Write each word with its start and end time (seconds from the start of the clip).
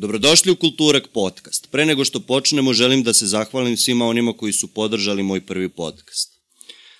Dobrodošli 0.00 0.52
u 0.52 0.56
Kulturak 0.56 1.08
podcast. 1.12 1.68
Pre 1.70 1.86
nego 1.86 2.04
što 2.04 2.20
počnemo, 2.20 2.72
želim 2.72 3.02
da 3.02 3.12
se 3.12 3.26
zahvalim 3.26 3.76
svima 3.76 4.06
onima 4.06 4.32
koji 4.32 4.52
su 4.52 4.68
podržali 4.68 5.22
moj 5.22 5.40
prvi 5.40 5.68
podcast. 5.68 6.32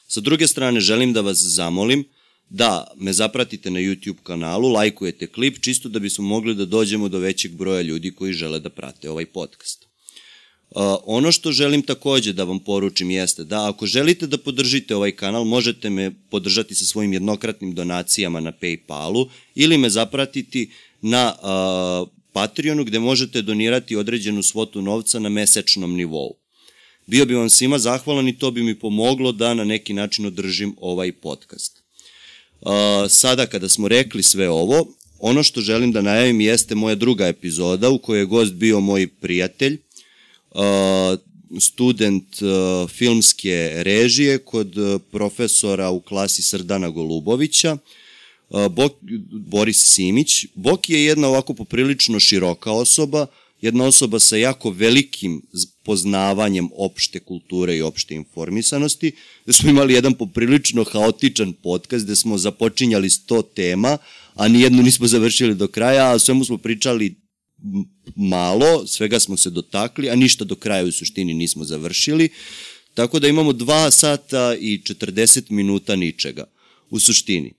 Sa 0.08 0.20
druge 0.20 0.48
strane, 0.48 0.80
želim 0.80 1.12
da 1.12 1.20
vas 1.20 1.38
zamolim 1.38 2.04
da 2.50 2.86
me 2.96 3.12
zapratite 3.12 3.70
na 3.70 3.80
YouTube 3.80 4.22
kanalu, 4.22 4.68
lajkujete 4.68 5.26
klip, 5.26 5.60
čisto 5.60 5.88
da 5.88 5.98
bismo 5.98 6.24
mogli 6.24 6.54
da 6.54 6.64
dođemo 6.64 7.08
do 7.08 7.18
većeg 7.18 7.52
broja 7.52 7.82
ljudi 7.82 8.14
koji 8.14 8.32
žele 8.32 8.60
da 8.60 8.70
prate 8.70 9.10
ovaj 9.10 9.26
podcast. 9.26 9.86
Uh, 10.70 10.82
ono 11.04 11.32
što 11.32 11.52
želim 11.52 11.82
takođe 11.82 12.32
da 12.32 12.44
vam 12.44 12.58
poručim 12.58 13.10
jeste 13.10 13.44
da 13.44 13.68
ako 13.68 13.86
želite 13.86 14.26
da 14.26 14.38
podržite 14.38 14.96
ovaj 14.96 15.12
kanal, 15.12 15.44
možete 15.44 15.90
me 15.90 16.10
podržati 16.30 16.74
sa 16.74 16.84
svojim 16.84 17.12
jednokratnim 17.12 17.74
donacijama 17.74 18.40
na 18.40 18.52
Paypalu 18.52 19.28
ili 19.54 19.78
me 19.78 19.90
zapratiti 19.90 20.70
na 21.02 21.34
uh, 21.42 22.17
Patreonu 22.38 22.84
gde 22.84 22.98
možete 22.98 23.42
donirati 23.42 23.96
određenu 23.96 24.42
svotu 24.42 24.82
novca 24.82 25.18
na 25.18 25.28
mesečnom 25.28 25.94
nivou. 25.94 26.36
Bio 27.06 27.24
bi 27.26 27.34
vam 27.34 27.50
svima 27.50 27.78
zahvalan 27.78 28.28
i 28.28 28.38
to 28.38 28.50
bi 28.50 28.62
mi 28.62 28.78
pomoglo 28.78 29.32
da 29.32 29.54
na 29.54 29.64
neki 29.64 29.94
način 29.94 30.26
održim 30.26 30.76
ovaj 30.80 31.12
podcast. 31.12 31.82
Uh, 32.60 32.70
sada 33.08 33.46
kada 33.46 33.68
smo 33.68 33.88
rekli 33.88 34.22
sve 34.22 34.50
ovo, 34.50 34.86
ono 35.18 35.42
što 35.42 35.60
želim 35.60 35.92
da 35.92 36.02
najavim 36.02 36.40
jeste 36.40 36.74
moja 36.74 36.94
druga 36.94 37.26
epizoda 37.26 37.90
u 37.90 37.98
kojoj 37.98 38.20
je 38.20 38.26
gost 38.26 38.52
bio 38.52 38.80
moj 38.80 39.08
prijatelj, 39.20 39.78
uh, 40.50 40.60
student 41.60 42.42
uh, 42.42 42.90
filmske 42.90 43.72
režije 43.82 44.38
kod 44.38 44.74
profesora 45.10 45.90
u 45.90 46.00
klasi 46.00 46.42
Srdana 46.42 46.90
Golubovića, 46.90 47.76
Bok, 48.50 48.92
Boris 49.30 49.94
Simić. 49.94 50.46
Bok 50.54 50.90
je 50.90 51.04
jedna 51.04 51.28
ovako 51.28 51.54
poprilično 51.54 52.20
široka 52.20 52.72
osoba, 52.72 53.26
jedna 53.60 53.84
osoba 53.84 54.20
sa 54.20 54.36
jako 54.36 54.70
velikim 54.70 55.42
poznavanjem 55.84 56.68
opšte 56.76 57.20
kulture 57.20 57.76
i 57.76 57.82
opšte 57.82 58.14
informisanosti, 58.14 59.12
da 59.46 59.52
smo 59.52 59.70
imali 59.70 59.94
jedan 59.94 60.14
poprilično 60.14 60.84
haotičan 60.84 61.52
podcast 61.52 62.04
gde 62.04 62.16
smo 62.16 62.38
započinjali 62.38 63.10
sto 63.10 63.42
tema, 63.42 63.98
a 64.34 64.48
nijednu 64.48 64.82
nismo 64.82 65.06
završili 65.06 65.54
do 65.54 65.68
kraja, 65.68 66.14
a 66.14 66.18
svemu 66.18 66.44
smo 66.44 66.58
pričali 66.58 67.14
malo, 68.16 68.86
svega 68.86 69.20
smo 69.20 69.36
se 69.36 69.50
dotakli, 69.50 70.10
a 70.10 70.14
ništa 70.14 70.44
do 70.44 70.54
kraja 70.54 70.84
u 70.84 70.92
suštini 70.92 71.34
nismo 71.34 71.64
završili. 71.64 72.28
Tako 72.94 73.18
da 73.18 73.28
imamo 73.28 73.52
2 73.52 73.90
sata 73.90 74.56
i 74.60 74.78
40 74.78 75.50
minuta 75.50 75.96
ničega 75.96 76.44
u 76.90 76.98
suštini. 76.98 77.57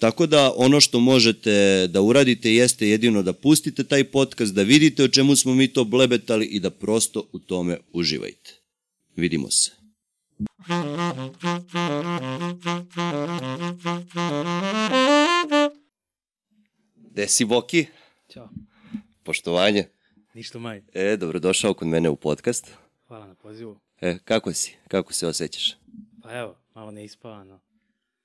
Tako 0.00 0.26
da 0.26 0.52
ono 0.56 0.80
što 0.80 1.00
možete 1.00 1.86
da 1.86 2.00
uradite 2.00 2.54
jeste 2.54 2.88
jedino 2.88 3.22
da 3.22 3.32
pustite 3.32 3.84
taj 3.84 4.04
podcast, 4.04 4.54
da 4.54 4.62
vidite 4.62 5.04
o 5.04 5.08
čemu 5.08 5.36
smo 5.36 5.54
mi 5.54 5.68
to 5.68 5.84
blebetali 5.84 6.46
i 6.46 6.60
da 6.60 6.70
prosto 6.70 7.28
u 7.32 7.38
tome 7.38 7.78
uživajte. 7.92 8.54
Vidimo 9.16 9.50
se. 9.50 9.70
Gde 16.96 17.28
si, 17.28 17.44
Boki? 17.44 17.86
Ćao. 18.32 18.48
Poštovanje. 19.22 19.84
Ništa 20.34 20.58
maj. 20.58 20.82
E, 20.92 21.16
dobrodošao 21.16 21.74
kod 21.74 21.88
mene 21.88 22.08
u 22.08 22.16
podcast. 22.16 22.70
Hvala 23.06 23.26
na 23.26 23.34
pozivu. 23.34 23.80
E, 24.00 24.18
kako 24.24 24.52
si? 24.52 24.76
Kako 24.88 25.12
se 25.12 25.26
osjećaš? 25.26 25.76
Pa 26.22 26.38
evo, 26.38 26.56
malo 26.74 26.90
neispavano. 26.90 27.60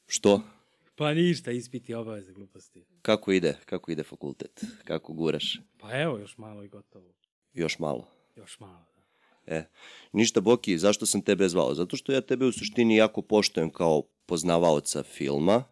Što? 0.07 0.54
Pa 0.95 1.13
ništa, 1.13 1.51
ispiti 1.51 1.93
obaveze 1.93 2.33
gluposti. 2.33 2.85
Kako 3.01 3.31
ide? 3.31 3.57
Kako 3.65 3.91
ide 3.91 4.03
fakultet? 4.03 4.63
Kako 4.83 5.13
guraš? 5.13 5.59
Pa 5.77 6.01
evo, 6.01 6.17
još 6.17 6.37
malo 6.37 6.63
i 6.63 6.67
gotovo. 6.67 7.13
Još 7.53 7.79
malo. 7.79 8.07
Još 8.35 8.59
malo, 8.59 8.85
da. 8.95 9.55
E, 9.55 9.69
ništa 10.11 10.41
Boki, 10.41 10.77
zašto 10.77 11.05
sam 11.05 11.21
tebe 11.21 11.49
zvao? 11.49 11.73
Zato 11.73 11.97
što 11.97 12.11
ja 12.11 12.21
tebe 12.21 12.45
u 12.45 12.51
suštini 12.51 12.95
jako 12.95 13.21
poštojem 13.21 13.69
kao 13.69 14.03
poznavaoca 14.25 15.03
filma 15.03 15.63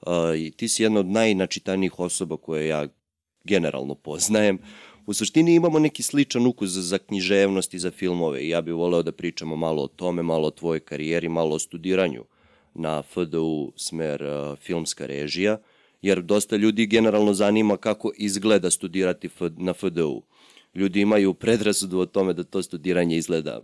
uh, 0.00 0.12
i 0.38 0.50
ti 0.50 0.68
si 0.68 0.82
jedna 0.82 1.00
od 1.00 1.06
najnačitanijih 1.06 2.00
osoba 2.00 2.36
koje 2.36 2.66
ja 2.66 2.88
generalno 3.44 3.94
poznajem. 3.94 4.58
U 5.06 5.14
suštini 5.14 5.54
imamo 5.54 5.78
neki 5.78 6.02
sličan 6.02 6.46
ukus 6.46 6.70
za 6.70 6.98
književnost 6.98 7.74
i 7.74 7.78
za 7.78 7.90
filmove 7.90 8.42
i 8.42 8.48
ja 8.48 8.60
bih 8.60 8.74
voleo 8.74 9.02
da 9.02 9.12
pričamo 9.12 9.56
malo 9.56 9.82
o 9.82 9.88
tome, 9.88 10.22
malo 10.22 10.48
o 10.48 10.50
tvojoj 10.50 10.80
karijeri, 10.80 11.28
malo 11.28 11.54
o 11.54 11.58
studiranju 11.58 12.24
na 12.74 13.02
FDU 13.02 13.72
smer 13.76 14.22
uh, 14.22 14.58
filmska 14.58 15.06
režija, 15.06 15.58
jer 16.02 16.22
dosta 16.22 16.56
ljudi 16.56 16.86
generalno 16.86 17.34
zanima 17.34 17.76
kako 17.76 18.12
izgleda 18.16 18.70
studirati 18.70 19.28
na 19.56 19.72
FDU. 19.72 20.22
Ljudi 20.74 21.00
imaju 21.00 21.34
predrasudu 21.34 21.98
o 21.98 22.06
tome 22.06 22.32
da 22.32 22.44
to 22.44 22.62
studiranje 22.62 23.16
izgleda 23.16 23.60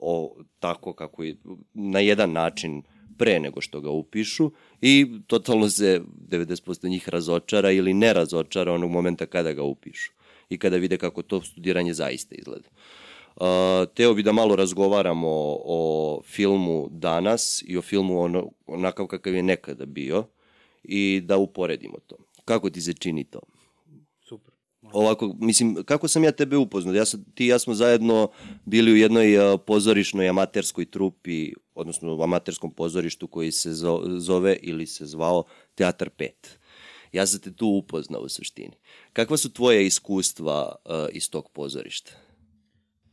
o, 0.00 0.36
tako 0.58 0.92
kako 0.92 1.22
je, 1.22 1.36
na 1.74 2.00
jedan 2.00 2.32
način 2.32 2.82
pre 3.18 3.40
nego 3.40 3.60
što 3.60 3.80
ga 3.80 3.90
upišu 3.90 4.50
i 4.80 5.06
totalno 5.26 5.68
se 5.68 6.00
90% 6.28 6.88
njih 6.88 7.08
razočara 7.08 7.70
ili 7.70 7.94
ne 7.94 8.12
razočara 8.12 8.72
onog 8.72 8.90
momenta 8.90 9.26
kada 9.26 9.52
ga 9.52 9.62
upišu 9.62 10.12
i 10.48 10.58
kada 10.58 10.76
vide 10.76 10.96
kako 10.96 11.22
to 11.22 11.42
studiranje 11.42 11.94
zaista 11.94 12.34
izgleda. 12.34 12.68
Uh, 13.40 13.46
teo 13.94 14.14
bi 14.14 14.22
da 14.22 14.32
malo 14.32 14.56
razgovaramo 14.56 15.28
o, 15.28 15.62
o 15.64 16.22
filmu 16.22 16.88
danas 16.90 17.64
i 17.66 17.76
o 17.76 17.82
filmu 17.82 18.20
ono, 18.20 18.50
onakav 18.66 19.06
kakav 19.06 19.34
je 19.34 19.42
nekada 19.42 19.86
bio 19.86 20.24
i 20.84 21.20
da 21.24 21.36
uporedimo 21.36 21.98
to. 22.06 22.16
Kako 22.44 22.70
ti 22.70 22.80
se 22.80 22.92
čini 22.92 23.24
to? 23.24 23.40
Super. 24.28 24.54
Ovako, 24.82 25.36
mislim, 25.38 25.84
kako 25.84 26.08
sam 26.08 26.24
ja 26.24 26.32
tebe 26.32 26.56
upoznao? 26.56 26.94
Ja 26.94 27.04
sam, 27.04 27.24
ti 27.34 27.44
i 27.44 27.48
ja 27.48 27.58
smo 27.58 27.74
zajedno 27.74 28.30
bili 28.64 28.92
u 28.92 28.96
jednoj 28.96 29.38
uh, 29.38 29.60
pozorišnoj 29.66 30.28
amaterskoj 30.28 30.84
trupi, 30.84 31.52
odnosno 31.74 32.16
u 32.16 32.22
amaterskom 32.22 32.70
pozorištu 32.70 33.26
koji 33.26 33.52
se 33.52 33.70
zove 34.18 34.56
ili 34.62 34.86
se 34.86 35.06
zvao 35.06 35.44
Teatar 35.74 36.10
5. 36.18 36.28
Ja 37.12 37.26
sam 37.26 37.40
te 37.40 37.52
tu 37.52 37.68
upoznao 37.68 38.20
u 38.20 38.28
suštini. 38.28 38.76
Kakva 39.12 39.36
su 39.36 39.52
tvoje 39.52 39.86
iskustva 39.86 40.76
uh, 40.84 40.92
iz 41.12 41.30
tog 41.30 41.50
pozorišta? 41.52 42.12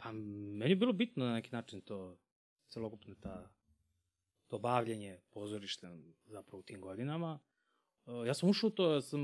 Pa 0.07 0.11
meni 0.11 0.71
je 0.71 0.75
bilo 0.75 0.93
bitno 0.93 1.25
na 1.25 1.33
neki 1.33 1.49
način 1.51 1.81
to, 1.81 2.17
celokupno 2.69 3.15
ta, 3.15 3.49
to 4.47 4.59
bavljanje 4.59 5.19
pozorištem 5.29 6.13
zapravo 6.25 6.59
u 6.59 6.63
tim 6.63 6.81
godinama. 6.81 7.39
Ja 8.25 8.33
sam 8.33 8.49
ušao 8.49 8.69
to, 8.69 8.93
ja 8.93 9.01
sam 9.01 9.19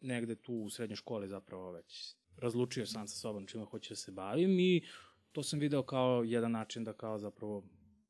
negde 0.00 0.34
tu 0.34 0.54
u 0.54 0.70
srednjoj 0.70 0.96
školi 0.96 1.28
zapravo 1.28 1.72
već 1.72 2.16
razlučio 2.36 2.86
sam 2.86 3.08
sa 3.08 3.16
sobom 3.16 3.46
čima 3.46 3.64
hoću 3.64 3.92
da 3.92 3.96
se 3.96 4.12
bavim 4.12 4.60
i 4.60 4.84
to 5.32 5.42
sam 5.42 5.58
video 5.58 5.82
kao 5.82 6.22
jedan 6.22 6.52
način 6.52 6.84
da 6.84 6.92
kao 6.92 7.18
zapravo 7.18 7.64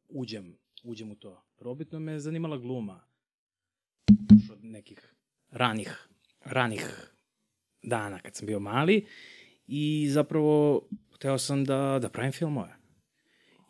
uđem, 0.09 0.57
uđem 0.83 1.11
u 1.11 1.17
to. 1.17 1.45
Probitno 1.57 2.01
me 2.01 2.13
je 2.13 2.21
zanimala 2.21 2.57
gluma 2.57 3.05
od 4.53 4.65
nekih 4.65 5.15
ranih, 5.51 6.09
ranih 6.41 7.11
dana 7.83 8.19
kad 8.19 8.34
sam 8.34 8.47
bio 8.47 8.61
mali 8.61 9.07
i 9.67 10.09
zapravo 10.11 10.83
hteo 11.15 11.39
sam 11.39 11.65
da, 11.65 11.99
da 12.03 12.09
pravim 12.09 12.33
filmove. 12.33 12.77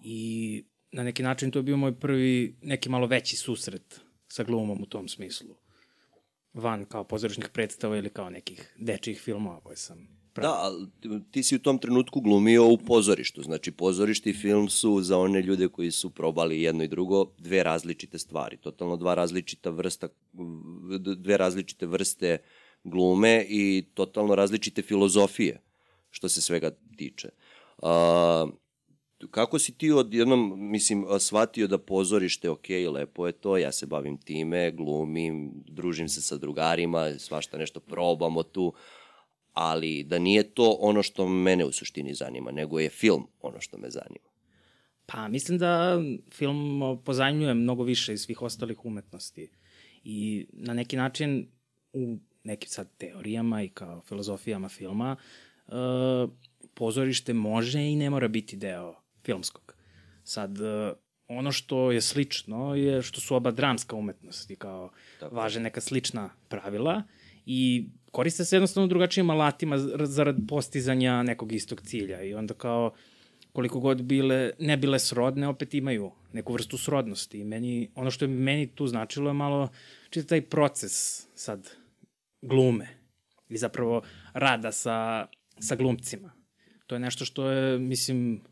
I 0.05 0.65
na 0.93 1.03
neki 1.03 1.22
način 1.22 1.50
to 1.50 1.59
je 1.59 1.62
bio 1.62 1.77
moj 1.77 2.00
prvi, 2.00 2.56
neki 2.62 2.88
malo 2.88 3.06
veći 3.06 3.37
susret 3.37 4.00
sa 4.28 4.44
glumom 4.44 4.82
u 4.82 4.87
tom 4.87 5.09
smislu. 5.09 5.56
Van 6.55 6.84
kao 6.84 7.05
pozorišnih 7.05 7.49
predstava 7.53 7.97
ili 7.97 8.10
kao 8.10 8.31
nekih 8.31 8.75
dečijih 8.78 9.21
filmova 9.21 9.60
koje 9.60 9.77
sam 9.77 10.09
pravio. 10.32 10.50
Da, 10.50 10.59
ali 10.59 10.88
ti 11.31 11.43
si 11.43 11.56
u 11.56 11.59
tom 11.59 11.78
trenutku 11.78 12.21
glumio 12.21 12.66
u 12.66 12.78
pozorištu. 12.78 13.43
Znači, 13.43 13.72
pozorište 13.72 14.31
i 14.31 14.34
film 14.34 14.69
su 14.69 15.00
za 15.00 15.19
one 15.19 15.43
ljude 15.43 15.69
koji 15.69 15.91
su 15.91 16.11
probali 16.11 16.62
jedno 16.62 16.84
i 16.84 16.88
drugo 16.88 17.25
dve 17.38 17.62
različite 17.62 18.19
stvari. 18.19 18.56
Totalno 18.56 18.97
dva 18.97 19.15
različita 19.15 19.71
vrsta, 19.71 20.09
dve 21.16 21.37
različite 21.37 21.87
vrste 21.87 22.38
glume 22.84 23.47
i 23.49 23.84
totalno 23.94 24.34
različite 24.34 24.82
filozofije 24.82 25.61
što 26.11 26.28
se 26.28 26.41
svega 26.41 26.70
tiče. 26.96 27.29
A, 27.82 28.46
kako 29.31 29.58
si 29.58 29.79
ti 29.79 29.93
odjednom, 29.93 30.70
mislim, 30.70 31.06
shvatio 31.19 31.67
da 31.67 31.79
pozorište, 31.79 32.50
ok, 32.50 32.69
lepo 32.93 33.26
je 33.26 33.32
to, 33.32 33.56
ja 33.56 33.73
se 33.73 33.87
bavim 33.87 34.17
time, 34.17 34.70
glumim, 34.70 35.52
družim 35.67 36.08
se 36.08 36.23
sa 36.23 36.37
drugarima, 36.37 37.19
svašta 37.19 37.58
nešto 37.58 37.81
probamo 37.81 38.43
tu, 38.43 38.73
ali 39.52 40.05
da 40.05 40.19
nije 40.19 40.55
to 40.55 40.76
ono 40.81 41.02
što 41.02 41.29
mene 41.29 41.64
u 41.64 41.73
suštini 41.73 42.14
zanima, 42.14 42.50
nego 42.50 42.81
je 42.81 42.88
film 42.88 43.26
ono 43.40 43.61
što 43.61 43.79
me 43.79 43.90
zanima. 43.90 44.35
Pa, 45.06 45.29
mislim 45.29 45.58
da 45.58 46.00
film 46.32 46.81
pozajmljuje 47.05 47.55
mnogo 47.55 47.82
više 47.82 48.12
iz 48.12 48.20
svih 48.20 48.43
ostalih 48.43 48.85
umetnosti 48.85 49.50
i 50.05 50.47
na 50.52 50.75
neki 50.75 50.97
način 50.97 51.49
u 51.93 52.19
nekim 52.44 52.69
sad 52.69 52.97
teorijama 52.97 53.62
i 53.62 53.69
kao 53.69 54.00
filozofijama 54.00 54.69
filma 54.69 55.17
uh, 55.67 55.75
pozorište 56.75 57.32
može 57.32 57.82
i 57.82 57.97
ne 57.97 58.11
mora 58.11 58.29
biti 58.29 58.56
deo 58.56 58.94
filmskog. 59.25 59.75
Sad, 60.25 60.61
uh, 60.61 60.93
ono 61.29 61.53
što 61.53 61.93
je 61.93 62.00
slično 62.00 62.75
je 62.75 63.03
što 63.03 63.21
su 63.21 63.37
oba 63.37 63.50
dramska 63.50 63.97
umetnosti, 63.97 64.56
kao 64.56 64.91
Tako. 65.21 65.35
važe 65.35 65.61
neka 65.61 65.81
slična 65.81 66.31
pravila 66.49 67.03
I 67.47 67.87
koriste 68.11 68.44
se 68.44 68.56
jednostavno 68.56 68.87
drugačijim 68.87 69.31
alatima 69.31 69.79
zarad 70.05 70.37
postizanja 70.49 71.23
nekog 71.23 71.53
istog 71.53 71.81
cilja 71.81 72.23
i 72.23 72.35
onda 72.35 72.55
kao 72.55 72.93
koliko 73.53 73.81
god 73.81 74.03
bile, 74.03 74.50
ne 74.59 74.76
bile 74.76 74.99
srodne, 74.99 75.49
opet 75.49 75.75
imaju 75.75 76.12
neku 76.32 76.53
vrstu 76.53 76.79
srodnosti. 76.79 77.38
I 77.38 77.44
meni, 77.44 77.91
ono 77.94 78.11
što 78.11 78.25
je 78.25 78.29
meni 78.29 78.67
tu 78.67 78.87
značilo 78.87 79.31
je 79.31 79.35
malo 79.35 79.69
čitav 80.11 80.29
taj 80.29 80.43
proces 80.43 81.26
sad 81.35 81.71
glume 82.43 82.88
i 83.49 83.56
zapravo 83.56 84.03
rada 84.32 84.73
sa, 84.73 85.26
sa 85.59 85.76
glumcima. 85.76 86.32
To 86.86 86.94
je 86.94 86.98
nešto 86.98 87.25
što 87.25 87.50
je, 87.50 87.78
mislim, 87.78 88.44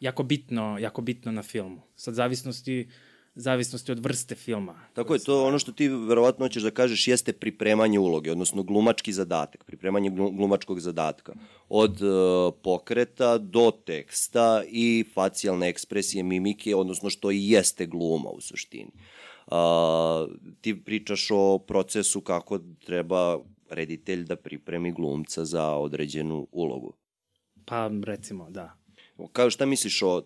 jako 0.00 0.22
bitno, 0.22 0.78
jako 0.80 1.02
bitno 1.02 1.32
na 1.32 1.42
filmu. 1.42 1.82
Sad 1.96 2.14
zavisnosti 2.14 2.88
zavisnosti 3.34 3.92
od 3.92 3.98
vrste 3.98 4.34
filma. 4.34 4.74
Tako 4.92 5.14
je, 5.14 5.20
to 5.20 5.46
ono 5.46 5.58
što 5.58 5.72
ti 5.72 5.88
verovatno 5.88 6.44
hoćeš 6.44 6.62
da 6.62 6.70
kažeš 6.70 7.08
jeste 7.08 7.32
pripremanje 7.32 7.98
uloge, 7.98 8.32
odnosno 8.32 8.62
glumački 8.62 9.12
zadatak, 9.12 9.64
pripremanje 9.64 10.10
glumačkog 10.10 10.80
zadatka. 10.80 11.34
Od 11.68 12.02
uh, 12.02 12.54
pokreta 12.62 13.38
do 13.38 13.70
teksta 13.86 14.62
i 14.68 15.04
facijalne 15.14 15.68
ekspresije, 15.68 16.22
mimike, 16.22 16.76
odnosno 16.76 17.10
što 17.10 17.30
i 17.30 17.48
jeste 17.48 17.86
gluma 17.86 18.30
u 18.30 18.40
suštini. 18.40 18.90
Uh, 19.46 19.54
ti 20.60 20.84
pričaš 20.84 21.28
o 21.30 21.58
procesu 21.58 22.20
kako 22.20 22.58
treba 22.86 23.38
reditelj 23.70 24.24
da 24.24 24.36
pripremi 24.36 24.92
glumca 24.92 25.44
za 25.44 25.70
određenu 25.70 26.46
ulogu. 26.52 26.92
Pa, 27.64 27.90
recimo, 28.04 28.50
da. 28.50 28.84
Kao 29.32 29.50
šta 29.50 29.66
misliš 29.66 30.02
o, 30.02 30.22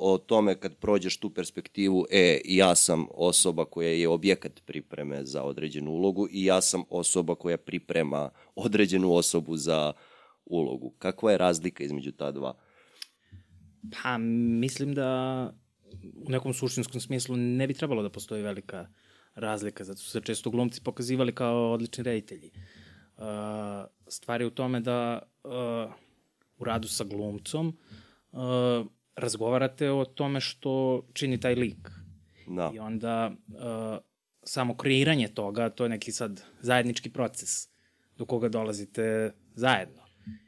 o, 0.00 0.18
tome 0.18 0.60
kad 0.60 0.76
prođeš 0.76 1.16
tu 1.16 1.30
perspektivu, 1.30 2.06
e, 2.10 2.40
ja 2.44 2.74
sam 2.74 3.06
osoba 3.14 3.64
koja 3.64 3.88
je 3.88 4.08
objekat 4.08 4.62
pripreme 4.66 5.24
za 5.24 5.42
određenu 5.42 5.90
ulogu 5.90 6.28
i 6.30 6.44
ja 6.44 6.60
sam 6.60 6.82
osoba 6.90 7.34
koja 7.34 7.56
priprema 7.56 8.30
određenu 8.54 9.12
osobu 9.14 9.56
za 9.56 9.92
ulogu. 10.46 10.90
Kakva 10.98 11.32
je 11.32 11.38
razlika 11.38 11.84
između 11.84 12.12
ta 12.12 12.32
dva? 12.32 12.54
Pa, 13.92 14.18
mislim 14.18 14.94
da 14.94 15.52
u 16.26 16.30
nekom 16.30 16.54
suštinskom 16.54 17.00
smislu 17.00 17.36
ne 17.36 17.66
bi 17.66 17.74
trebalo 17.74 18.02
da 18.02 18.10
postoji 18.10 18.42
velika 18.42 18.88
razlika, 19.34 19.84
zato 19.84 19.98
su 20.00 20.10
se 20.10 20.20
često 20.20 20.50
glumci 20.50 20.80
pokazivali 20.82 21.34
kao 21.34 21.72
odlični 21.72 22.04
reditelji. 22.04 22.50
Uh, 23.16 23.24
stvar 24.08 24.40
je 24.40 24.46
u 24.46 24.50
tome 24.50 24.80
da 24.80 25.22
uh, 25.44 25.52
u 26.58 26.64
radu 26.64 26.88
sa 26.88 27.04
glumcom 27.04 27.78
uh, 28.32 28.40
razgovarate 29.16 29.90
o 29.90 30.04
tome 30.04 30.40
što 30.40 31.02
čini 31.12 31.40
taj 31.40 31.54
lik. 31.54 31.90
Da. 32.46 32.70
I 32.74 32.78
onda 32.78 33.32
uh, 33.48 33.98
samo 34.42 34.76
kreiranje 34.76 35.28
toga, 35.28 35.70
to 35.70 35.84
je 35.84 35.88
neki 35.88 36.12
sad 36.12 36.42
zajednički 36.60 37.10
proces 37.10 37.68
do 38.18 38.24
koga 38.24 38.48
dolazite 38.48 39.32
zajedno. 39.54 40.02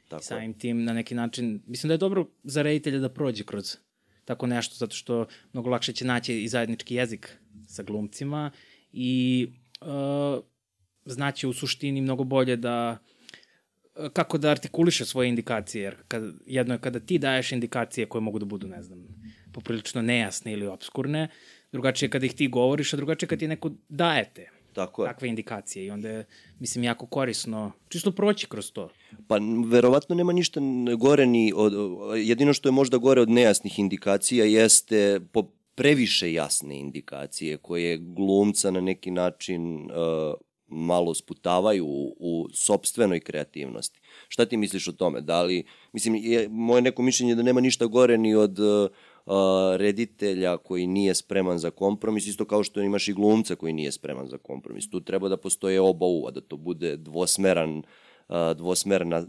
Tako. 0.09 0.21
I 0.21 0.23
samim 0.23 0.53
tim 0.53 0.83
na 0.83 0.93
neki 0.93 1.15
način, 1.15 1.61
mislim 1.67 1.87
da 1.87 1.93
je 1.93 1.97
dobro 1.97 2.25
za 2.43 2.61
reditelja 2.61 2.99
da 2.99 3.09
prođe 3.09 3.43
kroz 3.43 3.77
tako 4.25 4.47
nešto, 4.47 4.75
zato 4.75 4.95
što 4.95 5.25
mnogo 5.53 5.69
lakše 5.69 5.93
će 5.93 6.05
naći 6.05 6.43
i 6.43 6.47
zajednički 6.47 6.95
jezik 6.95 7.37
sa 7.67 7.83
glumcima 7.83 8.51
i 8.91 9.47
uh, 9.81 10.43
znaće 11.05 11.47
u 11.47 11.53
suštini 11.53 12.01
mnogo 12.01 12.23
bolje 12.23 12.55
da 12.55 12.97
kako 14.13 14.37
da 14.37 14.49
artikuliše 14.49 15.05
svoje 15.05 15.29
indikacije, 15.29 15.83
jer 15.83 15.95
kad, 16.07 16.23
jedno 16.45 16.73
je 16.73 16.79
kada 16.79 16.99
ti 16.99 17.17
daješ 17.17 17.51
indikacije 17.51 18.05
koje 18.05 18.21
mogu 18.21 18.39
da 18.39 18.45
budu, 18.45 18.67
ne 18.67 18.83
znam, 18.83 19.07
poprilično 19.53 20.01
nejasne 20.01 20.53
ili 20.53 20.67
obskurne, 20.67 21.27
drugačije 21.71 22.09
kada 22.09 22.25
ih 22.25 22.33
ti 22.33 22.47
govoriš, 22.47 22.93
a 22.93 22.97
drugačije 22.97 23.29
kada 23.29 23.39
ti 23.39 23.47
neko 23.47 23.71
dajete 23.89 24.49
Tako 24.73 25.03
je. 25.03 25.09
takve 25.09 25.27
indikacije 25.27 25.85
i 25.85 25.89
onda 25.91 26.09
je, 26.09 26.25
mislim, 26.59 26.83
jako 26.83 27.05
korisno 27.05 27.71
čisto 27.89 28.11
proći 28.11 28.47
kroz 28.47 28.71
to. 28.71 28.89
Pa, 29.27 29.39
verovatno 29.65 30.15
nema 30.15 30.33
ništa 30.33 30.59
gore 30.97 31.25
ni 31.25 31.53
od, 31.55 31.73
jedino 32.17 32.53
što 32.53 32.69
je 32.69 32.73
možda 32.73 32.97
gore 32.97 33.21
od 33.21 33.29
nejasnih 33.29 33.79
indikacija 33.79 34.45
jeste 34.45 35.19
po 35.31 35.43
previše 35.75 36.33
jasne 36.33 36.79
indikacije 36.79 37.57
koje 37.57 37.97
glumca 37.97 38.71
na 38.71 38.81
neki 38.81 39.11
način 39.11 39.75
uh, 39.83 40.33
malo 40.69 41.13
sputavaju 41.13 41.85
u, 41.85 42.15
u 42.19 42.47
sobstvenoj 42.53 43.19
kreativnosti. 43.19 43.99
Šta 44.27 44.45
ti 44.45 44.57
misliš 44.57 44.87
o 44.87 44.91
tome? 44.91 45.21
Da 45.21 45.41
li, 45.41 45.63
mislim, 45.93 46.15
je 46.15 46.49
moje 46.49 46.81
neko 46.81 47.01
mišljenje 47.01 47.35
da 47.35 47.43
nema 47.43 47.61
ništa 47.61 47.85
gore 47.85 48.17
ni 48.17 48.35
od 48.35 48.59
uh, 48.59 48.89
reditelja 49.77 50.57
koji 50.57 50.87
nije 50.87 51.15
spreman 51.15 51.59
za 51.59 51.71
kompromis, 51.71 52.27
isto 52.27 52.45
kao 52.45 52.63
što 52.63 52.81
imaš 52.81 53.07
i 53.07 53.13
glumca 53.13 53.55
koji 53.55 53.73
nije 53.73 53.91
spreman 53.91 54.27
za 54.27 54.37
kompromis. 54.37 54.89
Tu 54.89 55.01
treba 55.01 55.29
da 55.29 55.37
postoje 55.37 55.81
oba 55.81 56.05
uva, 56.05 56.31
da 56.31 56.41
to 56.41 56.57
bude 56.57 56.97
dvosmeran 56.97 57.83
dvosmerna, 58.55 59.25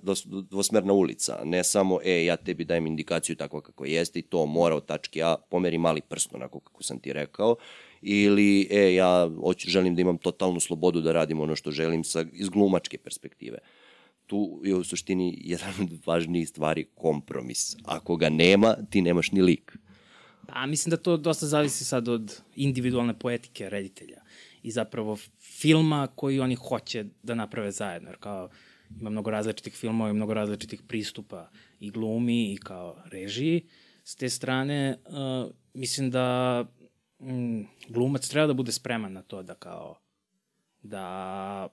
dvosmerna 0.51 0.93
ulica, 0.93 1.41
ne 1.45 1.65
samo, 1.65 2.01
e, 2.05 2.25
ja 2.25 2.37
tebi 2.37 2.65
dajem 2.65 2.87
indikaciju 2.87 3.37
tako 3.37 3.61
kako 3.61 3.85
jeste 3.85 4.19
i 4.19 4.23
to 4.23 4.47
mora 4.47 4.77
od 4.77 4.87
tačke 4.87 5.23
A, 5.23 5.37
pomeri 5.51 5.79
mali 5.79 6.01
prst 6.01 6.35
onako 6.35 6.61
kako 6.61 6.83
sam 6.83 6.99
ti 6.99 7.13
rekao, 7.13 7.57
ili 8.03 8.69
e, 8.71 8.95
ja 8.95 9.31
hoću, 9.41 9.71
želim 9.71 9.95
da 9.95 10.01
imam 10.01 10.19
totalnu 10.19 10.61
slobodu 10.61 11.01
da 11.01 11.13
radim 11.13 11.41
ono 11.41 11.57
što 11.57 11.71
želim 11.71 12.05
sa, 12.05 12.25
iz 12.33 12.49
glumačke 12.49 12.99
perspektive. 12.99 13.59
Tu 14.27 14.61
je 14.65 14.75
u 14.75 14.85
suštini 14.85 15.39
jedan 15.53 15.75
od 15.81 16.07
važnijih 16.07 16.49
stvari 16.49 16.87
kompromis. 16.95 17.77
Ako 17.85 18.17
ga 18.17 18.29
nema, 18.29 18.77
ti 18.91 19.03
nemaš 19.03 19.33
ni 19.33 19.43
lik. 19.43 19.77
Pa, 20.47 20.67
mislim 20.67 20.91
da 20.91 20.97
to 20.97 21.17
dosta 21.17 21.47
zavisi 21.47 21.85
sad 21.85 22.09
od 22.09 22.41
individualne 22.57 23.19
poetike 23.19 23.71
reditelja 23.71 24.23
i 24.63 24.71
zapravo 24.71 25.17
filma 25.41 26.09
koji 26.15 26.41
oni 26.41 26.55
hoće 26.55 27.05
da 27.23 27.35
naprave 27.35 27.71
zajedno. 27.73 28.09
Jer 28.09 28.17
kao 28.21 28.49
ima 29.01 29.11
mnogo 29.11 29.31
različitih 29.31 29.75
filmova 29.75 30.11
i 30.11 30.13
mnogo 30.13 30.35
različitih 30.35 30.83
pristupa 30.89 31.51
i 31.81 31.91
glumi 31.91 32.53
i 32.53 32.57
kao 32.57 33.03
režiji. 33.05 33.67
S 34.05 34.17
te 34.17 34.29
strane, 34.29 34.97
uh, 35.07 35.53
mislim 35.75 36.11
da 36.11 36.65
mm, 37.21 37.63
glumac 37.89 38.29
treba 38.29 38.47
da 38.47 38.53
bude 38.53 38.73
spreman 38.73 39.13
na 39.13 39.23
to 39.23 39.43
da 39.43 39.55
kao 39.55 39.99
da 40.83 41.69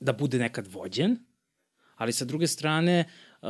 da 0.00 0.12
bude 0.12 0.38
nekad 0.38 0.66
vođen, 0.66 1.18
ali 1.96 2.12
sa 2.12 2.24
druge 2.24 2.46
strane 2.46 3.04
uh, 3.42 3.48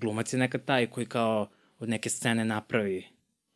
glumac 0.00 0.32
je 0.32 0.38
nekad 0.38 0.64
taj 0.64 0.86
koji 0.86 1.06
kao 1.06 1.48
od 1.78 1.88
neke 1.88 2.10
scene 2.10 2.44
napravi 2.44 3.06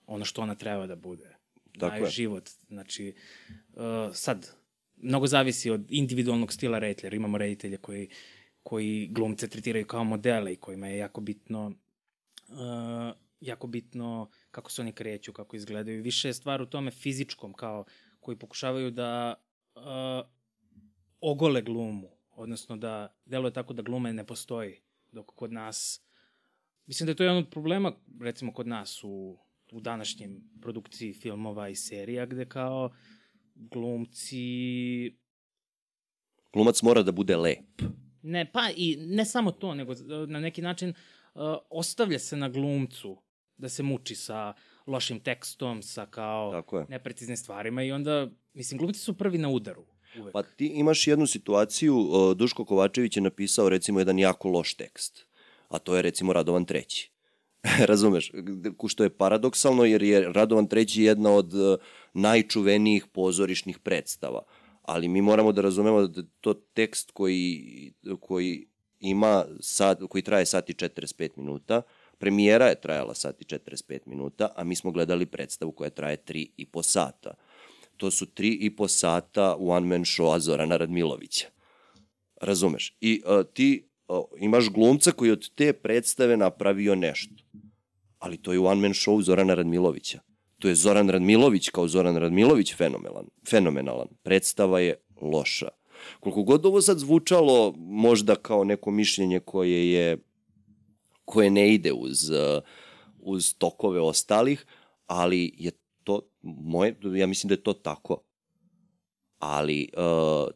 ono 0.06 0.25
što 0.25 0.43
ona 0.43 0.55
treba 0.55 0.87
da 0.87 0.96
bude. 0.96 1.37
Tako 1.79 2.05
je. 2.05 2.11
život. 2.11 2.50
Znači, 2.69 3.14
uh, 3.73 3.82
sad, 4.12 4.50
mnogo 4.97 5.26
zavisi 5.26 5.70
od 5.70 5.87
individualnog 5.88 6.52
stila 6.52 6.79
reditelja. 6.79 7.17
Imamo 7.17 7.38
reditelje 7.38 7.76
koji, 7.76 8.08
koji 8.62 9.08
glumce 9.12 9.49
tretiraju 9.49 9.87
kao 9.87 10.05
modele 10.05 10.52
i 10.52 10.56
kojima 10.56 10.88
je 10.88 10.99
jako 10.99 11.20
bitno 11.20 11.73
uh, 12.49 13.16
jako 13.40 13.66
bitno 13.66 14.28
kako 14.54 14.70
se 14.70 14.82
oni 14.82 14.92
kreću, 14.92 15.32
kako 15.32 15.56
izgledaju. 15.56 16.02
Više 16.02 16.28
je 16.28 16.34
stvar 16.34 16.62
u 16.62 16.66
tome 16.66 16.90
fizičkom, 16.90 17.52
kao 17.52 17.84
koji 18.20 18.38
pokušavaju 18.38 18.90
da 18.90 19.34
uh, 19.75 19.82
ogole 21.20 21.62
glumu, 21.62 22.11
odnosno 22.30 22.76
da 22.76 23.16
deluje 23.25 23.52
tako 23.52 23.73
da 23.73 23.82
glume 23.82 24.12
ne 24.12 24.26
postoji, 24.26 24.80
dok 25.12 25.26
kod 25.34 25.52
nas, 25.52 26.00
mislim 26.87 27.06
da 27.06 27.11
je 27.11 27.16
to 27.16 27.23
jedan 27.23 27.38
od 27.38 27.50
problema, 27.50 27.92
recimo 28.20 28.52
kod 28.52 28.66
nas 28.66 29.04
u, 29.04 29.38
u 29.73 29.80
današnjem 29.80 30.50
produkciji 30.62 31.12
filmova 31.12 31.68
i 31.68 31.75
serija, 31.75 32.26
gde 32.26 32.49
kao 32.49 32.90
glumci... 33.54 34.44
Glumac 36.52 36.82
mora 36.82 37.02
da 37.02 37.12
bude 37.12 37.37
lep. 37.37 37.82
Ne, 38.23 38.50
pa 38.52 38.70
i 38.76 38.96
ne 38.96 39.25
samo 39.25 39.52
to, 39.52 39.75
nego 39.75 39.94
na 40.28 40.40
neki 40.40 40.62
način 40.62 40.88
uh, 40.88 41.42
ostavlja 41.70 42.18
se 42.18 42.37
na 42.37 42.49
glumcu 42.49 43.24
da 43.56 43.68
se 43.68 43.82
muči 43.82 44.14
sa 44.14 44.52
lošim 44.87 45.20
tekstom, 45.20 45.82
sa 45.82 46.06
kao 46.06 46.62
nepreciznim 46.88 47.37
stvarima 47.37 47.82
i 47.82 47.92
onda, 47.92 48.28
mislim, 48.54 48.78
glumci 48.78 49.00
su 49.00 49.18
prvi 49.18 49.38
na 49.38 49.49
udaru. 49.49 49.84
Uvek. 50.18 50.32
Pa 50.32 50.42
ti 50.42 50.66
imaš 50.66 51.06
jednu 51.06 51.26
situaciju, 51.26 52.08
Duško 52.37 52.64
Kovačević 52.64 53.16
je 53.16 53.23
napisao 53.23 53.68
recimo 53.68 53.99
jedan 53.99 54.18
jako 54.18 54.49
loš 54.49 54.75
tekst, 54.75 55.26
a 55.68 55.78
to 55.78 55.96
je 55.96 56.02
recimo 56.02 56.32
Radovan 56.32 56.64
treći. 56.64 57.11
Razumeš, 57.90 58.32
što 58.88 59.02
je 59.02 59.16
paradoksalno 59.16 59.84
jer 59.84 60.02
je 60.02 60.32
Radovan 60.32 60.66
treći 60.66 61.02
jedna 61.02 61.30
od 61.30 61.54
e, 61.54 61.76
najčuvenijih 62.12 63.06
pozorišnih 63.06 63.78
predstava. 63.78 64.42
Ali 64.82 65.08
mi 65.08 65.23
moramo 65.23 65.52
da 65.52 65.62
razumemo 65.62 66.06
da 66.06 66.23
to 66.40 66.54
tekst 66.54 67.11
koji, 67.11 67.92
koji 68.20 68.66
ima 69.00 69.44
sad, 69.61 70.00
koji 70.08 70.23
traje 70.23 70.46
sat 70.46 70.70
i 70.70 70.75
45 70.75 71.30
minuta, 71.37 71.82
Premijera 72.18 72.66
je 72.66 72.80
trajala 72.80 73.14
sat 73.14 73.42
i 73.42 73.44
45 73.44 73.99
minuta, 74.06 74.49
a 74.56 74.64
mi 74.64 74.76
smo 74.76 74.90
gledali 74.90 75.26
predstavu 75.26 75.73
koja 75.73 75.90
traje 75.90 76.16
3 76.26 76.49
i 76.56 76.66
po 76.66 76.83
sata. 76.83 77.35
To 77.97 78.11
su 78.11 78.26
3 78.26 78.56
i 78.61 78.76
po 78.76 78.88
sata 78.88 79.56
one 79.59 79.87
man 79.87 80.04
show 80.04 80.38
Zorana 80.38 80.76
Radmilovića. 80.76 81.47
Razumeš? 82.40 82.97
I 83.00 83.23
uh, 83.26 83.47
ti 83.54 83.88
uh, 84.09 84.25
imaš 84.40 84.71
glumca 84.71 85.12
koji 85.12 85.30
od 85.30 85.54
te 85.54 85.73
predstave 85.73 86.37
napravio 86.37 86.94
nešto. 86.94 87.35
Ali 88.18 88.37
to 88.37 88.52
je 88.52 88.59
one 88.59 88.80
man 88.80 88.92
show 88.92 89.23
Zorana 89.23 89.54
Radmilovića. 89.54 90.21
To 90.59 90.68
je 90.68 90.75
Zoran 90.75 91.09
Radmilović 91.09 91.68
kao 91.68 91.88
Zoran 91.88 92.16
Radmilović 92.16 92.75
fenomenalan. 92.76 93.26
fenomenalan. 93.50 94.09
Predstava 94.23 94.80
je 94.80 94.94
loša. 95.21 95.68
Koliko 96.21 96.42
god 96.42 96.66
ovo 96.66 96.80
sad 96.80 96.99
zvučalo 96.99 97.75
možda 97.76 98.35
kao 98.35 98.64
neko 98.64 98.90
mišljenje 98.90 99.40
koje 99.40 99.92
je 99.92 100.18
koje 101.25 101.50
ne 101.50 101.75
ide 101.75 101.93
uz, 101.93 102.31
uh, 102.31 102.62
uz 103.19 103.54
tokove 103.59 104.00
ostalih, 104.00 104.66
ali 105.07 105.52
je 105.59 105.71
to 106.04 106.21
moje, 106.43 106.97
ja 107.16 107.26
mislim 107.26 107.49
da 107.49 107.54
je 107.54 107.62
to 107.62 107.73
tako. 107.73 108.23
Ali 109.38 109.88
uh, 109.97 110.50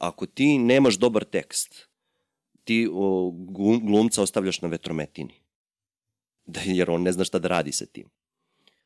ako 0.00 0.26
ti 0.26 0.58
nemaš 0.58 0.98
dobar 0.98 1.24
tekst, 1.24 1.88
ti 2.64 2.88
uh, 2.88 3.34
glumca 3.82 4.22
ostavljaš 4.22 4.60
na 4.62 4.68
vetrometini. 4.68 5.34
Da, 6.46 6.60
jer 6.64 6.90
on 6.90 7.02
ne 7.02 7.12
zna 7.12 7.24
šta 7.24 7.38
da 7.38 7.48
radi 7.48 7.72
sa 7.72 7.86
tim. 7.86 8.08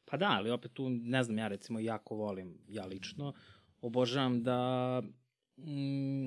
Pa 0.05 0.17
da, 0.17 0.27
ali 0.31 0.51
opet 0.51 0.73
tu, 0.73 0.89
ne 0.89 1.23
znam, 1.23 1.39
ja 1.39 1.49
recimo 1.49 1.81
jako 1.81 2.15
volim, 2.15 2.59
ja 2.69 2.87
lično, 2.87 3.33
obožavam 3.81 4.43
da, 4.43 5.03
mm, 5.57 6.27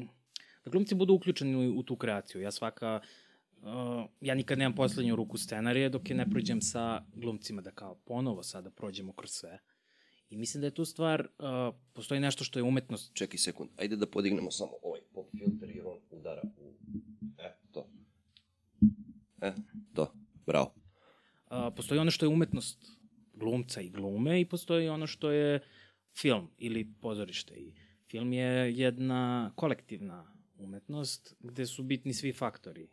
da 0.66 0.72
glumci 0.72 0.96
budu 0.96 1.14
uključeni 1.14 1.56
u, 1.56 1.80
u 1.80 1.84
tu 1.84 1.96
kreaciju. 1.96 2.42
Ja 2.42 2.52
svaka, 2.52 3.00
uh, 3.04 3.29
ja 4.22 4.36
nikad 4.36 4.58
nemam 4.58 4.76
poslednju 4.76 5.16
ruku 5.16 5.38
scenarije 5.38 5.90
dok 5.90 6.10
je 6.10 6.16
ne 6.16 6.30
prođem 6.30 6.62
sa 6.62 7.04
glumcima 7.16 7.62
da 7.62 7.72
kao 7.72 7.96
ponovo 7.96 8.44
sada 8.44 8.72
prođemo 8.72 9.14
kroz 9.14 9.32
sve. 9.32 9.60
I 10.30 10.38
mislim 10.38 10.62
da 10.62 10.68
je 10.68 10.74
tu 10.74 10.86
stvar, 10.86 11.22
uh, 11.22 11.76
postoji 11.94 12.20
nešto 12.20 12.44
što 12.44 12.60
je 12.60 12.64
umetnost. 12.64 13.14
Čekaj 13.14 13.38
sekund, 13.38 13.70
ajde 13.78 13.96
da 13.96 14.06
podignemo 14.06 14.52
samo 14.52 14.72
ovaj 14.84 15.02
pop 15.14 15.28
filter 15.38 15.70
jer 15.70 15.86
on 15.86 15.98
udara 16.12 16.42
u... 16.58 16.74
E, 17.38 17.56
to. 17.72 17.90
E, 19.42 19.54
to, 19.94 20.14
bravo. 20.46 20.74
Uh, 21.52 21.74
postoji 21.76 22.00
ono 22.00 22.12
što 22.12 22.26
je 22.26 22.30
umetnost 22.30 22.86
glumca 23.34 23.82
i 23.82 23.90
glume 23.90 24.42
i 24.42 24.46
postoji 24.46 24.90
ono 24.90 25.08
što 25.08 25.32
je 25.32 25.60
film 26.18 26.50
ili 26.58 26.94
pozorište. 27.02 27.54
I 27.54 27.74
film 28.10 28.34
je 28.34 28.78
jedna 28.78 29.52
kolektivna 29.56 30.36
umetnost 30.58 31.36
gde 31.40 31.66
su 31.66 31.84
bitni 31.84 32.14
svi 32.14 32.34
faktori. 32.34 32.88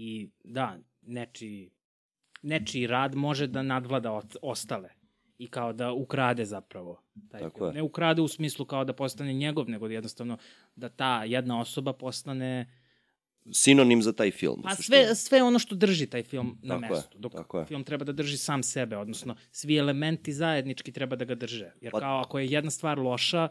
I 0.00 0.30
da, 0.44 0.78
nečiji, 1.02 1.70
nečiji 2.42 2.86
rad 2.86 3.14
može 3.14 3.46
da 3.46 3.62
nadvlada 3.62 4.20
ostale 4.42 4.88
i 5.38 5.46
kao 5.46 5.72
da 5.72 5.92
ukrade 5.92 6.44
zapravo 6.44 7.02
taj 7.30 7.40
Tako 7.40 7.58
film. 7.58 7.68
Je. 7.70 7.74
Ne 7.74 7.82
ukrade 7.82 8.22
u 8.22 8.28
smislu 8.28 8.64
kao 8.64 8.84
da 8.84 8.92
postane 8.92 9.32
njegov, 9.32 9.70
nego 9.70 9.86
jednostavno 9.86 10.38
da 10.76 10.88
ta 10.88 11.24
jedna 11.24 11.60
osoba 11.60 11.92
postane 11.92 12.66
sinonim 13.52 14.02
za 14.02 14.12
taj 14.12 14.30
film. 14.30 14.62
Pa 14.62 14.74
sve, 14.74 15.14
sve 15.14 15.42
ono 15.42 15.58
što 15.58 15.74
drži 15.74 16.06
taj 16.06 16.22
film 16.22 16.58
na 16.62 16.80
tako 16.80 16.94
mestu. 16.94 17.18
Dok 17.18 17.32
tako 17.32 17.58
je. 17.58 17.66
film 17.66 17.84
treba 17.84 18.04
da 18.04 18.12
drži 18.12 18.36
sam 18.36 18.62
sebe, 18.62 18.96
odnosno 18.96 19.36
svi 19.50 19.76
elementi 19.76 20.32
zajednički 20.32 20.92
treba 20.92 21.16
da 21.16 21.24
ga 21.24 21.34
drže. 21.34 21.72
Jer 21.80 21.92
pa... 21.92 22.00
kao 22.00 22.20
ako 22.20 22.38
je 22.38 22.46
jedna 22.46 22.70
stvar 22.70 22.98
loša, 22.98 23.48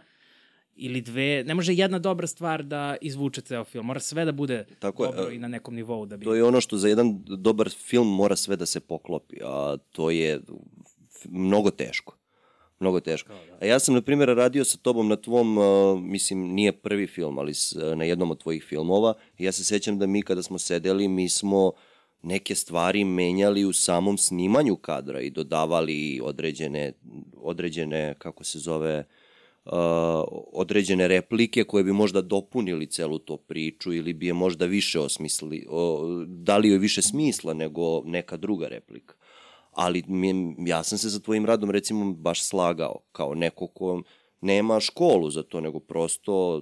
ili 0.77 1.01
dve, 1.01 1.43
ne 1.43 1.55
može 1.55 1.73
jedna 1.73 1.99
dobra 1.99 2.27
stvar 2.27 2.63
da 2.63 2.95
izvuče 3.01 3.41
ceo 3.41 3.63
film. 3.63 3.85
Mora 3.85 3.99
sve 3.99 4.25
da 4.25 4.31
bude 4.31 4.65
Tako 4.79 5.05
dobro 5.05 5.23
je, 5.23 5.35
i 5.35 5.39
na 5.39 5.47
nekom 5.47 5.75
nivou. 5.75 6.05
Da 6.05 6.17
bi... 6.17 6.25
To 6.25 6.35
je 6.35 6.43
ono 6.43 6.61
što 6.61 6.77
za 6.77 6.87
jedan 6.87 7.23
dobar 7.25 7.69
film 7.69 8.15
mora 8.15 8.35
sve 8.35 8.55
da 8.55 8.65
se 8.65 8.79
poklopi, 8.79 9.37
a 9.43 9.77
to 9.91 10.11
je 10.11 10.41
mnogo 11.29 11.71
teško. 11.71 12.17
Mnogo 12.79 12.99
teško. 12.99 13.33
Da. 13.33 13.57
A 13.61 13.65
ja 13.65 13.79
sam, 13.79 13.95
na 13.95 14.01
primjer, 14.01 14.29
radio 14.29 14.65
sa 14.65 14.77
tobom 14.77 15.07
na 15.07 15.15
tvom, 15.15 15.57
mislim, 16.11 16.39
nije 16.39 16.71
prvi 16.71 17.07
film, 17.07 17.39
ali 17.39 17.53
na 17.95 18.03
jednom 18.03 18.31
od 18.31 18.39
tvojih 18.39 18.63
filmova. 18.63 19.13
Ja 19.37 19.51
se 19.51 19.63
sećam 19.63 19.99
da 19.99 20.07
mi 20.07 20.21
kada 20.21 20.43
smo 20.43 20.57
sedeli, 20.57 21.07
mi 21.07 21.29
smo 21.29 21.71
neke 22.21 22.55
stvari 22.55 23.03
menjali 23.03 23.65
u 23.65 23.73
samom 23.73 24.17
snimanju 24.17 24.75
kadra 24.75 25.21
i 25.21 25.29
dodavali 25.29 26.19
određene, 26.23 26.93
određene 27.35 28.15
kako 28.19 28.43
se 28.43 28.59
zove, 28.59 28.99
uh, 28.99 29.05
određene 30.53 31.07
replike 31.07 31.63
koje 31.63 31.83
bi 31.83 31.93
možda 31.93 32.21
dopunili 32.21 32.87
celu 32.87 33.19
to 33.19 33.37
priču 33.37 33.93
ili 33.93 34.13
bi 34.13 34.27
je 34.27 34.33
možda 34.33 34.65
više 34.65 34.99
osmislili, 34.99 35.65
o, 35.69 36.05
dali 36.27 36.69
joj 36.69 36.77
više 36.77 37.01
smisla 37.01 37.53
nego 37.53 38.03
neka 38.03 38.37
druga 38.37 38.67
replika 38.67 39.15
ali 39.77 40.03
mi, 40.07 40.55
ja 40.69 40.83
sam 40.83 40.97
se 40.97 41.09
sa 41.09 41.19
tvojim 41.19 41.45
radom 41.45 41.71
recimo 41.71 42.13
baš 42.13 42.43
slagao 42.43 42.99
kao 43.11 43.35
neko 43.35 43.67
ko 43.67 44.01
nema 44.41 44.79
školu 44.79 45.29
za 45.29 45.43
to, 45.43 45.61
nego 45.61 45.79
prosto 45.79 46.61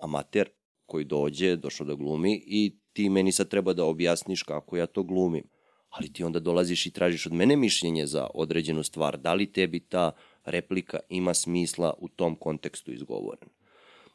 amater 0.00 0.48
koji 0.86 1.04
dođe, 1.04 1.56
došao 1.56 1.86
da 1.86 1.94
glumi 1.94 2.42
i 2.46 2.76
ti 2.92 3.08
meni 3.08 3.32
sad 3.32 3.48
treba 3.48 3.72
da 3.72 3.84
objasniš 3.84 4.42
kako 4.42 4.76
ja 4.76 4.86
to 4.86 5.02
glumim. 5.02 5.44
Ali 5.88 6.12
ti 6.12 6.24
onda 6.24 6.40
dolaziš 6.40 6.86
i 6.86 6.90
tražiš 6.90 7.26
od 7.26 7.32
mene 7.32 7.56
mišljenje 7.56 8.06
za 8.06 8.26
određenu 8.34 8.82
stvar. 8.82 9.18
Da 9.18 9.34
li 9.34 9.52
tebi 9.52 9.80
ta 9.80 10.12
replika 10.44 10.98
ima 11.08 11.34
smisla 11.34 11.94
u 11.98 12.08
tom 12.08 12.34
kontekstu 12.36 12.92
izgovorena? 12.92 13.52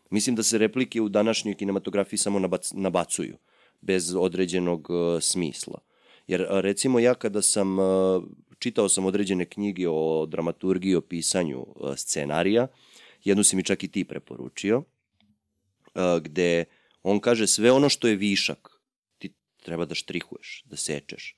Mislim 0.09 0.35
da 0.35 0.43
se 0.43 0.57
replike 0.57 1.01
u 1.01 1.09
današnjoj 1.09 1.55
kinematografiji 1.55 2.17
samo 2.17 2.39
nabac, 2.39 2.71
nabacuju, 2.73 3.37
bez 3.81 4.15
određenog 4.15 4.89
uh, 4.89 5.21
smisla. 5.21 5.79
Jer 6.27 6.47
recimo 6.49 6.99
ja 6.99 7.13
kada 7.13 7.41
sam, 7.41 7.77
čitao 8.59 8.89
sam 8.89 9.05
određene 9.05 9.45
knjige 9.45 9.89
o 9.89 10.25
dramaturgiji, 10.25 10.95
o 10.95 11.01
pisanju 11.01 11.65
scenarija, 11.97 12.67
jednu 13.23 13.43
si 13.43 13.55
mi 13.55 13.63
čak 13.63 13.83
i 13.83 13.87
ti 13.87 14.03
preporučio, 14.03 14.83
gde 16.21 16.65
on 17.03 17.19
kaže 17.19 17.47
sve 17.47 17.71
ono 17.71 17.89
što 17.89 18.07
je 18.07 18.15
višak, 18.15 18.69
ti 19.17 19.33
treba 19.63 19.85
da 19.85 19.95
štrihuješ, 19.95 20.63
da 20.65 20.77
sečeš. 20.77 21.35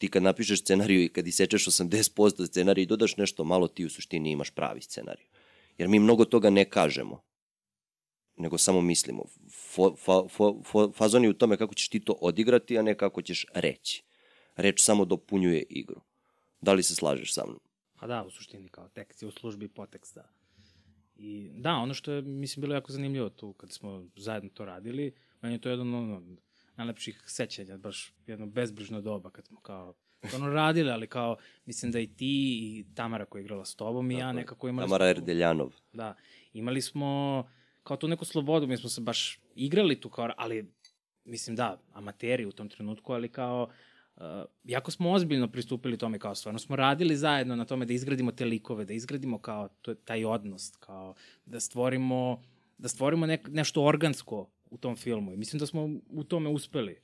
Ti 0.00 0.08
kad 0.08 0.22
napišeš 0.22 0.62
scenariju 0.62 1.02
i 1.04 1.08
kad 1.08 1.26
isečeš 1.26 1.66
80% 1.66 2.46
scenarija 2.46 2.82
i 2.82 2.86
dodaš 2.86 3.16
nešto 3.16 3.44
malo, 3.44 3.68
ti 3.68 3.84
u 3.84 3.90
suštini 3.90 4.30
imaš 4.30 4.50
pravi 4.50 4.80
scenarij. 4.80 5.26
Jer 5.78 5.88
mi 5.88 5.98
mnogo 5.98 6.24
toga 6.24 6.50
ne 6.50 6.64
kažemo 6.64 7.20
nego 8.40 8.58
samo 8.58 8.80
mislimo. 8.80 9.24
Fo, 9.50 9.96
fa, 9.96 10.22
fo, 10.28 10.62
fo, 10.64 10.92
fazon 10.92 11.24
je 11.24 11.30
u 11.30 11.34
tome 11.34 11.56
kako 11.56 11.74
ćeš 11.74 11.88
ti 11.88 12.00
to 12.00 12.12
odigrati, 12.20 12.78
a 12.78 12.82
ne 12.82 12.94
kako 12.94 13.22
ćeš 13.22 13.46
reći. 13.54 14.04
Reč 14.56 14.80
samo 14.80 15.04
dopunjuje 15.04 15.62
igru. 15.68 16.00
Da 16.60 16.72
li 16.72 16.82
se 16.82 16.94
slažeš 16.94 17.34
sa 17.34 17.44
mnom? 17.46 17.60
Pa 18.00 18.06
da, 18.06 18.24
u 18.24 18.30
suštini 18.30 18.68
kao 18.68 18.88
tekst 18.88 19.22
je 19.22 19.28
u 19.28 19.30
službi 19.30 19.68
poteksta. 19.68 20.28
I 21.16 21.50
da, 21.54 21.74
ono 21.74 21.94
što 21.94 22.12
je, 22.12 22.22
mislim, 22.22 22.60
bilo 22.60 22.74
jako 22.74 22.92
zanimljivo 22.92 23.28
tu, 23.28 23.52
kad 23.52 23.72
smo 23.72 24.06
zajedno 24.16 24.50
to 24.54 24.64
radili, 24.64 25.14
meni 25.40 25.54
je 25.54 25.60
to 25.60 25.70
jedan 25.70 25.94
ono, 25.94 26.22
najlepših 26.76 27.22
sećanja, 27.26 27.76
baš 27.76 28.14
jedno 28.26 28.46
bezbrižno 28.46 29.00
doba, 29.00 29.30
kad 29.30 29.46
smo 29.46 29.60
kao 29.60 29.94
ono 30.34 30.48
radili, 30.48 30.90
ali 30.90 31.06
kao, 31.06 31.36
mislim 31.66 31.92
da 31.92 32.00
i 32.00 32.06
ti 32.06 32.58
i 32.62 32.84
Tamara 32.94 33.24
koja 33.24 33.40
je 33.40 33.44
igrala 33.44 33.64
s 33.64 33.74
tobom 33.74 34.10
i 34.10 34.14
ja 34.14 34.32
nekako 34.32 34.68
imali 34.68 34.86
Tamara 34.86 35.08
Erdeljanov. 35.08 35.72
Da, 35.92 36.14
imali 36.52 36.82
smo 36.82 37.44
kao 37.82 37.96
tu 37.96 38.08
neku 38.08 38.24
slobodu, 38.24 38.66
mi 38.66 38.76
smo 38.76 38.88
se 38.88 39.00
baš 39.00 39.40
igrali 39.54 40.00
tu 40.00 40.10
kao, 40.10 40.30
ali 40.36 40.72
mislim 41.24 41.56
da, 41.56 41.80
amateri 41.92 42.46
u 42.46 42.52
tom 42.52 42.68
trenutku, 42.68 43.12
ali 43.12 43.28
kao 43.28 43.68
uh, 44.16 44.22
jako 44.64 44.90
smo 44.90 45.10
ozbiljno 45.10 45.48
pristupili 45.48 45.98
tome 45.98 46.18
kao 46.18 46.34
stvarno 46.34 46.58
smo 46.58 46.76
radili 46.76 47.16
zajedno 47.16 47.56
na 47.56 47.64
tome 47.64 47.86
da 47.86 47.92
izgradimo 47.92 48.32
te 48.32 48.44
likove, 48.44 48.84
da 48.84 48.92
izgradimo 48.92 49.38
kao 49.38 49.68
to, 49.82 49.94
taj 49.94 50.24
odnos, 50.24 50.72
kao 50.80 51.14
da 51.46 51.60
stvorimo 51.60 52.42
da 52.78 52.88
stvorimo 52.88 53.26
nek, 53.26 53.48
nešto 53.48 53.82
organsko 53.82 54.50
u 54.70 54.76
tom 54.78 54.96
filmu. 54.96 55.32
I 55.32 55.36
mislim 55.36 55.60
da 55.60 55.66
smo 55.66 55.88
u 56.10 56.24
tome 56.24 56.48
uspeli. 56.48 57.00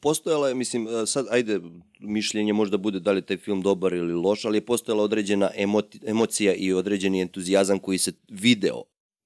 Postojala 0.00 0.48
je, 0.48 0.54
mislim, 0.54 0.88
e, 0.88 1.06
sad, 1.06 1.26
ajde, 1.30 1.60
mišljenje 2.00 2.52
možda 2.52 2.76
bude 2.76 3.00
da 3.00 3.12
li 3.12 3.22
taj 3.22 3.36
film 3.36 3.62
dobar 3.62 3.92
ili 3.92 4.14
loš, 4.14 4.44
ali 4.44 4.56
je 4.56 4.66
postojala 4.66 5.02
određena 5.02 5.50
emoti, 5.56 6.00
emocija 6.06 6.54
i 6.54 6.72
određeni 6.72 7.20
entuzijazam 7.20 7.78
koji 7.78 7.98
se 7.98 8.12
video. 8.28 8.82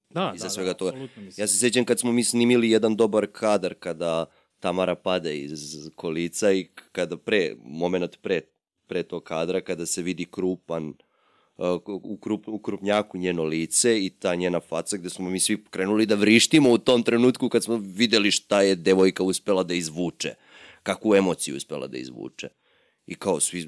Da, 0.09 0.33
iza 0.35 0.45
da, 0.45 0.49
svega 0.49 0.69
da, 0.69 0.77
toga. 0.77 0.97
Ja 1.37 1.47
se 1.47 1.57
sećam 1.57 1.85
kad 1.85 1.99
smo 1.99 2.11
mi 2.11 2.23
snimili 2.23 2.69
jedan 2.69 2.95
dobar 2.95 3.27
kadar 3.31 3.73
kada 3.73 4.25
Tamara 4.59 4.95
pade 4.95 5.39
iz 5.39 5.89
kolica 5.95 6.51
i 6.51 6.69
kada 6.91 7.17
pre, 7.17 7.55
moment 7.63 8.17
pre, 8.21 8.41
pre 8.87 9.03
tog 9.03 9.23
kadra, 9.23 9.61
kada 9.61 9.85
se 9.85 10.01
vidi 10.01 10.25
krupan, 10.25 10.89
uh, 10.89 11.08
krup, 12.21 12.47
u 12.47 12.59
krupnjaku 12.59 13.17
njeno 13.17 13.43
lice 13.43 14.05
i 14.05 14.09
ta 14.09 14.35
njena 14.35 14.59
faca 14.59 14.97
gde 14.97 15.09
smo 15.09 15.29
mi 15.29 15.39
svi 15.39 15.63
krenuli 15.69 16.05
da 16.05 16.15
vrištimo 16.15 16.71
u 16.71 16.77
tom 16.77 17.03
trenutku 17.03 17.49
kad 17.49 17.63
smo 17.63 17.75
videli 17.77 18.31
šta 18.31 18.61
je 18.61 18.75
devojka 18.75 19.23
uspela 19.23 19.63
da 19.63 19.73
izvuče, 19.73 20.33
kakvu 20.83 21.15
emociju 21.15 21.55
uspela 21.55 21.87
da 21.87 21.97
izvuče 21.97 22.49
i 23.09 23.15
kao 23.15 23.39
svi, 23.39 23.67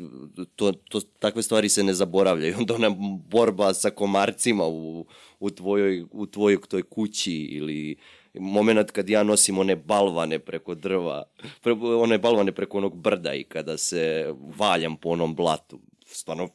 to, 0.55 0.71
to, 0.71 1.01
takve 1.19 1.43
stvari 1.43 1.69
se 1.69 1.83
ne 1.83 1.93
zaboravljaju. 1.93 2.55
Onda 2.59 2.75
ona 2.75 2.89
borba 3.29 3.73
sa 3.73 3.89
komarcima 3.89 4.67
u, 4.67 5.05
u, 5.39 5.49
tvojoj, 5.49 6.05
u 6.11 6.25
tvojoj 6.25 6.57
toj 6.69 6.83
kući 6.83 7.33
ili 7.33 7.95
moment 8.33 8.91
kad 8.91 9.09
ja 9.09 9.23
nosim 9.23 9.57
one 9.57 9.75
balvane 9.75 10.39
preko 10.39 10.75
drva, 10.75 11.23
pre, 11.61 11.73
one 11.73 12.17
balvane 12.17 12.51
preko 12.51 12.77
onog 12.77 12.97
brda 12.97 13.33
i 13.33 13.43
kada 13.43 13.77
se 13.77 14.33
valjam 14.57 14.97
po 14.97 15.09
onom 15.09 15.35
blatu. 15.35 15.79
Stvarno, 16.05 16.49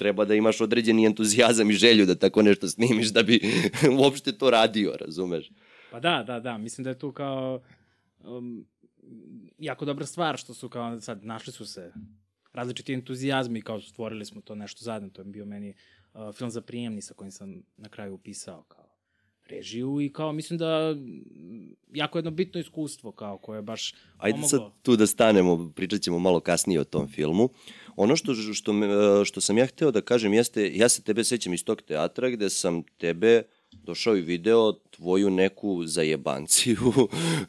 treba 0.00 0.24
da 0.24 0.34
imaš 0.34 0.60
određeni 0.60 1.06
entuzijazam 1.06 1.70
i 1.70 1.74
želju 1.74 2.06
da 2.06 2.14
tako 2.14 2.42
nešto 2.42 2.68
snimiš 2.68 3.12
da 3.12 3.22
bi 3.22 3.40
uopšte 4.00 4.32
to 4.32 4.50
radio, 4.50 4.96
razumeš? 5.00 5.50
Pa 5.90 6.00
da, 6.00 6.22
da, 6.26 6.40
da, 6.40 6.58
mislim 6.58 6.84
da 6.84 6.90
je 6.90 6.98
tu 6.98 7.12
kao 7.12 7.60
um, 8.24 8.66
jako 9.58 9.84
dobra 9.84 10.06
stvar 10.06 10.36
što 10.36 10.54
su 10.54 10.68
kao 10.68 11.00
sad 11.00 11.24
našli 11.24 11.52
su 11.52 11.66
se 11.66 11.92
različiti 12.52 12.92
entuzijazmi 12.92 13.62
kao 13.62 13.80
stvorili 13.80 14.24
smo 14.24 14.40
to 14.40 14.54
nešto 14.54 14.84
zajedno, 14.84 15.10
to 15.10 15.20
je 15.20 15.24
bio 15.24 15.44
meni 15.44 15.74
uh, 16.14 16.34
film 16.34 16.50
za 16.50 16.60
prijemni 16.60 17.02
sa 17.02 17.14
kojim 17.14 17.32
sam 17.32 17.62
na 17.76 17.88
kraju 17.88 18.14
upisao 18.14 18.62
kao 18.62 18.90
režiju 19.50 20.00
i 20.00 20.12
kao 20.12 20.32
mislim 20.32 20.58
da 20.58 20.94
mm, 20.94 21.76
jako 21.92 22.18
jedno 22.18 22.30
bitno 22.30 22.60
iskustvo 22.60 23.12
kao 23.12 23.38
koje 23.38 23.58
je 23.58 23.62
baš 23.62 23.94
Ajde 24.18 24.34
pomoglo. 24.34 24.48
sad 24.48 24.82
tu 24.82 24.96
da 24.96 25.06
stanemo, 25.06 25.72
pričat 25.76 26.00
ćemo 26.00 26.18
malo 26.18 26.40
kasnije 26.40 26.80
o 26.80 26.84
tom 26.84 27.08
filmu. 27.08 27.48
Ono 28.00 28.16
što, 28.16 28.34
što, 28.34 28.72
me, 28.72 28.88
što 29.24 29.40
sam 29.40 29.58
ja 29.58 29.66
hteo 29.66 29.90
da 29.90 30.00
kažem 30.00 30.34
jeste, 30.34 30.70
ja 30.74 30.88
se 30.88 31.02
tebe 31.02 31.24
sećam 31.24 31.54
iz 31.54 31.64
tog 31.64 31.82
teatra 31.82 32.30
gde 32.30 32.50
sam 32.50 32.82
tebe 32.82 33.42
došao 33.72 34.16
i 34.16 34.20
video 34.20 34.72
tvoju 34.72 35.30
neku 35.30 35.86
zajebanciju 35.86 36.92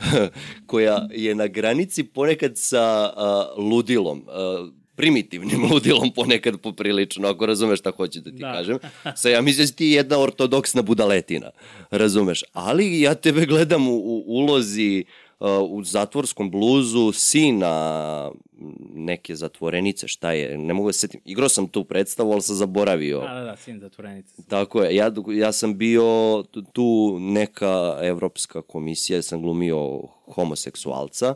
koja 0.70 1.08
je 1.12 1.36
na 1.36 1.48
granici 1.48 2.04
ponekad 2.04 2.52
sa 2.58 3.14
uh, 3.16 3.64
ludilom. 3.66 4.20
Uh, 4.20 4.70
primitivnim 4.96 5.72
ludilom 5.72 6.12
ponekad 6.16 6.62
poprilično, 6.62 7.28
ako 7.28 7.46
razumeš 7.46 7.80
šta 7.80 7.92
hoću 7.92 8.20
da 8.20 8.32
ti 8.32 8.38
da. 8.38 8.54
kažem. 8.54 8.78
Sa 9.16 9.30
ja 9.30 9.42
mislim 9.42 9.68
da 9.68 9.74
ti 9.74 9.86
jedna 9.86 10.20
ortodoksna 10.20 10.82
budaletina, 10.82 11.50
razumeš. 11.92 12.44
Ali 12.54 13.02
ja 13.02 13.16
tebe 13.16 13.46
gledam 13.46 13.88
u, 13.88 13.96
u 13.96 14.24
ulozi 14.28 15.06
uh, 15.40 15.48
u 15.70 15.84
zatvorskom 15.84 16.52
bluzu 16.52 17.12
sina 17.12 18.32
neke 18.94 19.36
zatvorenice, 19.36 20.08
šta 20.08 20.32
je, 20.32 20.58
ne 20.58 20.74
mogu 20.74 20.90
da 20.90 20.94
se 20.94 21.00
setim. 21.00 21.22
Igrao 21.26 21.50
sam 21.50 21.68
tu 21.68 21.84
predstavu, 21.84 22.32
ali 22.32 22.42
sam 22.42 22.56
zaboravio. 22.56 23.20
Da, 23.20 23.34
da, 23.34 23.42
da, 23.42 23.56
sin 23.56 23.80
zatvorenice. 23.80 24.34
Tako 24.48 24.84
je, 24.84 24.96
ja, 24.96 25.12
ja 25.34 25.52
sam 25.52 25.78
bio 25.78 26.44
tu 26.74 27.18
neka 27.20 28.00
evropska 28.02 28.62
komisija, 28.62 29.22
sam 29.22 29.42
glumio 29.42 30.02
homoseksualca 30.26 31.36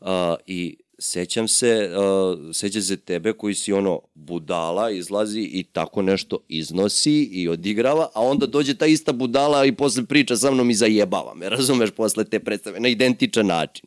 uh, 0.00 0.06
i 0.46 0.76
sećam 0.98 1.48
se, 1.48 1.90
uh, 1.96 2.54
sećam 2.54 2.82
se 2.82 2.96
tebe 2.96 3.32
koji 3.32 3.54
si 3.54 3.72
ono 3.72 4.00
budala, 4.14 4.90
izlazi 4.90 5.40
i 5.40 5.62
tako 5.62 6.02
nešto 6.02 6.38
iznosi 6.48 7.22
i 7.22 7.48
odigrava, 7.48 8.08
a 8.14 8.20
onda 8.22 8.46
dođe 8.46 8.74
ta 8.74 8.86
ista 8.86 9.12
budala 9.12 9.64
i 9.64 9.72
posle 9.72 10.04
priča 10.04 10.36
sa 10.36 10.50
mnom 10.50 10.70
i 10.70 10.74
zajebava 10.74 11.34
me, 11.34 11.48
razumeš, 11.48 11.90
posle 11.90 12.24
te 12.24 12.38
predstave, 12.38 12.80
na 12.80 12.88
identičan 12.88 13.46
način, 13.46 13.84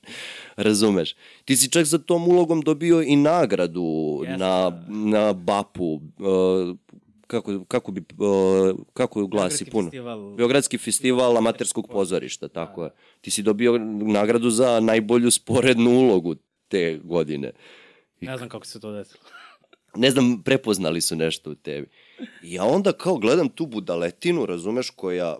razumeš. 0.62 1.16
Ti 1.46 1.56
si 1.56 1.70
čak 1.70 1.86
za 1.86 1.98
tom 1.98 2.28
ulogom 2.28 2.62
dobio 2.62 3.02
i 3.02 3.16
nagradu 3.16 3.82
yes, 3.82 4.38
na, 4.38 4.70
da. 4.70 4.86
na 4.90 5.34
BAP-u, 5.34 5.94
uh, 5.94 6.78
kako, 7.28 7.66
kako 7.68 7.92
bi, 7.92 8.02
uh, 8.18 8.80
kako 8.94 9.28
glasi 9.28 9.66
puno? 9.66 9.90
Festival. 9.90 10.36
Beogradski 10.36 10.78
festival 10.78 11.38
amaterskog 11.38 11.88
pozorišta, 11.92 12.48
tako 12.48 12.82
da. 12.82 12.88
je. 12.88 12.94
Ti 13.22 13.32
si 13.32 13.44
dobio 13.44 13.78
nagradu 14.08 14.50
za 14.50 14.80
najbolju 14.80 15.32
sporednu 15.32 15.92
ulogu 15.92 16.36
te 16.68 17.00
godine. 17.04 17.52
I, 18.22 18.26
ne 18.26 18.38
znam 18.38 18.50
kako 18.50 18.66
se 18.66 18.80
to 18.80 18.92
desilo. 18.92 19.24
ne 20.04 20.12
znam, 20.12 20.42
prepoznali 20.44 21.02
su 21.02 21.16
nešto 21.16 21.52
u 21.52 21.56
tebi. 21.56 21.88
I 22.44 22.54
ja 22.54 22.64
onda 22.64 22.92
kao 22.92 23.18
gledam 23.18 23.50
tu 23.50 23.66
budaletinu, 23.66 24.46
razumeš, 24.46 24.90
koja 24.90 25.38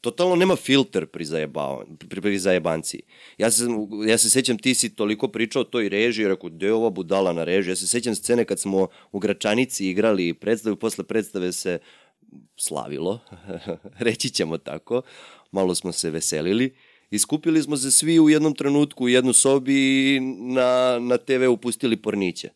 totalno 0.00 0.36
nema 0.36 0.56
filter 0.56 1.06
pri, 1.06 1.24
pri, 2.08 2.20
pri 2.20 2.38
zajebanciji. 2.38 3.02
Ja 3.38 3.50
se, 3.50 3.64
ja 4.06 4.18
se 4.18 4.30
sećam, 4.30 4.58
ti 4.58 4.74
si 4.74 4.94
toliko 4.94 5.28
pričao 5.28 5.62
o 5.62 5.64
toj 5.64 5.88
režiji, 5.88 6.28
rekao, 6.28 6.50
gde 6.50 6.66
je 6.66 6.74
ova 6.74 6.90
budala 6.90 7.32
na 7.32 7.44
režiji? 7.44 7.72
Ja 7.72 7.76
se 7.76 7.86
sećam 7.86 8.14
scene 8.14 8.44
kad 8.44 8.60
smo 8.60 8.88
u 9.12 9.18
Gračanici 9.18 9.90
igrali 9.90 10.34
predstavu, 10.34 10.76
posle 10.76 11.04
predstave 11.04 11.52
se 11.52 11.78
slavilo, 12.56 13.20
reći 14.06 14.30
ćemo 14.30 14.58
tako, 14.58 15.02
malo 15.52 15.74
smo 15.74 15.92
se 15.92 16.10
veselili 16.10 16.74
Iskupili 17.10 17.62
smo 17.62 17.76
se 17.76 17.90
svi 17.90 18.20
u 18.20 18.30
jednom 18.30 18.54
trenutku 18.54 19.04
u 19.04 19.08
jednu 19.08 19.32
sobi 19.32 19.74
i 20.16 20.20
na, 20.40 20.98
na 21.00 21.18
TV 21.18 21.48
upustili 21.50 21.96
porniće. 21.96 22.50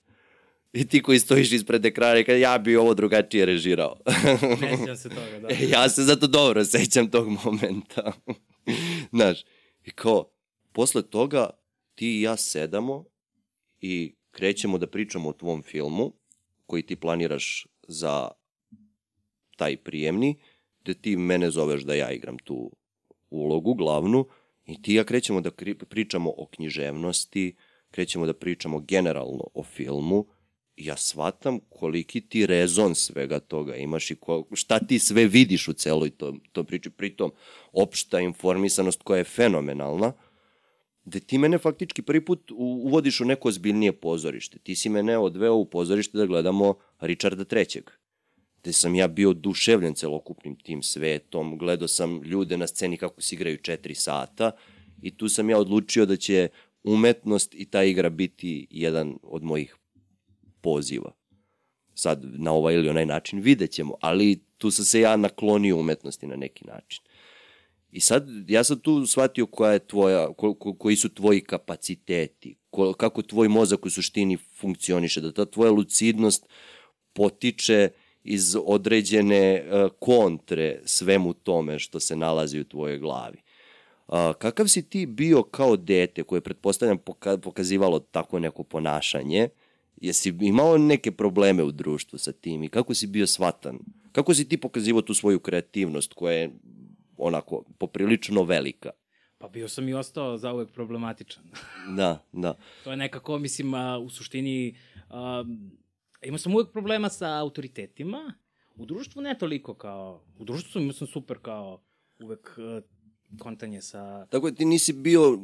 I 0.75 0.87
ti 0.89 1.03
koji 1.03 1.19
stojiš 1.19 1.53
ispred 1.53 1.87
ekrana 1.87 2.19
i 2.19 2.25
kada 2.25 2.39
ja 2.39 2.59
bi 2.59 2.77
ovo 2.77 2.95
drugačije 2.95 3.47
režirao. 3.47 3.97
ne 4.61 4.77
sjećam 4.77 4.97
se 4.97 5.09
toga, 5.09 5.39
da. 5.41 5.49
ja 5.79 5.89
se 5.89 6.03
zato 6.03 6.27
dobro 6.27 6.65
sećam 6.65 7.11
tog 7.11 7.29
momenta. 7.45 8.13
Znaš, 9.13 9.45
i 9.85 9.91
kao, 9.91 10.31
posle 10.73 11.03
toga 11.03 11.51
ti 11.95 12.19
i 12.19 12.23
ja 12.23 12.37
sedamo 12.37 13.05
i 13.81 14.15
krećemo 14.31 14.79
da 14.79 14.87
pričamo 14.87 15.29
o 15.29 15.33
tvom 15.33 15.63
filmu 15.63 16.13
koji 16.67 16.83
ti 16.83 16.97
planiraš 16.97 17.67
za 17.89 18.29
taj 19.57 19.77
prijemni, 19.77 20.41
gde 20.81 20.95
ti 20.95 21.17
mene 21.17 21.51
zoveš 21.51 21.83
da 21.83 21.95
ja 21.95 22.11
igram 22.11 22.39
tu 22.39 22.77
ulogu 23.31 23.75
glavnu 23.75 24.27
I 24.67 24.83
ti 24.83 24.95
ja 24.95 25.05
krećemo 25.05 25.41
da 25.41 25.51
pričamo 25.89 26.31
o 26.37 26.47
književnosti, 26.47 27.57
krećemo 27.91 28.27
da 28.27 28.35
pričamo 28.35 28.81
generalno 28.81 29.45
o 29.55 29.63
filmu, 29.63 30.27
ja 30.77 30.97
shvatam 30.97 31.61
koliki 31.69 32.21
ti 32.21 32.47
rezon 32.47 32.95
svega 32.95 33.39
toga 33.41 33.77
imaš 33.77 34.11
i 34.11 34.15
ko, 34.15 34.45
šta 34.53 34.79
ti 34.79 34.99
sve 34.99 35.27
vidiš 35.27 35.69
u 35.69 35.73
celoj 35.73 36.11
to, 36.11 36.35
to 36.53 36.65
priči. 36.65 36.91
Pritom, 36.91 37.33
opšta 37.73 38.21
informisanost 38.21 39.03
koja 39.03 39.19
je 39.19 39.25
fenomenalna, 39.25 40.13
da 41.05 41.21
ti 41.21 41.39
mene 41.39 41.59
faktički 41.59 42.03
prvi 42.03 42.25
put 42.25 42.51
uvodiš 42.57 43.21
u 43.21 43.25
neko 43.25 43.49
ozbiljnije 43.49 43.93
pozorište. 43.93 44.59
Ti 44.59 44.75
si 44.75 44.89
mene 44.89 45.19
odveo 45.19 45.55
u 45.55 45.65
pozorište 45.65 46.19
da 46.19 46.27
gledamo 46.27 46.75
Richarda 47.01 47.45
III 47.57 47.83
gde 48.65 48.73
sam 48.73 48.95
ja 48.95 49.09
bio 49.09 49.33
duševljen 49.33 49.95
celokupnim 49.95 50.57
tim 50.57 50.83
svetom, 50.83 51.59
gledao 51.59 51.89
sam 51.89 52.23
ljude 52.23 52.57
na 52.57 52.67
sceni 52.67 52.97
kako 52.97 53.23
se 53.23 53.35
igraju 53.35 53.57
četiri 53.57 53.95
sata 53.95 54.51
i 55.03 55.17
tu 55.17 55.29
sam 55.29 55.51
ja 55.51 55.59
odlučio 55.59 56.07
da 56.07 56.17
će 56.17 56.49
umetnost 56.85 57.55
i 57.55 57.65
ta 57.65 57.83
igra 57.83 58.11
biti 58.11 58.67
jedan 58.71 59.19
od 59.23 59.43
mojih 59.43 59.77
poziva. 60.65 61.13
Sad, 61.95 62.23
na 62.25 62.53
ovaj 62.53 62.75
ili 62.75 62.89
onaj 62.89 63.07
način 63.07 63.41
vidjet 63.41 63.71
ćemo, 63.71 63.95
ali 64.01 64.41
tu 64.59 64.71
sam 64.71 64.85
se 64.85 65.01
ja 65.01 65.17
naklonio 65.17 65.79
umetnosti 65.79 66.27
na 66.27 66.37
neki 66.37 66.65
način. 66.67 67.03
I 67.93 68.01
sad, 68.01 68.27
ja 68.49 68.65
sam 68.65 68.79
tu 68.79 69.07
shvatio 69.07 69.47
koja 69.47 69.73
je 69.73 69.87
tvoja, 69.87 70.33
ko, 70.33 70.55
ko, 70.55 70.75
koji 70.75 70.97
su 70.97 71.15
tvoji 71.15 71.41
kapaciteti, 71.41 72.57
ko, 72.71 72.93
kako 72.93 73.23
tvoj 73.23 73.49
mozak 73.49 73.87
u 73.87 73.91
suštini 73.91 74.37
funkcioniše, 74.37 75.21
da 75.21 75.33
ta 75.33 75.45
tvoja 75.45 75.71
lucidnost 75.71 76.47
potiče 77.13 77.91
uh, 77.91 78.05
iz 78.25 78.57
određene 78.65 79.65
uh, 79.65 79.91
kontre 79.99 80.81
svemu 80.85 81.33
tome 81.33 81.79
što 81.79 82.01
se 82.01 82.17
nalazi 82.17 82.61
u 82.61 82.65
tvojoj 82.65 82.99
glavi. 82.99 83.39
Uh, 84.09 84.15
kakav 84.39 84.67
si 84.67 84.89
ti 84.89 85.07
bio 85.07 85.43
kao 85.43 85.77
dete 85.77 86.23
koje 86.23 86.41
pretpostavljam 86.41 86.99
poka 86.99 87.39
pokazivalo 87.39 87.99
tako 87.99 88.39
neko 88.39 88.63
ponašanje? 88.63 89.49
Jesi 90.05 90.35
imao 90.41 90.79
neke 90.79 91.13
probleme 91.13 91.63
u 91.63 91.73
društvu 91.73 92.19
sa 92.19 92.33
tim 92.33 92.63
i 92.65 92.69
kako 92.69 92.95
si 92.95 93.07
bio 93.07 93.27
svatan? 93.27 93.79
Kako 94.13 94.35
si 94.35 94.49
ti 94.49 94.57
pokazivao 94.57 95.03
tu 95.03 95.15
svoju 95.15 95.41
kreativnost 95.41 96.15
koja 96.15 96.35
je 96.35 96.51
onako 97.17 97.65
poprilično 97.79 98.43
velika? 98.43 98.91
Pa 99.39 99.49
bio 99.49 99.69
sam 99.69 99.89
i 99.89 99.95
ostao 99.95 100.39
zauvek 100.39 100.71
problematičan. 100.71 101.45
da, 101.99 102.25
da. 102.33 102.55
To 102.85 102.91
je 102.91 102.97
nekako, 102.97 103.39
mislim, 103.39 103.75
u 104.05 104.11
suštini 104.11 104.77
imao 106.23 106.39
sam 106.39 106.55
uvek 106.55 106.73
problema 106.73 107.09
sa 107.09 107.39
autoritetima, 107.39 108.35
u 108.77 108.87
društvu 108.87 109.23
ne 109.23 109.39
toliko 109.39 109.75
kao, 109.75 110.25
u 110.39 110.45
društvu 110.45 110.73
sam 110.73 110.83
imao 110.83 110.93
sam 110.93 111.07
super 111.07 111.39
kao 111.43 111.83
uvek 112.21 112.59
kontanje 113.39 113.83
sa... 113.83 114.27
Tako 114.27 114.51
ti 114.51 114.65
nisi 114.65 114.93
bio, 114.93 115.33
uh, 115.33 115.39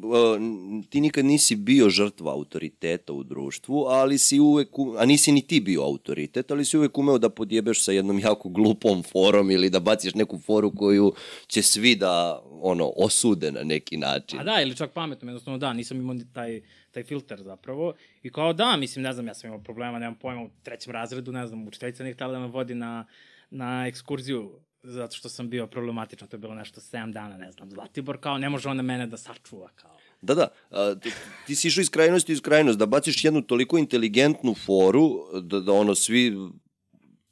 ti 0.91 1.01
nikad 1.01 1.25
nisi 1.25 1.57
bio 1.57 1.91
žrtva 1.91 2.33
autoriteta 2.33 3.13
u 3.13 3.23
društvu, 3.23 3.85
ali 3.89 4.19
si 4.19 4.41
uvek, 4.41 4.69
a 4.99 5.07
nisi 5.07 5.33
ni 5.33 5.43
ti 5.43 5.61
bio 5.61 5.83
autoritet, 5.83 6.51
ali 6.51 6.65
si 6.65 6.79
uvek 6.79 6.99
umeo 6.99 7.19
da 7.19 7.29
podjebeš 7.29 7.85
sa 7.85 7.93
jednom 7.93 8.19
jako 8.19 8.49
glupom 8.49 9.03
forom 9.03 9.51
ili 9.51 9.71
da 9.71 9.81
baciš 9.81 10.15
neku 10.15 10.39
foru 10.39 10.75
koju 10.75 11.13
će 11.47 11.63
svi 11.63 11.97
da 11.97 12.43
ono, 12.63 12.93
osude 12.97 13.53
na 13.53 13.63
neki 13.63 13.97
način. 13.97 14.41
A 14.41 14.45
da, 14.45 14.63
ili 14.63 14.77
čak 14.77 14.93
pametno, 14.93 15.29
jednostavno 15.29 15.59
da, 15.59 15.73
nisam 15.73 15.97
imao 15.97 16.17
taj, 16.33 16.61
taj 16.91 17.03
filter 17.03 17.43
zapravo. 17.43 17.95
I 18.23 18.31
kao 18.31 18.53
da, 18.53 18.77
mislim, 18.77 19.03
ne 19.03 19.13
znam, 19.13 19.27
ja 19.27 19.35
sam 19.35 19.49
imao 19.49 19.63
problema, 19.63 19.99
nemam 19.99 20.15
pojma, 20.15 20.43
u 20.43 20.51
trećem 20.63 20.93
razredu, 20.93 21.33
ne 21.33 21.47
znam, 21.47 21.69
učiteljica 21.69 22.03
nije 22.03 22.15
htjela 22.15 22.33
da 22.33 22.39
me 22.39 22.47
vodi 22.47 22.75
na, 22.75 23.07
na 23.51 23.87
ekskurziju 23.87 24.61
zato 24.83 25.17
što 25.17 25.29
sam 25.29 25.51
bio 25.51 25.67
problematičan, 25.67 26.29
to 26.29 26.37
je 26.37 26.41
bilo 26.41 26.55
nešto 26.55 26.81
7 26.81 27.13
dana, 27.13 27.37
ne 27.37 27.53
znam, 27.53 27.71
Zlatibor, 27.71 28.21
kao 28.21 28.39
ne 28.39 28.49
može 28.49 28.69
ona 28.69 28.83
mene 28.83 29.07
da 29.07 29.17
sačuva, 29.17 29.69
kao. 29.75 29.97
Da, 30.23 30.35
da, 30.35 30.49
a, 30.71 30.95
ti, 31.03 31.13
ti 31.47 31.57
si 31.57 31.69
išao 31.69 31.83
iz 31.83 31.91
krajnosti 31.91 32.33
iz 32.33 32.41
krajnost, 32.41 32.79
da 32.79 32.87
baciš 32.87 33.25
jednu 33.25 33.43
toliko 33.43 33.79
inteligentnu 33.79 34.55
foru, 34.55 35.11
da, 35.41 35.61
da 35.61 35.73
ono 35.73 35.95
svi 35.95 36.33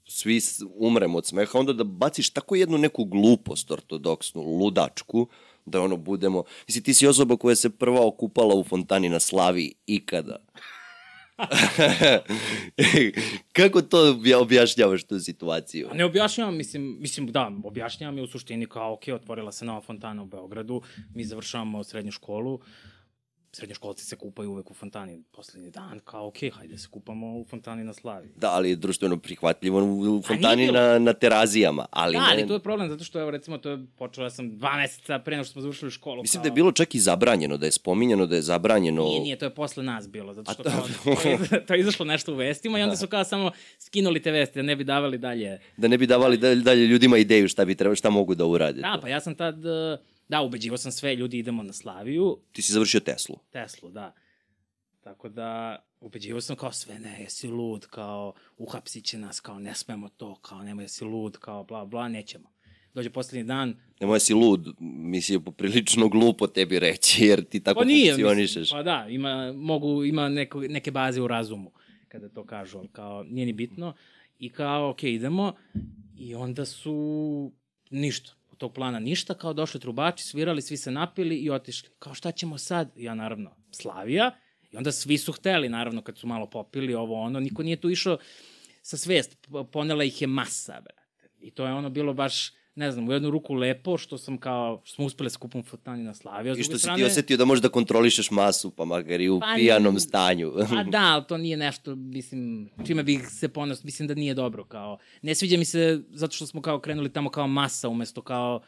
svi 0.09 0.41
umremo 0.75 1.19
od 1.19 1.27
smeha, 1.27 1.59
onda 1.59 1.73
da 1.73 1.85
baciš 1.85 2.31
tako 2.31 2.57
jednu 2.57 2.79
neku 2.79 3.05
glupost 3.05 3.71
ortodoksnu, 3.71 4.43
ludačku, 4.43 5.29
da 5.67 5.81
ono 5.81 5.97
budemo... 5.97 6.45
Mislim, 6.69 6.85
ti 6.85 6.95
si 6.95 7.07
osoba 7.07 7.37
koja 7.37 7.57
se 7.57 7.71
prva 7.71 8.07
okupala 8.07 8.55
u 8.55 8.65
fontani 8.65 9.09
na 9.09 9.21
slavi 9.21 9.75
ikada. 9.87 10.37
Kako 13.53 13.83
to 13.83 14.21
objašnjavaš 14.41 15.05
tu 15.05 15.21
situaciju? 15.21 15.89
Ne 15.95 16.05
objašnjavam, 16.05 16.57
mislim, 16.57 16.97
mislim 17.01 17.27
da, 17.27 17.53
objašnjavam 17.65 18.17
je 18.17 18.25
u 18.25 18.27
suštini 18.27 18.67
kao, 18.67 18.93
ok, 18.93 19.03
otvorila 19.15 19.53
se 19.53 19.65
nova 19.65 19.81
fontana 19.81 20.23
u 20.23 20.27
Beogradu, 20.27 20.83
mi 21.15 21.25
završavamo 21.25 21.85
srednju 21.85 22.13
školu, 22.13 22.61
srednjoškolci 23.59 24.05
se 24.05 24.17
kupaju 24.17 24.51
uvek 24.51 24.71
u 24.71 24.75
fontani 24.75 25.23
poslednji 25.33 25.71
dan, 25.71 26.01
kao 26.05 26.27
okej, 26.27 26.51
okay, 26.51 26.55
hajde 26.55 26.73
da 26.73 26.79
se 26.79 26.89
kupamo 26.91 27.39
u 27.39 27.45
fontani 27.45 27.85
na 27.85 27.93
slavi. 27.93 28.29
Da, 28.37 28.51
ali 28.51 28.71
je 28.71 28.77
društveno 28.77 29.19
prihvatljivo 29.19 29.79
u 30.19 30.23
fontani 30.23 30.73
na, 30.73 30.99
na 30.99 31.13
terazijama. 31.13 31.87
Ali 31.91 32.13
da, 32.13 32.21
ne... 32.21 32.27
ali 32.33 32.47
to 32.47 32.55
je 32.55 32.61
problem, 32.61 32.89
zato 32.89 33.05
što, 33.05 33.21
evo, 33.21 33.31
recimo, 33.31 33.59
to 33.59 33.71
je 33.71 33.79
počela 33.97 34.27
ja 34.27 34.31
sam 34.31 34.59
dva 34.59 34.77
meseca 34.77 35.19
pre 35.19 35.37
nego 35.37 35.45
što 35.45 35.53
smo 35.53 35.63
završili 35.63 35.91
školu. 35.91 36.23
Mislim 36.23 36.39
kao... 36.39 36.43
da 36.43 36.49
je 36.49 36.53
bilo 36.53 36.73
čak 36.73 36.95
i 36.95 37.01
zabranjeno, 37.01 37.57
da 37.57 37.67
je 37.67 37.73
spominjano 37.73 38.27
da 38.27 38.37
je 38.37 38.43
zabranjeno... 38.43 39.05
Nije, 39.05 39.21
nije, 39.21 39.39
to 39.39 39.45
je 39.45 39.55
posle 39.55 39.83
nas 39.83 40.09
bilo, 40.09 40.35
zato 40.35 40.53
što 40.53 40.63
kao, 40.63 40.87
to, 41.23 41.29
je, 41.29 41.67
to 41.67 41.75
je 41.75 41.81
izašlo 41.81 42.05
nešto 42.05 42.33
u 42.33 42.37
vestima 42.37 42.79
i 42.79 42.83
onda 42.83 42.97
su 42.97 43.07
kao 43.07 43.25
samo 43.25 43.51
skinuli 43.79 44.23
te 44.23 44.31
vesti, 44.31 44.59
da 44.59 44.63
ne 44.63 44.77
bi 44.77 44.85
davali 44.85 45.19
dalje... 45.19 45.61
Da 45.77 45.89
ne 45.89 45.99
bi 45.99 46.07
davali 46.07 46.37
dalje, 46.37 46.57
dalje 46.57 46.87
ljudima 46.87 47.19
ideju 47.19 47.49
šta, 47.49 47.65
bi 47.65 47.75
treba, 47.75 47.95
šta 47.95 48.11
mogu 48.11 48.35
da 48.35 48.45
urade. 48.45 48.81
Da, 48.81 48.99
pa 49.03 49.09
ja 49.09 49.21
sam 49.21 49.35
tad 49.35 49.55
Da, 50.29 50.43
ubeđivo 50.43 50.77
sam 50.77 50.93
sve, 50.93 51.17
ljudi 51.17 51.39
idemo 51.39 51.63
na 51.63 51.73
Slaviju. 51.73 52.39
Ti 52.53 52.63
si 52.63 52.73
završio 52.73 53.01
Teslu. 53.01 53.39
Teslu, 53.51 53.91
da. 53.91 54.15
Tako 55.01 55.29
da, 55.29 55.83
ubeđivo 56.01 56.41
sam 56.41 56.57
kao 56.57 56.73
sve, 56.73 56.99
ne, 56.99 57.21
jesi 57.21 57.49
lud, 57.49 57.87
kao 57.87 58.35
uhapsit 58.57 59.05
će 59.05 59.19
nas, 59.19 59.41
kao 59.41 59.59
ne 59.59 59.75
smemo 59.75 60.09
to, 60.09 60.35
kao 60.35 60.63
nemoj 60.63 60.85
jesi 60.85 61.05
lud, 61.05 61.37
kao 61.37 61.65
bla 61.65 61.85
bla, 61.85 62.09
nećemo. 62.09 62.53
Dođe 62.95 63.11
poslednji 63.11 63.45
dan. 63.45 63.75
Nemoj 64.01 64.17
jesi 64.17 64.35
lud, 64.35 64.67
misli 64.81 65.45
poprilično 65.45 66.09
glupo 66.09 66.47
tebi 66.47 66.79
reći, 66.79 67.25
jer 67.25 67.45
ti 67.45 67.61
tako 67.61 67.81
pa 67.81 67.85
nije, 67.85 68.13
funkcionišeš. 68.13 68.57
Mislim, 68.57 68.79
pa 68.79 68.83
da, 68.83 69.07
ima, 69.09 69.53
mogu, 69.53 70.05
ima 70.05 70.29
neko, 70.29 70.61
neke 70.61 70.91
baze 70.91 71.21
u 71.21 71.29
razumu 71.29 71.73
kada 72.09 72.29
to 72.29 72.45
kažu, 72.45 72.79
ali 72.79 72.89
kao 72.89 73.23
nije 73.23 73.47
ni 73.47 73.53
bitno. 73.53 73.95
I 74.39 74.51
kao, 74.51 74.91
ok, 74.91 75.03
idemo. 75.03 75.53
I 76.17 76.35
onda 76.35 76.65
su 76.65 77.53
ništa 77.91 78.38
tog 78.59 78.75
plana 78.75 78.99
ništa, 78.99 79.35
kao 79.35 79.53
došli 79.53 79.81
trubači, 79.81 80.25
svirali, 80.25 80.63
svi 80.63 80.77
se 80.77 80.91
napili 80.91 81.37
i 81.37 81.51
otišli. 81.51 81.89
Kao 81.99 82.15
šta 82.15 82.33
ćemo 82.33 82.59
sad? 82.59 82.93
Ja 82.97 83.15
naravno, 83.15 83.57
Slavija. 83.71 84.31
I 84.73 84.77
onda 84.77 84.93
svi 84.93 85.19
su 85.19 85.33
hteli, 85.33 85.69
naravno, 85.69 86.03
kad 86.03 86.19
su 86.19 86.27
malo 86.27 86.51
popili 86.51 86.95
ovo 86.95 87.21
ono, 87.23 87.41
niko 87.41 87.63
nije 87.63 87.81
tu 87.81 87.91
išao 87.91 88.19
sa 88.83 88.97
svest, 88.97 89.49
ponela 89.73 90.05
ih 90.05 90.21
je 90.21 90.27
masa, 90.27 90.81
brate. 90.81 91.29
I 91.39 91.51
to 91.51 91.67
je 91.67 91.73
ono 91.73 91.91
bilo 91.91 92.15
baš 92.15 92.53
ne 92.79 92.93
znam, 92.93 93.09
u 93.09 93.13
jednu 93.13 93.31
ruku 93.31 93.55
lepo, 93.55 93.99
što 93.99 94.19
sam 94.19 94.39
kao, 94.39 94.81
što 94.85 94.95
smo 94.95 95.05
uspeli 95.05 95.27
da 95.27 95.31
skupom 95.31 95.63
fotani 95.63 96.05
na 96.05 96.15
Slaviju. 96.15 96.55
I 96.59 96.63
što 96.63 96.79
strane, 96.79 96.99
si 96.99 97.05
ti 97.05 97.11
osetio 97.11 97.37
da 97.37 97.45
možeš 97.45 97.63
da 97.63 97.69
kontrolišeš 97.69 98.31
masu, 98.31 98.71
pa 98.71 98.85
makar 98.85 99.21
i 99.21 99.29
u 99.29 99.41
pa, 99.41 99.55
pijanom 99.57 99.99
stanju. 100.01 100.53
pa 100.71 100.85
da, 100.85 101.03
ali 101.03 101.25
to 101.29 101.37
nije 101.37 101.57
nešto, 101.57 101.95
mislim, 101.97 102.71
čime 102.87 103.03
bih 103.03 103.29
se 103.29 103.49
ponos, 103.49 103.85
mislim 103.85 104.09
da 104.09 104.15
nije 104.15 104.35
dobro, 104.35 104.65
kao, 104.65 104.99
ne 105.23 105.35
sviđa 105.35 105.59
mi 105.59 105.65
se 105.65 106.01
zato 106.11 106.37
što 106.37 106.47
smo 106.47 106.63
kao 106.63 106.81
krenuli 106.81 107.13
tamo 107.13 107.31
kao 107.31 107.47
masa, 107.47 107.89
umesto 107.89 108.23
kao 108.23 108.61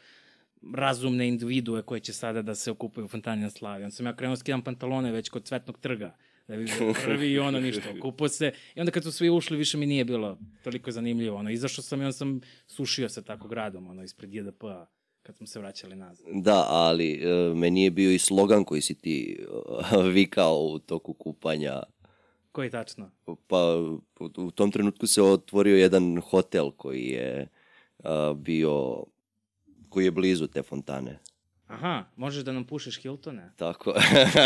razumne 0.73 1.27
individue 1.27 1.81
koje 1.81 1.99
će 1.99 2.13
sada 2.13 2.41
da 2.41 2.55
se 2.55 2.71
okupaju 2.71 3.05
u 3.05 3.07
fontani 3.07 3.41
na 3.41 3.49
Slaviju. 3.49 3.85
Onda 3.85 3.95
sam 3.95 4.05
ja 4.05 4.15
krenuo 4.15 4.35
da 4.35 4.39
skidam 4.39 4.61
pantalone 4.61 5.11
već 5.11 5.29
kod 5.29 5.43
cvetnog 5.43 5.77
trga 5.77 6.15
da 6.47 6.57
bi 6.57 6.65
prvi 7.05 7.31
i 7.31 7.39
ono 7.39 7.59
ništa, 7.59 7.99
kupo 8.01 8.27
se. 8.27 8.53
I 8.75 8.79
onda 8.79 8.91
kad 8.91 9.03
su 9.03 9.11
svi 9.11 9.29
ušli, 9.29 9.57
više 9.57 9.77
mi 9.77 9.85
nije 9.85 10.05
bilo 10.05 10.37
toliko 10.63 10.91
zanimljivo. 10.91 11.37
Ono, 11.37 11.49
izašao 11.49 11.83
sam 11.83 12.01
i 12.01 12.03
onda 12.03 12.13
sam 12.13 12.41
sušio 12.67 13.09
se 13.09 13.23
tako 13.23 13.47
gradom, 13.47 13.87
ono, 13.87 14.03
ispred 14.03 14.33
JDP-a 14.33 14.85
kad 15.23 15.37
smo 15.37 15.47
se 15.47 15.59
vraćali 15.59 15.95
nazad. 15.95 16.25
Da, 16.33 16.65
ali 16.69 17.21
uh, 17.25 17.57
meni 17.57 17.83
je 17.83 17.91
bio 17.91 18.11
i 18.11 18.19
slogan 18.19 18.63
koji 18.63 18.81
si 18.81 18.95
ti 18.95 19.45
vikao 20.13 20.65
u 20.65 20.79
toku 20.79 21.13
kupanja. 21.13 21.83
Koji 22.51 22.69
tačno? 22.69 23.11
Pa 23.47 23.75
u 24.37 24.51
tom 24.51 24.71
trenutku 24.71 25.07
se 25.07 25.21
otvorio 25.21 25.77
jedan 25.77 26.21
hotel 26.21 26.71
koji 26.71 27.05
je 27.05 27.47
bio 28.35 29.03
koji 29.89 30.05
je 30.05 30.11
blizu 30.11 30.47
te 30.47 30.63
fontane. 30.63 31.19
Aha, 31.71 32.05
možeš 32.15 32.43
da 32.43 32.51
nam 32.51 32.63
pušeš 32.63 33.01
Hiltone? 33.01 33.51
Tako. 33.55 33.93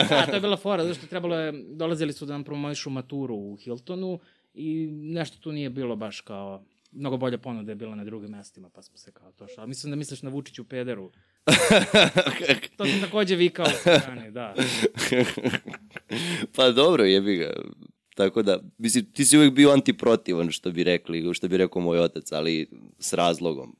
da, 0.09 0.25
to 0.25 0.35
je 0.35 0.41
bila 0.41 0.57
fora, 0.57 0.83
zato 0.83 0.95
što 0.95 1.07
trebalo 1.07 1.35
je, 1.35 1.63
dolazili 1.67 2.13
su 2.13 2.25
da 2.25 2.33
nam 2.33 2.43
promovišu 2.43 2.89
maturu 2.89 3.35
u 3.35 3.55
Hiltonu 3.55 4.19
i 4.53 4.87
nešto 4.91 5.37
tu 5.37 5.51
nije 5.51 5.69
bilo 5.69 5.95
baš 5.95 6.21
kao, 6.21 6.63
mnogo 6.91 7.17
bolja 7.17 7.37
ponuda 7.37 7.71
je 7.71 7.75
bila 7.75 7.95
na 7.95 8.03
drugim 8.03 8.31
mestima, 8.31 8.69
pa 8.69 8.81
smo 8.81 8.97
se 8.97 9.11
kao 9.11 9.31
to 9.31 9.47
što. 9.47 9.67
Mislim 9.67 9.91
da 9.91 9.95
misliš 9.95 10.21
na 10.21 10.29
Vučiću 10.29 10.63
pederu. 10.63 11.11
to 12.77 12.85
sam 12.85 13.01
takođe 13.01 13.35
vikao 13.35 13.65
strane, 13.65 14.31
da. 14.31 14.53
pa 16.55 16.71
dobro, 16.71 17.03
jebi 17.03 17.35
ga. 17.35 17.53
Tako 18.15 18.41
da, 18.41 18.59
mislim, 18.77 19.05
ti 19.13 19.25
si 19.25 19.37
uvijek 19.37 19.53
bio 19.53 19.71
antiprotivan, 19.71 20.51
što 20.51 20.71
bi 20.71 20.83
rekli, 20.83 21.33
što 21.33 21.47
bi 21.47 21.57
rekao 21.57 21.81
moj 21.81 21.99
otac, 21.99 22.31
ali 22.31 22.69
s 22.99 23.13
razlogom. 23.13 23.75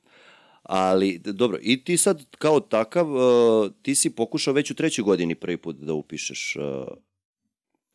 Ali, 0.68 1.18
dobro, 1.18 1.58
i 1.62 1.84
ti 1.84 1.96
sad 1.96 2.24
kao 2.38 2.60
takav, 2.60 3.14
uh, 3.14 3.70
ti 3.82 3.94
si 3.94 4.14
pokušao 4.14 4.54
već 4.54 4.70
u 4.70 4.74
trećoj 4.74 5.02
godini 5.02 5.34
prvi 5.34 5.56
put 5.56 5.76
da 5.76 5.94
upišeš 5.94 6.56
uh, 6.56 6.96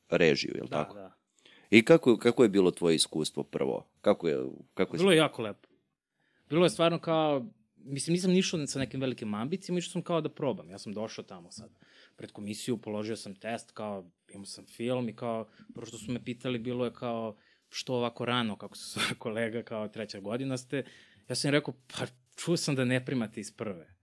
režiju, 0.09 0.51
je 0.55 0.61
li 0.61 0.69
da, 0.69 0.83
tako? 0.83 0.95
Da, 0.95 1.11
I 1.69 1.85
kako, 1.85 2.17
kako 2.17 2.43
je 2.43 2.49
bilo 2.49 2.71
tvoje 2.71 2.95
iskustvo 2.95 3.43
prvo? 3.43 3.87
Kako 4.01 4.27
je, 4.27 4.45
kako 4.73 4.95
je... 4.95 4.97
Bilo 4.97 5.11
je 5.11 5.17
jako 5.17 5.41
lepo. 5.41 5.67
Bilo 6.49 6.65
je 6.65 6.69
stvarno 6.69 6.99
kao, 6.99 7.45
mislim, 7.75 8.13
nisam 8.13 8.31
nišao 8.31 8.67
sa 8.67 8.79
nekim 8.79 9.01
velikim 9.01 9.33
ambicijama, 9.33 9.79
išao 9.79 9.91
sam 9.91 10.01
kao 10.01 10.21
da 10.21 10.29
probam. 10.29 10.69
Ja 10.69 10.77
sam 10.77 10.93
došao 10.93 11.23
tamo 11.23 11.51
sad 11.51 11.69
pred 12.15 12.31
komisiju, 12.31 12.77
položio 12.77 13.15
sam 13.15 13.35
test, 13.35 13.71
kao, 13.71 14.11
imao 14.33 14.45
sam 14.45 14.65
film 14.65 15.09
i 15.09 15.15
kao, 15.15 15.47
prvo 15.73 15.85
što 15.85 15.97
su 15.97 16.11
me 16.11 16.23
pitali, 16.23 16.59
bilo 16.59 16.85
je 16.85 16.93
kao, 16.93 17.35
što 17.69 17.93
ovako 17.93 18.25
rano, 18.25 18.55
kako 18.55 18.77
su 18.77 18.99
kolega, 19.17 19.63
kao 19.63 19.87
treća 19.87 20.19
godina 20.19 20.57
ste, 20.57 20.83
ja 21.29 21.35
sam 21.35 21.49
im 21.49 21.53
rekao, 21.53 21.73
pa 21.87 22.05
čuo 22.43 22.57
sam 22.57 22.75
da 22.75 22.85
ne 22.85 23.05
primate 23.05 23.39
iz 23.39 23.51
prve. 23.51 23.95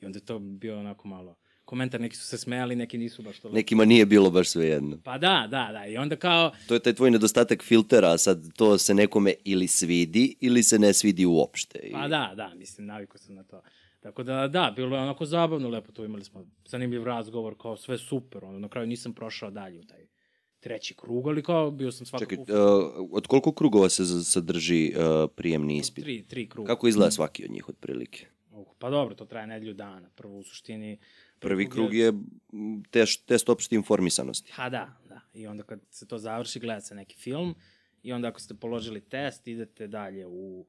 I 0.00 0.06
onda 0.06 0.16
je 0.16 0.24
to 0.24 0.38
bio 0.38 0.78
onako 0.78 1.08
malo 1.08 1.36
komentar, 1.64 2.00
neki 2.00 2.16
su 2.16 2.26
se 2.26 2.38
smejali, 2.38 2.76
neki 2.76 2.98
nisu 2.98 3.22
baš 3.22 3.40
to. 3.40 3.48
Nekima 3.48 3.84
nije 3.84 4.06
bilo 4.06 4.30
baš 4.30 4.48
sve 4.48 4.66
jedno. 4.66 4.98
Pa 5.04 5.18
da, 5.18 5.48
da, 5.50 5.68
da. 5.72 5.86
I 5.86 5.96
onda 5.96 6.16
kao... 6.16 6.52
To 6.68 6.74
je 6.74 6.80
taj 6.80 6.92
tvoj 6.92 7.10
nedostatak 7.10 7.62
filtera, 7.62 8.18
sad 8.18 8.52
to 8.56 8.78
se 8.78 8.94
nekome 8.94 9.34
ili 9.44 9.68
svidi 9.68 10.36
ili 10.40 10.62
se 10.62 10.78
ne 10.78 10.92
svidi 10.92 11.26
uopšte. 11.26 11.78
I... 11.78 11.92
Pa 11.92 12.08
da, 12.08 12.32
da, 12.36 12.52
mislim, 12.56 12.86
naviku 12.86 13.18
sam 13.18 13.34
na 13.34 13.44
to. 13.44 13.62
Tako 14.00 14.22
da, 14.22 14.48
da, 14.48 14.72
bilo 14.76 14.96
je 14.96 15.02
onako 15.02 15.26
zabavno, 15.26 15.68
lepo 15.68 15.92
to 15.92 16.04
imali 16.04 16.24
smo 16.24 16.46
zanimljiv 16.64 17.04
razgovor, 17.04 17.54
kao 17.62 17.76
sve 17.76 17.98
super, 17.98 18.44
ono, 18.44 18.58
na 18.58 18.68
kraju 18.68 18.86
nisam 18.86 19.12
prošao 19.12 19.50
dalje 19.50 19.80
u 19.80 19.84
taj 19.84 20.06
treći 20.62 20.94
krug, 20.94 21.28
ali 21.28 21.42
kao 21.42 21.70
bio 21.70 21.92
sam 21.92 22.06
svakako... 22.06 22.30
Čekaj, 22.30 22.54
uh, 22.54 23.08
od 23.10 23.26
koliko 23.26 23.52
krugova 23.52 23.88
se 23.88 24.04
sadrži 24.24 24.92
uh, 24.96 25.30
prijemni 25.36 25.76
ispit? 25.76 26.04
Tri, 26.04 26.22
tri 26.22 26.48
kruga. 26.48 26.66
Kako 26.66 26.88
izgleda 26.88 27.10
svaki 27.10 27.44
od 27.44 27.50
njih 27.50 27.68
otprilike? 27.68 28.26
Uh, 28.50 28.66
pa 28.78 28.90
dobro, 28.90 29.14
to 29.14 29.24
traje 29.24 29.46
nedelju 29.46 29.74
dana. 29.74 30.08
Prvo 30.14 30.38
u 30.38 30.42
suštini... 30.42 30.98
Prvi 31.38 31.70
krug 31.70 31.94
je 31.94 32.12
test, 32.90 33.26
test 33.26 33.48
opšte 33.48 33.74
informisanosti. 33.74 34.52
Ha 34.52 34.68
da, 34.68 34.96
da. 35.08 35.20
I 35.34 35.46
onda 35.46 35.62
kad 35.62 35.80
se 35.90 36.06
to 36.06 36.18
završi, 36.18 36.60
gleda 36.60 36.80
se 36.80 36.94
neki 36.94 37.16
film 37.16 37.54
i 38.02 38.12
onda 38.12 38.28
ako 38.28 38.40
ste 38.40 38.54
položili 38.54 39.00
test, 39.00 39.48
idete 39.48 39.86
dalje 39.86 40.26
u 40.26 40.66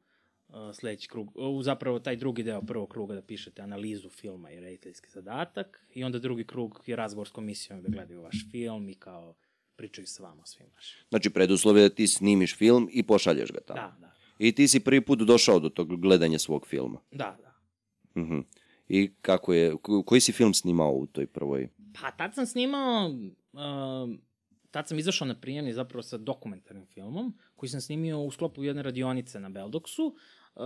uh, 0.47 0.55
sledeći 0.73 1.09
krug, 1.09 1.31
u 1.35 1.63
zapravo 1.63 1.99
taj 1.99 2.15
drugi 2.15 2.43
deo 2.43 2.61
prvog 2.61 2.89
kruga 2.89 3.15
da 3.15 3.21
pišete 3.21 3.61
analizu 3.61 4.09
filma 4.09 4.51
i 4.51 4.59
rediteljski 4.59 5.09
zadatak 5.09 5.85
i 5.93 6.03
onda 6.03 6.19
drugi 6.19 6.43
krug 6.43 6.83
je 6.85 6.95
razgovor 6.95 7.27
s 7.27 7.31
komisijom 7.31 7.81
da 7.81 7.89
gledaju 7.89 8.21
vaš 8.21 8.45
film 8.51 8.89
i 8.89 8.95
kao 8.95 9.33
pričaju 9.75 10.07
s 10.07 10.19
vama 10.19 10.45
svim 10.45 10.67
vašim. 10.75 10.99
Znači, 11.09 11.29
preduslov 11.29 11.77
je 11.77 11.89
da 11.89 11.95
ti 11.95 12.07
snimiš 12.07 12.57
film 12.57 12.89
i 12.91 13.03
pošalješ 13.03 13.51
ga 13.51 13.59
tamo. 13.59 13.81
Da, 13.81 13.95
da. 13.99 14.13
I 14.39 14.51
ti 14.51 14.67
si 14.67 14.79
prvi 14.79 15.01
put 15.01 15.19
došao 15.19 15.59
do 15.59 15.69
tog 15.69 16.01
gledanja 16.01 16.39
svog 16.39 16.67
filma. 16.67 16.99
Da, 17.11 17.37
da. 17.41 17.53
Uh 18.21 18.27
-huh. 18.27 18.43
I 18.87 19.13
kako 19.21 19.53
je, 19.53 19.75
koji 20.05 20.21
si 20.21 20.31
film 20.31 20.53
snimao 20.53 20.91
u 20.91 21.05
toj 21.05 21.27
prvoj? 21.27 21.69
Pa 22.01 22.11
tad 22.11 22.35
sam 22.35 22.45
snimao, 22.45 23.09
uh, 23.53 24.15
tad 24.71 24.87
sam 24.87 24.99
izašao 24.99 25.27
na 25.27 25.39
prijemni 25.39 25.73
zapravo 25.73 26.03
sa 26.03 26.17
dokumentarnim 26.17 26.85
filmom, 26.85 27.33
koji 27.55 27.69
sam 27.69 27.81
snimio 27.81 28.21
u 28.21 28.31
sklopu 28.31 28.63
jedne 28.63 28.83
radionice 28.83 29.39
na 29.39 29.49
Beldoksu. 29.49 30.15
Uh, 30.55 30.63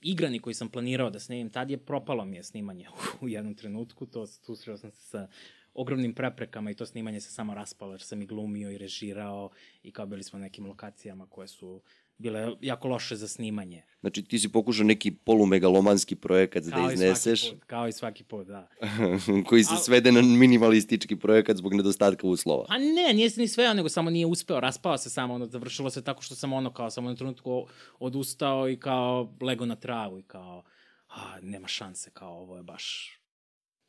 igrani 0.00 0.38
koji 0.38 0.54
sam 0.54 0.68
planirao 0.68 1.10
da 1.10 1.20
snimim, 1.20 1.50
tad 1.50 1.70
je 1.70 1.78
propalo 1.78 2.24
mi 2.24 2.36
je 2.36 2.42
snimanje 2.42 2.88
u 3.22 3.28
jednom 3.28 3.54
trenutku, 3.54 4.06
to 4.06 4.26
susreo 4.26 4.76
sam 4.76 4.90
se 4.90 5.02
sa 5.02 5.28
ogromnim 5.74 6.14
preprekama 6.14 6.70
i 6.70 6.74
to 6.74 6.86
snimanje 6.86 7.20
se 7.20 7.30
samo 7.30 7.54
raspalo 7.54 7.92
jer 7.92 8.02
sam 8.02 8.22
i 8.22 8.26
glumio 8.26 8.70
i 8.70 8.78
režirao 8.78 9.50
i 9.82 9.92
kao 9.92 10.06
bili 10.06 10.22
smo 10.22 10.38
na 10.38 10.44
nekim 10.44 10.66
lokacijama 10.66 11.26
koje 11.26 11.48
su 11.48 11.82
bile 12.18 12.52
jako 12.60 12.88
loše 12.88 13.16
za 13.16 13.28
snimanje. 13.28 13.82
Znači 14.00 14.22
ti 14.22 14.38
si 14.38 14.52
pokušao 14.52 14.84
neki 14.84 15.10
polumegalomanski 15.10 16.16
projekat 16.16 16.64
kao 16.70 16.86
da 16.86 16.92
izneseš. 16.92 17.50
Put, 17.50 17.64
kao 17.64 17.88
i 17.88 17.92
svaki 17.92 18.24
put, 18.24 18.46
da. 18.46 18.68
koji 19.48 19.64
se 19.64 19.74
svede 19.76 20.12
na 20.12 20.22
minimalistički 20.22 21.16
projekat 21.16 21.56
zbog 21.56 21.74
nedostatka 21.74 22.26
uslova. 22.26 22.66
A 22.68 22.78
ne, 22.78 23.12
nije 23.14 23.30
se 23.30 23.40
ni 23.40 23.48
sveo, 23.48 23.74
nego 23.74 23.88
samo 23.88 24.10
nije 24.10 24.26
uspeo, 24.26 24.60
raspao 24.60 24.98
se 24.98 25.10
samo, 25.10 25.34
ono, 25.34 25.46
završilo 25.46 25.90
se 25.90 26.04
tako 26.04 26.22
što 26.22 26.34
sam 26.34 26.52
ono 26.52 26.72
kao 26.72 26.90
samo 26.90 27.08
na 27.08 27.16
trenutku 27.16 27.66
odustao 27.98 28.68
i 28.68 28.76
kao 28.76 29.36
lego 29.40 29.66
na 29.66 29.76
travu 29.76 30.18
i 30.18 30.22
kao, 30.22 30.62
a, 31.08 31.40
nema 31.42 31.68
šanse, 31.68 32.10
kao 32.10 32.32
ovo 32.32 32.56
je 32.56 32.62
baš 32.62 33.18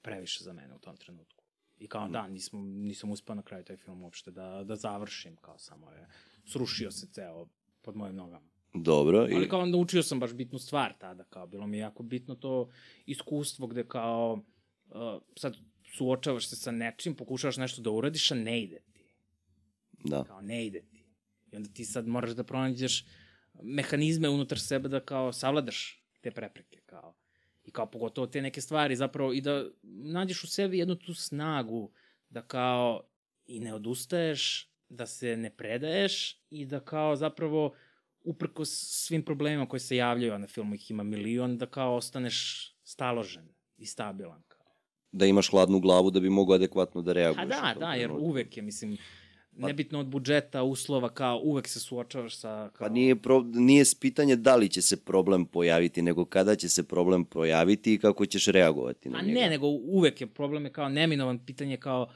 previše 0.01 0.43
za 0.43 0.53
mene 0.53 0.75
u 0.75 0.79
tom 0.79 0.97
trenutku. 0.97 1.44
I 1.79 1.88
kao, 1.88 2.07
da, 2.07 2.27
nisam, 2.27 2.59
nisam 2.63 3.11
uspeo 3.11 3.35
na 3.35 3.41
kraju 3.41 3.63
taj 3.63 3.77
film 3.77 4.03
uopšte 4.03 4.31
da, 4.31 4.63
da 4.63 4.75
završim, 4.75 5.35
kao 5.35 5.57
samo 5.57 5.91
je, 5.91 6.07
srušio 6.45 6.91
se 6.91 7.07
ceo 7.07 7.47
pod 7.81 7.95
mojim 7.95 8.15
nogama. 8.15 8.49
Dobro. 8.73 9.27
I... 9.29 9.35
Ali 9.35 9.49
kao 9.49 9.65
naučio 9.65 10.03
sam 10.03 10.19
baš 10.19 10.33
bitnu 10.33 10.59
stvar 10.59 10.93
tada, 10.99 11.23
kao 11.23 11.47
bilo 11.47 11.67
mi 11.67 11.77
je 11.77 11.81
jako 11.81 12.03
bitno 12.03 12.35
to 12.35 12.69
iskustvo 13.05 13.67
gde 13.67 13.88
kao, 13.88 14.43
uh, 14.89 15.21
sad 15.35 15.55
suočavaš 15.97 16.47
se 16.49 16.55
sa 16.55 16.71
nečim, 16.71 17.15
pokušavaš 17.15 17.57
nešto 17.57 17.81
da 17.81 17.91
uradiš, 17.91 18.31
a 18.31 18.35
ne 18.35 18.63
ide 18.63 18.79
ti. 18.93 19.15
Da. 20.03 20.23
Kao, 20.23 20.41
ne 20.41 20.65
ide 20.65 20.81
ti. 20.81 21.05
I 21.51 21.55
onda 21.55 21.69
ti 21.69 21.85
sad 21.85 22.07
moraš 22.07 22.31
da 22.31 22.43
pronađeš 22.43 23.05
mehanizme 23.63 24.29
unutar 24.29 24.59
sebe 24.59 24.89
da 24.89 24.99
kao 24.99 25.33
savladaš 25.33 26.03
te 26.21 26.31
prepreke, 26.31 26.81
kao. 26.85 27.15
I 27.65 27.71
kao 27.71 27.91
pogotovo 27.91 28.28
te 28.28 28.41
neke 28.41 28.62
stvari 28.62 28.95
zapravo 28.95 29.34
i 29.34 29.41
da 29.41 29.65
nađeš 29.84 30.43
u 30.43 30.47
sebi 30.47 30.78
jednu 30.78 30.95
tu 30.95 31.13
snagu 31.13 31.91
da 32.30 32.41
kao 32.41 33.01
i 33.45 33.60
ne 33.60 33.73
odustaješ, 33.73 34.69
da 34.89 35.06
se 35.06 35.38
ne 35.38 35.49
predaješ 35.49 36.41
i 36.49 36.65
da 36.65 36.80
kao 36.80 37.15
zapravo 37.15 37.73
uprko 38.23 38.65
svim 38.65 39.23
problemima 39.23 39.67
koji 39.67 39.80
se 39.80 39.95
javljaju, 39.95 40.34
a 40.34 40.38
na 40.38 40.47
filmu 40.47 40.75
ih 40.75 40.91
ima 40.91 41.04
milion, 41.04 41.58
da 41.58 41.65
kao 41.65 41.95
ostaneš 41.95 42.69
staložen 42.84 43.47
i 43.78 43.86
stabilan. 43.86 44.43
Kao. 44.47 44.65
Da 45.12 45.25
imaš 45.25 45.49
hladnu 45.49 45.80
glavu 45.80 46.12
da 46.12 46.19
bi 46.19 46.30
mogo 46.30 46.54
adekvatno 46.54 47.01
da 47.01 47.13
reaguješ. 47.13 47.45
A 47.45 47.73
da, 47.73 47.80
da, 47.80 47.93
jer 47.93 48.12
uvek 48.12 48.58
je, 48.58 48.63
mislim, 48.63 48.97
nebitno 49.57 49.99
od 49.99 50.05
budžeta, 50.05 50.63
uslova, 50.63 51.09
kao 51.09 51.39
uvek 51.43 51.67
se 51.67 51.79
suočavaš 51.79 52.35
sa... 52.35 52.69
Kao... 52.73 52.87
Pa 52.87 52.93
nije, 52.93 53.15
pro, 53.15 53.41
nije 53.41 53.83
pitanje 54.01 54.35
da 54.35 54.55
li 54.55 54.69
će 54.69 54.81
se 54.81 54.97
problem 54.97 55.45
pojaviti, 55.45 56.01
nego 56.01 56.25
kada 56.25 56.55
će 56.55 56.69
se 56.69 56.83
problem 56.83 57.25
pojaviti 57.25 57.93
i 57.93 57.97
kako 57.97 58.25
ćeš 58.25 58.45
reagovati 58.47 59.09
na 59.09 59.17
A 59.17 59.21
njega. 59.21 59.39
ne, 59.39 59.49
nego 59.49 59.67
uvek 59.67 60.21
je 60.21 60.27
problem 60.27 60.65
je 60.65 60.71
kao 60.71 60.89
neminovan 60.89 61.45
pitanje 61.45 61.77
kao 61.77 62.09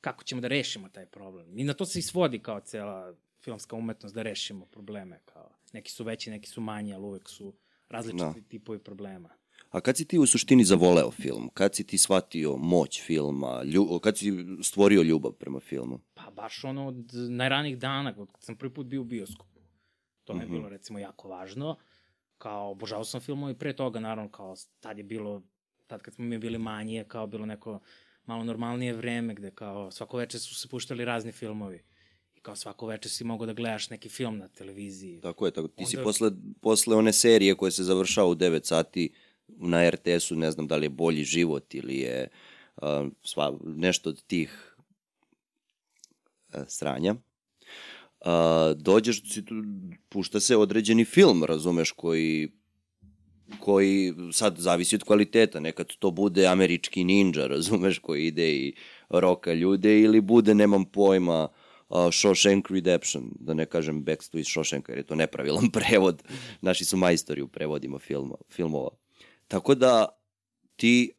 kako 0.00 0.24
ćemo 0.24 0.40
da 0.40 0.48
rešimo 0.48 0.88
taj 0.88 1.06
problem. 1.06 1.58
I 1.58 1.64
na 1.64 1.74
to 1.74 1.86
se 1.86 1.98
i 1.98 2.02
svodi 2.02 2.38
kao 2.38 2.60
cela 2.60 3.14
filmska 3.40 3.76
umetnost 3.76 4.14
da 4.14 4.22
rešimo 4.22 4.66
probleme. 4.66 5.20
Kao. 5.24 5.50
Neki 5.72 5.90
su 5.90 6.04
veći, 6.04 6.30
neki 6.30 6.48
su 6.48 6.60
manji, 6.60 6.94
ali 6.94 7.04
uvek 7.04 7.28
su 7.28 7.54
različiti 7.88 8.40
da. 8.40 8.48
tipovi 8.48 8.78
problema. 8.78 9.28
A 9.70 9.80
kad 9.80 9.96
si 9.96 10.04
ti 10.04 10.18
u 10.18 10.26
suštini 10.26 10.64
zavoleo 10.64 11.10
film? 11.10 11.50
Kad 11.54 11.74
si 11.74 11.86
ti 11.86 11.98
shvatio 11.98 12.56
moć 12.56 13.02
filma? 13.02 13.62
Lju, 13.62 14.00
kad 14.02 14.18
si 14.18 14.32
stvorio 14.62 15.02
ljubav 15.02 15.32
prema 15.32 15.60
filmu? 15.60 16.00
Pa 16.14 16.30
baš 16.30 16.64
ono 16.64 16.88
od 16.88 17.10
najranijih 17.30 17.78
dana, 17.78 18.14
kad 18.14 18.26
sam 18.38 18.56
prvi 18.56 18.74
put 18.74 18.86
bio 18.86 19.00
u 19.00 19.04
bioskopu. 19.04 19.60
To 20.24 20.34
mi 20.34 20.40
je 20.40 20.46
mm 20.46 20.48
-hmm. 20.48 20.52
bilo 20.52 20.68
recimo 20.68 20.98
jako 20.98 21.28
važno. 21.28 21.76
Kao, 22.38 22.70
obožavao 22.70 23.04
sam 23.04 23.20
filmove 23.20 23.52
i 23.52 23.58
pre 23.58 23.76
toga, 23.76 24.00
naravno, 24.00 24.30
kao 24.30 24.54
tad 24.80 24.98
je 24.98 25.04
bilo, 25.04 25.42
tad 25.86 26.02
kad 26.02 26.14
smo 26.14 26.24
mi 26.24 26.38
bili 26.38 26.58
manji, 26.58 27.04
kao 27.08 27.26
bilo 27.26 27.46
neko 27.46 27.80
malo 28.24 28.44
normalnije 28.44 28.92
vreme 28.92 29.34
gde 29.34 29.50
kao 29.50 29.90
svako 29.90 30.16
veče 30.16 30.38
su 30.38 30.54
se 30.54 30.68
puštali 30.68 31.04
razni 31.04 31.32
filmovi 31.32 31.82
kao 32.46 32.56
svako 32.56 32.86
veče 32.86 33.08
si 33.08 33.24
mogao 33.24 33.46
da 33.46 33.52
gledaš 33.52 33.90
neki 33.90 34.08
film 34.08 34.38
na 34.38 34.48
televiziji. 34.48 35.20
Tako 35.20 35.46
je, 35.46 35.52
tako. 35.52 35.68
Ti 35.68 35.74
Onda... 35.78 35.90
si 35.90 35.96
posle, 36.04 36.30
posle 36.60 36.96
one 36.96 37.12
serije 37.12 37.54
koje 37.54 37.72
se 37.72 37.84
završava 37.84 38.28
u 38.28 38.34
9 38.34 38.64
sati 38.64 39.12
na 39.48 39.90
RTS-u, 39.90 40.36
ne 40.36 40.50
znam 40.50 40.66
da 40.66 40.76
li 40.76 40.86
je 40.86 40.90
Bolji 40.90 41.24
život 41.24 41.74
ili 41.74 41.96
je 41.96 42.28
uh, 42.76 42.88
sva, 43.22 43.58
nešto 43.64 44.10
od 44.10 44.22
tih 44.22 44.76
uh, 46.54 46.60
sranja. 46.68 47.14
Uh, 47.14 48.76
dođeš, 48.76 49.22
pušta 50.08 50.40
se 50.40 50.56
određeni 50.56 51.04
film, 51.04 51.44
razumeš, 51.44 51.92
koji 51.92 52.48
koji 53.60 54.14
sad 54.32 54.58
zavisi 54.58 54.94
od 54.94 55.04
kvaliteta, 55.04 55.60
nekad 55.60 55.86
to 55.98 56.10
bude 56.10 56.46
američki 56.46 57.04
ninja, 57.04 57.46
razumeš, 57.46 57.98
koji 57.98 58.26
ide 58.26 58.50
i 58.50 58.74
roka 59.08 59.52
ljude, 59.52 60.00
ili 60.00 60.20
bude, 60.20 60.54
nemam 60.54 60.84
pojma, 60.84 61.48
uh, 61.88 61.96
Shawshank 61.96 62.70
Redemption, 62.70 63.30
da 63.40 63.54
ne 63.54 63.66
kažem 63.66 64.04
Backstreet 64.04 64.46
Shawshank, 64.46 64.88
jer 64.88 64.98
je 64.98 65.04
to 65.06 65.14
nepravilan 65.14 65.70
prevod, 65.78 66.22
naši 66.60 66.84
su 66.84 66.96
majstori 66.96 67.42
u 67.42 67.48
prevodima 67.48 67.98
filma, 67.98 68.34
filmova. 68.50 68.90
Tako 69.48 69.74
da 69.74 70.06
ti 70.76 71.12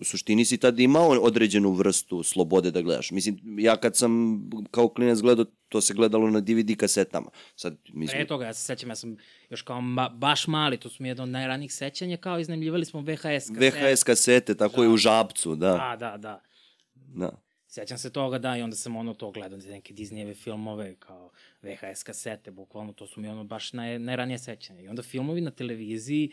u 0.00 0.04
suštini 0.04 0.44
si 0.44 0.58
tad 0.58 0.80
imao 0.80 1.08
određenu 1.08 1.72
vrstu 1.72 2.22
slobode 2.22 2.70
da 2.70 2.82
gledaš. 2.82 3.10
Mislim, 3.10 3.58
ja 3.58 3.76
kad 3.76 3.96
sam 3.96 4.40
kao 4.70 4.88
klinac 4.88 5.18
gledao, 5.18 5.44
to 5.68 5.80
se 5.80 5.94
gledalo 5.94 6.30
na 6.30 6.40
DVD 6.40 6.76
kasetama. 6.76 7.30
Sad, 7.56 7.76
mislim... 7.92 8.18
Pre 8.18 8.26
toga, 8.26 8.46
ja 8.46 8.54
se 8.54 8.62
sećam, 8.62 8.88
ja 8.88 8.96
sam 8.96 9.16
još 9.50 9.62
kao 9.62 9.80
ma, 9.80 10.08
baš 10.08 10.46
mali, 10.46 10.76
to 10.76 10.88
su 10.88 11.02
mi 11.02 11.08
jedno 11.08 11.22
od 11.22 11.28
najranijih 11.28 11.74
sećanja, 11.74 12.16
kao 12.16 12.38
iznajmljivali 12.38 12.84
smo 12.84 13.00
VHS 13.00 13.48
kasete. 13.48 13.70
VHS 13.92 14.02
kasete, 14.02 14.54
tako 14.54 14.82
je 14.82 14.88
u 14.88 14.96
Žabcu, 14.96 15.56
da. 15.56 15.72
Da, 15.72 15.96
da, 15.98 16.16
da. 16.16 16.42
Da. 16.94 17.42
Sećam 17.66 17.98
se 17.98 18.12
toga, 18.12 18.38
da, 18.38 18.56
i 18.56 18.62
onda 18.62 18.76
sam 18.76 18.96
ono 18.96 19.14
to 19.14 19.30
gledao, 19.30 19.58
neke 19.58 19.94
Disneyeve 19.94 20.34
filmove, 20.34 20.94
kao 20.98 21.30
VHS 21.62 22.02
kasete, 22.02 22.50
bukvalno, 22.50 22.92
to 22.92 23.06
su 23.06 23.20
mi 23.20 23.28
ono 23.28 23.44
baš 23.44 23.72
naj, 23.72 23.98
najranije 23.98 24.38
sećanja. 24.38 24.80
I 24.80 24.88
onda 24.88 25.02
filmovi 25.02 25.40
na 25.40 25.50
televiziji, 25.50 26.32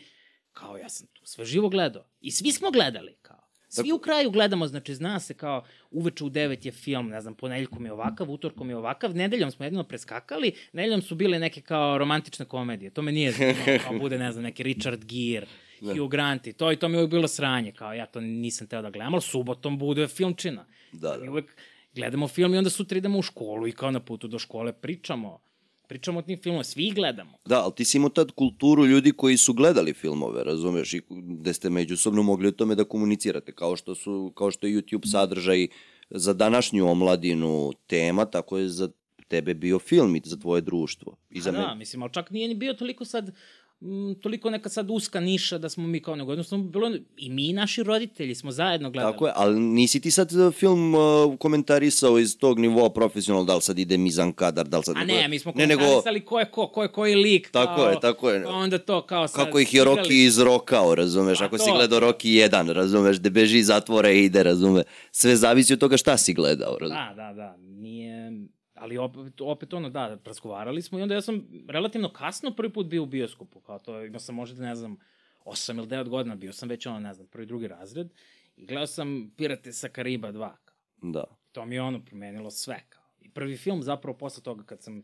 kao 0.56 0.76
ja 0.76 0.88
sam 0.88 1.06
tu 1.06 1.26
sve 1.26 1.44
živo 1.44 1.68
gledao. 1.68 2.04
I 2.20 2.30
svi 2.30 2.52
smo 2.52 2.70
gledali, 2.70 3.14
kao. 3.22 3.46
Svi 3.68 3.92
u 3.92 3.98
kraju 3.98 4.30
gledamo, 4.30 4.66
znači 4.66 4.94
zna 4.94 5.20
se 5.20 5.34
kao 5.34 5.64
uveče 5.90 6.24
u 6.24 6.30
9 6.30 6.66
je 6.66 6.72
film, 6.72 7.08
ne 7.08 7.20
znam, 7.20 7.34
ponedeljkom 7.34 7.86
je 7.86 7.92
ovakav, 7.92 8.30
utorkom 8.30 8.70
je 8.70 8.76
ovakav, 8.76 9.16
nedeljom 9.16 9.50
smo 9.50 9.64
jedino 9.64 9.84
preskakali, 9.84 10.52
nedeljom 10.72 11.02
su 11.02 11.14
bile 11.14 11.38
neke 11.38 11.60
kao 11.60 11.98
romantične 11.98 12.44
komedije, 12.44 12.90
to 12.90 13.02
me 13.02 13.12
nije 13.12 13.32
zanimalo, 13.32 13.78
kao 13.84 13.98
bude, 13.98 14.18
ne 14.18 14.32
znam, 14.32 14.44
neki 14.44 14.62
Richard 14.62 15.04
Gere, 15.04 15.46
da. 15.80 15.94
Hugh 15.94 16.10
Grant 16.10 16.46
i 16.46 16.52
to 16.52 16.72
i 16.72 16.76
to 16.76 16.88
mi 16.88 16.94
je 16.94 16.98
uvijek 16.98 17.10
bilo 17.10 17.28
sranje, 17.28 17.72
kao 17.72 17.92
ja 17.92 18.06
to 18.06 18.20
nisam 18.20 18.66
teo 18.66 18.82
da 18.82 18.90
gledam, 18.90 19.14
ali 19.14 19.22
subotom 19.22 19.78
bude 19.78 20.08
filmčina. 20.08 20.64
Da, 20.92 21.16
da. 21.16 21.22
Mi 21.22 21.28
uvek 21.28 21.56
gledamo 21.94 22.28
film 22.28 22.54
i 22.54 22.58
onda 22.58 22.70
sutra 22.70 22.98
idemo 22.98 23.18
u 23.18 23.22
školu 23.22 23.68
i 23.68 23.72
kao 23.72 23.90
na 23.90 24.00
putu 24.00 24.28
do 24.28 24.38
škole 24.38 24.72
pričamo 24.72 25.40
Pričamo 25.88 26.18
o 26.18 26.22
tim 26.22 26.38
filmova, 26.42 26.64
svi 26.64 26.86
ih 26.86 26.94
gledamo. 26.94 27.38
Da, 27.44 27.62
ali 27.62 27.72
ti 27.74 27.84
si 27.84 27.96
imao 27.96 28.10
tad 28.10 28.30
kulturu 28.30 28.86
ljudi 28.86 29.12
koji 29.12 29.36
su 29.36 29.52
gledali 29.52 29.94
filmove, 29.94 30.44
razumeš, 30.44 30.94
i 30.94 31.00
gde 31.10 31.52
ste 31.54 31.70
međusobno 31.70 32.22
mogli 32.22 32.48
o 32.48 32.52
tome 32.52 32.74
da 32.74 32.84
komunicirate, 32.84 33.52
kao 33.52 33.76
što, 33.76 33.94
su, 33.94 34.32
kao 34.36 34.50
što 34.50 34.66
je 34.66 34.72
YouTube 34.72 35.10
sadržaj 35.10 35.68
za 36.10 36.32
današnju 36.32 36.88
omladinu 36.88 37.72
tema, 37.86 38.24
tako 38.24 38.58
je 38.58 38.68
za 38.68 38.88
tebe 39.28 39.54
bio 39.54 39.78
film 39.78 40.16
i 40.16 40.22
za 40.24 40.36
tvoje 40.36 40.60
društvo. 40.60 41.16
I 41.30 41.40
za 41.40 41.52
da, 41.52 41.74
mislim, 41.74 42.02
ali 42.02 42.12
čak 42.12 42.30
nije 42.30 42.48
ni 42.48 42.54
bio 42.54 42.74
toliko 42.74 43.04
sad 43.04 43.34
m, 43.80 44.14
toliko 44.22 44.50
neka 44.50 44.68
sad 44.68 44.90
uska 44.90 45.20
niša 45.20 45.58
da 45.58 45.68
smo 45.68 45.86
mi 45.86 46.00
kao 46.02 46.16
nego 46.16 46.32
jednostavno 46.32 46.64
bilo 46.64 46.90
i 47.16 47.30
mi 47.30 47.48
i 47.48 47.52
naši 47.52 47.82
roditelji 47.82 48.34
smo 48.34 48.50
zajedno 48.50 48.90
gledali. 48.90 49.12
Tako 49.12 49.26
je, 49.26 49.32
ali 49.36 49.60
nisi 49.60 50.00
ti 50.00 50.10
sad 50.10 50.32
uh, 50.32 50.54
film 50.54 50.94
uh, 50.94 51.38
komentarisao 51.38 52.18
iz 52.18 52.38
tog 52.38 52.58
nivoa 52.58 52.90
profesionalno, 52.90 53.46
da 53.46 53.54
li 53.54 53.62
sad 53.62 53.78
ide 53.78 53.98
mizan 53.98 54.32
kadar, 54.32 54.68
da 54.68 54.78
li 54.78 54.84
sad... 54.84 54.96
A 54.96 55.04
ne, 55.04 55.28
mi 55.28 55.38
smo 55.38 55.52
komentarisali 55.52 56.18
nego... 56.18 56.26
ko 56.26 56.38
je 56.38 56.50
ko, 56.50 56.68
ko 56.68 56.82
je 56.82 56.92
koji 56.92 57.14
lik. 57.14 57.50
Tako 57.50 57.76
kao, 57.76 57.90
je, 57.90 58.00
tako 58.00 58.30
je. 58.30 58.44
Pa 58.44 58.50
onda 58.50 58.78
to 58.78 59.06
kao 59.06 59.28
sad... 59.28 59.44
Kako 59.44 59.58
ih 59.58 59.74
je 59.74 59.84
Rocky 59.84 60.26
izrokao, 60.26 60.94
razumeš, 60.94 61.40
ako 61.40 61.58
to... 61.58 61.64
si 61.64 61.70
gledao 61.70 62.00
Rocky 62.00 62.48
1, 62.50 62.72
razumeš, 62.72 63.16
da 63.16 63.30
beži 63.30 63.58
iz 63.58 63.66
zatvora 63.66 64.10
i 64.10 64.24
ide, 64.24 64.42
razume. 64.42 64.82
Sve 65.12 65.36
zavisi 65.36 65.72
od 65.72 65.78
toga 65.78 65.96
šta 65.96 66.16
si 66.16 66.34
gledao, 66.34 66.78
razumeš. 66.78 67.16
Da, 67.16 67.22
da, 67.22 67.32
da, 67.32 67.56
nije 67.58 68.46
ali 68.76 68.98
opet, 68.98 69.40
opet 69.40 69.72
ono, 69.72 69.90
da, 69.90 70.18
razgovarali 70.24 70.82
smo 70.82 70.98
i 70.98 71.02
onda 71.02 71.14
ja 71.14 71.22
sam 71.22 71.46
relativno 71.68 72.12
kasno 72.12 72.54
prvi 72.54 72.72
put 72.72 72.86
bio 72.86 73.02
u 73.02 73.06
bioskopu, 73.06 73.60
kao 73.60 73.78
to, 73.78 74.04
imao 74.04 74.20
sam 74.20 74.34
možda, 74.34 74.62
ne 74.62 74.74
znam, 74.74 74.96
8 75.44 75.78
ili 75.78 75.86
9 75.86 76.08
godina, 76.08 76.34
bio 76.34 76.52
sam 76.52 76.68
već 76.68 76.86
ono, 76.86 76.98
ne 76.98 77.14
znam, 77.14 77.26
prvi, 77.26 77.46
drugi 77.46 77.68
razred 77.68 78.08
i 78.56 78.66
gledao 78.66 78.86
sam 78.86 79.32
Pirate 79.36 79.72
sa 79.72 79.88
Kariba 79.88 80.32
2, 80.32 80.50
kao. 80.64 80.76
Da. 81.02 81.24
To 81.52 81.66
mi 81.66 81.74
je 81.74 81.82
ono 81.82 82.04
promenilo 82.04 82.50
sve, 82.50 82.82
kao. 82.88 83.04
I 83.20 83.30
prvi 83.30 83.56
film 83.56 83.82
zapravo 83.82 84.18
posle 84.18 84.42
toga 84.42 84.64
kad 84.64 84.82
sam 84.82 85.02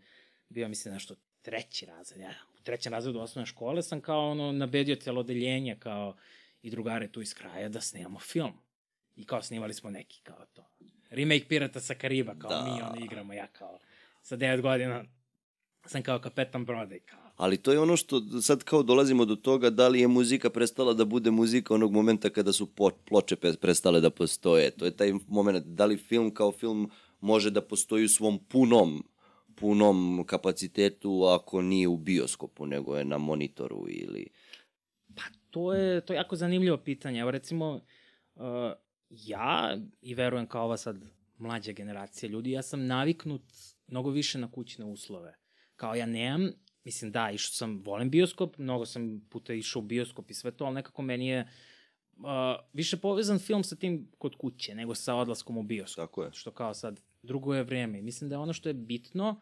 bio, 0.49 0.69
mislim, 0.69 0.95
nešto 0.95 1.15
treći 1.43 1.87
razred, 1.87 2.21
ja, 2.21 2.35
u 2.59 2.63
trećem 2.63 2.93
razredu 2.93 3.21
osnovne 3.21 3.47
škole 3.47 3.83
sam 3.83 4.01
kao 4.01 4.31
ono 4.31 4.53
nabedio 4.53 4.97
telo 4.97 5.21
odeljenja 5.21 5.77
kao 5.79 6.17
i 6.63 6.71
drugare 6.71 7.09
tu 7.09 7.23
iz 7.23 7.35
kraja 7.35 7.69
da 7.69 7.81
snimamo 7.81 8.19
film. 8.19 8.53
I 9.17 9.25
kao 9.25 9.43
snimali 9.43 9.75
smo 9.75 9.91
neki 9.91 10.21
kao 10.23 10.47
to 10.53 10.65
remake 11.13 11.45
Pirata 11.49 11.81
sa 11.81 11.95
Kariba, 11.95 12.35
kao 12.39 12.51
da. 12.51 12.65
mi 12.65 12.83
ono 12.83 13.05
igramo, 13.05 13.33
ja 13.33 13.47
kao 13.47 13.79
sa 14.23 14.37
9 14.37 14.61
godina 14.61 15.05
sam 15.87 16.03
kao 16.03 16.19
kapetan 16.19 16.65
brodaj, 16.65 17.01
kao. 17.01 17.19
Ali 17.37 17.57
to 17.57 17.73
je 17.73 17.81
ono 17.81 17.97
što 17.97 18.21
sad 18.43 18.65
kao 18.65 18.83
dolazimo 18.83 19.25
do 19.25 19.37
toga 19.37 19.71
da 19.71 19.89
li 19.89 20.01
je 20.01 20.09
muzika 20.09 20.51
prestala 20.51 20.95
da 20.95 21.05
bude 21.05 21.31
muzika 21.31 21.75
onog 21.75 21.93
momenta 21.93 22.31
kada 22.31 22.53
su 22.53 22.69
ploče 23.09 23.37
prestale 23.37 24.01
da 24.01 24.11
postoje. 24.11 24.71
To 24.71 24.85
je 24.85 24.97
taj 24.97 25.13
moment 25.29 25.67
da 25.67 25.87
li 25.87 25.97
film 25.97 26.35
kao 26.35 26.53
film 26.53 26.91
može 27.21 27.51
da 27.51 27.61
postoji 27.61 28.05
u 28.05 28.09
svom 28.09 28.39
punom 28.39 29.05
punom 29.55 30.25
kapacitetu 30.27 31.25
ako 31.25 31.63
nije 31.63 31.89
u 31.89 31.97
bioskopu, 31.97 32.67
nego 32.67 32.97
je 32.97 33.05
na 33.05 33.19
monitoru 33.19 33.85
ili... 33.89 34.27
Pa 35.17 35.23
to 35.51 35.75
je, 35.75 36.01
to 36.01 36.13
je 36.13 36.17
jako 36.17 36.37
zanimljivo 36.37 36.77
pitanje. 36.77 37.21
Evo 37.21 37.31
recimo, 37.31 37.81
uh, 38.35 38.45
ja, 39.13 39.79
i 40.01 40.15
verujem 40.15 40.47
kao 40.47 40.65
ova 40.65 40.77
sad 40.77 41.05
mlađa 41.39 41.73
generacija 41.73 42.31
ljudi, 42.31 42.51
ja 42.51 42.63
sam 42.63 42.87
naviknut 42.87 43.43
mnogo 43.87 44.11
više 44.11 44.39
na 44.39 44.51
kućne 44.51 44.85
uslove. 44.85 45.35
Kao 45.77 45.95
ja 45.95 46.07
nemam, 46.07 46.51
mislim 46.85 47.13
da, 47.13 47.31
išao 47.31 47.53
sam, 47.53 47.83
volim 47.85 48.11
bioskop, 48.11 48.59
mnogo 48.59 48.87
sam 48.87 49.27
puta 49.31 49.55
išao 49.55 49.81
u 49.81 49.85
bioskop 49.85 50.31
i 50.31 50.35
sve 50.35 50.51
to, 50.51 50.65
ali 50.65 50.75
nekako 50.75 51.03
meni 51.03 51.29
je 51.29 51.49
uh, 52.17 52.25
više 52.73 52.97
povezan 52.97 53.39
film 53.39 53.65
sa 53.65 53.77
tim 53.77 54.11
kod 54.19 54.37
kuće, 54.37 54.75
nego 54.75 54.95
sa 54.95 55.15
odlaskom 55.15 55.57
u 55.57 55.63
bioskop. 55.63 56.03
Tako 56.07 56.23
je. 56.23 56.31
Što 56.33 56.51
kao 56.51 56.75
sad, 56.75 57.01
drugo 57.23 57.55
je 57.55 57.63
vreme. 57.63 58.03
mislim 58.03 58.31
da 58.31 58.37
je 58.37 58.41
ono 58.41 58.53
što 58.53 58.69
je 58.69 58.75
bitno, 58.75 59.41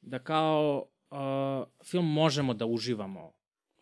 da 0.00 0.18
kao 0.18 0.86
uh, 1.10 1.86
film 1.86 2.12
možemo 2.12 2.54
da 2.54 2.66
uživamo 2.66 3.32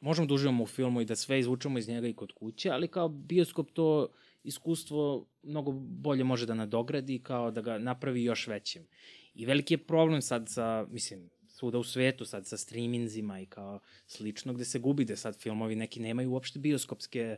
možemo 0.03 0.27
da 0.27 0.35
uživamo 0.35 0.63
u 0.63 0.67
filmu 0.67 1.01
i 1.01 1.05
da 1.05 1.17
sve 1.17 1.39
izvučemo 1.41 1.79
iz 1.79 1.89
njega 1.89 2.09
i 2.09 2.15
kod 2.15 2.33
kuće, 2.33 2.71
ali 2.71 2.89
kao 2.89 3.09
bioskop 3.09 3.71
to 3.71 4.09
iskustvo 4.45 5.27
mnogo 5.43 5.73
bolje 5.73 6.25
može 6.25 6.47
da 6.47 6.55
nadogradi 6.55 7.19
kao 7.19 7.51
da 7.51 7.61
ga 7.61 7.79
napravi 7.79 8.25
još 8.25 8.47
većim. 8.47 8.87
I 9.35 9.47
veliki 9.47 9.75
je 9.75 9.79
problem 9.79 10.23
sad 10.23 10.47
sa, 10.49 10.87
mislim, 10.91 11.31
svuda 11.49 11.79
u 11.79 11.85
svetu 11.85 12.25
sad 12.25 12.47
sa 12.47 12.57
streaminzima 12.57 13.41
i 13.41 13.47
kao 13.47 13.81
slično 14.07 14.53
gde 14.53 14.65
se 14.65 14.79
gubi 14.79 15.05
da 15.05 15.17
sad 15.17 15.41
filmovi 15.41 15.77
neki 15.77 16.01
nemaju 16.01 16.33
uopšte 16.33 16.59
bioskopske 16.59 17.37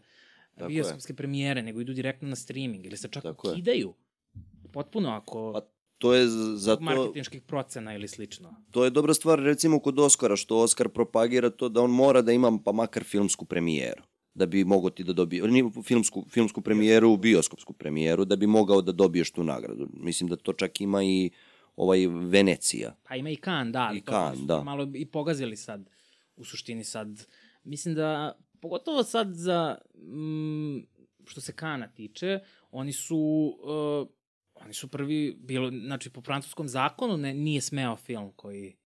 Tako 0.54 0.68
bioskopske 0.68 1.12
je. 1.12 1.16
premijere, 1.16 1.62
nego 1.62 1.80
idu 1.80 1.92
direktno 1.92 2.28
na 2.28 2.36
streaming 2.36 2.86
ili 2.86 2.96
se 2.96 3.08
čak 3.08 3.22
Tako 3.22 3.50
ukidaju. 3.50 3.94
Je. 4.34 4.40
Potpuno 4.72 5.10
ako... 5.10 5.52
Pa 5.52 5.60
to 5.98 6.14
je 6.14 6.26
zato... 6.56 6.82
Marketinških 6.82 7.42
procena 7.42 7.94
ili 7.94 8.08
slično. 8.08 8.54
To 8.70 8.84
je 8.84 8.90
dobra 8.90 9.14
stvar 9.14 9.38
recimo 9.38 9.80
kod 9.80 9.98
Oscara, 9.98 10.36
što 10.36 10.58
Oskar 10.58 10.88
propagira 10.88 11.50
to 11.50 11.68
da 11.68 11.82
on 11.82 11.90
mora 11.90 12.22
da 12.22 12.32
ima 12.32 12.58
pa 12.64 12.72
makar 12.72 13.04
filmsku 13.04 13.44
premijeru 13.44 14.02
da 14.34 14.46
bi 14.46 14.64
mogo 14.64 14.90
ti 14.90 15.04
da 15.04 15.12
dobije, 15.12 15.42
filmsku, 15.84 16.24
filmsku 16.30 16.60
premijeru, 16.60 17.16
bioskopsku 17.16 17.72
premijeru, 17.72 18.24
da 18.24 18.36
bi 18.36 18.46
mogao 18.46 18.82
da 18.82 18.92
dobiješ 18.92 19.30
tu 19.30 19.44
nagradu. 19.44 19.88
Mislim 19.92 20.28
da 20.28 20.36
to 20.36 20.52
čak 20.52 20.80
ima 20.80 21.02
i 21.04 21.30
ovaj 21.76 22.06
Venecija. 22.06 22.96
Pa 23.02 23.16
ima 23.16 23.30
i 23.30 23.36
Kan, 23.36 23.72
da. 23.72 23.92
I 23.94 24.00
Kan, 24.00 24.46
da. 24.46 24.62
Malo 24.62 24.90
i 24.94 25.06
pogazili 25.06 25.56
sad, 25.56 25.90
u 26.36 26.44
suštini 26.44 26.84
sad. 26.84 27.26
Mislim 27.64 27.94
da, 27.94 28.38
pogotovo 28.60 29.02
sad 29.02 29.34
za, 29.34 29.78
mm, 29.94 30.78
što 31.24 31.40
se 31.40 31.52
Kana 31.52 31.88
tiče, 31.88 32.38
oni 32.70 32.92
su, 32.92 33.18
uh, 33.62 34.08
oni 34.54 34.74
su 34.74 34.88
prvi, 34.88 35.36
bilo, 35.38 35.70
znači 35.70 36.10
po 36.10 36.20
francuskom 36.20 36.68
zakonu 36.68 37.16
ne, 37.16 37.34
nije 37.34 37.60
smeo 37.60 37.96
film 37.96 38.32
koji, 38.36 38.76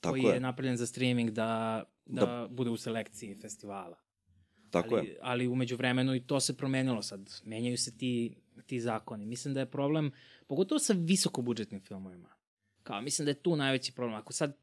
Tako 0.00 0.12
koji 0.12 0.22
je. 0.22 0.34
je 0.34 0.40
napravljen 0.40 0.76
za 0.76 0.86
streaming 0.86 1.30
da, 1.30 1.82
da, 2.06 2.26
da 2.26 2.48
bude 2.50 2.70
u 2.70 2.76
selekciji 2.76 3.34
festivala. 3.34 4.07
Tako 4.70 4.94
ali, 4.94 5.06
je. 5.06 5.18
Ali 5.22 5.48
umeđu 5.48 5.76
vremenu 5.76 6.14
i 6.14 6.20
to 6.20 6.40
se 6.40 6.56
promenilo 6.56 7.02
sad. 7.02 7.40
Menjaju 7.44 7.78
se 7.78 7.98
ti, 7.98 8.34
ti 8.66 8.80
zakoni. 8.80 9.26
Mislim 9.26 9.54
da 9.54 9.60
je 9.60 9.70
problem, 9.70 10.12
pogotovo 10.46 10.78
sa 10.78 10.94
visokobudžetnim 10.96 11.80
filmovima. 11.80 12.28
Kao, 12.82 13.00
mislim 13.00 13.24
da 13.24 13.30
je 13.30 13.42
tu 13.42 13.56
najveći 13.56 13.92
problem. 13.92 14.14
Ako 14.14 14.32
sad 14.32 14.56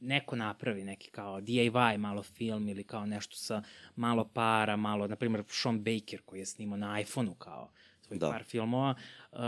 neko 0.00 0.36
napravi 0.36 0.84
neki 0.84 1.10
kao 1.10 1.40
DIY 1.40 1.96
malo 1.96 2.22
film 2.22 2.68
ili 2.68 2.84
kao 2.84 3.06
nešto 3.06 3.36
sa 3.36 3.62
malo 3.96 4.30
para, 4.34 4.76
malo, 4.76 5.06
na 5.06 5.16
primjer 5.16 5.44
Sean 5.48 5.78
Baker 5.78 6.20
koji 6.24 6.38
je 6.38 6.46
snimao 6.46 6.76
na 6.78 7.00
iPhone-u 7.00 7.34
kao 7.34 7.70
svoj 8.00 8.18
da. 8.18 8.30
par 8.30 8.44
filmova, 8.44 8.94
uh, 9.32 9.38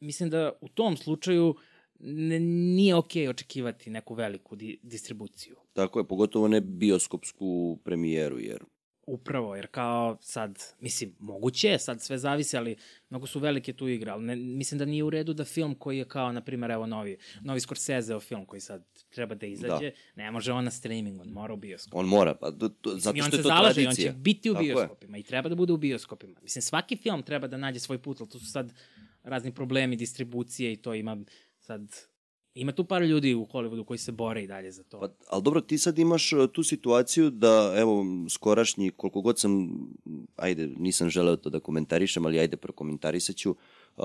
mislim 0.00 0.30
da 0.30 0.52
u 0.60 0.68
tom 0.68 0.96
slučaju 0.96 1.56
ne, 1.98 2.40
nije 2.40 2.94
okej 2.94 3.22
okay 3.22 3.30
očekivati 3.30 3.90
neku 3.90 4.14
veliku 4.14 4.56
di, 4.56 4.78
distribuciju. 4.82 5.56
Tako 5.72 5.98
je, 5.98 6.08
pogotovo 6.08 6.48
ne 6.48 6.60
bioskopsku 6.60 7.78
premijeru, 7.84 8.38
jer 8.38 8.64
Upravo, 9.06 9.56
jer 9.56 9.66
kao 9.66 10.18
sad, 10.20 10.62
mislim, 10.80 11.14
moguće 11.18 11.68
je, 11.68 11.78
sad 11.78 12.02
sve 12.02 12.18
zavisi, 12.18 12.56
ali 12.56 12.76
mnogo 13.10 13.26
su 13.26 13.40
velike 13.40 13.72
tu 13.72 13.88
igre, 13.88 14.10
ali 14.10 14.24
ne, 14.24 14.36
mislim 14.36 14.78
da 14.78 14.84
nije 14.84 15.04
u 15.04 15.10
redu 15.10 15.32
da 15.32 15.44
film 15.44 15.74
koji 15.74 15.98
je 15.98 16.04
kao, 16.04 16.32
na 16.32 16.40
primjer, 16.40 16.70
evo 16.70 16.86
novi, 16.86 17.16
novi 17.40 17.60
Scorsese 17.60 18.20
film 18.20 18.46
koji 18.46 18.60
sad 18.60 18.84
treba 19.10 19.34
da 19.34 19.46
izađe, 19.46 19.90
da. 19.90 20.22
ne 20.22 20.30
može 20.30 20.52
on 20.52 20.64
na 20.64 20.70
streaming, 20.70 21.20
on 21.20 21.28
mora 21.28 21.54
u 21.54 21.56
bioskop. 21.56 21.94
On 21.94 22.06
mora, 22.06 22.34
pa 22.34 22.50
do, 22.50 22.68
do, 22.68 22.90
zato 22.98 23.22
što 23.22 23.36
je 23.36 23.42
to 23.42 23.48
zalaže, 23.48 23.74
tradicija. 23.74 24.10
On 24.10 24.14
će 24.14 24.20
biti 24.20 24.50
u 24.50 24.54
Tako 24.54 24.64
bioskopima 24.64 25.16
je. 25.16 25.20
i 25.20 25.24
treba 25.24 25.48
da 25.48 25.54
bude 25.54 25.72
u 25.72 25.76
bioskopima. 25.76 26.40
Mislim, 26.42 26.62
svaki 26.62 26.96
film 26.96 27.22
treba 27.22 27.46
da 27.46 27.56
nađe 27.56 27.80
svoj 27.80 27.98
put, 27.98 28.20
ali 28.20 28.30
tu 28.30 28.38
su 28.38 28.46
sad 28.46 28.72
razni 29.22 29.54
problemi 29.54 29.96
distribucije 29.96 30.72
i 30.72 30.76
to 30.76 30.94
ima 30.94 31.16
sad 31.58 31.80
Ima 32.54 32.72
tu 32.72 32.84
par 32.84 33.02
ljudi 33.02 33.34
u 33.34 33.46
Hollywoodu 33.46 33.84
koji 33.84 33.98
se 33.98 34.12
bore 34.12 34.42
i 34.42 34.46
dalje 34.46 34.72
za 34.72 34.82
to. 34.82 35.00
Pa, 35.00 35.08
ali 35.28 35.42
dobro, 35.42 35.60
ti 35.60 35.78
sad 35.78 35.98
imaš 35.98 36.32
uh, 36.32 36.50
tu 36.52 36.62
situaciju 36.62 37.30
da, 37.30 37.74
evo, 37.76 38.04
skorašnji, 38.30 38.90
koliko 38.90 39.20
god 39.20 39.38
sam, 39.40 39.70
ajde, 40.36 40.66
nisam 40.66 41.10
želeo 41.10 41.36
to 41.36 41.50
da 41.50 41.60
komentarišem, 41.60 42.26
ali 42.26 42.38
ajde, 42.38 42.56
prokomentarisat 42.56 43.36
ću, 43.36 43.50
uh, 43.96 44.04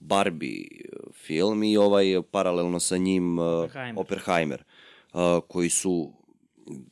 Barbie 0.00 0.66
film 1.12 1.62
i 1.62 1.76
ovaj 1.76 2.22
paralelno 2.30 2.80
sa 2.80 2.96
njim 2.96 3.38
uh, 3.38 3.44
Oppenheimer, 3.46 3.98
Oppenheimer 3.98 4.64
uh, 5.12 5.20
koji 5.48 5.70
su 5.70 6.12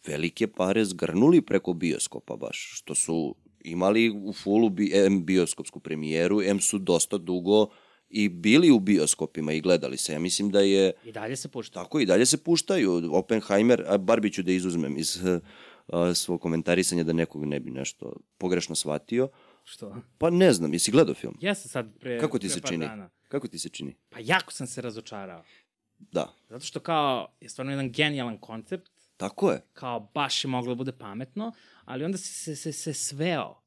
velike 0.06 0.46
pare 0.46 0.84
zgrnuli 0.84 1.42
preko 1.42 1.72
bioskopa 1.72 2.36
baš, 2.36 2.70
što 2.74 2.94
su 2.94 3.34
imali 3.64 4.10
u 4.10 4.32
fullu 4.32 4.68
bi, 4.68 4.90
M 4.94 5.24
bioskopsku 5.24 5.80
premijeru, 5.80 6.42
M 6.42 6.60
su 6.60 6.78
dosta 6.78 7.18
dugo 7.18 7.62
uh, 7.62 7.68
i 8.10 8.28
bili 8.28 8.70
u 8.70 8.78
bioskopima 8.78 9.52
i 9.52 9.60
gledali 9.60 9.96
se. 9.96 10.12
Ja 10.12 10.18
mislim 10.18 10.50
da 10.50 10.60
je... 10.60 10.92
I 11.04 11.12
dalje 11.12 11.36
se 11.36 11.48
puštaju. 11.48 11.84
Tako, 11.84 12.00
i 12.00 12.06
dalje 12.06 12.26
se 12.26 12.44
puštaju. 12.44 13.10
Oppenheimer, 13.12 13.84
a 13.86 13.98
bar 13.98 14.20
ću 14.32 14.42
da 14.42 14.52
izuzmem 14.52 14.98
iz 14.98 15.16
uh, 15.16 15.40
svog 16.14 16.40
komentarisanja 16.40 17.04
da 17.04 17.12
nekog 17.12 17.44
ne 17.44 17.60
bi 17.60 17.70
nešto 17.70 18.16
pogrešno 18.38 18.74
shvatio. 18.74 19.28
Što? 19.64 19.96
Pa 20.18 20.30
ne 20.30 20.52
znam, 20.52 20.72
jesi 20.72 20.90
gledao 20.90 21.14
film? 21.14 21.36
Ja 21.40 21.54
sam 21.54 21.68
sad 21.68 21.98
pre, 22.00 22.20
Kako 22.20 22.38
ti 22.38 22.46
pre 22.46 22.54
se 22.54 22.60
čini? 22.60 22.86
Dana. 22.86 23.10
Kako 23.28 23.48
ti 23.48 23.58
se 23.58 23.68
čini? 23.68 23.96
Pa 24.10 24.18
jako 24.20 24.52
sam 24.52 24.66
se 24.66 24.80
razočarao. 24.80 25.44
Da. 25.98 26.34
Zato 26.48 26.64
što 26.64 26.80
kao, 26.80 27.28
je 27.40 27.48
stvarno 27.48 27.72
jedan 27.72 27.92
genijalan 27.92 28.38
koncept. 28.38 28.90
Tako 29.16 29.50
je. 29.50 29.62
Kao 29.72 30.10
baš 30.14 30.44
je 30.44 30.48
moglo 30.48 30.74
da 30.74 30.78
bude 30.78 30.92
pametno, 30.92 31.52
ali 31.84 32.04
onda 32.04 32.18
se, 32.18 32.32
se, 32.32 32.56
se, 32.56 32.72
se 32.72 32.94
sveo. 32.94 33.60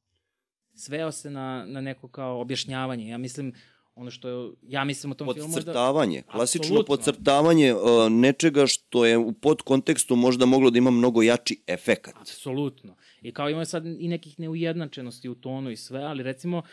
Sveo 0.74 1.12
se 1.12 1.30
na, 1.30 1.66
na 1.68 1.82
neko 1.82 2.08
kao 2.08 2.42
objašnjavanje. 2.42 3.10
Ja 3.10 3.18
mislim, 3.18 3.54
ono 4.02 4.12
što 4.12 4.54
ja 4.62 4.84
mislim 4.84 5.12
o 5.12 5.16
tom 5.16 5.34
filmu... 5.34 5.54
Podcrtavanje, 5.54 6.22
da, 6.22 6.32
klasično 6.32 6.66
absolutno. 6.66 6.96
podcrtavanje 6.96 7.74
uh, 7.74 7.82
nečega 8.12 8.68
što 8.68 9.06
je 9.06 9.18
u 9.18 9.34
podkontekstu 9.34 10.16
možda 10.16 10.46
moglo 10.46 10.70
da 10.70 10.78
ima 10.78 10.92
mnogo 10.92 11.22
jači 11.22 11.64
efekat. 11.68 12.16
Apsolutno. 12.22 12.96
I 13.22 13.32
kao 13.32 13.50
ima 13.50 13.66
sad 13.66 13.86
i 13.86 14.08
nekih 14.08 14.40
neujednačenosti 14.40 15.30
u 15.30 15.36
tonu 15.36 15.72
i 15.72 15.78
sve, 15.78 16.04
ali 16.04 16.24
recimo 16.24 16.58
uh, 16.58 16.64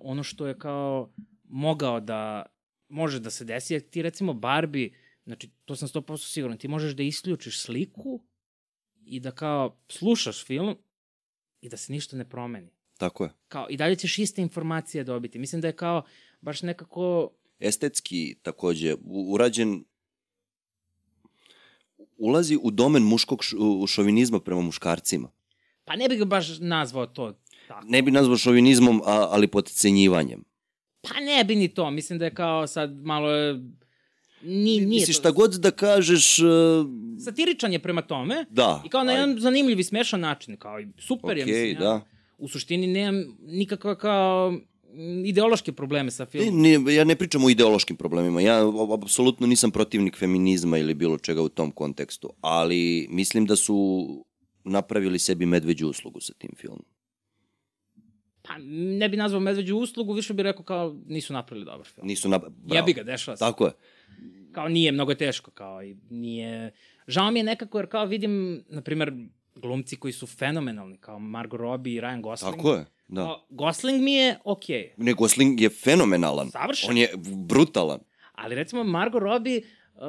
ono 0.00 0.22
što 0.22 0.46
je 0.46 0.58
kao 0.58 1.12
mogao 1.44 2.00
da 2.00 2.46
može 2.88 3.20
da 3.20 3.30
se 3.30 3.44
desi, 3.44 3.80
ti 3.80 4.02
recimo 4.02 4.34
Barbie, 4.34 4.90
znači 5.24 5.50
to 5.64 5.76
sam 5.76 5.88
100% 5.88 6.32
siguran, 6.32 6.58
ti 6.58 6.68
možeš 6.68 6.92
da 6.92 7.02
isključiš 7.02 7.60
sliku 7.60 8.20
i 9.04 9.20
da 9.20 9.30
kao 9.30 9.76
slušaš 9.88 10.44
film 10.44 10.76
i 11.60 11.68
da 11.68 11.76
se 11.76 11.92
ništa 11.92 12.16
ne 12.16 12.28
promeni. 12.28 12.70
Tako 12.98 13.24
je. 13.24 13.30
Kao, 13.48 13.66
I 13.70 13.76
dalje 13.76 13.96
ćeš 13.96 14.18
iste 14.18 14.42
informacije 14.42 15.04
dobiti. 15.04 15.38
Mislim 15.38 15.60
da 15.60 15.68
je 15.68 15.76
kao 15.76 16.02
baš 16.42 16.62
nekako... 16.62 17.30
Estetski 17.60 18.36
takođe 18.42 18.94
urađen 19.04 19.84
ulazi 22.16 22.58
u 22.62 22.70
domen 22.70 23.02
muškog 23.02 23.40
šovinizma 23.88 24.40
prema 24.40 24.60
muškarcima. 24.60 25.30
Pa 25.84 25.96
ne 25.96 26.08
bih 26.08 26.18
ga 26.18 26.24
baš 26.24 26.58
nazvao 26.58 27.06
to 27.06 27.32
tako. 27.68 27.86
Ne 27.88 28.02
bi 28.02 28.10
nazvao 28.10 28.36
šovinizmom, 28.36 29.02
a, 29.04 29.28
ali 29.30 29.46
podcenjivanjem. 29.46 30.44
Pa 31.02 31.20
ne 31.20 31.44
bi 31.44 31.56
ni 31.56 31.68
to. 31.68 31.90
Mislim 31.90 32.18
da 32.18 32.24
je 32.24 32.34
kao 32.34 32.66
sad 32.66 32.96
malo... 32.96 33.52
Ni, 34.44 34.80
nije 34.80 34.86
Misliš, 34.86 35.18
šta 35.18 35.30
god 35.30 35.52
da 35.54 35.70
kažeš... 35.70 36.38
Uh... 36.38 36.46
Satiričan 37.24 37.72
je 37.72 37.78
prema 37.78 38.02
tome. 38.02 38.44
Da. 38.50 38.82
I 38.86 38.88
kao 38.88 39.04
na 39.04 39.12
jedan 39.12 39.38
zanimljiv 39.38 39.80
i 39.80 39.84
smešan 39.84 40.20
način. 40.20 40.56
Kao, 40.56 40.78
super 40.98 41.36
okay, 41.36 41.38
je, 41.38 41.46
mislim. 41.46 41.78
da. 41.78 41.84
Ja 41.84 42.12
u 42.42 42.48
suštini 42.48 42.86
nemam 42.86 43.24
nikakva 43.40 43.94
kao 43.94 44.54
ideološke 45.24 45.72
probleme 45.72 46.10
sa 46.10 46.26
filmom. 46.26 46.62
Ne, 46.62 46.78
ne, 46.78 46.94
ja 46.94 47.04
ne 47.04 47.16
pričam 47.16 47.44
o 47.44 47.50
ideološkim 47.50 47.96
problemima. 47.96 48.40
Ja 48.40 48.62
apsolutno 48.94 49.46
nisam 49.46 49.70
protivnik 49.70 50.16
feminizma 50.16 50.78
ili 50.78 50.94
bilo 50.94 51.18
čega 51.18 51.42
u 51.42 51.48
tom 51.48 51.70
kontekstu, 51.70 52.32
ali 52.40 53.06
mislim 53.10 53.46
da 53.46 53.56
su 53.56 54.06
napravili 54.64 55.18
sebi 55.18 55.46
medveđu 55.46 55.88
uslugu 55.88 56.20
sa 56.20 56.32
tim 56.38 56.50
filmom. 56.56 56.84
Pa, 58.42 58.58
ne 58.98 59.08
bi 59.08 59.16
nazvao 59.16 59.40
medveđu 59.40 59.76
uslugu, 59.76 60.12
više 60.12 60.34
bih 60.34 60.42
rekao 60.42 60.64
kao 60.64 60.96
nisu 61.06 61.32
napravili 61.32 61.64
dobar 61.64 61.86
film. 61.86 62.06
Nisu 62.06 62.28
napravili, 62.28 62.60
bravo. 62.62 62.76
Jebi 62.76 62.92
ga, 62.92 63.02
dešava 63.02 63.36
se. 63.36 63.40
Tako 63.40 63.64
je. 63.64 63.72
Kao 64.52 64.68
nije 64.68 64.92
mnogo 64.92 65.14
teško, 65.14 65.50
kao 65.50 65.82
i 65.82 65.96
nije... 66.10 66.72
Žao 67.06 67.30
mi 67.30 67.38
je 67.38 67.44
nekako 67.44 67.78
jer 67.78 67.88
kao 67.88 68.04
vidim, 68.04 68.64
na 68.68 68.82
primer, 68.82 69.12
glumci 69.54 69.96
koji 69.96 70.12
su 70.12 70.26
fenomenalni, 70.26 70.96
kao 70.96 71.18
Margot 71.18 71.60
Robbie 71.60 71.94
i 71.94 72.00
Ryan 72.00 72.20
Gosling. 72.20 72.54
Tako 72.54 72.74
je, 72.74 72.84
da. 73.08 73.24
O, 73.24 73.46
Gosling 73.50 74.02
mi 74.02 74.12
je 74.12 74.38
okej. 74.44 74.76
Okay. 74.76 75.04
Ne, 75.04 75.12
Gosling 75.12 75.60
je 75.60 75.68
fenomenalan. 75.68 76.50
Savršen. 76.50 76.90
On 76.90 76.96
je 76.96 77.08
brutalan. 77.48 78.00
Ali 78.32 78.54
recimo 78.54 78.84
Margot 78.84 79.22
Robbie, 79.22 79.62
uh, 79.94 80.02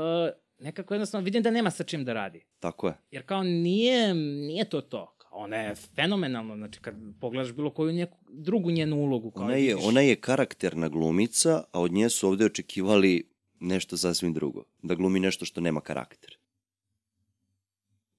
nekako 0.60 0.94
jednostavno 0.94 1.26
vidim 1.26 1.44
da 1.44 1.52
nema 1.52 1.72
sa 1.72 1.84
čim 1.84 2.06
da 2.06 2.14
radi. 2.14 2.46
Tako 2.60 2.88
je. 2.88 2.94
Jer 3.12 3.26
kao 3.26 3.44
nije, 3.44 4.14
nije 4.14 4.70
to 4.70 4.82
to. 4.82 5.18
Ona 5.32 5.58
je 5.58 5.76
fenomenalna, 5.76 6.58
znači 6.58 6.80
kad 6.80 6.96
pogledaš 7.22 7.54
bilo 7.54 7.70
koju 7.70 7.92
njeku, 7.92 8.18
drugu 8.30 8.72
njenu 8.72 8.96
ulogu. 8.96 9.32
Kao 9.32 9.44
ona, 9.44 9.56
je, 9.56 9.76
ona 9.76 10.02
je 10.02 10.16
karakterna 10.16 10.90
glumica, 10.90 11.64
a 11.72 11.82
od 11.82 11.92
nje 11.92 12.10
su 12.10 12.28
ovde 12.28 12.46
očekivali 12.46 13.30
nešto 13.60 13.98
sasvim 13.98 14.34
drugo. 14.34 14.64
Da 14.82 14.96
glumi 14.96 15.20
nešto 15.20 15.46
što 15.46 15.62
nema 15.62 15.82
karakter 15.82 16.43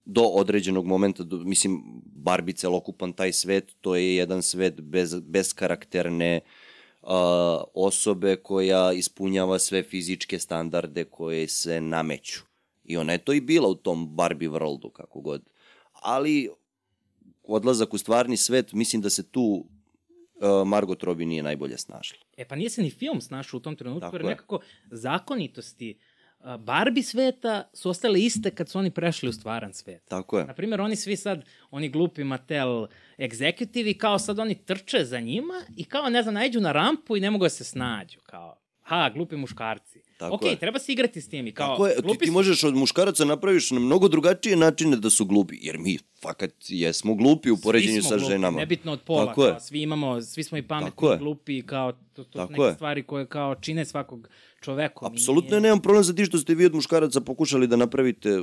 do 0.05 0.23
određenog 0.23 0.87
momenta, 0.87 1.23
do, 1.23 1.37
mislim, 1.37 1.83
Barbie 2.05 2.55
celokupan 2.55 3.13
taj 3.13 3.33
svet, 3.33 3.77
to 3.81 3.97
je 3.97 4.17
jedan 4.17 4.43
svet 4.43 4.81
bez, 4.81 5.21
bez 5.21 5.55
karakterne 5.55 6.41
uh, 7.03 7.09
osobe 7.75 8.37
koja 8.37 8.93
ispunjava 8.93 9.59
sve 9.59 9.83
fizičke 9.83 10.39
standarde 10.39 11.05
koje 11.05 11.49
se 11.49 11.81
nameću. 11.81 12.41
I 12.85 12.97
ona 12.97 13.13
je 13.13 13.19
to 13.19 13.33
i 13.33 13.41
bila 13.41 13.69
u 13.69 13.75
tom 13.75 14.17
Barbie 14.17 14.49
worldu, 14.49 14.93
kako 14.93 15.21
god. 15.21 15.43
Ali 15.93 16.49
odlazak 17.43 17.95
u 17.95 17.99
stvarni 17.99 18.37
svet, 18.37 18.73
mislim 18.73 19.03
da 19.03 19.11
se 19.11 19.31
tu 19.31 19.43
uh, 19.43 20.69
Margot 20.69 21.03
Robbie 21.03 21.27
nije 21.27 21.43
najbolje 21.43 21.79
snašla. 21.79 22.19
E 22.37 22.49
pa 22.49 22.57
nije 22.57 22.71
se 22.71 22.83
ni 22.83 22.91
film 22.91 23.21
snašao 23.21 23.59
u 23.59 23.61
tom 23.61 23.77
trenutku, 23.77 24.01
Tako 24.01 24.17
jer 24.17 24.25
je. 24.25 24.29
nekako 24.29 24.61
zakonitosti 24.91 25.99
a, 25.99 26.14
Barbie 26.59 27.03
sveta 27.03 27.71
su 27.73 27.91
ostale 27.91 28.21
iste 28.21 28.51
kad 28.51 28.69
su 28.69 28.79
oni 28.79 28.91
prešli 28.91 29.29
u 29.29 29.33
stvaran 29.33 29.73
svet. 29.73 30.05
Tako 30.09 30.39
je. 30.39 30.45
Naprimjer, 30.45 30.81
oni 30.81 30.97
svi 30.97 31.17
sad, 31.17 31.45
oni 31.71 31.89
glupi 31.89 32.25
Mattel 32.25 32.87
executive 33.19 33.99
kao 33.99 34.19
sad 34.19 34.39
oni 34.39 34.55
trče 34.55 35.05
za 35.05 35.21
njima 35.21 35.55
i 35.77 35.85
kao, 35.85 36.11
ne 36.11 36.23
znam, 36.23 36.35
najđu 36.35 36.61
na 36.61 36.73
rampu 36.73 37.17
i 37.17 37.21
ne 37.21 37.31
mogu 37.31 37.45
da 37.45 37.49
se 37.49 37.65
snađu, 37.65 38.19
kao, 38.23 38.57
ha, 38.85 39.11
glupi 39.11 39.37
muškarci. 39.37 39.99
Tako 40.17 40.35
ok, 40.35 40.43
je. 40.43 40.57
treba 40.57 40.79
se 40.79 40.93
igrati 40.93 41.21
s 41.21 41.29
tim 41.29 41.47
i 41.47 41.53
kao, 41.53 41.69
Tako 41.69 41.87
je, 41.87 41.95
ti, 41.97 42.19
ti 42.19 42.31
možeš 42.31 42.65
od 42.65 42.75
muškaraca 42.75 43.25
napraviš 43.25 43.71
na 43.71 43.81
mnogo 43.81 44.09
drugačije 44.09 44.57
načine 44.57 44.97
da 44.97 45.11
su 45.11 45.25
glupi, 45.25 45.59
jer 45.61 45.79
mi 45.79 45.99
fakat 46.23 46.51
jesmo 46.61 47.15
glupi 47.15 47.51
u 47.51 47.57
poređenju 47.57 48.03
sa 48.03 48.17
glupi, 48.17 48.25
ženama. 48.25 48.59
Nebitno 48.59 48.93
od 48.93 49.01
pola, 49.01 49.27
Tako 49.27 49.45
je. 49.45 49.51
kao, 49.51 49.61
svi 49.61 49.83
imamo, 49.83 50.23
svi 50.23 50.43
smo 50.43 50.59
i 50.59 50.63
pametni, 50.63 50.91
Tako 50.91 51.11
je. 51.11 51.15
i 51.15 51.19
glupi, 51.19 51.63
kao, 51.63 51.93
to, 51.93 51.99
to 52.15 52.39
Tako 52.39 52.53
neke 52.53 52.63
je. 52.63 52.75
stvari 52.75 53.03
koje 53.03 53.27
kao 53.27 53.55
čine 53.55 53.85
svakog 53.85 54.29
čoveka. 54.61 54.95
Apsolutno 55.03 55.61
nemam 55.61 55.81
problem 55.81 56.05
za 56.05 56.15
ti 56.15 56.25
što 56.25 56.39
ste 56.39 56.55
vi 56.55 56.67
od 56.67 56.75
muškaraca 56.75 57.21
pokušali 57.21 57.67
da 57.67 57.77
napravite 57.77 58.43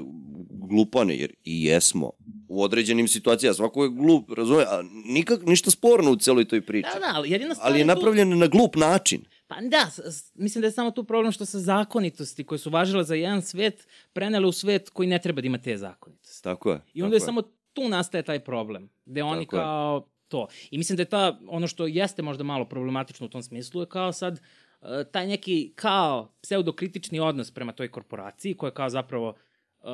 glupane, 0.49 1.17
jer 1.17 1.33
i 1.43 1.63
jesmo 1.63 2.11
u 2.47 2.63
određenim 2.63 3.07
situacijama. 3.07 3.53
Svako 3.53 3.83
je 3.83 3.89
glup, 3.89 4.31
razume, 4.31 4.63
a 4.63 4.81
nikak, 5.05 5.45
ništa 5.45 5.71
sporno 5.71 6.11
u 6.11 6.15
celoj 6.15 6.45
toj 6.45 6.61
priči. 6.61 6.89
Da, 6.93 6.99
da, 6.99 7.11
ali 7.13 7.31
jedina 7.31 7.55
stvar 7.55 7.69
Ali 7.69 7.79
je 7.79 7.83
tu- 7.83 7.87
napravljen 7.87 8.37
na 8.37 8.47
glup 8.47 8.75
način. 8.75 9.21
Pa 9.51 9.61
da, 9.61 9.87
mislim 10.35 10.61
da 10.61 10.67
je 10.67 10.71
samo 10.71 10.91
tu 10.91 11.03
problem 11.03 11.31
što 11.31 11.45
se 11.45 11.59
zakonitosti 11.59 12.43
koje 12.43 12.59
su 12.59 12.69
važile 12.69 13.03
za 13.03 13.15
jedan 13.15 13.41
svet 13.41 13.87
prenele 14.13 14.47
u 14.47 14.51
svet 14.51 14.89
koji 14.89 15.07
ne 15.07 15.19
treba 15.19 15.41
da 15.41 15.47
ima 15.47 15.57
te 15.57 15.77
zakonitosti. 15.77 16.43
Tako 16.43 16.71
je. 16.71 16.81
I 16.93 17.03
onda 17.03 17.15
je 17.15 17.19
tako 17.19 17.25
samo 17.25 17.41
tu 17.73 17.89
nastaje 17.89 18.23
taj 18.23 18.39
problem, 18.39 18.89
gde 19.05 19.23
oni 19.23 19.45
Tako 19.45 19.55
je. 19.55 19.61
kao 19.61 20.07
to. 20.27 20.47
I 20.71 20.77
mislim 20.77 20.97
da 20.97 21.01
je 21.01 21.09
ta, 21.09 21.39
ono 21.47 21.67
što 21.67 21.87
jeste 21.87 22.21
možda 22.21 22.43
malo 22.43 22.65
problematično 22.65 23.25
u 23.25 23.29
tom 23.29 23.43
smislu 23.43 23.81
je 23.81 23.89
kao 23.89 24.11
sad 24.11 24.41
e, 24.81 25.03
taj 25.11 25.27
neki 25.27 25.73
kao 25.75 26.33
pseudokritični 26.41 27.19
odnos 27.19 27.51
prema 27.51 27.71
toj 27.71 27.91
korporaciji 27.91 28.53
koja 28.53 28.71
kao 28.71 28.89
zapravo 28.89 29.33
e, 29.81 29.85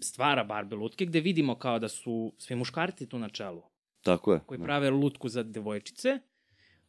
stvara 0.00 0.44
Barbie 0.44 0.78
lutke 0.78 1.06
gde 1.06 1.20
vidimo 1.20 1.54
kao 1.54 1.78
da 1.78 1.88
su 1.88 2.32
svi 2.38 2.56
muškarci 2.56 3.08
tu 3.08 3.18
na 3.18 3.28
čelu 3.28 3.62
Tako 4.02 4.32
je. 4.32 4.40
koji 4.46 4.60
prave 4.60 4.90
lutku 4.90 5.28
za 5.28 5.42
devojčice. 5.42 6.18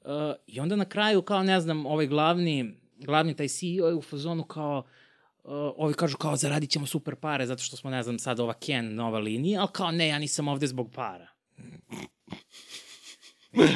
Uh, 0.06 0.36
I 0.48 0.60
onda 0.60 0.76
na 0.76 0.86
kraju, 0.86 1.22
kao 1.22 1.44
ne 1.44 1.62
znam, 1.62 1.86
ovaj 1.86 2.08
glavni, 2.08 2.74
glavni 2.98 3.36
taj 3.36 3.48
CEO 3.48 3.88
je 3.88 3.94
u 3.94 4.02
fazonu 4.02 4.44
kao, 4.44 4.84
uh, 5.44 5.52
ovi 5.54 5.94
kažu 5.94 6.18
kao 6.18 6.36
zaradit 6.36 6.70
ćemo 6.70 6.86
super 6.86 7.16
pare 7.16 7.46
zato 7.46 7.64
što 7.64 7.78
smo, 7.78 7.90
ne 7.90 8.04
znam, 8.04 8.20
sad 8.20 8.40
ova 8.40 8.54
Ken 8.54 8.96
nova 8.96 9.20
linija, 9.20 9.60
ali 9.60 9.70
kao 9.72 9.92
ne, 9.92 10.08
ja 10.08 10.20
nisam 10.20 10.48
ovde 10.48 10.68
zbog 10.68 10.92
para. 10.96 11.28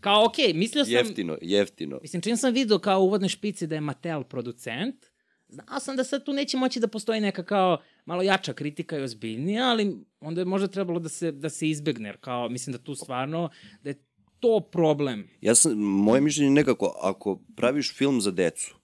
kao, 0.00 0.24
okej, 0.24 0.46
okay, 0.46 0.54
mislio 0.54 0.84
sam... 0.84 0.94
Jeftino, 0.94 1.38
jeftino. 1.42 1.98
Mislim, 2.02 2.22
čim 2.22 2.36
sam 2.36 2.54
vidio 2.54 2.78
kao 2.78 3.00
u 3.00 3.04
uvodnoj 3.04 3.28
špici 3.28 3.66
da 3.66 3.74
je 3.74 3.80
Mattel 3.80 4.24
producent, 4.24 5.06
znao 5.48 5.80
sam 5.80 5.96
da 5.96 6.04
sad 6.04 6.24
tu 6.24 6.32
neće 6.32 6.56
moći 6.56 6.80
da 6.80 6.88
postoji 6.88 7.20
neka 7.20 7.44
kao 7.44 7.78
malo 8.04 8.22
jača 8.22 8.52
kritika 8.52 8.98
i 8.98 9.02
ozbiljnija, 9.02 9.64
ali 9.64 9.96
onda 10.20 10.40
je 10.40 10.44
možda 10.44 10.68
trebalo 10.68 11.00
da 11.00 11.08
se, 11.08 11.32
da 11.32 11.50
se 11.50 11.68
izbegne, 11.68 12.08
jer 12.08 12.16
kao, 12.20 12.48
mislim 12.48 12.72
da 12.72 12.82
tu 12.82 12.94
stvarno, 12.94 13.50
da 13.82 13.90
je 13.90 14.07
to 14.40 14.60
problem. 14.72 15.28
Ja 15.40 15.54
sam, 15.54 15.78
moje 15.78 16.20
mišljenje 16.20 16.46
je 16.46 16.54
nekako, 16.54 16.98
ako 17.02 17.40
praviš 17.56 17.94
film 17.94 18.20
za 18.20 18.30
decu, 18.30 18.74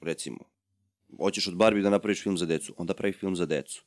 recimo, 0.00 0.38
hoćeš 1.16 1.46
od 1.46 1.56
Barbie 1.56 1.82
da 1.82 1.90
napraviš 1.90 2.22
film 2.22 2.38
za 2.38 2.46
decu, 2.46 2.74
onda 2.76 2.94
pravi 2.94 3.12
film 3.12 3.36
za 3.36 3.46
decu. 3.46 3.84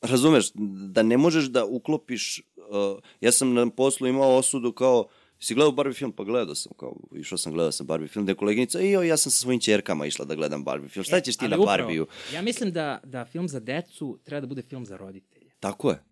Razumeš, 0.00 0.50
da 0.92 1.02
ne 1.02 1.16
možeš 1.16 1.44
da 1.44 1.64
uklopiš, 1.64 2.38
uh, 2.56 2.98
ja 3.20 3.32
sam 3.32 3.54
na 3.54 3.70
poslu 3.70 4.06
imao 4.06 4.36
osudu 4.36 4.72
kao, 4.72 5.08
si 5.40 5.54
gledao 5.54 5.72
Barbie 5.72 5.94
film? 5.94 6.12
Pa 6.12 6.24
gledao 6.24 6.54
sam, 6.54 6.72
kao, 6.76 6.96
išao 7.14 7.38
sam, 7.38 7.52
gledao 7.52 7.72
sam 7.72 7.86
Barbie 7.86 8.08
film, 8.08 8.26
da 8.26 8.32
je 8.32 8.36
koleginica, 8.36 8.80
i 8.80 8.90
joj, 8.90 9.08
ja 9.08 9.16
sam 9.16 9.32
sa 9.32 9.40
svojim 9.40 9.60
čerkama 9.60 10.06
išla 10.06 10.24
da 10.24 10.34
gledam 10.34 10.64
Barbie 10.64 10.88
film. 10.88 11.04
Šta 11.04 11.20
ćeš 11.20 11.36
ti 11.36 11.44
E, 11.44 11.48
na 11.48 11.56
upravo, 11.56 11.66
Barbiju? 11.66 12.06
Ja 12.34 12.42
mislim 12.42 12.72
da, 12.72 13.00
da 13.04 13.24
film 13.24 13.48
za 13.48 13.60
decu 13.60 14.18
treba 14.24 14.40
da 14.40 14.46
bude 14.46 14.62
film 14.62 14.86
za 14.86 14.96
roditelje. 14.96 15.50
Tako 15.60 15.90
je. 15.90 16.07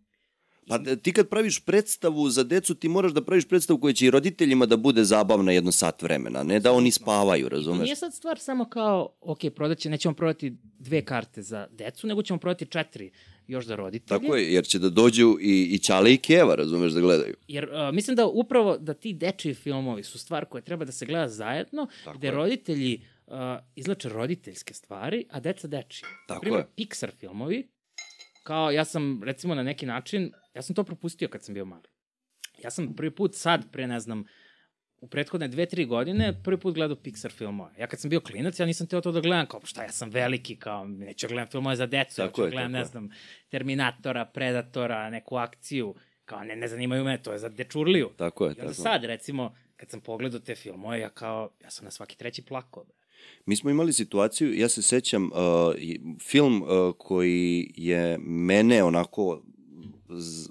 Pa 0.68 0.78
da- 0.78 0.96
ti 0.96 1.12
kad 1.12 1.28
praviš 1.28 1.60
predstavu 1.60 2.30
za 2.30 2.42
decu, 2.42 2.74
ti 2.74 2.88
moraš 2.88 3.12
da 3.12 3.24
praviš 3.24 3.48
predstavu 3.48 3.78
koja 3.78 3.92
će 3.92 4.06
i 4.06 4.10
roditeljima 4.10 4.66
da 4.66 4.76
bude 4.76 5.04
zabavna 5.04 5.52
jedno 5.52 5.72
sat 5.72 6.02
vremena, 6.02 6.42
ne 6.42 6.60
da 6.60 6.72
oni 6.72 6.90
spavaju, 6.90 7.46
I 7.46 7.48
razumeš? 7.48 7.82
nije 7.82 7.96
sad 7.96 8.14
stvar 8.14 8.38
samo 8.38 8.64
kao, 8.64 9.16
ok, 9.20 9.38
prodaće, 9.54 9.90
nećemo 9.90 10.14
prodati 10.14 10.52
dve 10.78 11.04
karte 11.04 11.42
za 11.42 11.66
decu, 11.70 12.06
nego 12.06 12.22
ćemo 12.22 12.38
prodati 12.38 12.66
četiri 12.66 13.10
još 13.46 13.66
za 13.66 13.76
roditelje. 13.76 14.20
Tako 14.20 14.36
je, 14.36 14.52
jer 14.52 14.64
će 14.64 14.78
da 14.78 14.90
dođu 14.90 15.36
i, 15.40 15.62
i 15.64 15.78
Ćale 15.78 16.12
i 16.12 16.16
Keva, 16.16 16.54
razumeš, 16.54 16.92
da 16.92 17.00
gledaju. 17.00 17.34
Jer 17.48 17.64
uh, 17.64 17.94
mislim 17.94 18.16
da 18.16 18.26
upravo 18.26 18.78
da 18.78 18.94
ti 18.94 19.12
dečiji 19.12 19.54
filmovi 19.54 20.02
su 20.02 20.18
stvar 20.18 20.44
koja 20.44 20.62
treba 20.62 20.84
da 20.84 20.92
se 20.92 21.06
gleda 21.06 21.28
zajedno, 21.28 21.86
Tako 22.04 22.18
gde 22.18 22.26
je. 22.26 22.30
roditelji 22.30 23.00
uh, 23.26 23.34
izlače 23.76 24.08
roditeljske 24.08 24.74
stvari, 24.74 25.24
a 25.30 25.40
deca 25.40 25.68
dečije. 25.68 26.08
Tako 26.28 26.40
Primer, 26.40 26.60
je. 26.60 26.66
Pixar 26.76 27.10
filmovi, 27.10 27.68
kao 28.42 28.70
ja 28.70 28.84
sam 28.84 29.22
recimo 29.22 29.54
na 29.54 29.62
neki 29.62 29.86
način, 29.86 30.32
ja 30.56 30.62
sam 30.62 30.74
to 30.74 30.84
propustio 30.84 31.28
kad 31.28 31.44
sam 31.44 31.54
bio 31.54 31.64
mali. 31.64 31.88
Ja 32.62 32.70
sam 32.70 32.94
prvi 32.96 33.10
put 33.10 33.34
sad, 33.34 33.70
pre 33.72 33.86
ne 33.86 34.00
znam, 34.00 34.24
u 35.00 35.08
prethodne 35.08 35.48
dve, 35.48 35.66
tri 35.66 35.84
godine 35.84 36.42
prvi 36.44 36.60
put 36.60 36.74
gledao 36.74 36.96
Pixar 36.96 37.32
filmove. 37.32 37.74
Ja 37.78 37.86
kad 37.86 38.00
sam 38.00 38.10
bio 38.10 38.20
klinac, 38.20 38.60
ja 38.60 38.66
nisam 38.66 38.86
teo 38.86 39.00
to 39.00 39.12
da 39.12 39.20
gledam, 39.20 39.46
kao 39.46 39.60
šta, 39.64 39.82
ja 39.82 39.92
sam 39.92 40.10
veliki, 40.10 40.56
kao 40.56 40.84
neću 40.84 41.26
da 41.26 41.32
gledam 41.32 41.50
filmove 41.50 41.76
za 41.76 41.86
decu, 41.86 42.20
ja 42.20 42.26
Tako 42.26 42.36
ću 42.36 42.42
da 42.42 42.46
je, 42.46 42.50
gledam, 42.50 42.72
ne 42.72 42.84
znam, 42.84 43.08
Terminatora, 43.48 44.24
Predatora, 44.24 45.10
neku 45.10 45.36
akciju, 45.36 45.94
kao 46.24 46.44
ne, 46.44 46.56
ne 46.56 46.68
zanimaju 46.68 47.04
me, 47.04 47.22
to 47.22 47.32
je 47.32 47.38
za 47.38 47.48
dečurliju. 47.48 48.10
Tako 48.16 48.44
je, 48.44 48.48
I 48.48 48.60
onda 48.60 48.72
tako. 48.72 48.82
sad, 48.82 49.04
recimo, 49.04 49.54
kad 49.76 49.90
sam 49.90 50.00
pogledao 50.00 50.40
te 50.40 50.54
filmove, 50.54 51.00
ja 51.00 51.10
kao, 51.10 51.50
ja 51.64 51.70
sam 51.70 51.84
na 51.84 51.90
svaki 51.90 52.16
treći 52.16 52.42
plakao. 52.44 52.84
bre. 52.84 52.96
Mi 53.46 53.56
smo 53.56 53.70
imali 53.70 53.92
situaciju, 53.92 54.54
ja 54.54 54.68
se 54.68 54.82
sećam, 54.82 55.24
uh, 55.24 55.32
film 56.20 56.62
uh, 56.62 56.94
koji 56.98 57.72
je 57.76 58.18
mene 58.20 58.82
onako, 58.82 59.42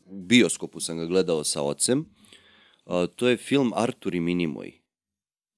u 0.05 0.21
bioskopu 0.21 0.79
sam 0.79 0.97
ga 0.97 1.05
gledao 1.05 1.43
sa 1.43 1.61
ocem, 1.61 2.05
uh, 2.85 2.93
to 3.15 3.27
je 3.27 3.37
film 3.37 3.71
Artur 3.75 4.15
i 4.15 4.19
Minimoj. 4.19 4.81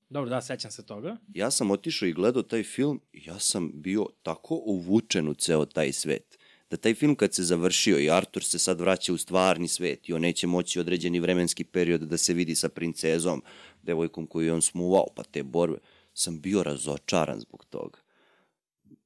Dobro, 0.10 0.30
da, 0.30 0.41
sećam 0.41 0.72
se 0.72 0.86
toga. 0.86 1.18
Ja 1.34 1.52
sam 1.52 1.72
otišao 1.72 2.08
i 2.08 2.14
gledao 2.14 2.43
taj 2.43 2.64
film 2.64 3.02
i 3.14 3.22
ja 3.26 3.39
sam 3.39 3.72
bio 3.74 4.06
tako 4.24 4.56
uvučen 4.56 5.28
u 5.28 5.34
ceo 5.34 5.66
taj 5.66 5.93
svet. 5.93 6.38
Da 6.70 6.78
taj 6.78 6.93
film 6.93 7.16
kad 7.16 7.34
se 7.34 7.43
završio 7.43 8.00
i 8.00 8.10
Artur 8.10 8.43
se 8.43 8.60
sad 8.60 8.80
vraća 8.82 9.14
u 9.14 9.18
stvarni 9.18 9.68
svet 9.68 10.10
i 10.10 10.14
on 10.14 10.22
neće 10.22 10.48
moći 10.48 10.80
određeni 10.80 11.20
vremenski 11.20 11.64
period 11.64 12.02
da 12.02 12.18
se 12.18 12.34
vidi 12.34 12.56
sa 12.56 12.70
princezom, 12.70 13.43
devojkom 13.84 14.28
koju 14.28 14.45
je 14.45 14.54
on 14.54 14.62
smuvao, 14.62 15.06
pa 15.16 15.24
te 15.24 15.43
borbe, 15.43 15.78
sam 16.14 16.41
bio 16.41 16.64
razočaran 16.64 17.39
zbog 17.39 17.66
toga. 17.66 18.00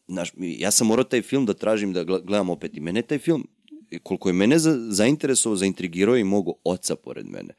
Znaš, 0.08 0.34
mi- 0.34 0.60
ja 0.60 0.72
sam 0.72 0.88
morao 0.88 1.04
taj 1.04 1.22
film 1.22 1.46
da 1.46 1.54
tražim 1.54 1.94
da 1.94 2.06
gle- 2.06 2.26
gledam 2.26 2.50
opet 2.50 2.78
i 2.78 2.80
mene 2.80 3.02
taj 3.02 3.20
film, 3.20 3.48
koliko 4.04 4.30
je 4.30 4.34
mene 4.34 4.60
za, 4.60 4.78
zainteresovao, 4.90 5.56
zaintrigirao 5.56 6.18
i 6.18 6.24
mogo 6.24 6.54
oca 6.64 6.96
pored 6.96 7.26
mene. 7.26 7.54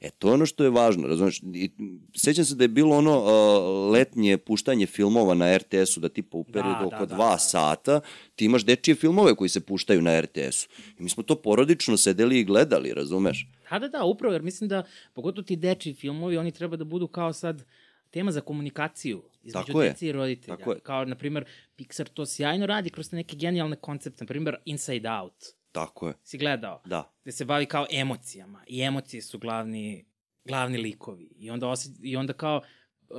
E, 0.00 0.10
to 0.10 0.28
je 0.28 0.34
ono 0.34 0.46
što 0.46 0.64
je 0.64 0.70
važno, 0.70 1.08
razumeš? 1.08 1.40
I, 1.54 1.70
sećam 2.14 2.44
se 2.44 2.54
da 2.54 2.64
je 2.64 2.68
bilo 2.68 2.96
ono 2.96 3.18
uh, 3.18 3.92
letnje 3.92 4.38
puštanje 4.38 4.86
filmova 4.86 5.34
na 5.34 5.56
RTS-u, 5.56 6.00
da 6.00 6.08
tipa 6.08 6.38
u 6.38 6.44
periodu 6.44 6.80
da, 6.80 6.86
oko 6.86 7.06
da, 7.06 7.14
dva 7.14 7.30
da. 7.30 7.38
sata 7.38 8.00
ti 8.34 8.44
imaš 8.44 8.64
dečije 8.64 8.94
filmove 8.94 9.34
koji 9.34 9.48
se 9.48 9.60
puštaju 9.60 10.02
na 10.02 10.20
RTS-u. 10.20 10.68
I 10.98 11.02
mi 11.02 11.08
smo 11.08 11.22
to 11.22 11.36
porodično 11.36 11.96
sedeli 11.96 12.40
i 12.40 12.44
gledali, 12.44 12.92
razumeš? 12.94 13.48
Da, 13.70 13.78
da, 13.78 13.88
da, 13.88 14.04
upravo, 14.04 14.32
jer 14.32 14.42
mislim 14.42 14.68
da, 14.68 14.82
pogotovo 15.14 15.44
ti 15.44 15.56
dečiji 15.56 15.94
filmovi, 15.94 16.36
oni 16.36 16.52
treba 16.52 16.76
da 16.76 16.84
budu 16.84 17.08
kao 17.08 17.32
sad 17.32 17.64
tema 18.10 18.32
za 18.32 18.40
komunikaciju 18.40 19.22
između 19.42 19.66
Tako 19.66 19.82
dece 19.82 20.06
i 20.06 20.12
roditelja. 20.12 20.56
Tako 20.56 20.72
je. 20.72 20.80
Kao, 20.80 21.04
na 21.04 21.14
primer, 21.14 21.44
Pixar 21.78 22.08
to 22.08 22.26
sjajno 22.26 22.66
radi 22.66 22.90
kroz 22.90 23.12
neke 23.12 23.36
genijalne 23.36 23.76
koncepte, 23.76 24.24
na 24.24 24.28
primer 24.28 24.56
Inside 24.64 25.08
Out. 25.10 25.34
Tako 25.76 26.08
je. 26.08 26.14
Si 26.22 26.38
gledao? 26.38 26.82
Da. 26.84 27.12
Gde 27.22 27.32
se 27.32 27.44
bavi 27.44 27.66
kao 27.66 27.86
emocijama. 27.90 28.64
I 28.66 28.82
emocije 28.82 29.22
su 29.22 29.38
glavni, 29.38 30.04
glavni 30.44 30.78
likovi. 30.78 31.32
I 31.36 31.50
onda, 31.50 31.68
osje, 31.68 31.92
i 32.02 32.16
onda 32.16 32.32
kao 32.32 32.62
uh, 33.08 33.18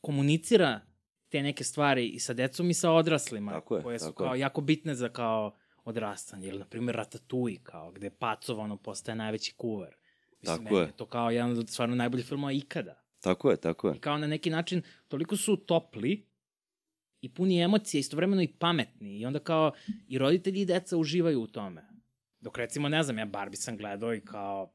komunicira 0.00 0.80
te 1.28 1.42
neke 1.42 1.64
stvari 1.64 2.08
i 2.08 2.18
sa 2.18 2.32
decom 2.32 2.70
i 2.70 2.74
sa 2.74 2.92
odraslima. 2.92 3.52
Tako 3.52 3.76
je, 3.76 3.82
koje 3.82 3.98
su 3.98 4.04
tako 4.06 4.24
kao 4.24 4.34
je. 4.34 4.40
jako 4.40 4.60
bitne 4.60 4.94
za 4.94 5.08
kao 5.08 5.54
odrastanje. 5.84 6.48
Ili, 6.48 6.58
na 6.58 6.64
primjer, 6.64 6.96
Ratatouille, 6.96 7.58
kao, 7.62 7.92
gde 7.92 8.10
pacovano 8.10 8.76
postaje 8.76 9.16
najveći 9.16 9.54
kuvar. 9.56 9.96
Mislim, 10.40 10.64
Tako 10.64 10.74
meni 10.74 10.86
je. 10.86 10.96
To 10.96 11.06
kao 11.06 11.30
jedan 11.30 11.58
od 11.58 11.68
stvarno 11.68 11.94
najboljih 11.94 12.26
filmova 12.26 12.52
ikada. 12.52 13.02
Tako 13.20 13.50
je, 13.50 13.56
tako 13.56 13.88
je. 13.88 13.96
I 13.96 14.00
kao 14.00 14.18
na 14.18 14.26
neki 14.26 14.50
način, 14.50 14.82
toliko 15.08 15.36
su 15.36 15.56
topli 15.56 16.27
i 17.20 17.28
puni 17.28 17.60
emocije, 17.60 18.00
istovremeno 18.00 18.42
i 18.42 18.52
pametni. 18.58 19.18
I 19.18 19.26
onda 19.26 19.38
kao 19.38 19.72
i 20.08 20.18
roditelji 20.18 20.60
i 20.60 20.66
deca 20.66 20.96
uživaju 20.96 21.42
u 21.42 21.46
tome. 21.46 21.88
Dok 22.40 22.58
recimo, 22.58 22.88
ne 22.88 23.02
znam, 23.02 23.18
ja 23.18 23.26
Barbie 23.26 23.56
sam 23.56 23.76
gledao 23.76 24.14
i 24.14 24.20
kao... 24.20 24.72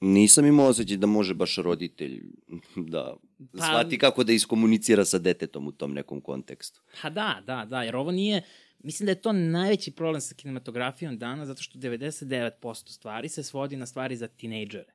Nisam 0.00 0.46
imao 0.46 0.66
osjećaj 0.66 0.96
da 0.96 1.06
može 1.06 1.34
baš 1.34 1.56
roditelj 1.56 2.22
da 2.92 3.16
Pa- 3.52 3.64
shvati 3.66 3.98
kako 3.98 4.24
da 4.24 4.32
iskomunicira 4.32 5.04
sa 5.04 5.18
detetom 5.18 5.66
u 5.66 5.72
tom 5.72 5.92
nekom 5.92 6.20
kontekstu. 6.20 6.82
Ha 7.00 7.10
da, 7.10 7.42
da, 7.46 7.64
da, 7.64 7.82
jer 7.82 7.96
ovo 7.96 8.10
nije... 8.10 8.42
Mislim 8.78 9.06
da 9.06 9.10
je 9.10 9.20
to 9.20 9.32
najveći 9.32 9.90
problem 9.90 10.20
sa 10.20 10.34
kinematografijom 10.34 11.18
danas, 11.18 11.48
zato 11.48 11.62
što 11.62 11.78
99% 11.78 12.90
stvari 12.90 13.28
se 13.28 13.42
svodi 13.42 13.76
na 13.76 13.86
stvari 13.86 14.16
za 14.16 14.28
tinejdžere. 14.28 14.92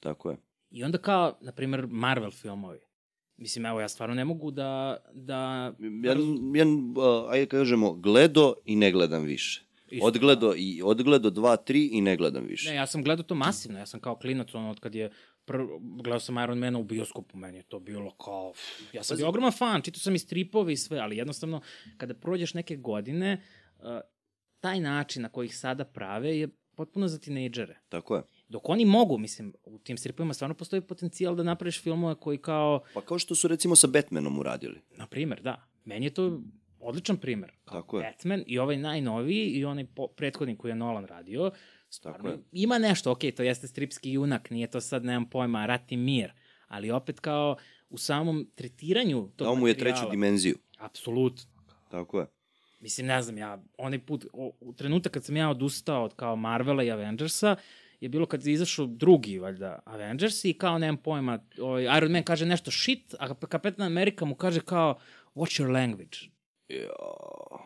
Tako 0.00 0.30
je. 0.30 0.36
I 0.70 0.84
onda 0.84 0.98
kao, 0.98 1.38
na 1.40 1.52
primer, 1.52 1.86
Marvel 1.86 2.30
filmovi. 2.30 2.85
Mislim, 3.36 3.66
evo, 3.66 3.80
ja 3.80 3.88
stvarno 3.88 4.14
ne 4.14 4.24
mogu 4.24 4.50
da... 4.50 4.96
da 5.14 5.72
Ja, 6.02 6.12
ja 6.52 6.66
uh, 6.66 7.30
ajde 7.30 7.46
kažemo, 7.46 7.92
gledo 7.92 8.54
i 8.64 8.76
ne 8.76 8.92
gledam 8.92 9.24
više. 9.24 9.66
Isto, 9.90 10.06
odgledo, 10.06 10.54
i, 10.56 10.82
odgledo 10.84 11.30
dva, 11.30 11.56
tri 11.56 11.86
i 11.92 12.00
ne 12.00 12.16
gledam 12.16 12.46
više. 12.46 12.70
Ne, 12.70 12.76
ja 12.76 12.86
sam 12.86 13.02
gledao 13.02 13.22
to 13.22 13.34
masivno, 13.34 13.78
ja 13.78 13.86
sam 13.86 14.00
kao 14.00 14.16
klinac, 14.16 14.54
ono, 14.54 14.70
od 14.70 14.80
kad 14.80 14.94
je, 14.94 15.10
pr... 15.44 15.56
gledao 16.02 16.20
sam 16.20 16.42
Iron 16.42 16.58
Mana 16.58 16.78
u 16.78 16.84
bioskopu, 16.84 17.38
meni 17.38 17.58
je 17.58 17.62
to 17.62 17.80
bilo 17.80 18.10
kao, 18.10 18.52
ja 18.92 19.02
sam 19.02 19.16
bio 19.16 19.28
ogroman 19.28 19.52
fan, 19.52 19.82
čitao 19.82 20.00
sam 20.00 20.14
i 20.14 20.18
stripove 20.18 20.72
i 20.72 20.76
sve, 20.76 20.98
ali 20.98 21.16
jednostavno, 21.16 21.60
kada 21.96 22.14
prođeš 22.14 22.54
neke 22.54 22.76
godine, 22.76 23.42
uh, 23.78 23.84
taj 24.60 24.80
način 24.80 25.22
na 25.22 25.28
koji 25.28 25.46
ih 25.46 25.56
sada 25.56 25.84
prave 25.84 26.38
je 26.38 26.48
potpuno 26.74 27.08
za 27.08 27.18
tinejdžere. 27.18 27.78
Tako 27.88 28.16
je. 28.16 28.22
Dok 28.48 28.68
oni 28.68 28.84
mogu, 28.84 29.18
mislim, 29.18 29.54
u 29.64 29.78
tim 29.78 29.98
stripovima 29.98 30.34
stvarno 30.34 30.54
postoji 30.54 30.82
potencijal 30.82 31.36
da 31.36 31.42
napraviš 31.42 31.82
filmove 31.82 32.14
koji 32.14 32.38
kao, 32.38 32.80
Pa 32.94 33.00
kao 33.00 33.18
što 33.18 33.34
su 33.34 33.48
recimo 33.48 33.76
sa 33.76 33.86
Batmanom 33.86 34.38
uradili. 34.38 34.80
na 34.96 35.06
primer, 35.06 35.42
da, 35.42 35.68
meni 35.84 36.06
je 36.06 36.14
to 36.14 36.40
odličan 36.80 37.16
primer. 37.16 37.52
Kao 37.64 37.80
Tako 37.80 37.98
je. 37.98 38.02
Batman 38.02 38.42
i 38.46 38.58
ovaj 38.58 38.76
najnoviji 38.76 39.46
i 39.46 39.64
onaj 39.64 39.86
po, 39.86 40.08
prethodni 40.08 40.56
koji 40.56 40.70
je 40.70 40.74
Nolan 40.76 41.04
radio, 41.04 41.50
stvarno 41.88 42.18
Tako 42.18 42.28
je. 42.28 42.38
ima 42.52 42.78
nešto, 42.78 43.12
ok, 43.12 43.20
to 43.36 43.42
jeste 43.42 43.68
stripski 43.68 44.12
junak, 44.12 44.50
nije 44.50 44.70
to 44.70 44.80
sad, 44.80 45.04
nemam 45.04 45.30
pojma, 45.30 45.66
rat 45.66 45.92
i 45.92 45.96
mir, 45.96 46.32
ali 46.68 46.90
opet 46.90 47.20
kao 47.20 47.56
u 47.88 47.98
samom 47.98 48.50
tretiranju 48.54 49.28
tog 49.36 49.46
Dao 49.46 49.54
mu 49.54 49.68
je 49.68 49.78
treću 49.78 50.10
dimenziju. 50.10 50.56
Apsolutno. 50.78 51.50
Tako 51.90 52.20
je. 52.20 52.26
Mislim, 52.80 53.06
ne 53.06 53.22
znam, 53.22 53.38
ja, 53.38 53.62
onaj 53.78 53.98
put, 53.98 54.26
o, 54.32 54.52
u 54.60 54.72
trenutak 54.72 55.12
kad 55.12 55.24
sam 55.24 55.36
ja 55.36 55.50
odustao 55.50 56.04
od 56.04 56.14
kao 56.14 56.36
Marvela 56.36 56.82
i 56.82 56.90
Avengersa, 56.90 57.56
je 58.00 58.08
bilo 58.08 58.26
kad 58.26 58.46
je 58.46 58.52
izašao 58.52 58.86
drugi, 58.86 59.38
valjda, 59.38 59.78
Avengers 59.84 60.44
i 60.44 60.52
kao, 60.52 60.78
nemam 60.78 60.96
pojma, 60.96 61.38
ovaj, 61.60 61.98
Iron 61.98 62.12
Man 62.12 62.22
kaže 62.22 62.46
nešto 62.46 62.70
shit, 62.70 63.14
a 63.18 63.34
Kapetan 63.34 63.86
Amerika 63.86 64.24
mu 64.24 64.34
kaže 64.34 64.60
kao, 64.60 64.98
what's 65.34 65.62
your 65.62 65.72
language? 65.72 66.18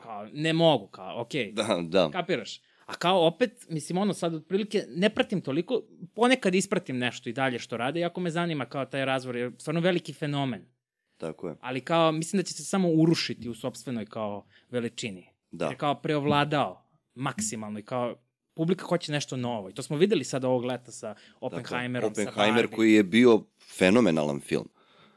Kao, 0.02 0.28
ne 0.32 0.52
mogu, 0.52 0.86
kao, 0.86 1.20
okej, 1.20 1.52
okay, 1.52 1.54
Da, 1.54 1.82
da. 1.88 2.10
kapiraš. 2.10 2.60
A 2.86 2.94
kao 2.94 3.26
opet, 3.26 3.66
mislim, 3.68 3.98
ono, 3.98 4.14
sad 4.14 4.34
otprilike 4.34 4.84
ne 4.88 5.10
pratim 5.10 5.40
toliko, 5.40 5.82
ponekad 6.14 6.54
ispratim 6.54 6.98
nešto 6.98 7.28
i 7.28 7.32
dalje 7.32 7.58
što 7.58 7.76
rade, 7.76 8.00
jako 8.00 8.20
me 8.20 8.30
zanima 8.30 8.66
kao 8.66 8.84
taj 8.84 9.04
razvor, 9.04 9.36
jer 9.36 9.50
je 9.52 9.58
stvarno 9.58 9.80
veliki 9.80 10.12
fenomen. 10.12 10.64
Tako 11.16 11.48
je. 11.48 11.56
Ali 11.60 11.80
kao, 11.80 12.12
mislim 12.12 12.40
da 12.40 12.42
će 12.42 12.54
se 12.54 12.64
samo 12.64 12.88
urušiti 12.88 13.48
u 13.48 13.54
sobstvenoj 13.54 14.06
kao 14.06 14.46
veličini. 14.70 15.26
Da. 15.50 15.64
Jer 15.64 15.72
je 15.72 15.78
kao 15.78 16.00
preovladao 16.00 16.84
maksimalno 17.14 17.78
i 17.78 17.82
kao 17.82 18.16
publika 18.60 18.84
hoće 18.86 19.12
nešto 19.12 19.36
novo. 19.36 19.70
I 19.70 19.72
to 19.72 19.82
smo 19.82 19.96
videli 19.96 20.24
sad 20.24 20.44
ovog 20.44 20.64
leta 20.64 20.92
sa 20.92 21.14
Oppenheimerom, 21.40 22.10
dakle, 22.10 22.24
sa 22.24 22.30
Oppenheimer 22.30 22.62
Barbie. 22.62 22.76
koji 22.76 22.92
je 22.92 23.04
bio 23.04 23.44
fenomenalan 23.76 24.40
film. 24.40 24.68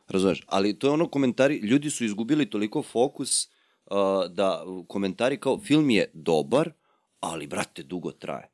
Razumeš? 0.08 0.44
Ali 0.48 0.80
to 0.80 0.88
je 0.88 0.92
ono 0.92 1.08
komentari, 1.08 1.58
ljudi 1.58 1.90
su 1.90 2.06
izgubili 2.06 2.50
toliko 2.50 2.84
fokus 2.84 3.46
uh, 3.46 3.98
da 4.32 4.64
komentari 4.88 5.38
kao 5.38 5.60
film 5.60 5.90
je 5.90 6.12
dobar, 6.14 6.72
ali 7.20 7.48
brate 7.48 7.84
dugo 7.84 8.12
traje. 8.12 8.48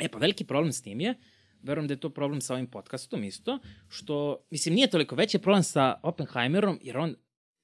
E 0.00 0.08
pa 0.08 0.18
veliki 0.18 0.44
problem 0.44 0.72
s 0.72 0.82
tim 0.82 1.00
je, 1.00 1.14
verujem 1.62 1.88
da 1.88 1.94
je 1.94 2.00
to 2.00 2.10
problem 2.10 2.40
sa 2.40 2.54
ovim 2.54 2.66
podcastom 2.66 3.24
isto, 3.24 3.58
što, 3.88 4.46
mislim, 4.50 4.74
nije 4.74 4.90
toliko, 4.90 5.14
već 5.14 5.34
je 5.34 5.42
problem 5.42 5.62
sa 5.62 5.94
Oppenheimerom, 6.02 6.78
jer 6.82 6.98
on 6.98 7.14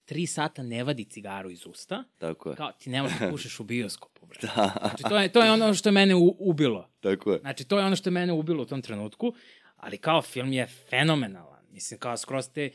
tri 0.06 0.26
sata 0.26 0.62
ne 0.62 0.84
vadi 0.84 1.04
cigaru 1.04 1.50
iz 1.50 1.66
usta, 1.66 2.04
Tako 2.18 2.50
je. 2.50 2.56
kao 2.56 2.72
ti 2.72 2.90
ne 2.90 3.02
možeš 3.02 3.18
da 3.18 3.30
pušiš 3.30 3.60
u 3.60 3.64
bioskopu, 3.64 4.26
bre. 4.26 4.38
Da, 4.56 4.72
Znači, 4.80 5.02
to 5.02 5.18
je, 5.18 5.28
to 5.28 5.42
je 5.42 5.50
ono 5.52 5.74
što 5.74 5.88
je 5.88 5.92
mene 5.92 6.14
u, 6.14 6.36
ubilo. 6.38 6.90
tako 7.00 7.32
je. 7.32 7.38
Znači, 7.38 7.64
to 7.64 7.78
je 7.78 7.84
ono 7.84 7.96
što 7.96 8.08
je 8.08 8.12
mene 8.12 8.32
ubilo 8.32 8.62
u 8.62 8.66
tom 8.66 8.82
trenutku, 8.82 9.34
ali 9.76 9.98
kao 9.98 10.22
film 10.22 10.52
je 10.52 10.66
fenomenalan. 10.66 11.64
Mislim, 11.70 12.00
kao 12.00 12.16
skroz 12.16 12.48
te 12.48 12.70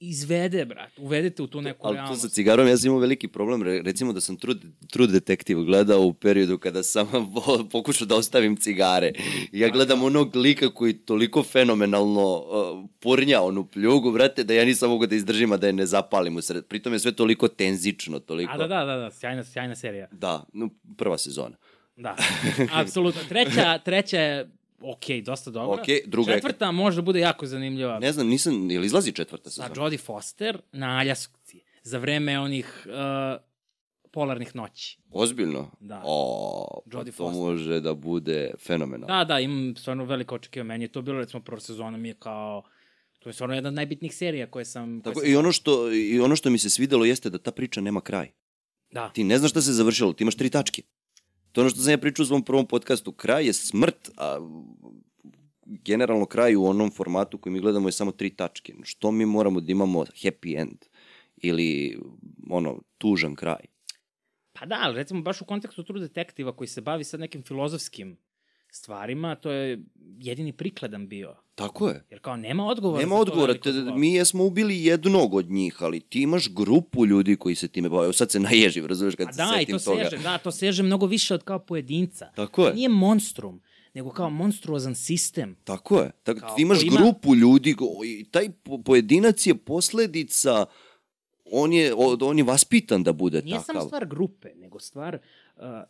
izvede, 0.00 0.64
brat, 0.64 0.90
uvedete 0.98 1.42
u 1.42 1.46
tu 1.46 1.60
neku 1.60 1.86
Ali 1.86 1.96
to 1.96 2.00
realnost. 2.00 2.22
sa 2.22 2.28
cigarom 2.28 2.68
ja 2.68 2.76
sam 2.76 2.86
imao 2.86 3.00
veliki 3.00 3.28
problem. 3.28 3.62
Re- 3.62 3.82
Recimo 3.84 4.12
da 4.12 4.20
sam 4.20 4.36
True, 4.36 4.54
True 4.90 5.06
Detective 5.06 5.64
gledao 5.64 6.02
u 6.02 6.12
periodu 6.14 6.58
kada 6.58 6.82
sam 6.82 7.06
pokušao 7.72 8.06
da 8.06 8.16
ostavim 8.16 8.56
cigare. 8.56 9.12
Ja 9.52 9.68
gledam 9.68 10.02
onog 10.02 10.36
lika 10.36 10.70
koji 10.70 10.92
toliko 10.92 11.42
fenomenalno 11.42 12.36
uh, 12.36 12.88
purnja 13.00 13.40
onu 13.40 13.66
pljugu, 13.66 14.12
brate, 14.12 14.44
da 14.44 14.54
ja 14.54 14.64
nisam 14.64 14.90
mogao 14.90 15.06
da 15.06 15.14
izdržim, 15.16 15.52
a 15.52 15.56
da 15.56 15.66
je 15.66 15.72
ne 15.72 15.86
zapalim 15.86 16.36
u 16.36 16.42
sred. 16.42 16.66
Pritom 16.66 16.92
je 16.92 16.98
sve 16.98 17.12
toliko 17.12 17.48
tenzično, 17.48 18.18
toliko... 18.18 18.52
A 18.52 18.56
da, 18.56 18.66
da, 18.66 18.84
da, 18.84 18.96
da, 18.96 19.10
sjajna, 19.10 19.44
sjajna 19.44 19.76
serija. 19.76 20.08
Da, 20.12 20.44
no, 20.52 20.68
prva 20.96 21.18
sezona. 21.18 21.56
Da, 21.96 22.16
apsolutno. 22.72 23.20
Treća, 23.28 23.78
treća 23.78 24.20
je 24.20 24.50
ok, 24.80 25.04
dosta 25.24 25.50
dobra. 25.50 25.82
Okej, 25.82 26.02
druga 26.06 26.32
je- 26.32 26.36
Četvrta 26.38 26.70
može 26.72 26.96
da 26.96 27.02
bude 27.02 27.20
jako 27.20 27.46
zanimljiva. 27.46 27.98
Ne 27.98 28.12
znam, 28.12 28.26
nisam, 28.26 28.70
je 28.70 28.78
li 28.80 28.86
izlazi 28.86 29.12
četvrta 29.12 29.50
Sa 29.50 29.62
sezona? 29.62 29.82
Jodie 29.84 29.98
Foster 29.98 30.60
na 30.72 30.98
Aljasci 30.98 31.60
za 31.82 31.98
vreme 31.98 32.40
onih 32.40 32.86
uh, 32.86 33.40
polarnih 34.10 34.56
noći. 34.56 34.98
Ozbiljno? 35.10 35.70
Da. 35.80 36.02
O, 36.04 36.82
pa 36.90 36.98
Jodie 36.98 37.12
to 37.12 37.16
Foster. 37.16 37.42
može 37.42 37.80
da 37.80 37.94
bude 37.94 38.50
fenomenalno. 38.66 39.06
Da, 39.18 39.24
da, 39.24 39.40
imam 39.40 39.76
stvarno 39.76 40.04
veliko 40.04 40.34
očekivanje. 40.34 40.68
Meni 40.68 40.84
je 40.84 40.88
to 40.88 41.02
bilo, 41.02 41.18
recimo, 41.18 41.42
prva 41.42 41.60
sezona 41.60 41.96
mi 41.96 42.08
je 42.08 42.14
kao... 42.14 42.62
To 43.18 43.28
je 43.28 43.32
stvarno 43.32 43.54
jedna 43.54 43.68
od 43.68 43.74
najbitnijih 43.74 44.14
serija 44.14 44.46
koje 44.50 44.64
sam... 44.64 45.00
Koje 45.02 45.14
Tako, 45.14 45.20
sam... 45.20 45.30
i, 45.32 45.36
ono 45.36 45.52
što, 45.52 45.92
I 45.92 46.20
ono 46.20 46.36
što 46.36 46.50
mi 46.50 46.58
se 46.58 46.70
svidelo 46.70 47.04
jeste 47.04 47.30
da 47.30 47.38
ta 47.38 47.50
priča 47.50 47.80
nema 47.80 48.00
kraj. 48.00 48.30
Da, 48.90 49.10
Ti 49.10 49.24
ne 49.24 49.38
znaš 49.38 49.50
šta 49.50 49.62
se 49.62 49.72
završilo, 49.72 50.12
ti 50.12 50.24
imaš 50.24 50.34
tri 50.34 50.50
tačke. 50.50 50.82
To 51.58 51.62
je 51.62 51.64
ono 51.64 51.70
što 51.70 51.80
sam 51.80 51.90
ja 51.90 51.98
pričao 51.98 52.22
u 52.22 52.26
svom 52.26 52.42
prvom 52.42 52.66
podcastu. 52.66 53.12
Kraj 53.12 53.46
je 53.46 53.52
smrt, 53.52 54.10
a 54.16 54.38
generalno 55.66 56.26
kraj 56.26 56.56
u 56.56 56.64
onom 56.64 56.90
formatu 56.90 57.38
koji 57.38 57.52
mi 57.52 57.60
gledamo 57.60 57.88
je 57.88 57.92
samo 57.92 58.12
tri 58.12 58.30
tačke. 58.30 58.74
Što 58.82 59.10
mi 59.10 59.26
moramo 59.26 59.60
da 59.60 59.72
imamo 59.72 60.04
happy 60.04 60.60
end 60.60 60.84
ili 61.36 61.98
ono, 62.50 62.80
tužan 62.98 63.34
kraj. 63.34 63.66
Pa 64.52 64.66
da, 64.66 64.78
ali 64.82 64.96
recimo 64.96 65.22
baš 65.22 65.40
u 65.40 65.44
kontekstu 65.44 65.82
True 65.84 66.00
Detektiva 66.00 66.56
koji 66.56 66.68
se 66.68 66.80
bavi 66.80 67.04
sad 67.04 67.20
nekim 67.20 67.42
filozofskim 67.42 68.16
stvarima, 68.70 69.34
to 69.34 69.50
je 69.50 69.82
jedini 70.16 70.52
prikladan 70.52 71.08
bio. 71.08 71.34
Tako 71.54 71.88
je. 71.88 72.04
Jer 72.10 72.20
kao 72.20 72.36
nema 72.36 72.66
odgovora. 72.66 73.00
Nema 73.00 73.14
odgovora, 73.16 73.54
te, 73.54 73.72
mi 73.72 74.14
jesmo 74.14 74.44
ubili 74.44 74.84
jednog 74.84 75.34
od 75.34 75.50
njih, 75.50 75.76
ali 75.80 76.00
ti 76.00 76.22
imaš 76.22 76.48
grupu 76.50 77.06
ljudi 77.06 77.36
koji 77.36 77.54
se 77.54 77.68
time 77.68 77.88
bave. 77.88 78.04
Evo 78.04 78.12
sad 78.12 78.30
se 78.30 78.40
naježim, 78.40 78.86
razumeš, 78.86 79.14
kad 79.14 79.28
A 79.28 79.32
se 79.32 79.36
da, 79.36 79.50
setim 79.50 79.78
to 79.78 79.84
toga. 79.84 80.04
seže, 80.04 80.22
da, 80.22 80.38
to 80.38 80.52
seže 80.52 80.82
mnogo 80.82 81.06
više 81.06 81.34
od 81.34 81.42
kao 81.42 81.58
pojedinca. 81.58 82.26
Tako 82.26 82.66
je. 82.66 82.74
Nije 82.74 82.88
monstrum, 82.88 83.60
nego 83.94 84.10
kao 84.10 84.30
monstruozan 84.30 84.94
sistem. 84.94 85.56
Tako 85.64 86.00
je. 86.00 86.10
Tako, 86.22 86.40
Kao, 86.40 86.56
ti 86.56 86.62
imaš 86.62 86.82
ima- 86.82 86.96
grupu 86.96 87.34
ljudi 87.34 87.74
i 88.06 88.24
taj 88.24 88.50
po- 88.52 88.78
pojedinac 88.78 89.46
je 89.46 89.54
posledica 89.56 90.66
on 91.44 91.72
je, 91.72 91.94
on 92.20 92.38
je 92.38 92.44
vaspitan 92.44 93.02
da 93.02 93.12
bude 93.14 93.42
Nije 93.42 93.52
takav. 93.52 93.64
samo 93.66 93.80
stvar 93.80 94.06
grupe, 94.06 94.48
nego 94.56 94.78
stvar, 94.80 95.14
uh, 95.14 95.20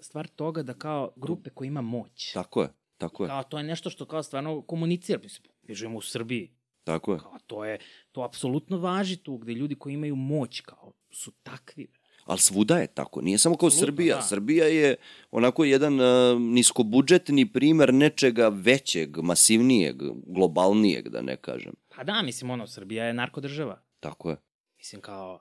stvar 0.00 0.26
toga 0.28 0.62
da 0.62 0.74
kao 0.74 1.12
grupe 1.16 1.50
koji 1.50 1.68
ima 1.68 1.80
moć. 1.80 2.32
Tako 2.32 2.62
je, 2.62 2.68
tako 2.98 3.24
je, 3.24 3.28
Kao 3.28 3.42
to 3.42 3.58
je 3.58 3.64
nešto 3.64 3.90
što 3.90 4.04
kao 4.06 4.22
stvarno 4.22 4.62
komunicira. 4.62 5.18
Mislim, 5.22 5.52
mi 5.62 5.74
živimo 5.74 5.98
u 5.98 6.02
Srbiji. 6.02 6.50
tako 6.84 7.12
je. 7.12 7.18
Kao 7.18 7.38
to 7.46 7.64
je, 7.64 7.78
to 8.12 8.22
apsolutno 8.22 8.78
važi 8.78 9.16
tu, 9.16 9.36
gde 9.36 9.52
ljudi 9.52 9.74
koji 9.74 9.94
imaju 9.94 10.16
moć 10.16 10.60
kao 10.60 10.92
su 11.10 11.30
takvi. 11.42 11.86
Ali 12.24 12.38
svuda 12.38 12.76
je 12.78 12.86
tako, 12.86 13.20
nije 13.20 13.38
samo 13.38 13.56
kao 13.56 13.70
Srbija. 13.70 14.16
da. 14.16 14.22
Srbija 14.22 14.66
je 14.66 14.96
onako 15.30 15.64
jedan 15.64 16.00
uh, 16.00 16.40
niskobudžetni 16.40 17.52
primer 17.52 17.94
nečega 17.94 18.48
većeg, 18.48 19.18
masivnijeg, 19.18 19.96
globalnijeg, 20.26 21.08
da 21.08 21.22
ne 21.22 21.36
kažem. 21.36 21.72
Pa 21.96 22.04
da, 22.04 22.22
mislim, 22.22 22.50
ono, 22.50 22.66
Srbija 22.66 23.04
je 23.04 23.14
narkodržava. 23.14 23.80
Tako 24.00 24.30
je. 24.30 24.36
Mislim, 24.76 25.00
kao, 25.00 25.40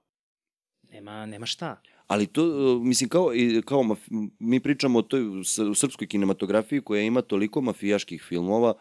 nema, 0.83 1.25
nema 1.25 1.45
šta. 1.45 1.81
Ali 2.07 2.27
to, 2.27 2.43
uh, 2.43 2.83
mislim, 2.85 3.09
kao, 3.09 3.31
kao 3.65 3.79
maf- 3.79 4.29
mi 4.39 4.59
pričamo 4.59 4.99
o 4.99 5.01
toj 5.01 5.21
srpskoj 5.75 6.07
kinematografiji 6.07 6.81
koja 6.81 7.01
ima 7.01 7.21
toliko 7.21 7.61
mafijaških 7.61 8.23
filmova, 8.23 8.73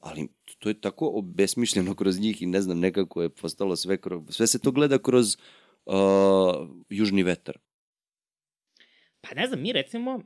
ali 0.00 0.28
to 0.58 0.68
je 0.68 0.80
tako 0.80 1.10
obesmišljeno 1.14 1.94
kroz 1.94 2.20
njih 2.20 2.42
i 2.42 2.46
ne 2.46 2.60
znam, 2.60 2.78
nekako 2.78 3.22
je 3.22 3.28
postalo 3.28 3.76
sve, 3.76 4.00
kroz, 4.00 4.22
sve 4.28 4.46
se 4.46 4.58
to 4.58 4.70
gleda 4.70 4.98
kroz 4.98 5.36
uh, 5.86 5.94
južni 6.88 7.22
vetar. 7.22 7.58
Pa 9.20 9.34
ne 9.34 9.46
znam, 9.46 9.62
mi 9.62 9.72
recimo, 9.72 10.14
uh, 10.14 10.22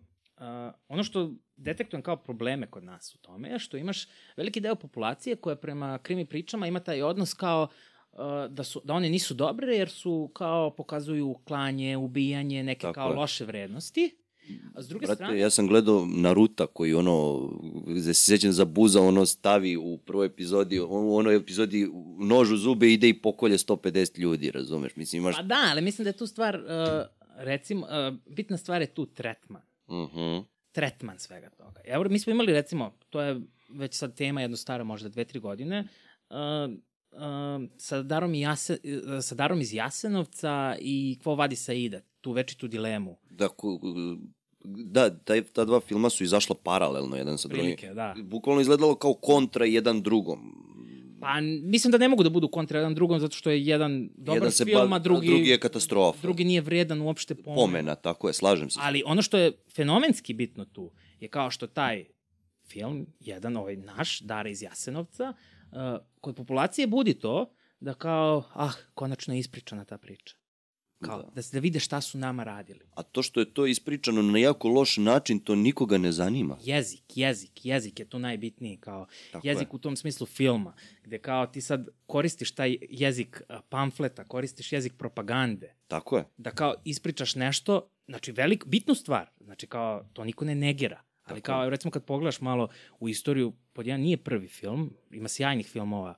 ono 0.88 1.02
što 1.02 1.34
detektujem 1.56 2.02
kao 2.02 2.16
probleme 2.16 2.70
kod 2.70 2.84
nas 2.84 3.14
u 3.14 3.18
tome 3.18 3.48
je 3.48 3.58
što 3.58 3.76
imaš 3.76 4.08
veliki 4.36 4.60
deo 4.60 4.74
populacije 4.74 5.36
koja 5.36 5.56
prema 5.56 5.98
krimi 5.98 6.26
pričama 6.26 6.66
ima 6.66 6.80
taj 6.80 7.02
odnos 7.02 7.34
kao 7.34 7.62
uh, 7.62 7.95
da, 8.48 8.64
su, 8.64 8.80
da 8.84 8.94
one 8.94 9.10
nisu 9.10 9.34
dobre 9.34 9.76
jer 9.76 9.90
su 9.90 10.30
kao 10.34 10.70
pokazuju 10.70 11.34
klanje, 11.44 11.96
ubijanje, 11.96 12.62
neke 12.62 12.80
Tako 12.80 12.94
kao 12.94 13.10
je. 13.10 13.16
loše 13.16 13.44
vrednosti. 13.44 14.16
A 14.74 14.82
s 14.82 14.88
druge 14.88 15.06
Brate, 15.06 15.16
strane... 15.16 15.38
ja 15.38 15.50
sam 15.50 15.66
gledao 15.66 16.06
Naruta 16.06 16.66
koji 16.66 16.94
ono, 16.94 17.48
gde 17.86 18.14
se 18.14 18.14
sećam 18.14 18.52
za 18.52 18.64
buza, 18.64 19.00
ono 19.00 19.26
stavi 19.26 19.76
u 19.76 19.98
prvoj 19.98 20.26
epizodi, 20.26 20.78
on, 20.78 21.04
u 21.04 21.16
onoj 21.16 21.36
epizodi 21.36 21.88
nož 22.18 22.52
u 22.52 22.56
zube 22.56 22.92
ide 22.92 23.08
i 23.08 23.22
pokolje 23.22 23.58
150 23.58 24.18
ljudi, 24.18 24.50
razumeš? 24.50 24.96
Mislim, 24.96 25.22
imaš... 25.22 25.36
Pa 25.36 25.42
da, 25.42 25.68
ali 25.70 25.80
mislim 25.80 26.04
da 26.04 26.08
je 26.08 26.16
tu 26.16 26.26
stvar, 26.26 26.56
uh, 26.56 26.62
recimo, 27.36 27.86
uh, 27.86 28.34
bitna 28.36 28.56
stvar 28.56 28.80
je 28.80 28.86
tu 28.86 29.06
tretman. 29.06 29.62
Mhm. 29.90 30.38
tretman 30.72 31.18
svega 31.18 31.50
toga. 31.50 31.80
Evo, 31.84 32.04
mi 32.04 32.18
smo 32.18 32.32
imali 32.32 32.52
recimo, 32.52 32.92
to 33.10 33.20
je 33.20 33.40
već 33.68 33.94
sad 33.94 34.16
tema 34.16 34.42
jedno 34.42 34.56
stara 34.56 34.84
možda 34.84 35.08
dve, 35.08 35.24
tri 35.24 35.40
godine, 35.40 35.88
uh, 36.30 36.36
uh, 37.16 37.68
sa, 37.76 38.02
darom 38.02 38.34
i 38.34 38.40
Jase, 38.40 38.78
uh, 38.84 39.22
sa 39.22 39.34
darom 39.34 39.60
iz 39.60 39.74
Jasenovca 39.74 40.76
i 40.80 41.18
Kvo 41.22 41.34
vadi 41.34 41.56
Saida, 41.56 42.00
tu 42.20 42.32
večitu 42.32 42.68
dilemu. 42.68 43.16
Da, 43.30 43.48
ku, 43.48 43.80
da 44.64 45.10
taj, 45.10 45.42
ta 45.42 45.64
dva 45.64 45.80
filma 45.80 46.10
su 46.10 46.24
izašla 46.24 46.56
paralelno 46.62 47.16
jedan 47.16 47.38
sa 47.38 47.48
drugim. 47.48 47.64
Prilike, 47.64 47.94
da. 47.94 48.14
Bukvalno 48.22 48.60
izgledalo 48.60 48.94
kao 48.94 49.14
kontra 49.14 49.64
jedan 49.64 50.02
drugom. 50.02 50.66
Pa 51.20 51.40
mislim 51.40 51.90
da 51.90 51.98
ne 51.98 52.08
mogu 52.08 52.22
da 52.22 52.30
budu 52.30 52.48
kontra 52.48 52.78
jedan 52.78 52.94
drugom 52.94 53.20
zato 53.20 53.36
što 53.36 53.50
je 53.50 53.66
jedan 53.66 54.08
dobar 54.16 54.36
jedan 54.36 54.52
se 54.52 54.64
film, 54.64 54.92
a 54.92 54.98
drugi, 54.98 55.28
drugi 55.28 55.50
je 55.50 55.58
katastrofa. 55.58 56.18
drugi 56.22 56.44
nije 56.44 56.60
vredan 56.60 57.00
uopšte 57.00 57.34
pomena. 57.34 57.60
Pomena, 57.60 57.94
tako 57.94 58.28
je, 58.28 58.32
slažem 58.32 58.70
se. 58.70 58.80
Ali 58.82 59.02
ono 59.06 59.22
što 59.22 59.38
je 59.38 59.52
fenomenski 59.74 60.34
bitno 60.34 60.64
tu 60.64 60.90
je 61.20 61.28
kao 61.28 61.50
što 61.50 61.66
taj 61.66 62.04
film, 62.68 63.06
jedan 63.20 63.56
ovaj 63.56 63.76
naš, 63.76 64.20
Dara 64.20 64.48
iz 64.48 64.62
Jasenovca, 64.62 65.28
uh, 65.30 65.55
kod 66.20 66.36
populacije 66.36 66.86
budi 66.86 67.14
to 67.14 67.52
da 67.80 67.94
kao, 67.94 68.44
ah, 68.54 68.72
konačno 68.94 69.34
je 69.34 69.40
ispričana 69.40 69.84
ta 69.84 69.98
priča. 69.98 70.36
Kao, 71.00 71.22
da. 71.22 71.30
da, 71.34 71.42
da 71.52 71.58
vide 71.58 71.80
šta 71.80 72.00
su 72.00 72.18
nama 72.18 72.44
radili. 72.44 72.80
A 72.94 73.02
to 73.02 73.22
što 73.22 73.40
je 73.40 73.54
to 73.54 73.66
ispričano 73.66 74.22
na 74.22 74.38
jako 74.38 74.68
loš 74.68 74.96
način, 74.96 75.38
to 75.38 75.54
nikoga 75.54 75.98
ne 75.98 76.12
zanima. 76.12 76.58
Jezik, 76.62 77.16
jezik, 77.16 77.66
jezik 77.66 78.00
je 78.00 78.08
tu 78.08 78.18
najbitniji, 78.18 78.76
kao 78.76 79.06
Tako 79.32 79.46
jezik 79.46 79.68
je. 79.68 79.72
u 79.72 79.78
tom 79.78 79.96
smislu 79.96 80.26
filma, 80.26 80.74
gde 81.04 81.18
kao 81.18 81.46
ti 81.46 81.60
sad 81.60 81.88
koristiš 82.06 82.54
taj 82.54 82.76
jezik 82.90 83.42
pamfleta, 83.68 84.24
koristiš 84.24 84.72
jezik 84.72 84.92
propagande. 84.98 85.74
Tako 85.88 86.16
je. 86.16 86.24
Da 86.36 86.50
kao 86.50 86.74
ispričaš 86.84 87.34
nešto, 87.34 87.90
znači 88.06 88.32
velik, 88.32 88.66
bitnu 88.66 88.94
stvar, 88.94 89.30
znači 89.40 89.66
kao 89.66 90.04
to 90.12 90.24
niko 90.24 90.44
ne 90.44 90.54
negira. 90.54 91.02
Ali 91.26 91.40
Tako 91.40 91.46
kao, 91.46 91.70
recimo 91.70 91.90
kad 91.90 92.04
pogledaš 92.04 92.40
malo 92.40 92.68
u 93.00 93.08
istoriju, 93.08 93.52
pod 93.72 93.86
jedan 93.86 94.00
nije 94.00 94.16
prvi 94.16 94.48
film, 94.48 94.90
ima 95.10 95.28
sjajnih 95.28 95.66
filmova 95.66 96.14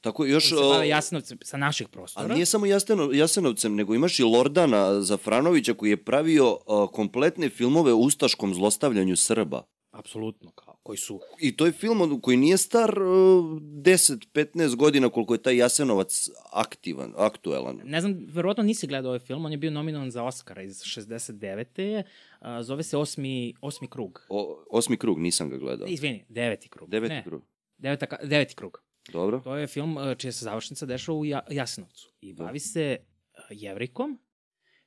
Tako 0.00 0.24
još... 0.24 0.52
Bave 0.52 0.88
Jasenovcem 0.88 1.38
sa 1.42 1.56
naših 1.56 1.88
prostora. 1.88 2.26
A 2.26 2.34
nije 2.34 2.46
samo 2.46 2.66
Jaseno, 2.66 3.10
Jasenovcem, 3.12 3.74
nego 3.74 3.94
imaš 3.94 4.20
i 4.20 4.22
Lordana 4.22 5.00
Zafranovića 5.00 5.74
koji 5.74 5.90
je 5.90 6.04
pravio 6.04 6.52
uh, 6.52 6.90
kompletne 6.92 7.48
filmove 7.48 7.92
o 7.92 7.96
ustaškom 7.96 8.54
zlostavljanju 8.54 9.16
Srba. 9.16 9.62
Apsolutno, 9.90 10.50
kao, 10.50 10.76
koji 10.82 10.98
su... 10.98 11.20
I 11.40 11.56
to 11.56 11.66
je 11.66 11.72
film 11.72 12.20
koji 12.20 12.36
nije 12.36 12.56
star 12.56 13.02
uh, 13.02 13.06
10-15 13.06 14.76
godina 14.76 15.08
koliko 15.08 15.34
je 15.34 15.42
taj 15.42 15.56
Jasenovac 15.56 16.28
aktivan, 16.52 17.12
aktuelan. 17.16 17.80
Ne 17.84 18.00
znam, 18.00 18.26
verovatno 18.28 18.62
nisi 18.62 18.86
gledao 18.86 19.10
ovaj 19.10 19.18
film, 19.18 19.44
on 19.44 19.52
je 19.52 19.58
bio 19.58 19.70
nominovan 19.70 20.10
za 20.10 20.22
Oscara 20.22 20.62
iz 20.62 20.82
69. 20.82 22.02
Uh, 22.44 22.62
zove 22.62 22.82
se 22.82 22.96
Osmi, 22.96 23.54
Osmi 23.60 23.88
krug. 23.90 24.26
O, 24.28 24.64
osmi 24.70 24.96
krug, 24.96 25.18
nisam 25.18 25.50
ga 25.50 25.56
gledao. 25.56 25.88
Izvini, 25.88 26.24
deveti 26.28 26.68
krug. 26.68 26.90
Deveti 26.90 27.14
ne. 27.14 27.24
krug. 27.24 27.42
Deveta, 27.78 28.06
deveti 28.22 28.54
krug. 28.54 28.82
Dobro. 29.12 29.40
To 29.40 29.56
je 29.56 29.66
film 29.66 29.96
uh, 29.96 30.16
čija 30.16 30.32
se 30.32 30.44
završnica 30.44 30.86
dešava 30.86 31.18
u 31.18 31.24
Jasenovcu 31.50 32.12
i 32.20 32.32
bavi 32.32 32.58
se 32.58 32.98
uh, 33.00 33.38
jevrikom 33.50 34.18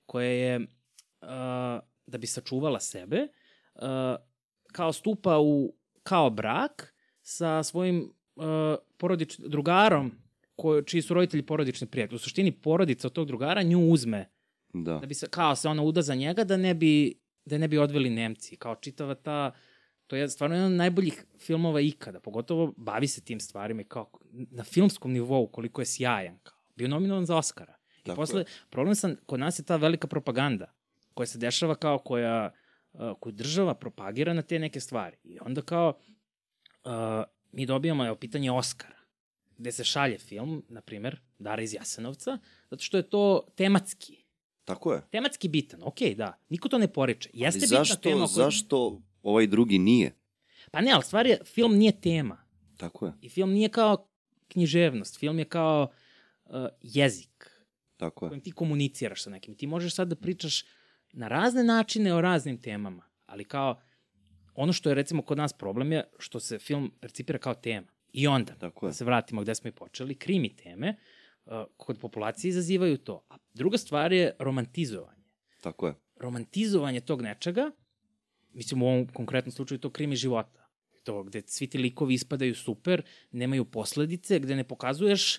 koja 0.06 0.30
je, 0.30 0.60
uh, 0.60 0.68
da 2.08 2.18
bi 2.18 2.28
sačuvala 2.28 2.80
sebe, 2.80 3.28
kao 4.72 4.94
stupa 4.94 5.40
u 5.40 5.76
kao 6.04 6.30
brak 6.30 6.96
sa 7.22 7.64
svojim 7.64 8.14
porodič, 8.98 9.40
drugarom 9.40 10.12
koji, 10.56 10.86
čiji 10.86 11.02
su 11.02 11.14
roditelji 11.14 11.46
porodični 11.46 11.88
prijatelji. 11.88 12.16
U 12.16 12.20
suštini 12.20 12.52
porodica 12.52 13.08
od 13.08 13.14
tog 13.14 13.28
drugara 13.28 13.64
nju 13.64 13.80
uzme 13.80 14.30
da, 14.74 14.98
da 14.98 15.08
bi 15.08 15.14
se, 15.14 15.28
kao 15.30 15.56
se 15.56 15.68
ona 15.68 15.84
uda 15.84 16.02
za 16.02 16.16
njega 16.16 16.44
da 16.44 16.58
ne 16.58 16.74
bi, 16.74 17.20
da 17.48 17.58
ne 17.58 17.68
bi 17.68 17.78
odveli 17.78 18.10
Nemci. 18.10 18.56
Kao 18.56 18.76
čitava 18.76 19.16
ta 19.16 19.52
to 20.08 20.16
je 20.16 20.30
stvarno 20.30 20.56
jedan 20.56 20.72
od 20.72 20.78
najboljih 20.78 21.26
filmova 21.40 21.82
ikada, 21.82 22.20
pogotovo 22.20 22.74
bavi 22.78 23.08
se 23.08 23.22
tim 23.22 23.40
stvarima 23.40 23.82
i 23.82 23.86
kao 23.86 24.10
na 24.32 24.64
filmskom 24.64 25.12
nivou 25.12 25.48
koliko 25.48 25.82
je 25.82 25.86
sjajan, 25.86 26.38
kao. 26.44 26.58
Bio 26.76 26.88
nominovan 26.88 27.26
za 27.26 27.38
Oscara. 27.38 27.76
I 28.00 28.04
Tako 28.04 28.16
posle, 28.16 28.42
je. 28.42 28.46
problem 28.70 28.96
sam, 28.96 29.16
kod 29.26 29.40
nas 29.40 29.60
je 29.60 29.64
ta 29.64 29.76
velika 29.76 30.08
propaganda 30.08 30.74
koja 31.14 31.28
se 31.28 31.38
dešava 31.38 31.76
kao 31.76 31.98
koja, 31.98 32.52
koju 33.20 33.34
država 33.34 33.74
propagira 33.74 34.34
na 34.34 34.42
te 34.42 34.60
neke 34.60 34.80
stvari. 34.80 35.18
I 35.24 35.40
onda 35.42 35.62
kao 35.62 35.94
uh, 36.86 36.92
mi 37.52 37.66
dobijamo 37.66 38.06
evo, 38.06 38.16
pitanje 38.16 38.52
Oscara, 38.52 38.98
gde 39.58 39.72
se 39.72 39.84
šalje 39.84 40.18
film, 40.18 40.64
na 40.70 40.82
primer, 40.82 41.20
Dara 41.40 41.62
iz 41.62 41.74
Jasenovca, 41.74 42.38
zato 42.70 42.84
što 42.84 42.98
je 42.98 43.10
to 43.10 43.48
tematski. 43.56 44.24
Tako 44.68 44.94
je. 44.94 45.02
Tematski 45.12 45.48
bitan, 45.48 45.80
okej, 45.84 46.12
okay, 46.12 46.16
da. 46.16 46.40
Niko 46.50 46.70
to 46.70 46.78
ne 46.78 46.88
poriče. 46.88 47.30
Jeste 47.34 47.60
Ali 47.62 47.68
zašto, 47.68 47.96
bitna 47.96 48.12
tema 48.12 48.26
koja... 48.26 48.46
zašto 48.46 49.02
ovaj 49.24 49.48
drugi 49.48 49.80
nije. 49.80 50.16
Pa 50.72 50.82
ne, 50.82 50.92
ali 50.92 51.04
stvar 51.04 51.28
je, 51.28 51.40
film 51.46 51.78
nije 51.78 52.02
tema. 52.02 52.38
Tako 52.78 53.06
je. 53.06 53.14
I 53.22 53.30
film 53.30 53.52
nije 53.52 53.70
kao 53.70 54.08
književnost, 54.48 55.20
film 55.20 55.40
je 55.40 55.46
kao 55.46 55.88
uh, 56.46 56.52
jezik. 56.82 57.50
Tako 57.98 58.26
je. 58.26 58.30
Kojim 58.30 58.42
ti 58.42 58.52
komuniciraš 58.52 59.24
sa 59.24 59.30
nekim. 59.30 59.56
Ti 59.56 59.68
možeš 59.68 59.96
sad 59.96 60.08
da 60.08 60.16
pričaš 60.16 60.66
na 61.14 61.28
razne 61.28 61.64
načine 61.64 62.14
o 62.14 62.22
raznim 62.22 62.62
temama, 62.62 63.04
ali 63.26 63.44
kao 63.44 63.82
ono 64.56 64.74
što 64.74 64.90
je 64.90 64.96
recimo 64.96 65.22
kod 65.22 65.38
nas 65.38 65.54
problem 65.54 65.92
je 65.92 66.04
što 66.20 66.40
se 66.40 66.60
film 66.60 66.92
percipira 67.00 67.40
kao 67.40 67.54
tema. 67.54 67.88
I 68.14 68.28
onda, 68.28 68.56
Tako 68.56 68.86
je. 68.86 68.90
da 68.90 68.94
se 68.94 69.06
vratimo 69.06 69.42
gde 69.42 69.56
smo 69.56 69.68
i 69.68 69.72
počeli, 69.72 70.16
krimi 70.16 70.56
teme 70.56 70.90
uh, 70.90 71.17
kod 71.78 72.00
populacije 72.00 72.50
izazivaju 72.50 72.98
to. 72.98 73.26
A 73.30 73.38
druga 73.54 73.78
stvar 73.78 74.14
je 74.14 74.36
romantizovanje. 74.40 75.24
Tako 75.62 75.88
je. 75.88 75.94
Romantizovanje 76.16 77.00
tog 77.00 77.22
nečega 77.22 77.72
mislim 78.54 78.82
u 78.82 78.88
ovom 78.88 79.08
konkretnom 79.08 79.52
slučaju 79.52 79.80
to 79.80 79.90
krimi 79.90 80.16
života. 80.16 80.68
To 81.04 81.24
gde 81.24 81.42
svi 81.48 81.68
ti 81.68 81.78
likovi 81.78 82.14
ispadaju 82.14 82.56
super, 82.56 83.02
nemaju 83.32 83.66
posledice, 83.66 84.40
gde 84.40 84.56
ne 84.56 84.64
pokazuješ 84.64 85.38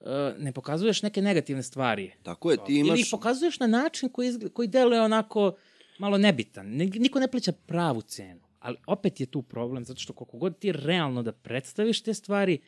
uh, 0.00 0.06
ne 0.38 0.52
pokazuješ 0.52 1.02
neke 1.02 1.22
negativne 1.22 1.62
stvari. 1.62 2.12
Tako 2.22 2.50
je, 2.50 2.56
ti 2.66 2.78
imaš... 2.78 2.88
Ili 2.88 3.00
ih 3.00 3.06
pokazuješ 3.10 3.60
na 3.60 3.66
način 3.66 4.08
koji, 4.08 4.28
izgled, 4.28 4.52
koji 4.52 4.68
deluje 4.68 5.00
onako 5.00 5.56
malo 5.98 6.18
nebitan. 6.18 6.66
Niko 6.76 7.20
ne 7.20 7.28
plaća 7.28 7.52
pravu 7.52 8.02
cenu. 8.02 8.40
Ali 8.58 8.76
opet 8.86 9.20
je 9.20 9.26
tu 9.26 9.42
problem, 9.42 9.84
zato 9.84 10.00
što 10.00 10.12
koliko 10.12 10.38
god 10.38 10.58
ti 10.58 10.72
realno 10.72 11.22
da 11.22 11.32
predstaviš 11.32 12.02
te 12.02 12.14
stvari, 12.14 12.58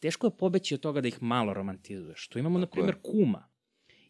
teško 0.00 0.26
je 0.26 0.36
pobeći 0.36 0.74
od 0.74 0.80
toga 0.80 1.00
da 1.00 1.08
ih 1.08 1.22
malo 1.22 1.54
romantizuješ. 1.54 2.28
Tu 2.28 2.38
imamo, 2.38 2.58
Tako 2.58 2.60
na 2.60 2.66
primjer, 2.66 2.94
je. 2.94 3.02
Kuma. 3.02 3.48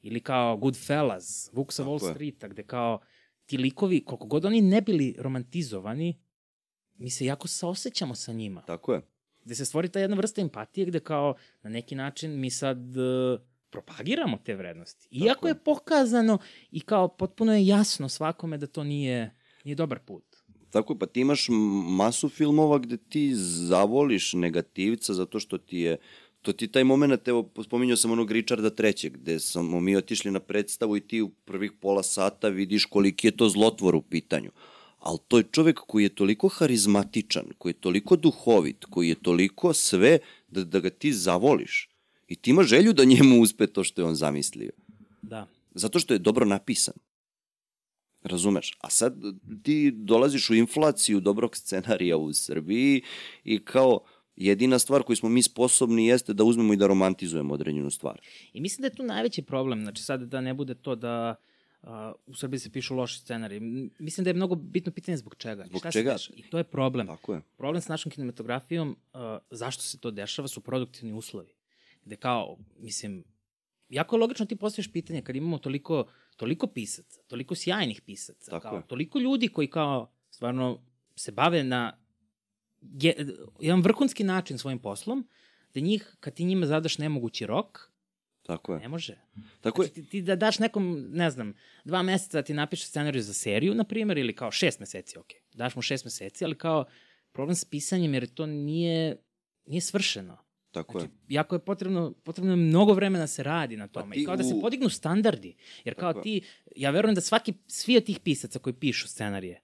Ili 0.03 0.20
kao 0.20 0.57
Goodfellas, 0.57 1.51
Vuk 1.53 1.72
sa 1.72 1.84
Wall 1.84 2.11
Streeta, 2.11 2.49
gde 2.49 2.62
kao 2.62 3.01
ti 3.47 3.59
likovi, 3.59 4.05
koliko 4.05 4.26
god 4.26 4.45
oni 4.45 4.61
ne 4.61 4.80
bili 4.80 5.16
romantizovani, 5.18 6.20
mi 6.95 7.11
se 7.11 7.24
jako 7.24 7.49
saosećamo 7.49 8.14
sa 8.14 8.32
njima. 8.32 8.62
Tako 8.62 8.93
je. 8.93 9.01
Gde 9.45 9.55
se 9.55 9.64
stvori 9.64 9.89
ta 9.89 10.01
jedna 10.01 10.16
vrsta 10.16 10.41
empatije 10.41 10.86
gde 10.86 11.01
kao 11.01 11.34
na 11.62 11.70
neki 11.70 11.95
način 11.95 12.41
mi 12.41 12.51
sad 12.51 12.97
uh, 12.97 13.41
propagiramo 13.70 14.39
te 14.45 14.57
vrednosti. 14.57 15.09
Iako 15.11 15.34
Tako 15.34 15.49
je 15.49 15.64
pokazano 15.64 16.39
i 16.70 16.80
kao 16.80 17.09
potpuno 17.09 17.55
je 17.55 17.66
jasno 17.66 18.09
svakome 18.09 18.59
da 18.59 18.66
to 18.66 18.84
nije, 18.84 19.34
nije 19.64 19.74
dobar 19.74 19.99
put. 19.99 20.27
Tako 20.70 20.92
je, 20.92 20.98
pa 20.98 21.06
ti 21.06 21.20
imaš 21.20 21.46
masu 21.88 22.28
filmova 22.28 22.78
gde 22.78 22.96
ti 22.96 23.34
zavoliš 23.34 24.32
negativca 24.32 25.14
zato 25.14 25.40
što 25.40 25.58
ti 25.58 25.78
je 25.78 25.96
to 26.42 26.52
ti 26.52 26.68
taj 26.68 26.84
moment, 26.84 27.28
evo, 27.28 27.50
spominjao 27.64 27.96
sam 27.96 28.10
onog 28.10 28.30
Richarda 28.32 28.70
III, 28.84 29.10
gde 29.10 29.38
smo 29.38 29.80
mi 29.80 29.96
otišli 29.96 30.30
na 30.30 30.40
predstavu 30.40 30.96
i 30.96 31.00
ti 31.00 31.22
u 31.22 31.28
prvih 31.28 31.72
pola 31.80 32.02
sata 32.02 32.48
vidiš 32.48 32.84
koliki 32.84 33.26
je 33.26 33.36
to 33.36 33.48
zlotvor 33.48 33.94
u 33.94 34.02
pitanju. 34.02 34.50
Ali 34.98 35.18
to 35.28 35.38
je 35.38 35.44
čovek 35.52 35.80
koji 35.86 36.02
je 36.02 36.14
toliko 36.14 36.48
harizmatičan, 36.48 37.44
koji 37.58 37.70
je 37.70 37.80
toliko 37.80 38.16
duhovit, 38.16 38.84
koji 38.84 39.08
je 39.08 39.14
toliko 39.14 39.72
sve 39.72 40.18
da, 40.48 40.64
da 40.64 40.80
ga 40.80 40.90
ti 40.90 41.12
zavoliš. 41.12 41.88
I 42.28 42.36
ti 42.36 42.50
ima 42.50 42.62
želju 42.62 42.92
da 42.92 43.04
njemu 43.04 43.40
uspe 43.40 43.66
to 43.66 43.84
što 43.84 44.02
je 44.02 44.06
on 44.06 44.14
zamislio. 44.14 44.70
Da. 45.22 45.46
Zato 45.74 45.98
što 45.98 46.14
je 46.14 46.18
dobro 46.18 46.46
napisan. 46.46 46.94
Razumeš? 48.22 48.76
A 48.80 48.90
sad 48.90 49.14
ti 49.62 49.90
dolaziš 49.90 50.50
u 50.50 50.54
inflaciju 50.54 51.20
dobrog 51.20 51.56
scenarija 51.56 52.16
u 52.16 52.32
Srbiji 52.32 53.02
i 53.44 53.64
kao 53.64 54.00
Jedina 54.40 54.78
stvar 54.78 55.02
koju 55.02 55.16
smo 55.16 55.28
mi 55.28 55.42
sposobni 55.42 56.06
jeste 56.06 56.34
da 56.34 56.44
uzmemo 56.44 56.72
i 56.72 56.76
da 56.76 56.86
romantizujemo 56.86 57.54
određenu 57.54 57.90
stvar. 57.90 58.20
I 58.52 58.60
mislim 58.60 58.82
da 58.82 58.86
je 58.86 58.94
tu 58.94 59.02
najveći 59.02 59.42
problem, 59.42 59.82
znači 59.82 60.02
sad 60.02 60.22
da 60.22 60.40
ne 60.40 60.54
bude 60.54 60.74
to 60.74 60.94
da 60.94 61.34
uh, 61.82 61.88
u 62.26 62.34
Srbiji 62.34 62.58
se 62.58 62.70
pišu 62.70 62.94
loši 62.94 63.18
scenari. 63.18 63.60
Mislim 63.98 64.24
da 64.24 64.30
je 64.30 64.34
mnogo 64.34 64.54
bitno 64.54 64.92
pitanje 64.92 65.16
zbog 65.16 65.34
čega. 65.34 65.66
Zbog 65.66 65.80
Šta 65.80 65.90
čega? 65.90 66.16
I 66.36 66.42
to 66.42 66.58
je 66.58 66.64
problem. 66.64 67.06
Tako 67.06 67.34
je. 67.34 67.40
Problem 67.56 67.82
s 67.82 67.88
našom 67.88 68.12
kinematografijom, 68.12 68.90
uh, 69.12 69.20
zašto 69.50 69.82
se 69.82 69.98
to 69.98 70.10
dešava, 70.10 70.48
su 70.48 70.60
produktivni 70.60 71.12
uslovi. 71.12 71.52
Gde 72.04 72.16
kao, 72.16 72.56
mislim, 72.78 73.24
jako 73.89 74.16
je 74.16 74.20
logično 74.20 74.47
ti 74.47 74.57
postaviš 74.57 74.93
pitanje 74.93 75.22
kad 75.22 75.36
imamo 75.36 75.59
toliko, 75.59 76.07
toliko 76.36 76.66
pisaca, 76.66 77.20
toliko 77.26 77.55
sjajnih 77.55 78.03
pisaca, 78.03 78.51
Tako 78.51 78.68
kao, 78.68 78.76
je. 78.76 78.86
toliko 78.86 79.18
ljudi 79.18 79.49
koji 79.49 79.70
kao 79.70 80.11
stvarno 80.30 80.82
se 81.16 81.32
bave 81.32 81.64
na 81.64 81.99
je, 82.80 83.26
jedan 83.61 83.80
vrhunski 83.82 84.24
način 84.24 84.59
svojim 84.59 84.78
poslom, 84.78 85.28
da 85.74 85.80
njih, 85.80 86.16
kad 86.20 86.34
ti 86.34 86.45
njima 86.45 86.66
zadaš 86.66 86.99
nemogući 86.99 87.47
rok, 87.47 87.91
Tako 88.49 88.74
je. 88.74 88.80
Ne 88.80 88.89
može. 88.89 89.18
Tako 89.61 89.82
znači, 89.82 90.01
je. 90.01 90.05
Ti, 90.05 90.11
ti 90.11 90.22
da 90.22 90.36
daš 90.36 90.59
nekom, 90.59 91.07
ne 91.11 91.30
znam, 91.30 91.55
dva 91.84 92.03
meseca 92.03 92.39
da 92.39 92.43
ti 92.43 92.55
napiše 92.55 92.86
scenariju 92.86 93.22
za 93.22 93.34
seriju, 93.34 93.74
na 93.74 93.84
primjer, 93.84 94.18
ili 94.18 94.34
kao 94.36 94.51
šest 94.51 94.80
meseci, 94.80 95.18
ok. 95.18 95.26
Daš 95.55 95.76
mu 95.76 95.82
šest 95.82 96.05
meseci, 96.05 96.45
ali 96.45 96.59
kao 96.59 96.84
problem 97.32 97.57
s 97.57 97.64
pisanjem, 97.64 98.14
jer 98.14 98.26
to 98.26 98.47
nije, 98.47 99.16
nije 99.66 99.80
svršeno. 99.80 100.39
Tako 100.70 100.92
Znači, 100.92 101.12
je. 101.28 101.34
jako 101.36 101.54
je 101.54 101.58
potrebno, 101.58 102.12
potrebno 102.14 102.52
je 102.52 102.56
mnogo 102.56 102.92
vremena 102.92 103.22
da 103.22 103.26
se 103.26 103.42
radi 103.42 103.76
na 103.76 103.88
tome. 103.88 104.14
ti 104.14 104.22
I 104.22 104.24
kao 104.24 104.36
da 104.36 104.44
se 104.44 104.60
podignu 104.60 104.88
standardi. 104.88 105.54
Jer 105.84 105.94
kao 105.94 106.12
Tako 106.12 106.22
ti, 106.22 106.40
ja 106.76 106.90
verujem 106.90 107.14
da 107.14 107.20
svaki, 107.20 107.54
svi 107.66 107.96
od 107.96 108.04
tih 108.04 108.20
pisaca 108.20 108.58
koji 108.58 108.74
pišu 108.74 109.08
scenarije, 109.08 109.62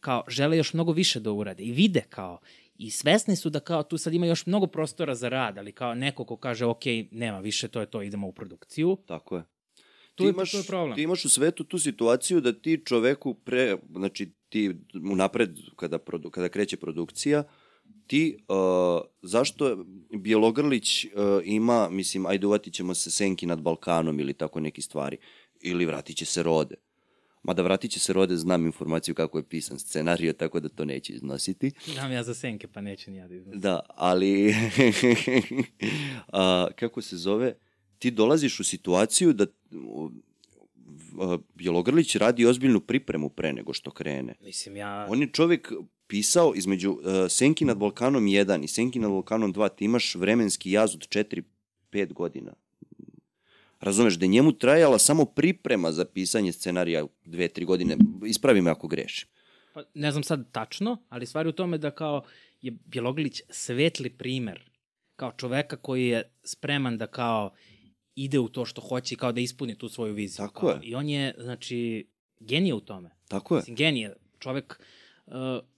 kao 0.00 0.24
žele 0.28 0.56
još 0.56 0.72
mnogo 0.72 0.92
više 0.92 1.20
da 1.20 1.32
urade 1.32 1.62
i 1.64 1.72
vide 1.72 2.00
kao 2.00 2.38
i 2.74 2.90
svesni 2.90 3.36
su 3.36 3.50
da 3.50 3.60
kao 3.60 3.82
tu 3.82 3.98
sad 3.98 4.14
ima 4.14 4.26
još 4.26 4.46
mnogo 4.46 4.66
prostora 4.66 5.14
za 5.14 5.28
rad, 5.28 5.58
ali 5.58 5.72
kao 5.72 5.94
neko 5.94 6.24
ko 6.24 6.36
kaže 6.36 6.64
ok, 6.64 6.82
nema 7.10 7.38
više, 7.40 7.68
to 7.68 7.80
je 7.80 7.86
to, 7.86 8.02
idemo 8.02 8.26
u 8.28 8.32
produkciju, 8.32 8.96
Tako 9.06 9.36
je. 9.36 9.42
Tu 10.14 10.24
Ti 10.24 10.24
je- 10.24 10.30
imaš, 10.30 10.50
to 10.50 10.58
je 10.58 10.64
problem. 10.64 10.96
Ti 10.96 11.02
imaš 11.02 11.24
u 11.24 11.28
svetu 11.28 11.64
tu 11.64 11.78
situaciju 11.78 12.40
da 12.40 12.52
ti 12.52 12.82
čoveku 12.84 13.34
pre, 13.34 13.76
znači 13.90 14.32
ti 14.48 14.74
unapred 15.12 15.50
kada, 15.76 15.98
produ, 15.98 16.30
kada 16.30 16.48
kreće 16.48 16.76
produkcija, 16.76 17.44
ti, 18.06 18.36
uh, 18.48 19.00
zašto 19.22 19.84
Bjelogrlić 20.10 21.04
uh, 21.04 21.10
ima, 21.44 21.88
mislim, 21.90 22.26
ajde 22.26 22.46
uvatit 22.46 22.74
ćemo 22.74 22.94
se 22.94 23.10
Senki 23.10 23.46
nad 23.46 23.60
Balkanom 23.60 24.20
ili 24.20 24.34
tako 24.34 24.60
neki 24.60 24.82
stvari, 24.82 25.16
ili 25.60 25.86
vratit 25.86 26.16
će 26.16 26.24
se 26.24 26.42
Rode. 26.42 26.74
Mada 27.42 27.62
vratit 27.62 27.90
će 27.90 28.00
se 28.00 28.12
Rode, 28.12 28.36
znam 28.36 28.66
informaciju 28.66 29.14
kako 29.14 29.38
je 29.38 29.48
pisan 29.48 29.78
scenario, 29.78 30.32
tako 30.32 30.60
da 30.60 30.68
to 30.68 30.84
neću 30.84 31.12
iznositi. 31.12 31.72
znam 31.86 32.12
ja 32.12 32.22
za 32.22 32.34
senke, 32.34 32.68
pa 32.68 32.80
neću 32.80 33.10
ni 33.10 33.16
ja 33.16 33.28
da 33.28 33.34
iznosim. 33.34 33.60
Da, 33.60 33.80
ali 33.88 34.54
a, 36.32 36.66
kako 36.76 37.02
se 37.02 37.16
zove, 37.16 37.54
ti 37.98 38.10
dolaziš 38.10 38.60
u 38.60 38.64
situaciju 38.64 39.32
da 39.32 39.46
u, 39.72 40.10
a, 41.20 41.38
Bjelogrlić 41.54 42.16
radi 42.16 42.46
ozbiljnu 42.46 42.80
pripremu 42.80 43.28
pre 43.28 43.52
nego 43.52 43.72
što 43.72 43.90
krene. 43.90 44.34
Mislim, 44.40 44.76
ja... 44.76 45.06
On 45.10 45.20
je 45.20 45.30
čovjek 45.32 45.72
pisao 46.08 46.52
između 46.56 46.90
uh, 46.90 47.00
Senki 47.28 47.64
nad 47.64 47.78
Balkanom 47.78 48.24
1 48.24 48.64
i 48.64 48.68
Senki 48.68 48.98
nad 48.98 49.10
Balkanom 49.10 49.54
2, 49.54 49.68
ti 49.76 49.84
imaš 49.84 50.14
vremenski 50.14 50.70
jaz 50.70 50.94
od 50.94 51.08
4-5 51.92 52.12
godina. 52.12 52.52
Razumeš, 53.80 54.14
da 54.14 54.24
je 54.24 54.28
njemu 54.28 54.52
trajala 54.52 54.98
samo 54.98 55.24
priprema 55.24 55.92
za 55.92 56.04
pisanje 56.04 56.52
scenarija 56.52 57.06
2-3 57.24 57.64
godine. 57.64 57.96
Ispravi 58.26 58.60
me 58.60 58.70
ako 58.70 58.88
grešim. 58.88 59.28
Pa, 59.74 59.82
ne 59.94 60.10
znam 60.10 60.22
sad 60.22 60.52
tačno, 60.52 60.96
ali 61.08 61.26
stvar 61.26 61.46
je 61.46 61.50
u 61.50 61.52
tome 61.52 61.78
da 61.78 61.90
kao 61.90 62.22
je 62.62 62.72
Bjelogrlić 62.84 63.42
svetli 63.50 64.10
primer 64.10 64.70
kao 65.16 65.32
čoveka 65.36 65.76
koji 65.76 66.06
je 66.06 66.30
spreman 66.44 66.98
da 66.98 67.06
kao 67.06 67.52
ide 68.14 68.38
u 68.38 68.48
to 68.48 68.64
što 68.64 68.80
hoće 68.80 69.14
i 69.14 69.18
kao 69.18 69.32
da 69.32 69.40
ispuni 69.40 69.78
tu 69.78 69.88
svoju 69.88 70.14
viziju. 70.14 70.36
Tako 70.36 70.60
kao, 70.60 70.70
je. 70.70 70.78
I 70.82 70.94
on 70.94 71.08
je, 71.08 71.34
znači, 71.38 72.08
genije 72.40 72.74
u 72.74 72.80
tome. 72.80 73.10
Tako 73.28 73.54
je. 73.54 73.58
Mislim, 73.58 73.76
genije. 73.76 74.16
Čovek, 74.38 74.80
uh, 74.80 74.86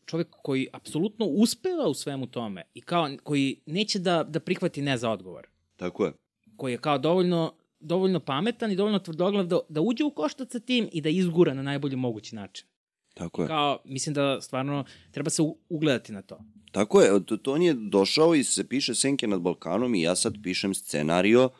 čovek 0.06 0.28
koji 0.42 0.68
apsolutno 0.72 1.26
uspeva 1.26 1.88
u 1.88 1.94
svemu 1.94 2.26
tome 2.26 2.62
i 2.74 2.80
kao 2.80 3.10
koji 3.22 3.60
neće 3.66 3.98
da, 3.98 4.24
da 4.24 4.40
prihvati 4.40 4.82
ne 4.82 4.98
za 4.98 5.10
odgovor. 5.10 5.46
Tako 5.76 6.04
je. 6.04 6.12
Koji 6.56 6.72
je 6.72 6.78
kao 6.78 6.98
dovoljno 6.98 7.52
dovoljno 7.80 8.20
pametan 8.20 8.72
i 8.72 8.76
dovoljno 8.76 8.98
tvrdoglav 8.98 9.46
da, 9.46 9.58
da 9.68 9.80
uđe 9.80 10.04
u 10.04 10.10
koštac 10.10 10.52
sa 10.52 10.60
tim 10.60 10.88
i 10.92 11.00
da 11.00 11.08
izgura 11.08 11.54
na 11.54 11.62
najbolji 11.62 11.96
mogući 11.96 12.34
način. 12.34 12.66
Tako 13.14 13.42
je. 13.42 13.48
Kao, 13.48 13.78
mislim 13.84 14.14
da 14.14 14.40
stvarno 14.40 14.84
treba 15.10 15.30
se 15.30 15.42
ugledati 15.68 16.12
na 16.12 16.22
to. 16.22 16.38
Tako 16.72 17.00
je, 17.00 17.24
to, 17.26 17.36
to 17.36 17.52
on 17.52 17.62
je 17.62 17.74
došao 17.74 18.34
i 18.34 18.44
se 18.44 18.68
piše 18.68 18.94
Senke 18.94 19.26
nad 19.26 19.40
Balkanom 19.40 19.94
i 19.94 20.02
ja 20.02 20.16
sad 20.16 20.34
pišem 20.42 20.74
scenario 20.74 21.50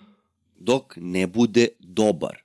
dok 0.58 0.94
ne 0.96 1.26
bude 1.26 1.68
dobar. 1.78 2.42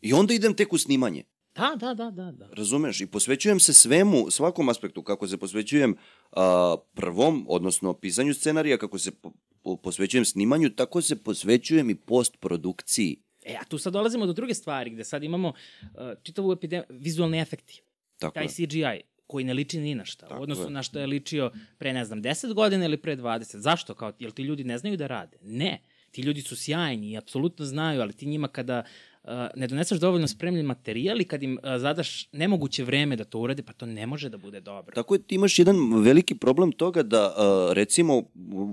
I 0.00 0.12
onda 0.12 0.34
idem 0.34 0.54
tek 0.54 0.72
u 0.72 0.78
snimanje. 0.78 1.22
Da, 1.54 1.76
da, 1.76 1.94
da, 1.94 2.10
da, 2.10 2.32
da. 2.32 2.48
Razumeš? 2.52 3.00
I 3.00 3.06
posvećujem 3.06 3.60
se 3.60 3.72
svemu, 3.72 4.30
svakom 4.30 4.68
aspektu, 4.68 5.02
kako 5.02 5.28
se 5.28 5.36
posvećujem 5.36 5.96
a, 6.32 6.76
prvom, 6.94 7.46
odnosno 7.48 7.92
pisanju 7.94 8.34
scenarija, 8.34 8.78
kako 8.78 8.98
se 8.98 9.10
po, 9.10 9.32
po, 9.62 9.76
posvećujem 9.76 10.24
snimanju, 10.24 10.70
tako 10.70 11.02
se 11.02 11.16
posvećujem 11.16 11.90
i 11.90 11.94
postprodukciji. 11.94 13.16
E, 13.44 13.56
a 13.60 13.64
tu 13.64 13.78
sad 13.78 13.92
dolazimo 13.92 14.26
do 14.26 14.32
druge 14.32 14.54
stvari, 14.54 14.90
gde 14.90 15.04
sad 15.04 15.22
imamo 15.22 15.48
uh, 15.48 15.88
čitavu 16.22 16.52
epidemiju, 16.52 16.86
vizualni 16.90 17.38
efekti, 17.38 17.82
Tako 18.18 18.34
taj 18.34 18.44
je. 18.44 18.48
CGI, 18.48 19.00
koji 19.26 19.44
ne 19.44 19.54
liči 19.54 19.80
ni 19.80 19.94
na 19.94 20.04
šta, 20.04 20.28
Tako 20.28 20.44
je. 20.44 20.70
na 20.70 20.82
što 20.82 20.98
je 20.98 21.06
ličio 21.06 21.50
pre, 21.78 21.92
ne 21.92 22.04
znam, 22.04 22.22
10 22.22 22.54
godina 22.54 22.84
ili 22.84 22.96
pre 22.96 23.16
20. 23.16 23.56
Zašto? 23.56 23.94
Kao, 23.94 24.12
jel 24.18 24.30
ti 24.30 24.42
ljudi 24.42 24.64
ne 24.64 24.78
znaju 24.78 24.96
da 24.96 25.06
rade? 25.06 25.36
Ne. 25.42 25.80
Ti 26.10 26.22
ljudi 26.22 26.42
su 26.42 26.56
sjajni 26.56 27.10
i 27.10 27.16
apsolutno 27.16 27.64
znaju, 27.64 28.00
ali 28.00 28.12
ti 28.12 28.26
njima 28.26 28.48
kada 28.48 28.78
uh, 28.78 29.13
ne 29.54 29.66
doneseš 29.66 29.98
dovoljno 29.98 30.28
spremljen 30.28 30.66
materijal 30.66 31.20
i 31.20 31.24
kad 31.24 31.42
im 31.42 31.58
uh, 31.62 31.80
zadaš 31.80 32.28
nemoguće 32.32 32.84
vreme 32.84 33.16
da 33.16 33.24
to 33.24 33.38
urade, 33.38 33.62
pa 33.62 33.72
to 33.72 33.86
ne 33.86 34.06
može 34.06 34.28
da 34.28 34.38
bude 34.38 34.60
dobro. 34.60 34.94
Tako 34.94 35.14
je, 35.14 35.22
ti 35.22 35.34
imaš 35.34 35.58
jedan 35.58 36.02
veliki 36.02 36.34
problem 36.34 36.72
toga 36.72 37.02
da, 37.02 37.26
uh, 37.26 37.72
recimo, 37.72 38.22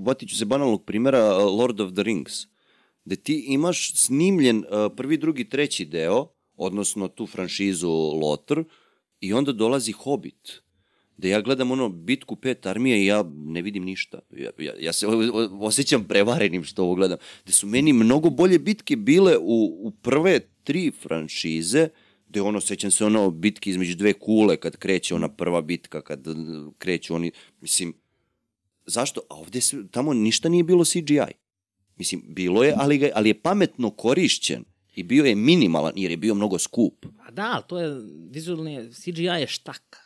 vatit 0.06 0.30
ću 0.30 0.38
se 0.38 0.46
banalnog 0.46 0.86
primjera 0.86 1.38
uh, 1.38 1.60
Lord 1.60 1.80
of 1.80 1.94
the 1.94 2.04
Rings, 2.04 2.34
gde 3.06 3.16
ti 3.16 3.46
imaš 3.48 3.94
snimljen 3.96 4.64
prvi, 4.96 5.18
drugi, 5.18 5.50
treći 5.50 5.86
deo, 5.86 6.28
odnosno 6.56 7.08
tu 7.08 7.28
franšizu 7.28 7.90
Lotr, 7.92 8.64
i 9.20 9.34
onda 9.34 9.52
dolazi 9.52 9.92
Hobbit, 9.92 10.62
da 11.18 11.28
ja 11.28 11.42
gledam 11.42 11.72
ono 11.72 11.90
bitku 11.90 12.36
pet 12.36 12.66
armije 12.66 13.04
i 13.04 13.06
ja 13.06 13.24
ne 13.34 13.62
vidim 13.62 13.84
ništa. 13.84 14.20
Ja, 14.38 14.50
ja, 14.58 14.74
ja 14.80 14.94
se 14.94 15.08
osjećam 15.60 16.04
prevarenim 16.04 16.64
što 16.64 16.84
ovo 16.84 16.96
gledam. 16.96 17.18
Da 17.46 17.52
su 17.52 17.68
meni 17.68 17.94
mnogo 17.94 18.30
bolje 18.30 18.60
bitke 18.60 18.96
bile 18.96 19.38
u, 19.38 19.88
u 19.88 19.92
prve 19.92 20.40
tri 20.64 20.92
franšize, 21.02 21.90
gde 22.28 22.42
ono, 22.42 22.62
sećam 22.62 22.92
se 22.92 23.06
ono 23.06 23.32
bitke 23.32 23.70
između 23.70 23.96
dve 23.96 24.14
kule 24.14 24.58
kad 24.58 24.78
kreće 24.78 25.16
ona 25.16 25.30
prva 25.30 25.62
bitka, 25.62 26.02
kad 26.02 26.28
uh, 26.28 26.36
kreću 26.78 27.16
oni, 27.16 27.32
mislim, 27.62 27.94
zašto? 28.86 29.22
A 29.30 29.36
ovde 29.36 29.62
se, 29.62 29.88
tamo 29.92 30.14
ništa 30.14 30.50
nije 30.50 30.64
bilo 30.64 30.86
CGI. 30.86 31.34
Mislim, 31.98 32.24
bilo 32.28 32.64
je, 32.64 32.74
ali, 32.78 32.98
ga, 32.98 33.10
ali 33.14 33.30
je 33.30 33.42
pametno 33.42 33.90
korišćen 33.90 34.64
i 34.96 35.04
bio 35.04 35.26
je 35.26 35.36
minimalan 35.36 35.94
jer 35.96 36.12
je 36.12 36.18
bio 36.18 36.36
mnogo 36.36 36.60
skup. 36.60 37.06
A 37.20 37.32
da, 37.32 37.52
ali 37.54 37.64
to 37.68 37.80
je 37.80 38.02
vizualni, 38.30 38.94
CGI 38.94 39.24
je 39.24 39.48
štaka. 39.48 40.00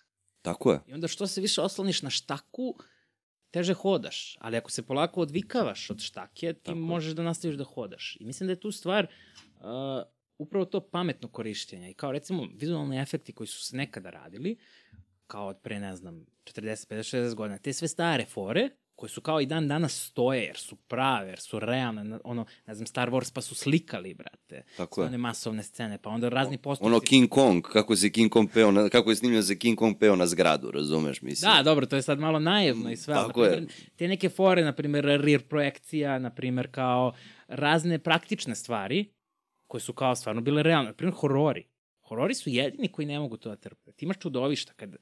Tako 0.45 0.71
je. 0.71 0.79
I 0.87 0.93
onda 0.93 1.07
što 1.07 1.27
se 1.27 1.41
više 1.41 1.61
osloniš 1.61 2.01
na 2.01 2.09
štaku, 2.09 2.75
teže 3.51 3.73
hodaš. 3.73 4.37
Ali 4.39 4.57
ako 4.57 4.71
se 4.71 4.85
polako 4.85 5.21
odvikavaš 5.21 5.89
od 5.89 5.99
štake, 5.99 6.53
ti 6.53 6.59
Tako 6.63 6.77
možeš 6.77 7.13
da 7.13 7.23
nastaviš 7.23 7.57
da 7.57 7.63
hodaš. 7.63 8.17
I 8.19 8.25
mislim 8.25 8.47
da 8.47 8.51
je 8.51 8.59
tu 8.59 8.71
stvar 8.71 9.07
uh, 9.07 9.61
upravo 10.37 10.65
to 10.65 10.79
pametno 10.89 11.27
korišćenje. 11.27 11.91
I 11.91 11.93
kao 11.93 12.11
recimo 12.11 12.47
vizualni 12.55 13.01
efekti 13.01 13.33
koji 13.33 13.47
su 13.47 13.63
se 13.63 13.77
nekada 13.77 14.09
radili, 14.09 14.57
kao 15.27 15.47
od 15.47 15.57
pre, 15.63 15.79
ne 15.79 15.95
znam, 15.95 16.25
40, 16.43 16.89
50, 16.89 17.17
60 17.17 17.33
godina, 17.33 17.57
te 17.57 17.73
sve 17.73 17.87
stare 17.87 18.25
fore, 18.25 18.69
koje 18.95 19.09
su 19.09 19.21
kao 19.21 19.41
i 19.41 19.45
dan 19.45 19.67
danas 19.67 20.07
stoje, 20.07 20.43
jer 20.43 20.57
su 20.57 20.75
prave, 20.75 21.29
jer 21.29 21.39
su 21.39 21.59
realne, 21.59 22.19
ono, 22.23 22.45
ne 22.67 22.75
znam, 22.75 22.87
Star 22.87 23.09
Wars 23.09 23.33
pa 23.33 23.41
su 23.41 23.55
slikali, 23.55 24.13
brate. 24.13 24.63
Tako 24.77 25.01
je. 25.01 25.07
one 25.07 25.17
masovne 25.17 25.63
scene, 25.63 25.97
pa 25.97 26.09
onda 26.09 26.29
razni 26.29 26.57
postupci. 26.57 26.87
Ono 26.87 26.99
King 26.99 27.29
Kong, 27.29 27.63
kako 27.63 27.95
se 27.95 28.09
King 28.09 28.31
Kong 28.31 28.49
peo 28.53 28.71
na, 28.71 28.89
kako 28.89 29.09
je 29.09 29.15
snimljeno 29.15 29.41
za 29.41 29.55
King 29.55 29.77
Kong 29.77 29.95
peo 29.99 30.15
na 30.15 30.27
zgradu, 30.27 30.71
razumeš, 30.71 31.21
mislim. 31.21 31.51
Da, 31.51 31.63
dobro, 31.63 31.85
to 31.85 31.95
je 31.95 32.01
sad 32.01 32.19
malo 32.19 32.39
naivno 32.39 32.91
i 32.91 32.97
sve. 32.97 33.13
Tako 33.13 33.41
na 33.41 33.47
je. 33.47 33.67
Te 33.95 34.07
neke 34.07 34.29
fore, 34.29 34.63
na 34.63 34.73
primjer, 34.73 35.05
rear 35.05 35.41
projekcija, 35.41 36.19
na 36.19 36.29
primjer, 36.29 36.67
kao 36.71 37.13
razne 37.47 37.99
praktične 37.99 38.55
stvari, 38.55 39.13
koje 39.67 39.81
su 39.81 39.93
kao 39.93 40.15
stvarno 40.15 40.41
bile 40.41 40.63
realne. 40.63 40.89
Na 40.89 40.93
primjer, 40.93 41.15
horori. 41.15 41.67
Horori 42.01 42.33
su 42.33 42.49
jedini 42.49 42.87
koji 42.87 43.05
ne 43.05 43.19
mogu 43.19 43.37
to 43.37 43.49
da 43.49 43.55
trpe. 43.55 43.91
Ti 43.91 44.05
imaš 44.05 44.17
čudovišta, 44.19 44.73
kad, 44.73 44.95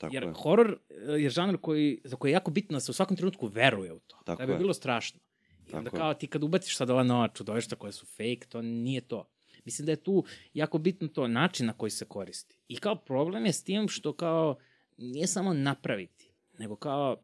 Tako 0.00 0.14
jer 0.14 0.22
je. 0.22 0.32
horor 0.36 0.78
eh, 0.90 0.94
je 1.12 1.30
žanr 1.30 1.56
koji, 1.56 2.00
za 2.04 2.16
koji 2.16 2.30
je 2.30 2.32
jako 2.32 2.50
bitno 2.50 2.76
da 2.76 2.80
se 2.80 2.90
u 2.90 2.94
svakom 2.94 3.16
trenutku 3.16 3.46
veruje 3.46 3.92
u 3.92 3.98
to. 3.98 4.16
Tako 4.24 4.42
da 4.42 4.46
bi 4.46 4.52
je. 4.52 4.58
bilo 4.58 4.74
strašno. 4.74 5.20
I 5.68 5.74
onda 5.74 5.90
Tako 5.90 5.96
kao 5.96 6.14
ti 6.14 6.26
kad 6.26 6.42
ubaciš 6.42 6.76
sad 6.76 6.90
ova 6.90 7.02
nova 7.02 7.28
čudovišta 7.28 7.76
koja 7.76 7.92
su 7.92 8.06
fake, 8.06 8.46
to 8.48 8.62
nije 8.62 9.00
to. 9.00 9.28
Mislim 9.64 9.86
da 9.86 9.92
je 9.92 9.96
tu 9.96 10.24
jako 10.54 10.78
bitno 10.78 11.08
to 11.08 11.28
način 11.28 11.66
na 11.66 11.72
koji 11.72 11.90
se 11.90 12.04
koristi. 12.04 12.56
I 12.68 12.76
kao 12.76 12.96
problem 12.96 13.46
je 13.46 13.52
s 13.52 13.64
tim 13.64 13.88
što 13.88 14.12
kao 14.12 14.56
nije 14.96 15.26
samo 15.26 15.52
napraviti, 15.52 16.30
nego 16.58 16.76
kao 16.76 17.16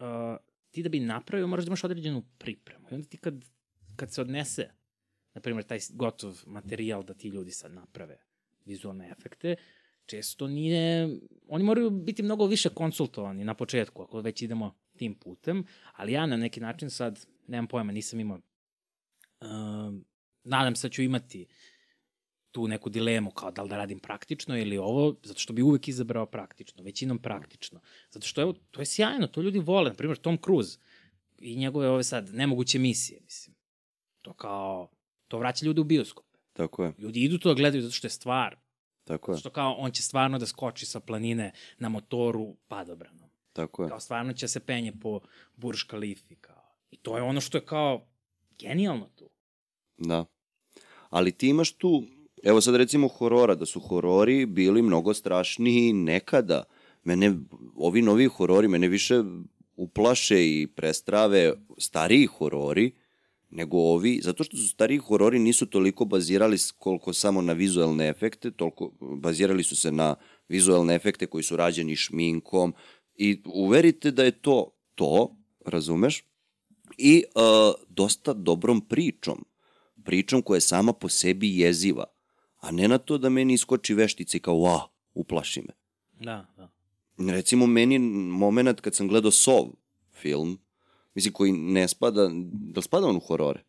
uh, 0.00 0.06
ti 0.70 0.82
da 0.82 0.88
bi 0.88 1.00
napravio 1.00 1.46
moraš 1.46 1.64
da 1.64 1.68
imaš 1.68 1.84
određenu 1.84 2.22
pripremu. 2.38 2.86
I 2.90 2.94
onda 2.94 3.08
ti 3.08 3.16
kad, 3.16 3.44
kad 3.96 4.12
se 4.12 4.20
odnese, 4.20 4.70
na 5.34 5.40
primjer, 5.40 5.64
taj 5.64 5.78
gotov 5.90 6.42
materijal 6.46 7.02
da 7.02 7.14
ti 7.14 7.28
ljudi 7.28 7.50
sad 7.50 7.72
naprave 7.72 8.18
vizualne 8.64 9.10
efekte, 9.10 9.56
često 10.06 10.46
nije, 10.46 11.08
oni 11.48 11.64
moraju 11.64 11.90
biti 11.90 12.22
mnogo 12.22 12.46
više 12.46 12.68
konsultovani 12.68 13.44
na 13.44 13.54
početku, 13.54 14.02
ako 14.02 14.20
već 14.20 14.42
idemo 14.42 14.74
tim 14.96 15.14
putem, 15.14 15.64
ali 15.92 16.12
ja 16.12 16.26
na 16.26 16.36
neki 16.36 16.60
način 16.60 16.90
sad, 16.90 17.26
nemam 17.46 17.66
pojma, 17.66 17.92
nisam 17.92 18.20
imao, 18.20 18.38
um, 19.40 20.04
nadam 20.44 20.76
se 20.76 20.88
da 20.88 20.92
ću 20.92 21.02
imati 21.02 21.46
tu 22.50 22.68
neku 22.68 22.90
dilemu 22.90 23.30
kao 23.30 23.50
da 23.50 23.62
li 23.62 23.68
da 23.68 23.76
radim 23.76 23.98
praktično 23.98 24.58
ili 24.58 24.78
ovo, 24.78 25.16
zato 25.22 25.40
što 25.40 25.52
bi 25.52 25.62
uvek 25.62 25.88
izabrao 25.88 26.26
praktično, 26.26 26.82
većinom 26.82 27.18
praktično. 27.18 27.80
Zato 28.10 28.26
što 28.26 28.40
evo, 28.40 28.54
to 28.70 28.80
je 28.80 28.86
sjajno, 28.86 29.26
to 29.26 29.42
ljudi 29.42 29.58
vole. 29.58 29.90
Na 29.90 29.96
primjer, 29.96 30.18
Tom 30.18 30.38
Cruise 30.44 30.78
i 31.38 31.56
njegove 31.56 31.88
ove 31.88 32.04
sad 32.04 32.34
nemoguće 32.34 32.78
misije, 32.78 33.20
mislim. 33.20 33.56
To 34.22 34.32
kao, 34.32 34.90
to 35.28 35.38
vraća 35.38 35.66
ljude 35.66 35.80
u 35.80 35.84
bioskop. 35.84 36.26
Tako 36.52 36.84
je, 36.84 36.92
Ljudi 36.98 37.20
idu 37.20 37.38
to 37.38 37.48
da 37.48 37.54
gledaju 37.54 37.82
zato 37.82 37.94
što 37.94 38.06
je 38.06 38.10
stvar. 38.10 38.56
Tako 39.04 39.32
je, 39.32 39.38
što 39.38 39.50
kao, 39.50 39.72
on 39.78 39.90
će 39.90 40.02
stvarno 40.02 40.38
da 40.38 40.46
skoči 40.46 40.86
sa 40.86 41.00
planine 41.00 41.52
na 41.78 41.88
motoru 41.88 42.56
padobranom. 42.68 43.30
tako 43.52 43.82
je. 43.82 43.88
Kao 43.88 44.00
stvarno 44.00 44.32
će 44.32 44.48
se 44.48 44.60
penje 44.60 44.92
po 45.02 45.20
Burj 45.56 45.78
Khalifi, 45.88 46.34
kao. 46.34 46.62
I 46.90 46.96
to 46.96 47.16
je 47.16 47.22
ono 47.22 47.40
što 47.40 47.58
je 47.58 47.64
kao 47.64 48.06
genijalno 48.58 49.08
tu. 49.14 49.30
Da. 49.98 50.24
Ali 51.10 51.32
ti 51.32 51.48
imaš 51.48 51.72
tu, 51.72 52.02
evo 52.42 52.60
sad 52.60 52.76
recimo 52.76 53.08
horora, 53.08 53.54
da 53.54 53.66
su 53.66 53.80
horori 53.80 54.46
bili 54.46 54.82
mnogo 54.82 55.14
strašniji 55.14 55.92
nekada. 55.92 56.64
Mene, 57.04 57.34
ovi 57.76 58.02
novi 58.02 58.26
horori, 58.26 58.68
mene 58.68 58.88
više 58.88 59.22
uplaše 59.76 60.46
i 60.46 60.66
prestrave 60.66 61.52
stariji 61.78 62.26
horori, 62.26 62.92
nego 63.52 63.78
ovi, 63.78 64.20
zato 64.22 64.44
što 64.44 64.56
su 64.56 64.68
stariji 64.68 64.98
horori 64.98 65.38
nisu 65.38 65.66
toliko 65.66 66.04
bazirali 66.04 66.56
koliko 66.78 67.12
samo 67.12 67.42
na 67.42 67.52
vizualne 67.52 68.08
efekte, 68.08 68.50
toliko 68.50 68.92
bazirali 69.00 69.64
su 69.64 69.76
se 69.76 69.92
na 69.92 70.14
vizualne 70.48 70.94
efekte 70.94 71.26
koji 71.26 71.44
su 71.44 71.56
rađeni 71.56 71.96
šminkom 71.96 72.74
i 73.14 73.42
uverite 73.46 74.10
da 74.10 74.24
je 74.24 74.30
to 74.30 74.70
to, 74.94 75.36
razumeš, 75.66 76.24
i 76.98 77.24
uh, 77.34 77.42
dosta 77.88 78.32
dobrom 78.32 78.80
pričom. 78.88 79.44
Pričom 80.04 80.42
koja 80.42 80.56
je 80.56 80.60
sama 80.60 80.92
po 80.92 81.08
sebi 81.08 81.58
jeziva, 81.58 82.04
a 82.60 82.70
ne 82.70 82.88
na 82.88 82.98
to 82.98 83.18
da 83.18 83.28
meni 83.28 83.54
iskoči 83.54 83.94
veštica 83.94 84.36
i 84.36 84.40
kao, 84.40 84.54
wow, 84.54 84.80
uplaši 85.14 85.60
me. 85.60 85.74
Da, 86.12 86.46
da. 86.56 86.70
Recimo, 87.32 87.66
meni 87.66 87.98
moment 87.98 88.80
kad 88.80 88.94
sam 88.94 89.08
gledao 89.08 89.30
Sov 89.30 89.66
film, 90.12 90.58
mislim, 91.14 91.32
koji 91.32 91.52
ne 91.52 91.88
spada, 91.88 92.30
da 92.52 92.82
spada 92.82 93.06
on 93.06 93.16
u 93.16 93.20
horore? 93.20 93.60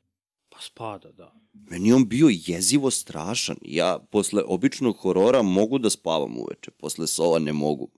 Pa 0.50 0.58
spada, 0.62 1.12
da. 1.12 1.34
Meni 1.54 1.94
on 1.94 2.08
bio 2.10 2.28
jezivo 2.32 2.92
strašan. 2.92 3.56
Ja 3.62 4.00
posle 4.12 4.44
običnog 4.46 4.98
horora 4.98 5.42
mogu 5.42 5.78
da 5.78 5.90
spavam 5.90 6.38
uveče, 6.38 6.72
posle 6.72 7.08
Sova 7.08 7.40
ne 7.40 7.54
mogu. 7.54 7.90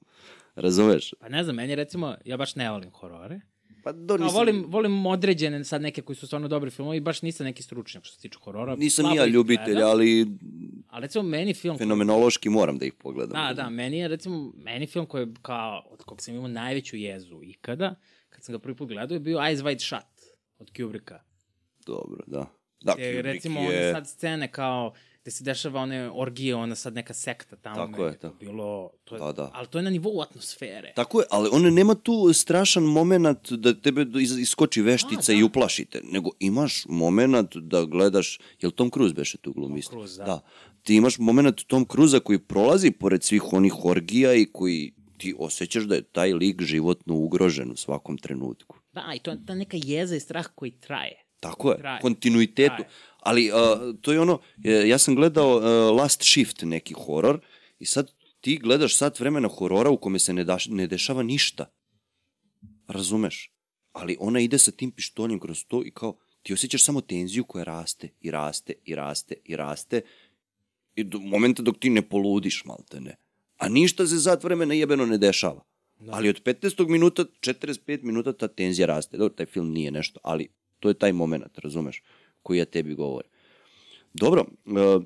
Razumeš? 0.56 1.14
Pa 1.20 1.30
ne 1.30 1.44
znam, 1.44 1.56
meni 1.56 1.76
recimo, 1.76 2.16
ja 2.26 2.38
baš 2.38 2.56
ne 2.56 2.72
volim 2.72 2.92
horore. 2.92 3.42
Pa 3.84 3.92
do, 3.92 4.18
nisam, 4.18 4.36
volim, 4.36 4.66
volim 4.68 5.06
određene 5.06 5.64
sad 5.64 5.82
neke 5.82 6.02
koji 6.02 6.16
su 6.16 6.28
stvarno 6.28 6.48
dobri 6.48 6.72
filmovi, 6.72 7.00
baš 7.00 7.22
nisam 7.22 7.46
neki 7.46 7.64
stručnjak 7.64 8.04
što 8.04 8.16
se 8.16 8.22
tiče 8.22 8.38
horora. 8.44 8.76
nisam 8.76 9.06
ja 9.16 9.26
ljubitelj, 9.26 9.74
gledam. 9.74 9.90
ali 9.90 10.22
Ali 10.88 11.02
recimo 11.02 11.24
meni 11.24 11.54
film... 11.54 11.78
koji- 11.78 11.86
fenomenološki 11.86 12.50
moram 12.50 12.78
da 12.78 12.86
ih 12.86 12.94
pogledam. 12.94 13.34
Da, 13.48 13.54
da, 13.54 13.70
meni 13.70 13.98
je 13.98 14.08
recimo, 14.08 14.52
meni 14.56 14.88
film 14.88 15.06
koji 15.06 15.22
je 15.24 15.34
kao, 15.42 15.84
od 15.92 16.04
kog 16.04 16.22
sam 16.22 16.36
imao 16.36 16.48
najveću 16.48 16.98
jezu 16.98 17.40
ikada, 17.44 17.96
kad 18.36 18.44
sam 18.44 18.54
ga 18.54 18.60
prvi 18.60 18.76
put 18.76 18.88
gledao, 18.88 19.16
je 19.16 19.20
bio 19.20 19.38
Eyes 19.38 19.64
Wide 19.64 19.88
Shut 19.88 20.36
od 20.60 20.72
Kubricka. 20.78 21.22
Dobro, 21.86 22.24
da. 22.28 22.46
Da, 22.82 22.94
Gde, 22.94 23.16
Kubrick 23.16 23.34
recimo, 23.34 23.60
je... 23.60 23.68
one 23.68 23.94
sad 23.94 24.08
scene 24.08 24.52
kao, 24.52 24.94
gde 25.22 25.32
se 25.32 25.44
dešava 25.44 25.82
one 25.82 26.12
orgije, 26.14 26.56
ona 26.56 26.76
sad 26.76 26.94
neka 26.94 27.14
sekta 27.14 27.56
tamo. 27.56 27.76
Tako 27.76 28.06
je, 28.06 28.18
to 28.18 28.28
da. 28.28 28.34
bilo, 28.40 28.90
to 29.04 29.16
je, 29.16 29.20
Da, 29.20 29.32
da. 29.32 29.52
ali 29.54 29.68
to 29.68 29.78
je 29.78 29.82
na 29.82 29.90
nivou 29.90 30.22
atmosfere. 30.22 30.94
Tako 30.96 31.20
je, 31.20 31.26
ali 31.32 31.50
on 31.52 31.74
nema 31.74 31.96
tu 31.96 32.34
strašan 32.34 32.84
moment 32.84 33.52
da 33.52 33.74
tebe 33.74 34.06
iskoči 34.42 34.82
veštica 34.82 35.32
A, 35.32 35.36
i 35.36 35.40
da. 35.40 35.46
uplašite, 35.46 36.02
nego 36.04 36.30
imaš 36.40 36.86
moment 36.90 37.56
da 37.56 37.86
gledaš, 37.86 38.40
jel 38.62 38.72
Tom 38.72 38.92
Cruise 38.92 39.14
beše 39.14 39.38
tu 39.38 39.54
glumista? 39.54 39.92
Cruise, 39.92 40.18
da. 40.18 40.26
da. 40.26 40.40
Ti 40.84 40.96
imaš 40.96 41.18
moment 41.18 41.64
Tom 41.68 41.86
Cruza 41.92 42.20
koji 42.20 42.40
prolazi 42.40 42.92
pored 42.92 43.24
svih 43.24 43.54
onih 43.54 43.86
orgija 43.86 44.34
i 44.34 44.46
koji 44.46 44.94
ti 45.18 45.36
osjećaš 45.38 45.84
da 45.84 45.96
je 45.96 46.02
taj 46.02 46.34
lik 46.34 46.62
životno 46.62 47.16
ugrožen 47.16 47.72
u 47.72 47.76
svakom 47.76 48.18
trenutku. 48.18 48.78
Da, 48.94 49.12
i 49.16 49.20
to 49.20 49.32
je 49.32 49.46
ta 49.46 49.56
neka 49.56 49.78
jeza 49.84 50.16
i 50.16 50.20
strah 50.20 50.46
koji 50.56 50.72
traje. 50.72 51.26
Tako 51.40 51.72
je, 51.72 51.78
Traje. 51.78 52.02
kontinuitetu. 52.02 52.76
Traje. 52.76 52.90
Ali 53.20 53.52
uh, 53.52 53.96
to 54.02 54.12
je 54.12 54.20
ono, 54.20 54.40
e, 54.64 54.88
ja 54.88 54.98
sam 54.98 55.16
gledao 55.16 55.56
uh, 55.58 55.64
Last 55.98 56.24
Shift 56.24 56.62
neki 56.62 56.94
horor 56.94 57.40
i 57.80 57.86
sad 57.86 58.12
ti 58.42 58.58
gledaš 58.58 58.98
sat 58.98 59.20
vremena 59.20 59.48
horora 59.48 59.90
u 59.90 59.98
kome 59.98 60.20
se 60.20 60.34
ne, 60.34 60.44
daš, 60.44 60.68
ne 60.68 60.88
dešava 60.88 61.24
ništa. 61.24 61.66
Razumeš? 62.88 63.52
Ali 63.92 64.18
ona 64.20 64.40
ide 64.40 64.58
sa 64.58 64.72
tim 64.72 64.92
pištoljem 64.92 65.40
kroz 65.40 65.66
to 65.68 65.84
i 65.86 65.92
kao 65.92 66.18
ti 66.44 66.54
osjećaš 66.54 66.84
samo 66.84 67.02
tenziju 67.02 67.44
koja 67.44 67.64
raste 67.64 68.10
i 68.22 68.32
raste 68.32 68.74
i 68.86 68.96
raste 68.96 69.36
i 69.44 69.56
raste 69.56 70.02
i 70.96 71.04
do 71.04 71.20
momenta 71.20 71.64
dok 71.64 71.80
ti 71.80 71.90
ne 71.90 72.02
poludiš 72.02 72.66
malte 72.66 73.02
ne. 73.02 73.16
A 73.58 73.70
ništa 73.70 74.08
se 74.08 74.20
sat 74.20 74.44
vremena 74.44 74.74
jebeno 74.74 75.06
ne 75.06 75.18
dešava. 75.18 75.64
Da. 76.00 76.12
Ali 76.14 76.30
od 76.30 76.44
15. 76.44 76.88
minuta, 76.90 77.24
45 77.42 78.04
minuta 78.04 78.34
ta 78.34 78.48
tenzija 78.48 78.88
raste. 78.88 79.18
Dobro, 79.18 79.36
taj 79.36 79.46
film 79.46 79.72
nije 79.72 79.92
nešto, 79.92 80.20
ali 80.24 80.48
to 80.80 80.90
je 80.90 80.94
taj 80.94 81.14
moment, 81.14 81.58
razumeš, 81.58 82.04
koji 82.44 82.58
ja 82.58 82.66
tebi 82.66 82.94
govorim. 82.96 83.30
Dobro, 84.14 84.46
uh, 84.66 85.04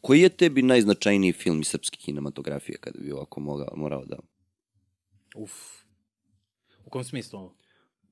koji 0.00 0.20
je 0.20 0.28
tebi 0.28 0.62
najznačajniji 0.62 1.32
film 1.32 1.60
iz 1.60 1.68
srpske 1.68 1.96
kinematografije, 1.96 2.78
kada 2.78 2.98
bi 3.00 3.12
ovako 3.12 3.40
mogao, 3.40 3.76
morao 3.76 4.04
da... 4.04 4.16
Uf. 5.34 5.52
U 6.84 6.90
kom 6.90 7.04
smislu? 7.04 7.50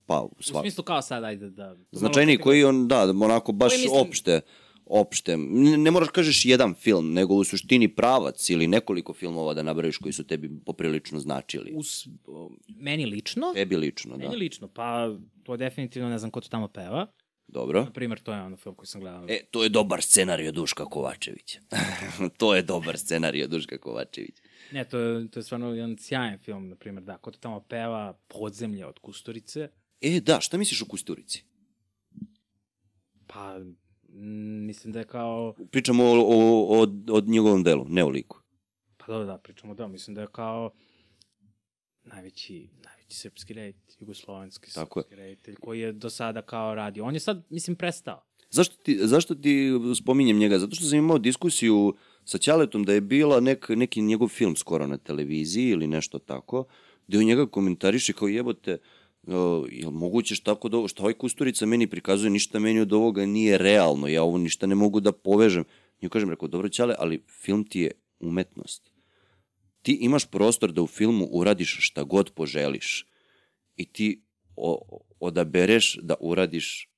Pa, 0.06 0.20
u 0.20 0.30
U 0.38 0.42
sva... 0.42 0.60
smislu 0.60 0.84
kao 0.84 1.02
sad, 1.02 1.24
ajde 1.24 1.50
da... 1.50 1.76
Značajniji 1.92 2.38
koji 2.38 2.64
on, 2.64 2.88
da, 2.88 3.06
da 3.06 3.24
onako 3.24 3.52
baš 3.52 3.72
Koji 3.72 3.82
mislim- 3.82 4.00
opšte, 4.00 4.40
opšte. 4.86 5.36
Ne, 5.36 5.90
moraš 5.90 6.08
kažeš 6.08 6.44
jedan 6.44 6.74
film, 6.74 7.12
nego 7.12 7.34
u 7.34 7.44
suštini 7.44 7.88
pravac 7.88 8.50
ili 8.50 8.66
nekoliko 8.66 9.14
filmova 9.14 9.54
da 9.54 9.62
nabraviš 9.62 9.98
koji 9.98 10.12
su 10.12 10.24
tebi 10.24 10.50
poprilično 10.66 11.20
značili. 11.20 11.72
Us, 11.74 12.06
meni 12.68 13.06
lično? 13.06 13.52
Tebi 13.54 13.76
lično, 13.76 14.16
da. 14.16 14.24
Meni 14.24 14.36
lično, 14.36 14.68
pa 14.68 15.16
to 15.42 15.56
definitivno 15.56 16.08
ne 16.08 16.18
znam 16.18 16.30
ko 16.30 16.40
to 16.40 16.48
tamo 16.48 16.68
peva. 16.68 17.06
Dobro. 17.48 17.84
Na 17.84 17.90
primjer, 17.90 18.20
to 18.20 18.32
je 18.32 18.42
ono 18.42 18.56
film 18.56 18.74
koji 18.74 18.86
sam 18.86 19.00
gledao. 19.00 19.26
E, 19.28 19.40
to 19.50 19.62
je 19.62 19.68
dobar 19.68 20.02
scenarij 20.02 20.48
od 20.48 20.54
Duška 20.54 20.84
Kovačevića. 20.84 21.60
to 22.38 22.54
je 22.54 22.62
dobar 22.62 22.98
scenarij 22.98 23.44
od 23.44 23.50
Duška 23.50 23.78
Kovačevića. 23.78 24.42
Ne, 24.72 24.84
to 24.84 24.98
je, 24.98 25.30
to 25.30 25.38
je 25.38 25.44
stvarno 25.44 25.74
jedan 25.74 25.96
sjajan 25.98 26.38
film, 26.38 26.68
na 26.68 26.76
primjer, 26.76 27.04
da, 27.04 27.18
ko 27.18 27.30
to 27.30 27.38
tamo 27.38 27.60
peva 27.60 28.18
Podzemlje 28.28 28.86
od 28.86 28.98
Kusturice. 28.98 29.68
E, 30.00 30.20
da, 30.20 30.40
šta 30.40 30.56
misliš 30.58 30.82
o 30.82 30.86
Kusturici? 30.86 31.44
Pa, 33.26 33.60
mislim 34.66 34.92
da 34.92 34.98
je 34.98 35.04
kao, 35.04 35.54
Pričamo 35.70 36.04
o, 36.04 36.20
o, 36.20 36.82
o, 36.82 36.86
o 37.16 37.20
njegovom 37.20 37.62
delu, 37.62 37.86
ne 37.88 38.04
o 38.04 38.08
liku. 38.08 38.38
pa 38.96 39.06
dobro 39.06 39.26
da, 39.26 39.38
pričamo 39.38 39.74
da, 39.74 39.88
mislim 39.88 40.14
da 40.14 40.20
je 40.20 40.26
kao 40.32 40.70
najveći, 42.04 42.68
najveći 42.84 43.16
srpski 43.16 43.54
reditelj, 43.54 43.96
jugoslovenski 44.00 44.74
Tako 44.74 45.00
je. 45.00 45.02
srpski 45.02 45.16
reditelj, 45.16 45.54
koji 45.60 45.80
je 45.80 45.92
do 45.92 46.10
sada 46.10 46.42
kao 46.42 46.74
radio. 46.74 47.04
On 47.04 47.14
je 47.14 47.20
sad, 47.20 47.42
mislim, 47.50 47.76
prestao. 47.76 48.24
Zašto 48.50 48.76
ti, 48.76 48.98
zašto 49.02 49.34
ti 49.34 49.70
spominjem 49.98 50.38
njega? 50.38 50.58
Zato 50.58 50.74
što 50.74 50.84
sam 50.84 50.98
imao 50.98 51.18
diskusiju 51.18 51.94
sa 52.24 52.38
Ćaletom 52.38 52.84
da 52.84 52.92
je 52.92 53.00
bila 53.00 53.40
nek, 53.40 53.68
neki 53.68 54.02
njegov 54.02 54.28
film 54.28 54.56
skoro 54.56 54.86
na 54.86 54.96
televiziji 54.96 55.68
ili 55.68 55.86
nešto 55.86 56.18
tako, 56.18 56.64
gde 57.08 57.18
on 57.18 57.24
njega 57.24 57.46
komentariše 57.46 58.12
kao 58.12 58.28
jebote, 58.28 58.72
uh, 58.72 58.78
jel 59.70 59.90
moguće 59.90 60.34
šta 60.34 60.54
tako 60.54 60.68
da 60.68 60.88
šta 60.88 61.02
ovaj 61.02 61.14
Kusturica 61.14 61.66
meni 61.66 61.86
prikazuje, 61.86 62.30
ništa 62.30 62.58
meni 62.58 62.80
od 62.80 62.92
ovoga 62.92 63.26
nije 63.26 63.58
realno, 63.58 64.08
ja 64.08 64.22
ovo 64.22 64.38
ništa 64.38 64.66
ne 64.66 64.74
mogu 64.74 65.00
da 65.00 65.12
povežem. 65.12 65.64
Nju 66.02 66.10
kažem, 66.10 66.30
rekao, 66.30 66.48
dobro 66.48 66.68
Ćale, 66.68 66.94
ali 66.98 67.22
film 67.42 67.64
ti 67.64 67.80
je 67.80 67.90
umetnost. 68.20 68.90
Ti 69.82 69.92
imaš 69.92 70.26
prostor 70.26 70.72
da 70.72 70.82
u 70.82 70.86
filmu 70.86 71.28
uradiš 71.30 71.78
šta 71.80 72.02
god 72.02 72.30
poželiš 72.30 73.06
i 73.76 73.84
ti 73.84 74.22
o, 74.56 75.00
odabereš 75.20 75.98
da 76.02 76.14
uradiš 76.20 76.88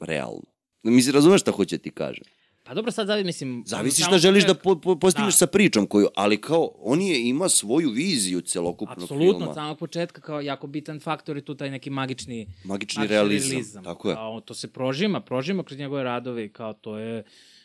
realno. 0.00 0.52
Mislim, 0.82 1.14
razumeš 1.14 1.40
šta 1.40 1.50
hoće 1.50 1.78
ti 1.78 1.90
kažem? 1.90 2.24
Pa 2.64 2.74
dobro, 2.74 2.92
sad 2.92 3.06
zavi, 3.06 3.24
mislim... 3.24 3.62
Zavisi 3.66 4.02
šta 4.02 4.18
želiš 4.18 4.46
da 4.46 4.54
po, 4.54 4.80
po, 4.80 4.96
postigneš 4.98 5.34
Da. 5.34 5.38
sa 5.38 5.46
pričom 5.46 5.86
koju, 5.86 6.08
ali 6.14 6.40
kao, 6.40 6.72
on 6.78 7.00
je 7.00 7.28
ima 7.28 7.48
svoju 7.48 7.90
viziju 7.90 8.40
celokupnog 8.40 9.02
Apsolutno, 9.02 9.38
filma. 9.38 9.48
od 9.48 9.54
samog 9.54 9.78
početka 9.78 10.20
kao 10.20 10.40
jako 10.40 10.66
bitan 10.66 11.00
faktor 11.00 11.36
je 11.36 11.44
tu 11.44 11.54
taj 11.54 11.70
neki 11.70 11.90
magični, 11.90 12.46
Magični 12.64 13.06
realizam, 13.06 13.84
tako 13.84 14.08
je. 14.08 14.14
Kao, 14.14 14.40
to 14.40 14.54
se 14.54 14.72
prožima, 14.72 15.20
prožima 15.20 15.64
kroz 15.64 15.78
njegove 15.78 16.02
radove 16.02 16.44
i 16.44 16.48
kao 16.48 16.72
to 16.72 16.98
je... 16.98 17.24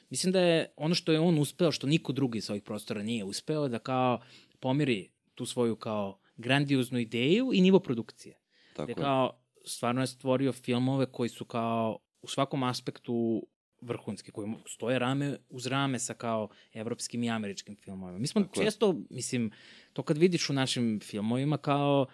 Mislim 0.10 0.34
da 0.34 0.40
je 0.40 0.74
ono 0.78 0.96
što 0.96 1.12
je 1.12 1.20
on 1.20 1.40
uspeo, 1.40 1.72
što 1.72 1.88
niko 1.88 2.12
drugi 2.14 2.42
sa 2.42 2.54
ovih 2.54 2.64
prostora 2.64 3.04
nije 3.04 3.24
uspeo, 3.24 3.68
da 3.68 3.80
kao 3.80 4.20
pomiri 4.60 5.10
tu 5.36 5.46
svoju 5.46 5.76
kao 5.76 6.20
grandioznu 6.38 7.00
ideju 7.00 7.52
i 7.54 7.62
nivo 7.62 7.80
produkcije. 7.80 8.40
Tako 8.74 8.92
Gde 8.92 8.92
je. 8.92 9.04
kao 9.04 9.40
stvarno 9.66 10.02
je 10.02 10.08
stvorio 10.08 10.54
filmove 10.54 11.06
koji 11.06 11.30
su 11.30 11.46
kao 11.46 11.98
u 12.22 12.28
svakom 12.28 12.64
aspektu 12.64 13.48
vrhunski, 13.82 14.32
koji 14.32 14.54
stoje 14.66 15.00
rame 15.00 15.38
uz 15.50 15.66
rame 15.66 16.00
sa 16.00 16.14
kao 16.14 16.50
evropskim 16.74 17.24
i 17.24 17.30
američkim 17.30 17.76
filmovima. 17.76 18.20
Mi 18.20 18.28
smo 18.28 18.42
Tako 18.42 18.60
je. 18.60 18.66
često, 18.66 18.96
mislim, 19.10 19.52
to 19.94 20.04
kad 20.04 20.18
vidiš 20.18 20.50
u 20.50 20.54
našim 20.54 21.00
filmovima 21.04 21.58
kao 21.58 22.06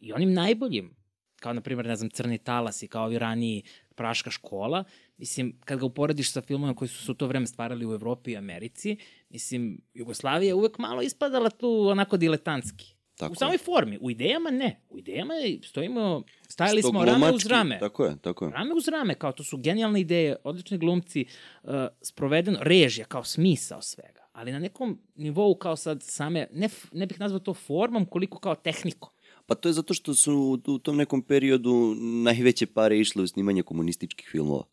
i 0.00 0.12
onim 0.12 0.32
najboljim, 0.32 0.96
kao 1.40 1.52
na 1.52 1.60
primjer, 1.60 1.86
ne 1.86 1.96
znam, 1.96 2.10
Crni 2.10 2.38
talas 2.38 2.82
i 2.82 2.88
kao 2.88 3.04
ovi 3.04 3.18
raniji 3.18 3.62
Praška 3.94 4.30
škola, 4.30 4.84
mislim, 5.16 5.60
kad 5.64 5.78
ga 5.78 5.86
uporediš 5.86 6.32
sa 6.32 6.42
filmovima 6.42 6.76
koji 6.76 6.88
su 6.88 7.04
se 7.04 7.10
u 7.10 7.14
to 7.14 7.26
vreme 7.26 7.46
stvarali 7.46 7.86
u 7.86 7.92
Evropi 7.92 8.30
i 8.30 8.36
Americi, 8.36 8.96
mislim, 9.28 9.80
Jugoslavija 9.94 10.48
je 10.48 10.54
uvek 10.54 10.78
malo 10.78 11.02
ispadala 11.02 11.50
tu 11.50 11.88
onako 11.88 12.16
diletantski. 12.16 12.97
Tako 13.18 13.30
u 13.30 13.34
je. 13.34 13.36
samoj 13.36 13.58
formi, 13.58 13.98
u 14.00 14.10
idejama 14.10 14.50
ne. 14.50 14.80
U 14.90 14.98
idejama 14.98 15.34
je- 15.34 15.58
stojimo, 15.62 16.22
stajali 16.42 16.82
smo 16.82 17.04
rame 17.04 17.32
uz 17.32 17.46
rame. 17.46 17.78
Tako 17.78 18.04
je, 18.04 18.16
tako 18.18 18.44
je. 18.44 18.50
Rame 18.50 18.74
uz 18.74 18.88
rame, 18.88 19.14
kao 19.14 19.32
to 19.32 19.44
su 19.44 19.56
genijalne 19.58 20.00
ideje, 20.00 20.36
odlični 20.44 20.78
glumci, 20.78 21.26
uh, 21.62 21.70
sprovedeno, 22.02 22.58
režija 22.62 23.06
kao 23.06 23.24
smisao 23.24 23.82
svega. 23.82 24.28
Ali 24.32 24.52
na 24.52 24.58
nekom 24.58 24.98
nivou 25.16 25.54
kao 25.56 25.76
sad 25.76 26.02
same, 26.02 26.46
ne, 26.52 26.68
ne 26.92 27.06
bih 27.06 27.20
nazvao 27.20 27.40
to 27.40 27.54
formom, 27.54 28.06
koliko 28.06 28.38
kao 28.38 28.54
tehnikom. 28.54 29.10
Pa 29.46 29.54
to 29.54 29.68
je 29.68 29.72
zato 29.72 29.94
što 29.94 30.14
su 30.14 30.34
u- 30.34 30.72
u 30.72 30.78
tom 30.78 30.96
nekom 30.96 31.22
periodu 31.22 31.94
najveće 32.24 32.66
pare 32.66 32.98
išle 32.98 33.22
u 33.22 33.26
snimanje 33.26 33.62
komunističkih 33.62 34.28
filmova. 34.30 34.64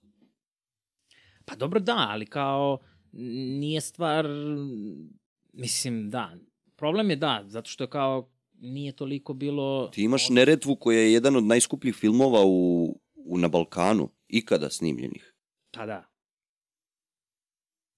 Pa 1.45 1.55
dobro 1.55 1.79
da, 1.79 2.07
ali 2.09 2.25
kao 2.25 2.77
nije 3.51 3.81
stvar, 3.81 4.25
mislim 5.53 6.09
da, 6.09 6.31
problem 6.75 7.09
je 7.09 7.15
da, 7.15 7.43
zato 7.45 7.69
što 7.69 7.83
je 7.83 7.89
kao 7.89 8.29
nije 8.59 8.91
toliko 8.91 9.33
bilo... 9.33 9.87
Ti 9.93 10.03
imaš 10.03 10.29
Neretvu 10.29 10.75
koja 10.75 10.99
je 10.99 11.13
jedan 11.13 11.35
od 11.35 11.43
najskupljih 11.43 11.95
filmova 11.95 12.41
u, 12.45 12.85
u, 13.15 13.37
na 13.37 13.47
Balkanu, 13.47 14.09
ikada 14.27 14.69
snimljenih. 14.69 15.33
Pa 15.71 15.85
da. 15.85 16.03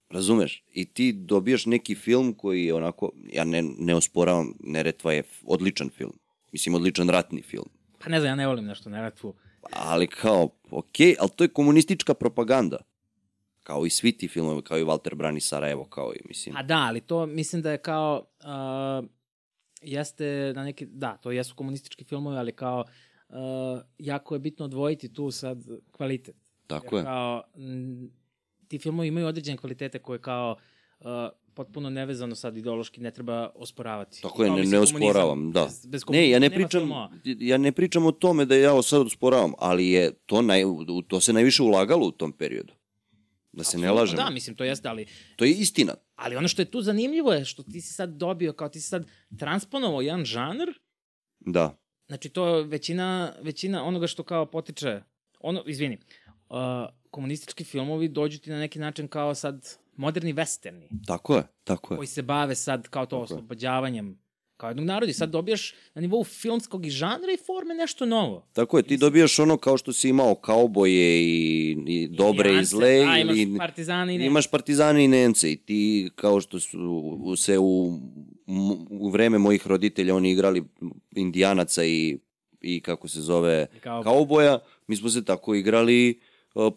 Razumeš? 0.10 0.64
I 0.74 0.86
ti 0.86 1.12
dobijaš 1.12 1.66
neki 1.66 1.96
film 1.96 2.34
koji 2.34 2.66
je 2.66 2.74
onako, 2.74 3.12
ja 3.34 3.44
ne, 3.44 3.64
ne 3.80 3.96
osporavam, 3.96 4.54
Neretva 4.60 5.14
je 5.14 5.24
odličan 5.46 5.90
film. 5.90 6.20
Mislim, 6.52 6.76
odličan 6.76 7.10
ratni 7.10 7.42
film. 7.42 7.70
Pa 8.00 8.10
ne 8.10 8.20
znam, 8.20 8.30
ja 8.30 8.36
ne 8.36 8.48
volim 8.48 8.66
nešto 8.66 8.90
neretvu. 8.90 9.34
Ali 9.72 10.08
kao, 10.08 10.50
okej, 10.72 11.16
ali 11.20 11.30
to 11.36 11.44
je 11.44 11.48
komunistička 11.48 12.14
propaganda. 12.14 12.78
Kao 13.64 13.86
i 13.86 13.90
svi 13.90 14.12
ti 14.12 14.28
filmovi, 14.28 14.62
kao 14.62 14.80
i 14.80 14.84
Walter 14.84 15.16
Brani 15.16 15.42
Sarajevo, 15.42 15.86
kao 15.86 16.14
i, 16.14 16.28
mislim... 16.28 16.56
Pa 16.56 16.64
da, 16.64 16.78
ali 16.78 17.02
to 17.02 17.26
mislim 17.26 17.62
da 17.62 17.72
je 17.72 17.78
kao... 17.78 18.26
Uh, 18.40 19.17
jeste 19.82 20.54
na 20.56 20.64
neki... 20.64 20.86
Da, 20.86 21.18
to 21.18 21.32
jesu 21.32 21.56
komunistički 21.56 22.04
filmovi, 22.04 22.38
ali 22.38 22.52
kao... 22.52 22.84
Uh, 23.30 23.36
jako 23.98 24.36
je 24.36 24.40
bitno 24.40 24.66
odvojiti 24.66 25.14
tu 25.14 25.32
sad 25.32 25.64
kvalitet. 25.92 26.36
tako 26.68 26.96
Jer 26.96 27.02
je. 27.02 27.04
Kao, 27.06 27.44
m, 27.56 28.12
ti 28.68 28.80
filmovi 28.80 29.08
imaju 29.08 29.28
određene 29.28 29.58
kvalitete 29.58 30.00
koje 30.00 30.20
kao 30.20 30.56
uh, 31.00 31.08
potpuno 31.54 31.90
nevezano 31.90 32.36
sad 32.36 32.58
ideološki 32.58 33.02
ne 33.02 33.12
treba 33.12 33.50
osporavati. 33.56 34.22
Tako 34.22 34.44
je, 34.44 34.52
ne, 34.52 34.64
ne 34.64 34.80
osporavam, 34.80 35.52
da. 35.52 35.64
Bez, 35.64 35.86
bez 35.86 36.02
Ne, 36.10 36.30
ja 36.30 36.40
ne 36.40 36.50
pričam, 36.50 36.82
filmova. 36.82 37.12
ja 37.24 37.58
ne 37.58 37.72
pričam 37.72 38.06
o 38.06 38.12
tome 38.12 38.46
da 38.46 38.56
ja 38.56 38.82
sad 38.82 39.02
osporavam, 39.02 39.54
ali 39.58 39.88
je 39.88 40.12
to, 40.26 40.42
naj, 40.42 40.64
to 41.08 41.20
se 41.20 41.34
najviše 41.34 41.64
ulagalo 41.64 42.08
u 42.08 42.12
tom 42.12 42.32
periodu. 42.32 42.74
Da 43.52 43.64
se 43.64 43.78
ne 43.78 43.88
Apsolutno, 43.88 44.02
lažemo. 44.02 44.24
Da, 44.24 44.30
mislim, 44.30 44.56
to 44.56 44.64
jeste, 44.64 44.90
ali, 44.90 45.06
To 45.36 45.46
je 45.46 45.52
istina. 45.52 45.94
Ali 46.18 46.36
ono 46.36 46.48
što 46.48 46.62
je 46.62 46.72
tu 46.72 46.82
zanimljivo 46.82 47.34
je 47.34 47.46
što 47.46 47.64
ti 47.64 47.82
si 47.82 47.94
sad 47.94 48.10
dobio, 48.10 48.54
kao 48.54 48.70
ti 48.70 48.82
si 48.82 48.88
sad 48.88 49.06
transponovao 49.38 50.02
jedan 50.02 50.26
žanr, 50.26 50.68
Da. 51.40 51.78
znači 52.08 52.30
to 52.30 52.62
većina, 52.62 53.34
većina 53.42 53.84
onoga 53.84 54.08
što 54.08 54.24
kao 54.24 54.46
potiče, 54.46 55.02
ono, 55.40 55.64
izvini, 55.66 55.98
uh, 56.50 56.58
komunistički 57.12 57.64
filmovi 57.64 58.08
dođu 58.08 58.40
ti 58.40 58.50
na 58.50 58.60
neki 58.60 58.80
način 58.80 59.08
kao 59.08 59.36
sad 59.36 59.68
moderni 59.96 60.34
westerni, 60.34 61.06
Tako 61.08 61.36
je, 61.36 61.44
tako 61.64 61.94
je. 61.94 61.98
koji 61.98 62.08
se 62.08 62.22
bave 62.22 62.56
sad 62.56 62.88
kao 62.88 63.06
to 63.06 63.10
Tako 63.10 63.20
je. 63.20 63.24
oslobođavanjem 63.24 64.20
kao 64.58 64.70
jednog 64.70 64.86
naroda 64.86 65.10
i 65.10 65.16
sad 65.16 65.30
dobijaš 65.30 65.74
na 65.96 66.02
nivou 66.02 66.24
filmskog 66.24 66.86
i 66.86 66.90
žanra 66.92 67.32
i 67.34 67.38
forme 67.38 67.74
nešto 67.76 68.06
novo. 68.06 68.48
Tako 68.54 68.78
je, 68.78 68.84
ti 68.84 68.98
dobijaš 68.98 69.40
ono 69.40 69.58
kao 69.58 69.78
što 69.78 69.94
si 69.94 70.10
imao 70.10 70.36
kauboje 70.36 71.22
i, 71.24 71.72
i 71.88 72.08
dobre 72.10 72.50
i 72.50 72.52
Nijance, 72.52 72.68
zle, 72.68 72.98
da, 72.98 73.18
imaš 73.18 73.38
ili 73.38 73.58
partizane 73.58 74.16
i 74.16 74.18
ne. 74.18 74.26
imaš 74.26 74.48
partizane 74.48 75.06
i 75.06 75.10
nence 75.10 75.52
i 75.52 75.58
ti 75.58 75.82
kao 76.16 76.42
što 76.42 76.60
su 76.60 76.80
u- 77.20 77.36
se 77.36 77.58
u, 77.58 78.00
u 78.90 79.10
vreme 79.10 79.38
mojih 79.38 79.68
roditelja 79.68 80.16
oni 80.16 80.32
igrali 80.32 80.64
indijanaca 81.12 81.84
i, 81.84 82.18
i 82.62 82.82
kako 82.82 83.08
se 83.08 83.22
zove 83.22 83.68
I 83.76 83.80
kao- 83.80 84.04
kauboja, 84.04 84.60
mi 84.88 84.96
smo 84.96 85.10
se 85.10 85.26
tako 85.26 85.56
igrali 85.56 86.20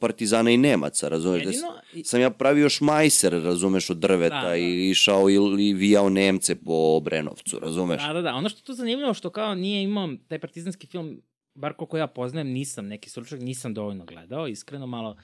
partizana 0.01 0.51
i 0.51 0.57
nemaca, 0.57 1.09
razumeš? 1.09 1.43
Da 1.43 1.51
Jedino, 1.51 1.69
i- 1.95 2.05
sam 2.05 2.21
ja 2.21 2.31
pravio 2.31 2.69
šmajser, 2.69 3.33
razumeš, 3.35 3.91
od 3.91 3.97
drveta 3.97 4.43
Da, 4.43 4.49
da. 4.49 4.57
i 4.57 4.91
išao 4.91 5.31
i, 5.31 5.35
i 5.61 5.75
vijao 5.75 6.09
Nemce 6.09 6.55
po 6.57 7.01
Brenovcu, 7.01 7.59
razumeš? 7.59 8.03
Da, 8.03 8.13
da, 8.13 8.23
da. 8.23 8.35
Ono 8.35 8.49
što 8.49 8.63
tu 8.63 8.75
zanimljivo, 8.75 9.15
što 9.15 9.31
kao 9.31 9.55
nije 9.55 9.83
imao 9.83 10.09
taj 10.29 10.39
partizanski 10.39 10.87
film, 10.87 11.23
bar 11.55 11.73
koliko 11.73 11.97
ja 11.97 12.07
poznajem, 12.07 12.49
nisam 12.49 12.87
neki 12.87 13.11
stručnjak, 13.11 13.41
nisam 13.41 13.75
dovoljno 13.75 14.05
gledao, 14.05 14.49
iskreno 14.49 14.87
malo 14.87 15.17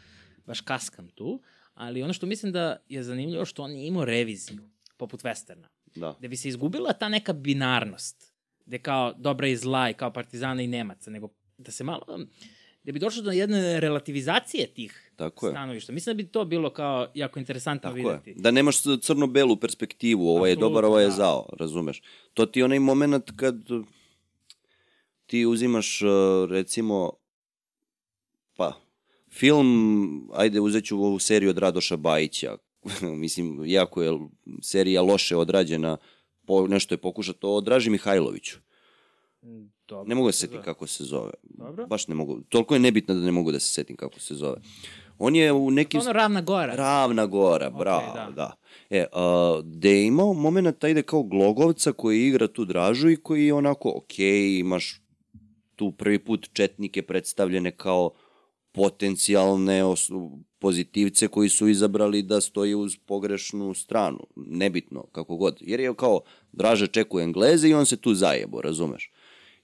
baš 0.46 0.60
kaskam 0.60 1.08
tu, 1.08 1.40
ali 1.74 2.02
ono 2.02 2.12
što 2.12 2.26
mislim 2.26 2.52
da 2.52 2.76
je 2.88 3.02
zanimljivo 3.02 3.44
što 3.44 3.62
on 3.62 3.70
nije 3.70 3.86
imao 3.86 4.04
reviziju, 4.04 4.58
poput 4.96 5.22
westerna, 5.22 5.66
Da. 5.94 6.14
gde 6.18 6.28
bi 6.28 6.36
se 6.36 6.48
izgubila 6.48 6.92
ta 6.92 7.08
neka 7.08 7.32
binarnost, 7.32 8.32
gde 8.66 8.78
kao 8.78 9.12
dobra 9.12 9.48
i 9.48 9.56
zla 9.56 9.90
i 9.90 9.94
kao 9.94 10.12
partizana 10.12 10.62
i 10.62 10.66
nemaca, 10.66 11.10
nego 11.10 11.28
da 11.58 11.70
se 11.70 11.84
malo, 11.84 12.02
gde 12.86 12.92
bi 12.92 12.98
došlo 12.98 13.22
do 13.22 13.30
jedne 13.30 13.80
relativizacije 13.80 14.66
tih 14.66 15.12
Tako 15.16 15.46
je. 15.46 15.52
stanovišta. 15.52 15.92
Mislim 15.92 16.16
da 16.16 16.22
bi 16.22 16.28
to 16.28 16.44
bilo 16.44 16.70
kao 16.70 17.08
jako 17.14 17.38
interesantno 17.38 17.90
Tako 17.90 17.98
je. 18.10 18.20
videti. 18.24 18.42
Da 18.42 18.50
nemaš 18.50 18.76
crno-belu 18.82 19.56
perspektivu, 19.56 20.28
ovaj 20.28 20.50
je 20.50 20.52
Apsolutno, 20.52 20.68
dobar, 20.68 20.84
ovaj 20.84 21.04
je 21.04 21.08
da. 21.08 21.14
zao, 21.14 21.48
razumeš? 21.58 22.02
To 22.34 22.46
ti 22.46 22.60
je 22.60 22.64
onaj 22.64 22.78
moment 22.78 23.30
kad 23.36 23.56
ti 25.26 25.46
uzimaš, 25.46 26.02
uh, 26.02 26.08
recimo, 26.50 27.12
pa, 28.56 28.72
film, 29.32 30.30
ajde 30.34 30.60
uzet 30.60 30.84
ću 30.84 31.04
ovu 31.04 31.18
seriju 31.18 31.50
od 31.50 31.58
Radoša 31.58 31.96
Bajića, 31.96 32.56
mislim, 33.24 33.62
jako 33.64 34.02
je 34.02 34.18
serija 34.62 35.02
loše 35.02 35.36
odrađena, 35.36 35.96
po, 36.44 36.66
nešto 36.66 36.94
je 36.94 36.98
pokušato 36.98 37.54
o 37.54 37.60
Draži 37.60 37.90
Mihajloviću. 37.90 38.58
Dobro. 39.88 40.08
Ne 40.08 40.14
mogu 40.14 40.28
da 40.28 40.32
se 40.32 40.38
setim 40.38 40.62
kako 40.62 40.86
se 40.86 41.04
zove. 41.04 41.30
Dobro. 41.42 41.86
Baš 41.86 42.08
ne 42.08 42.14
mogu. 42.14 42.40
Toliko 42.48 42.74
je 42.74 42.80
nebitno 42.80 43.14
da 43.14 43.20
ne 43.20 43.32
mogu 43.32 43.52
da 43.52 43.60
se 43.60 43.70
setim 43.70 43.96
kako 43.96 44.20
se 44.20 44.34
zove. 44.34 44.56
On 45.18 45.36
je 45.36 45.52
u 45.52 45.70
nekim... 45.70 46.00
Ono 46.00 46.12
Ravna 46.12 46.40
Gora. 46.40 46.74
Ravna 46.74 47.26
gora, 47.26 47.70
bravo, 47.70 48.14
da. 48.14 48.30
da. 48.30 48.52
E, 48.90 49.04
a, 49.12 49.60
gde 49.64 49.90
je 49.90 50.06
imao 50.06 50.32
moment 50.32 50.84
ide 50.84 51.02
kao 51.02 51.22
Glogovca 51.22 51.92
koji 51.92 52.26
igra 52.26 52.48
tu 52.48 52.64
dražu 52.64 53.10
i 53.10 53.16
koji 53.16 53.46
je 53.46 53.54
onako, 53.54 53.92
ok, 53.96 54.18
imaš 54.58 55.00
tu 55.76 55.92
prvi 55.92 56.18
put 56.18 56.48
četnike 56.52 57.02
predstavljene 57.02 57.70
kao 57.70 58.10
potencijalne 58.72 59.82
pozitivce 60.58 61.28
koji 61.28 61.48
su 61.48 61.68
izabrali 61.68 62.22
da 62.22 62.40
stoji 62.40 62.74
uz 62.74 62.96
pogrešnu 63.06 63.74
stranu. 63.74 64.26
Nebitno, 64.36 65.02
kako 65.12 65.36
god. 65.36 65.58
Jer 65.60 65.80
je 65.80 65.94
kao 65.94 66.20
Draža 66.52 66.86
čekuje 66.86 67.24
Engleze 67.24 67.68
i 67.68 67.74
on 67.74 67.86
se 67.86 67.96
tu 67.96 68.14
zajebo, 68.14 68.60
razumeš? 68.60 69.10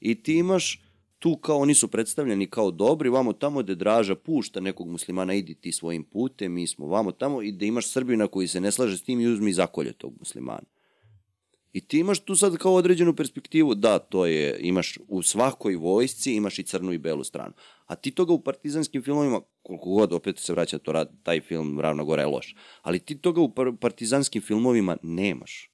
I 0.03 0.23
ti 0.23 0.35
imaš 0.35 0.83
tu 1.19 1.37
kao 1.37 1.59
oni 1.59 1.75
su 1.75 1.89
predstavljeni 1.89 2.47
kao 2.47 2.71
dobri, 2.71 3.09
vamo 3.09 3.33
tamo 3.33 3.63
gde 3.63 3.75
Draža 3.75 4.15
pušta 4.15 4.61
nekog 4.61 4.89
muslimana, 4.89 5.35
idi 5.35 5.55
ti 5.55 5.73
svojim 5.73 6.05
putem, 6.05 6.53
mi 6.53 6.67
smo 6.67 6.87
vamo 6.87 7.13
tamo 7.13 7.43
i 7.43 7.53
da 7.53 7.65
imaš 7.65 7.93
Srbina 7.93 8.27
koji 8.27 8.49
se 8.49 8.61
ne 8.61 8.73
slaže 8.73 8.99
s 8.99 9.03
tim 9.03 9.21
i 9.21 9.27
uzmi 9.27 9.51
i 9.51 9.55
zakolje 9.55 9.93
tog 9.93 10.15
muslimana. 10.19 10.67
I 11.73 11.81
ti 11.81 11.99
imaš 11.99 12.21
tu 12.21 12.37
sad 12.37 12.57
kao 12.57 12.75
određenu 12.75 13.15
perspektivu, 13.17 13.75
da, 13.75 13.99
to 13.99 14.27
je, 14.27 14.59
imaš 14.61 14.99
u 15.09 15.23
svakoj 15.23 15.77
vojsci, 15.77 16.35
imaš 16.35 16.59
i 16.59 16.63
crnu 16.63 16.93
i 16.93 16.99
belu 16.99 17.25
stranu. 17.25 17.53
A 17.87 17.95
ti 17.95 18.11
toga 18.11 18.33
u 18.33 18.43
partizanskim 18.43 19.03
filmovima, 19.03 19.41
koliko 19.63 19.91
god, 19.91 20.13
opet 20.13 20.39
se 20.39 20.53
vraća 20.53 20.79
to, 20.79 21.05
taj 21.23 21.41
film 21.41 21.81
Ravna 21.81 22.05
Gora 22.05 22.23
je 22.23 22.29
loš, 22.29 22.57
ali 22.83 22.99
ti 22.99 23.19
toga 23.19 23.41
u 23.41 23.55
par- 23.55 23.77
partizanskim 23.81 24.43
filmovima 24.43 24.97
nemaš. 25.03 25.72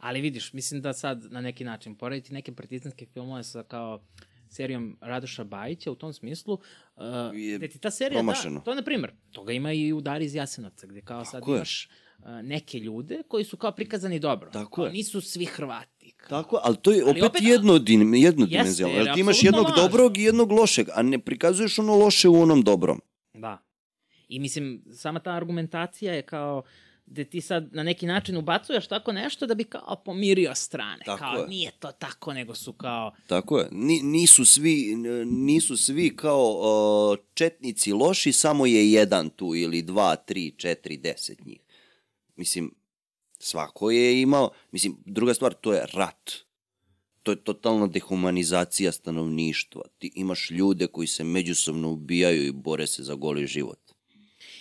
Ali 0.00 0.20
vidiš, 0.20 0.52
mislim 0.52 0.80
da 0.80 0.92
sad 0.92 1.24
na 1.24 1.40
neki 1.40 1.64
način 1.64 1.94
porediti 1.94 2.32
neke 2.32 2.54
partizanske 2.54 3.06
filmove 3.06 3.44
sa 3.44 3.62
kao 3.62 4.00
serijom 4.48 4.98
Radoša 5.00 5.44
Bajića 5.44 5.90
u 5.90 5.96
tom 5.96 6.12
smislu, 6.12 6.54
uh, 6.54 7.02
Je 7.34 7.56
gde 7.58 7.68
ti 7.68 7.78
ta 7.78 7.90
serija, 7.90 8.18
promašeno. 8.18 8.54
da, 8.54 8.60
to 8.60 8.70
je 8.70 8.76
na 8.76 8.82
primjer, 8.82 9.12
toga 9.30 9.52
ima 9.52 9.72
i 9.72 9.92
u 9.92 10.00
Dari 10.00 10.24
iz 10.24 10.34
Jasenovca, 10.34 10.86
gde 10.86 11.00
kao 11.00 11.24
sad 11.24 11.32
Tako 11.32 11.52
je. 11.52 11.56
imaš 11.56 11.88
uh, 12.18 12.24
neke 12.42 12.78
ljude 12.78 13.22
koji 13.28 13.44
su 13.44 13.56
kao 13.56 13.72
prikazani 13.72 14.18
dobro. 14.18 14.50
Tako 14.50 14.70
kao, 14.72 14.84
je. 14.84 14.92
Nisu 14.92 15.20
svi 15.20 15.44
Hrvati. 15.46 16.12
Kao. 16.12 16.42
Tako, 16.42 16.60
ali 16.62 16.76
to 16.76 16.90
je 16.92 17.02
Ali 17.02 17.10
opet, 17.12 17.24
opet- 17.24 17.42
jedno, 17.42 17.78
din, 17.78 18.14
jedno 18.14 18.44
Jeste, 18.44 18.46
dimenzionalno. 18.48 18.68
jer 18.90 19.00
Jer 19.00 19.08
je 19.08 19.14
ti 19.14 19.20
imaš 19.20 19.42
jednog 19.42 19.64
lažno. 19.64 19.82
dobrog 19.82 20.18
i 20.18 20.22
jednog 20.22 20.52
lošeg, 20.52 20.86
a 20.94 21.02
ne 21.02 21.18
prikazuješ 21.18 21.78
ono 21.78 21.96
loše 21.96 22.28
u 22.28 22.42
onom 22.42 22.62
dobrom. 22.62 23.00
Da. 23.34 23.58
I 24.28 24.38
mislim, 24.40 24.82
sama 24.92 25.20
ta 25.20 25.30
argumentacija 25.30 26.14
je 26.14 26.22
kao 26.22 26.62
gde 27.10 27.24
ti 27.24 27.40
sad 27.40 27.68
na 27.72 27.82
neki 27.82 28.06
način 28.06 28.36
ubacuješ 28.36 28.86
tako 28.86 29.12
nešto 29.12 29.46
da 29.46 29.54
bi 29.54 29.64
kao 29.64 30.02
pomirio 30.04 30.54
strane. 30.54 31.02
Tako 31.04 31.18
kao 31.18 31.36
je. 31.36 31.48
nije 31.48 31.70
to 31.78 31.92
tako, 31.92 32.32
nego 32.32 32.54
su 32.54 32.72
kao... 32.72 33.12
Tako 33.26 33.58
je. 33.58 33.68
Ni, 33.70 34.02
nisu, 34.02 34.44
svi, 34.44 34.94
nisu 35.26 35.76
svi 35.76 36.16
kao 36.16 36.52
uh, 36.52 37.18
četnici 37.34 37.92
loši, 37.92 38.32
samo 38.32 38.66
je 38.66 38.92
jedan 38.92 39.30
tu 39.30 39.54
ili 39.54 39.82
dva, 39.82 40.16
tri, 40.16 40.50
četiri, 40.56 40.96
deset 40.96 41.44
njih. 41.44 41.60
Mislim, 42.36 42.74
svako 43.38 43.90
je 43.90 44.22
imao, 44.22 44.50
mislim, 44.72 44.96
druga 45.04 45.34
stvar, 45.34 45.54
to 45.54 45.72
je 45.72 45.86
rat. 45.92 46.30
To 47.22 47.32
je 47.32 47.44
totalna 47.44 47.86
dehumanizacija 47.86 48.92
stanovništva. 48.92 49.82
Ti 49.98 50.12
imaš 50.14 50.50
ljude 50.50 50.86
koji 50.86 51.06
se 51.06 51.24
međusobno 51.24 51.90
ubijaju 51.90 52.46
i 52.46 52.52
bore 52.52 52.86
se 52.86 53.02
za 53.02 53.14
goli 53.14 53.46
život. 53.46 53.80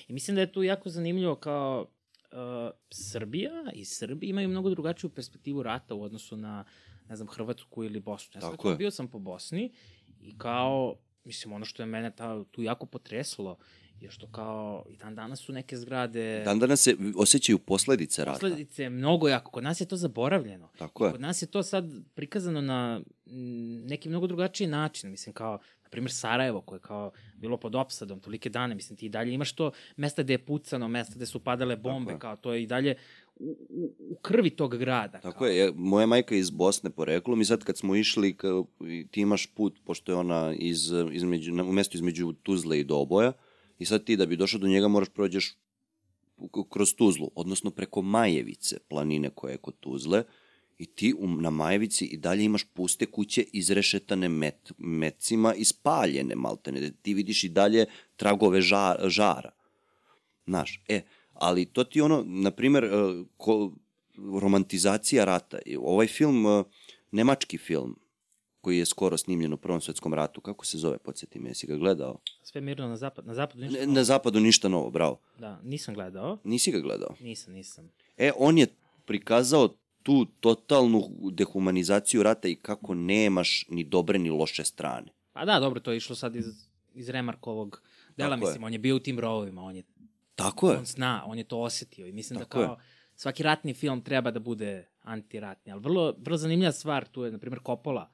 I 0.07 0.13
mislim 0.13 0.35
da 0.35 0.41
je 0.41 0.51
tu 0.51 0.63
jako 0.63 0.89
zanimljivo 0.89 1.35
kao 1.35 1.87
uh, 2.31 2.71
Srbija 2.89 3.71
i 3.73 3.85
Srbi 3.85 4.29
imaju 4.29 4.49
mnogo 4.49 4.69
drugačiju 4.69 5.09
perspektivu 5.09 5.63
rata 5.63 5.95
u 5.95 6.03
odnosu 6.03 6.37
na, 6.37 6.65
ne 7.09 7.15
znam, 7.15 7.27
Hrvatsku 7.27 7.83
ili 7.83 7.99
Bosnu. 7.99 8.41
Ja 8.41 8.41
sam 8.41 8.69
je. 8.71 8.75
bio 8.75 8.91
sam 8.91 9.07
po 9.07 9.19
Bosni 9.19 9.73
i 10.21 10.37
kao, 10.37 10.95
mislim, 11.23 11.53
ono 11.53 11.65
što 11.65 11.83
je 11.83 11.87
mene 11.87 12.15
ta, 12.15 12.43
tu 12.43 12.63
jako 12.63 12.85
potreslo 12.85 13.57
je 14.01 14.11
što 14.11 14.27
kao 14.27 14.85
i 14.89 14.97
dan 14.97 15.15
danas 15.15 15.39
su 15.39 15.53
neke 15.53 15.77
zgrade... 15.77 16.41
Dan 16.45 16.59
danas 16.59 16.81
se 16.81 16.95
osjećaju 17.15 17.59
posledice 17.59 18.25
rata. 18.25 18.39
Posledice 18.39 18.89
mnogo 18.89 19.27
jako. 19.27 19.51
Kod 19.51 19.63
nas 19.63 19.81
je 19.81 19.85
to 19.85 19.95
zaboravljeno. 19.95 20.69
Tako 20.77 21.05
je. 21.05 21.11
Kod 21.11 21.21
nas 21.21 21.41
je 21.41 21.45
to 21.45 21.63
sad 21.63 21.85
prikazano 22.15 22.61
na 22.61 23.01
neki 23.85 24.09
mnogo 24.09 24.27
drugačiji 24.27 24.67
način. 24.67 25.11
Mislim, 25.11 25.33
kao, 25.33 25.59
na 25.87 25.91
primjer, 25.91 26.11
Sarajevo, 26.11 26.61
koje 26.61 26.77
je 26.77 26.81
kao 26.81 27.11
bilo 27.35 27.57
pod 27.57 27.75
opsadom 27.75 28.19
tolike 28.19 28.49
dane. 28.49 28.75
Mislim, 28.75 28.97
ti 28.97 29.05
i 29.05 29.09
dalje 29.09 29.33
imaš 29.33 29.51
to 29.51 29.71
mesta 29.95 30.23
gde 30.23 30.33
je 30.33 30.45
pucano, 30.45 30.87
mesta 30.87 31.15
gde 31.15 31.25
su 31.25 31.39
padale 31.39 31.75
bombe, 31.75 32.11
je. 32.11 32.19
kao 32.19 32.35
to 32.35 32.53
je 32.53 32.63
i 32.63 32.67
dalje 32.67 32.95
u, 33.35 33.57
u, 33.69 33.95
u 34.09 34.15
krvi 34.21 34.49
tog 34.49 34.77
grada. 34.77 35.19
Tako 35.19 35.37
kao. 35.39 35.47
je, 35.47 35.71
moja 35.75 36.05
majka 36.05 36.35
je 36.35 36.39
iz 36.39 36.49
Bosne 36.49 36.89
poreklom 36.89 37.41
i 37.41 37.45
sad 37.45 37.63
kad 37.63 37.77
smo 37.77 37.95
išli, 37.95 38.37
ka, 38.37 38.47
ti 39.11 39.21
imaš 39.21 39.45
put, 39.45 39.79
pošto 39.85 40.11
je 40.11 40.15
ona 40.15 40.53
iz, 40.59 40.91
između, 41.11 41.53
na, 41.53 41.63
u 41.63 41.71
mestu 41.71 41.97
između 41.97 42.33
Tuzle 42.43 42.79
i 42.79 42.83
Doboja, 42.83 43.33
i 43.79 43.85
sad 43.85 44.03
ti 44.03 44.17
da 44.17 44.25
bi 44.25 44.35
došao 44.35 44.59
do 44.59 44.67
njega 44.67 44.87
moraš 44.87 45.09
prođeš 45.09 45.57
kroz 46.69 46.93
Tuzlu, 46.95 47.31
odnosno 47.35 47.71
preko 47.71 48.01
Majevice, 48.01 48.79
planine 48.89 49.29
koja 49.29 49.51
je 49.51 49.57
kod 49.57 49.79
Tuzle, 49.79 50.23
i 50.77 50.85
ti 50.85 51.13
u, 51.19 51.27
na 51.27 51.49
Majevici 51.49 52.05
i 52.05 52.17
dalje 52.17 52.43
imaš 52.43 52.63
puste 52.63 53.05
kuće 53.05 53.45
izrešetane 53.53 54.29
met, 54.29 54.71
metcima 54.77 55.53
i 55.53 55.65
spaljene 55.65 56.35
maltene, 56.35 56.91
ti 57.01 57.13
vidiš 57.13 57.43
i 57.43 57.49
dalje 57.49 57.85
tragove 58.15 58.61
ža, 58.61 58.95
žara. 59.03 59.51
Znaš, 60.45 60.83
e, 60.87 61.01
ali 61.33 61.65
to 61.65 61.83
ti 61.83 62.01
ono, 62.01 62.23
na 62.27 62.51
primer, 62.51 62.83
e, 62.83 62.89
ko, 63.37 63.71
romantizacija 64.17 65.25
rata. 65.25 65.57
Ovaj 65.79 66.07
film, 66.07 66.45
e, 66.45 66.63
nemački 67.11 67.57
film, 67.57 67.99
koji 68.61 68.77
je 68.77 68.85
skoro 68.85 69.17
snimljen 69.17 69.53
u 69.53 69.57
Prvom 69.57 69.81
svetskom 69.81 70.13
ratu, 70.13 70.41
kako 70.41 70.65
se 70.65 70.77
zove, 70.77 70.97
podsjeti 70.97 71.39
me, 71.39 71.49
jesi 71.49 71.67
ga 71.67 71.75
gledao? 71.75 72.19
Sve 72.43 72.61
mirno 72.61 72.87
na 72.87 72.97
zapad. 72.97 73.25
Na 73.25 73.33
zapadu 73.33 73.61
ništa 73.61 73.79
novo. 73.79 73.93
na 73.93 74.03
zapadu 74.03 74.39
ništa 74.39 74.69
novo, 74.69 74.89
bravo. 74.89 75.19
Da, 75.39 75.59
nisam 75.63 75.93
gledao. 75.93 76.37
Nisi 76.43 76.71
ga 76.71 76.79
gledao? 76.79 77.15
Nisam, 77.19 77.53
nisam. 77.53 77.91
E, 78.17 78.31
on 78.37 78.57
je 78.57 78.67
prikazao 79.05 79.77
tu 80.07 80.25
totalnu 80.39 81.01
dehumanizaciju 81.31 82.23
rata 82.23 82.47
i 82.47 82.55
kako 82.55 82.93
nemaš 82.93 83.65
ni 83.69 83.83
dobre 83.83 84.19
ni 84.19 84.29
loše 84.29 84.63
strane. 84.63 85.11
Pa 85.33 85.45
da, 85.45 85.59
dobro, 85.59 85.79
to 85.79 85.91
je 85.91 85.97
išlo 85.97 86.15
sad 86.15 86.35
iz, 86.35 86.45
iz 86.93 87.09
Remarkovog 87.09 87.81
dela, 88.17 88.29
Tako 88.35 88.45
je. 88.45 88.49
mislim, 88.49 88.63
on 88.63 88.73
je 88.73 88.79
bio 88.79 88.95
u 88.95 88.99
tim 88.99 89.19
rovovima, 89.19 89.61
on 89.61 89.75
je 89.75 89.83
Tako 90.35 90.71
je. 90.71 90.77
on 90.77 90.85
zna, 90.85 91.23
on 91.25 91.37
je 91.37 91.43
to 91.43 91.59
osetio 91.59 92.07
i 92.07 92.11
mislim 92.11 92.39
Tako 92.39 92.59
da 92.59 92.65
kao 92.65 92.77
svaki 93.15 93.43
ratni 93.43 93.73
film 93.73 94.01
treba 94.01 94.31
da 94.31 94.39
bude 94.39 94.87
antiratni, 95.01 95.71
ali 95.71 95.81
vrlo, 95.81 96.15
vrlo 96.17 96.37
zanimljiva 96.37 96.71
stvar 96.71 97.05
tu 97.05 97.23
je, 97.23 97.31
na 97.31 97.37
primjer, 97.37 97.59
Coppola, 97.65 98.11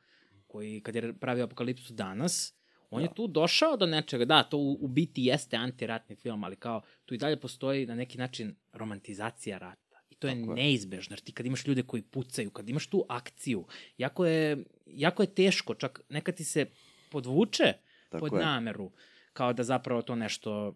koji 0.47 0.81
kad 0.81 0.95
je 0.95 1.13
pravio 1.13 1.43
Apokalipsu 1.43 1.93
danas, 1.93 2.53
on 2.89 3.01
da. 3.01 3.05
je 3.05 3.13
tu 3.13 3.27
došao 3.27 3.77
do 3.77 3.85
nečega, 3.85 4.25
da, 4.25 4.43
to 4.43 4.57
u, 4.57 4.77
u 4.81 4.87
biti 4.87 5.23
jeste 5.23 5.57
antiratni 5.57 6.15
film, 6.15 6.43
ali 6.43 6.55
kao 6.55 6.81
tu 7.05 7.13
i 7.13 7.17
dalje 7.17 7.39
postoji 7.39 7.85
na 7.85 7.95
neki 7.95 8.17
način 8.17 8.55
romantizacija 8.71 9.57
rata. 9.57 9.82
To 10.23 10.27
je 10.27 10.39
Tako 10.39 10.51
je. 10.51 10.55
neizbežno, 10.55 11.13
jer 11.13 11.19
ti 11.19 11.31
kad 11.31 11.45
imaš 11.45 11.67
ljude 11.67 11.83
koji 11.83 12.01
pucaju, 12.01 12.51
kad 12.51 12.69
imaš 12.69 12.87
tu 12.87 13.05
akciju, 13.09 13.65
jako 13.97 14.25
je, 14.25 14.63
jako 14.85 15.23
je 15.23 15.33
teško, 15.35 15.75
čak 15.75 16.01
nekad 16.09 16.35
ti 16.35 16.43
se 16.43 16.65
podvuče 17.11 17.73
Tako 18.09 18.19
pod 18.19 18.39
je. 18.39 18.45
nameru, 18.45 18.91
kao 19.33 19.53
da 19.53 19.63
zapravo 19.63 20.01
to 20.01 20.15
nešto 20.15 20.75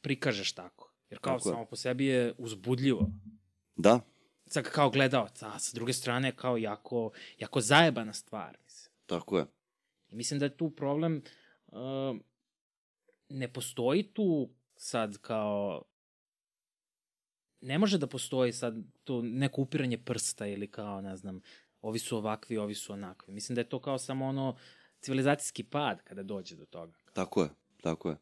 prikažeš 0.00 0.52
tako. 0.52 0.92
Jer 1.10 1.18
kao 1.18 1.36
Tako 1.38 1.48
je. 1.48 1.52
samo 1.52 1.64
po 1.64 1.76
sebi 1.76 2.06
je 2.06 2.34
uzbudljivo. 2.38 3.10
Da, 3.76 4.00
Sad 4.46 4.64
kao 4.64 4.90
gledalac, 4.90 5.42
a 5.42 5.58
sa 5.58 5.70
druge 5.74 5.92
strane 5.92 6.36
kao 6.36 6.56
jako, 6.56 7.10
jako 7.38 7.60
zajebana 7.60 8.12
stvar. 8.12 8.58
Mislim. 8.64 8.92
tako 9.06 9.38
je. 9.38 9.46
I 10.08 10.16
mislim 10.16 10.40
da 10.40 10.46
je 10.46 10.56
tu 10.56 10.70
problem, 10.70 11.22
uh, 11.66 12.16
ne 13.28 13.52
postoji 13.52 14.02
tu 14.02 14.50
sad 14.76 15.18
kao, 15.18 15.82
ne 17.62 17.78
može 17.78 17.98
da 17.98 18.06
postoji 18.06 18.52
sad 18.52 18.74
to 19.04 19.22
neko 19.22 19.60
upiranje 19.62 19.98
prsta 19.98 20.46
ili 20.46 20.70
kao, 20.70 21.00
ne 21.00 21.16
znam, 21.16 21.40
ovi 21.82 21.98
su 21.98 22.16
ovakvi, 22.16 22.56
ovi 22.58 22.74
su 22.74 22.92
onakvi. 22.92 23.34
Mislim 23.34 23.54
da 23.54 23.60
je 23.60 23.68
to 23.68 23.80
kao 23.80 23.98
samo 23.98 24.26
ono 24.26 24.56
civilizacijski 25.00 25.64
pad 25.64 26.02
kada 26.04 26.22
dođe 26.22 26.56
do 26.56 26.64
toga. 26.64 26.92
Tako 27.12 27.42
je. 27.42 27.48
Tako 27.82 28.08
je. 28.10 28.16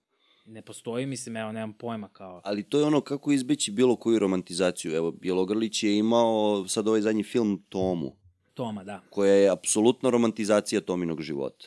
Ne 0.46 0.62
postoji, 0.62 1.06
mislim, 1.06 1.36
evo, 1.36 1.52
nemam 1.52 1.72
pojma 1.72 2.08
kao... 2.08 2.40
Ali 2.44 2.62
to 2.62 2.78
je 2.78 2.84
ono 2.84 3.00
kako 3.00 3.32
izbeći 3.32 3.70
bilo 3.72 3.96
koju 3.96 4.18
romantizaciju. 4.18 4.92
Evo, 4.92 5.10
Bjelogrlić 5.10 5.82
je 5.82 5.96
imao 5.98 6.68
sad 6.68 6.88
ovaj 6.88 7.00
zadnji 7.00 7.22
film 7.22 7.64
Tomu, 7.68 8.16
Toma, 8.54 8.84
da. 8.84 9.02
koja 9.10 9.34
je 9.34 9.50
apsolutna 9.50 10.10
romantizacija 10.10 10.80
Tominog 10.80 11.22
života. 11.22 11.66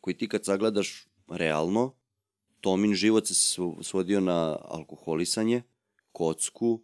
Koji 0.00 0.16
ti 0.16 0.28
kad 0.28 0.44
sagledaš 0.44 1.06
realno, 1.28 1.94
Tomin 2.60 2.94
život 2.94 3.26
se 3.26 3.34
svo- 3.34 3.82
svodio 3.82 4.20
na 4.20 4.58
alkoholisanje, 4.64 5.62
kocku, 6.12 6.82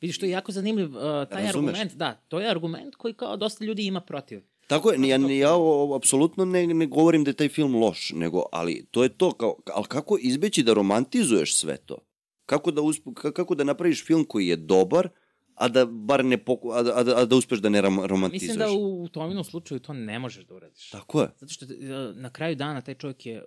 Vidiš, 0.00 0.18
to 0.18 0.26
je 0.26 0.30
jako 0.30 0.52
zanimljiv 0.52 0.86
uh, 0.88 1.02
taj 1.24 1.42
Razumeš? 1.42 1.54
argument. 1.70 1.92
Da, 1.94 2.14
to 2.28 2.40
je 2.40 2.50
argument 2.50 2.94
koji 2.94 3.14
kao 3.14 3.36
dosta 3.36 3.64
ljudi 3.64 3.84
ima 3.84 4.00
protiv. 4.00 4.40
Tako 4.66 4.90
je, 4.92 5.08
ja, 5.08 5.16
ja 5.18 5.54
o- 5.54 5.94
apsolutno 5.94 6.44
ne, 6.44 6.66
ne 6.66 6.86
govorim 6.86 7.24
da 7.24 7.30
je 7.30 7.34
taj 7.34 7.48
film 7.48 7.74
loš, 7.74 8.12
nego, 8.12 8.42
ali 8.52 8.86
to 8.90 9.02
je 9.02 9.08
to, 9.10 9.32
kao, 9.32 9.56
ali 9.66 9.84
kako 9.86 10.18
izbeći 10.20 10.62
da 10.62 10.72
romantizuješ 10.74 11.54
sve 11.54 11.76
to? 11.76 11.98
Kako 12.46 12.70
da, 12.70 12.80
usp, 12.82 13.06
ka- 13.06 13.32
kako 13.32 13.54
da 13.54 13.64
napraviš 13.64 14.04
film 14.04 14.24
koji 14.24 14.46
je 14.46 14.56
dobar, 14.56 15.08
a 15.54 15.68
da 15.68 15.86
bar 15.86 16.24
ne 16.24 16.38
poku, 16.38 16.70
a, 16.70 16.82
da- 16.82 16.96
a, 16.96 17.02
da- 17.02 17.16
a 17.16 17.24
da 17.24 17.36
uspeš 17.36 17.58
da 17.58 17.68
ne 17.68 17.80
rom, 17.80 18.00
romantizuješ? 18.00 18.56
Mislim 18.56 18.68
da 18.68 18.72
u, 18.74 19.02
u 19.02 19.08
Tominom 19.08 19.44
slučaju 19.44 19.80
to 19.80 19.92
ne 19.92 20.18
možeš 20.18 20.44
da 20.44 20.54
uradiš. 20.54 20.90
Tako 20.90 21.20
je. 21.20 21.28
Zato 21.36 21.52
što 21.52 21.64
uh, 21.64 21.70
na 22.16 22.30
kraju 22.30 22.56
dana 22.56 22.80
taj 22.80 22.94
čovjek 22.94 23.26
je 23.26 23.44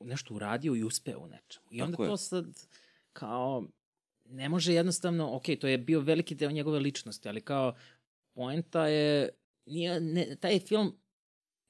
nešto 0.00 0.34
uradio 0.34 0.74
i 0.74 0.84
uspeo 0.84 1.18
u 1.18 1.26
nečemu. 1.26 1.66
I 1.70 1.82
onda 1.82 1.92
Tako 1.92 2.02
je. 2.02 2.08
to 2.08 2.16
sad 2.16 2.44
kao 3.12 3.64
ne 4.34 4.48
može 4.48 4.74
jednostavno, 4.74 5.36
ok, 5.36 5.44
to 5.60 5.66
je 5.66 5.78
bio 5.78 6.00
veliki 6.00 6.34
deo 6.34 6.50
njegove 6.50 6.78
ličnosti, 6.78 7.28
ali 7.28 7.40
kao 7.40 7.74
poenta 8.34 8.86
je, 8.86 9.28
nije, 9.66 10.00
ne, 10.00 10.36
taj 10.40 10.60
film 10.60 10.98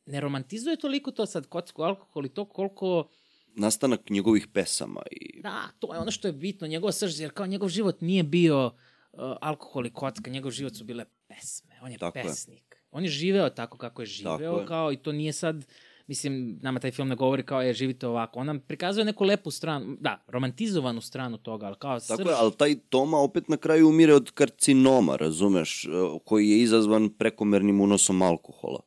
ne 0.06 0.20
romantizuje 0.20 0.76
toliko 0.76 1.10
to 1.10 1.26
sad 1.26 1.46
kocku, 1.46 1.82
alkohol 1.82 2.26
i 2.26 2.28
to 2.28 2.44
koliko 2.44 3.08
Nastanak 3.56 4.10
njegovih 4.10 4.46
pesama 4.52 5.02
i... 5.10 5.42
Da, 5.42 5.68
to 5.78 5.94
je 5.94 6.00
ono 6.00 6.10
što 6.10 6.28
je 6.28 6.32
bitno, 6.32 6.66
njegova 6.66 6.92
srž, 6.92 7.20
jer 7.20 7.32
kao 7.32 7.46
njegov 7.46 7.68
život 7.68 8.00
nije 8.00 8.22
bio 8.22 8.66
uh, 8.66 9.20
alkohol 9.40 9.86
i 9.86 9.92
kocka, 9.92 10.30
njegov 10.30 10.50
život 10.50 10.76
su 10.76 10.84
bile 10.84 11.04
pesme, 11.28 11.78
on 11.82 11.92
je 11.92 11.98
Tako 11.98 12.18
je. 12.18 12.24
pesnik. 12.24 12.84
On 12.90 13.02
je 13.04 13.10
živeo 13.10 13.50
tako 13.50 13.78
kako 13.78 14.02
je 14.02 14.06
živeo, 14.06 14.38
Tako 14.38 14.60
je. 14.60 14.66
kao 14.66 14.92
i 14.92 14.96
to 14.96 15.12
nije 15.12 15.32
sad, 15.32 15.66
mislim, 16.06 16.58
nama 16.62 16.80
taj 16.80 16.90
film 16.90 17.08
ne 17.08 17.16
govori 17.16 17.46
kao 17.46 17.62
je 17.62 17.72
živite 17.72 18.06
ovako, 18.06 18.38
on 18.38 18.46
nam 18.46 18.60
prikazuje 18.60 19.04
neku 19.04 19.24
lepu 19.24 19.50
stranu, 19.50 19.96
da, 20.00 20.24
romantizovanu 20.26 21.00
stranu 21.00 21.38
toga, 21.38 21.66
ali 21.66 21.76
kao 21.78 22.00
srž, 22.00 22.16
Tako 22.16 22.30
je, 22.30 22.36
ali 22.38 22.52
taj 22.56 22.74
Toma 22.88 23.18
opet 23.18 23.48
na 23.48 23.56
kraju 23.56 23.88
umire 23.88 24.14
od 24.14 24.30
karcinoma, 24.30 25.16
razumeš, 25.16 25.84
e, 25.84 25.88
koji 26.24 26.48
je 26.48 26.58
izazvan 26.58 27.10
prekomernim 27.18 27.80
unosom 27.80 28.22
alkohola. 28.22 28.80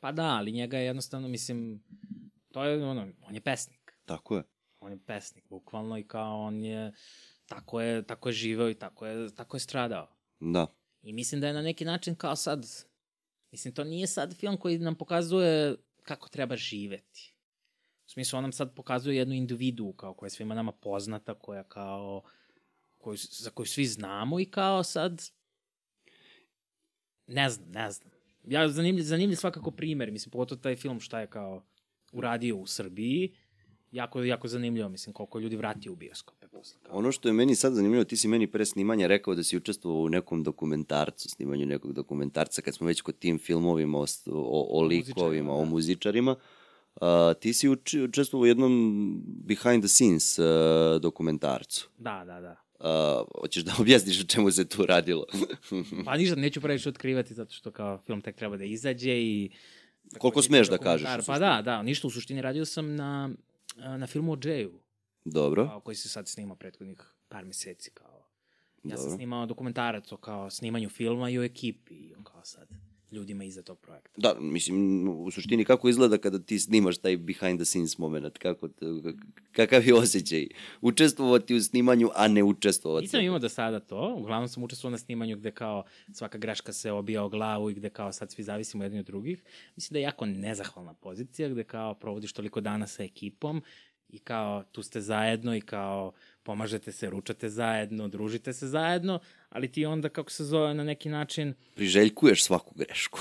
pa 0.00 0.12
da, 0.12 0.26
ali 0.26 0.52
njega 0.52 0.78
je 0.78 0.84
jednostavno, 0.84 1.28
mislim, 1.28 1.82
to 2.52 2.64
je 2.64 2.86
ono, 2.86 3.06
on 3.28 3.34
je 3.34 3.40
pesnik. 3.40 3.92
Tako 4.04 4.36
je. 4.36 4.42
On 4.80 4.92
je 4.92 4.98
pesnik, 5.06 5.44
bukvalno, 5.48 5.98
i 5.98 6.02
kao 6.02 6.40
on 6.40 6.64
je, 6.64 6.92
tako 7.46 7.80
je, 7.80 8.02
tako 8.02 8.28
je 8.28 8.32
živeo 8.32 8.70
i 8.70 8.74
tako 8.74 9.06
je, 9.06 9.34
tako 9.34 9.56
je 9.56 9.60
stradao. 9.60 10.08
Da. 10.40 10.66
I 11.02 11.12
mislim 11.12 11.40
da 11.40 11.46
je 11.46 11.52
na 11.52 11.62
neki 11.62 11.84
način 11.84 12.14
kao 12.14 12.36
sad, 12.36 12.66
mislim, 13.52 13.74
to 13.74 13.84
nije 13.84 14.06
sad 14.06 14.36
film 14.36 14.56
koji 14.56 14.78
nam 14.78 14.94
pokazuje 14.94 15.76
kako 16.04 16.28
treba 16.28 16.56
živeti. 16.56 17.34
U 18.06 18.10
smislu, 18.10 18.36
on 18.36 18.44
nam 18.44 18.52
sad 18.52 18.74
pokazuje 18.74 19.16
jednu 19.16 19.34
individu 19.34 19.92
kao 19.92 20.14
koja 20.14 20.26
je 20.26 20.30
svima 20.30 20.54
nama 20.54 20.72
poznata, 20.72 21.34
koja 21.34 21.64
kao, 21.64 22.22
koju, 22.98 23.16
za 23.16 23.50
koju 23.50 23.66
svi 23.66 23.86
znamo 23.86 24.40
i 24.40 24.44
kao 24.44 24.82
sad, 24.82 25.22
ne 27.26 27.50
znam, 27.50 27.70
ne 27.70 27.90
znam. 27.90 28.10
Ja 28.44 28.68
zanimljiv, 28.68 29.02
zanimljiv 29.02 29.36
svakako 29.36 29.70
primer, 29.70 30.10
mislim, 30.10 30.30
pogotovo 30.30 30.60
taj 30.60 30.76
film 30.76 31.00
šta 31.00 31.20
je 31.20 31.26
kao 31.26 31.66
uradio 32.12 32.56
u 32.56 32.66
Srbiji, 32.66 33.34
jako, 33.92 34.22
jako 34.22 34.48
zanimljivo, 34.48 34.88
mislim, 34.88 35.12
koliko 35.12 35.38
ljudi 35.38 35.56
vratio 35.56 35.92
u 35.92 35.96
bioskope. 35.96 36.46
Ono 36.90 37.12
što 37.12 37.28
je 37.28 37.32
meni 37.32 37.54
sad 37.54 37.74
zanimljivo, 37.74 38.04
ti 38.04 38.16
si 38.16 38.28
meni 38.28 38.46
pre 38.46 38.64
snimanja 38.66 39.06
rekao 39.06 39.34
da 39.34 39.42
si 39.42 39.56
učestvovao 39.56 40.02
u 40.02 40.08
nekom 40.08 40.42
dokumentarcu, 40.42 41.28
snimanju 41.28 41.66
nekog 41.66 41.92
dokumentarca, 41.92 42.62
kad 42.62 42.74
smo 42.74 42.86
već 42.86 43.00
kod 43.00 43.18
tim 43.18 43.38
filmovima 43.38 43.98
o, 43.98 44.06
o, 44.26 44.66
o 44.70 44.82
likovima, 44.82 45.52
o 45.54 45.64
da. 45.64 45.70
muzičarima. 45.70 46.36
Uh, 47.00 47.06
ti 47.40 47.52
si 47.52 47.68
uči, 47.68 48.00
učestvovao 48.00 48.42
u 48.42 48.46
jednom 48.46 49.22
behind 49.24 49.82
the 49.82 49.88
scenes 49.88 50.38
uh, 50.38 50.46
dokumentarcu. 51.00 51.88
Da, 51.98 52.24
da, 52.26 52.40
da. 52.40 52.56
Uh, 52.80 53.40
hoćeš 53.40 53.62
da 53.64 53.72
objasniš 53.80 54.20
o 54.20 54.26
čemu 54.26 54.50
se 54.50 54.68
tu 54.68 54.86
radilo? 54.86 55.26
Pa 56.06 56.16
ništa, 56.16 56.36
neću 56.36 56.60
previše 56.60 56.88
otkrivati 56.88 57.34
zato 57.34 57.54
što 57.54 57.70
kao 57.70 57.98
film 58.06 58.20
tek 58.20 58.36
treba 58.36 58.56
da 58.56 58.64
izađe 58.64 59.12
i... 59.12 59.50
Koliko 60.18 60.42
smeš 60.42 60.68
da 60.68 60.78
kažeš, 60.78 61.08
u 61.22 61.26
Pa 61.26 61.38
da, 61.38 61.62
da, 61.64 61.82
ništa 61.82 62.06
u 62.06 62.10
suštini 62.10 62.42
radio 62.42 62.64
sam 62.64 62.96
na, 62.96 63.30
na 63.76 64.06
filmu 64.06 64.32
o 64.32 64.36
Jay-u, 64.36 64.80
Dobro, 65.24 65.66
kao, 65.66 65.80
koji 65.80 65.94
se 65.96 66.08
sad 66.08 66.28
snima 66.28 66.56
prethodnih 66.56 67.00
par 67.28 67.44
meseci. 67.44 67.90
Kao. 67.90 68.26
Ja 68.84 68.96
sam 68.96 69.04
Dobro. 69.04 69.16
snimao 69.16 69.46
dokumentarac 69.46 70.12
o 70.12 70.16
kao 70.16 70.50
snimanju 70.50 70.88
filma 70.88 71.30
i 71.30 71.38
o 71.38 71.42
ekipi 71.42 71.94
i 71.94 72.14
on 72.14 72.24
kao 72.24 72.44
sad 72.44 72.68
ljudima 73.12 73.44
iza 73.44 73.62
tog 73.62 73.78
projekta. 73.78 74.10
Da, 74.16 74.40
mislim, 74.40 75.08
u 75.08 75.30
suštini 75.30 75.64
kako 75.64 75.88
izgleda 75.88 76.18
kada 76.18 76.38
ti 76.38 76.58
snimaš 76.58 76.98
taj 76.98 77.16
behind 77.16 77.58
the 77.58 77.64
scenes 77.64 77.98
moment, 77.98 78.38
kako, 78.38 78.68
kakav 79.52 79.86
je 79.86 79.94
osjećaj 79.94 80.48
učestvovati 80.80 81.54
u 81.54 81.62
snimanju, 81.62 82.10
a 82.14 82.28
ne 82.28 82.42
učestvovati. 82.42 83.04
Nisam 83.04 83.20
imao 83.20 83.38
do 83.38 83.48
sada 83.48 83.80
to, 83.80 84.14
uglavnom 84.18 84.48
sam 84.48 84.62
učestvovao 84.62 84.90
na 84.90 84.98
snimanju 84.98 85.36
gde 85.36 85.50
kao 85.50 85.84
svaka 86.12 86.38
greška 86.38 86.72
se 86.72 86.92
obija 86.92 87.24
o 87.24 87.28
glavu 87.28 87.70
i 87.70 87.74
gde 87.74 87.90
kao 87.90 88.12
sad 88.12 88.32
svi 88.32 88.42
zavisimo 88.42 88.84
jedni 88.84 88.98
od 88.98 89.06
drugih. 89.06 89.44
Mislim 89.76 89.94
da 89.94 89.98
je 89.98 90.02
jako 90.02 90.26
nezahvalna 90.26 90.94
pozicija 90.94 91.48
gde 91.48 91.64
kao 91.64 91.94
provodiš 91.94 92.32
toliko 92.32 92.60
dana 92.60 92.86
sa 92.86 93.04
ekipom 93.04 93.62
i 94.08 94.18
kao 94.18 94.64
tu 94.72 94.82
ste 94.82 95.00
zajedno 95.00 95.56
i 95.56 95.60
kao 95.60 96.12
pomažete 96.42 96.92
se, 96.92 97.10
ručate 97.10 97.48
zajedno, 97.48 98.08
družite 98.08 98.52
se 98.52 98.68
zajedno, 98.68 99.20
ali 99.48 99.72
ti 99.72 99.86
onda, 99.86 100.08
kako 100.08 100.30
se 100.30 100.44
zove, 100.44 100.74
na 100.74 100.84
neki 100.84 101.08
način... 101.08 101.54
Priželjkuješ 101.74 102.44
svaku 102.44 102.74
grešku. 102.74 103.20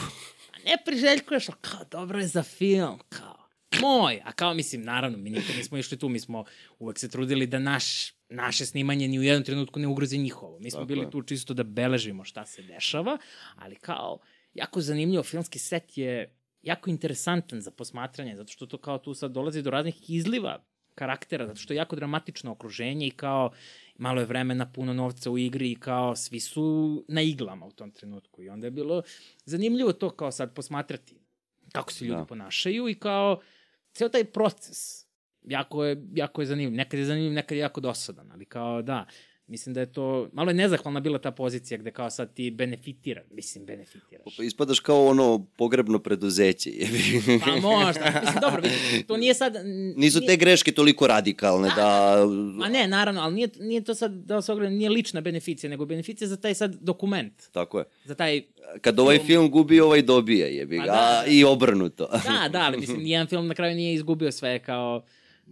ne 0.65 0.77
priželjkuješ, 0.85 1.49
ali 1.49 1.57
kao 1.61 1.85
dobro 1.91 2.19
je 2.19 2.27
za 2.27 2.43
film, 2.43 2.99
kao 3.09 3.39
moj. 3.81 4.21
A 4.25 4.31
kao, 4.31 4.53
mislim, 4.53 4.81
naravno, 4.81 5.17
mi 5.17 5.29
nikad 5.29 5.55
nismo 5.55 5.77
išli 5.77 5.97
tu, 5.97 6.09
mi 6.09 6.19
smo 6.19 6.45
uvek 6.79 6.99
se 6.99 7.09
trudili 7.09 7.47
da 7.47 7.59
naš, 7.59 8.13
naše 8.29 8.65
snimanje 8.65 9.07
ni 9.07 9.19
u 9.19 9.23
jednom 9.23 9.43
trenutku 9.43 9.79
ne 9.79 9.87
ugrozi 9.87 10.17
njihovo. 10.17 10.59
Mi 10.59 10.71
smo 10.71 10.79
Tako 10.79 10.87
bili 10.87 11.01
je. 11.01 11.11
tu 11.11 11.21
čisto 11.21 11.53
da 11.53 11.63
beležimo 11.63 12.23
šta 12.23 12.45
se 12.45 12.61
dešava, 12.61 13.17
ali 13.55 13.75
kao, 13.75 14.19
jako 14.53 14.81
zanimljivo, 14.81 15.23
filmski 15.23 15.59
set 15.59 15.97
je 15.97 16.35
jako 16.61 16.89
interesantan 16.89 17.61
za 17.61 17.71
posmatranje, 17.71 18.35
zato 18.35 18.51
što 18.51 18.65
to 18.65 18.77
kao 18.77 18.97
tu 18.97 19.13
sad 19.13 19.31
dolazi 19.31 19.61
do 19.61 19.69
raznih 19.69 20.09
izliva 20.09 20.63
karaktera, 20.99 21.47
zato 21.47 21.59
što 21.59 21.73
je 21.73 21.77
jako 21.77 21.95
dramatično 21.95 22.51
okruženje 22.51 23.07
i 23.07 23.11
kao 23.11 23.51
malo 23.97 24.21
je 24.21 24.25
vremena, 24.25 24.71
puno 24.71 24.93
novca 24.93 25.31
u 25.31 25.37
igri 25.37 25.71
i 25.71 25.75
kao 25.75 26.15
svi 26.15 26.39
su 26.39 27.05
na 27.07 27.21
iglama 27.21 27.65
u 27.65 27.71
tom 27.71 27.91
trenutku. 27.91 28.43
I 28.43 28.49
onda 28.49 28.67
je 28.67 28.71
bilo 28.71 29.01
zanimljivo 29.45 29.93
to 29.93 30.09
kao 30.09 30.31
sad 30.31 30.53
posmatrati 30.53 31.15
kako 31.71 31.91
se 31.91 32.05
ljudi 32.05 32.21
da. 32.21 32.25
ponašaju 32.25 32.89
i 32.89 32.95
kao 32.95 33.39
ceo 33.93 34.09
taj 34.09 34.23
proces 34.23 35.09
jako 35.43 35.85
je, 35.85 36.03
jako 36.13 36.41
je 36.41 36.45
zanimljiv. 36.45 36.77
Nekad 36.77 36.99
je 36.99 37.05
zanimljiv, 37.05 37.33
nekad 37.33 37.57
je 37.57 37.61
jako 37.61 37.81
dosadan, 37.81 38.31
ali 38.31 38.45
kao 38.45 38.81
da, 38.81 39.05
Mislim 39.49 39.73
da 39.73 39.79
je 39.79 39.85
to, 39.85 40.29
malo 40.33 40.49
je 40.49 40.53
nezahvalna 40.53 40.99
bila 40.99 41.19
ta 41.19 41.31
pozicija 41.31 41.77
gde 41.77 41.91
kao 41.91 42.09
sad 42.09 42.33
ti 42.33 42.51
benefitira, 42.51 43.21
mislim 43.31 43.65
benefitiraš. 43.65 44.37
Pa 44.37 44.43
ispadaš 44.43 44.79
kao 44.79 45.05
ono 45.05 45.45
pogrebno 45.57 45.99
preduzeće. 45.99 46.71
pa 47.45 47.51
možda, 47.55 48.21
mislim 48.21 48.41
dobro, 48.41 48.61
vidim, 48.61 49.07
to 49.07 49.17
nije 49.17 49.33
sad... 49.33 49.55
Nisu 49.95 50.25
te 50.25 50.35
greške 50.35 50.71
toliko 50.71 51.07
radikalne 51.07 51.69
da... 51.69 51.75
da... 51.75 52.25
Ma 52.55 52.69
ne, 52.69 52.87
naravno, 52.87 53.21
ali 53.21 53.35
nije, 53.35 53.49
nije 53.59 53.81
to 53.81 53.95
sad, 53.95 54.11
da 54.11 54.41
se 54.41 54.51
ogledam, 54.51 54.73
nije 54.73 54.89
lična 54.89 55.21
beneficija, 55.21 55.69
nego 55.69 55.85
beneficija 55.85 56.27
za 56.27 56.37
taj 56.37 56.53
sad 56.53 56.75
dokument. 56.81 57.33
Tako 57.51 57.79
je. 57.79 57.85
Za 58.05 58.15
taj... 58.15 58.41
Kad 58.81 58.99
ovaj 58.99 59.19
film 59.19 59.51
gubi, 59.51 59.79
ovaj 59.79 60.01
dobije, 60.01 60.55
jebi 60.55 60.77
ga, 60.77 60.83
pa 60.83 60.91
da, 60.91 61.23
i 61.27 61.43
obrnuto. 61.43 62.09
da, 62.27 62.49
da, 62.49 62.61
ali 62.61 62.77
mislim, 62.77 63.03
nijedan 63.03 63.27
film 63.27 63.47
na 63.47 63.53
kraju 63.53 63.75
nije 63.75 63.93
izgubio 63.93 64.31
sve 64.31 64.59
kao 64.59 65.03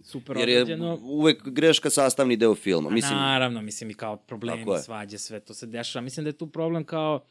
super 0.03 0.37
Jer 0.37 0.49
je 0.49 0.61
odrađeno. 0.61 0.97
uvek 1.01 1.47
greška 1.47 1.89
sastavni 1.89 2.37
deo 2.37 2.55
filma. 2.55 2.89
Mislim, 2.89 3.17
naravno, 3.17 3.61
mislim 3.61 3.89
i 3.89 3.93
kao 3.93 4.17
problemi, 4.17 4.65
svađe, 4.85 5.17
sve 5.17 5.39
to 5.39 5.53
se 5.53 5.65
dešava. 5.65 6.03
Mislim 6.03 6.23
da 6.23 6.29
je 6.29 6.37
tu 6.37 6.47
problem 6.47 6.83
kao 6.83 7.25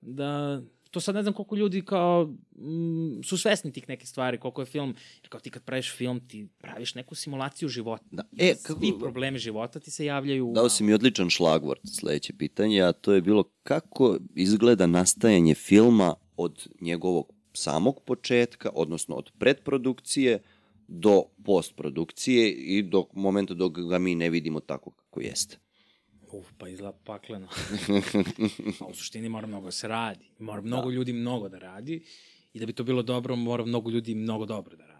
da 0.00 0.60
to 0.90 1.00
sad 1.00 1.14
ne 1.14 1.22
znam 1.22 1.34
koliko 1.34 1.56
ljudi 1.56 1.82
kao 1.82 2.34
m, 2.58 3.18
mm, 3.18 3.22
su 3.24 3.38
svesni 3.38 3.72
tih 3.72 3.88
nekih 3.88 4.08
stvari, 4.08 4.38
koliko 4.38 4.62
je 4.62 4.66
film, 4.66 4.94
jer 5.22 5.28
kao 5.28 5.40
ti 5.40 5.50
kad 5.50 5.64
praviš 5.64 5.96
film, 5.96 6.28
ti 6.28 6.48
praviš 6.58 6.94
neku 6.94 7.14
simulaciju 7.14 7.68
života. 7.68 8.04
Da. 8.10 8.22
E, 8.38 8.54
kako... 8.62 8.80
Svi 8.80 8.92
problemi 9.00 9.38
života 9.38 9.80
ti 9.80 9.90
se 9.90 10.04
javljaju. 10.04 10.52
Dao 10.54 10.68
si 10.68 10.84
mi 10.84 10.92
odličan 10.92 11.30
šlagvort, 11.30 11.80
sledeće 11.84 12.32
pitanje, 12.38 12.82
a 12.82 12.92
to 12.92 13.12
je 13.12 13.20
bilo 13.20 13.42
kako 13.62 14.18
izgleda 14.34 14.86
nastajanje 14.86 15.54
filma 15.54 16.14
od 16.36 16.68
njegovog 16.80 17.32
samog 17.52 18.00
početka, 18.06 18.70
odnosno 18.74 19.14
od 19.14 19.30
predprodukcije, 19.38 20.42
do 20.88 21.22
postprodukcije 21.44 22.52
i 22.52 22.82
do 22.82 23.04
momenta 23.12 23.54
dok 23.54 23.78
ga 23.78 23.98
mi 23.98 24.14
ne 24.14 24.30
vidimo 24.30 24.60
tako 24.60 24.90
kako 24.90 25.20
jeste. 25.20 25.58
Uf, 26.32 26.46
pa 26.58 26.68
izgleda 26.68 26.98
pakleno. 27.04 27.48
U 28.90 28.94
suštini 28.94 29.28
mora 29.28 29.46
mnogo 29.46 29.64
da 29.64 29.72
se 29.72 29.88
radi. 29.88 30.30
Mora 30.38 30.62
mnogo 30.62 30.88
da. 30.88 30.94
ljudi 30.94 31.12
mnogo 31.12 31.48
da 31.48 31.58
radi 31.58 32.04
i 32.52 32.60
da 32.60 32.66
bi 32.66 32.72
to 32.72 32.84
bilo 32.84 33.02
dobro, 33.02 33.36
mora 33.36 33.64
mnogo 33.64 33.90
ljudi 33.90 34.14
mnogo 34.14 34.46
dobro 34.46 34.76
da 34.76 34.86
radi. 34.86 34.96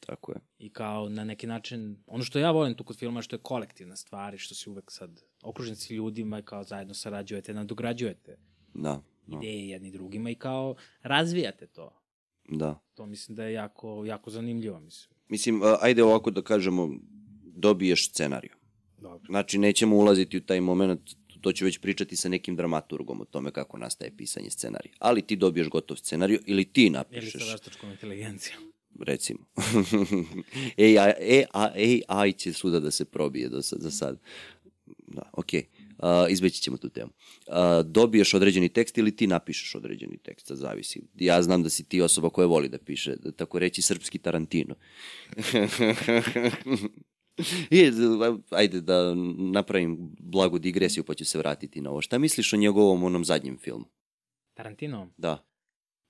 Tako 0.00 0.32
je. 0.32 0.38
I 0.58 0.70
kao 0.70 1.08
na 1.08 1.24
neki 1.24 1.46
način, 1.46 2.02
ono 2.06 2.24
što 2.24 2.38
ja 2.38 2.50
volim 2.50 2.74
tu 2.74 2.84
kod 2.84 2.98
filma 2.98 3.22
što 3.22 3.36
je 3.36 3.40
kolektivna 3.42 3.96
stvar 3.96 4.34
i 4.34 4.38
što 4.38 4.54
si 4.54 4.70
uvek 4.70 4.90
sad 4.90 5.22
okružen 5.42 5.76
si 5.76 5.94
ljudima 5.94 6.38
i 6.38 6.42
kao 6.42 6.64
zajedno 6.64 6.94
sarađujete, 6.94 7.54
nadograđujete 7.54 8.36
da, 8.74 9.02
da. 9.26 9.36
ideje 9.36 9.68
jedni 9.68 9.90
drugima 9.90 10.30
i 10.30 10.34
kao 10.34 10.74
razvijate 11.02 11.66
to. 11.66 12.00
Da. 12.48 12.80
To 12.94 13.06
mislim 13.06 13.36
da 13.36 13.44
je 13.44 13.52
jako, 13.52 14.04
jako 14.06 14.30
zanimljivo, 14.30 14.80
mislim. 14.80 15.13
Mislim, 15.28 15.60
ajde 15.80 16.02
ovako 16.02 16.30
da 16.30 16.42
kažemo, 16.42 16.90
dobiješ 17.56 18.10
scenariju. 18.10 18.52
Dobro. 18.98 19.26
Znači, 19.28 19.58
nećemo 19.58 19.96
ulaziti 19.96 20.36
u 20.36 20.40
taj 20.40 20.60
moment, 20.60 21.00
to 21.40 21.52
ću 21.52 21.64
već 21.64 21.78
pričati 21.78 22.16
sa 22.16 22.28
nekim 22.28 22.56
dramaturgom 22.56 23.20
o 23.20 23.24
tome 23.24 23.50
kako 23.50 23.78
nastaje 23.78 24.16
pisanje 24.16 24.50
scenarija. 24.50 24.94
Ali 24.98 25.22
ti 25.22 25.36
dobiješ 25.36 25.68
gotov 25.68 25.96
scenariju 25.96 26.40
ili 26.46 26.64
ti 26.64 26.90
napišeš. 26.90 27.34
Ili 27.34 27.44
sa 27.44 27.52
veštačkom 27.52 27.90
inteligencijom. 27.90 28.72
Recimo. 29.00 29.40
AI, 30.78 31.44
AI, 31.52 32.02
AI 32.08 32.32
će 32.32 32.52
svuda 32.52 32.80
da 32.80 32.90
se 32.90 33.04
probije 33.04 33.48
do 33.48 33.62
sad, 33.62 33.80
za 33.80 33.90
sad. 33.90 34.18
Da, 35.06 35.30
okej. 35.32 35.60
Okay 35.60 35.73
uh, 35.98 36.08
izbeći 36.28 36.62
ćemo 36.62 36.76
tu 36.76 36.88
temu. 36.88 37.10
Uh, 37.46 37.54
dobiješ 37.86 38.34
određeni 38.34 38.68
tekst 38.68 38.98
ili 38.98 39.16
ti 39.16 39.26
napišeš 39.26 39.74
određeni 39.74 40.18
tekst, 40.18 40.48
da 40.48 40.56
zavisi. 40.56 41.02
Ja 41.14 41.42
znam 41.42 41.62
da 41.62 41.70
si 41.70 41.84
ti 41.84 42.00
osoba 42.00 42.30
koja 42.30 42.46
voli 42.46 42.68
da 42.68 42.78
piše, 42.78 43.16
da 43.16 43.32
tako 43.32 43.58
reći, 43.58 43.82
srpski 43.82 44.18
Tarantino. 44.18 44.74
I, 47.70 47.90
ajde 48.50 48.80
da 48.80 49.14
napravim 49.36 50.14
blagu 50.20 50.58
digresiju 50.58 51.04
pa 51.04 51.14
ću 51.14 51.24
se 51.24 51.38
vratiti 51.38 51.80
na 51.80 51.90
ovo. 51.90 52.00
Šta 52.00 52.18
misliš 52.18 52.52
o 52.52 52.56
njegovom 52.56 53.04
onom 53.04 53.24
zadnjem 53.24 53.58
filmu? 53.58 53.84
Tarantino? 54.54 55.08
Da. 55.16 55.46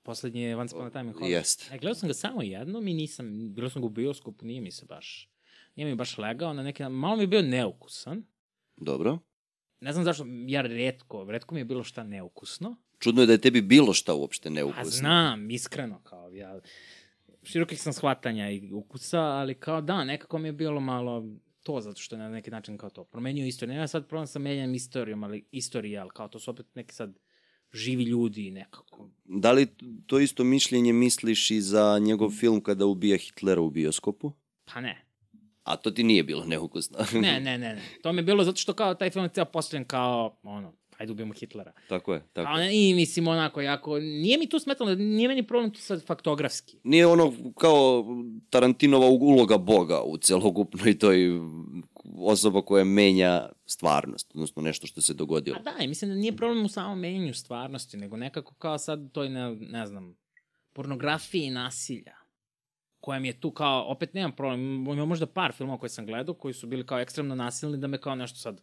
Poslednji 0.02 0.40
je 0.40 0.56
Once 0.56 0.77
Upon 0.77 0.86
a 0.86 0.90
Time 0.90 1.05
in 1.05 1.15
Hollywood. 1.15 1.31
Jest. 1.31 1.70
E, 1.73 1.78
gledao 1.78 1.94
sam 1.94 2.09
ga 2.09 2.15
samo 2.15 2.43
jednom 2.43 2.89
i 2.89 2.94
nisam, 2.94 3.55
bilo 3.55 3.70
sam 3.70 3.82
ga 3.82 3.86
u 3.86 3.90
bioskopu, 3.90 4.47
nije 4.47 4.61
mi 4.61 4.70
se 4.70 4.86
baš, 4.86 5.31
nije 5.77 5.86
mi 5.86 5.94
baš 5.94 6.19
legao, 6.19 6.52
na 6.52 6.62
neki, 6.62 6.82
malo 6.82 7.16
mi 7.16 7.23
je 7.23 7.27
bio 7.27 7.43
neukusan. 7.43 8.24
Dobro 8.77 9.19
ne 9.85 9.93
znam 9.93 10.05
zašto, 10.05 10.24
ja 10.47 10.62
redko, 10.62 11.24
redko 11.28 11.55
mi 11.55 11.61
je 11.61 11.65
bilo 11.65 11.85
šta 11.85 12.02
neukusno. 12.02 12.77
Čudno 12.98 13.23
je 13.23 13.27
da 13.27 13.32
je 13.32 13.40
tebi 13.40 13.62
bilo 13.62 13.93
šta 13.93 14.15
uopšte 14.15 14.51
neukusno. 14.51 14.82
A 14.82 14.85
znam, 14.85 15.51
iskreno, 15.51 16.01
kao 16.02 16.31
ja, 16.31 16.61
širokih 17.43 17.81
sam 17.81 17.93
shvatanja 17.93 18.51
i 18.51 18.73
ukusa, 18.73 19.20
ali 19.20 19.55
kao 19.55 19.81
da, 19.81 20.05
nekako 20.05 20.39
mi 20.39 20.48
je 20.48 20.52
bilo 20.52 20.81
malo 20.81 21.24
to, 21.62 21.81
zato 21.81 22.01
što 22.01 22.16
je 22.16 22.19
na 22.19 22.28
neki 22.28 22.51
način 22.51 22.78
kao 22.78 22.90
to. 22.90 23.05
Promenio 23.05 23.47
istoriju. 23.47 23.74
Nema 23.74 23.89
sad 23.89 24.09
problem 24.09 24.27
sa 24.27 24.39
menjanjem 24.39 24.74
istorijom, 24.74 25.24
ali 25.24 25.44
istorija, 25.51 26.02
ali 26.02 26.11
kao 26.15 26.28
to 26.28 26.39
su 26.39 26.51
opet 26.51 26.66
neki 26.74 26.94
sad 26.94 27.19
živi 27.73 28.05
ljudi 28.05 28.51
nekako. 28.51 29.11
Da 29.24 29.52
li 29.52 29.66
to 30.06 30.19
isto 30.19 30.44
mišljenje 30.44 30.93
misliš 30.93 31.51
i 31.51 31.61
za 31.61 31.98
njegov 31.98 32.31
film 32.31 32.61
kada 32.61 32.86
ubija 32.86 33.16
Hitlera 33.16 33.61
u 33.61 33.70
bioskopu? 33.70 34.32
Pa 34.65 34.81
ne. 34.81 35.03
A 35.64 35.76
to 35.76 35.90
ti 35.90 36.02
nije 36.02 36.22
bilo 36.22 36.44
neukusno. 36.44 36.98
ne, 37.12 37.40
ne, 37.40 37.58
ne, 37.58 37.74
ne. 37.74 37.82
To 38.02 38.12
mi 38.12 38.18
je 38.18 38.22
bilo 38.22 38.44
zato 38.44 38.56
što 38.56 38.72
kao 38.72 38.94
taj 38.94 39.10
film 39.10 39.24
je 39.24 39.28
ceo 39.28 39.44
postavljen 39.44 39.84
kao, 39.84 40.36
ono, 40.42 40.72
ajde 40.98 41.12
ubijemo 41.12 41.34
Hitlera. 41.34 41.72
Tako 41.88 42.14
je, 42.14 42.22
tako 42.32 42.50
A, 42.52 42.60
je. 42.60 42.90
I 42.90 42.94
mislim 42.94 43.28
onako 43.28 43.60
jako, 43.60 43.98
nije 43.98 44.38
mi 44.38 44.48
tu 44.48 44.58
smetalo, 44.58 44.94
nije 44.94 45.28
meni 45.28 45.46
problem 45.46 45.70
tu 45.70 45.80
sad 45.80 46.06
faktografski. 46.06 46.76
Nije 46.84 47.06
ono 47.06 47.32
kao 47.58 48.04
Tarantinova 48.50 49.06
uloga 49.06 49.58
Boga 49.58 50.02
u 50.02 50.16
celokupnoj 50.16 50.98
toj 50.98 51.30
osoba 52.18 52.62
koja 52.62 52.84
menja 52.84 53.48
stvarnost, 53.66 54.30
odnosno 54.34 54.62
nešto 54.62 54.86
što 54.86 55.00
se 55.00 55.14
dogodilo. 55.14 55.56
A 55.56 55.62
da, 55.62 55.84
i 55.84 55.88
mislim 55.88 56.10
da 56.10 56.16
nije 56.16 56.36
problem 56.36 56.64
u 56.64 56.68
samom 56.68 57.00
menjanju 57.00 57.34
stvarnosti, 57.34 57.96
nego 57.96 58.16
nekako 58.16 58.54
kao 58.54 58.78
sad 58.78 59.12
toj, 59.12 59.28
ne, 59.28 59.56
ne 59.56 59.86
znam, 59.86 60.16
pornografiji 60.72 61.44
i 61.44 61.50
nasilja 61.50 62.23
koja 63.05 63.18
mi 63.18 63.28
je 63.28 63.40
tu 63.40 63.51
kao, 63.51 63.85
opet 63.89 64.14
nemam 64.14 64.32
problem, 64.32 64.86
imam 64.86 65.09
možda 65.09 65.26
par 65.26 65.52
filmova 65.52 65.78
koje 65.78 65.90
sam 65.90 66.06
gledao, 66.06 66.35
koji 66.35 66.55
su 66.55 66.66
bili 66.66 66.86
kao 66.86 67.01
ekstremno 67.01 67.35
nasilni, 67.35 67.78
da 67.78 67.86
me 67.86 67.98
kao 67.98 68.14
nešto 68.14 68.39
sad 68.39 68.60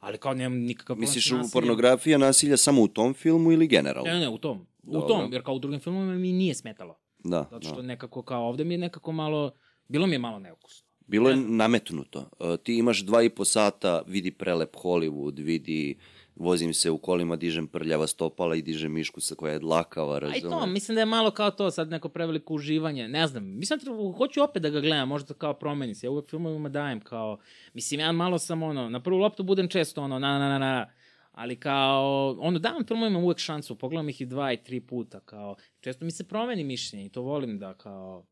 ali 0.00 0.18
kao 0.18 0.34
nemam 0.34 0.58
nikakav 0.58 0.86
problem 0.86 1.00
Misliš 1.00 1.32
u 1.32 1.52
pornografija 1.52 2.18
nasilja 2.18 2.56
samo 2.56 2.82
u 2.82 2.88
tom 2.88 3.14
filmu 3.14 3.52
ili 3.52 3.66
generalno? 3.66 4.12
Ne, 4.12 4.20
ne, 4.20 4.28
u 4.28 4.38
tom. 4.38 4.66
U 4.82 4.92
Dobro. 4.92 5.08
tom, 5.08 5.32
jer 5.32 5.44
kao 5.44 5.54
u 5.54 5.58
drugim 5.58 5.80
filmovima 5.80 6.14
mi 6.14 6.32
nije 6.32 6.54
smetalo. 6.54 6.98
Da. 7.24 7.48
Zato 7.50 7.66
što 7.66 7.76
da. 7.76 7.82
nekako 7.82 8.22
kao 8.22 8.48
ovde 8.48 8.64
mi 8.64 8.74
je 8.74 8.78
nekako 8.78 9.12
malo, 9.12 9.50
bilo 9.88 10.06
mi 10.06 10.14
je 10.14 10.18
malo 10.18 10.38
neukusno. 10.38 10.86
Bilo 11.06 11.30
je 11.30 11.36
nametnuto. 11.36 12.18
Uh, 12.18 12.56
ti 12.62 12.78
imaš 12.78 13.00
dva 13.00 13.22
i 13.22 13.30
po 13.30 13.44
sata, 13.44 14.02
vidi 14.06 14.30
prelep 14.30 14.76
Hollywood, 14.76 15.44
vidi 15.44 15.96
uh, 15.98 16.15
vozim 16.36 16.74
se 16.74 16.90
u 16.90 16.98
kolima, 16.98 17.36
dižem 17.36 17.66
prljava 17.66 18.06
stopala 18.06 18.56
i 18.56 18.62
dižem 18.62 18.92
mišku 18.92 19.20
sa 19.20 19.34
koja 19.34 19.52
je 19.52 19.58
dlakava, 19.58 20.18
razumem. 20.18 20.52
Aj 20.52 20.60
to, 20.60 20.66
mislim 20.66 20.94
da 20.94 21.00
je 21.00 21.06
malo 21.06 21.30
kao 21.30 21.50
to, 21.50 21.70
sad 21.70 21.90
neko 21.90 22.08
preveliko 22.08 22.54
uživanje, 22.54 23.08
ne 23.08 23.26
znam, 23.26 23.44
mislim, 23.44 23.80
da 23.82 23.90
hoću 24.18 24.42
opet 24.42 24.62
da 24.62 24.68
ga 24.68 24.80
gledam, 24.80 25.08
možda 25.08 25.34
kao 25.34 25.54
promeni 25.54 25.94
se, 25.94 26.06
ja 26.06 26.10
uvek 26.10 26.30
filmovima 26.30 26.68
dajem 26.68 27.00
kao, 27.00 27.38
mislim, 27.74 28.00
ja 28.00 28.12
malo 28.12 28.38
sam 28.38 28.62
ono, 28.62 28.88
na 28.88 29.02
prvu 29.02 29.18
loptu 29.18 29.42
budem 29.42 29.68
često 29.68 30.02
ono, 30.02 30.18
na, 30.18 30.38
na, 30.38 30.48
na, 30.48 30.58
na, 30.58 30.90
Ali 31.32 31.56
kao, 31.60 32.36
ono, 32.40 32.58
davam 32.58 32.84
filmovima 32.86 33.18
uvek 33.18 33.38
šansu, 33.38 33.78
pogledam 33.78 34.08
ih 34.08 34.20
i 34.20 34.26
dva 34.26 34.52
i 34.52 34.62
tri 34.64 34.80
puta, 34.80 35.20
kao, 35.20 35.56
često 35.80 36.04
mi 36.04 36.10
se 36.10 36.24
promeni 36.24 36.64
mišljenje 36.64 37.06
i 37.06 37.08
to 37.08 37.22
volim 37.22 37.58
da, 37.58 37.74
kao, 37.74 38.26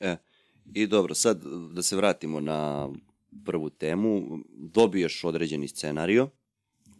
E, 0.00 0.16
i 0.74 0.86
dobro, 0.86 1.14
sad 1.14 1.42
da 1.72 1.82
se 1.82 1.96
vratimo 1.96 2.40
na 2.40 2.88
prvu 3.44 3.70
temu. 3.70 4.38
Dobiješ 4.50 5.24
određeni 5.24 5.68
scenario, 5.68 6.28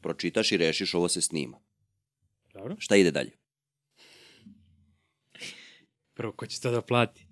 pročitaš 0.06 0.52
i 0.52 0.56
rešiš 0.56 0.94
ovo 0.94 1.08
se 1.08 1.20
snima. 1.20 1.58
dobro? 2.54 2.76
Šta 2.78 2.96
ide 2.96 3.10
dalje? 3.10 3.30
Prvo, 6.14 6.32
ko 6.32 6.46
će 6.46 6.60
to 6.60 6.70
da 6.70 6.82
plati? 6.82 7.26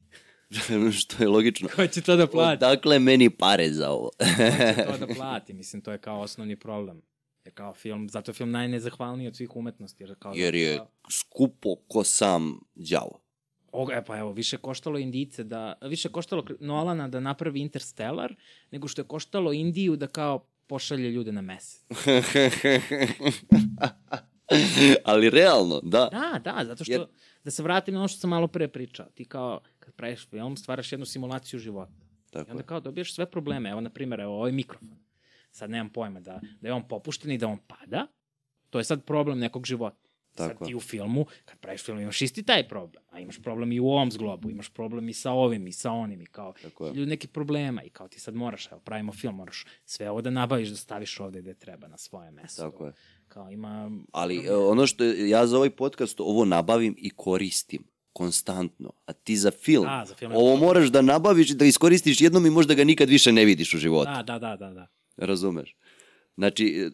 Što 1.00 1.22
je 1.22 1.28
logično. 1.28 1.68
Ko 1.76 1.86
će 1.86 2.00
to 2.02 2.16
da 2.16 2.26
plati? 2.26 2.64
Odakle 2.64 2.98
meni 2.98 3.30
pare 3.30 3.68
za 3.72 3.90
ovo? 3.90 4.10
Ko 4.18 4.24
će 4.24 4.98
to 4.98 4.98
da 5.06 5.14
plati? 5.14 5.54
Mislim, 5.54 5.82
to 5.82 5.92
je 5.92 5.98
kao 5.98 6.20
osnovni 6.20 6.56
problem. 6.56 7.02
Jer 7.44 7.54
kao 7.54 7.74
film, 7.74 8.08
zato 8.08 8.30
je 8.30 8.34
film 8.34 8.50
najnezahvalniji 8.50 9.28
od 9.28 9.36
svih 9.36 9.56
umetnosti. 9.56 10.02
Jer, 10.02 10.14
kao, 10.18 10.32
Jer 10.34 10.54
je 10.54 10.80
skupo 11.10 11.76
ko 11.88 12.04
sam 12.04 12.60
đavo. 12.74 13.20
O, 13.72 13.86
e 13.92 14.04
pa 14.04 14.18
evo, 14.18 14.32
više 14.32 14.56
koštalo 14.56 14.98
Indice 14.98 15.44
da, 15.44 15.78
više 15.82 16.08
koštalo 16.08 16.44
Nolana 16.60 17.08
da 17.08 17.20
napravi 17.20 17.60
Interstellar, 17.60 18.34
nego 18.70 18.88
što 18.88 19.02
je 19.02 19.06
koštalo 19.06 19.52
Indiju 19.52 19.96
da 19.96 20.06
kao 20.06 20.46
pošalje 20.66 21.10
ljude 21.10 21.32
na 21.32 21.40
mesec. 21.40 21.82
Ali 25.04 25.30
realno, 25.30 25.80
da. 25.82 26.08
Da, 26.12 26.40
da, 26.44 26.64
zato 26.64 26.84
što, 26.84 26.92
Jer- 26.92 27.06
da 27.44 27.50
se 27.50 27.62
vratim 27.62 27.94
na 27.94 28.00
ono 28.00 28.08
što 28.08 28.20
sam 28.20 28.30
malo 28.30 28.48
pre 28.48 28.68
pričao, 28.68 29.06
ti 29.06 29.24
kao, 29.24 29.60
kad 29.78 29.94
praviš 29.94 30.28
film, 30.28 30.56
stvaraš 30.56 30.92
jednu 30.92 31.06
simulaciju 31.06 31.60
života. 31.60 31.92
I 32.28 32.32
Tako 32.32 32.50
onda 32.50 32.62
je. 32.62 32.66
kao 32.66 32.80
dobiješ 32.80 33.14
sve 33.14 33.30
probleme. 33.30 33.70
Evo, 33.70 33.80
na 33.80 33.90
primjer, 33.90 34.20
evo, 34.20 34.34
ovaj 34.34 34.52
mikrofon. 34.52 34.96
Sad 35.50 35.70
nemam 35.70 35.90
pojma 35.90 36.20
da, 36.20 36.40
da 36.60 36.68
je 36.68 36.74
on 36.74 36.88
popušten 36.88 37.30
i 37.30 37.38
da 37.38 37.48
on 37.48 37.58
pada. 37.58 38.06
To 38.70 38.78
je 38.78 38.84
sad 38.84 39.04
problem 39.04 39.38
nekog 39.38 39.66
života. 39.66 40.03
Tako 40.34 40.58
sad 40.58 40.68
ti 40.68 40.74
u 40.74 40.80
filmu, 40.80 41.26
kad 41.44 41.58
praviš 41.58 41.84
film, 41.84 42.00
imaš 42.00 42.22
isti 42.22 42.42
taj 42.42 42.68
problem. 42.68 43.04
A 43.10 43.20
imaš 43.20 43.42
problem 43.42 43.72
i 43.72 43.80
u 43.80 43.86
ovom 43.86 44.10
zglobu, 44.12 44.50
imaš 44.50 44.68
problem 44.68 45.08
i 45.08 45.12
sa 45.12 45.32
ovim 45.32 45.66
i 45.66 45.72
sa 45.72 45.92
onim 45.92 46.20
i 46.20 46.26
kao 46.26 46.54
ljudi 46.80 47.06
neki 47.06 47.28
problema 47.28 47.82
i 47.82 47.90
kao 47.90 48.08
ti 48.08 48.20
sad 48.20 48.34
moraš, 48.34 48.72
evo, 48.72 48.80
pravimo 48.80 49.12
film, 49.12 49.34
moraš 49.34 49.64
sve 49.84 50.10
ovo 50.10 50.20
da 50.22 50.30
nabaviš, 50.30 50.68
da 50.68 50.76
staviš 50.76 51.20
ovde 51.20 51.40
gde 51.40 51.54
treba 51.54 51.88
na 51.88 51.98
svoje 51.98 52.30
mesto. 52.30 52.62
Tako 52.62 52.86
je. 52.86 52.92
Kao 53.28 53.50
ima... 53.50 53.90
Ali 54.12 54.46
e, 54.46 54.54
ono 54.54 54.86
što 54.86 55.04
ja 55.04 55.46
za 55.46 55.56
ovaj 55.56 55.70
podcast 55.70 56.20
ovo 56.20 56.44
nabavim 56.44 56.94
i 56.98 57.10
koristim 57.10 57.84
konstantno. 58.12 58.92
A 59.06 59.12
ti 59.12 59.36
za 59.36 59.50
film, 59.50 59.84
Da, 59.84 60.04
za 60.06 60.14
film 60.14 60.32
ovo 60.32 60.54
to. 60.54 60.64
moraš 60.64 60.88
da 60.88 61.02
nabaviš 61.02 61.48
da 61.50 61.64
iskoristiš 61.64 62.20
jednom 62.20 62.46
i 62.46 62.50
možda 62.50 62.74
ga 62.74 62.84
nikad 62.84 63.08
više 63.08 63.32
ne 63.32 63.44
vidiš 63.44 63.74
u 63.74 63.78
životu. 63.78 64.10
Da, 64.10 64.22
da, 64.22 64.38
da, 64.38 64.56
da, 64.56 64.70
da. 64.70 64.86
Razumeš? 65.16 65.76
Znači, 66.36 66.66
e, 66.66 66.90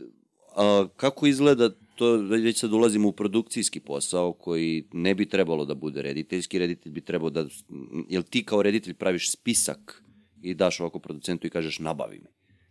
a, 0.57 0.87
kako 0.97 1.27
izgleda 1.27 1.71
to, 2.01 2.17
već 2.17 2.61
sad 2.61 2.73
ulazimo 2.73 3.09
u 3.09 3.13
produkcijski 3.13 3.81
posao 3.81 4.33
koji 4.33 4.89
ne 4.93 5.15
bi 5.15 5.29
trebalo 5.29 5.65
da 5.65 5.75
bude 5.75 6.03
rediteljski, 6.03 6.59
reditelj 6.59 6.93
bi 6.93 7.01
trebao 7.01 7.31
da, 7.31 7.47
jel 8.09 8.23
ti 8.23 8.45
kao 8.45 8.63
reditelj 8.63 8.95
praviš 8.95 9.31
spisak 9.31 10.03
i 10.43 10.55
daš 10.55 10.81
ovako 10.81 10.99
producentu 10.99 11.47
i 11.47 11.51
kažeš 11.51 11.79
nabavi 11.79 12.19
mi. 12.19 12.29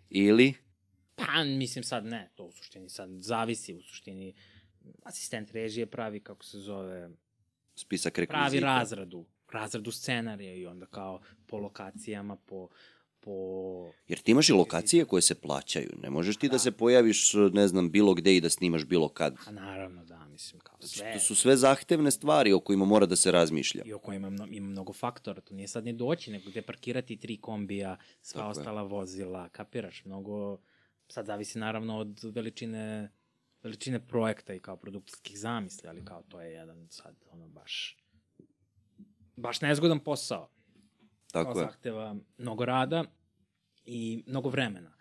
Ili, 0.09 0.53
Pa, 1.15 1.43
mislim 1.43 1.83
sad 1.83 2.05
ne, 2.05 2.31
to 2.35 2.43
u 2.43 2.51
suštini 2.51 2.89
sad 2.89 3.09
zavisi 3.21 3.75
u 3.75 3.81
suštini. 3.81 4.33
Asistent 5.03 5.51
režije 5.51 5.85
pravi, 5.85 6.19
kako 6.19 6.45
se 6.45 6.59
zove, 6.59 7.09
spisak 7.75 8.17
rekvizita. 8.17 8.49
pravi 8.49 8.59
razradu, 8.59 9.25
razradu 9.51 9.91
scenarija 9.91 10.53
i 10.53 10.65
onda 10.65 10.85
kao 10.85 11.21
po 11.47 11.57
lokacijama, 11.57 12.35
po, 12.35 12.69
po... 13.21 13.91
Jer 14.07 14.19
ti 14.19 14.31
imaš 14.31 14.49
i 14.49 14.53
lokacije 14.53 15.05
koje 15.05 15.21
se 15.21 15.35
plaćaju. 15.35 15.89
Ne 16.01 16.09
možeš 16.09 16.37
ti 16.37 16.49
da, 16.49 16.59
se 16.59 16.71
pojaviš, 16.71 17.33
ne 17.53 17.67
znam, 17.67 17.91
bilo 17.91 18.13
gde 18.13 18.35
i 18.35 18.41
da 18.41 18.49
snimaš 18.49 18.85
bilo 18.85 19.09
kad. 19.09 19.35
A 19.45 19.51
naravno, 19.51 20.05
da, 20.05 20.25
mislim, 20.25 20.59
kao 20.59 20.77
sve. 20.81 21.13
To 21.13 21.19
su 21.19 21.35
sve 21.35 21.57
zahtevne 21.57 22.11
stvari 22.11 22.53
o 22.53 22.59
kojima 22.59 22.85
mora 22.85 23.05
da 23.05 23.15
se 23.15 23.31
razmišlja. 23.31 23.83
I 23.85 23.93
oko 23.93 24.13
ima, 24.13 24.29
mno, 24.29 24.47
ima 24.51 24.67
mnogo 24.67 24.93
faktora, 24.93 25.41
to 25.41 25.53
nije 25.53 25.67
sad 25.67 25.85
ne 25.85 25.93
doći, 25.93 26.31
nego 26.31 26.49
gde 26.49 26.61
parkirati 26.61 27.17
tri 27.17 27.37
kombija, 27.37 27.97
sva 28.21 28.39
Tako 28.39 28.47
je. 28.47 28.51
ostala 28.51 28.81
vozila, 28.81 29.49
kapiraš, 29.49 30.05
mnogo, 30.05 30.57
sad 31.07 31.25
zavisi 31.25 31.59
naravno 31.59 31.97
od 31.97 32.19
veličine, 32.23 33.11
veličine 33.63 34.07
projekta 34.07 34.53
i 34.53 34.59
kao 34.59 34.77
produkcijskih 34.77 35.39
zamisli, 35.39 35.89
ali 35.89 36.05
kao 36.05 36.23
to 36.23 36.41
je 36.41 36.53
jedan 36.53 36.87
sad, 36.89 37.15
ono, 37.31 37.47
baš, 37.47 37.97
baš 39.35 39.61
nezgodan 39.61 39.99
posao. 39.99 40.49
Tako 41.31 41.53
kao 41.53 41.61
je. 41.61 41.65
zahteva 41.65 42.15
mnogo 42.37 42.65
rada 42.65 43.03
i 43.85 44.23
mnogo 44.27 44.49
vremena. 44.49 44.91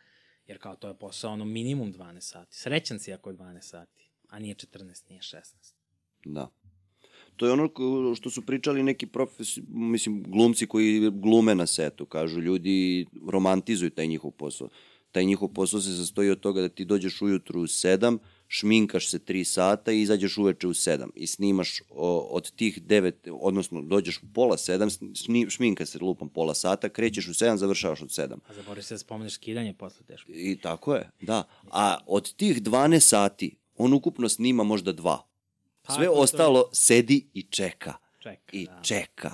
Jer 0.47 0.59
kao 0.59 0.77
to 0.77 0.89
je 0.89 0.99
posao 0.99 1.33
ono 1.33 1.45
minimum 1.45 1.93
12 1.93 2.21
sati. 2.21 2.57
Srećan 2.57 2.99
si 2.99 3.13
ako 3.13 3.31
je 3.31 3.37
12 3.37 3.61
sati, 3.61 4.11
a 4.29 4.39
nije 4.39 4.55
14, 4.55 5.11
nije 5.11 5.21
16. 5.21 5.75
Da. 6.25 6.49
To 7.37 7.47
je 7.47 7.53
ono 7.53 8.15
što 8.15 8.31
su 8.31 8.47
pričali 8.47 8.83
neki 8.83 9.07
profesi, 9.07 9.63
mislim, 9.69 10.23
glumci 10.23 10.67
koji 10.67 11.11
glume 11.11 11.55
na 11.55 11.67
setu. 11.67 12.07
Kažu, 12.07 12.41
ljudi 12.41 13.07
romantizuju 13.29 13.91
taj 13.91 14.07
njihov 14.07 14.31
posao. 14.31 14.69
Taj 15.13 15.25
njihov 15.25 15.49
posao 15.49 15.81
se 15.81 15.97
sastoji 15.97 16.31
od 16.31 16.41
toga 16.41 16.61
da 16.61 16.69
ti 16.69 16.85
dođeš 16.85 17.23
ujutru 17.23 17.61
u 17.61 17.67
sedam, 17.67 18.19
šminkaš 18.49 19.11
se 19.11 19.19
tri 19.19 19.45
sata 19.45 19.93
i 19.93 20.01
izađeš 20.01 20.39
uveče 20.39 20.67
u 20.67 20.75
sedam. 20.75 21.11
I 21.15 21.27
snimaš 21.27 21.83
o, 21.91 22.19
od 22.21 22.51
tih 22.51 22.83
devet, 22.83 23.29
odnosno 23.33 23.83
dođeš 23.83 24.19
u 24.19 24.33
pola 24.35 24.59
sedam, 24.59 24.91
sni, 24.91 25.51
šminka 25.51 25.87
se 25.87 25.99
lupam 25.99 26.29
pola 26.29 26.55
sata, 26.55 26.89
krećeš 26.89 27.29
u 27.29 27.35
sedam, 27.35 27.59
završavaš 27.59 28.03
od 28.03 28.13
sedam. 28.13 28.41
A 28.49 28.55
zaboravio 28.55 28.83
se 28.83 28.95
da 28.95 28.99
spomeneš 28.99 29.33
skidanje 29.33 29.75
posle 29.75 30.07
teško. 30.07 30.33
I 30.33 30.59
tako 30.63 30.95
je, 30.95 31.11
da. 31.21 31.43
A 31.71 31.99
od 32.07 32.35
tih 32.35 32.63
12 32.63 33.01
sati, 33.01 33.57
on 33.77 33.93
ukupno 33.93 34.29
snima 34.29 34.63
možda 34.63 34.93
dva. 34.93 35.27
Pa, 35.83 35.95
Sve 35.95 36.07
to- 36.07 36.13
to- 36.13 36.21
ostalo 36.21 36.71
sedi 36.73 37.27
i 37.35 37.43
čeka. 37.43 37.95
Čeka, 38.21 38.41
I 38.53 38.67
da. 38.67 38.81
čeka. 38.83 39.33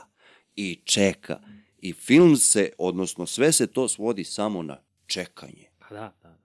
I 0.57 0.81
čeka. 0.85 1.41
I 1.79 1.93
film 1.93 2.37
se, 2.37 2.71
odnosno 2.79 3.27
sve 3.27 3.53
se 3.53 3.67
to 3.67 3.89
svodi 3.89 4.25
samo 4.25 4.63
na 4.63 4.81
čekanje. 5.07 5.67
Pa 5.79 5.95
da, 5.95 6.13
da, 6.23 6.29
da. 6.43 6.44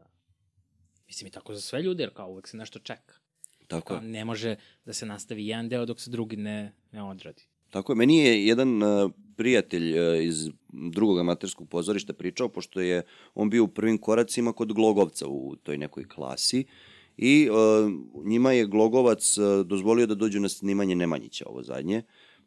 Mislim 1.09 1.27
i 1.27 1.31
tako 1.31 1.53
za 1.53 1.61
sve 1.61 1.81
ljude, 1.81 2.03
jer 2.03 2.13
kao 2.13 2.29
uvek 2.29 2.47
se 2.47 2.57
nešto 2.57 2.79
čeka. 2.79 3.13
Tako 3.67 3.87
Kao 3.87 4.01
ne 4.01 4.25
može 4.25 4.55
da 4.85 4.93
se 4.93 5.05
nastavi 5.05 5.47
jedan 5.47 5.69
deo 5.69 5.85
dok 5.85 6.01
se 6.01 6.09
drugi 6.09 6.37
ne, 6.37 6.73
ne 6.91 7.03
odradi. 7.03 7.43
Tako 7.69 7.91
je. 7.91 7.95
Meni 7.95 8.17
je 8.17 8.45
jedan 8.45 8.83
uh, 8.83 9.11
prijatelj 9.37 9.99
uh, 9.99 10.23
iz 10.23 10.49
drugog 10.91 11.19
amaterskog 11.19 11.69
pozorišta 11.69 12.13
pričao, 12.13 12.49
pošto 12.49 12.81
je 12.81 13.01
on 13.35 13.49
bio 13.49 13.63
u 13.63 13.67
prvim 13.67 13.97
koracima 13.97 14.53
kod 14.53 14.73
Glogovca 14.73 15.27
u 15.27 15.55
toj 15.55 15.77
nekoj 15.77 16.07
klasi 16.07 16.65
i 17.17 17.49
uh, 17.49 18.25
njima 18.25 18.51
je 18.51 18.65
Glogovac 18.65 19.37
uh, 19.37 19.65
dozvolio 19.65 20.05
da 20.05 20.15
dođu 20.15 20.39
na 20.39 20.49
snimanje 20.49 20.95
Nemanjića, 20.95 21.45
ovo 21.47 21.63
zadnje, 21.63 22.03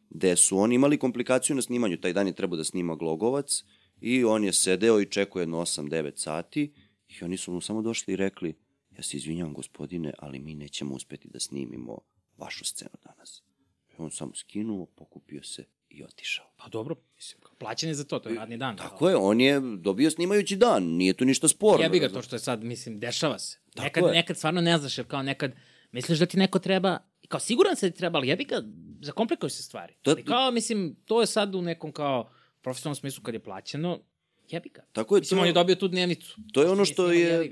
gde 0.09 0.35
su 0.35 0.57
oni 0.57 0.75
imali 0.75 0.97
komplikaciju 0.97 1.55
na 1.55 1.61
snimanju. 1.61 1.97
Taj 1.97 2.13
dan 2.13 2.27
je 2.27 2.33
trebao 2.33 2.57
da 2.57 2.63
snima 2.63 2.95
Glogovac 2.95 3.63
i 4.01 4.23
on 4.23 4.43
je 4.43 4.53
sedeo 4.53 5.01
i 5.01 5.05
čekao 5.05 5.39
jedno 5.39 5.57
8-9 5.57 6.11
sati 6.15 6.73
i 7.21 7.23
oni 7.23 7.37
su 7.37 7.51
mu 7.51 7.61
samo 7.61 7.81
došli 7.81 8.13
i 8.13 8.17
rekli 8.17 8.55
ja 8.97 9.03
se 9.03 9.17
izvinjam 9.17 9.53
gospodine, 9.53 10.13
ali 10.19 10.39
mi 10.39 10.55
nećemo 10.55 10.95
uspeti 10.95 11.27
da 11.27 11.39
snimimo 11.39 11.97
vašu 12.37 12.65
scenu 12.65 12.91
danas. 13.05 13.43
I 13.91 13.93
on 13.97 14.11
samo 14.11 14.35
skinuo, 14.35 14.85
pokupio 14.85 15.43
se 15.43 15.65
i 15.89 16.03
otišao. 16.03 16.45
Pa 16.57 16.67
dobro, 16.67 16.95
mislim, 17.15 17.41
kao 17.41 17.55
plaćen 17.55 17.89
je 17.89 17.95
za 17.95 18.03
to, 18.03 18.19
to 18.19 18.29
je 18.29 18.35
radni 18.35 18.57
dan. 18.57 18.77
Tako 18.77 19.09
je, 19.09 19.15
on 19.15 19.41
je 19.41 19.61
dobio 19.77 20.11
snimajući 20.11 20.55
dan, 20.55 20.83
nije 20.83 21.13
tu 21.13 21.25
ništa 21.25 21.47
sporno. 21.47 21.83
Jebi 21.83 21.99
ga 21.99 22.05
razumeš? 22.05 22.23
to 22.23 22.27
što 22.27 22.35
je 22.35 22.39
sad, 22.39 22.63
mislim, 22.63 22.99
dešava 22.99 23.39
se. 23.39 23.59
Tako 23.75 23.83
nekad, 23.83 24.03
je. 24.03 24.11
nekad 24.11 24.37
stvarno 24.37 24.61
ne 24.61 24.77
znaš, 24.77 24.97
jer 24.97 25.07
kao 25.07 25.23
nekad 25.23 25.51
misliš 25.91 26.19
da 26.19 26.25
ti 26.25 26.37
neko 26.37 26.59
treba, 26.59 26.97
kao 27.27 27.39
siguran 27.39 27.75
se 27.75 27.89
da 27.89 27.91
ti 27.93 27.97
treba, 27.97 28.17
ali 28.17 28.27
jebi 28.27 28.43
ga, 28.43 28.63
zakomplikuju 29.01 29.49
se 29.49 29.63
stvari. 29.63 29.93
To- 30.01 30.11
Ali 30.11 30.23
kao, 30.25 30.51
mislim, 30.51 30.95
to 31.05 31.21
je 31.21 31.27
sad 31.27 31.55
u 31.55 31.61
nekom 31.61 31.91
kao 31.91 32.31
profesionalnom 32.61 32.95
smislu 32.95 33.23
kad 33.23 33.33
je 33.33 33.43
plaćeno, 33.43 33.99
jebi 34.49 34.69
ga. 34.69 34.81
Tako 34.91 35.15
je, 35.15 35.19
Mislim, 35.19 35.37
to, 35.37 35.41
on 35.41 35.47
je 35.47 35.53
dobio 35.53 35.75
tu 35.75 35.87
dnevnicu. 35.87 36.35
to 36.53 36.61
je 36.61 36.69
ono 36.69 36.85
što 36.85 37.11
je 37.11 37.51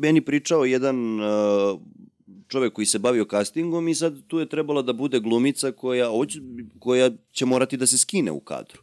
meni 0.00 0.20
pričao 0.20 0.64
jedan 0.64 1.20
uh, 1.20 1.80
čovek 2.48 2.72
koji 2.72 2.86
se 2.86 2.98
bavio 2.98 3.26
castingom 3.30 3.88
i 3.88 3.94
sad 3.94 4.26
tu 4.26 4.38
je 4.38 4.48
trebala 4.48 4.82
da 4.82 4.92
bude 4.92 5.20
glumica 5.20 5.72
koja, 5.72 6.10
koja 6.78 7.10
će 7.32 7.46
morati 7.46 7.76
da 7.76 7.86
se 7.86 7.98
skine 7.98 8.30
u 8.30 8.40
kadru. 8.40 8.82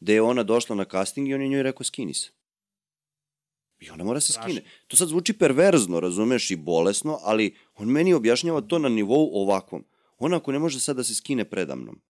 Gde 0.00 0.14
je 0.14 0.22
ona 0.22 0.42
došla 0.42 0.76
na 0.76 0.84
casting 0.84 1.28
i 1.28 1.34
on 1.34 1.42
je 1.42 1.48
njoj 1.48 1.62
rekao 1.62 1.84
skini 1.84 2.14
se. 2.14 2.30
I 3.80 3.90
ona 3.90 4.04
mora 4.04 4.20
se 4.20 4.32
Strašno. 4.32 4.50
skine. 4.50 4.70
To 4.86 4.96
sad 4.96 5.08
zvuči 5.08 5.32
perverzno, 5.32 6.00
razumeš, 6.00 6.50
i 6.50 6.56
bolesno, 6.56 7.18
ali 7.22 7.56
on 7.74 7.88
meni 7.88 8.14
objašnjava 8.14 8.60
to 8.60 8.78
na 8.78 8.88
nivou 8.88 9.30
ovakvom. 9.32 9.84
Ona 10.18 10.36
ako 10.36 10.52
ne 10.52 10.58
može 10.58 10.80
sad 10.80 10.96
da 10.96 11.04
se 11.04 11.14
skine 11.14 11.44
predamnom, 11.44 12.00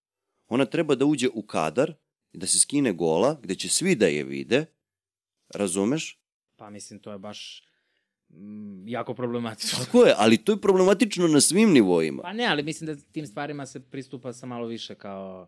ona 0.47 0.65
treba 0.65 0.95
da 0.95 1.05
uđe 1.05 1.29
u 1.33 1.41
kadar, 1.41 1.93
da 2.33 2.47
se 2.47 2.59
skine 2.59 2.93
gola, 2.93 3.39
gde 3.43 3.55
će 3.55 3.69
svi 3.69 3.95
da 3.95 4.07
je 4.07 4.23
vide, 4.23 4.65
razumeš? 5.53 6.19
Pa 6.55 6.69
mislim, 6.69 6.99
to 6.99 7.11
je 7.11 7.17
baš 7.17 7.63
mm, 8.29 8.87
jako 8.87 9.13
problematično. 9.13 9.85
Tako 9.85 10.03
je, 10.03 10.13
ali 10.17 10.37
to 10.37 10.51
je 10.51 10.61
problematično 10.61 11.27
na 11.27 11.41
svim 11.41 11.71
nivoima. 11.71 12.21
Pa 12.21 12.33
ne, 12.33 12.45
ali 12.45 12.63
mislim 12.63 12.87
da 12.87 13.01
tim 13.11 13.27
stvarima 13.27 13.65
se 13.65 13.79
pristupa 13.79 14.33
sa 14.33 14.45
malo 14.45 14.67
više 14.67 14.95
kao... 14.95 15.47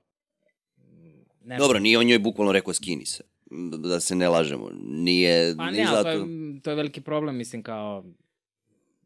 mm, 0.77 1.25
Ne, 1.41 1.57
Dobro, 1.57 1.79
nije 1.79 1.97
on 1.99 2.05
njoj 2.05 2.19
bukvalno 2.19 2.51
rekao 2.51 2.73
skini 2.73 3.05
se. 3.05 3.23
Da 3.77 3.99
se 3.99 4.15
ne 4.15 4.29
lažemo. 4.29 4.69
Nije, 4.83 5.55
Pa 5.57 5.71
ne, 5.71 5.83
ali 5.83 5.87
to 5.87 5.95
zato... 5.95 6.09
je, 6.09 6.61
to 6.61 6.69
je 6.69 6.75
veliki 6.75 7.01
problem, 7.01 7.37
mislim, 7.37 7.63
kao... 7.63 8.05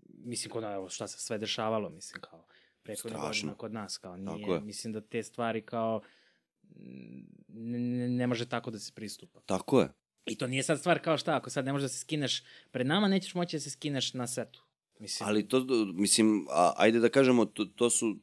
mislim, 0.07 0.51
kod, 0.51 0.63
evo, 0.63 0.89
šta 0.89 1.07
se 1.07 1.19
sve 1.19 1.37
dešavalo, 1.37 1.89
mislim, 1.89 2.21
kao, 2.21 2.45
prethodne 2.83 3.17
Strašno. 3.17 3.27
godine 3.27 3.53
kod 3.57 3.73
nas, 3.73 3.97
kao, 3.97 4.17
Tako 4.17 4.35
nije, 4.37 4.49
je. 4.53 4.61
mislim 4.61 4.93
da 4.93 5.01
te 5.01 5.23
stvari, 5.23 5.61
kao, 5.61 6.01
ne, 7.47 7.79
ne 8.09 8.27
može 8.27 8.45
tako 8.49 8.71
da 8.71 8.79
se 8.79 8.91
pristupa. 8.95 9.39
Tako 9.45 9.81
je. 9.81 9.89
I 10.25 10.35
to 10.35 10.47
nije 10.47 10.63
sad 10.63 10.79
stvar 10.79 10.99
kao 10.99 11.17
šta, 11.17 11.35
ako 11.35 11.49
sad 11.49 11.65
ne 11.65 11.73
možeš 11.73 11.83
da 11.83 11.89
se 11.89 11.99
skineš 11.99 12.43
pred 12.71 12.87
nama, 12.87 13.07
nećeš 13.07 13.33
moći 13.33 13.55
da 13.55 13.59
se 13.59 13.69
skineš 13.69 14.13
na 14.13 14.27
setu. 14.27 14.63
Mislim, 14.99 15.29
Ali 15.29 15.47
to, 15.47 15.65
mislim, 15.93 16.47
a, 16.49 16.73
ajde 16.77 16.99
da 16.99 17.09
kažemo, 17.09 17.45
to, 17.45 17.65
to 17.65 17.89
su 17.89 18.15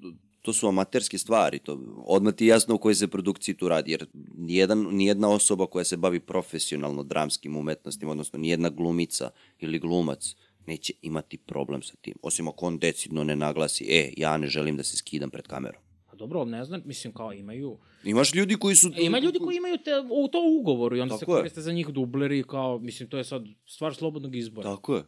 to 0.43 0.53
su 0.53 0.69
amaterske 0.69 1.19
stvari, 1.19 1.59
to 1.59 1.79
odmah 2.07 2.35
ti 2.35 2.47
jasno 2.47 2.75
u 2.75 2.79
kojoj 2.79 2.95
se 2.95 3.09
produkciji 3.09 3.55
tu 3.55 3.69
radi, 3.69 3.91
jer 3.91 4.07
nijedan, 4.37 4.87
nijedna 4.93 5.29
osoba 5.29 5.67
koja 5.67 5.85
se 5.85 5.97
bavi 5.97 6.21
profesionalno 6.21 7.03
dramskim 7.03 7.57
umetnostima, 7.57 8.13
odnosno 8.13 8.39
nijedna 8.39 8.69
glumica 8.71 9.31
ili 9.59 9.79
glumac, 9.79 10.37
neće 10.67 10.93
imati 11.03 11.39
problem 11.39 11.83
sa 11.83 11.95
tim. 12.01 12.15
Osim 12.23 12.49
ako 12.49 12.67
on 12.67 12.79
decidno 12.79 13.25
ne 13.25 13.37
naglasi, 13.37 13.87
e, 13.89 14.13
ja 14.17 14.37
ne 14.37 14.47
želim 14.47 14.77
da 14.77 14.83
se 14.83 14.97
skidam 14.97 15.31
pred 15.31 15.47
kamerom. 15.47 15.83
Dobro, 16.19 16.45
ne 16.45 16.65
znam, 16.65 16.83
mislim, 16.85 17.13
kao 17.15 17.33
imaju... 17.33 17.79
Imaš 18.05 18.35
ljudi 18.35 18.57
koji 18.57 18.75
su... 18.77 18.89
E, 18.89 19.05
ima 19.05 19.19
ljudi 19.19 19.39
koji 19.39 19.57
imaju 19.57 19.79
te, 19.85 19.91
u 20.11 20.29
to 20.29 20.39
ugovoru 20.61 20.97
i 20.97 21.01
onda 21.01 21.15
Tako 21.15 21.25
se 21.25 21.33
je. 21.33 21.37
koriste 21.37 21.61
za 21.61 21.73
njih 21.73 21.89
dubleri, 21.89 22.43
kao, 22.43 22.79
mislim, 22.79 23.09
to 23.09 23.19
je 23.19 23.25
sad 23.25 23.45
stvar 23.67 23.95
slobodnog 23.95 24.35
izbora. 24.37 24.75
Tako 24.77 24.95
je. 24.97 25.03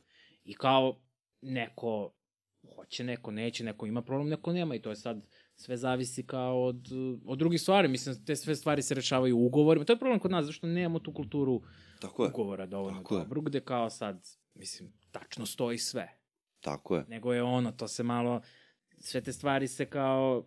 I 0.45 0.55
kao 0.55 0.97
neko 1.43 2.12
hoće, 2.77 3.05
neko 3.05 3.31
neće, 3.31 3.65
neko 3.65 3.87
ima 3.87 4.03
problem, 4.03 4.28
neko 4.28 4.53
nema 4.53 4.74
i 4.74 4.82
to 4.82 4.91
je 4.91 4.97
sad 4.97 5.27
sve 5.57 5.77
zavisi 5.77 6.27
kao 6.27 6.65
od, 6.65 6.89
od 7.27 7.39
drugih 7.39 7.61
stvari. 7.61 7.89
Mislim, 7.89 8.24
te 8.24 8.37
sve 8.37 8.57
stvari 8.57 8.82
se 8.82 8.95
rešavaju 8.95 9.39
ugovorima. 9.39 9.85
To 9.85 9.93
je 9.93 9.99
problem 9.99 10.19
kod 10.19 10.31
nas, 10.31 10.47
zašto 10.47 10.66
nemamo 10.66 10.99
tu 10.99 11.12
kulturu 11.12 11.62
Tako 12.01 12.24
je. 12.24 12.31
ugovora 12.31 12.66
dovoljno 12.66 12.99
Tako 13.03 13.15
je. 13.15 13.19
dobru, 13.19 13.41
gde 13.41 13.61
kao 13.61 13.91
sad, 13.91 14.27
mislim, 14.55 14.93
tačno 15.11 15.47
stoji 15.47 15.78
sve. 15.78 16.19
Tako 16.61 16.97
je. 16.97 17.05
Nego 17.09 17.32
je 17.32 17.43
ono, 17.43 17.73
to 17.73 17.89
se 17.89 18.03
malo, 18.03 18.41
sve 18.99 19.20
te 19.20 19.32
stvari 19.32 19.69
se 19.69 19.87
kao 19.87 20.45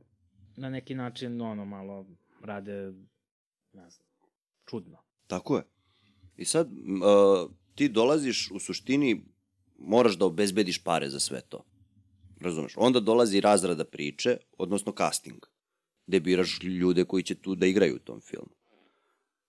na 0.55 0.69
neki 0.69 0.95
način, 0.95 1.41
ono, 1.41 1.65
malo 1.65 2.05
rade, 2.41 2.93
ne 3.73 3.89
znam, 3.89 4.07
čudno. 4.69 4.97
Tako 5.27 5.57
je. 5.57 5.63
I 6.37 6.45
sad, 6.45 6.67
uh, 6.71 7.51
ti 7.75 7.89
dolaziš 7.89 8.51
u 8.51 8.59
suštini, 8.59 9.25
moraš 9.79 10.17
da 10.17 10.25
obezbediš 10.25 10.83
pare 10.83 11.09
za 11.09 11.19
sve 11.19 11.41
to. 11.41 11.65
Razumeš? 12.39 12.73
Onda 12.77 12.99
dolazi 12.99 13.41
razrada 13.41 13.85
priče, 13.85 14.37
odnosno 14.57 14.93
casting, 14.97 15.45
gde 16.07 16.19
biraš 16.19 16.63
ljude 16.63 17.05
koji 17.05 17.23
će 17.23 17.35
tu 17.35 17.55
da 17.55 17.65
igraju 17.65 17.95
u 17.95 17.99
tom 17.99 18.21
filmu. 18.21 18.55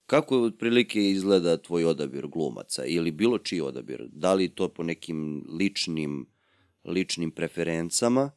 Kako 0.07 0.43
otprilike 0.43 1.11
izgleda 1.11 1.57
tvoj 1.57 1.85
odabir 1.85 2.27
glumaca 2.27 2.85
ili 2.85 3.11
bilo 3.11 3.39
čiji 3.39 3.61
odabir? 3.61 4.09
Da 4.13 4.35
li 4.35 4.49
to 4.49 4.69
po 4.69 4.83
nekim 4.83 5.47
ličnim, 5.59 6.27
ličnim 6.85 7.31
preferencama? 7.31 8.31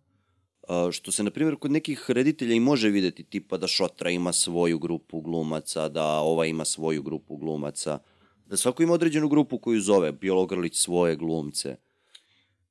Što 0.92 1.12
se, 1.12 1.24
na 1.24 1.32
primjer, 1.32 1.56
kod 1.56 1.72
nekih 1.72 2.06
reditelja 2.08 2.54
i 2.54 2.60
može 2.60 2.90
videti, 2.90 3.24
tipa 3.24 3.58
da 3.58 3.68
Šotra 3.68 4.10
ima 4.10 4.34
svoju 4.34 4.80
grupu 4.80 5.22
glumaca, 5.22 5.90
da 5.90 6.06
ova 6.06 6.46
ima 6.46 6.66
svoju 6.66 7.04
grupu 7.04 7.38
glumaca, 7.38 8.00
da 8.46 8.58
svako 8.58 8.84
ima 8.84 8.94
određenu 8.94 9.30
grupu 9.30 9.58
koju 9.58 9.82
zove, 9.82 10.12
Bjelogrlić 10.12 10.76
svoje 10.76 11.16
glumce, 11.16 11.76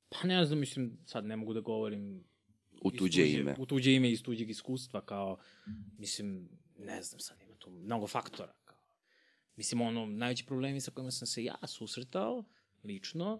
Pa 0.09 0.27
ne 0.27 0.45
znam, 0.45 0.59
mislim, 0.59 0.97
sad 1.05 1.25
ne 1.25 1.35
mogu 1.35 1.53
da 1.53 1.61
govorim 1.61 2.23
u 2.81 2.91
iz 2.93 2.97
tuđe 2.97 3.31
ime. 3.31 3.55
U 3.59 3.65
tuđe 3.65 3.93
ime 3.93 4.09
i 4.09 4.11
iz 4.11 4.23
tuđeg 4.23 4.49
iskustva, 4.49 5.01
kao, 5.01 5.37
mislim, 5.97 6.49
ne 6.79 7.01
znam 7.03 7.19
sad, 7.19 7.41
ima 7.41 7.55
tu 7.55 7.69
mnogo 7.69 8.07
faktora. 8.07 8.53
Kao. 8.65 8.77
Mislim, 9.55 9.81
ono, 9.81 10.05
najveći 10.05 10.45
problemi 10.45 10.81
sa 10.81 10.91
kojima 10.91 11.11
sam 11.11 11.27
se 11.27 11.43
ja 11.43 11.57
susretao, 11.67 12.43
lično, 12.83 13.39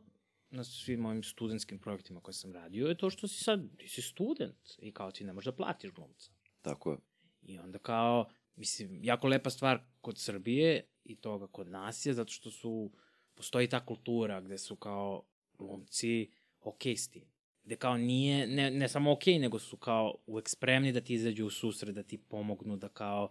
na 0.49 0.64
svim 0.64 0.99
mojim 0.99 1.24
studentskim 1.24 1.80
projektima 1.80 2.22
koje 2.22 2.34
sam 2.34 2.52
radio, 2.52 2.88
je 2.88 2.98
to 2.98 3.10
što 3.10 3.28
si 3.28 3.44
sad, 3.44 3.78
ti 3.78 3.88
si 3.88 4.02
student 4.02 4.57
i 4.80 4.91
kao 4.91 5.11
ti 5.11 5.24
ne 5.24 5.34
možeš 5.34 5.45
da 5.45 5.56
platiš 5.56 5.91
glumca. 5.91 6.32
Tako 6.61 6.91
je. 6.91 6.98
I 7.41 7.60
onda 7.60 7.80
kao, 7.80 8.30
mislim, 8.56 9.03
jako 9.03 9.28
lepa 9.28 9.49
stvar 9.49 9.80
kod 10.02 10.18
Srbije 10.18 10.88
i 11.03 11.15
toga 11.15 11.48
kod 11.48 11.68
nas 11.68 12.06
je 12.06 12.14
zato 12.14 12.32
što 12.32 12.52
su, 12.52 12.91
postoji 13.36 13.69
ta 13.69 13.86
kultura 13.86 14.41
gde 14.41 14.57
su 14.57 14.76
kao 14.76 15.24
glumci 15.57 16.32
okej 16.61 16.98
s 16.98 17.10
tim. 17.10 17.26
Gde 17.64 17.76
kao 17.76 17.98
nije, 17.98 18.48
ne, 18.48 18.72
ne 18.72 18.90
samo 18.90 19.11
okej, 19.11 19.40
nego 19.40 19.60
su 19.60 19.78
kao 19.78 20.15
uvek 20.26 20.49
spremni 20.49 20.91
da 20.91 21.02
ti 21.02 21.14
izađu 21.14 21.45
u 21.45 21.49
susret, 21.49 21.95
da 21.95 22.03
ti 22.03 22.18
pomognu, 22.18 22.78
da 22.78 22.90
kao 22.90 23.30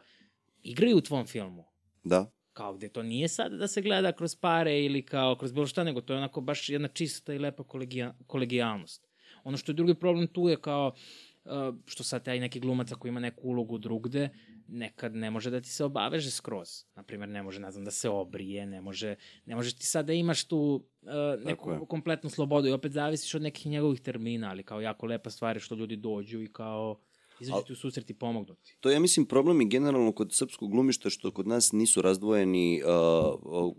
igraju 0.63 0.97
u 0.97 1.01
tvom 1.01 1.27
filmu. 1.27 1.65
Da, 2.05 2.31
Kao 2.57 2.75
gde 2.75 2.89
to 2.89 3.03
nije 3.03 3.29
sad 3.29 3.53
da 3.53 3.69
se 3.69 3.83
gleda 3.83 4.13
kroz 4.13 4.35
pare 4.35 4.85
ili 4.85 5.03
kao 5.03 5.37
kroz 5.37 5.53
bilo 5.53 5.67
šta, 5.67 5.85
nego 5.85 6.01
to 6.01 6.13
je 6.13 6.17
onako 6.17 6.41
baš 6.41 6.69
jedna 6.69 6.89
čista 6.89 7.35
i 7.35 7.39
lepa 7.39 7.65
kolegija, 7.65 8.15
kolegijalnost. 8.27 9.07
Ono 9.45 9.57
što 9.57 9.73
je 9.73 9.77
drugi 9.77 9.95
problem 9.95 10.27
tu 10.27 10.49
je 10.49 10.57
kao 10.61 10.93
uh, 11.45 11.53
što 11.87 12.05
sad 12.05 12.25
taj 12.25 12.41
neki 12.41 12.61
glumac 12.61 12.93
ako 12.93 13.09
ima 13.09 13.21
neku 13.21 13.49
ulogu 13.49 13.79
drugde, 13.79 14.29
nekad 14.69 15.15
ne 15.15 15.31
može 15.31 15.51
da 15.51 15.61
ti 15.61 15.69
se 15.69 15.85
obaveže 15.85 16.31
skroz. 16.31 16.85
Naprimjer, 16.95 17.29
ne 17.29 17.43
može, 17.43 17.61
ne 17.61 17.71
znam, 17.71 17.85
da 17.85 17.91
se 17.91 18.09
obrije, 18.09 18.67
ne 18.67 18.81
može, 18.81 19.15
ne 19.47 19.55
može 19.55 19.77
ti 19.77 19.87
sad 19.87 20.07
da 20.07 20.13
imaš 20.13 20.45
tu 20.45 20.85
uh, 21.03 21.45
neku 21.45 21.71
je. 21.71 21.79
kompletnu 21.89 22.31
slobodu 22.31 22.69
i 22.69 22.73
opet 22.73 22.93
zavisiš 22.93 23.35
od 23.35 23.43
nekih 23.43 23.67
njegovih 23.67 24.01
termina, 24.01 24.51
ali 24.51 24.63
kao 24.63 24.81
jako 24.81 25.07
lepa 25.07 25.31
stvar 25.31 25.57
je 25.57 25.61
što 25.61 25.75
ljudi 25.75 25.97
dođu 25.97 26.43
i 26.43 26.53
kao 26.53 26.99
izađu 27.41 27.63
ti 27.67 27.73
u 27.73 27.77
susret 27.77 28.11
i 28.11 28.15
pomognu 28.15 28.55
ti. 28.55 28.77
To 28.81 28.89
je, 28.89 28.95
ja 28.95 29.01
mislim, 29.01 29.27
problem 29.27 29.61
i 29.61 29.69
generalno 29.69 30.13
kod 30.13 30.35
srpskog 30.35 30.71
glumišta 30.71 31.11
što 31.11 31.31
kod 31.31 31.47
nas 31.47 31.73
nisu 31.73 32.03
razdvojeni 32.03 32.83
uh, 32.83 32.91
uh, 33.43 33.75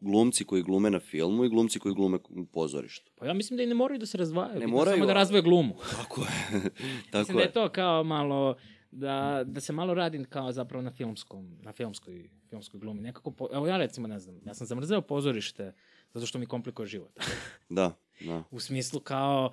glumci 0.00 0.44
koji 0.44 0.62
glume 0.62 0.90
na 0.90 1.00
filmu 1.00 1.44
i 1.44 1.48
glumci 1.48 1.78
koji 1.78 1.94
glume 1.94 2.18
u 2.28 2.46
pozorištu. 2.46 3.12
Pa 3.16 3.26
ja 3.26 3.34
mislim 3.34 3.56
da 3.56 3.62
i 3.62 3.66
ne 3.66 3.74
moraju 3.74 3.98
da 3.98 4.06
se 4.06 4.18
razdvajaju. 4.18 4.60
Ne 4.60 4.66
moraju, 4.66 4.96
Samo 4.96 5.06
da 5.06 5.12
razvoje 5.12 5.42
glumu. 5.42 5.74
Tako 5.96 6.20
je. 6.20 6.60
Mislim 6.62 7.10
Tako 7.10 7.32
da 7.32 7.38
je. 7.38 7.44
je 7.44 7.52
to 7.52 7.68
kao 7.68 8.04
malo 8.04 8.56
da, 8.90 9.44
da 9.46 9.60
se 9.60 9.72
malo 9.72 9.94
radi 9.94 10.24
kao 10.28 10.52
zapravo 10.52 10.82
na 10.82 10.90
filmskom, 10.90 11.56
na 11.62 11.72
filmskoj, 11.72 12.30
filmskoj 12.50 12.80
glumi. 12.80 13.00
Nekako, 13.00 13.30
po, 13.30 13.48
evo 13.52 13.66
ja 13.66 13.76
recimo 13.76 14.08
ne 14.08 14.18
znam, 14.18 14.40
ja 14.44 14.54
sam 14.54 14.66
zamrzeo 14.66 15.00
pozorište 15.00 15.72
zato 16.14 16.26
što 16.26 16.38
mi 16.38 16.46
komplikuje 16.46 16.86
život. 16.86 17.12
Da, 17.68 17.92
da. 18.20 18.42
U 18.50 18.60
smislu 18.60 19.00
kao 19.00 19.52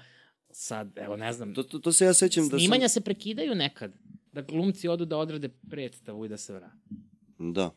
sad, 0.52 0.98
evo 0.98 1.16
ne 1.18 1.34
znam, 1.34 1.54
To, 1.54 1.64
to, 1.64 1.80
to 1.80 1.92
se 1.92 2.06
ja 2.06 2.14
sećam 2.14 2.44
da 2.44 2.50
sam... 2.50 2.60
snimanja 2.60 2.88
se 2.88 3.02
prekidaju 3.02 3.56
nekad. 3.56 3.94
Da 4.32 4.42
glumci 4.42 4.88
odu 4.88 5.06
da 5.06 5.18
odrade 5.18 5.50
predstavu 5.70 6.26
i 6.26 6.30
da 6.30 6.38
se 6.38 6.54
vrate. 6.54 6.76
Da. 7.40 7.72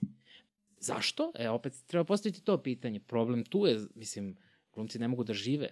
Zašto? 0.78 1.32
E, 1.34 1.48
opet 1.48 1.72
treba 1.86 2.04
postaviti 2.04 2.42
to 2.42 2.58
pitanje. 2.58 3.00
Problem 3.00 3.44
tu 3.44 3.66
je, 3.66 3.80
mislim, 3.94 4.36
glumci 4.74 4.98
ne 4.98 5.08
mogu 5.08 5.24
da 5.24 5.34
žive 5.34 5.68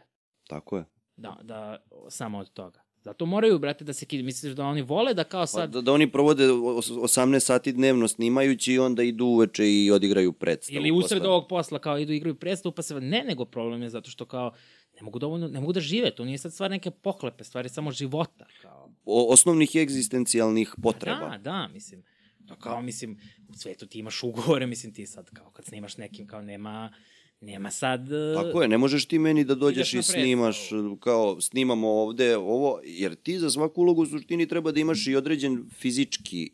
Tako 0.49 0.77
je. 0.77 0.85
da, 1.17 1.37
da, 1.43 1.77
samo 2.09 2.39
od 2.39 2.53
toga. 2.53 2.81
Zato 3.01 3.27
moraju, 3.27 3.59
brate, 3.59 3.85
da 3.85 3.93
se 3.93 4.07
kide. 4.07 4.23
Misliš 4.23 4.53
da 4.53 4.65
oni 4.65 4.83
vole 4.83 5.15
da 5.15 5.25
kao 5.25 5.43
Pa, 5.43 5.47
sad... 5.47 5.71
da, 5.71 5.81
da 5.81 5.93
oni 5.93 6.13
provode 6.13 6.45
os- 6.47 6.91
18 6.91 7.41
sati 7.41 7.73
dnevno 7.73 8.09
snimajući 8.09 8.73
i 8.73 8.79
onda 8.79 9.03
idu 9.03 9.25
uveče 9.27 9.65
i 9.67 9.91
odigraju 9.91 10.33
predstavu. 10.33 10.77
Ili 10.77 10.91
usred 10.93 11.19
posle. 11.19 11.29
ovog 11.31 11.49
posla 11.49 11.79
kao 11.79 11.99
idu 11.99 12.13
igraju 12.13 12.35
predstavu 12.35 12.73
pa 12.73 12.83
se 12.83 12.95
ne 12.95 13.25
nego 13.25 13.45
problem 13.45 13.83
je 13.83 13.91
zato 13.91 14.11
što 14.11 14.25
kao 14.25 14.53
ne 15.01 15.05
mogu 15.05 15.19
dovoljno 15.19 15.49
ne 15.49 15.61
mogu 15.61 15.73
da 15.73 15.81
žive, 15.81 16.15
to 16.15 16.25
nije 16.25 16.39
sad 16.39 16.53
stvar 16.53 16.71
neke 16.71 16.91
pohlepe, 16.91 17.45
stvar 17.45 17.65
je 17.65 17.69
samo 17.69 17.93
života 17.93 18.47
kao. 18.63 18.91
O, 19.05 19.33
osnovnih 19.33 19.77
egzistencijalnih 19.77 20.75
potreba. 20.83 21.29
Da, 21.29 21.39
da, 21.39 21.69
mislim. 21.69 22.03
To 22.49 22.57
kao 22.57 22.83
mislim 22.83 23.21
u 23.49 23.55
svetu 23.55 23.87
ti 23.87 23.99
imaš 23.99 24.23
ugovore, 24.23 24.67
mislim 24.67 24.95
ti 24.95 25.07
sad 25.07 25.31
kao 25.31 25.51
kad 25.51 25.65
snimaš 25.65 25.97
nekim 25.97 26.27
kao 26.27 26.43
nema 26.43 26.93
nema 27.41 27.71
sad 27.71 28.13
e, 28.13 28.35
Tako 28.35 28.63
je, 28.63 28.69
ne 28.69 28.79
možeš 28.79 29.07
ti 29.07 29.19
meni 29.19 29.45
da 29.45 29.55
dođeš 29.55 29.95
i 29.95 30.03
snimaš, 30.03 30.71
kao 31.01 31.41
snimamo 31.41 31.89
ovde 31.89 32.37
ovo, 32.37 32.81
jer 32.85 33.15
ti 33.15 33.39
za 33.39 33.51
svaku 33.51 33.81
ulogu 33.81 34.03
u 34.03 34.07
suštini 34.07 34.49
treba 34.49 34.73
da 34.73 34.81
imaš 34.81 35.07
i 35.07 35.17
određen 35.17 35.71
fizički 35.73 36.51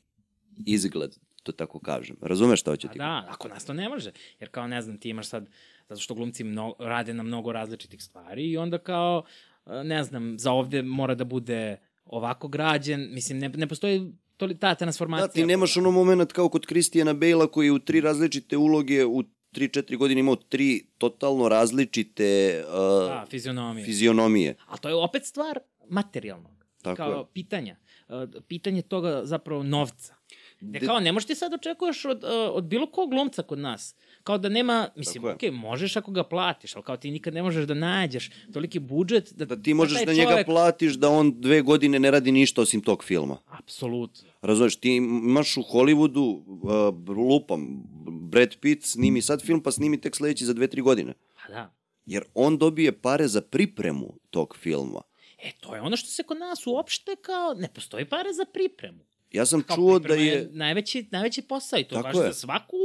izgled, 0.67 1.17
to 1.43 1.53
tako 1.53 1.79
kažem. 1.79 2.17
Razumeš 2.21 2.61
šta 2.61 2.71
hoću 2.71 2.87
A 2.87 2.93
ti? 2.93 2.99
da, 2.99 3.27
ako 3.29 3.49
nas 3.49 3.65
to 3.65 3.73
ne 3.73 3.89
može. 3.89 4.13
Jer 4.41 4.51
kao, 4.51 4.67
ne 4.67 4.83
znam, 4.83 4.99
ti 4.99 5.09
imaš 5.09 5.29
sad, 5.29 5.49
zato 5.89 6.01
što 6.01 6.15
glumci 6.15 6.45
mno, 6.45 6.75
rade 6.79 7.15
na 7.15 7.23
mnogo 7.23 7.53
različitih 7.53 8.03
stvari 8.03 8.51
i 8.51 8.57
onda 8.57 8.79
kao, 8.79 9.23
e, 9.67 9.85
ne 9.85 10.05
znam, 10.05 10.39
za 10.39 10.53
ovde 10.53 10.83
mora 10.83 11.15
da 11.15 11.25
bude 11.25 11.77
ovako 12.05 12.49
građen, 12.49 13.09
mislim, 13.13 13.39
ne, 13.39 13.49
ne 13.49 13.67
postoji 13.67 14.13
to 14.37 14.49
ta 14.49 14.75
transformacija. 14.75 15.27
Da, 15.27 15.33
ti 15.33 15.47
nemaš 15.47 15.77
ono 15.77 15.91
moment 15.91 16.33
kao 16.33 16.49
kod 16.49 16.67
Kristijana 16.67 17.13
Bejla 17.13 17.47
koji 17.47 17.67
je 17.67 17.73
u 17.73 17.79
tri 17.79 18.01
različite 18.01 18.57
uloge 18.57 19.05
u 19.05 19.23
3-4 19.53 19.97
godine 19.97 20.21
imao 20.21 20.37
tri 20.37 20.87
totalno 20.99 21.49
različite 21.49 22.63
uh, 22.69 23.09
Da, 23.09 23.27
fizionomije. 23.31 23.85
fizionomije. 23.85 24.55
A 24.67 24.77
to 24.77 24.89
je 24.89 24.95
opet 24.95 25.25
stvar 25.25 25.59
materijalnog. 25.89 26.53
Tako 26.83 26.97
kao 26.97 27.19
je. 27.19 27.25
pitanja. 27.33 27.77
E, 28.09 28.13
Pitanje 28.49 28.83
toga 28.83 29.21
zapravo 29.25 29.63
novca. 29.63 30.15
Ne, 30.61 30.81
kao, 30.81 31.01
ne 31.01 31.13
možeš 31.13 31.27
ti 31.27 31.35
sad 31.35 31.55
očekuješ 31.55 32.05
od, 32.05 32.25
e, 32.25 32.29
od 32.29 32.65
bilo 32.65 32.87
kog 32.87 33.11
glumca 33.11 33.43
kod 33.43 33.59
nas. 33.59 33.95
Kao 34.23 34.39
da 34.39 34.49
nema, 34.49 34.89
mislim, 34.97 35.23
Tako 35.23 35.35
okej, 35.35 35.51
možeš 35.51 35.97
ako 35.97 36.11
ga 36.11 36.25
platiš, 36.25 36.77
ali 36.77 36.85
kao 36.85 36.97
ti 36.97 37.11
nikad 37.11 37.35
ne 37.35 37.43
možeš 37.43 37.65
da 37.65 37.75
nađeš 37.75 38.31
toliki 38.53 38.79
budžet 38.79 39.33
da, 39.33 39.45
Da 39.45 39.63
ti 39.63 39.75
možeš 39.75 39.97
taj 39.97 40.05
da 40.07 40.13
njega 40.13 40.31
čovek- 40.31 40.47
platiš 40.47 40.95
da 40.95 41.09
on 41.09 41.41
dve 41.41 41.63
godine 41.63 41.99
ne 41.99 42.11
radi 42.11 42.33
ništa 42.33 42.61
osim 42.63 42.81
tog 42.81 43.05
filma. 43.05 43.39
Apsolutno. 43.47 44.29
Razumeš, 44.43 44.77
ti 44.77 44.97
imaš 44.97 45.57
u 45.57 45.63
Hollywoodu, 45.63 46.43
uh, 46.47 47.17
lupam, 47.17 47.83
Brad 48.07 48.57
Pitt 48.61 48.85
snimi 48.85 49.23
sad 49.23 49.43
film 49.43 49.63
pa 49.63 49.71
snimi 49.73 50.01
tek 50.01 50.17
sledeći 50.17 50.45
za 50.45 50.53
dve, 50.53 50.67
tri 50.67 50.81
godine. 50.81 51.15
Pa 51.43 51.53
da. 51.53 51.75
Jer 52.07 52.23
on 52.35 52.59
dobije 52.59 53.01
pare 53.01 53.29
za 53.29 53.41
pripremu 53.41 54.15
tog 54.31 54.57
filma. 54.57 55.03
E, 55.39 55.51
to 55.61 55.75
je 55.75 55.81
ono 55.81 55.97
što 55.97 56.09
se 56.09 56.23
kod 56.23 56.39
nas 56.39 56.67
uopšte 56.67 57.17
kao, 57.17 57.55
ne 57.55 57.69
postoji 57.75 58.05
pare 58.05 58.33
za 58.33 58.45
pripremu. 58.45 58.99
Ja 59.33 59.47
sam 59.47 59.63
Kao 59.63 59.77
čuo 59.77 59.99
da 59.99 60.15
je... 60.15 60.49
Najveći, 60.53 61.07
najveći 61.11 61.43
posao 61.43 61.79
i 61.79 61.85
to 61.85 61.95
Tako 61.95 62.03
baš 62.03 62.17
je. 62.17 62.23
za 62.23 62.33
svaku, 62.33 62.77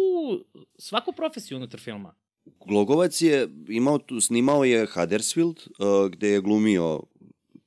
svaku 0.78 1.12
profesiju 1.12 1.58
unutar 1.58 1.80
filma. 1.80 2.16
Glogovac 2.66 3.22
je 3.22 3.50
imao 3.70 3.98
tu, 3.98 4.22
snimao 4.22 4.64
je 4.64 4.88
Huddersfield, 4.94 5.60
uh, 5.60 6.12
gde 6.12 6.30
je 6.30 6.42
glumio 6.42 7.04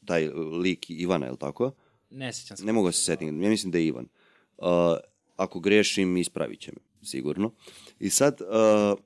taj 0.05 0.29
lik 0.63 0.91
Ivana, 0.91 1.27
je 1.27 1.33
li 1.33 1.39
tako? 1.39 1.73
Ne 2.11 2.33
sećam 2.33 2.57
se. 2.57 2.65
Ne 2.65 2.73
mogu 2.73 2.89
da 2.89 2.93
se 2.93 3.03
setiti, 3.03 3.25
ja 3.25 3.51
mislim 3.51 3.73
da 3.73 3.79
je 3.79 3.87
Ivan. 3.87 4.09
Uh, 4.59 4.67
ako 5.37 5.61
grešim, 5.61 6.17
ispravit 6.17 6.61
će 6.61 6.73
me, 6.73 7.07
sigurno. 7.07 7.53
I 8.01 8.11
sad, 8.11 8.41
uh, 8.41 8.99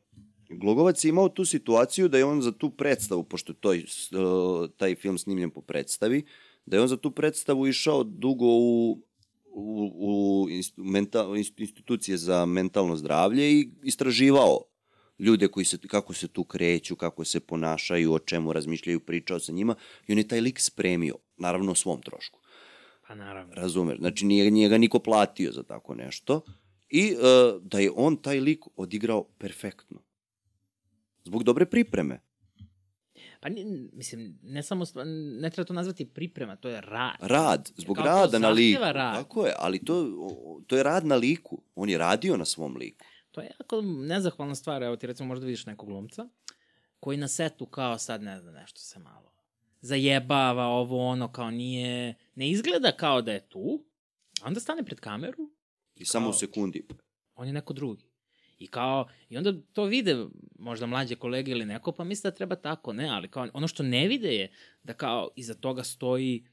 Glogovac 0.48 1.04
je 1.04 1.08
imao 1.08 1.28
tu 1.28 1.44
situaciju 1.44 2.08
da 2.08 2.18
je 2.18 2.24
on 2.24 2.42
za 2.42 2.52
tu 2.52 2.70
predstavu, 2.70 3.24
pošto 3.24 3.52
to, 3.52 3.70
uh, 3.70 4.70
taj 4.76 4.94
film 4.94 5.18
snimljen 5.18 5.50
po 5.50 5.60
predstavi, 5.60 6.24
da 6.66 6.76
je 6.76 6.82
on 6.82 6.88
za 6.88 6.96
tu 6.96 7.10
predstavu 7.10 7.66
išao 7.66 8.04
dugo 8.04 8.46
u, 8.46 8.98
u, 9.59 9.93
u 9.98 10.48
inst- 10.48 10.76
mental, 10.76 11.36
inst- 11.36 11.60
institucije 11.60 12.16
za 12.16 12.47
mentalno 12.47 12.97
zdravlje 12.97 13.52
i 13.52 13.70
istraživao 13.82 14.60
ljude 15.18 15.48
koji 15.48 15.64
se, 15.64 15.78
kako 15.78 16.14
se 16.14 16.28
tu 16.28 16.44
kreću, 16.44 16.97
kako 16.97 17.24
se 17.24 17.40
ponašaju, 17.40 18.12
o 18.12 18.18
čemu 18.18 18.52
razmišljaju, 18.52 19.01
pričao 19.01 19.39
sa 19.39 19.52
njima 19.52 19.74
i 20.06 20.12
on 20.12 20.18
je 20.18 20.28
taj 20.28 20.40
lik 20.40 20.60
spremio, 20.60 21.14
naravno 21.36 21.72
o 21.72 21.74
svom 21.74 22.02
trošku. 22.02 22.40
Pa 23.06 23.14
naravno. 23.14 23.55
Razumeš? 23.55 23.98
Znači 23.98 24.26
nije, 24.26 24.51
nije 24.51 24.68
ga 24.68 24.78
niko 24.78 24.98
platio 24.98 25.52
za 25.52 25.62
tako 25.62 25.94
nešto. 25.94 26.40
I 26.89 27.12
uh, 27.12 27.62
da 27.62 27.78
je 27.78 27.90
on 27.94 28.16
taj 28.16 28.40
lik 28.40 28.64
odigrao 28.76 29.24
perfektno. 29.39 30.02
Zbog 31.24 31.44
dobre 31.44 31.66
pripreme. 31.66 32.20
Pa 33.40 33.48
ni, 33.48 33.65
mislim, 33.93 34.39
ne 34.43 34.62
samo, 34.62 34.85
ne 35.40 35.51
treba 35.51 35.66
to 35.66 35.73
nazvati 35.73 36.05
priprema, 36.06 36.56
to 36.56 36.69
je 36.69 36.81
rad. 36.81 37.16
Rad, 37.20 37.70
zbog 37.77 37.97
Kao 37.97 38.06
rada 38.06 38.39
na 38.39 38.48
liku. 38.51 38.81
rad. 38.82 39.15
Tako 39.15 39.47
je, 39.47 39.52
ali 39.59 39.78
to, 39.78 40.06
to 40.66 40.77
je 40.77 40.82
rad 40.82 41.06
na 41.06 41.16
liku. 41.16 41.62
On 41.74 41.89
je 41.89 41.98
radio 41.98 42.36
na 42.36 42.44
svom 42.44 42.77
liku. 42.77 43.05
To 43.31 43.40
je 43.40 43.51
jako 43.60 43.81
nezahvalna 43.82 44.55
stvar. 44.55 44.82
Evo 44.82 44.97
ti 44.97 45.06
recimo 45.06 45.27
možda 45.27 45.47
vidiš 45.47 45.66
nekog 45.66 45.89
glumca 45.89 46.28
koji 47.01 47.16
na 47.16 47.28
setu 47.28 47.66
kao 47.66 47.98
sad 47.98 48.23
ne 48.23 48.40
znam 48.40 48.55
nešto 48.55 48.81
se 48.81 48.98
malo 48.98 49.28
zajebava 49.81 50.65
ovo 50.65 51.06
ono 51.06 51.32
kao 51.32 51.51
nije, 51.51 52.15
ne 52.35 52.51
izgleda 52.51 52.93
kao 52.93 53.23
da 53.23 53.32
je 53.32 53.48
tu, 53.48 53.85
a 54.43 54.47
onda 54.47 54.60
stane 54.60 54.85
pred 54.85 55.01
kameru, 55.01 55.51
I 55.97 56.05
samo 56.05 56.27
u 56.27 56.31
Kao- 56.31 56.39
sekundi. 56.39 56.86
on 57.35 57.47
je 57.47 57.52
neko 57.52 57.73
drugi. 57.73 58.07
I 58.59 58.66
kao, 58.66 59.09
i 59.28 59.36
onda 59.36 59.52
to 59.72 59.85
vide 59.85 60.26
možda 60.59 60.86
mlađe 60.86 61.16
kolege 61.16 61.51
ili 61.51 61.64
neko, 61.64 61.93
pa 61.93 62.05
misle 62.05 62.30
da 62.30 62.36
treba 62.36 62.56
tako, 62.56 62.93
ne, 62.93 63.09
ali 63.09 63.28
kao, 63.28 63.48
ono 63.52 63.68
što 63.68 63.82
ne 63.82 64.09
vide 64.09 64.35
je 64.35 64.52
da 64.82 64.93
kao 64.93 65.30
iza 65.36 65.55
toga 65.55 65.82
stoji 65.82 66.47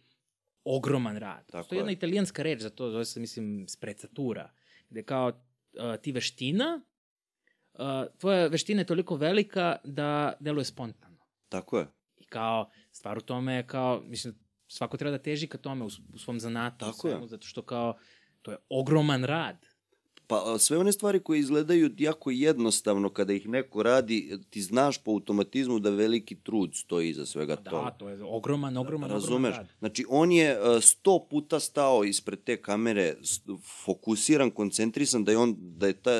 ogroman 0.63 1.17
rad. 1.17 1.51
Tako 1.51 1.69
to 1.69 1.75
je 1.75 1.79
jedna 1.79 1.91
je. 1.91 1.93
italijanska 1.93 2.43
reč 2.43 2.61
za 2.61 2.69
to, 2.69 2.91
zove 2.91 3.05
se, 3.05 3.19
mislim, 3.19 3.65
sprecatura, 3.67 4.51
gde 4.89 5.03
kao 5.03 5.27
uh, 5.27 6.01
ti 6.01 6.11
veština, 6.11 6.81
uh, 7.73 7.79
tvoja 8.17 8.47
veština 8.47 8.81
je 8.81 8.85
toliko 8.85 9.15
velika 9.15 9.75
da 9.83 10.33
deluje 10.39 10.65
spontano. 10.65 11.17
Tako 11.49 11.79
je. 11.79 11.87
I 12.17 12.25
kao, 12.25 12.69
stvar 12.91 13.17
u 13.17 13.21
tome 13.21 13.53
je 13.53 13.67
kao, 13.67 14.03
mislim, 14.05 14.35
svako 14.67 14.97
treba 14.97 15.17
da 15.17 15.23
teži 15.23 15.47
ka 15.47 15.57
tome 15.57 15.83
u, 15.83 15.89
u 16.13 16.17
svom 16.17 16.39
zanatu, 16.39 16.85
u 16.85 16.91
Tako 16.91 17.07
je. 17.07 17.11
svemu, 17.11 17.27
zato 17.27 17.47
što 17.47 17.61
kao, 17.61 17.97
to 18.41 18.51
je 18.51 18.57
ogroman 18.69 19.23
rad. 19.23 19.65
Pa 20.27 20.59
sve 20.59 20.77
one 20.77 20.91
stvari 20.91 21.19
koje 21.19 21.39
izgledaju 21.39 21.91
jako 21.97 22.31
jednostavno 22.31 23.09
kada 23.09 23.33
ih 23.33 23.47
neko 23.47 23.83
radi, 23.83 24.39
ti 24.49 24.61
znaš 24.61 24.97
po 24.97 25.11
automatizmu 25.11 25.79
da 25.79 25.89
veliki 25.89 26.35
trud 26.35 26.75
stoji 26.75 27.09
iza 27.09 27.25
svega 27.25 27.55
Da, 27.55 27.69
toga. 27.69 27.91
to 27.91 28.09
je 28.09 28.23
ogroman, 28.23 28.77
ogroman, 28.77 29.09
Razumeš? 29.09 29.29
ogroman 29.29 29.51
rad. 29.51 29.67
Znači, 29.79 30.05
on 30.09 30.31
je 30.31 30.57
sto 30.81 31.27
puta 31.29 31.59
stao 31.59 32.03
ispred 32.03 32.43
te 32.43 32.61
kamere, 32.61 33.15
fokusiran, 33.83 34.51
koncentrisan, 34.51 35.23
da 35.23 35.31
je, 35.31 35.37
on, 35.37 35.55
da 35.57 35.87
je 35.87 35.93
ta, 35.93 36.11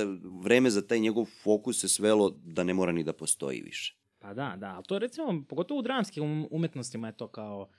vreme 0.41 0.69
za 0.69 0.81
taj 0.81 0.99
njegov 0.99 1.25
fokus 1.43 1.79
se 1.79 1.87
svelo 1.87 2.29
da 2.45 2.63
ne 2.63 2.73
mora 2.73 2.91
ni 2.91 3.03
da 3.03 3.13
postoji 3.13 3.61
više. 3.61 3.95
Pa 4.19 4.33
da, 4.33 4.55
da, 4.57 4.67
ali 4.67 4.83
to 4.83 4.95
je 4.95 4.99
recimo, 4.99 5.43
pogotovo 5.49 5.79
u 5.79 5.83
dramskim 5.83 6.23
um- 6.23 6.47
umetnostima 6.51 7.07
je 7.07 7.17
to 7.17 7.27
kao 7.27 7.69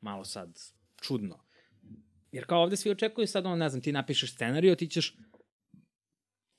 malo 0.00 0.24
sad 0.24 0.58
čudno. 1.00 1.38
Jer 2.32 2.46
kao 2.46 2.62
ovde 2.62 2.76
svi 2.76 2.90
očekuju 2.90 3.26
sad, 3.26 3.46
ono, 3.46 3.56
ne 3.56 3.68
znam, 3.68 3.82
ti 3.82 3.92
napišeš 3.92 4.34
scenariju, 4.34 4.76
ti 4.76 4.88
ćeš 4.88 5.16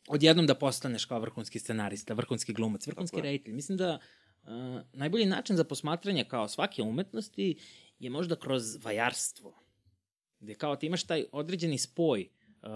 odjednom 0.07 0.47
da 0.47 0.55
postaneš 0.55 1.05
kao 1.05 1.19
vrhunski 1.19 1.59
scenarista, 1.59 2.13
vrhunski 2.13 2.53
glumac, 2.53 2.87
vrhunski 2.87 3.15
Tako 3.15 3.23
reditelj. 3.23 3.53
Mislim 3.53 3.77
da 3.77 3.99
uh, 4.43 4.49
najbolji 4.93 5.25
način 5.25 5.55
za 5.55 5.63
posmatranje 5.63 6.23
kao 6.23 6.47
svake 6.47 6.81
umetnosti 6.81 7.57
je 7.99 8.09
možda 8.09 8.35
kroz 8.35 8.85
vajarstvo. 8.85 9.59
Gde 10.39 10.55
kao 10.55 10.75
ti 10.75 10.85
imaš 10.85 11.03
taj 11.03 11.25
određeni 11.31 11.77
spoj 11.77 12.29
uh, 12.61 12.69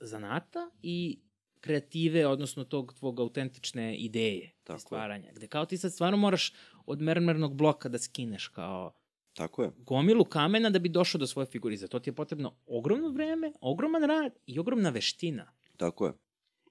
zanata 0.00 0.70
i 0.82 1.20
kreative, 1.60 2.26
odnosno 2.26 2.64
tog 2.64 2.94
tvog 2.94 3.20
autentične 3.20 3.96
ideje 3.96 4.52
Tako 4.64 4.76
i 4.76 4.76
je. 4.76 4.80
stvaranja. 4.80 5.32
Gde 5.32 5.46
kao 5.46 5.66
ti 5.66 5.78
sad 5.78 5.92
stvarno 5.92 6.16
moraš 6.16 6.52
od 6.86 7.00
mermernog 7.00 7.54
bloka 7.54 7.88
da 7.88 7.98
skineš 7.98 8.48
kao 8.48 8.92
Tako 9.34 9.62
je. 9.62 9.70
gomilu 9.76 10.24
kamena 10.24 10.70
da 10.70 10.78
bi 10.78 10.88
došao 10.88 11.18
do 11.18 11.26
svoje 11.26 11.46
figure. 11.46 11.76
Za 11.76 11.88
to 11.88 11.98
ti 11.98 12.10
je 12.10 12.14
potrebno 12.14 12.56
ogromno 12.66 13.08
vreme, 13.08 13.52
ogroman 13.60 14.02
rad 14.02 14.32
i 14.46 14.58
ogromna 14.58 14.90
veština. 14.90 15.52
Tako 15.76 16.06
je. 16.06 16.12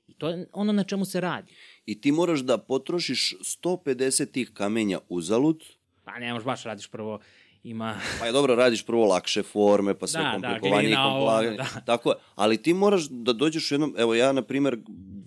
I 0.07 0.13
to 0.13 0.29
je 0.29 0.47
ono 0.53 0.73
na 0.73 0.83
čemu 0.83 1.05
se 1.05 1.21
radi. 1.21 1.53
I 1.85 2.01
ti 2.01 2.11
moraš 2.11 2.39
da 2.39 2.57
potrošiš 2.57 3.35
150 3.63 4.31
tih 4.31 4.51
kamenja 4.53 4.99
uzalud, 5.09 5.63
Pa 6.03 6.19
ne 6.19 6.33
možeš 6.33 6.45
baš 6.45 6.63
radiš 6.63 6.87
prvo 6.87 7.19
ima... 7.63 7.99
pa 8.19 8.25
je 8.25 8.31
dobro, 8.31 8.55
radiš 8.55 8.85
prvo 8.85 9.05
lakše 9.05 9.43
forme, 9.43 9.99
pa 9.99 10.07
sve 10.07 10.21
Da, 10.21 10.37
da, 10.37 10.47
komplikovanije 10.47 10.99
ovo, 10.99 11.27
komplikovanije. 11.27 11.57
da. 11.57 11.81
Tako 11.85 12.09
je. 12.09 12.15
Ali 12.35 12.57
ti 12.57 12.73
moraš 12.73 13.07
da 13.09 13.33
dođeš 13.33 13.71
u 13.71 13.73
jednom, 13.73 13.95
evo 13.97 14.15
ja, 14.15 14.31
na 14.31 14.41
primer, 14.41 14.77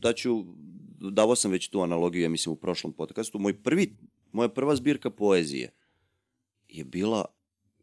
daću, 0.01 0.45
davao 1.01 1.37
sam 1.37 1.51
već 1.51 1.69
tu 1.69 1.81
analogiju, 1.81 2.23
ja 2.23 2.29
mislim, 2.29 2.53
u 2.53 2.57
prošlom 2.57 2.93
podcastu, 2.93 3.39
moj 3.39 3.63
prvi, 3.63 3.97
moja 4.33 4.49
prva 4.49 4.77
zbirka 4.77 5.11
poezije 5.11 5.73
je 6.69 6.85
bila 6.85 7.25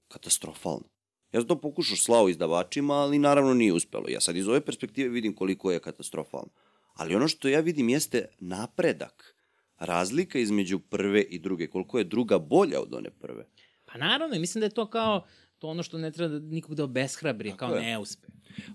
katastrofalna. 0.08 0.88
Ja 1.32 1.42
sam 1.42 1.48
to 1.48 1.62
pokušao 1.62 1.98
slao 1.98 2.30
izdavačima, 2.30 2.94
ali 2.94 3.20
naravno 3.20 3.54
nije 3.54 3.74
uspelo. 3.74 4.06
Ja 4.10 4.20
sad 4.22 4.36
iz 4.36 4.48
ove 4.48 4.62
perspektive 4.62 5.10
vidim 5.10 5.36
koliko 5.36 5.72
je 5.72 5.80
katastrofalno. 5.80 6.50
Ali 6.94 7.16
ono 7.16 7.28
što 7.28 7.48
ja 7.48 7.60
vidim 7.60 7.90
jeste 7.90 8.26
napredak. 8.40 9.36
Razlika 9.80 10.40
između 10.40 10.80
prve 10.80 11.22
i 11.22 11.40
druge, 11.40 11.68
koliko 11.68 11.98
je 11.98 12.04
druga 12.04 12.40
bolja 12.40 12.82
od 12.82 12.94
one 12.94 13.10
prve. 13.10 13.46
Pa 13.86 13.98
naravno, 13.98 14.40
mislim 14.40 14.60
da 14.60 14.66
je 14.66 14.74
to 14.74 14.90
kao 14.90 15.26
to 15.60 15.68
ono 15.68 15.84
što 15.84 15.98
ne 15.98 16.12
treba 16.12 16.40
da 16.40 16.40
nikog 16.40 16.76
da 16.76 16.84
obeshrabri, 16.84 17.50
Tako 17.50 17.58
kao 17.60 17.76
je. 17.76 17.82
neuspe. 17.82 18.28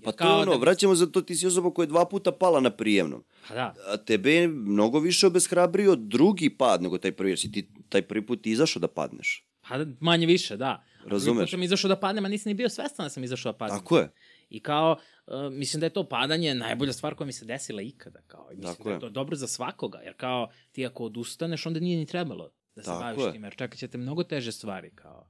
Pa 0.05 0.13
to 0.13 0.39
ono, 0.39 0.53
da- 0.53 0.59
vraćamo 0.59 0.95
za 0.95 1.07
to, 1.07 1.21
ti 1.21 1.37
si 1.37 1.47
osoba 1.47 1.71
koja 1.71 1.85
je 1.85 1.87
dva 1.87 2.05
puta 2.05 2.33
pala 2.33 2.61
na 2.61 2.71
prijemnom. 2.71 3.25
Pa 3.49 3.55
da, 3.55 3.75
A 3.87 3.97
tebe 3.97 4.33
je 4.33 4.49
mnogo 4.49 4.99
više 4.99 5.27
obeshrabrio 5.27 5.97
drugi 5.97 6.51
pad 6.51 6.83
nego 6.83 6.99
taj 6.99 7.13
prvi, 7.13 7.31
jer 7.31 7.39
si 7.39 7.53
ti 7.53 7.69
taj 7.89 8.03
prvi 8.03 8.27
put 8.27 8.47
izašao 8.47 8.81
da 8.81 8.89
padneš. 8.89 9.47
pa 9.69 9.85
manje 10.01 10.27
više, 10.27 10.57
da. 10.57 10.85
Prvi 10.99 11.11
Razumeš? 11.11 11.43
put 11.43 11.51
sam 11.51 11.63
izašao 11.63 11.89
da 11.89 11.97
padnem, 11.97 12.25
a 12.25 12.29
nisam 12.29 12.51
ni 12.51 12.55
bio 12.55 12.69
svestan 12.69 13.07
da 13.07 13.11
sam 13.11 13.25
izašao 13.25 13.53
da 13.53 13.59
padnem. 13.59 13.79
Tako 13.79 13.99
je. 13.99 14.11
I 14.51 14.61
kao, 14.61 14.97
uh, 15.27 15.53
mislim 15.53 15.81
da 15.81 15.87
je 15.87 15.91
to 15.91 16.09
padanje 16.09 16.55
najbolja 16.55 16.93
stvar 16.93 17.15
koja 17.15 17.27
mi 17.27 17.33
se 17.33 17.45
desila 17.45 17.83
ikada. 17.83 18.21
Kao. 18.27 18.49
Mislim 18.51 18.75
Tako 18.75 18.89
da 18.89 18.95
je 18.95 19.01
to 19.01 19.09
dobro 19.09 19.37
za 19.37 19.47
svakoga, 19.47 19.99
jer 19.99 20.15
kao 20.17 20.49
ti 20.73 20.87
ako 20.87 21.05
odustaneš, 21.05 21.67
onda 21.67 21.81
nije 21.81 21.99
ni 21.99 22.07
trebalo 22.07 22.51
da 22.75 22.83
se 22.83 22.87
Tako 22.87 23.01
baviš 23.01 23.23
je. 23.25 23.33
tim, 23.33 23.45
jer 23.45 23.57
čekat 23.57 23.79
ćete 23.79 23.99
mnogo 23.99 24.25
teže 24.25 24.53
stvari. 24.53 24.91
Kao. 24.95 25.29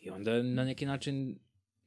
I 0.00 0.10
onda 0.10 0.42
na 0.42 0.64
neki 0.64 0.86
način 0.86 1.38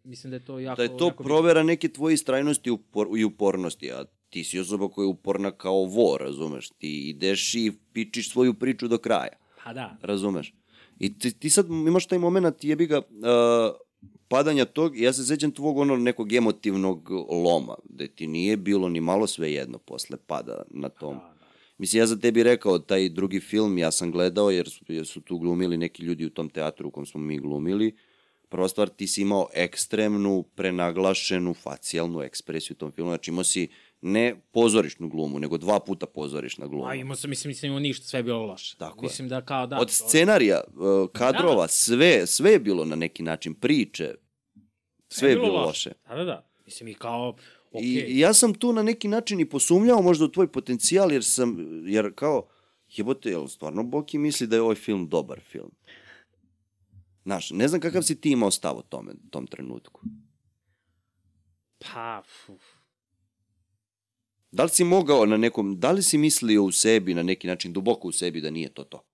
mislim 0.03 0.31
da 0.31 0.35
je 0.35 0.45
to 0.45 0.59
jako... 0.59 0.77
Da 0.77 0.83
je 0.83 0.97
to 0.97 1.05
jako 1.05 1.09
bitno. 1.09 1.23
provera 1.23 1.63
neke 1.63 1.89
tvoje 1.89 2.13
istrajnosti 2.13 2.71
upor, 2.71 3.07
i 3.17 3.23
upornosti, 3.23 3.91
a 3.91 4.05
ti 4.29 4.43
si 4.43 4.59
osoba 4.59 4.89
koja 4.89 5.03
je 5.03 5.09
uporna 5.09 5.51
kao 5.51 5.85
vor, 5.85 6.21
razumeš? 6.21 6.69
Ti 6.69 7.09
ideš 7.09 7.55
i 7.55 7.71
pičiš 7.93 8.31
svoju 8.31 8.53
priču 8.53 8.87
do 8.87 8.97
kraja, 8.97 9.37
Pa 9.63 9.73
da, 9.73 9.97
razumeš? 10.01 10.53
I 10.99 11.19
ti, 11.19 11.39
ti 11.39 11.49
sad 11.49 11.65
imaš 11.69 12.07
taj 12.07 12.19
moment, 12.19 12.63
jebi 12.63 12.85
ga, 12.85 12.97
uh, 12.97 13.75
padanja 14.27 14.65
tog, 14.65 14.97
ja 14.99 15.13
se 15.13 15.23
sećam 15.23 15.51
tvog 15.51 15.77
ono 15.77 15.97
nekog 15.97 16.33
emotivnog 16.33 17.09
loma, 17.29 17.75
gde 17.89 18.07
ti 18.07 18.27
nije 18.27 18.57
bilo 18.57 18.89
ni 18.89 19.01
malo 19.01 19.27
sve 19.27 19.53
jedno 19.53 19.77
posle 19.77 20.17
pada 20.27 20.63
na 20.69 20.89
tom. 20.89 21.13
da, 21.13 21.19
da. 21.39 21.43
Mislim, 21.77 21.99
ja 21.99 22.07
za 22.07 22.19
tebi 22.19 22.43
rekao, 22.43 22.79
taj 22.79 23.09
drugi 23.09 23.39
film 23.39 23.77
ja 23.77 23.91
sam 23.91 24.11
gledao, 24.11 24.51
jer 24.51 24.69
su, 24.69 24.85
jer 24.87 25.05
su 25.05 25.21
tu 25.21 25.37
glumili 25.37 25.77
neki 25.77 26.03
ljudi 26.03 26.25
u 26.25 26.29
tom 26.29 26.49
teatru 26.49 26.87
u 26.87 26.91
kom 26.91 27.05
smo 27.05 27.21
mi 27.21 27.39
glumili. 27.39 27.95
Prva 28.49 28.67
stvar, 28.67 28.89
ti 28.89 29.07
si 29.07 29.21
imao 29.21 29.47
ekstremnu, 29.53 30.43
prenaglašenu, 30.55 31.53
facijalnu 31.53 32.21
ekspresiju 32.21 32.75
u 32.75 32.77
tom 32.77 32.91
filmu. 32.91 33.09
Znači, 33.11 33.31
imao 33.31 33.43
si 33.43 33.67
ne 34.05 34.35
pozorišnu 34.51 35.09
glumu, 35.09 35.39
nego 35.39 35.57
dva 35.57 35.79
puta 35.79 36.05
pozorišna 36.05 36.67
gluma. 36.67 36.89
A 36.89 36.95
imao 36.95 37.15
sam, 37.15 37.29
mislim, 37.29 37.49
mislim, 37.49 37.69
imao 37.69 37.79
ništa, 37.79 38.05
sve 38.05 38.19
je 38.19 38.23
bilo 38.23 38.45
loše. 38.45 38.77
Tako 38.77 39.05
je. 39.05 39.07
mislim 39.07 39.29
da 39.29 39.41
kao 39.41 39.67
da... 39.67 39.79
Od 39.79 39.89
scenarija, 39.91 40.61
uh, 40.67 41.09
kadrova, 41.13 41.63
Da. 41.63 41.67
sve, 41.67 42.27
sve 42.27 42.51
je 42.51 42.59
bilo 42.59 42.85
na 42.85 42.95
neki 42.95 43.23
način, 43.23 43.53
priče, 43.53 44.15
sve 45.09 45.29
je 45.29 45.35
bilo 45.35 45.65
loše. 45.65 45.91
Da, 46.09 46.15
da, 46.15 46.23
da. 46.23 46.49
Mislim, 46.65 46.87
i 46.87 46.93
kao, 46.93 47.35
okej. 47.71 48.05
I, 48.07 48.19
ja 48.19 48.33
sam 48.33 48.53
tu 48.53 48.73
na 48.73 48.83
neki 48.83 49.07
način 49.07 49.39
i 49.39 49.49
posumnjao 49.49 50.01
možda 50.01 50.25
u 50.25 50.31
tvoj 50.31 50.51
potencijal, 50.51 51.11
jer 51.11 51.23
sam, 51.23 51.57
jer 51.87 52.11
kao, 52.15 52.47
jebote, 52.89 53.29
jel 53.29 53.47
stvarno 53.47 53.83
Boki 53.83 54.17
misli 54.17 54.47
da 54.47 54.55
je 54.55 54.61
ovaj 54.61 54.75
film 54.75 55.09
dobar 55.09 55.39
film? 55.39 55.71
Znaš, 57.23 57.51
ne 57.51 57.67
znam 57.67 57.81
kakav 57.81 58.01
si 58.01 58.21
ti 58.21 58.31
imao 58.31 58.51
stav 58.51 58.77
o 58.77 58.81
tome, 58.81 59.13
tom 59.29 59.47
trenutku. 59.47 60.01
Pa, 61.79 62.21
fuf. 62.21 62.82
Da 64.53 64.63
li 64.63 64.69
si 64.69 64.83
mogao 64.83 65.25
na 65.25 65.37
nekom, 65.37 65.79
da 65.79 65.91
li 65.91 66.03
si 66.03 66.17
mislio 66.17 66.63
u 66.63 66.71
sebi 66.71 67.13
na 67.13 67.23
neki 67.23 67.47
način, 67.47 67.73
duboko 67.73 68.07
u 68.07 68.11
sebi 68.11 68.41
da 68.41 68.49
nije 68.49 68.69
to 68.69 68.83
to? 68.83 69.05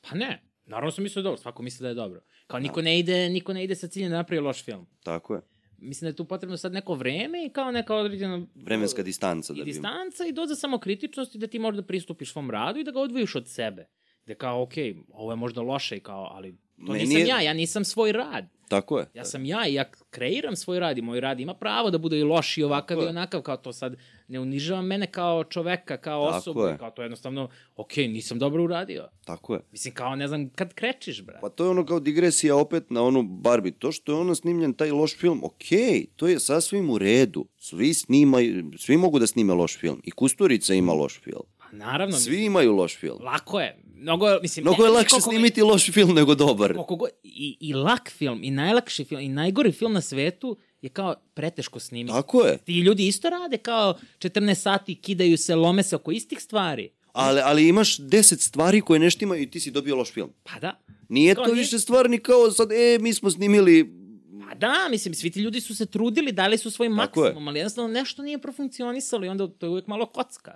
Pa 0.00 0.16
ne, 0.16 0.42
naravno 0.64 0.90
sam 0.90 1.04
mislio 1.04 1.22
da 1.22 1.28
je 1.28 1.30
dobro, 1.30 1.42
svako 1.42 1.62
misli 1.62 1.82
da 1.82 1.88
je 1.88 1.94
dobro. 1.94 2.20
Kao 2.46 2.60
niko 2.60 2.82
ne 2.82 2.98
ide, 2.98 3.28
niko 3.28 3.52
ne 3.52 3.64
ide 3.64 3.74
sa 3.74 3.88
ciljem 3.88 4.10
da 4.10 4.16
napravi 4.16 4.40
loš 4.40 4.64
film. 4.64 4.86
Tako 5.02 5.34
je. 5.34 5.40
Mislim 5.78 6.06
da 6.06 6.08
je 6.08 6.16
tu 6.16 6.24
potrebno 6.24 6.56
sad 6.56 6.72
neko 6.72 6.94
vreme 6.94 7.46
i 7.46 7.50
kao 7.50 7.70
neka 7.70 7.94
određena... 7.94 8.46
Vremenska 8.54 9.02
distanca. 9.02 9.52
I 9.52 9.56
Da 9.56 9.64
bi... 9.64 9.70
distanca 9.70 10.26
i 10.26 10.32
doza 10.32 10.54
samokritičnosti 10.54 11.38
da 11.38 11.46
ti 11.46 11.58
možda 11.58 11.82
pristupiš 11.82 12.32
svom 12.32 12.50
radu 12.50 12.80
i 12.80 12.84
da 12.84 12.90
ga 12.90 13.00
odvojiš 13.00 13.34
od 13.34 13.48
sebe. 13.48 13.86
Da 14.26 14.34
kao, 14.34 14.62
ok, 14.62 14.72
ovo 15.12 15.32
je 15.32 15.36
možda 15.36 15.60
loše 15.60 15.96
i 15.96 16.00
kao, 16.00 16.28
ali 16.32 16.58
to 16.80 16.92
Meni 16.92 17.04
nisam 17.04 17.20
je- 17.20 17.26
ja, 17.26 17.40
ja 17.40 17.52
nisam 17.52 17.84
svoj 17.84 18.12
rad. 18.12 18.44
Tako 18.68 18.98
je. 18.98 19.06
Ja 19.14 19.24
sam 19.24 19.44
ja 19.44 19.68
i 19.68 19.74
ja 19.74 19.84
kreiram 20.10 20.56
svoj 20.56 20.80
rad 20.80 20.98
i 20.98 21.02
moj 21.02 21.20
rad 21.20 21.40
ima 21.40 21.54
pravo 21.54 21.90
da 21.90 21.98
bude 21.98 22.18
i 22.18 22.22
loš 22.22 22.58
i 22.58 22.62
ovakav 22.62 22.96
Tako 22.96 23.06
i 23.06 23.08
onakav, 23.08 23.42
kao 23.42 23.56
to 23.56 23.72
sad 23.72 23.96
ne 24.28 24.40
unižava 24.40 24.82
mene 24.82 25.06
kao 25.06 25.44
čoveka, 25.44 25.96
kao 25.96 26.26
Tako 26.26 26.38
osobu, 26.38 26.62
je. 26.62 26.78
kao 26.78 26.90
to 26.90 27.02
jednostavno, 27.02 27.48
ok, 27.76 27.96
nisam 27.96 28.38
dobro 28.38 28.64
uradio. 28.64 29.08
Tako 29.24 29.54
je. 29.54 29.60
Mislim, 29.72 29.94
kao 29.94 30.16
ne 30.16 30.28
znam, 30.28 30.48
kad 30.48 30.74
krečiš, 30.74 31.22
brate. 31.22 31.40
Pa 31.40 31.48
to 31.48 31.64
je 31.64 31.70
ono 31.70 31.86
kao 31.86 32.00
digresija 32.00 32.56
opet 32.56 32.90
na 32.90 33.02
onu 33.02 33.22
Barbie. 33.22 33.72
To 33.72 33.92
što 33.92 34.12
je 34.12 34.18
ono 34.18 34.34
snimljen 34.34 34.74
taj 34.74 34.90
loš 34.90 35.16
film, 35.16 35.40
okej, 35.44 36.06
to 36.16 36.28
je 36.28 36.40
sasvim 36.40 36.90
u 36.90 36.98
redu. 36.98 37.46
Svi 37.58 37.94
snimaju, 37.94 38.72
svi 38.78 38.96
mogu 38.96 39.18
da 39.18 39.26
snime 39.26 39.54
loš 39.54 39.78
film. 39.78 40.00
I 40.04 40.10
Kusturica 40.10 40.74
ima 40.74 40.92
loš 40.92 41.20
film. 41.20 41.42
Naravno, 41.72 42.16
Svi 42.16 42.44
imaju 42.44 42.72
loš 42.72 42.96
film. 42.96 43.18
lako 43.20 43.60
je. 43.60 43.78
Mnogo, 43.94 44.26
mislim, 44.42 44.62
Mnogo 44.62 44.84
je 44.84 44.90
lakše 44.90 45.20
snimiti 45.20 45.62
loš 45.62 45.90
film 45.90 46.14
nego 46.14 46.34
dobar. 46.34 46.74
koliko 46.76 47.08
i, 47.24 47.56
i 47.60 47.74
lak 47.74 48.10
film, 48.10 48.40
i 48.42 48.50
najlakši 48.50 49.04
film, 49.04 49.20
i 49.20 49.28
najgori 49.28 49.72
film 49.72 49.92
na 49.92 50.00
svetu 50.00 50.56
je 50.82 50.88
kao 50.88 51.14
preteško 51.34 51.80
snimiti. 51.80 52.12
Tako 52.12 52.42
je. 52.42 52.58
Ti 52.58 52.72
ljudi 52.74 53.06
isto 53.06 53.30
rade 53.30 53.56
kao 53.58 53.98
14 54.18 54.54
sati, 54.54 54.94
kidaju 54.94 55.38
se, 55.38 55.54
lome 55.54 55.82
se 55.82 55.96
oko 55.96 56.10
istih 56.10 56.40
stvari. 56.40 56.90
Ali, 57.12 57.40
ali 57.40 57.68
imaš 57.68 57.98
deset 57.98 58.40
stvari 58.40 58.80
koje 58.80 59.00
ne 59.00 59.10
štimaju 59.10 59.42
i 59.42 59.50
ti 59.50 59.60
si 59.60 59.70
dobio 59.70 59.96
loš 59.96 60.12
film. 60.12 60.30
Pa 60.44 60.58
da. 60.58 60.80
Nije 61.08 61.34
Kao 61.34 61.44
to 61.44 61.52
nije- 61.52 61.60
više 61.60 61.78
stvar 61.78 62.10
ni 62.10 62.18
kao 62.18 62.50
sad, 62.50 62.72
e, 62.72 62.98
mi 63.00 63.14
smo 63.14 63.30
snimili... 63.30 64.00
Pa 64.40 64.54
da, 64.56 64.74
mislim, 64.90 65.14
svi 65.14 65.30
ti 65.30 65.40
ljudi 65.40 65.60
su 65.60 65.76
se 65.76 65.86
trudili, 65.86 66.32
dali 66.32 66.58
su 66.58 66.70
svoj 66.70 66.88
maksimum, 66.88 67.48
ali 67.48 67.58
jednostavno 67.58 67.90
nešto 67.90 68.22
nije 68.22 68.38
profunkcionisalo 68.38 69.24
i 69.24 69.28
onda 69.28 69.48
to 69.48 69.66
je 69.66 69.70
uvijek 69.70 69.86
malo 69.86 70.06
kocka. 70.06 70.54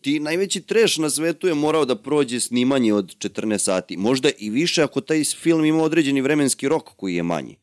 Ti 0.00 0.20
najveći 0.20 0.60
treš 0.60 0.98
na 0.98 1.10
svetu 1.10 1.46
je 1.46 1.54
morao 1.54 1.84
da 1.84 1.96
prođe 1.96 2.40
snimanje 2.40 2.94
od 2.94 3.16
14 3.16 3.58
sati. 3.58 3.96
Možda 3.96 4.28
i 4.38 4.50
više 4.50 4.82
ako 4.82 5.00
taj 5.00 5.24
film 5.24 5.64
ima 5.64 5.82
određeni 5.82 6.20
vremenski 6.20 6.68
rok 6.68 6.84
koji 6.96 7.14
je 7.14 7.22
manji. 7.22 7.56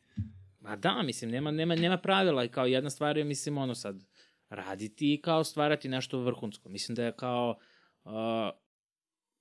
Ma 0.59 0.75
da, 0.75 1.01
mislim, 1.03 1.31
nema, 1.31 1.51
nema, 1.51 1.75
nema 1.75 1.97
pravila 1.97 2.43
i 2.43 2.49
kao 2.49 2.65
jedna 2.65 2.89
stvar 2.89 3.17
je, 3.17 3.23
mislim, 3.23 3.57
ono 3.57 3.75
sad, 3.75 4.03
raditi 4.49 5.13
i 5.13 5.21
kao 5.21 5.43
stvarati 5.43 5.89
nešto 5.89 6.19
vrhunsko. 6.19 6.69
Mislim 6.69 6.95
da 6.95 7.03
je 7.03 7.11
kao 7.11 7.55
uh, 8.03 8.11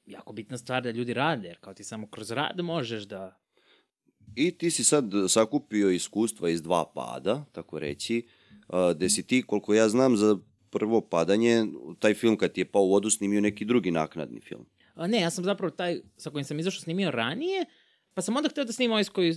jako 0.07 0.33
bitna 0.33 0.59
stvar 0.59 0.83
da 0.83 0.91
ljudi 0.91 1.15
rade, 1.15 1.49
jer 1.49 1.59
kao 1.61 1.75
ti 1.75 1.85
samo 1.85 2.07
kroz 2.07 2.31
rad 2.31 2.61
možeš 2.61 3.03
da... 3.03 3.41
I 4.35 4.51
ti 4.51 4.71
si 4.71 4.85
sad 4.85 5.05
sakupio 5.29 5.91
iskustva 5.91 6.51
iz 6.51 6.63
dva 6.63 6.85
pada, 6.95 7.45
tako 7.53 7.79
reći, 7.79 8.27
a, 8.69 8.93
gde 8.97 9.09
si 9.11 9.23
ti, 9.23 9.43
koliko 9.43 9.75
ja 9.75 9.89
znam, 9.89 10.17
za 10.17 10.39
prvo 10.79 11.01
padanje, 11.01 11.67
taj 11.99 12.15
film 12.15 12.37
kad 12.37 12.53
ti 12.53 12.61
je 12.61 12.65
pao 12.65 12.83
u 12.83 12.91
vodu 12.91 13.11
snimio 13.11 13.41
neki 13.41 13.65
drugi 13.65 13.91
naknadni 13.91 14.41
film. 14.41 14.67
A, 14.95 15.07
ne, 15.07 15.21
ja 15.21 15.31
sam 15.31 15.45
zapravo 15.45 15.71
taj 15.71 16.01
sa 16.17 16.31
kojim 16.31 16.45
sam 16.45 16.59
izašao 16.59 16.81
snimio 16.81 17.11
ranije, 17.11 17.65
pa 18.15 18.23
sam 18.23 18.37
onda 18.37 18.49
hteo 18.49 18.65
da 18.65 18.73
snimam 18.73 18.93
ovaj 18.93 19.05
s 19.05 19.09
koji 19.09 19.35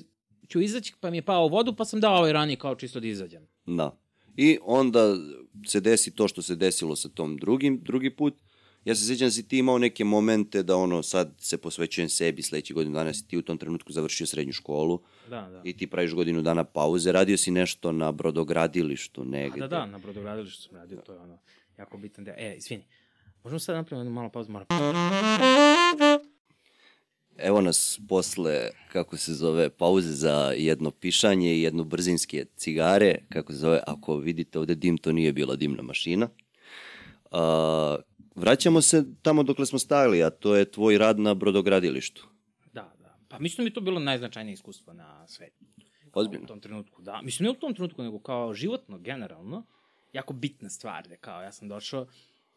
ću 0.47 0.61
izaći, 0.61 0.93
pa 0.99 1.09
mi 1.09 1.17
je 1.17 1.21
pao 1.21 1.45
u 1.45 1.49
vodu, 1.49 1.75
pa 1.75 1.85
sam 1.85 1.99
dao 1.99 2.17
ovaj 2.17 2.33
ranije 2.33 2.57
kao 2.57 2.75
čisto 2.75 2.99
da 2.99 3.07
izađem. 3.07 3.47
Da. 3.65 3.97
I 4.37 4.57
onda 4.61 5.15
se 5.67 5.79
desi 5.79 6.15
to 6.15 6.27
što 6.27 6.41
se 6.41 6.55
desilo 6.55 6.95
sa 6.95 7.09
tom 7.09 7.37
drugim, 7.37 7.79
drugi 7.83 8.09
put. 8.09 8.33
Ja 8.85 8.95
se 8.95 9.07
sjećam 9.07 9.27
da 9.27 9.31
si 9.31 9.47
ti 9.47 9.57
imao 9.57 9.77
neke 9.77 10.03
momente 10.03 10.63
da 10.63 10.75
ono 10.75 11.03
sad 11.03 11.33
se 11.37 11.57
posvećujem 11.57 12.09
sebi, 12.09 12.41
sledeći 12.41 12.73
godinu 12.73 12.95
dana 12.95 13.13
si 13.13 13.27
ti 13.27 13.37
u 13.37 13.41
tom 13.41 13.57
trenutku 13.57 13.91
završio 13.91 14.27
srednju 14.27 14.53
školu 14.53 14.99
Da, 15.29 15.41
da. 15.41 15.61
i 15.63 15.77
ti 15.77 15.87
praviš 15.87 16.13
godinu 16.13 16.41
dana 16.41 16.63
pauze, 16.63 17.11
radio 17.11 17.37
si 17.37 17.51
nešto 17.51 17.91
na 17.91 18.11
brodogradilištu 18.11 19.21
A 19.21 19.25
negde. 19.25 19.59
da, 19.59 19.67
da, 19.67 19.85
na 19.85 19.97
brodogradilištu 19.97 20.61
sam 20.61 20.77
radio, 20.77 20.97
to 20.97 21.13
je 21.13 21.19
ono, 21.19 21.37
jako 21.77 21.97
bitan 21.97 22.25
deo. 22.25 22.35
E, 22.37 22.55
izvini, 22.57 22.83
možemo 23.43 23.59
sad 23.59 23.75
napraviti 23.75 23.99
jednu 23.99 24.11
malu 24.11 24.29
pauzu, 24.29 24.51
moram... 24.51 24.67
Evo 27.37 27.61
nas 27.61 27.99
posle, 28.07 28.69
kako 28.91 29.17
se 29.17 29.33
zove, 29.33 29.69
pauze 29.69 30.11
za 30.11 30.53
jedno 30.57 30.91
pišanje 30.91 31.55
i 31.55 31.61
jedno 31.61 31.83
brzinske 31.83 32.45
cigare, 32.55 33.15
kako 33.29 33.53
se 33.53 33.59
zove, 33.59 33.79
ako 33.87 34.15
vidite 34.17 34.59
ovde 34.59 34.75
dim, 34.75 34.97
to 34.97 35.11
nije 35.11 35.33
bila 35.33 35.55
dimna 35.55 35.81
mašina. 35.83 36.29
A, 37.31 37.95
vraćamo 38.39 38.81
se 38.81 39.03
tamo 39.21 39.43
dokle 39.43 39.65
smo 39.65 39.79
stajali, 39.79 40.23
a 40.23 40.29
to 40.29 40.55
je 40.55 40.71
tvoj 40.71 40.97
rad 40.97 41.19
na 41.19 41.33
brodogradilištu. 41.33 42.27
Da, 42.73 42.93
da. 42.99 43.17
Pa 43.27 43.39
mislim 43.39 43.63
da 43.63 43.69
mi 43.69 43.73
to 43.73 43.81
bilo 43.81 43.99
najznačajnije 43.99 44.53
iskustvo 44.53 44.93
na 44.93 45.27
svetu. 45.27 45.65
Ozbiljno? 46.13 46.43
U 46.43 46.47
tom 46.47 46.59
trenutku, 46.59 47.01
da. 47.01 47.21
Mislim, 47.21 47.45
ne 47.45 47.51
u 47.51 47.59
tom 47.59 47.73
trenutku, 47.73 48.03
nego 48.03 48.19
kao 48.19 48.53
životno, 48.53 48.97
generalno, 48.97 49.65
jako 50.13 50.33
bitna 50.33 50.69
stvar, 50.69 51.07
da 51.07 51.15
kao, 51.15 51.41
ja 51.41 51.51
sam 51.51 51.67
došao 51.67 52.07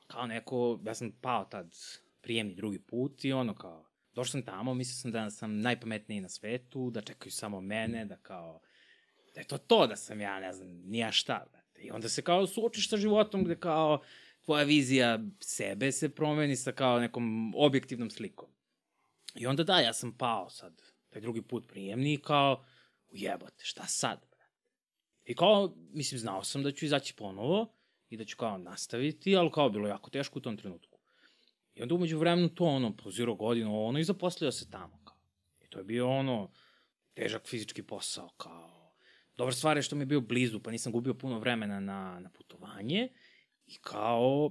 kao 0.06 0.26
neko, 0.26 0.80
ja 0.84 0.94
sam 0.94 1.12
pao 1.20 1.44
tad 1.44 1.76
prijemni 2.22 2.54
drugi 2.54 2.78
put 2.78 3.24
i 3.24 3.32
ono 3.32 3.54
kao, 3.54 3.84
došao 4.14 4.30
sam 4.30 4.42
tamo, 4.42 4.74
mislio 4.74 4.94
sam 4.94 5.10
da 5.10 5.30
sam 5.30 5.60
najpametniji 5.60 6.20
na 6.20 6.28
svetu, 6.28 6.90
da 6.90 7.00
čekaju 7.00 7.32
samo 7.32 7.60
mene, 7.60 8.04
da 8.04 8.16
kao, 8.16 8.60
da 9.34 9.40
je 9.40 9.46
to 9.46 9.58
to, 9.58 9.86
da 9.86 9.96
sam 9.96 10.20
ja, 10.20 10.40
ne 10.40 10.52
znam, 10.52 10.68
nija 10.68 11.12
šta, 11.12 11.44
brate. 11.50 11.82
I 11.82 11.90
onda 11.90 12.08
se 12.08 12.22
kao 12.22 12.46
suočiš 12.46 12.88
sa 12.88 12.96
životom 12.96 13.44
gde 13.44 13.56
kao 13.56 14.02
tvoja 14.44 14.64
vizija 14.64 15.18
sebe 15.40 15.92
se 15.92 16.14
promeni 16.14 16.56
sa 16.56 16.72
kao 16.72 17.00
nekom 17.00 17.54
objektivnom 17.56 18.10
slikom. 18.10 18.48
I 19.34 19.46
onda 19.46 19.64
da, 19.64 19.78
ja 19.78 19.92
sam 19.92 20.18
pao 20.18 20.50
sad, 20.50 20.82
taj 21.10 21.20
drugi 21.20 21.42
put 21.42 21.68
prijemni 21.68 22.14
i 22.14 22.22
kao, 22.22 22.64
ujebote, 23.08 23.64
šta 23.64 23.86
sad, 23.86 24.26
brate? 24.30 24.60
I 25.24 25.34
kao, 25.34 25.74
mislim, 25.76 26.18
znao 26.18 26.44
sam 26.44 26.62
da 26.62 26.70
ću 26.70 26.84
izaći 26.84 27.14
ponovo 27.14 27.74
i 28.08 28.16
da 28.16 28.24
ću 28.24 28.36
kao 28.36 28.58
nastaviti, 28.58 29.36
ali 29.36 29.50
kao 29.50 29.70
bilo 29.70 29.88
jako 29.88 30.10
teško 30.10 30.38
u 30.38 30.42
tom 30.42 30.56
trenutku. 30.56 30.98
I 31.74 31.82
onda 31.82 31.94
umeđu 31.94 32.18
vremenu 32.18 32.48
to 32.48 32.64
ono, 32.64 32.96
pozirao 32.96 33.34
godinu, 33.34 33.84
ono, 33.84 33.98
i 33.98 34.04
zaposlio 34.04 34.52
se 34.52 34.70
tamo, 34.70 35.00
kao. 35.04 35.16
I 35.60 35.68
to 35.68 35.78
je 35.78 35.84
bio 35.84 36.10
ono, 36.10 36.50
težak 37.14 37.46
fizički 37.46 37.82
posao, 37.82 38.28
kao. 38.36 38.92
Dobra 39.36 39.54
stvar 39.54 39.76
je 39.76 39.82
što 39.82 39.96
mi 39.96 40.02
je 40.02 40.06
bio 40.06 40.20
blizu, 40.20 40.60
pa 40.60 40.70
nisam 40.70 40.92
gubio 40.92 41.14
puno 41.14 41.38
vremena 41.38 41.80
na, 41.80 42.20
na 42.20 42.30
putovanje. 42.30 43.08
I 43.72 43.78
kao, 43.80 44.50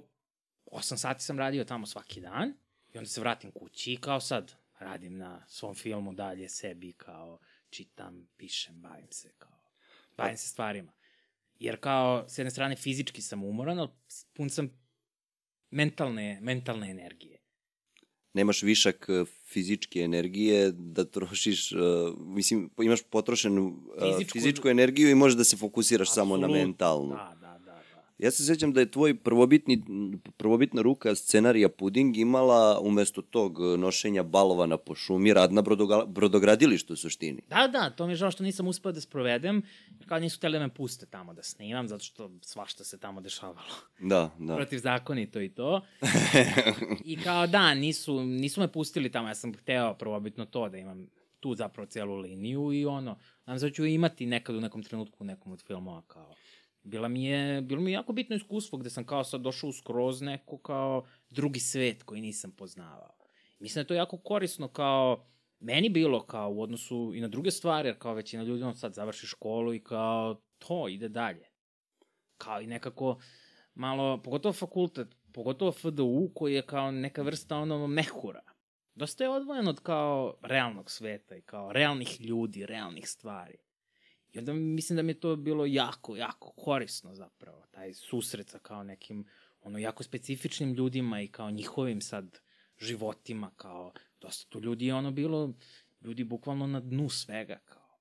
8 0.66 0.98
sati 0.98 1.24
sam 1.24 1.40
radio 1.40 1.64
tamo 1.64 1.86
svaki 1.86 2.22
dan. 2.22 2.54
I 2.94 2.98
onda 2.98 3.10
se 3.10 3.22
vratim 3.22 3.52
kući 3.52 3.94
i 3.94 3.98
kao 3.98 4.20
sad 4.20 4.54
radim 4.80 5.18
na 5.18 5.46
svom 5.48 5.76
filmu 5.76 6.14
dalje 6.14 6.50
sebi, 6.50 6.94
kao 6.94 7.40
čitam, 7.70 8.28
pišem, 8.38 8.82
bavim 8.82 9.12
se, 9.12 9.32
kao, 9.38 9.62
bavim 10.18 10.38
se 10.38 10.48
stvarima. 10.48 10.92
Jer 11.60 11.80
kao, 11.80 12.26
s 12.30 12.38
jedne 12.38 12.52
strane 12.52 12.76
fizički 12.76 13.22
sam 13.22 13.44
umoran, 13.44 13.80
ali 13.80 13.90
pun 14.34 14.50
sam 14.50 14.70
mentalne, 15.70 16.40
mentalne 16.42 16.92
energije. 16.92 17.38
Nemaš 18.34 18.64
višak 18.64 19.10
e, 19.10 19.26
fizičke 19.46 20.00
energije 20.00 20.72
da 20.72 21.06
trošiš, 21.06 21.72
uh, 21.72 21.80
mislim, 22.18 22.70
imaš 22.82 23.00
potrošenu 23.10 23.68
uh, 23.68 24.04
Fizičku- 24.04 24.32
fizičku 24.32 24.70
energiju 24.70 25.10
i 25.10 25.16
možeš 25.16 25.38
da 25.38 25.44
se 25.44 25.58
fokusiraš 25.58 26.14
samo 26.14 26.38
na 26.38 26.48
mentalnu. 26.48 27.10
Da. 27.10 27.41
Ja 28.22 28.32
se 28.32 28.46
sjećam 28.46 28.74
da 28.74 28.80
je 28.80 28.92
tvoj 28.92 29.16
prvobitni, 29.16 29.84
prvobitna 30.38 30.82
ruka 30.82 31.16
scenarija 31.16 31.70
Puding 31.70 32.18
imala 32.18 32.80
umesto 32.80 33.22
tog 33.22 33.60
nošenja 33.78 34.24
balovana 34.24 34.78
po 34.78 34.96
šumi 34.96 35.34
rad 35.34 35.54
na 35.54 35.62
brodoga, 35.62 36.06
brodogradilištu 36.06 36.94
u 36.94 36.96
suštini. 36.96 37.42
Da, 37.50 37.68
da, 37.68 37.90
to 37.90 38.06
mi 38.06 38.12
je 38.12 38.16
žao 38.16 38.32
što 38.32 38.44
nisam 38.44 38.68
uspeo 38.68 38.92
da 38.92 39.02
sprovedem, 39.02 39.62
kao 40.08 40.20
nisu 40.20 40.38
hteli 40.38 40.54
da 40.54 40.60
me 40.60 40.74
puste 40.74 41.06
tamo 41.06 41.34
da 41.34 41.44
snimam, 41.44 41.88
zato 41.88 42.04
što 42.04 42.32
svašta 42.42 42.84
se 42.84 43.00
tamo 43.00 43.22
dešavalo. 43.22 43.76
Da, 44.00 44.30
da. 44.40 44.56
Protivzakonito 44.62 45.42
i 45.42 45.50
to. 45.50 45.82
I 47.06 47.18
kao 47.18 47.48
da, 47.48 47.74
nisu, 47.74 48.24
nisu 48.24 48.62
me 48.62 48.68
pustili 48.72 49.12
tamo, 49.12 49.28
ja 49.28 49.36
sam 49.36 49.54
hteo 49.54 49.94
prvobitno 49.94 50.46
to 50.46 50.70
da 50.70 50.78
imam 50.78 51.08
tu 51.40 51.56
zapravo 51.56 51.86
celu 51.86 52.18
liniju 52.18 52.74
i 52.74 52.86
ono, 52.86 53.18
nam 53.46 53.60
se 53.60 53.66
da 53.66 53.72
ću 53.74 53.86
imati 53.86 54.26
nekad 54.26 54.56
u 54.56 54.62
nekom 54.62 54.84
trenutku 54.84 55.24
u 55.24 55.26
nekom 55.28 55.52
od 55.52 55.62
filmova 55.62 56.02
kao 56.08 56.36
bila 56.84 57.08
mi 57.08 57.26
je, 57.26 57.62
bilo 57.62 57.82
mi 57.82 57.92
je 57.92 57.94
jako 57.94 58.14
bitno 58.14 58.36
iskustvo 58.36 58.78
gde 58.78 58.90
sam 58.90 59.06
kao 59.06 59.24
sad 59.24 59.42
došao 59.42 59.72
skroz 59.72 60.22
neko 60.22 60.58
kao 60.58 61.06
drugi 61.30 61.60
svet 61.60 62.04
koji 62.04 62.22
nisam 62.22 62.52
poznavao. 62.52 63.16
Mislim 63.60 63.76
da 63.76 63.82
je 63.82 63.88
to 63.88 63.94
jako 63.94 64.18
korisno 64.18 64.68
kao 64.68 65.26
meni 65.60 65.90
bilo 65.90 66.26
kao 66.26 66.52
u 66.52 66.62
odnosu 66.62 67.12
i 67.16 67.22
na 67.22 67.28
druge 67.28 67.52
stvari, 67.52 67.90
jer 67.90 68.00
kao 68.00 68.14
većina 68.14 68.44
ljudi 68.44 68.64
on 68.64 68.76
sad 68.76 68.94
završi 68.94 69.28
školu 69.28 69.74
i 69.74 69.84
kao 69.84 70.42
to 70.60 70.88
ide 70.88 71.10
dalje. 71.10 71.50
Kao 72.38 72.62
i 72.62 72.68
nekako 72.68 73.20
malo, 73.74 74.22
pogotovo 74.24 74.54
fakultet, 74.54 75.08
pogotovo 75.34 75.72
FDU 75.72 76.32
koji 76.36 76.54
je 76.54 76.62
kao 76.62 76.92
neka 76.92 77.22
vrsta 77.22 77.58
ono 77.58 77.88
mehura. 77.88 78.42
dosta 78.96 79.24
je 79.24 79.30
odvojen 79.30 79.68
od 79.68 79.80
kao 79.80 80.38
realnog 80.42 80.92
sveta 80.92 81.36
i 81.36 81.42
kao 81.42 81.74
realnih 81.74 82.22
ljudi, 82.22 82.66
realnih 82.66 83.10
stvari. 83.10 83.58
I 84.34 84.40
onda 84.40 84.54
mislim 84.54 84.96
da 84.96 85.04
mi 85.04 85.12
je 85.12 85.20
to 85.20 85.36
bilo 85.36 85.66
jako, 85.66 86.16
jako 86.16 86.52
korisno 86.52 87.16
zapravo, 87.16 87.64
taj 87.72 87.94
susret 87.94 88.50
sa 88.50 88.60
kao 88.60 88.84
nekim 88.84 89.26
ono 89.62 89.78
jako 89.78 90.04
specifičnim 90.04 90.74
ljudima 90.74 91.22
i 91.22 91.28
kao 91.28 91.52
njihovim 91.52 92.02
sad 92.02 92.40
životima, 92.80 93.52
kao 93.56 93.94
dosta 94.22 94.50
tu 94.50 94.60
ljudi 94.60 94.86
je 94.86 94.96
ono 94.96 95.12
bilo, 95.12 95.54
ljudi 96.02 96.24
bukvalno 96.24 96.68
na 96.68 96.80
dnu 96.80 97.10
svega, 97.10 97.60
kao. 97.66 98.00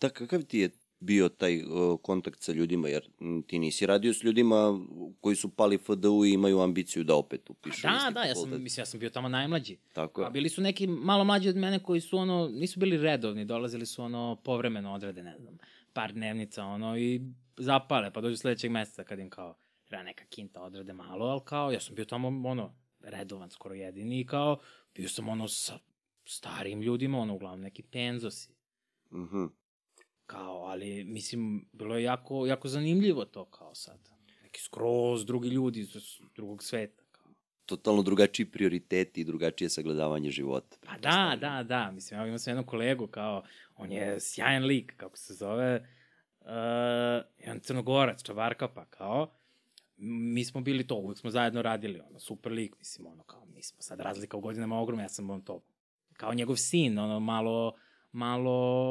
Da, 0.00 0.10
kakav 0.10 0.42
ti 0.42 0.58
je 0.58 0.70
bio 1.02 1.28
taj 1.28 1.62
kontakt 2.02 2.42
sa 2.42 2.52
ljudima, 2.52 2.88
jer 2.88 3.08
ti 3.46 3.58
nisi 3.58 3.86
radio 3.86 4.14
s 4.14 4.22
ljudima 4.24 4.80
koji 5.20 5.36
su 5.36 5.48
pali 5.48 5.78
FDU 5.78 6.24
i 6.24 6.32
imaju 6.32 6.60
ambiciju 6.60 7.04
da 7.04 7.14
opet 7.14 7.50
upišu 7.50 7.82
Da, 7.82 7.96
isti 7.96 8.14
da, 8.14 8.20
ja 8.20 8.34
sam, 8.34 8.42
fakultet. 8.44 8.62
mislim, 8.62 8.82
ja 8.82 8.86
sam 8.86 9.00
bio 9.00 9.10
tamo 9.10 9.28
najmlađi. 9.28 9.76
Tako 9.92 10.22
A 10.22 10.24
je. 10.24 10.30
bili 10.30 10.48
su 10.48 10.62
neki 10.62 10.86
malo 10.86 11.24
mlađi 11.24 11.48
od 11.48 11.56
mene 11.56 11.78
koji 11.82 12.00
su 12.00 12.18
ono, 12.18 12.48
nisu 12.48 12.80
bili 12.80 12.96
redovni, 12.96 13.44
dolazili 13.44 13.86
su 13.86 14.02
ono 14.02 14.40
povremeno 14.44 14.92
odrede, 14.94 15.22
ne 15.22 15.38
znam, 15.38 15.58
par 15.92 16.12
dnevnica 16.12 16.64
ono 16.64 16.98
i 16.98 17.20
zapale, 17.56 18.12
pa 18.12 18.20
dođu 18.20 18.36
sledećeg 18.36 18.70
meseca 18.70 19.04
kad 19.04 19.18
im 19.18 19.30
kao 19.30 19.54
treba 19.84 20.02
neka 20.02 20.24
kinta 20.24 20.62
odrede 20.62 20.92
malo, 20.92 21.26
ali 21.26 21.40
kao 21.44 21.70
ja 21.72 21.80
sam 21.80 21.94
bio 21.94 22.04
tamo 22.04 22.48
ono 22.48 22.74
redovan 23.00 23.50
skoro 23.50 23.74
jedini 23.74 24.20
i 24.20 24.26
kao 24.26 24.58
bio 24.94 25.08
sam 25.08 25.28
ono 25.28 25.48
sa 25.48 25.78
starim 26.24 26.80
ljudima, 26.82 27.18
ono 27.18 27.34
uglavnom 27.34 27.60
neki 27.60 27.82
penzosi. 27.82 28.52
Mhm. 29.12 29.44
Kao, 30.26 30.64
ali 30.64 31.04
mislim, 31.04 31.68
bilo 31.72 31.96
je 31.96 32.02
jako, 32.02 32.46
jako 32.46 32.68
zanimljivo 32.68 33.24
to 33.24 33.44
kao 33.44 33.74
sad. 33.74 34.08
Neki 34.42 34.60
skroz 34.60 35.26
drugi 35.26 35.48
ljudi 35.48 35.80
iz 35.80 35.96
drugog 36.34 36.62
sveta. 36.62 37.02
Kao. 37.10 37.32
Totalno 37.66 38.02
drugačiji 38.02 38.46
prioriteti 38.46 39.20
i 39.20 39.24
drugačije 39.24 39.68
sagledavanje 39.68 40.30
života. 40.30 40.76
Pa 40.86 40.98
da, 40.98 41.36
da, 41.40 41.62
da. 41.62 41.90
Mislim, 41.90 42.20
ja 42.20 42.26
imam 42.26 42.38
sam 42.38 42.50
jednog 42.50 42.66
kolegu, 42.66 43.06
kao, 43.06 43.42
on 43.76 43.92
je 43.92 44.20
sjajan 44.20 44.64
lik, 44.64 44.96
kako 44.96 45.16
se 45.18 45.34
zove, 45.34 45.88
uh, 46.40 46.46
jedan 47.38 47.60
crnogorac, 47.60 48.22
čavarkapa, 48.22 48.84
kao, 48.84 49.30
mi 49.96 50.44
smo 50.44 50.60
bili 50.60 50.86
to, 50.86 50.94
uvijek 50.94 51.18
smo 51.18 51.30
zajedno 51.30 51.62
radili, 51.62 52.00
ono, 52.00 52.18
super 52.18 52.52
lik, 52.52 52.78
mislim, 52.78 53.06
ono, 53.06 53.22
kao, 53.22 53.44
mi 53.46 53.62
smo 53.62 53.82
sad 53.82 54.00
razlika 54.00 54.36
u 54.36 54.40
godinama 54.40 54.80
ogromna, 54.80 55.02
ja 55.02 55.08
sam 55.08 55.30
on 55.30 55.42
to, 55.42 55.62
kao 56.12 56.34
njegov 56.34 56.56
sin, 56.56 56.98
ono, 56.98 57.20
malo, 57.20 57.74
malo, 58.12 58.50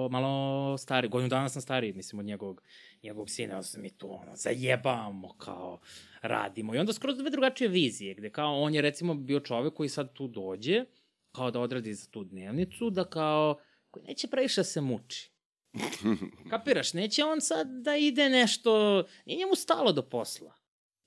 malo 0.09 0.77
stari, 0.77 1.07
godinu 1.07 1.29
dana 1.29 1.49
sam 1.49 1.61
stariji, 1.61 1.93
mislim, 1.93 2.19
od 2.19 2.25
njegovog, 2.25 2.61
njegovog 3.03 3.29
sina, 3.29 3.53
onda 3.53 3.63
se 3.63 3.79
mi 3.79 3.89
tu, 3.89 4.13
ono, 4.13 4.35
zajebamo, 4.35 5.33
kao, 5.33 5.79
radimo. 6.21 6.75
I 6.75 6.77
onda 6.77 6.93
skroz 6.93 7.17
dve 7.17 7.29
drugačije 7.29 7.67
vizije, 7.67 8.13
gde 8.13 8.29
kao 8.29 8.61
on 8.61 8.75
je 8.75 8.81
recimo 8.81 9.13
bio 9.13 9.39
čovek 9.39 9.73
koji 9.73 9.89
sad 9.89 10.13
tu 10.13 10.27
dođe, 10.27 10.85
kao 11.31 11.51
da 11.51 11.59
odradi 11.59 11.93
za 11.93 12.07
tu 12.07 12.23
dnevnicu, 12.23 12.89
da 12.89 13.03
kao, 13.05 13.59
koji 13.91 14.03
neće 14.03 14.27
previše 14.27 14.59
da 14.61 14.65
se 14.65 14.81
muči. 14.81 15.31
Kapiraš, 16.49 16.93
neće 16.93 17.23
on 17.23 17.41
sad 17.41 17.67
da 17.71 17.95
ide 17.95 18.29
nešto, 18.29 19.03
nije 19.25 19.37
njemu 19.37 19.55
stalo 19.55 19.91
do 19.91 20.01
posla. 20.01 20.53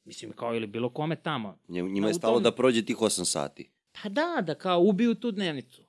Mislim, 0.05 0.32
kao 0.32 0.55
ili 0.55 0.66
bilo 0.66 0.91
kome 0.91 1.16
tamo. 1.16 1.59
Njima 1.69 2.01
Da, 2.01 2.09
je 2.09 2.15
stalo 2.15 2.35
tom- 2.35 2.43
da 2.43 2.53
prođe 2.53 2.85
tih 2.85 2.97
8 2.97 3.24
sati. 3.24 3.70
Pa 3.93 4.09
da, 4.09 4.43
da 4.43 4.55
kao 4.55 4.81
ubiju 4.81 5.15
tu 5.15 5.31
dnevnicu. 5.31 5.84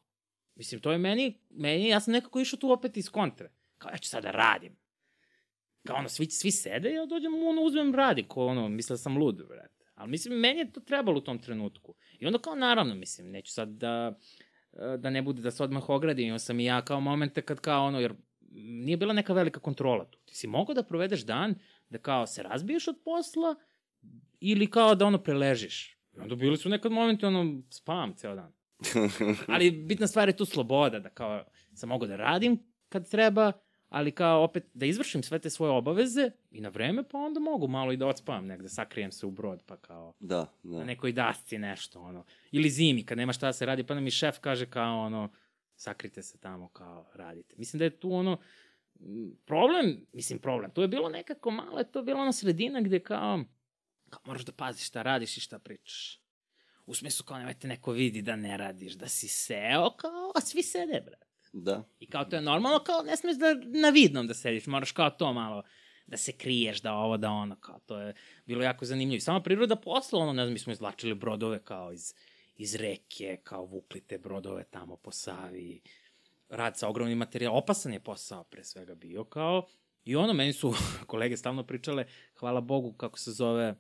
Mislim, 0.56 0.82
to 0.82 0.92
je 0.92 0.98
meni, 0.98 1.40
meni, 1.50 1.88
ja 1.88 2.00
sam 2.00 2.12
nekako 2.12 2.40
išao 2.40 2.60
tu 2.60 2.72
opet 2.72 2.98
iz 2.98 3.10
kontre. 3.10 3.52
Kao, 3.78 3.92
ja 3.92 3.98
ću 3.98 4.10
sad 4.10 4.24
da 4.24 4.32
radim. 4.32 4.76
Kao 5.88 5.96
ono, 5.96 6.10
svi, 6.10 6.26
svi 6.26 6.52
sede 6.52 6.94
ja 6.94 7.06
dođem, 7.06 7.34
ono, 7.48 7.62
uzmem 7.62 7.96
radi, 7.96 8.24
ko 8.28 8.46
ono, 8.46 8.70
mislio 8.70 8.94
da 8.94 8.98
sam 8.98 9.18
lud, 9.18 9.36
brate. 9.48 9.86
Ali 9.96 10.12
mislim, 10.12 10.40
meni 10.40 10.60
je 10.60 10.72
to 10.72 10.80
trebalo 10.80 11.18
u 11.18 11.22
tom 11.22 11.40
trenutku. 11.40 11.96
I 12.20 12.26
onda 12.26 12.40
kao, 12.40 12.56
naravno, 12.56 12.96
mislim, 12.96 13.32
neću 13.32 13.52
sad 13.52 13.70
da, 13.70 14.20
da 14.98 15.10
ne 15.10 15.22
bude 15.22 15.42
da 15.42 15.52
se 15.52 15.64
odmah 15.64 15.90
ogradim, 15.90 16.26
imao 16.26 16.40
sam 16.40 16.60
i 16.60 16.66
ja 16.66 16.86
kao 16.86 17.00
momente 17.00 17.42
kad 17.42 17.60
kao 17.60 17.86
ono, 17.86 18.00
jer 18.00 18.14
nije 18.52 18.98
bila 18.98 19.14
neka 19.14 19.34
velika 19.34 19.60
kontrola 19.60 20.06
tu. 20.06 20.20
Ti 20.26 20.36
si 20.36 20.48
mogao 20.48 20.74
da 20.74 20.84
provedeš 20.84 21.26
dan, 21.26 21.56
da 21.90 21.98
kao 21.98 22.28
se 22.28 22.44
razbiješ 22.44 22.88
od 22.88 22.96
posla, 23.06 23.56
ili 24.40 24.70
kao 24.70 24.96
da 24.96 25.06
ono 25.06 25.24
preležiš. 25.24 25.98
I 26.18 26.20
onda 26.20 26.36
bili 26.36 26.58
su 26.58 26.70
nekad 26.70 26.92
momenti 26.92 27.26
ono, 27.26 27.62
spam 27.70 28.16
ceo 28.16 28.36
dan. 28.36 28.54
Ali 29.48 29.72
bitna 29.72 30.08
stvar 30.08 30.30
je 30.30 30.38
tu 30.38 30.46
sloboda, 30.46 31.00
da 31.00 31.10
kao 31.10 31.44
sam 31.74 31.90
mogu 31.90 32.08
da 32.08 32.16
radim 32.16 32.60
kad 32.90 33.10
treba, 33.10 33.52
ali 33.90 34.12
kao 34.12 34.44
opet 34.44 34.64
da 34.74 34.86
izvršim 34.86 35.24
sve 35.24 35.40
te 35.40 35.50
svoje 35.50 35.72
obaveze 35.72 36.32
i 36.52 36.62
na 36.62 36.70
vreme, 36.70 37.04
pa 37.04 37.18
onda 37.18 37.40
mogu 37.40 37.68
malo 37.68 37.92
i 37.92 37.98
da 37.98 38.08
odspavam 38.08 38.46
negde, 38.46 38.70
sakrijem 38.70 39.12
se 39.12 39.26
u 39.26 39.32
brod, 39.32 39.64
pa 39.66 39.78
kao 39.78 40.14
Da, 40.20 40.54
da. 40.64 40.78
na 40.78 40.84
nekoj 40.84 41.12
dasci 41.12 41.58
nešto, 41.58 42.02
ono. 42.02 42.26
Ili 42.52 42.70
zimi, 42.70 43.06
kad 43.06 43.18
nema 43.18 43.34
šta 43.34 43.46
da 43.46 43.54
se 43.54 43.66
radi, 43.66 43.84
pa 43.84 43.94
nam 43.94 44.04
mi 44.04 44.12
šef 44.12 44.40
kaže 44.40 44.66
kao, 44.66 45.02
ono, 45.02 45.30
sakrite 45.76 46.22
se 46.24 46.38
tamo, 46.38 46.68
kao, 46.68 47.06
radite. 47.14 47.56
Mislim 47.58 47.78
da 47.78 47.84
je 47.84 48.00
tu, 48.00 48.12
ono, 48.14 48.38
problem, 49.46 50.06
mislim 50.14 50.40
problem, 50.40 50.72
tu 50.72 50.82
je 50.82 50.88
bilo 50.88 51.10
nekako 51.10 51.52
malo, 51.52 51.78
je 51.80 51.92
to 51.92 52.04
bila 52.04 52.22
ona 52.22 52.34
sredina 52.34 52.82
gde 52.82 53.00
kao, 53.00 53.44
kao 54.10 54.22
moraš 54.26 54.46
da 54.46 54.52
paziš 54.52 54.88
šta 54.88 55.02
radiš 55.02 55.38
i 55.38 55.42
šta 55.42 55.60
pričaš. 55.60 56.25
U 56.86 56.94
smislu 56.94 57.26
kao 57.26 57.38
nemojte 57.38 57.68
neko 57.68 57.92
vidi 57.92 58.22
da 58.22 58.36
ne 58.36 58.58
radiš, 58.58 58.94
da 58.94 59.08
si 59.08 59.28
seo, 59.28 59.90
kao, 59.98 60.32
a 60.36 60.42
svi 60.42 60.64
sede, 60.64 61.02
bre. 61.06 61.18
Da. 61.54 61.84
I 62.00 62.10
kao 62.10 62.26
to 62.26 62.36
je 62.36 62.42
normalno, 62.42 62.80
kao 62.80 63.02
ne 63.02 63.18
smiješ 63.18 63.38
da 63.38 63.54
na 63.80 63.90
vidnom 63.90 64.28
da 64.28 64.34
sediš, 64.34 64.66
moraš 64.66 64.92
kao 64.92 65.10
to 65.10 65.34
malo 65.34 65.64
da 66.08 66.18
se 66.18 66.32
kriješ, 66.32 66.82
da 66.82 66.94
ovo, 66.94 67.18
da 67.18 67.30
ono, 67.30 67.56
kao 67.56 67.80
to 67.86 68.00
je 68.00 68.14
bilo 68.46 68.64
jako 68.64 68.86
zanimljivo. 68.86 69.18
I 69.18 69.22
sama 69.22 69.42
priroda 69.42 69.76
posla, 69.76 70.20
ono, 70.20 70.34
ne 70.34 70.44
znam, 70.44 70.54
mi 70.54 70.60
smo 70.60 70.74
izvlačili 70.74 71.16
brodove 71.16 71.64
kao 71.64 71.94
iz, 71.94 72.14
iz 72.58 72.76
reke, 72.76 73.38
kao 73.44 73.66
vukli 73.66 74.02
te 74.02 74.18
brodove 74.18 74.64
tamo 74.64 74.98
po 74.98 75.12
Savi, 75.12 75.82
rad 76.50 76.78
sa 76.78 76.88
ogromnim 76.88 77.18
materijal, 77.18 77.58
opasan 77.58 77.94
je 77.94 78.00
posao 78.00 78.44
pre 78.44 78.64
svega 78.64 78.96
bio 78.96 79.24
kao, 79.24 79.68
i 80.06 80.16
ono, 80.16 80.34
meni 80.34 80.54
su 80.54 80.74
kolege 81.08 81.38
stalno 81.38 81.64
pričale, 81.64 82.06
hvala 82.40 82.62
Bogu, 82.62 82.94
kako 82.94 83.20
se 83.20 83.32
zove, 83.32 83.76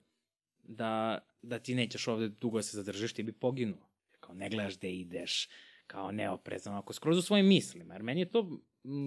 da, 0.64 1.20
da 1.46 1.60
ti 1.60 1.76
nećeš 1.76 2.08
ovde 2.08 2.30
dugo 2.30 2.58
da 2.58 2.64
se 2.64 2.78
zadržiš, 2.78 3.14
ti 3.14 3.24
bi 3.24 3.32
poginuo. 3.32 3.90
Kao 4.20 4.36
ne 4.36 4.50
gledaš 4.50 4.78
gde 4.78 4.92
ideš, 4.92 5.50
kao 5.88 6.12
neoprezan, 6.12 6.76
ako 6.76 6.94
skroz 6.94 7.18
u 7.18 7.22
svojim 7.22 7.48
mislima. 7.48 7.94
Jer 7.94 8.04
meni 8.04 8.22
je 8.22 8.32
to 8.32 8.60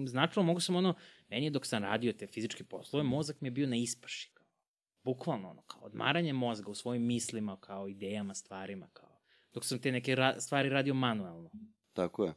značilo, 0.07 0.43
mogu 0.43 0.59
sam 0.59 0.75
ono, 0.75 0.93
meni 1.29 1.45
je 1.45 1.49
dok 1.49 1.65
sam 1.65 1.83
radio 1.83 2.13
te 2.13 2.27
fizičke 2.27 2.63
poslove, 2.63 3.03
mozak 3.03 3.41
mi 3.41 3.47
je 3.47 3.51
bio 3.51 3.67
na 3.67 3.75
ispaši. 3.75 4.31
Kao. 4.33 4.45
Bukvalno 5.03 5.49
ono, 5.49 5.61
kao 5.61 5.81
odmaranje 5.81 6.33
mozga 6.33 6.71
u 6.71 6.75
svojim 6.75 7.05
mislima, 7.05 7.57
kao 7.57 7.87
idejama, 7.87 8.33
stvarima, 8.33 8.87
kao. 8.93 9.19
Dok 9.53 9.65
sam 9.65 9.79
te 9.79 9.91
neke 9.91 10.15
ra 10.15 10.39
stvari 10.39 10.69
radio 10.69 10.93
manuelno. 10.93 11.49
Tako 11.93 12.25
je. 12.25 12.33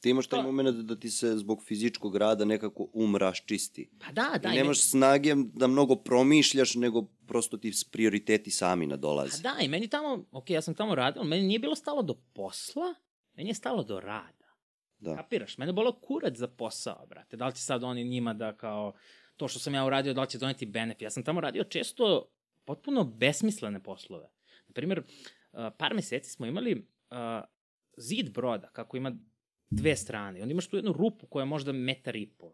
Ti 0.00 0.10
imaš 0.10 0.26
taj 0.26 0.38
To- 0.38 0.42
moment 0.42 0.76
da 0.76 0.96
ti 0.96 1.10
se 1.10 1.36
zbog 1.36 1.62
fizičkog 1.64 2.16
rada 2.16 2.44
nekako 2.44 2.88
um 2.92 3.16
raščisti. 3.16 3.90
Pa 3.98 4.12
da, 4.12 4.38
da. 4.42 4.48
I 4.48 4.56
nemaš 4.56 4.80
snage 4.80 5.34
da 5.54 5.66
mnogo 5.66 5.96
promišljaš, 5.96 6.74
nego 6.74 7.02
prosto 7.26 7.56
ti 7.56 7.72
prioriteti 7.90 8.50
sami 8.50 8.86
Pa 8.86 8.90
nadolaze. 8.90 9.42
da, 9.42 9.56
i 9.60 9.68
meni 9.68 9.88
tamo, 9.88 10.24
ok, 10.32 10.50
ja 10.50 10.62
sam 10.62 10.74
tamo 10.74 10.94
radio, 10.94 11.22
meni 11.24 11.46
nije 11.46 11.58
bilo 11.58 11.74
stalo 11.74 12.02
do 12.02 12.14
posla, 12.32 12.94
meni 13.34 13.50
je 13.50 13.54
stalo 13.54 13.82
do 13.82 14.00
rada. 14.00 14.40
Da. 14.98 15.16
Kapiraš? 15.16 15.58
Mene 15.58 15.72
bolo 15.72 15.92
kurac 15.92 16.36
za 16.36 16.48
posao, 16.48 17.06
brate. 17.06 17.36
Da 17.36 17.46
li 17.46 17.54
će 17.54 17.62
sad 17.62 17.84
oni 17.84 18.04
njima 18.04 18.34
da 18.34 18.56
kao, 18.56 18.92
to 19.36 19.48
što 19.48 19.58
sam 19.58 19.74
ja 19.74 19.84
uradio, 19.86 20.14
da 20.14 20.20
li 20.20 20.30
će 20.30 20.38
doneti 20.38 20.66
benefit. 20.66 21.02
Ja 21.02 21.10
sam 21.10 21.22
tamo 21.22 21.40
radio 21.40 21.64
često 21.64 22.30
potpuno 22.64 23.04
besmislene 23.04 23.82
poslove. 23.82 24.28
Naprimjer, 24.68 25.02
par 25.76 25.94
meseci 25.94 26.30
smo 26.30 26.46
imali 26.46 26.74
uh, 27.10 27.16
zid 27.96 28.32
broda, 28.32 28.68
kako 28.72 28.96
ima 28.96 29.12
dve 29.70 29.96
strane. 29.96 30.42
Onda 30.42 30.52
imaš 30.52 30.66
tu 30.66 30.76
jednu 30.76 30.92
rupu 30.92 31.26
koja 31.26 31.42
je 31.42 31.46
možda 31.46 31.72
metar 31.72 32.16
i 32.16 32.26
po 32.26 32.52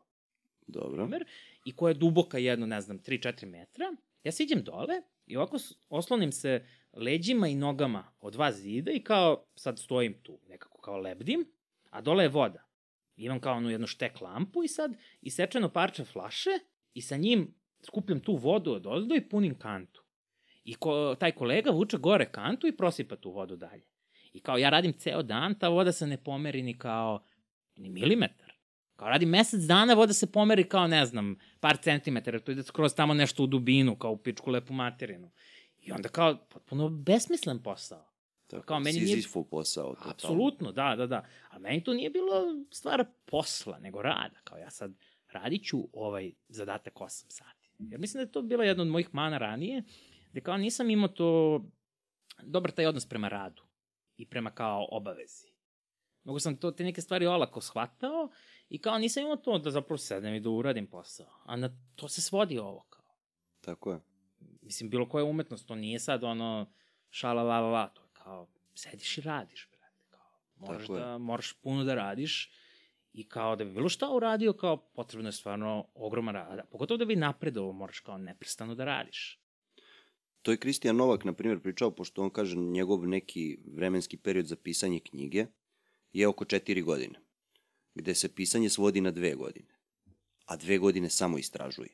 Dobro. 0.66 1.06
primer, 1.06 1.24
i 1.64 1.72
koja 1.72 1.90
je 1.90 1.94
duboka 1.94 2.38
jedno, 2.38 2.66
ne 2.66 2.80
znam, 2.80 2.98
3-4 2.98 3.46
metra. 3.46 3.84
Ja 4.24 4.32
siđem 4.32 4.62
dole 4.62 5.02
i 5.26 5.36
ovako 5.36 5.56
oslonim 5.88 6.32
se 6.32 6.66
leđima 6.92 7.48
i 7.48 7.54
nogama 7.54 8.12
od 8.20 8.32
dva 8.32 8.52
zida 8.52 8.90
i 8.92 9.00
kao 9.00 9.44
sad 9.54 9.78
stojim 9.78 10.14
tu, 10.22 10.38
nekako 10.48 10.80
kao 10.80 10.98
lebdim, 10.98 11.46
a 11.90 12.00
dole 12.00 12.24
je 12.24 12.28
voda. 12.28 12.66
Imam 13.16 13.40
kao 13.40 13.56
onu 13.56 13.70
jednu 13.70 13.86
štek 13.86 14.20
lampu 14.20 14.64
i 14.64 14.68
sad 14.68 14.94
isečeno 15.22 15.68
parče 15.68 16.04
flaše 16.04 16.50
i 16.94 17.02
sa 17.02 17.16
njim 17.16 17.54
skupljam 17.82 18.20
tu 18.20 18.36
vodu 18.36 18.72
od 18.72 18.86
ozdo 18.86 19.14
i 19.14 19.28
punim 19.28 19.58
kantu. 19.58 20.02
I 20.64 20.74
ko, 20.74 21.16
taj 21.20 21.32
kolega 21.32 21.70
vuče 21.70 21.98
gore 21.98 22.26
kantu 22.32 22.66
i 22.66 22.76
prosipa 22.76 23.16
tu 23.16 23.30
vodu 23.30 23.56
dalje. 23.56 23.84
I 24.36 24.40
kao 24.40 24.58
ja 24.58 24.70
radim 24.70 24.92
ceo 24.92 25.22
dan, 25.22 25.54
ta 25.54 25.68
voda 25.68 25.92
se 25.92 26.06
ne 26.06 26.16
pomeri 26.16 26.62
ni 26.62 26.78
kao 26.78 27.22
ni 27.76 27.88
milimetar. 27.90 28.52
Kao 28.96 29.08
radi 29.08 29.26
mesec 29.26 29.60
dana, 29.60 29.94
voda 29.94 30.12
se 30.12 30.32
pomeri 30.32 30.68
kao, 30.68 30.86
ne 30.86 31.06
znam, 31.06 31.36
par 31.60 31.76
centimetara, 31.76 32.40
to 32.40 32.52
ide 32.52 32.62
skroz 32.62 32.94
tamo 32.94 33.14
nešto 33.14 33.42
u 33.42 33.46
dubinu, 33.46 33.96
kao 33.96 34.12
u 34.12 34.16
pičku 34.16 34.50
lepu 34.50 34.72
materinu. 34.72 35.30
I 35.82 35.92
onda 35.92 36.08
kao, 36.08 36.36
potpuno 36.48 36.88
besmislen 36.88 37.62
posao. 37.62 38.04
Tako, 38.46 38.62
kao 38.62 38.80
meni 38.80 39.00
nije- 39.00 39.22
posao. 39.50 39.88
totalno. 39.94 40.10
Apsolutno, 40.12 40.72
da, 40.72 40.94
da, 40.96 41.06
da. 41.06 41.26
A 41.50 41.58
meni 41.58 41.84
to 41.84 41.94
nije 41.94 42.10
bilo 42.10 42.42
stvar 42.70 43.04
posla, 43.24 43.78
nego 43.78 44.02
rada. 44.02 44.40
Kao 44.44 44.58
ja 44.58 44.70
sad 44.70 44.92
radit 45.32 45.64
ću 45.64 45.88
ovaj 45.92 46.32
zadatak 46.48 46.94
8 46.94 47.24
sati. 47.28 47.70
Jer 47.78 48.00
mislim 48.00 48.18
da 48.18 48.22
je 48.22 48.32
to 48.32 48.42
bila 48.42 48.64
jedna 48.64 48.82
od 48.82 48.88
mojih 48.88 49.08
mana 49.14 49.38
ranije, 49.38 49.82
gde 50.30 50.40
kao 50.40 50.56
nisam 50.56 50.90
imao 50.90 51.08
to 51.08 51.60
dobar 52.42 52.70
taj 52.70 52.86
odnos 52.86 53.06
prema 53.06 53.28
radu 53.28 53.65
i 54.16 54.26
prema 54.26 54.50
kao 54.50 54.88
obavezi. 54.90 55.48
Mnogo 56.24 56.40
sam 56.40 56.56
to, 56.56 56.70
te 56.70 56.84
neke 56.84 57.00
stvari 57.00 57.26
olako 57.26 57.60
shvatao 57.60 58.28
i 58.68 58.78
kao 58.78 58.98
nisam 58.98 59.22
imao 59.22 59.36
to 59.36 59.58
da 59.58 59.70
zapravo 59.70 59.98
sedem 59.98 60.34
i 60.34 60.40
da 60.40 60.50
uradim 60.50 60.86
posao. 60.86 61.42
A 61.44 61.56
na 61.56 61.70
to 61.96 62.08
se 62.08 62.20
svodi 62.20 62.58
ovo 62.58 62.86
kao. 62.90 63.04
Tako 63.60 63.92
je. 63.92 64.00
Mislim, 64.62 64.90
bilo 64.90 65.08
koja 65.08 65.24
umetnost, 65.24 65.66
to 65.66 65.74
nije 65.74 65.98
sad 65.98 66.24
ono 66.24 66.72
šala 67.10 67.42
la 67.42 67.60
la 67.60 67.70
la, 67.70 67.88
to 67.88 68.02
je 68.02 68.08
kao 68.12 68.48
sediš 68.74 69.18
i 69.18 69.20
radiš, 69.20 69.68
brate. 69.70 70.04
Kao, 70.10 70.30
moraš 70.56 70.82
Tako 70.82 70.96
je. 70.96 71.00
da, 71.00 71.18
moraš 71.18 71.52
puno 71.52 71.84
da 71.84 71.94
radiš 71.94 72.52
i 73.12 73.28
kao 73.28 73.56
da 73.56 73.64
bi 73.64 73.72
bilo 73.72 73.88
šta 73.88 74.10
uradio, 74.10 74.52
kao 74.52 74.76
potrebno 74.76 75.28
je 75.28 75.32
stvarno 75.32 75.88
ogroman 75.94 76.34
rada. 76.34 76.64
Pogotovo 76.70 76.98
da 76.98 77.04
bi 77.04 77.16
napredovo, 77.16 77.72
moraš 77.72 78.00
kao 78.00 78.18
neprestano 78.18 78.74
da 78.74 78.84
radiš. 78.84 79.40
To 80.46 80.52
je 80.52 80.56
Kristijan 80.56 80.96
Novak, 80.96 81.24
na 81.24 81.32
primjer, 81.32 81.60
pričao, 81.60 81.90
pošto 81.90 82.22
on 82.22 82.30
kaže 82.30 82.56
njegov 82.56 83.08
neki 83.08 83.58
vremenski 83.74 84.16
period 84.16 84.46
za 84.46 84.56
pisanje 84.56 85.00
knjige 85.00 85.46
je 86.12 86.28
oko 86.28 86.44
četiri 86.44 86.82
godine, 86.82 87.20
gde 87.94 88.14
se 88.14 88.34
pisanje 88.34 88.70
svodi 88.70 89.00
na 89.00 89.10
dve 89.10 89.34
godine, 89.34 89.74
a 90.44 90.56
dve 90.56 90.78
godine 90.78 91.10
samo 91.10 91.38
istražuje. 91.38 91.88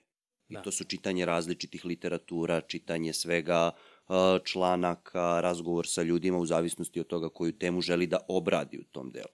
I 0.49 0.55
Da. 0.55 0.63
to 0.63 0.73
su 0.73 0.85
čitanje 0.85 1.25
različitih 1.25 1.85
literatura, 1.85 2.61
čitanje 2.61 3.13
svega, 3.13 3.71
a, 4.09 4.39
članaka, 4.45 5.41
razgovor 5.41 5.89
sa 5.89 6.03
ljudima 6.03 6.39
u 6.39 6.47
zavisnosti 6.47 7.01
od 7.01 7.07
toga 7.07 7.29
koju 7.29 7.53
temu 7.53 7.81
želi 7.81 8.07
da 8.07 8.19
obradi 8.29 8.79
u 8.79 8.85
tom 8.85 9.11
delu. 9.11 9.33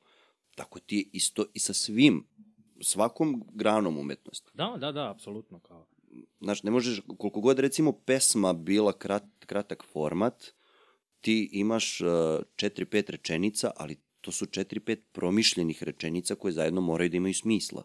Tako 0.55 0.81
ti 0.81 0.97
je 0.97 1.05
isto 1.13 1.45
i 1.55 1.59
sa 1.59 1.73
svim, 1.73 2.27
svakom 2.81 3.45
granom 3.53 3.99
umetnosti. 3.99 4.51
Da, 4.55 4.77
da, 4.81 4.93
da, 4.93 5.11
apsolutno, 5.11 5.61
kao. 5.61 5.87
Znaš, 6.41 6.63
ne 6.63 6.71
možeš, 6.71 7.01
koliko 7.19 7.41
god 7.41 7.59
recimo 7.59 7.93
pesma 7.93 8.53
bila 8.53 8.93
krat, 8.93 9.25
kratak 9.47 9.85
format, 9.93 10.45
ti 11.21 11.51
imaš 11.53 12.01
uh, 12.01 12.09
4-5 12.09 13.11
rečenica, 13.11 13.71
ali 13.77 13.97
to 14.21 14.33
su 14.33 14.47
4-5 14.47 14.99
promišljenih 15.13 15.83
rečenica 15.83 16.35
koje 16.35 16.53
zajedno 16.53 16.81
moraju 16.81 17.11
da 17.11 17.17
imaju 17.17 17.35
smisla. 17.35 17.83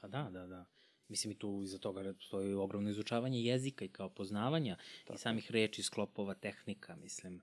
Pa 0.00 0.08
da, 0.08 0.30
da, 0.30 0.46
da. 0.46 0.64
Mislim 1.08 1.32
i 1.32 1.38
tu 1.38 1.60
iza 1.64 1.78
toga 1.78 2.14
stoji 2.20 2.54
ogromno 2.54 2.90
izučavanje 2.90 3.40
jezika 3.40 3.84
i 3.84 3.88
kao 3.88 4.08
poznavanja 4.08 4.76
Tako. 5.04 5.14
i 5.14 5.18
samih 5.18 5.50
reči, 5.50 5.82
sklopova, 5.82 6.34
tehnika, 6.34 6.96
mislim. 6.96 7.42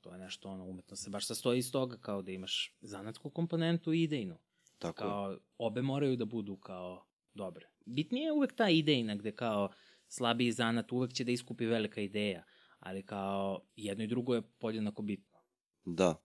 To 0.00 0.12
je 0.12 0.18
nešto, 0.18 0.48
ono, 0.48 0.64
umetno 0.64 0.96
se 0.96 1.10
baš 1.10 1.26
sastoji 1.26 1.58
iz 1.58 1.72
toga 1.72 1.96
kao 1.96 2.22
da 2.22 2.32
imaš 2.32 2.76
zanatsku 2.80 3.30
komponentu 3.30 3.92
i 3.92 4.02
idejnu. 4.02 4.38
Tako. 4.78 4.98
Kao, 4.98 5.38
obe 5.58 5.82
moraju 5.82 6.16
da 6.16 6.24
budu 6.24 6.56
kao 6.56 7.06
dobre. 7.34 7.70
Bitnije 7.88 8.24
je 8.24 8.32
uvek 8.32 8.52
ta 8.52 8.68
idejna 8.68 9.14
gde 9.14 9.32
kao 9.32 9.68
slabiji 10.08 10.52
zanat 10.52 10.92
uvek 10.92 11.12
će 11.12 11.24
da 11.24 11.32
iskupi 11.32 11.66
velika 11.66 12.00
ideja, 12.00 12.44
ali 12.78 13.02
kao 13.02 13.60
jedno 13.76 14.04
i 14.04 14.06
drugo 14.06 14.34
je 14.34 14.42
podjednako 14.42 15.02
bitno. 15.02 15.38
Da. 15.84 16.22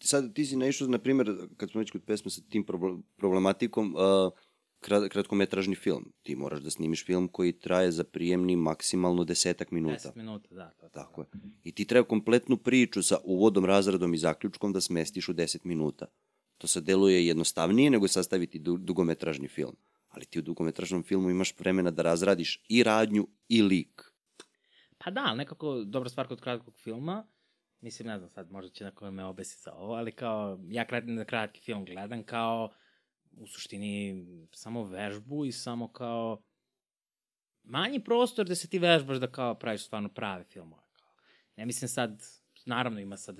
Sad 0.00 0.34
ti 0.34 0.44
si 0.44 0.56
naišao, 0.56 0.88
na 0.88 0.98
primjer, 0.98 1.36
kad 1.56 1.70
smo 1.70 1.78
već 1.78 1.90
kod 1.90 2.02
pesme 2.06 2.30
sa 2.30 2.42
tim 2.50 2.64
proble- 2.66 3.02
problematikom, 3.16 3.94
uh, 3.94 4.32
krat, 4.80 5.08
kratkometražni 5.12 5.74
film. 5.74 6.12
Ti 6.22 6.36
moraš 6.36 6.60
da 6.60 6.70
snimiš 6.70 7.04
film 7.06 7.28
koji 7.28 7.52
traje 7.52 7.92
za 7.92 8.04
prijemni 8.04 8.56
maksimalno 8.56 9.24
desetak 9.24 9.70
minuta. 9.70 10.08
10 10.08 10.16
minuta, 10.16 10.54
da. 10.54 10.70
To, 10.70 10.88
to, 10.88 10.88
Tako 10.88 11.20
je. 11.20 11.26
I 11.64 11.72
ti 11.72 11.84
treba 11.84 12.08
kompletnu 12.08 12.56
priču 12.56 13.02
sa 13.02 13.18
uvodom, 13.24 13.64
razradom 13.64 14.14
i 14.14 14.18
zaključkom 14.18 14.72
da 14.72 14.80
smestiš 14.80 15.28
u 15.28 15.32
10 15.32 15.58
minuta. 15.64 16.06
To 16.58 16.66
se 16.66 16.80
deluje 16.80 17.26
jednostavnije 17.26 17.90
nego 17.90 18.08
sastaviti 18.08 18.58
du 18.58 18.76
dugometražni 18.76 19.48
film. 19.48 19.76
Ali 20.10 20.24
ti 20.24 20.38
u 20.38 20.42
dugometražnom 20.42 21.02
filmu 21.02 21.30
imaš 21.30 21.58
vremena 21.58 21.90
da 21.90 22.02
razradiš 22.02 22.64
i 22.68 22.82
radnju 22.82 23.28
i 23.48 23.62
lik. 23.62 24.02
Pa 24.98 25.10
da, 25.10 25.24
ali 25.26 25.38
nekako 25.38 25.84
dobra 25.84 26.10
stvar 26.10 26.28
kod 26.28 26.40
kratkog 26.40 26.78
filma, 26.78 27.26
mislim, 27.80 28.08
ne 28.08 28.18
znam 28.18 28.30
sad, 28.30 28.50
možda 28.50 28.70
će 28.70 28.84
neko 28.84 29.10
me 29.10 29.24
obesi 29.24 29.62
za 29.62 29.72
ovo, 29.72 29.94
ali 29.94 30.12
kao, 30.12 30.60
ja 30.68 30.86
krat, 30.86 31.04
na 31.06 31.24
kratki 31.24 31.60
film 31.60 31.84
gledam 31.84 32.22
kao, 32.22 32.72
u 33.36 33.46
suštini, 33.46 34.26
samo 34.52 34.84
vežbu 34.84 35.44
i 35.44 35.52
samo 35.52 35.92
kao, 35.92 36.42
manji 37.62 38.04
prostor 38.04 38.46
da 38.46 38.54
se 38.54 38.68
ti 38.68 38.78
vežbaš 38.78 39.18
da 39.18 39.32
kao 39.32 39.54
praviš 39.54 39.86
stvarno 39.86 40.08
prave 40.08 40.44
filmove. 40.44 40.82
Kao. 40.92 41.10
Ne 41.56 41.66
mislim 41.66 41.88
sad, 41.88 42.22
naravno 42.66 43.00
ima 43.00 43.16
sad 43.16 43.38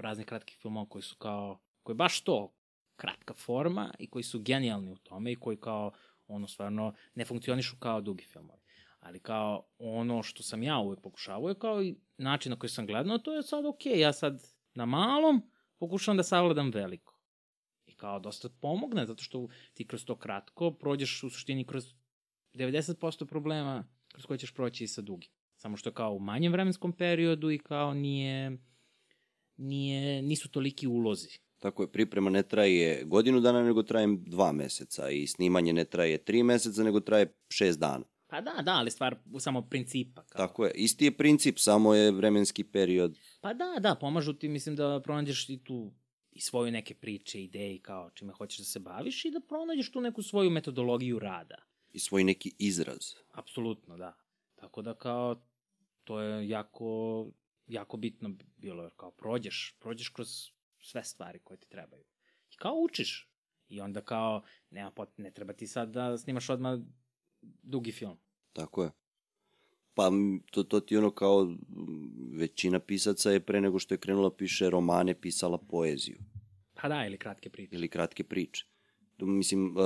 raznih 0.00 0.26
kratkih 0.26 0.58
filmova 0.58 0.88
koji 0.88 1.02
su 1.02 1.16
kao, 1.16 1.60
koji 1.82 1.96
baš 1.96 2.20
to, 2.20 2.54
kratka 2.96 3.34
forma 3.34 3.94
i 3.98 4.10
koji 4.10 4.22
su 4.22 4.40
genijalni 4.42 4.92
u 4.92 4.96
tome 4.96 5.32
i 5.32 5.36
koji 5.36 5.56
kao, 5.56 5.92
ono 6.34 6.48
stvarno 6.48 6.94
ne 7.14 7.24
funkcionišu 7.24 7.76
kao 7.78 8.00
dugi 8.00 8.24
filmovi. 8.24 8.62
Ali 9.00 9.20
kao 9.20 9.66
ono 9.78 10.22
što 10.22 10.42
sam 10.42 10.62
ja 10.62 10.78
uvek 10.78 11.00
pokušavao 11.00 11.48
je 11.48 11.58
kao 11.58 11.82
i 11.82 11.96
način 12.16 12.50
na 12.50 12.58
koji 12.58 12.70
sam 12.70 12.86
gledao, 12.86 13.18
to 13.18 13.34
je 13.34 13.42
sad 13.42 13.66
okej, 13.66 14.00
ja 14.00 14.12
sad 14.12 14.42
na 14.74 14.86
malom 14.86 15.42
pokušavam 15.78 16.16
da 16.16 16.22
savladam 16.22 16.70
veliko. 16.70 17.18
I 17.86 17.94
kao 17.94 18.20
dosta 18.20 18.48
pomogne, 18.60 19.06
zato 19.06 19.22
što 19.22 19.48
ti 19.74 19.86
kroz 19.86 20.04
to 20.04 20.16
kratko 20.16 20.70
prođeš 20.70 21.22
u 21.22 21.30
suštini 21.30 21.66
kroz 21.66 21.94
90% 22.54 23.26
problema 23.26 23.84
kroz 24.12 24.26
koje 24.26 24.38
ćeš 24.38 24.54
proći 24.54 24.84
i 24.84 24.88
sa 24.88 25.02
dugim. 25.02 25.30
Samo 25.56 25.76
što 25.76 25.88
je 25.88 25.94
kao 25.94 26.12
u 26.12 26.18
manjem 26.18 26.52
vremenskom 26.52 26.92
periodu 26.92 27.50
i 27.50 27.58
kao 27.58 27.94
nije, 27.94 28.58
nije, 29.56 30.22
nisu 30.22 30.50
toliki 30.50 30.86
ulozi. 30.86 31.38
Tako 31.62 31.82
je, 31.82 31.92
priprema 31.92 32.30
ne 32.30 32.42
traje 32.42 33.04
godinu 33.04 33.40
dana, 33.40 33.62
nego 33.62 33.82
traje 33.82 34.06
dva 34.26 34.52
meseca 34.52 35.10
i 35.10 35.26
snimanje 35.26 35.72
ne 35.72 35.84
traje 35.84 36.18
tri 36.18 36.42
meseca, 36.42 36.82
nego 36.82 37.00
traje 37.00 37.34
šest 37.48 37.78
dana. 37.78 38.04
Pa 38.26 38.40
da, 38.40 38.62
da, 38.62 38.72
ali 38.72 38.90
stvar 38.90 39.16
samo 39.38 39.62
principa. 39.62 40.22
Kao. 40.22 40.46
Tako 40.46 40.64
je, 40.64 40.72
isti 40.74 41.04
je 41.04 41.16
princip, 41.16 41.58
samo 41.58 41.94
je 41.94 42.10
vremenski 42.10 42.64
period. 42.64 43.18
Pa 43.40 43.54
da, 43.54 43.76
da, 43.80 43.94
pomažu 43.94 44.32
ti, 44.32 44.48
mislim 44.48 44.76
da 44.76 45.00
pronađeš 45.04 45.48
i 45.48 45.64
tu 45.64 45.92
i 46.32 46.40
svoje 46.40 46.72
neke 46.72 46.94
priče, 46.94 47.42
ideje 47.42 47.78
kao 47.80 48.10
čime 48.10 48.32
hoćeš 48.32 48.58
da 48.58 48.64
se 48.64 48.78
baviš 48.80 49.24
i 49.24 49.30
da 49.30 49.40
pronađeš 49.40 49.92
tu 49.92 50.00
neku 50.00 50.22
svoju 50.22 50.50
metodologiju 50.50 51.18
rada. 51.18 51.56
I 51.92 51.98
svoj 51.98 52.24
neki 52.24 52.54
izraz. 52.58 53.14
Apsolutno, 53.32 53.96
da. 53.96 54.16
Tako 54.54 54.82
da 54.82 54.94
kao, 54.94 55.42
to 56.04 56.20
je 56.20 56.48
jako, 56.48 57.26
jako 57.66 57.96
bitno 57.96 58.30
bilo, 58.56 58.82
jer 58.82 58.92
kao 58.96 59.10
prođeš, 59.10 59.76
prođeš 59.80 60.08
kroz 60.08 60.28
sve 60.82 61.04
stvari 61.04 61.38
koje 61.38 61.58
ti 61.58 61.68
trebaju. 61.68 62.04
I 62.50 62.56
kao 62.56 62.74
učiš. 62.74 63.28
I 63.68 63.80
onda 63.80 64.00
kao, 64.00 64.42
nema 64.70 64.90
pot, 64.90 65.18
ne 65.18 65.30
treba 65.30 65.52
ti 65.52 65.66
sad 65.66 65.88
da 65.88 66.18
snimaš 66.18 66.50
odmah 66.50 66.78
dugi 67.42 67.92
film. 67.92 68.18
Tako 68.52 68.84
je. 68.84 68.90
Pa 69.94 70.10
to, 70.50 70.62
to 70.62 70.80
ti 70.80 70.96
ono 70.96 71.10
kao 71.10 71.54
većina 72.32 72.78
pisaca 72.78 73.30
je 73.30 73.40
pre 73.40 73.60
nego 73.60 73.78
što 73.78 73.94
je 73.94 73.98
krenula 73.98 74.36
piše 74.36 74.70
romane, 74.70 75.20
pisala 75.20 75.58
poeziju 75.58 76.18
Pa 76.74 76.88
da, 76.88 77.06
ili 77.06 77.18
kratke 77.18 77.50
priče. 77.50 77.74
ili 77.74 77.88
kratke 77.88 78.24
priče. 78.24 78.66
Mislim, 79.18 79.76
uh, 79.76 79.82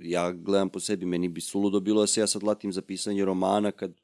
ja 0.00 0.32
gledam 0.32 0.68
po 0.68 0.80
sebi, 0.80 1.06
meni 1.06 1.28
bi 1.28 1.40
suludo 1.40 1.80
bilo 1.80 2.00
da 2.00 2.06
se 2.06 2.20
ja 2.20 2.26
sad 2.26 2.42
latim 2.42 2.72
za 2.72 2.82
pisanje 2.82 3.24
romana 3.24 3.72
kad 3.72 4.00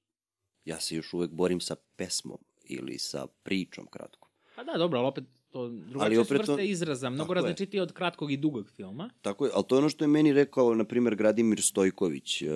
ja 0.65 0.81
se 0.81 0.97
još 0.97 1.15
uvek 1.15 1.31
borim 1.31 1.61
sa 1.61 1.77
pesmom 1.97 2.39
ili 2.65 2.99
sa 2.99 3.27
pričom 3.43 3.87
kratko. 3.87 4.29
Pa 4.57 4.65
da, 4.65 4.79
dobro, 4.79 4.99
ali 4.99 5.09
opet 5.09 5.25
to 5.51 5.69
drugačije 5.69 6.17
su 6.17 6.21
opet 6.21 6.47
to- 6.47 6.53
vrste 6.53 6.67
izraza, 6.67 7.11
mnogo 7.11 7.35
različitije 7.35 7.83
od 7.83 7.93
kratkog 7.93 8.33
i 8.33 8.37
dugog 8.37 8.71
filma. 8.77 9.11
Tako 9.23 9.45
je, 9.47 9.51
ali 9.55 9.65
to 9.69 9.75
je 9.75 9.79
ono 9.79 9.89
što 9.89 10.05
je 10.05 10.09
meni 10.09 10.33
rekao, 10.33 10.75
na 10.75 10.85
primjer, 10.85 11.17
Gradimir 11.17 11.63
Stojković. 11.63 12.43
Uh, 12.43 12.49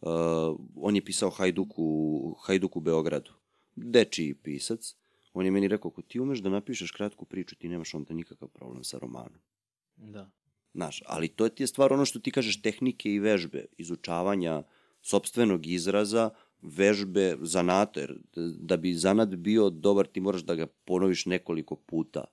uh, 0.00 0.58
on 0.76 0.96
je 0.96 1.04
pisao 1.04 1.30
Hajduku, 1.30 2.36
Hajduku 2.40 2.80
Beogradu. 2.80 3.30
Dečiji 3.76 4.34
pisac. 4.34 4.94
On 5.32 5.44
je 5.44 5.50
meni 5.50 5.68
rekao, 5.68 5.88
ako 5.88 6.02
ti 6.02 6.20
umeš 6.20 6.38
da 6.38 6.50
napišeš 6.50 6.90
kratku 6.90 7.24
priču, 7.24 7.56
ti 7.56 7.68
nemaš 7.68 7.94
onda 7.94 8.14
nikakav 8.14 8.48
problem 8.48 8.84
sa 8.84 8.98
romanom. 8.98 9.40
Da. 9.96 10.30
Znaš, 10.74 11.02
ali 11.06 11.28
to 11.28 11.48
ti 11.48 11.62
je 11.62 11.66
stvar 11.66 11.92
ono 11.92 12.04
što 12.04 12.18
ti 12.18 12.30
kažeš 12.30 12.62
tehnike 12.62 13.12
i 13.12 13.18
vežbe, 13.18 13.64
izučavanja 13.76 14.62
sobstvenog 15.02 15.66
izraza, 15.66 16.30
vežbe 16.62 17.36
zanata, 17.40 18.00
jer 18.00 18.14
da 18.58 18.76
bi 18.76 18.94
zanat 18.94 19.28
bio 19.28 19.70
dobar 19.70 20.06
ti 20.06 20.20
moraš 20.20 20.42
da 20.42 20.54
ga 20.54 20.66
ponoviš 20.66 21.26
nekoliko 21.26 21.76
puta, 21.76 22.24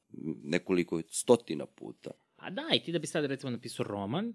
nekoliko 0.43 1.01
stotina 1.09 1.65
puta. 1.65 2.11
Pa 2.35 2.49
da, 2.49 2.61
i 2.75 2.83
ti 2.83 2.91
da 2.91 2.99
bi 2.99 3.07
sad 3.07 3.25
recimo 3.25 3.51
napisao 3.51 3.85
roman, 3.85 4.33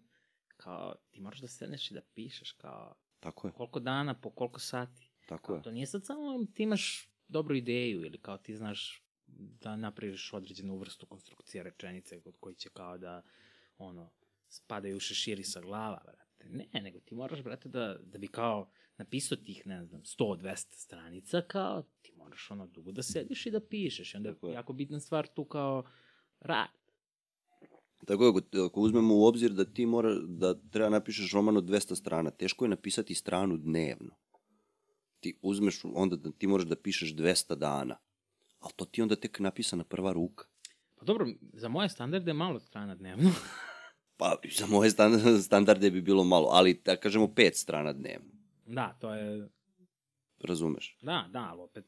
kao 0.56 0.94
ti 1.10 1.20
moraš 1.20 1.40
da 1.40 1.48
sedneš 1.48 1.90
i 1.90 1.94
da 1.94 2.00
pišeš 2.14 2.52
kao 2.52 2.94
Tako 3.20 3.48
je, 3.48 3.52
koliko 3.52 3.80
dana, 3.80 4.14
po 4.14 4.30
koliko 4.30 4.60
sati. 4.60 5.10
tako 5.28 5.46
Kao, 5.46 5.56
je. 5.56 5.62
to 5.62 5.70
nije 5.70 5.86
sad 5.86 6.06
samo 6.06 6.46
ti 6.54 6.62
imaš 6.62 7.08
dobru 7.28 7.54
ideju 7.54 8.04
ili 8.04 8.18
kao 8.18 8.38
ti 8.38 8.56
znaš 8.56 9.04
da 9.36 9.76
napraviš 9.76 10.32
određenu 10.32 10.76
vrstu 10.78 11.06
konstrukcije 11.06 11.62
rečenice 11.62 12.20
kod 12.20 12.36
koji 12.40 12.54
će 12.54 12.68
kao 12.68 12.98
da 12.98 13.22
ono 13.78 14.10
spadaju 14.48 14.96
u 14.96 15.00
šeširi 15.00 15.44
sa 15.44 15.60
glava, 15.60 16.02
brate. 16.48 16.68
Ne, 16.74 16.82
nego 16.82 17.00
ti 17.00 17.14
moraš, 17.14 17.42
brate, 17.42 17.68
da, 17.68 17.96
da 18.02 18.18
bi 18.18 18.28
kao 18.28 18.70
napisao 18.96 19.38
tih, 19.38 19.66
ne 19.66 19.84
znam, 19.84 20.02
100-200 20.02 20.66
stranica, 20.70 21.42
kao 21.42 21.82
ti 22.02 22.12
moraš 22.16 22.50
ono 22.50 22.66
dugo 22.66 22.92
da 22.92 23.02
sediš 23.02 23.46
i 23.46 23.50
da 23.50 23.60
pišeš. 23.60 24.14
I 24.14 24.16
onda 24.16 24.34
Tako 24.34 24.48
je 24.48 24.54
jako 24.54 24.72
bitna 24.72 25.00
stvar 25.00 25.26
tu 25.26 25.44
kao 25.44 25.84
rad. 26.40 26.68
Tako 28.06 28.24
je, 28.24 28.30
ako, 28.30 28.40
ako 28.66 28.80
uzmemo 28.80 29.16
u 29.16 29.24
obzir 29.24 29.50
da 29.50 29.64
ti 29.64 29.86
mora, 29.86 30.14
da 30.14 30.54
treba 30.70 30.88
napišeš 30.88 31.32
roman 31.32 31.56
od 31.56 31.64
200 31.64 31.94
strana, 31.94 32.30
teško 32.30 32.64
je 32.64 32.68
napisati 32.68 33.14
stranu 33.14 33.56
dnevno. 33.56 34.16
Ti 35.20 35.38
uzmeš, 35.42 35.80
onda 35.84 36.16
da 36.16 36.32
ti 36.32 36.46
moraš 36.46 36.66
da 36.66 36.76
pišeš 36.76 37.14
200 37.14 37.54
dana. 37.54 37.96
Ali 38.58 38.72
to 38.76 38.84
ti 38.84 39.02
onda 39.02 39.16
tek 39.16 39.40
napisana 39.40 39.84
prva 39.84 40.12
ruka. 40.12 40.44
Pa 40.96 41.04
Pa 41.04 41.12
dobro, 41.12 41.26
za 41.52 41.68
moje 41.68 41.88
standarde 41.88 42.30
je 42.30 42.34
malo 42.34 42.60
strana 42.60 42.94
dnevno. 42.94 43.30
Pa, 44.16 44.36
za 44.50 44.66
moje 44.66 44.90
stan- 44.90 45.12
standarde 45.42 45.90
bi 45.90 46.00
bilo 46.02 46.24
malo, 46.24 46.48
ali 46.48 46.80
da 46.84 46.96
kažemo 46.96 47.28
pet 47.28 47.56
strana 47.56 47.92
dnevno. 47.92 48.30
da, 48.66 48.96
to 49.00 49.14
je, 49.14 49.48
Razumeš? 50.40 50.96
da, 51.02 51.28
da, 51.30 51.38
ali 51.42 51.60
opet, 51.60 51.84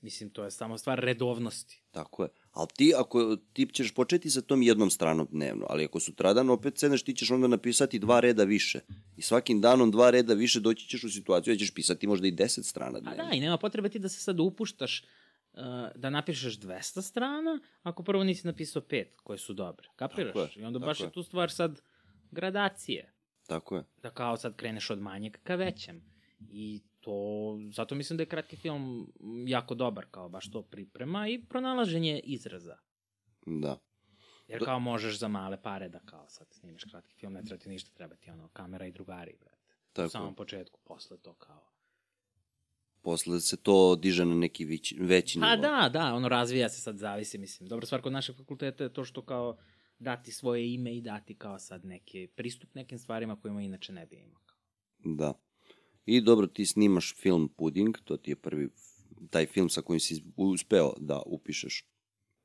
mislim, 0.00 0.30
to 0.30 0.44
je 0.44 0.50
samo 0.50 0.78
stvar 0.78 0.98
redovnosti. 0.98 1.82
Tako 1.90 2.22
je. 2.22 2.28
Ali 2.52 2.68
ti, 2.76 2.92
ako 2.96 3.36
ti 3.52 3.66
ćeš 3.66 3.94
početi 3.94 4.30
sa 4.30 4.40
tom 4.40 4.62
jednom 4.62 4.90
stranom 4.90 5.28
dnevno, 5.30 5.66
ali 5.68 5.84
ako 5.84 6.00
sutradan 6.00 6.50
opet 6.50 6.78
sedneš, 6.78 7.02
ti 7.02 7.14
ćeš 7.14 7.30
onda 7.30 7.46
napisati 7.48 7.98
dva 7.98 8.20
reda 8.20 8.44
više. 8.44 8.80
I 9.16 9.22
svakim 9.22 9.60
danom 9.60 9.90
dva 9.90 10.10
reda 10.10 10.34
više 10.34 10.60
doći 10.60 10.86
ćeš 10.86 11.04
u 11.04 11.10
situaciju 11.10 11.54
da 11.54 11.58
ćeš 11.58 11.74
pisati 11.74 12.06
možda 12.06 12.26
i 12.26 12.32
deset 12.32 12.64
strana 12.64 12.98
A 12.98 13.00
dnevno. 13.00 13.24
da, 13.24 13.30
i 13.32 13.40
nema 13.40 13.58
potrebe 13.58 13.88
ti 13.88 13.98
da 13.98 14.08
se 14.08 14.20
sad 14.20 14.40
upuštaš 14.40 15.04
da 15.94 16.10
napišeš 16.10 16.58
200 16.60 17.02
strana, 17.02 17.60
ako 17.82 18.02
prvo 18.02 18.24
nisi 18.24 18.46
napisao 18.46 18.82
pet 18.82 19.20
koje 19.22 19.38
su 19.38 19.52
dobre. 19.52 19.88
Kapiraš? 19.96 20.32
Tako 20.32 20.40
je, 20.40 20.50
I 20.62 20.64
onda 20.64 20.78
baš 20.78 21.00
je. 21.00 21.10
tu 21.10 21.22
stvar 21.22 21.50
sad 21.50 21.82
gradacije. 22.30 23.12
Tako 23.46 23.76
je. 23.76 23.84
Da 24.02 24.10
kao 24.10 24.36
sad 24.36 24.56
kreneš 24.56 24.90
od 24.90 24.98
manjeg 24.98 25.38
ka 25.42 25.54
većem. 25.54 26.02
I 26.50 26.82
to, 27.00 27.58
zato 27.72 27.94
mislim 27.94 28.16
da 28.16 28.22
je 28.22 28.28
kratki 28.28 28.56
film 28.56 29.12
jako 29.46 29.74
dobar, 29.74 30.06
kao 30.10 30.28
baš 30.28 30.50
to 30.50 30.62
priprema 30.62 31.28
i 31.28 31.44
pronalaženje 31.48 32.20
izraza. 32.24 32.76
Da. 33.46 33.78
Jer 34.48 34.64
kao 34.64 34.78
možeš 34.78 35.18
za 35.18 35.28
male 35.28 35.62
pare 35.62 35.88
da 35.88 35.98
kao 35.98 36.28
sad 36.28 36.46
snimiš 36.50 36.84
kratki 36.84 37.14
film, 37.14 37.32
ne 37.32 37.42
treba 37.42 37.62
ti 37.62 37.68
ništa, 37.68 37.90
treba 37.94 38.16
ti 38.16 38.30
ono 38.30 38.48
kamera 38.48 38.86
i 38.86 38.92
drugari, 38.92 39.36
brate. 39.40 39.74
Tako 39.92 40.06
U 40.06 40.10
samom 40.10 40.34
početku, 40.34 40.80
posle 40.84 41.18
to 41.18 41.34
kao... 41.34 41.75
Posle 43.06 43.40
se 43.40 43.56
to 43.56 43.96
diže 43.96 44.24
na 44.24 44.34
neki 44.34 44.64
veći, 44.64 44.96
veći 45.00 45.40
Pa 45.40 45.56
nivo. 45.56 45.62
da, 45.62 45.88
da, 45.92 46.14
ono 46.14 46.28
razvija 46.28 46.68
se 46.68 46.80
sad, 46.80 46.98
zavisi, 46.98 47.38
mislim. 47.38 47.68
Dobra 47.68 47.86
stvar 47.86 48.02
kod 48.02 48.12
našeg 48.12 48.36
fakulteta 48.36 48.84
je 48.84 48.92
to 48.92 49.04
što 49.04 49.22
kao 49.22 49.56
dati 49.98 50.32
svoje 50.32 50.74
ime 50.74 50.96
i 50.96 51.00
dati 51.00 51.34
kao 51.34 51.58
sad 51.58 51.84
neki 51.84 52.28
pristup 52.36 52.74
nekim 52.74 52.98
stvarima 52.98 53.40
kojima 53.40 53.62
inače 53.62 53.92
ne 53.92 54.06
bi 54.06 54.16
imao. 54.16 54.40
Da. 54.98 55.34
I 56.06 56.20
dobro, 56.20 56.46
ti 56.46 56.66
snimaš 56.66 57.14
film 57.16 57.48
Puding, 57.48 57.96
to 58.04 58.16
ti 58.16 58.30
je 58.30 58.36
prvi 58.36 58.68
taj 59.30 59.46
film 59.46 59.68
sa 59.68 59.82
kojim 59.82 60.00
si 60.00 60.24
uspeo 60.36 60.92
da 60.98 61.22
upišeš 61.26 61.84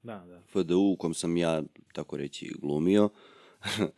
Da, 0.01 0.25
da. 0.27 0.43
FDU 0.51 0.91
u 0.93 0.97
kom 0.97 1.13
sam 1.13 1.37
ja, 1.37 1.63
tako 1.93 2.17
reći, 2.17 2.53
glumio. 2.61 3.09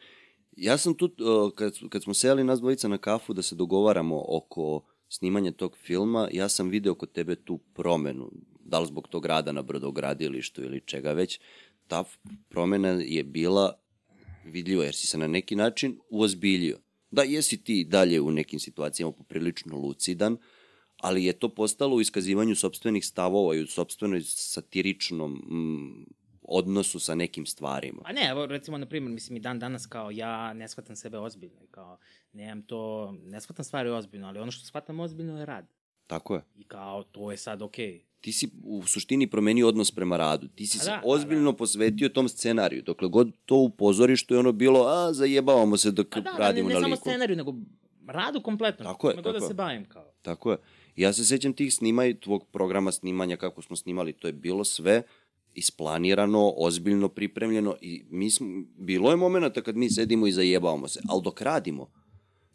ja 0.67 0.77
sam 0.77 0.97
tu, 0.97 1.11
kad, 1.55 1.73
kad 1.89 2.03
smo 2.03 2.13
seli 2.13 2.43
nas 2.43 2.59
dvojica 2.59 2.87
na 2.87 2.97
kafu 2.97 3.33
da 3.33 3.41
se 3.41 3.55
dogovaramo 3.55 4.23
oko 4.27 4.92
snimanja 5.13 5.51
tog 5.51 5.77
filma, 5.77 6.29
ja 6.31 6.49
sam 6.49 6.69
video 6.69 6.95
kod 6.95 7.11
tebe 7.11 7.35
tu 7.35 7.57
promenu, 7.73 8.31
da 8.65 8.79
li 8.79 8.87
zbog 8.87 9.07
tog 9.07 9.25
rada 9.25 9.51
na 9.51 9.61
brodogradilištu 9.61 10.63
ili 10.63 10.81
čega 10.85 11.11
već, 11.11 11.39
ta 11.87 12.03
promena 12.49 12.89
je 12.89 13.23
bila 13.23 13.79
vidljiva 14.45 14.83
jer 14.83 14.95
si 14.95 15.07
se 15.07 15.17
na 15.17 15.27
neki 15.27 15.55
način 15.55 15.99
uozbiljio. 16.09 16.79
Da, 17.11 17.23
jesi 17.23 17.63
ti 17.63 17.83
dalje 17.83 18.21
u 18.21 18.31
nekim 18.31 18.59
situacijama 18.59 19.11
poprilično 19.11 19.77
lucidan, 19.77 20.37
ali 20.97 21.25
je 21.25 21.33
to 21.33 21.49
postalo 21.49 21.95
u 21.95 22.01
iskazivanju 22.01 22.55
sobstvenih 22.55 23.05
stavova 23.05 23.55
i 23.55 23.61
u 23.61 23.67
sobstvenoj 23.67 24.21
satiričnom 24.21 25.31
mm, 25.31 26.05
odnosu 26.47 26.99
sa 26.99 27.15
nekim 27.15 27.45
stvarima. 27.45 28.01
Pa 28.03 28.11
ne, 28.11 28.27
evo 28.29 28.45
recimo, 28.45 28.77
na 28.77 28.85
primjer, 28.85 29.11
mislim 29.11 29.37
i 29.37 29.39
dan 29.39 29.59
danas 29.59 29.85
kao 29.85 30.11
ja 30.11 30.53
ne 30.53 30.67
shvatam 30.67 30.95
sebe 30.95 31.17
ozbiljno 31.17 31.63
i 31.63 31.67
kao 31.67 31.97
nemam 32.33 32.61
to, 32.61 33.13
ne 33.23 33.41
shvatam 33.41 33.65
stvari 33.65 33.89
ozbiljno, 33.89 34.27
ali 34.27 34.39
ono 34.39 34.51
što 34.51 34.65
shvatam 34.65 34.99
ozbiljno 34.99 35.39
je 35.39 35.45
rad. 35.45 35.65
Tako 36.07 36.35
je. 36.35 36.41
I 36.55 36.63
kao 36.63 37.03
to 37.03 37.31
je 37.31 37.37
sad 37.37 37.61
okej. 37.61 37.93
Okay. 37.93 38.01
Ti 38.21 38.31
si 38.31 38.49
u 38.63 38.83
suštini 38.85 39.27
promenio 39.29 39.67
odnos 39.67 39.91
prema 39.91 40.17
radu. 40.17 40.47
Ti 40.47 40.67
si 40.67 40.77
A 40.77 40.81
se 40.81 40.89
da, 40.89 41.01
ozbiljno 41.05 41.53
posvetio 41.53 42.09
tom 42.09 42.29
scenariju. 42.29 42.81
Dokle 42.81 43.07
god 43.07 43.31
to 43.45 43.55
u 43.55 43.69
pozorištu 43.69 44.33
je 44.33 44.39
ono 44.39 44.51
bilo, 44.51 44.87
a 44.87 45.13
zajebavamo 45.13 45.77
se 45.77 45.91
dok 45.91 46.17
da, 46.17 46.35
radimo 46.37 46.69
ne, 46.69 46.73
ne 46.75 46.79
na 46.79 46.85
samo 46.85 46.95
liku. 46.95 47.09
scenariju, 47.09 47.37
nego 47.37 47.53
radu 48.07 48.41
kompletno. 48.41 48.85
Tako 48.85 49.09
je, 49.09 49.15
god 49.15 49.23
tako 49.23 49.39
da 49.39 49.45
je. 49.45 49.47
se 49.47 49.53
bavim 49.53 49.85
kao. 49.85 50.11
Tako 50.21 50.51
je. 50.51 50.57
Ja 50.95 51.13
se 51.13 51.25
sećam 51.25 51.53
tih 51.53 51.73
snimaj, 51.73 52.19
tvog 52.19 52.47
programa 52.51 52.91
snimanja 52.91 53.37
kako 53.37 53.61
smo 53.61 53.75
snimali, 53.75 54.13
to 54.13 54.27
je 54.27 54.33
bilo 54.33 54.63
sve 54.63 55.03
isplanirano, 55.55 56.53
ozbiljno 56.57 57.09
pripremljeno 57.09 57.75
i 57.81 58.03
mi 58.09 58.31
smo, 58.31 58.63
bilo 58.77 59.09
je 59.09 59.15
momenta 59.15 59.61
kad 59.61 59.77
mi 59.77 59.89
sedimo 59.89 60.27
i 60.27 60.31
zajebavamo 60.31 60.87
se, 60.87 60.99
ali 61.09 61.21
dok 61.23 61.41
radimo, 61.41 61.91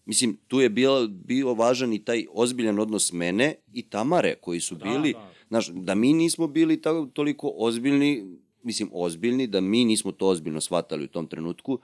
mislim, 0.05 0.39
tu 0.49 0.61
je 0.61 0.70
bio, 0.70 1.07
bio 1.07 1.55
važan 1.55 1.93
i 1.93 2.05
taj 2.05 2.27
ozbiljan 2.33 2.79
odnos 2.79 3.12
mene 3.12 3.55
i 3.73 3.83
Tamare, 3.83 4.35
koji 4.41 4.61
su 4.61 4.75
Da, 4.75 4.85
bili, 4.85 5.12
da. 5.12 5.33
znaš, 5.49 5.69
da 5.69 5.95
mi 5.95 6.12
nismo 6.12 6.47
bili 6.47 6.83
tako, 6.83 7.07
toliko 7.07 7.53
ozbiljni, 7.57 8.39
mislim, 8.62 8.91
ozbiljni, 8.93 9.47
da 9.47 9.61
mi 9.61 9.85
nismo 9.85 10.12
to 10.12 10.27
ozbiljno 10.27 10.61
shvatali 10.61 11.05
u 11.05 11.09
tom 11.09 11.27
trenutku 11.27 11.79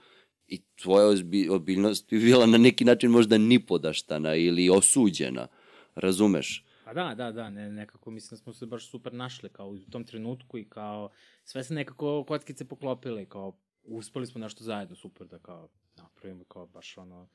i 0.47 0.61
tvoja 0.81 1.07
ozbi, 1.07 1.49
ozbiljnost 1.49 2.09
bi 2.09 2.19
bila 2.19 2.45
na 2.45 2.57
neki 2.57 2.85
način 2.85 3.11
možda 3.11 3.37
nipodaštana 3.37 4.35
ili 4.35 4.69
osuđena, 4.69 5.47
razumeš? 5.95 6.64
Pa 6.85 6.93
da, 6.93 7.15
da, 7.15 7.31
da, 7.31 7.49
ne, 7.49 7.71
nekako 7.71 8.11
mislim 8.11 8.29
da 8.29 8.43
smo 8.43 8.53
se 8.53 8.65
baš 8.65 8.89
super 8.89 9.13
našli 9.13 9.49
kao 9.49 9.67
u 9.67 9.77
tom 9.77 10.03
trenutku 10.03 10.57
i 10.57 10.69
kao 10.69 11.09
sve 11.43 11.63
se 11.63 11.73
nekako 11.73 12.23
kockice 12.27 12.65
poklopile 12.65 13.23
i 13.23 13.25
kao 13.25 13.57
uspeli 13.83 14.27
smo 14.27 14.39
nešto 14.39 14.63
zajedno 14.63 14.95
super 14.95 15.27
da 15.27 15.39
kao 15.39 15.69
napravimo 15.97 16.43
kao 16.43 16.67
baš 16.67 16.97
ono 16.97 17.27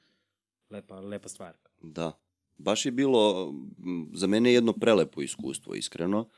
lepa, 0.71 1.01
lepa 1.01 1.29
stvar. 1.29 1.57
Da. 1.83 2.13
Baš 2.59 2.87
je 2.87 2.93
bilo 2.93 3.53
za 4.13 4.27
mene 4.27 4.53
jedno 4.53 4.73
prelepo 4.73 5.23
iskustvo, 5.23 5.75
iskreno. 5.75 6.29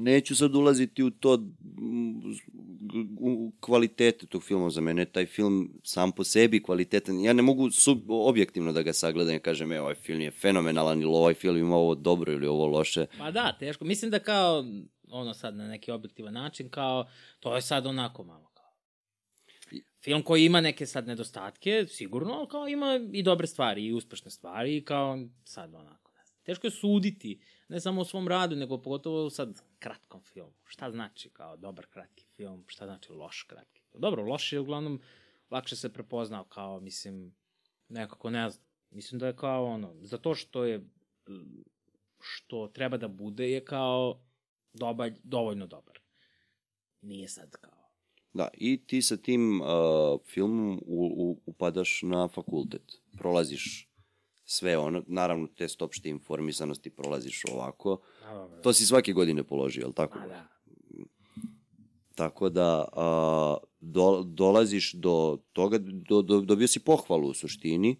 Neću 0.00 0.36
sad 0.36 0.54
ulaziti 0.54 1.02
u 1.02 1.10
to 1.10 1.38
u 3.20 3.52
kvalitete 3.60 4.26
tog 4.26 4.44
filma 4.44 4.70
za 4.70 4.80
mene. 4.80 5.04
Taj 5.04 5.26
film 5.26 5.80
sam 5.84 6.12
po 6.12 6.24
sebi 6.24 6.62
kvalitetan. 6.62 7.20
Ja 7.20 7.32
ne 7.32 7.42
mogu 7.42 7.70
sub, 7.70 8.10
objektivno 8.10 8.72
da 8.72 8.82
ga 8.82 8.92
sagledam 8.92 9.34
i 9.34 9.40
kažem, 9.40 9.72
e, 9.72 9.80
ovaj 9.80 9.94
film 9.94 10.20
je 10.20 10.30
fenomenalan 10.30 11.02
ili 11.02 11.14
ovaj 11.14 11.34
film 11.34 11.56
ima 11.56 11.76
ovo 11.76 11.94
dobro 11.94 12.32
ili 12.32 12.46
ovo 12.46 12.66
loše. 12.66 13.06
Pa 13.18 13.30
da, 13.30 13.56
teško. 13.58 13.84
Mislim 13.84 14.10
da 14.10 14.18
kao, 14.18 14.64
ono 15.08 15.34
sad 15.34 15.56
na 15.56 15.68
neki 15.68 15.90
objektivan 15.90 16.34
način, 16.34 16.70
kao, 16.70 17.06
to 17.40 17.56
je 17.56 17.62
sad 17.62 17.86
onako 17.86 18.24
malo 18.24 18.50
kao. 18.54 18.72
Film 20.04 20.22
koji 20.22 20.44
ima 20.44 20.60
neke 20.60 20.86
sad 20.86 21.06
nedostatke, 21.06 21.86
sigurno, 21.88 22.32
ali 22.32 22.48
kao 22.48 22.68
ima 22.68 23.00
i 23.12 23.22
dobre 23.22 23.46
stvari 23.46 23.86
i 23.86 23.92
uspešne 23.92 24.30
stvari 24.30 24.76
i 24.76 24.84
kao 24.84 25.18
sad 25.44 25.74
onako. 25.74 26.12
Ne 26.18 26.24
znam. 26.24 26.40
Teško 26.44 26.66
je 26.66 26.70
suditi, 26.70 27.40
ne 27.68 27.80
samo 27.80 28.00
o 28.00 28.04
svom 28.04 28.28
radu, 28.28 28.56
nego 28.56 28.78
pogotovo 28.78 29.30
sad 29.30 29.62
kratkom 29.78 30.22
filmu. 30.22 30.54
Šta 30.64 30.90
znači 30.90 31.30
kao 31.30 31.56
dobar 31.56 31.86
kratki 31.86 32.24
film, 32.36 32.64
šta 32.66 32.84
znači 32.86 33.12
loš 33.12 33.42
kratki 33.42 33.80
film. 33.80 34.00
Dobro, 34.00 34.22
loš 34.22 34.52
je 34.52 34.60
uglavnom 34.60 35.00
lakše 35.50 35.76
se 35.76 35.92
prepoznao 35.92 36.44
kao, 36.44 36.80
mislim, 36.80 37.34
nekako 37.88 38.30
ne 38.30 38.50
znam. 38.50 38.66
Mislim 38.90 39.18
da 39.18 39.26
je 39.26 39.36
kao 39.36 39.64
ono, 39.64 39.94
zato 40.00 40.34
što 40.34 40.64
je 40.64 40.88
što 42.20 42.68
treba 42.68 42.96
da 42.96 43.08
bude 43.08 43.50
je 43.50 43.64
kao 43.64 44.20
dobar, 44.72 45.12
dovoljno 45.22 45.66
dobar. 45.66 45.98
Nije 47.00 47.28
sad 47.28 47.50
kao... 47.50 47.78
Da, 48.32 48.48
i 48.54 48.86
ti 48.86 49.02
sa 49.02 49.16
tim 49.16 49.60
uh, 49.60 49.66
filmom 50.26 50.82
u, 50.86 51.06
u, 51.16 51.40
upadaš 51.46 52.00
na 52.02 52.28
fakultet. 52.28 53.02
Prolaziš 53.18 53.87
sve 54.50 54.78
ono, 54.78 55.02
naravno 55.06 55.46
test 55.46 55.82
opšte 55.82 56.08
informisanosti 56.08 56.90
prolaziš 56.90 57.42
ovako. 57.52 58.00
To 58.62 58.72
si 58.72 58.86
svake 58.86 59.12
godine 59.12 59.42
položio, 59.42 59.80
je 59.80 59.86
li 59.86 59.92
tako? 59.92 60.18
Ma 60.18 60.26
da. 60.26 60.46
Tako 62.14 62.48
da 62.48 62.88
a, 62.92 63.56
do, 63.80 64.22
dolaziš 64.26 64.92
do 64.92 65.38
toga, 65.52 65.78
do, 65.78 66.22
do, 66.22 66.40
dobio 66.40 66.68
si 66.68 66.80
pohvalu 66.80 67.28
u 67.28 67.34
suštini 67.34 67.96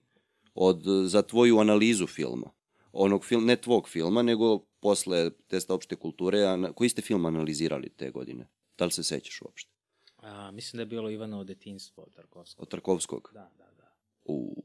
od, 0.55 0.83
za 1.05 1.23
tvoju 1.23 1.59
analizu 1.59 2.07
filma. 2.07 2.51
Onog 2.93 3.25
film, 3.25 3.45
ne 3.45 3.57
tvog 3.57 3.89
filma, 3.89 4.23
nego 4.23 4.59
posle 4.81 5.31
testa 5.31 5.75
opšte 5.75 5.97
kulture, 5.97 6.43
a, 6.45 6.73
koji 6.73 6.91
ste 6.91 7.03
film 7.03 7.27
analizirali 7.27 7.89
te 7.89 8.11
godine? 8.11 8.49
Da 8.79 8.85
li 8.85 8.91
se 8.91 9.03
sećaš 9.03 9.43
uopšte? 9.43 9.70
A, 10.16 10.51
mislim 10.51 10.79
da 10.79 10.83
je 10.83 10.87
bilo 10.87 11.11
Ivanovo 11.11 11.45
detinstvo 11.45 12.03
od 12.03 12.15
Tarkovskog. 12.15 12.62
Od 12.62 12.70
Tarkovskog? 12.70 13.31
Da, 13.35 13.51
da, 13.59 13.70
da. 13.77 13.93
U, 14.25 14.65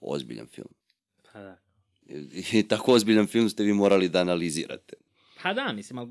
ozbiljan 0.00 0.46
film. 0.46 0.81
Da. 1.34 1.58
I, 2.52 2.68
tako 2.68 2.92
ozbiljan 2.92 3.26
film 3.26 3.48
ste 3.48 3.62
vi 3.62 3.72
morali 3.72 4.08
da 4.08 4.20
analizirate. 4.20 4.96
Pa 5.42 5.52
da, 5.52 5.72
mislim, 5.72 5.98
ali 5.98 6.10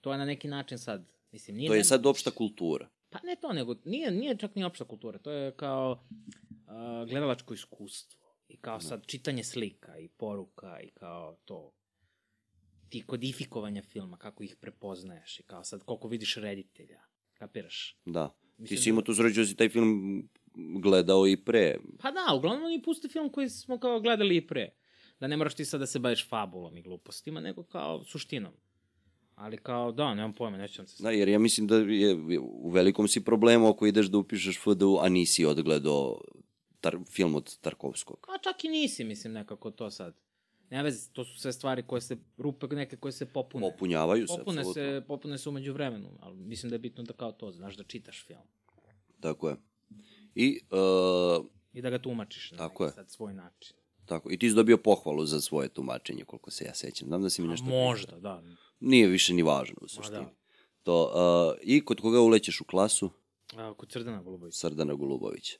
to 0.00 0.12
je 0.12 0.18
na 0.18 0.24
neki 0.24 0.48
način 0.48 0.78
sad, 0.78 1.06
mislim, 1.32 1.56
nije... 1.56 1.68
To 1.68 1.74
je 1.74 1.84
sad 1.84 2.06
opšta 2.06 2.30
kultura. 2.30 2.88
Pa 3.10 3.18
ne 3.24 3.36
to, 3.40 3.52
nego 3.52 3.74
nije, 3.84 4.10
nije 4.10 4.36
čak 4.36 4.54
ni 4.54 4.64
opšta 4.64 4.84
kultura, 4.84 5.18
to 5.18 5.30
je 5.30 5.52
kao 5.52 6.04
uh, 6.50 7.08
gledalačko 7.08 7.54
iskustvo 7.54 8.36
i 8.48 8.56
kao 8.56 8.80
sad 8.80 9.06
čitanje 9.06 9.44
slika 9.44 9.98
i 9.98 10.08
poruka 10.08 10.80
i 10.80 10.90
kao 10.90 11.36
to 11.44 11.72
ti 12.88 13.02
kodifikovanja 13.06 13.82
filma, 13.82 14.16
kako 14.16 14.42
ih 14.42 14.56
prepoznaješ 14.60 15.40
i 15.40 15.42
kao 15.42 15.64
sad 15.64 15.82
koliko 15.84 16.08
vidiš 16.08 16.36
reditelja, 16.36 17.00
kapiraš? 17.34 17.96
Da. 18.04 18.28
Ti 18.28 18.62
Mislim 18.62 18.78
si 18.78 18.88
imao 18.88 19.02
tu 19.02 19.14
sreću 19.14 19.40
da 19.40 19.46
si 19.46 19.56
taj 19.56 19.68
film 19.68 20.22
gledao 20.54 21.26
i 21.26 21.36
pre. 21.36 21.76
Pa 21.98 22.10
da, 22.10 22.34
uglavnom 22.34 22.64
oni 22.64 22.82
puste 22.82 23.08
film 23.08 23.30
koji 23.30 23.48
smo 23.48 23.78
kao 23.78 24.00
gledali 24.00 24.36
i 24.36 24.46
pre. 24.46 24.68
Da 25.20 25.26
ne 25.26 25.36
moraš 25.36 25.54
ti 25.54 25.64
sad 25.64 25.80
da 25.80 25.86
se 25.86 25.98
baviš 25.98 26.28
fabulom 26.28 26.76
i 26.76 26.82
glupostima, 26.82 27.40
nego 27.40 27.62
kao 27.62 28.04
suštinom. 28.04 28.52
Ali 29.34 29.56
kao, 29.56 29.92
da, 29.92 30.14
nemam 30.14 30.32
pojma, 30.32 30.56
nećem 30.56 30.86
se... 30.86 31.02
Da, 31.02 31.10
jer 31.10 31.28
ja 31.28 31.38
mislim 31.38 31.66
da 31.66 31.76
je 31.76 32.38
u 32.40 32.70
velikom 32.70 33.08
si 33.08 33.24
problemu 33.24 33.68
ako 33.68 33.86
ideš 33.86 34.06
da 34.06 34.18
upišeš 34.18 34.58
FDU, 34.60 34.98
a 35.00 35.08
nisi 35.08 35.44
odgledao 35.44 36.20
tar, 36.80 36.96
film 37.10 37.34
od 37.34 37.58
Tarkovskog. 37.58 38.26
A 38.34 38.38
čak 38.38 38.64
i 38.64 38.68
nisi, 38.68 39.04
mislim, 39.04 39.32
nekako 39.32 39.70
to 39.70 39.90
sad. 39.90 40.14
Ne 40.70 40.82
veze, 40.82 41.12
to 41.12 41.24
su 41.24 41.40
sve 41.40 41.52
stvari 41.52 41.82
koje 41.82 42.00
se, 42.00 42.16
rupe 42.36 42.66
neke 42.66 42.96
koje 42.96 43.12
se 43.12 43.26
popune. 43.26 43.70
Popunjavaju 43.70 44.26
se, 44.26 44.34
popune 44.38 44.60
apsolutno. 44.60 44.82
se, 44.82 45.04
popune 45.06 45.38
se 45.38 45.48
umeđu 45.48 45.72
vremenu, 45.72 46.08
ali 46.20 46.36
mislim 46.36 46.70
da 46.70 46.74
je 46.74 46.78
bitno 46.78 47.02
da 47.02 47.12
kao 47.12 47.32
to, 47.32 47.50
znaš 47.50 47.76
da 47.76 47.84
čitaš 47.84 48.26
film. 48.26 48.46
Tako 49.20 49.48
je. 49.48 49.56
I, 50.34 50.60
uh, 50.70 51.46
I 51.72 51.82
da 51.82 51.90
ga 51.90 51.98
tumačiš 51.98 52.50
na 52.50 52.58
Tako 52.58 52.84
neki 52.84 52.90
je. 52.90 52.94
sad 52.94 53.10
svoj 53.10 53.34
način. 53.34 53.76
tako, 54.06 54.30
i 54.30 54.38
ti 54.38 54.48
si 54.48 54.54
dobio 54.54 54.76
pohvalu 54.78 55.26
za 55.26 55.40
svoje 55.40 55.68
tumačenje, 55.68 56.24
koliko 56.24 56.50
se 56.50 56.64
ja 56.64 56.74
sećam. 56.74 57.08
Znam 57.08 57.22
da 57.22 57.30
si 57.30 57.42
mi 57.42 57.48
A 57.48 57.50
nešto... 57.50 57.66
možda, 57.66 58.20
da. 58.20 58.42
Nije 58.80 59.06
više 59.06 59.34
ni 59.34 59.42
važno 59.42 59.76
u 59.80 59.88
suštini. 59.88 60.18
da. 60.18 60.34
To, 60.82 61.02
uh, 61.54 61.58
I 61.62 61.84
kod 61.84 62.00
koga 62.00 62.20
ulećeš 62.20 62.60
u 62.60 62.64
klasu? 62.64 63.10
A, 63.56 63.74
kod 63.74 63.88
Crdana 63.92 64.22
Golubovića. 64.22 64.56
Srdana 64.58 64.94
Golubović, 64.94 65.52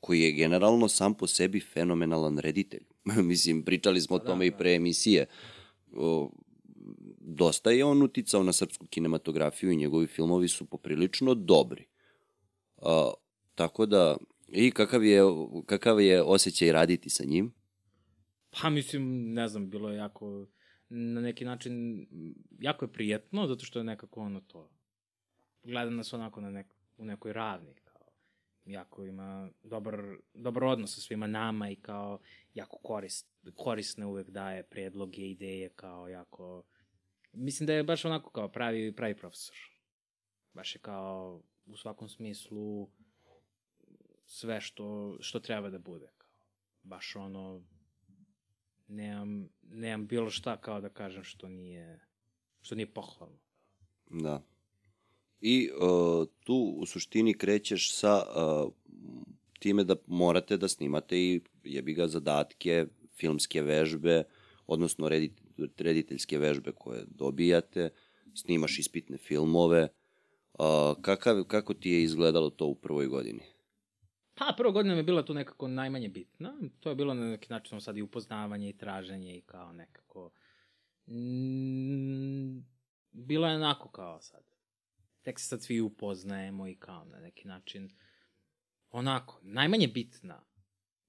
koji 0.00 0.20
je 0.20 0.32
generalno 0.32 0.88
sam 0.88 1.14
po 1.14 1.26
sebi 1.26 1.60
fenomenalan 1.60 2.38
reditelj. 2.38 2.84
Mislim, 3.30 3.64
pričali 3.64 4.00
smo 4.00 4.16
o 4.16 4.18
Pa 4.18 4.24
tome 4.24 4.46
i 4.46 4.50
pre 4.50 4.74
emisije. 4.74 5.26
O, 5.96 6.30
dosta 7.20 7.70
je 7.70 7.84
on 7.84 8.02
uticao 8.02 8.42
na 8.42 8.52
srpsku 8.52 8.86
kinematografiju 8.86 9.70
i 9.70 9.76
njegovi 9.76 10.06
filmovi 10.06 10.48
su 10.48 10.64
poprilično 10.64 11.34
dobri. 11.34 11.86
A, 12.76 13.12
tako 13.56 13.86
da, 13.86 14.16
i 14.48 14.70
kakav 14.70 15.04
je, 15.04 15.22
kakav 15.66 16.00
je 16.00 16.22
osjećaj 16.22 16.72
raditi 16.72 17.10
sa 17.10 17.24
njim? 17.24 17.52
Pa 18.50 18.70
mislim, 18.70 19.32
ne 19.32 19.48
znam, 19.48 19.70
bilo 19.70 19.90
je 19.90 19.96
jako, 19.96 20.46
na 20.88 21.20
neki 21.20 21.44
način, 21.44 22.06
jako 22.60 22.84
je 22.84 22.92
prijetno, 22.92 23.46
zato 23.46 23.64
što 23.64 23.78
je 23.78 23.84
nekako 23.84 24.20
ono 24.20 24.40
to, 24.40 24.70
gleda 25.62 25.90
nas 25.90 26.12
onako 26.12 26.40
na 26.40 26.50
nek, 26.50 26.66
u 26.96 27.04
nekoj 27.04 27.32
ravni, 27.32 27.74
kao, 27.74 28.06
jako 28.64 29.04
ima 29.04 29.50
dobar, 29.62 30.16
dobar 30.34 30.64
odnos 30.64 30.94
sa 30.94 31.00
svima 31.00 31.26
nama 31.26 31.70
i 31.70 31.76
kao, 31.76 32.18
jako 32.54 32.78
korist, 32.78 33.28
korisne 33.54 34.06
uvek 34.06 34.30
daje 34.30 34.62
predloge, 34.62 35.22
ideje, 35.22 35.68
kao, 35.68 36.08
jako, 36.08 36.62
mislim 37.32 37.66
da 37.66 37.72
je 37.72 37.82
baš 37.82 38.04
onako 38.04 38.30
kao 38.30 38.48
pravi, 38.48 38.92
pravi 38.96 39.16
profesor. 39.16 39.56
Baš 40.54 40.74
je 40.74 40.78
kao, 40.78 41.42
u 41.66 41.76
svakom 41.76 42.08
smislu, 42.08 42.88
sve 44.26 44.60
što, 44.60 45.16
što 45.20 45.40
treba 45.40 45.70
da 45.70 45.78
bude, 45.78 46.08
kao, 46.18 46.30
baš 46.82 47.16
ono, 47.16 47.62
nemam, 48.88 49.48
nemam 49.62 50.06
bilo 50.06 50.30
šta 50.30 50.56
kao 50.56 50.80
da 50.80 50.88
kažem 50.88 51.24
što 51.24 51.48
nije, 51.48 52.00
što 52.60 52.74
nije 52.74 52.94
pohvalno. 52.94 53.38
Da. 54.10 54.42
I 55.40 55.70
uh, 55.70 56.28
tu 56.40 56.74
u 56.78 56.86
suštini 56.86 57.34
krećeš 57.34 57.94
sa 57.94 58.22
uh, 58.22 58.72
time 59.58 59.84
da 59.84 59.96
morate 60.06 60.56
da 60.56 60.68
snimate 60.68 61.18
i 61.18 61.40
jebi 61.64 61.94
ga 61.94 62.08
zadatke, 62.08 62.86
filmske 63.16 63.62
vežbe, 63.62 64.24
odnosno 64.66 65.08
redit, 65.08 65.32
rediteljske 65.78 66.38
vežbe 66.38 66.72
koje 66.72 67.04
dobijate, 67.08 67.90
snimaš 68.34 68.78
ispitne 68.78 69.16
filmove. 69.16 69.88
Uh, 70.58 70.64
kakav, 71.02 71.44
kako 71.44 71.74
ti 71.74 71.90
je 71.90 72.02
izgledalo 72.02 72.50
to 72.50 72.66
u 72.66 72.74
prvoj 72.74 73.06
godini? 73.06 73.55
Pa, 74.38 74.54
prva 74.56 74.72
godina 74.72 74.94
mi 74.94 75.00
je 75.00 75.04
bila 75.04 75.24
tu 75.24 75.34
nekako 75.34 75.68
najmanje 75.68 76.08
bitna. 76.08 76.52
To 76.80 76.88
je 76.88 76.94
bilo 76.94 77.14
na 77.14 77.30
neki 77.30 77.46
način 77.50 77.80
sad 77.80 77.96
i 77.96 78.02
upoznavanje 78.02 78.68
i 78.68 78.76
traženje 78.76 79.36
i 79.36 79.40
kao 79.40 79.72
nekako... 79.72 80.30
Mm, 81.06 82.58
bilo 83.10 83.48
je 83.48 83.56
onako 83.56 83.88
kao 83.88 84.20
sad. 84.20 84.44
Tek 85.22 85.40
se 85.40 85.46
sad 85.46 85.62
svi 85.62 85.80
upoznajemo 85.80 86.68
i 86.68 86.74
kao 86.74 87.04
na 87.04 87.18
neki 87.18 87.48
način 87.48 87.90
onako, 88.90 89.40
najmanje 89.42 89.88
bitna. 89.88 90.44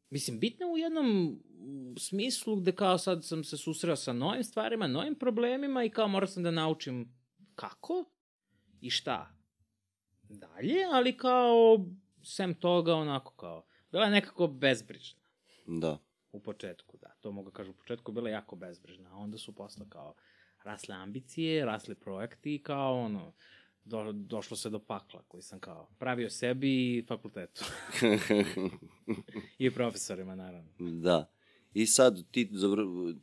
Mislim, 0.09 0.39
bitna 0.39 0.67
u 0.67 0.77
jednom 0.77 1.39
smislu 1.99 2.55
gde 2.55 2.75
kao 2.75 2.97
sad 2.97 3.25
sam 3.25 3.43
se 3.43 3.57
susreo 3.57 3.95
sa 3.95 4.13
novim 4.13 4.43
stvarima, 4.43 4.87
novim 4.87 5.15
problemima 5.15 5.83
i 5.83 5.89
kao 5.89 6.07
morao 6.07 6.27
sam 6.27 6.43
da 6.43 6.51
naučim 6.51 7.17
kako 7.55 8.05
i 8.81 8.89
šta 8.89 9.33
dalje, 10.29 10.75
ali 10.93 11.17
kao 11.17 11.85
sem 12.27 12.53
toga 12.53 12.95
onako 12.95 13.33
kao, 13.33 13.65
bila 13.91 14.05
je 14.05 14.11
nekako 14.11 14.47
bezbrižna 14.47 15.21
Da. 15.67 15.97
u 16.31 16.39
početku, 16.39 16.97
da, 16.97 17.13
to 17.21 17.31
mogu 17.31 17.51
kažem, 17.51 17.73
u 17.73 17.77
početku 17.77 18.11
bila 18.11 18.29
jako 18.29 18.55
bezbrižna, 18.55 19.09
a 19.13 19.17
onda 19.17 19.37
su 19.37 19.55
posle 19.55 19.85
kao 19.89 20.13
rasle 20.63 20.95
ambicije, 20.95 21.65
rasli 21.65 21.95
projekti 21.95 22.55
i 22.55 22.63
kao 22.63 22.99
ono, 22.99 23.33
do, 23.85 24.11
došlo 24.11 24.57
se 24.57 24.69
do 24.69 24.79
pakla 24.79 25.23
koji 25.27 25.43
sam 25.43 25.59
kao 25.59 25.89
pravio 25.99 26.29
sebi 26.29 26.97
i 26.97 27.05
fakultetu. 27.07 27.65
I 29.57 29.71
profesorima, 29.71 30.35
naravno. 30.35 30.69
da. 30.79 31.29
I 31.73 31.85
sad, 31.85 32.23
ti, 32.31 32.51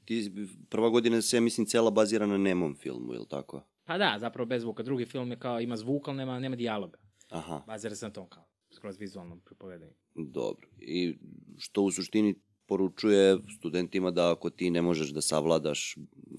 ti, 0.04 0.32
prva 0.68 0.88
godina 0.88 1.22
se, 1.22 1.36
ja 1.36 1.40
mislim, 1.40 1.66
cela 1.66 1.90
bazira 1.90 2.26
na 2.26 2.38
nemom 2.38 2.74
filmu, 2.76 3.14
ili 3.14 3.28
tako? 3.28 3.62
Pa 3.84 3.98
da, 3.98 4.16
zapravo 4.20 4.46
bez 4.46 4.62
zvuka. 4.62 4.82
Drugi 4.82 5.04
film 5.06 5.30
je 5.30 5.38
kao, 5.38 5.60
ima 5.60 5.76
zvuk, 5.76 6.08
ali 6.08 6.16
nema, 6.16 6.38
nema 6.38 6.56
dijaloga. 6.56 6.98
Aha. 7.30 7.62
Bazira 7.66 7.94
se 7.94 8.06
na 8.06 8.12
tom 8.12 8.28
kao, 8.28 8.44
skroz 8.84 9.00
vizualnom 9.00 9.40
pripovedanju. 9.40 9.92
Dobro. 10.14 10.68
I 10.78 11.16
što 11.58 11.82
u 11.82 11.90
suštini 11.90 12.34
poručuje 12.66 13.38
studentima 13.58 14.10
da 14.10 14.32
ako 14.32 14.50
ti 14.50 14.70
ne 14.70 14.82
možeš 14.82 15.10
da 15.10 15.20
savladaš 15.20 15.96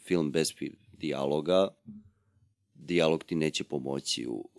film 0.07 0.31
bez 0.31 0.53
dijaloga, 0.91 1.67
dijalog 2.73 3.23
ti 3.23 3.35
neće 3.35 3.63
pomoći 3.63 4.27
u... 4.27 4.49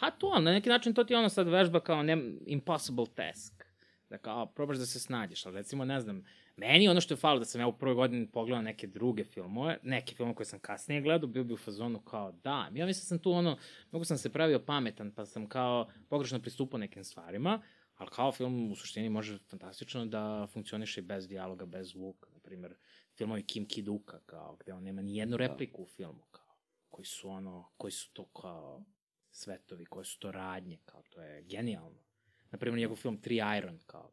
Pa 0.00 0.10
to, 0.10 0.40
na 0.40 0.52
neki 0.52 0.68
način 0.68 0.94
to 0.94 1.04
ti 1.04 1.14
ono 1.14 1.28
sad 1.28 1.48
vežba 1.48 1.80
kao 1.80 2.02
ne, 2.02 2.16
impossible 2.46 3.06
task. 3.14 3.64
Da 4.10 4.18
kao, 4.18 4.46
probaš 4.46 4.78
da 4.78 4.86
se 4.86 5.00
snađeš, 5.00 5.46
ali 5.46 5.54
recimo, 5.54 5.84
ne 5.84 6.00
znam, 6.00 6.24
meni 6.56 6.88
ono 6.88 7.00
što 7.00 7.14
je 7.14 7.18
falo 7.18 7.38
da 7.38 7.44
sam 7.44 7.60
ja 7.60 7.66
u 7.66 7.78
prvoj 7.78 7.94
godini 7.94 8.26
pogledao 8.26 8.62
neke 8.62 8.86
druge 8.86 9.24
filmove, 9.24 9.78
neke 9.82 10.14
filmove 10.14 10.34
koje 10.34 10.46
sam 10.46 10.58
kasnije 10.58 11.00
gledao, 11.00 11.28
bio 11.28 11.44
bi 11.44 11.54
u 11.54 11.56
fazonu 11.56 12.00
kao, 12.00 12.32
da, 12.32 12.70
ja 12.74 12.86
mislim 12.86 13.02
da 13.02 13.06
sam 13.06 13.18
tu 13.18 13.32
ono, 13.32 13.58
mogu 13.90 14.04
sam 14.04 14.18
se 14.18 14.32
pravio 14.32 14.58
pametan, 14.58 15.10
pa 15.10 15.26
sam 15.26 15.48
kao 15.48 15.88
pogrešno 16.08 16.40
pristupao 16.40 16.78
nekim 16.78 17.04
stvarima, 17.04 17.62
ali 17.96 18.10
kao 18.10 18.32
film 18.32 18.72
u 18.72 18.76
suštini 18.76 19.08
može 19.08 19.38
fantastično 19.38 20.06
da 20.06 20.46
funkcioniše 20.52 21.00
i 21.00 21.04
bez 21.04 21.28
dijaloga, 21.28 21.66
bez 21.66 21.88
zvuka, 21.88 22.30
na 22.30 22.38
primjer, 22.40 22.74
filmovi 23.16 23.42
Kim 23.42 23.68
Ki-duka, 23.68 24.20
kao, 24.26 24.56
gde 24.60 24.72
on 24.72 24.82
nema 24.82 25.02
ni 25.02 25.16
jednu 25.16 25.36
repliku 25.36 25.82
u 25.82 25.86
filmu, 25.86 26.22
kao, 26.30 26.56
koji 26.90 27.06
su 27.06 27.28
ono, 27.28 27.68
koji 27.76 27.92
su 27.92 28.12
to 28.12 28.24
kao 28.24 28.84
svetovi, 29.30 29.84
koje 29.84 30.04
su 30.04 30.18
to 30.18 30.32
radnje, 30.32 30.78
kao, 30.84 31.02
to 31.10 31.22
je 31.22 31.42
genijalno. 31.42 32.02
Naprimjer, 32.50 32.78
njegov 32.78 32.96
film 32.96 33.20
Tri 33.20 33.40
Iron, 33.58 33.78
kao, 33.86 34.12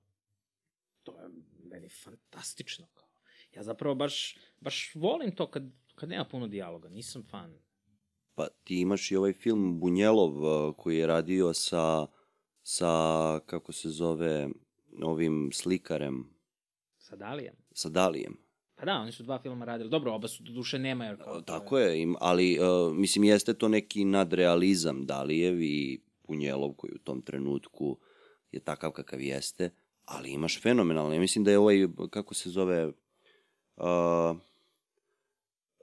to 1.03 1.21
je 1.21 1.29
meni 1.71 1.89
fantastično, 1.89 2.87
kao. 2.93 3.09
Ja 3.55 3.63
zapravo 3.63 3.95
baš, 3.95 4.37
baš 4.59 4.91
volim 4.95 5.35
to 5.35 5.47
kad, 5.51 5.63
kad 5.95 6.09
nema 6.09 6.25
puno 6.25 6.47
dijaloga, 6.47 6.89
nisam 6.89 7.23
fan. 7.29 7.53
Pa 8.35 8.47
ti 8.63 8.79
imaš 8.81 9.11
i 9.11 9.15
ovaj 9.15 9.33
film 9.33 9.79
Bunjelov 9.79 10.43
uh, 10.43 10.75
koji 10.77 10.97
je 10.97 11.07
radio 11.07 11.53
sa, 11.53 12.07
sa 12.63 12.89
kako 13.45 13.71
se 13.71 13.89
zove, 13.89 14.49
ovim 15.03 15.49
slikarem, 15.53 16.29
Sa 16.97 17.15
Dalijem. 17.15 17.55
sa 17.71 17.89
Dalijem. 17.89 18.37
Pa 18.75 18.85
da, 18.85 18.93
oni 19.01 19.11
su 19.11 19.23
dva 19.23 19.39
filma 19.41 19.65
radili. 19.65 19.89
Dobro, 19.89 20.13
oba 20.13 20.27
su 20.27 20.43
do 20.43 20.51
duše 20.51 20.79
nema, 20.79 21.05
jer 21.05 21.17
kao... 21.17 21.41
Tako 21.41 21.77
je, 21.79 22.01
im, 22.01 22.15
ali 22.19 22.59
uh, 22.59 22.95
mislim 22.95 23.23
jeste 23.23 23.53
to 23.53 23.67
neki 23.67 24.05
nadrealizam 24.05 25.05
Dalijev 25.05 25.61
i 25.61 26.01
Punjelov 26.21 26.73
koji 26.73 26.91
u 26.95 26.97
tom 27.03 27.21
trenutku 27.21 27.97
je 28.51 28.59
takav 28.59 28.91
kakav 28.91 29.21
jeste, 29.21 29.69
ali 30.09 30.31
imaš 30.31 30.61
fenomenalno. 30.61 31.13
Ja 31.13 31.19
mislim 31.19 31.43
da 31.43 31.51
je 31.51 31.59
ovaj, 31.59 31.87
kako 32.09 32.33
se 32.33 32.49
zove, 32.49 32.87
uh, 32.87 34.35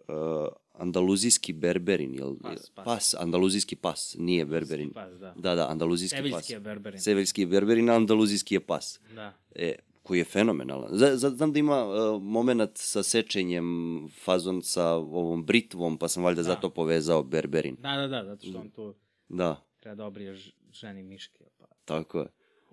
uh, 0.08 0.48
andaluzijski 0.72 1.52
berberin, 1.52 2.14
jel? 2.14 2.34
Pas, 2.42 2.70
pas. 2.70 2.84
pas, 2.84 3.14
andaluzijski 3.14 3.76
pas, 3.76 4.16
nije 4.18 4.44
berberin. 4.44 4.90
Pas, 4.92 5.18
da. 5.18 5.34
Da, 5.36 5.54
da, 5.54 5.68
andaluzijski 5.70 6.16
Seviljski 6.16 6.38
pas. 6.38 6.50
je 6.50 6.60
berberin. 6.60 7.00
Seviljski 7.00 7.42
je 7.42 7.46
berberin, 7.46 7.90
andaluzijski 7.90 8.54
je 8.54 8.60
pas. 8.60 9.00
Da. 9.14 9.32
E, 9.54 9.74
koji 10.02 10.18
je 10.18 10.24
fenomenalan. 10.24 10.90
Znam 11.16 11.52
da 11.52 11.58
ima 11.58 11.84
uh, 11.84 12.22
moment 12.22 12.70
sa 12.74 13.02
sečenjem, 13.02 14.08
fazon 14.24 14.62
sa 14.62 14.92
ovom 14.94 15.44
britvom, 15.44 15.98
pa 15.98 16.08
sam 16.08 16.24
valjda 16.24 16.42
Da. 16.42 16.48
zato 16.48 16.70
povezao 16.70 17.22
berberin. 17.22 17.76
Da, 17.80 17.96
da, 17.96 18.06
da, 18.08 18.24
zato 18.24 18.46
što 18.46 18.58
on 18.58 18.70
tu 18.70 18.94
Da, 19.28 19.64
treba 19.80 19.94
da 19.94 20.04
obrije 20.06 20.36
ženi 20.72 21.02
miške, 21.02 21.44
pa 21.58 21.66
tako 21.84 22.18
je. 22.18 22.26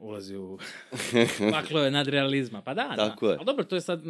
Ulazi 0.04 0.36
u 0.36 0.58
paklove 1.54 1.92
nadrealizma. 1.92 2.62
Pa 2.62 2.74
da, 2.74 2.94
Tako 2.96 3.26
da. 3.26 3.32
je. 3.32 3.38
Ali 3.38 3.46
dobro, 3.46 3.64
to 3.64 3.76
je 3.76 3.82
sad... 3.82 4.02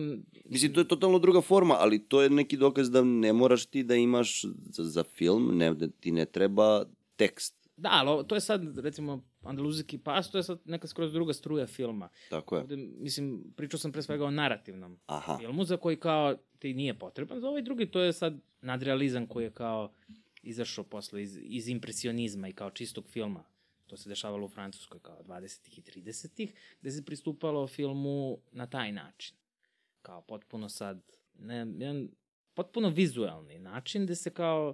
Mislim, 0.45 0.74
to 0.74 0.80
je 0.80 0.88
totalno 0.88 1.20
druga 1.20 1.41
forma, 1.41 1.76
ali 1.80 1.99
to 1.99 2.22
je 2.22 2.30
neki 2.30 2.57
dokaz 2.57 2.91
da 2.91 3.03
ne 3.03 3.34
moraš 3.34 3.65
ti 3.65 3.84
da 3.84 3.95
imaš 3.95 4.41
za, 4.70 4.84
za 4.84 5.03
film, 5.03 5.57
ne, 5.57 5.74
da 5.74 5.88
ti 5.88 6.11
ne 6.11 6.26
treba 6.26 6.86
tekst. 7.15 7.70
Da, 7.78 7.90
ali 7.91 8.28
to 8.28 8.36
je 8.36 8.41
sad, 8.41 8.78
recimo, 8.78 9.24
Andaluzijski 9.44 9.98
pas, 9.98 10.32
to 10.32 10.38
je 10.38 10.44
sad 10.44 10.60
neka 10.65 10.88
skroz 10.88 11.14
druga 11.14 11.34
struja 11.34 11.68
filma. 11.68 12.10
Tako 12.30 12.56
je. 12.56 12.61
Ovde, 12.61 12.78
mislim, 12.78 13.44
pričao 13.56 13.80
sam 13.80 13.91
pre 13.91 14.02
svega 14.02 14.26
o 14.26 14.32
narativnom 14.32 14.99
Aha. 15.06 15.38
filmu 15.38 15.64
za 15.64 15.78
koji 15.78 15.95
kao 15.95 16.36
ti 16.60 16.74
nije 16.74 16.99
potreban. 16.99 17.40
Za 17.40 17.48
ovaj 17.48 17.61
drugi 17.61 17.86
to 17.86 18.02
je 18.02 18.14
sad 18.14 18.40
nadrealizam 18.61 19.28
koji 19.28 19.44
je 19.44 19.52
kao 19.52 19.91
izašao 20.44 20.84
posle 20.84 21.22
iz, 21.22 21.40
iz 21.41 21.68
impresionizma 21.68 22.48
i 22.48 22.53
kao 22.53 22.70
čistog 22.70 23.07
filma. 23.10 23.44
To 23.94 23.98
se 23.98 24.10
dešavalo 24.10 24.45
u 24.45 24.49
Francuskoj 24.49 24.99
kao 24.99 25.24
20. 25.24 25.80
i 25.80 26.02
30. 26.02 26.52
gde 26.82 26.91
se 26.91 27.06
pristupalo 27.06 27.68
filmu 27.68 28.38
na 28.52 28.68
taj 28.68 28.91
način. 28.91 29.36
Kao 30.02 30.22
potpuno 30.22 30.70
sad, 30.70 31.02
ne, 31.34 31.56
jedan 31.57 32.10
potpuno 32.53 32.90
vizuelni 32.90 33.60
način 33.60 34.03
gde 34.03 34.15
se 34.15 34.30
kao 34.30 34.74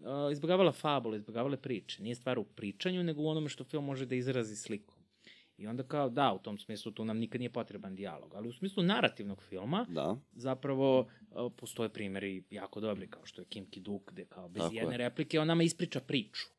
uh, 0.00 0.06
izbjegavala 0.32 0.72
fabula, 0.72 1.16
izbjegavale 1.16 1.56
priče. 1.56 2.02
Nije 2.02 2.14
stvar 2.14 2.38
u 2.38 2.44
pričanju, 2.44 3.02
nego 3.02 3.22
u 3.22 3.28
onome 3.28 3.48
što 3.48 3.64
film 3.64 3.84
može 3.84 4.06
da 4.06 4.14
izrazi 4.14 4.56
slikom. 4.56 4.98
I 5.56 5.66
onda 5.66 5.82
kao, 5.82 6.08
da, 6.10 6.32
u 6.32 6.38
tom 6.38 6.58
smislu 6.58 6.92
tu 6.92 7.04
nam 7.04 7.18
nikad 7.18 7.40
nije 7.40 7.52
potreban 7.52 7.96
dijalog, 7.96 8.34
ali 8.34 8.48
u 8.48 8.52
smislu 8.52 8.82
narativnog 8.82 9.42
filma, 9.42 9.86
Da. 9.88 10.16
zapravo 10.32 11.00
uh, 11.00 11.52
postoje 11.56 11.88
primjeri 11.88 12.44
jako 12.50 12.80
dobri, 12.80 13.10
kao 13.10 13.26
što 13.26 13.42
je 13.42 13.46
Kim 13.46 13.66
Ki-duk, 13.70 14.12
gde 14.12 14.24
kao 14.24 14.48
bez 14.48 14.62
Tako 14.62 14.74
jedne 14.74 14.94
je. 14.94 14.98
replike 14.98 15.40
on 15.40 15.46
nama 15.46 15.62
ispriča 15.62 16.00
priču. 16.00 16.57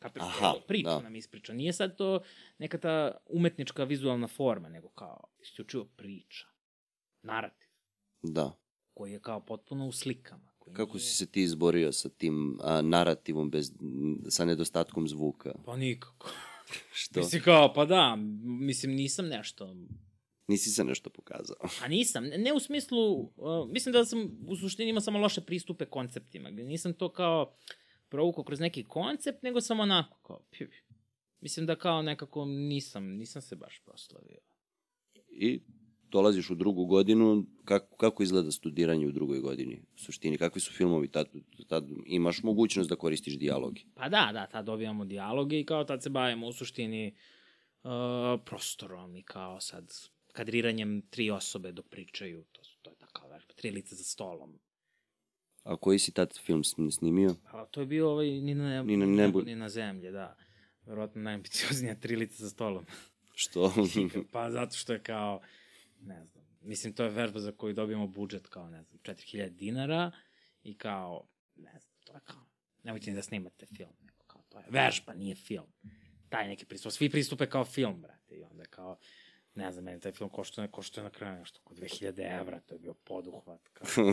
Aha, 0.00 0.54
priču 0.68 0.84
da. 0.84 1.00
nam 1.00 1.16
ispriča. 1.16 1.52
Nije 1.52 1.72
sad 1.72 1.96
to 1.96 2.20
neka 2.58 2.78
ta 2.78 3.16
umetnička 3.26 3.84
vizualna 3.84 4.28
forma, 4.28 4.68
nego 4.68 4.88
kao 4.88 5.24
isključivo 5.38 5.84
priča. 5.86 6.46
Narativ, 7.22 7.68
Da. 8.22 8.52
koji 8.94 9.12
je 9.12 9.20
kao 9.20 9.40
potpuno 9.40 9.86
u 9.86 9.92
slikama. 9.92 10.52
Koji 10.58 10.74
Kako 10.74 10.92
nije- 10.92 11.00
si 11.00 11.16
se 11.16 11.26
ti 11.26 11.42
izborio 11.42 11.92
sa 11.92 12.08
tim 12.08 12.58
a, 12.62 12.82
narativom 12.82 13.50
bez, 13.50 13.72
sa 14.28 14.44
nedostatkom 14.44 15.08
zvuka? 15.08 15.52
Pa 15.64 15.76
nikako. 15.76 16.30
Što? 16.92 17.20
Mislim 17.20 17.42
kao, 17.42 17.72
pa 17.74 17.84
da, 17.84 18.16
mislim 18.60 18.92
nisam 18.92 19.26
nešto 19.26 19.74
Nisi 20.48 20.70
se 20.70 20.84
nešto 20.84 21.10
pokazao. 21.10 21.56
A 21.82 21.88
nisam, 21.88 22.24
ne, 22.24 22.38
ne 22.38 22.52
u 22.52 22.60
smislu, 22.60 23.12
uh, 23.14 23.28
mislim 23.68 23.92
da 23.92 24.04
sam 24.04 24.18
u 24.46 24.56
suštini 24.56 24.90
imao 24.90 25.00
samo 25.00 25.18
loše 25.18 25.40
pristupe 25.40 25.84
konceptima, 25.86 26.50
gde 26.50 26.64
nisam 26.64 26.92
to 26.92 27.08
kao 27.08 27.56
provukao 28.08 28.44
kroz 28.44 28.60
neki 28.60 28.84
koncept, 28.84 29.42
nego 29.42 29.60
sam 29.60 29.80
onako 29.80 30.18
kao, 30.18 30.40
pju. 30.50 30.68
mislim 31.40 31.66
da 31.66 31.76
kao 31.76 32.02
nekako 32.02 32.44
nisam, 32.44 33.04
nisam 33.04 33.42
se 33.42 33.56
baš 33.56 33.80
proslavio. 33.84 34.38
I 35.28 35.60
dolaziš 36.08 36.50
u 36.50 36.54
drugu 36.54 36.86
godinu, 36.86 37.46
kako, 37.64 37.96
kako 37.96 38.22
izgleda 38.22 38.50
studiranje 38.50 39.06
u 39.06 39.12
drugoj 39.12 39.40
godini? 39.40 39.82
U 39.94 39.98
suštini, 39.98 40.38
kakvi 40.38 40.60
su 40.60 40.72
filmovi? 40.72 41.08
Tad, 41.08 41.26
tad 41.68 41.88
imaš 42.06 42.42
mogućnost 42.42 42.90
da 42.90 42.96
koristiš 42.96 43.38
dijaloge. 43.38 43.80
Pa 43.94 44.08
da, 44.08 44.30
da, 44.32 44.46
tad 44.46 44.64
dobijamo 44.66 45.04
dijaloge 45.04 45.60
i 45.60 45.66
kao 45.66 45.84
tad 45.84 46.02
se 46.02 46.10
bavimo 46.10 46.46
u 46.46 46.52
suštini 46.52 47.14
uh, 47.82 47.90
prostorom 48.44 49.16
i 49.16 49.22
kao 49.22 49.60
sad 49.60 49.92
kadriranjem 50.32 51.02
tri 51.10 51.30
osobe 51.30 51.72
dok 51.72 51.88
pričaju, 51.88 52.44
to, 52.52 52.62
to 52.82 52.90
je 52.90 52.96
takav 52.96 53.30
vežba, 53.30 53.54
tri 53.54 53.70
lice 53.70 53.94
za 53.94 54.04
stolom. 54.04 54.58
A 55.66 55.76
koji 55.76 55.98
si 55.98 56.12
tad 56.12 56.38
film 56.38 56.62
sn- 56.62 56.90
snimio? 56.90 57.34
A 57.44 57.64
to 57.64 57.80
je 57.80 57.86
bio 57.86 58.10
ovaj 58.10 58.26
ni 58.30 58.54
na, 58.54 58.82
Ni 58.82 58.96
na 58.96 59.06
nebu, 59.06 59.16
nebu. 59.16 59.42
ni 59.42 59.56
na 59.56 59.68
zemlji, 59.68 60.10
da. 60.10 60.36
Verovatno 60.84 61.22
najambicioznija 61.22 61.94
tri 61.94 62.16
lice 62.16 62.42
za 62.42 62.50
stolom. 62.50 62.86
Što? 63.34 63.72
pa 64.32 64.50
zato 64.50 64.76
što 64.76 64.92
je 64.92 65.02
kao, 65.02 65.40
ne 66.00 66.24
znam, 66.24 66.44
mislim 66.60 66.92
to 66.92 67.04
je 67.04 67.10
vežba 67.10 67.40
za 67.40 67.52
koju 67.52 67.74
dobijamo 67.74 68.06
budžet 68.06 68.46
kao, 68.46 68.70
ne 68.70 68.82
znam, 68.82 68.98
4000 68.98 69.48
dinara 69.48 70.10
i 70.62 70.74
kao, 70.74 71.26
ne 71.56 71.70
znam, 71.80 71.94
to 72.04 72.12
je 72.12 72.20
kao, 72.24 72.46
nemojte 72.82 73.10
ni 73.10 73.16
da 73.16 73.22
snimate 73.22 73.66
film, 73.66 73.92
nego 74.00 74.24
kao, 74.26 74.42
to 74.48 74.58
je 74.58 74.64
vežba, 74.68 75.14
nije 75.14 75.34
film. 75.34 75.66
Taj 76.28 76.48
neki 76.48 76.64
pristup, 76.66 76.92
svi 76.92 77.10
pristupe 77.10 77.46
kao 77.46 77.64
film, 77.64 78.02
brate, 78.02 78.34
i 78.34 78.42
onda 78.42 78.64
kao, 78.64 78.96
ne 79.54 79.72
znam, 79.72 79.84
meni 79.84 80.00
taj 80.00 80.12
film 80.12 80.30
koštuje, 80.30 80.68
koštuje 80.68 81.04
na 81.04 81.10
kraju 81.10 81.38
nešto 81.38 81.60
oko 81.64 81.74
2000 81.74 82.40
evra, 82.40 82.60
to 82.60 82.74
je 82.74 82.78
bio 82.78 82.94
poduhvat, 82.94 83.68
kao, 83.72 83.86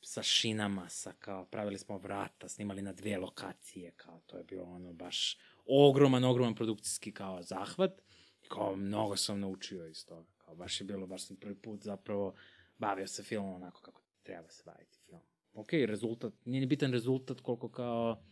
sa 0.00 0.22
šinama, 0.22 0.88
sa 0.88 1.12
kao, 1.12 1.46
pravili 1.46 1.78
smo 1.78 1.98
vrata, 1.98 2.48
snimali 2.48 2.82
na 2.82 2.92
dve 2.92 3.18
lokacije, 3.18 3.90
kao, 3.90 4.20
to 4.26 4.36
je 4.36 4.44
bio 4.44 4.64
ono 4.64 4.92
baš 4.92 5.38
ogroman, 5.66 6.24
ogroman 6.24 6.54
produkcijski 6.54 7.12
kao 7.12 7.42
zahvat, 7.42 8.00
i 8.42 8.48
kao, 8.48 8.76
mnogo 8.76 9.16
sam 9.16 9.40
naučio 9.40 9.86
iz 9.86 10.06
toga, 10.06 10.30
kao, 10.38 10.54
baš 10.54 10.80
je 10.80 10.84
bilo, 10.84 11.06
baš 11.06 11.26
sam 11.26 11.36
prvi 11.36 11.54
put 11.54 11.82
zapravo 11.82 12.34
bavio 12.78 13.06
se 13.06 13.22
filmom 13.22 13.54
onako 13.54 13.80
kako 13.80 14.02
treba 14.22 14.48
se 14.48 14.62
baviti 14.66 14.98
film. 15.06 15.20
Ok, 15.52 15.72
rezultat, 15.72 16.32
nije 16.44 16.60
ni 16.60 16.66
bitan 16.66 16.92
rezultat 16.92 17.40
koliko 17.40 17.68
kao 17.68 18.22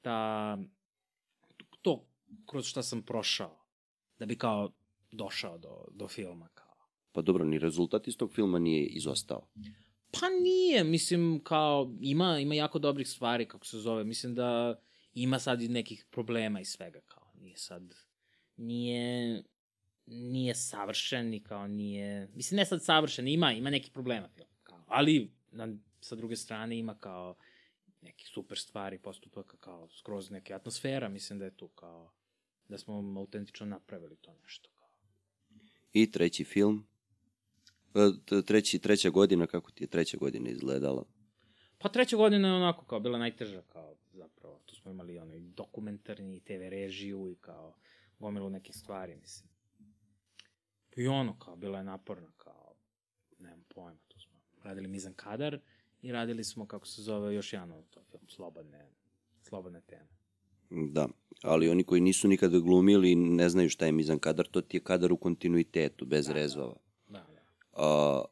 ta, 0.00 0.58
to 1.82 2.06
kroz 2.46 2.66
šta 2.66 2.82
sam 2.82 3.02
prošao, 3.02 3.58
da 4.18 4.26
bi 4.26 4.38
kao 4.38 4.72
došao 5.10 5.58
do, 5.58 5.84
do 5.90 6.08
filma, 6.08 6.48
kao. 6.54 6.74
pa 7.12 7.22
dobro, 7.22 7.44
ni 7.44 7.58
rezultat 7.58 8.08
iz 8.08 8.16
tog 8.16 8.32
filma 8.32 8.58
nije 8.58 8.86
izostao. 8.86 9.48
Pa 10.20 10.28
nije, 10.28 10.84
mislim, 10.84 11.40
kao, 11.44 11.94
ima, 12.00 12.38
ima 12.38 12.54
jako 12.54 12.78
dobrih 12.78 13.08
stvari, 13.08 13.48
kako 13.48 13.66
se 13.66 13.78
zove, 13.78 14.04
mislim 14.04 14.34
da 14.34 14.80
ima 15.14 15.38
sad 15.38 15.62
i 15.62 15.68
nekih 15.68 16.06
problema 16.10 16.60
i 16.60 16.64
svega, 16.64 17.00
kao, 17.00 17.32
nije 17.40 17.56
sad, 17.56 17.94
nije, 18.56 19.42
nije 20.06 20.54
savršen 20.54 21.34
i 21.34 21.42
kao 21.42 21.66
nije, 21.66 22.28
mislim, 22.34 22.56
ne 22.56 22.66
sad 22.66 22.84
savršen, 22.84 23.28
ima, 23.28 23.52
ima 23.52 23.70
nekih 23.70 23.90
problema, 23.92 24.28
kao, 24.62 24.84
ali, 24.86 25.30
na, 25.50 25.76
sa 26.00 26.14
druge 26.14 26.36
strane, 26.36 26.78
ima 26.78 26.98
kao 26.98 27.36
nekih 28.00 28.28
super 28.28 28.58
stvari, 28.58 28.98
postupaka, 28.98 29.56
kao, 29.56 29.88
skroz 29.88 30.30
neke 30.30 30.54
atmosfera, 30.54 31.08
mislim 31.08 31.38
da 31.38 31.44
je 31.44 31.56
tu, 31.56 31.68
kao, 31.68 32.12
da 32.68 32.78
smo 32.78 33.20
autentično 33.20 33.66
napravili 33.66 34.16
to 34.16 34.34
nešto, 34.42 34.70
kao. 34.74 34.88
I 35.92 36.10
treći 36.10 36.44
film, 36.44 36.86
treći, 38.46 38.78
treća 38.78 39.10
godina, 39.10 39.46
kako 39.46 39.70
ti 39.70 39.84
je 39.84 39.88
treća 39.88 40.16
godina 40.16 40.50
izgledala? 40.50 41.04
Pa 41.78 41.88
treća 41.88 42.16
godina 42.16 42.48
je 42.48 42.54
onako 42.54 42.84
kao 42.84 43.00
bila 43.00 43.18
najteža 43.18 43.62
kao 43.72 43.94
zapravo. 44.12 44.60
Tu 44.66 44.76
smo 44.76 44.90
imali 44.90 45.18
onaj 45.18 45.40
dokumentarni 45.40 46.40
TV 46.40 46.68
režiju 46.68 47.30
i 47.30 47.34
kao 47.34 47.74
gomilu 48.18 48.50
nekih 48.50 48.76
stvari, 48.76 49.16
mislim. 49.16 49.50
I 50.96 51.06
ono 51.06 51.38
kao 51.38 51.56
bila 51.56 51.78
je 51.78 51.84
naporna 51.84 52.32
kao 52.36 52.74
nemam 53.38 53.64
pojma, 53.68 53.98
tu 54.08 54.20
smo 54.20 54.32
radili 54.62 54.88
Mizan 54.88 55.14
Kadar 55.14 55.58
i 56.02 56.12
radili 56.12 56.44
smo 56.44 56.66
kako 56.66 56.86
se 56.86 57.02
zove 57.02 57.34
još 57.34 57.52
jedan 57.52 57.72
ono, 57.72 57.82
to 57.82 58.02
film 58.10 58.28
slobodne 58.28 58.90
slobodne 59.42 59.80
teme. 59.80 60.08
Da, 60.70 61.08
ali 61.42 61.68
oni 61.68 61.84
koji 61.84 62.00
nisu 62.00 62.28
nikada 62.28 62.58
glumili 62.58 63.14
ne 63.14 63.48
znaju 63.48 63.68
šta 63.68 63.86
je 63.86 63.92
mizan 63.92 64.18
kadar, 64.18 64.46
to 64.46 64.60
ti 64.60 64.76
je 64.76 64.80
kadar 64.80 65.12
u 65.12 65.16
kontinuitetu, 65.16 66.06
bez 66.06 66.26
Da, 66.26 66.32
da. 66.32 66.38
rezova. 66.38 66.74
Da. 66.74 66.91
A, 67.72 68.22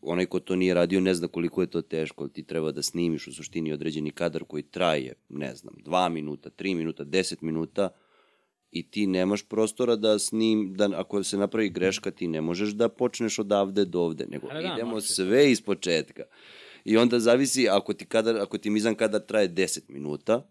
onaj 0.00 0.26
ko 0.26 0.40
to 0.40 0.56
nije 0.56 0.74
radio 0.74 1.00
ne 1.00 1.14
zna 1.14 1.28
koliko 1.28 1.60
je 1.60 1.66
to 1.66 1.82
teško, 1.82 2.28
ti 2.28 2.42
treba 2.42 2.72
da 2.72 2.82
snimiš 2.82 3.26
u 3.26 3.32
suštini 3.32 3.72
određeni 3.72 4.10
kadar 4.10 4.44
koji 4.44 4.62
traje, 4.62 5.14
ne 5.28 5.54
znam, 5.54 5.74
dva 5.84 6.08
minuta, 6.08 6.50
tri 6.50 6.74
minuta, 6.74 7.04
deset 7.04 7.42
minuta 7.42 7.88
i 8.70 8.90
ti 8.90 9.06
nemaš 9.06 9.42
prostora 9.42 9.96
da 9.96 10.18
snim, 10.18 10.74
da 10.76 10.90
ako 10.94 11.22
se 11.22 11.38
napravi 11.38 11.68
greška 11.68 12.10
ti 12.10 12.28
ne 12.28 12.40
možeš 12.40 12.70
da 12.70 12.88
počneš 12.88 13.38
odavde 13.38 13.84
do 13.84 14.00
ovde, 14.00 14.26
nego 14.30 14.46
Da, 14.46 14.54
da, 14.54 14.72
idemo 14.74 14.90
možeš. 14.90 15.14
sve 15.14 15.50
iz 15.50 15.62
početka. 15.62 16.22
I 16.84 16.96
onda 16.96 17.20
zavisi, 17.20 17.68
ako 17.68 17.92
ti, 17.92 18.06
kadar, 18.06 18.36
ako 18.36 18.58
ti 18.58 18.70
mizan 18.70 18.94
kadar 18.94 19.20
traje 19.20 19.48
10 19.48 19.80
minuta, 19.88 20.48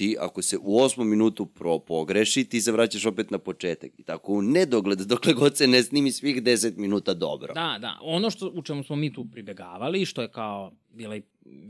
ti 0.00 0.16
ako 0.20 0.42
se 0.42 0.58
u 0.62 0.78
osmom 0.78 1.08
minutu 1.08 1.46
pro 1.46 1.78
pogreši, 1.78 2.44
ti 2.44 2.60
se 2.60 2.72
vraćaš 2.72 3.06
opet 3.06 3.30
na 3.30 3.38
početak. 3.38 3.90
I 3.98 4.02
tako 4.02 4.32
u 4.32 4.42
nedogled, 4.42 4.98
dokle 4.98 5.32
god 5.32 5.56
se 5.56 5.66
ne 5.66 5.82
snimi 5.82 6.12
svih 6.12 6.42
10 6.42 6.76
minuta 6.76 7.14
dobro. 7.14 7.54
Da, 7.54 7.76
da. 7.80 7.98
Ono 8.02 8.30
što, 8.30 8.50
u 8.54 8.62
čemu 8.62 8.82
smo 8.82 8.96
mi 8.96 9.12
tu 9.12 9.26
pribegavali, 9.32 10.04
što 10.04 10.22
je 10.22 10.30
kao 10.30 10.72
bila 10.90 11.16
i, 11.16 11.22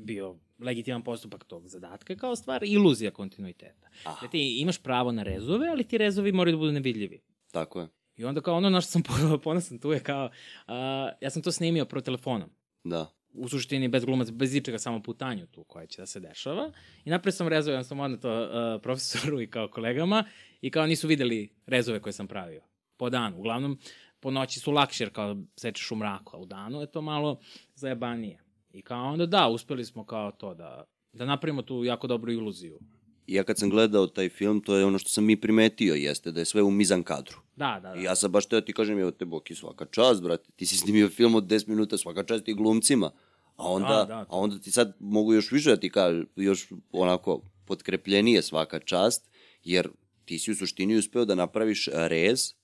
bio 0.04 0.36
legitiman 0.58 1.02
postupak 1.02 1.44
tog 1.44 1.68
zadatka, 1.68 2.16
kao 2.16 2.36
stvar 2.36 2.64
iluzija 2.64 3.10
kontinuiteta. 3.10 3.88
Aha. 4.04 4.26
Da 4.26 4.30
ti 4.30 4.60
imaš 4.60 4.78
pravo 4.78 5.12
na 5.12 5.22
rezove, 5.22 5.68
ali 5.68 5.84
ti 5.84 5.98
rezovi 5.98 6.32
moraju 6.32 6.56
da 6.56 6.58
budu 6.58 6.72
nevidljivi. 6.72 7.20
Tako 7.50 7.80
je. 7.80 7.88
I 8.16 8.24
onda 8.24 8.40
kao 8.40 8.56
ono 8.56 8.70
na 8.70 8.80
što 8.80 8.90
sam 8.90 9.02
ponosan 9.44 9.78
tu 9.78 9.92
je 9.92 10.00
kao, 10.00 10.30
a, 10.66 11.10
ja 11.20 11.30
sam 11.30 11.42
to 11.42 11.52
snimio 11.52 11.84
pro 11.84 12.00
telefonom. 12.00 12.50
Da. 12.84 13.19
U 13.32 13.48
suštini 13.48 13.88
bez 13.88 14.04
glumaca, 14.04 14.32
bez 14.32 14.54
ičega, 14.54 14.78
samo 14.78 15.02
putanju 15.02 15.46
tu 15.46 15.64
koja 15.64 15.86
će 15.86 16.02
da 16.02 16.06
se 16.06 16.20
dešava. 16.20 16.72
I 17.04 17.10
napred 17.10 17.34
sam 17.34 17.48
rezao, 17.48 17.74
ja 17.74 17.84
sam 17.84 18.00
odno 18.00 18.16
to 18.16 18.42
uh, 18.42 18.82
profesoru 18.82 19.40
i 19.40 19.50
kao 19.50 19.68
kolegama 19.68 20.24
i 20.60 20.70
kao 20.70 20.86
nisu 20.86 21.08
videli 21.08 21.48
rezove 21.66 22.00
koje 22.00 22.12
sam 22.12 22.26
pravio. 22.26 22.62
Po 22.96 23.10
danu. 23.10 23.38
Uglavnom, 23.38 23.78
po 24.20 24.30
noći 24.30 24.60
su 24.60 24.72
lakše 24.72 25.04
jer 25.04 25.12
kao 25.12 25.36
sečeš 25.56 25.90
u 25.90 25.96
mraku, 25.96 26.36
a 26.36 26.40
u 26.40 26.46
danu 26.46 26.80
je 26.80 26.90
to 26.90 27.02
malo 27.02 27.40
zajebanije. 27.74 28.38
I 28.72 28.82
kao 28.82 29.12
onda 29.12 29.26
da, 29.26 29.48
uspeli 29.48 29.84
smo 29.84 30.04
kao 30.04 30.32
to 30.32 30.54
da, 30.54 30.84
da 31.12 31.24
napravimo 31.24 31.62
tu 31.62 31.84
jako 31.84 32.06
dobru 32.06 32.32
iluziju. 32.32 32.78
Ja 33.26 33.44
kad 33.44 33.58
sam 33.58 33.70
gledao 33.70 34.06
taj 34.06 34.28
film, 34.28 34.60
to 34.60 34.76
je 34.76 34.84
ono 34.84 34.98
što 34.98 35.08
sam 35.10 35.24
mi 35.24 35.40
primetio, 35.40 35.94
jeste 35.94 36.32
da 36.32 36.40
je 36.40 36.44
sve 36.44 36.62
u 36.62 36.70
mizan 36.70 37.02
kadru. 37.02 37.36
Da, 37.56 37.80
da, 37.82 37.88
da. 37.88 38.00
I 38.00 38.02
ja 38.02 38.14
sam 38.16 38.32
baš 38.32 38.46
teo 38.46 38.60
ti 38.60 38.72
kažem, 38.72 38.98
evo 38.98 39.10
te 39.10 39.24
Boki, 39.24 39.54
svaka 39.54 39.84
čast, 39.84 40.22
brate, 40.22 40.50
ti 40.56 40.66
si 40.66 40.76
snimio 40.76 41.08
film 41.08 41.34
od 41.34 41.44
10 41.44 41.68
minuta, 41.68 41.98
svaka 41.98 42.22
čast 42.22 42.48
i 42.48 42.54
glumcima. 42.54 43.10
A 43.56 43.68
onda, 43.68 43.88
Da, 43.88 44.04
da. 44.04 44.18
a 44.28 44.38
onda 44.38 44.58
ti 44.58 44.70
sad 44.70 44.96
mogu 45.00 45.34
još 45.34 45.52
više 45.52 45.70
da 45.70 45.76
ti 45.76 45.90
kažem, 45.90 46.26
još 46.36 46.68
onako 46.92 47.42
potkrepljenije 47.64 48.42
svaka 48.42 48.78
čast, 48.78 49.30
jer 49.64 49.88
ti 50.24 50.38
si 50.38 50.50
u 50.50 50.54
suštini 50.54 50.96
uspeo 50.96 51.24
da 51.24 51.34
napraviš 51.34 51.88
rez, 51.92 52.54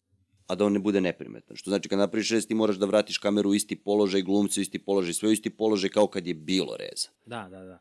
a 0.46 0.54
da 0.54 0.64
on 0.64 0.72
ne 0.72 0.78
bude 0.78 1.00
neprimetan. 1.00 1.56
Što 1.56 1.70
znači 1.70 1.88
kad 1.88 1.98
napraviš 1.98 2.30
rez 2.30 2.46
ti 2.46 2.54
moraš 2.54 2.76
da 2.76 2.86
vratiš 2.86 3.18
kameru 3.18 3.50
u 3.50 3.54
isti 3.54 3.76
položaj, 3.76 4.22
glumci 4.22 4.60
u 4.60 4.62
isti 4.62 4.78
položaj, 4.78 5.12
sve 5.12 5.28
u 5.28 5.32
isti 5.32 5.50
položaj 5.50 5.90
kao 5.90 6.06
kad 6.06 6.26
je 6.26 6.34
bilo 6.34 6.76
reza. 6.76 7.08
Da, 7.26 7.48
da, 7.50 7.64
da. 7.64 7.78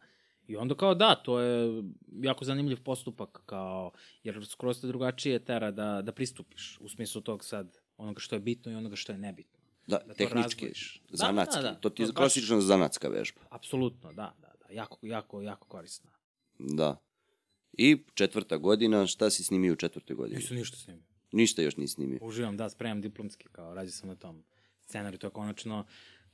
I 0.47 0.57
onda 0.57 0.75
kao 0.75 0.95
da, 0.95 1.15
to 1.15 1.39
je 1.39 1.83
jako 2.21 2.45
zanimljiv 2.45 2.83
postupak, 2.83 3.41
kao, 3.45 3.91
jer 4.23 4.45
skroz 4.45 4.81
te 4.81 4.87
drugačije 4.87 5.39
tera 5.39 5.71
da, 5.71 6.01
da 6.01 6.11
pristupiš, 6.11 6.77
u 6.81 6.89
smislu 6.89 7.21
tog 7.21 7.43
sad, 7.45 7.77
onoga 7.97 8.19
što 8.19 8.35
je 8.35 8.39
bitno 8.39 8.71
i 8.71 8.75
onoga 8.75 8.95
što 8.95 9.11
je 9.11 9.17
nebitno. 9.17 9.59
Da, 9.87 9.99
Da 10.07 10.13
tehnički. 10.13 10.65
Da, 10.65 11.17
zanatski. 11.17 11.61
da, 11.61 11.69
da. 11.69 11.75
To 11.75 11.89
ti 11.89 12.01
je 12.01 12.07
klasična 12.15 12.61
zanatska 12.61 13.07
vežba. 13.07 13.41
Apsolutno, 13.49 14.13
da, 14.13 14.35
da, 14.41 14.53
da, 14.59 14.73
jako, 14.73 14.97
jako, 15.01 15.41
jako 15.41 15.67
korisna. 15.67 16.11
Da. 16.59 16.97
I 17.73 17.97
četvrta 18.13 18.57
godina, 18.57 19.07
šta 19.07 19.29
si 19.29 19.43
snimio 19.43 19.73
u 19.73 19.75
četvrtoj 19.75 20.15
godini? 20.15 20.39
Nisam 20.39 20.57
ništa 20.57 20.77
snimio. 20.77 21.03
Ništa 21.31 21.61
još 21.61 21.77
nisi 21.77 21.93
snimio. 21.93 22.19
Uživam, 22.21 22.57
da, 22.57 22.69
spremam 22.69 23.01
diplomski, 23.01 23.47
kao, 23.51 23.73
radio 23.73 23.91
sam 23.91 24.09
na 24.09 24.15
tom 24.15 24.43
scenariju, 24.81 25.19
to 25.19 25.27
je 25.27 25.31
konačno 25.31 25.85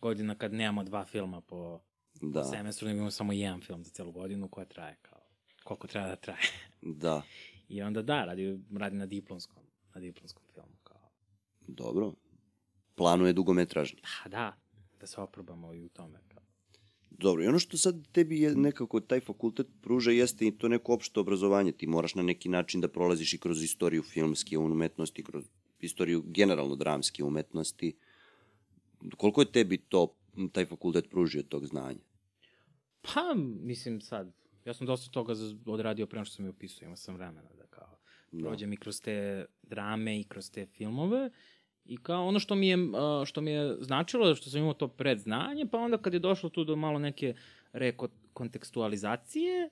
godina 0.02 0.36
kad 0.36 0.54
nemamo 0.54 0.84
dva 0.84 1.06
filma 1.06 1.42
po 1.42 1.80
Da, 2.22 2.44
semestru, 2.44 2.88
nego 2.88 2.98
imamo 2.98 3.12
samo 3.12 3.34
jedan 3.34 3.62
film 3.62 3.84
za 3.84 3.90
celu 3.90 4.12
godinu 4.12 4.48
koja 4.48 4.66
traje, 4.66 4.98
kao, 5.02 5.22
koliko 5.64 5.88
treba 5.88 6.08
da 6.08 6.16
traje. 6.16 6.42
da. 6.82 7.22
I 7.70 7.82
onda 7.82 8.02
da, 8.02 8.26
radi, 8.26 8.60
radi 8.78 8.96
na 8.96 9.06
diplomskom, 9.06 9.64
na 9.96 10.02
diplomskom 10.02 10.44
filmu, 10.54 10.76
kao, 10.84 11.10
Dobro. 11.68 12.14
Planuje 12.96 13.34
dugometražni. 13.34 14.02
pa 14.24 14.30
da, 14.30 14.58
da 15.00 15.08
se 15.08 15.22
oprobamo 15.22 15.74
i 15.74 15.84
u 15.86 15.90
tome, 15.90 16.20
kao. 16.28 16.42
Dobro, 17.10 17.44
i 17.44 17.48
ono 17.48 17.60
što 17.60 17.78
sad 17.78 18.08
tebi 18.12 18.42
je 18.42 18.56
nekako 18.56 19.00
taj 19.00 19.20
fakultet 19.20 19.68
pruža 19.82 20.12
jeste 20.12 20.48
i 20.48 20.58
to 20.58 20.68
neko 20.68 20.94
opšte 20.94 21.20
obrazovanje. 21.20 21.72
Ti 21.72 21.88
moraš 21.88 22.16
na 22.16 22.24
neki 22.24 22.50
način 22.50 22.82
da 22.82 22.88
prolaziš 22.88 23.34
i 23.34 23.38
kroz 23.38 23.64
istoriju 23.64 24.04
filmske 24.04 24.58
umetnosti, 24.58 25.24
kroz 25.24 25.46
istoriju 25.80 26.24
generalno 26.26 26.76
dramske 26.76 27.24
umetnosti. 27.24 27.96
Koliko 29.18 29.42
je 29.42 29.52
tebi 29.52 29.78
to, 29.78 30.16
taj 30.52 30.66
fakultet 30.66 31.10
pružio 31.10 31.44
tog 31.44 31.66
znanja? 31.66 32.00
Pa, 33.02 33.34
mislim 33.62 34.02
sad, 34.02 34.34
ja 34.66 34.74
sam 34.74 34.88
dosta 34.88 35.12
toga 35.12 35.34
odradio 35.66 36.08
pre 36.08 36.18
nego 36.18 36.26
što 36.26 36.36
sam 36.36 36.46
je 36.46 36.50
upisao, 36.50 36.86
imao 36.86 36.96
sam 36.98 37.16
vremena 37.16 37.50
da 37.58 37.68
kao 37.68 37.98
Da. 38.32 38.48
prođem 38.48 38.74
i 38.74 38.78
kroz 38.78 39.02
te 39.02 39.46
drame 39.64 40.20
i 40.20 40.24
kroz 40.24 40.52
te 40.52 40.66
filmove 40.66 41.30
i 41.86 41.98
kao 41.98 42.28
ono 42.28 42.40
što 42.40 42.56
mi 42.56 42.68
je, 42.68 42.78
što 43.26 43.42
mi 43.42 43.52
je 43.52 43.78
značilo 43.80 44.36
što 44.36 44.50
sam 44.50 44.60
imao 44.60 44.74
to 44.74 44.88
predznanje, 44.88 45.66
pa 45.72 45.78
onda 45.78 45.98
kad 45.98 46.14
je 46.14 46.20
došlo 46.20 46.50
tu 46.50 46.64
do 46.64 46.76
malo 46.76 47.00
neke 47.00 47.36
rekontekstualizacije, 47.74 49.70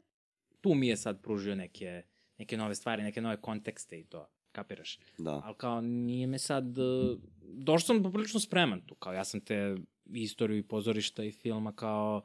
tu 0.61 0.73
mi 0.73 0.88
je 0.88 0.97
sad 0.97 1.22
pružio 1.22 1.56
neke, 1.56 2.03
neke 2.38 2.57
nove 2.57 2.76
stvari, 2.76 3.03
neke 3.03 3.22
nove 3.22 3.41
kontekste 3.41 3.99
i 3.99 4.03
to, 4.03 4.27
kapiraš? 4.51 4.99
Da. 5.18 5.41
Ali 5.45 5.56
kao 5.57 5.81
nije 5.81 6.27
me 6.27 6.39
sad, 6.39 6.77
uh, 6.77 7.19
došao 7.41 7.88
sam 7.88 8.03
poprilično 8.03 8.39
spreman 8.39 8.81
tu, 8.81 8.95
kao 8.95 9.14
ja 9.14 9.23
sam 9.23 9.41
te 9.41 9.76
istoriju 10.14 10.57
i 10.57 10.68
pozorišta 10.68 11.23
i 11.23 11.31
filma 11.31 11.72
kao, 11.72 12.22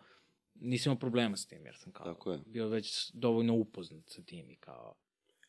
nisam 0.54 0.90
imao 0.90 0.98
problema 0.98 1.36
s 1.36 1.46
tim, 1.46 1.64
jer 1.66 1.76
sam 1.76 1.92
kao 1.92 2.14
Tako 2.14 2.32
je. 2.32 2.38
bio 2.46 2.68
već 2.68 3.10
dovoljno 3.12 3.54
upoznat 3.54 4.08
sa 4.10 4.22
tim 4.22 4.50
i 4.50 4.56
kao, 4.56 4.94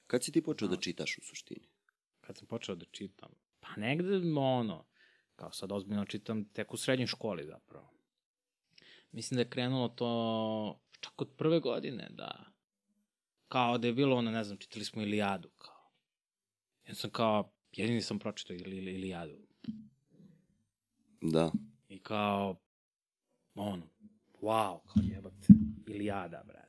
Kad 0.08 0.24
si 0.24 0.32
ti 0.32 0.44
počeo 0.44 0.68
da 0.68 0.76
čitaš 0.78 1.18
u 1.18 1.22
suštini? 1.22 1.68
kad 2.22 2.38
sam 2.38 2.48
počeo 2.48 2.76
da 2.76 2.86
čitam, 2.86 3.30
pa 3.60 3.68
negde 3.78 4.40
ono, 4.40 4.86
kao 5.36 5.52
sad 5.52 5.72
ozbiljno 5.72 6.06
čitam 6.06 6.46
tek 6.46 6.74
u 6.74 6.78
srednjoj 6.78 7.08
školi 7.08 7.46
zapravo. 7.46 7.90
Mislim 9.12 9.36
da 9.36 9.42
je 9.42 9.50
krenulo 9.50 9.88
to 9.90 10.80
čak 11.00 11.22
od 11.22 11.30
prve 11.38 11.60
godine, 11.60 12.08
da. 12.12 12.46
Kao 13.48 13.78
da 13.78 13.88
je 13.88 13.94
bilo 13.94 14.16
ono, 14.16 14.32
ne 14.32 14.44
znam, 14.44 14.58
čitali 14.58 14.86
smo 14.86 15.02
Ilijadu, 15.02 15.50
kao. 15.58 15.92
Ja 16.88 16.96
sam 16.96 17.10
kao, 17.10 17.52
jedini 17.72 18.02
sam 18.02 18.20
pročitao 18.20 18.56
ili, 18.56 18.78
ili, 18.78 18.94
Ilijadu. 18.94 19.38
Da. 21.22 21.52
I 21.90 22.00
kao, 22.00 22.60
ono, 23.56 23.88
wow, 24.46 24.80
kao 24.94 25.04
jebate, 25.04 25.48
Ilijada, 25.88 26.44
brate. 26.48 26.66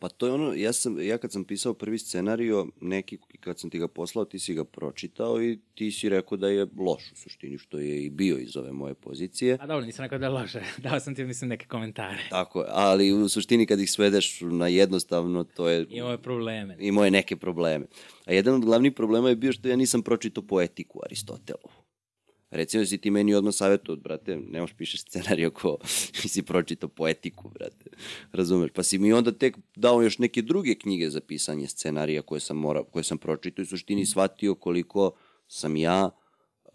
Pa 0.00 0.08
to 0.08 0.26
je 0.26 0.32
ono, 0.32 0.52
ja, 0.54 0.72
sam, 0.72 1.00
ja 1.00 1.18
kad 1.18 1.32
sam 1.32 1.44
pisao 1.44 1.74
prvi 1.74 1.98
scenario, 1.98 2.66
neki, 2.80 3.18
kad 3.40 3.58
sam 3.58 3.70
ti 3.70 3.78
ga 3.78 3.88
poslao, 3.88 4.24
ti 4.24 4.38
si 4.38 4.54
ga 4.54 4.64
pročitao 4.64 5.42
i 5.42 5.58
ti 5.74 5.90
si 5.90 6.08
rekao 6.08 6.38
da 6.38 6.48
je 6.48 6.66
loš 6.78 7.12
u 7.12 7.16
suštini, 7.16 7.58
što 7.58 7.78
je 7.78 8.04
i 8.04 8.10
bio 8.10 8.38
iz 8.38 8.56
ove 8.56 8.72
moje 8.72 8.94
pozicije. 8.94 9.58
A 9.60 9.66
dobro, 9.66 9.86
nisam 9.86 10.02
rekao 10.02 10.18
da 10.18 10.26
je 10.26 10.30
loše. 10.30 10.62
Dao 10.84 11.00
sam 11.00 11.14
ti, 11.14 11.24
mislim, 11.24 11.48
neke 11.48 11.66
komentare. 11.66 12.22
Tako 12.30 12.64
ali 12.68 13.12
u 13.12 13.28
suštini 13.28 13.66
kad 13.66 13.80
ih 13.80 13.90
svedeš 13.90 14.40
na 14.40 14.68
jednostavno, 14.68 15.44
to 15.44 15.68
je... 15.68 15.86
Imao 15.90 16.10
je 16.10 16.18
probleme. 16.18 16.76
Imao 16.78 17.04
je 17.04 17.10
neke 17.10 17.36
probleme. 17.36 17.86
A 18.26 18.32
jedan 18.32 18.54
od 18.54 18.64
glavnih 18.64 18.92
problema 18.92 19.28
je 19.28 19.36
bio 19.36 19.52
što 19.52 19.68
ja 19.68 19.76
nisam 19.76 20.02
pročitao 20.02 20.42
poetiku 20.42 21.00
Aristotelovu. 21.04 21.79
Recimo 22.50 22.84
si 22.84 22.98
ti 22.98 23.10
meni 23.10 23.34
odmah 23.34 23.54
savjetu, 23.54 23.96
brate, 23.96 24.36
ne 24.36 24.60
možeš 24.60 24.76
pišeš 24.76 25.00
scenarij 25.00 25.46
ako 25.46 25.78
nisi 26.22 26.42
pročitao 26.42 26.88
poetiku, 26.88 27.48
brate. 27.48 27.90
Razumeš? 28.32 28.70
Pa 28.74 28.82
si 28.82 28.98
mi 28.98 29.12
onda 29.12 29.32
tek 29.32 29.56
dao 29.76 30.02
još 30.02 30.18
neke 30.18 30.42
druge 30.42 30.74
knjige 30.74 31.10
za 31.10 31.20
pisanje 31.20 31.66
scenarija 31.66 32.22
koje 32.22 32.40
sam, 32.40 32.56
mora, 32.56 32.84
koje 32.84 33.04
sam 33.04 33.18
pročitao 33.18 33.62
i 33.62 33.66
suštini 33.66 34.06
shvatio 34.06 34.54
koliko 34.54 35.12
sam 35.48 35.76
ja 35.76 36.10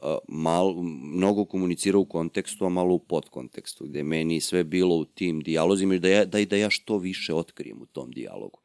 a, 0.02 0.18
mal, 0.28 0.74
mnogo 1.14 1.46
komunicirao 1.46 2.02
u 2.02 2.06
kontekstu, 2.06 2.66
a 2.66 2.70
malo 2.70 2.94
u 2.94 3.00
podkontekstu, 3.00 3.86
gde 3.86 4.04
meni 4.04 4.42
sve 4.42 4.64
bilo 4.64 4.96
u 4.96 5.06
tim 5.06 5.40
dijalozima 5.40 5.96
i 5.96 6.00
da 6.00 6.08
ja, 6.08 6.26
da, 6.26 6.46
da 6.46 6.56
ja 6.56 6.70
što 6.70 6.98
više 6.98 7.34
otkrijem 7.34 7.82
u 7.82 7.86
tom 7.86 8.12
dijalogu. 8.12 8.60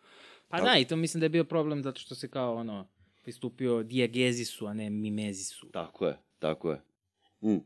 Pa 0.49 0.57
Tako. 0.57 0.69
da, 0.69 0.79
i 0.79 0.85
to 0.85 0.97
mislim 0.97 1.21
da 1.21 1.25
je 1.25 1.31
bio 1.31 1.45
problem 1.45 1.83
zato 1.83 2.01
što 2.01 2.15
se 2.15 2.29
kao 2.29 2.55
ono 2.55 2.89
pristupio 3.23 3.83
dijagezisu, 3.83 4.67
a 4.67 4.75
ne 4.75 4.91
mimezisu. 4.91 5.67
Tako 5.73 6.07
je, 6.07 6.19
tako 6.39 6.71
je. 6.71 6.90
Mm. 7.43 7.59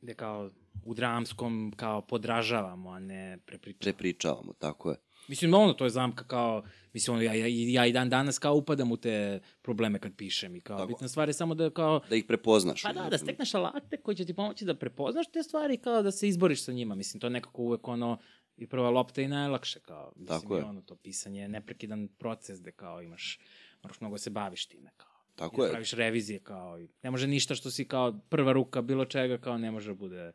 Gde 0.00 0.14
kao 0.14 0.50
u 0.84 0.94
dramskom 0.94 1.72
kao 1.76 2.00
podražavamo, 2.02 2.90
a 2.90 2.98
ne 2.98 3.38
prepričavamo. 3.46 3.78
Prepričavamo, 3.96 4.52
tako 4.52 4.90
je. 4.90 4.96
Mislim, 5.28 5.54
ono, 5.54 5.72
to 5.72 5.84
je 5.84 5.90
zamka 5.90 6.24
kao, 6.24 6.64
mislim, 6.92 7.14
ono, 7.14 7.22
ja, 7.22 7.34
ja, 7.34 7.46
ja 7.48 7.86
i 7.86 7.92
dan 7.92 8.10
danas 8.10 8.38
kao 8.38 8.54
upadam 8.54 8.92
u 8.92 8.96
te 8.96 9.40
probleme 9.62 9.98
kad 9.98 10.16
pišem 10.16 10.56
i 10.56 10.60
kao, 10.60 10.76
Tako. 10.78 10.88
bitna 10.88 11.08
stvar 11.08 11.28
je 11.28 11.32
samo 11.32 11.54
da 11.54 11.70
kao, 11.70 12.00
Da 12.10 12.16
ih 12.16 12.24
prepoznaš. 12.24 12.82
pa 12.82 12.92
da, 12.92 13.08
da 13.10 13.18
stekneš 13.18 13.54
alate 13.54 13.96
koji 13.96 14.16
će 14.16 14.26
ti 14.26 14.34
pomoći 14.34 14.64
da 14.64 14.74
prepoznaš 14.74 15.26
te 15.32 15.42
stvari 15.42 15.74
i 15.74 15.78
kao 15.78 16.02
da 16.02 16.10
se 16.10 16.28
izboriš 16.28 16.64
sa 16.64 16.72
njima. 16.72 16.94
Mislim, 16.94 17.20
to 17.20 17.26
je 17.26 17.30
nekako 17.30 17.62
uvek 17.62 17.88
ono, 17.88 18.18
i 18.56 18.66
prva 18.66 18.90
lopta 18.90 19.22
i 19.22 19.28
najlakše, 19.28 19.80
kao, 19.80 20.12
mislim, 20.16 20.40
Tako 20.40 20.56
je. 20.56 20.64
ono, 20.64 20.80
to 20.80 20.96
pisanje 20.96 21.40
je 21.40 21.48
neprekidan 21.48 22.08
proces 22.18 22.60
gde 22.60 22.72
kao 22.72 23.02
imaš, 23.02 23.40
moraš 23.82 24.00
mnogo 24.00 24.18
se 24.18 24.30
baviš 24.30 24.66
time, 24.66 24.90
kao. 24.96 25.07
Tako 25.38 25.64
je. 25.64 25.70
praviš 25.70 25.92
revizije, 25.92 26.38
kao, 26.38 26.80
i 26.80 26.88
ne 27.02 27.10
može 27.10 27.26
ništa 27.26 27.54
što 27.54 27.70
si 27.70 27.88
kao 27.88 28.18
prva 28.28 28.52
ruka 28.52 28.82
bilo 28.82 29.04
čega, 29.04 29.38
kao 29.38 29.58
ne 29.58 29.70
može 29.70 29.90
da 29.90 29.94
bude 29.94 30.32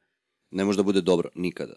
Ne 0.51 0.65
može 0.65 0.77
da 0.77 0.84
bude 0.84 1.01
dobro, 1.01 1.30
nikada. 1.35 1.73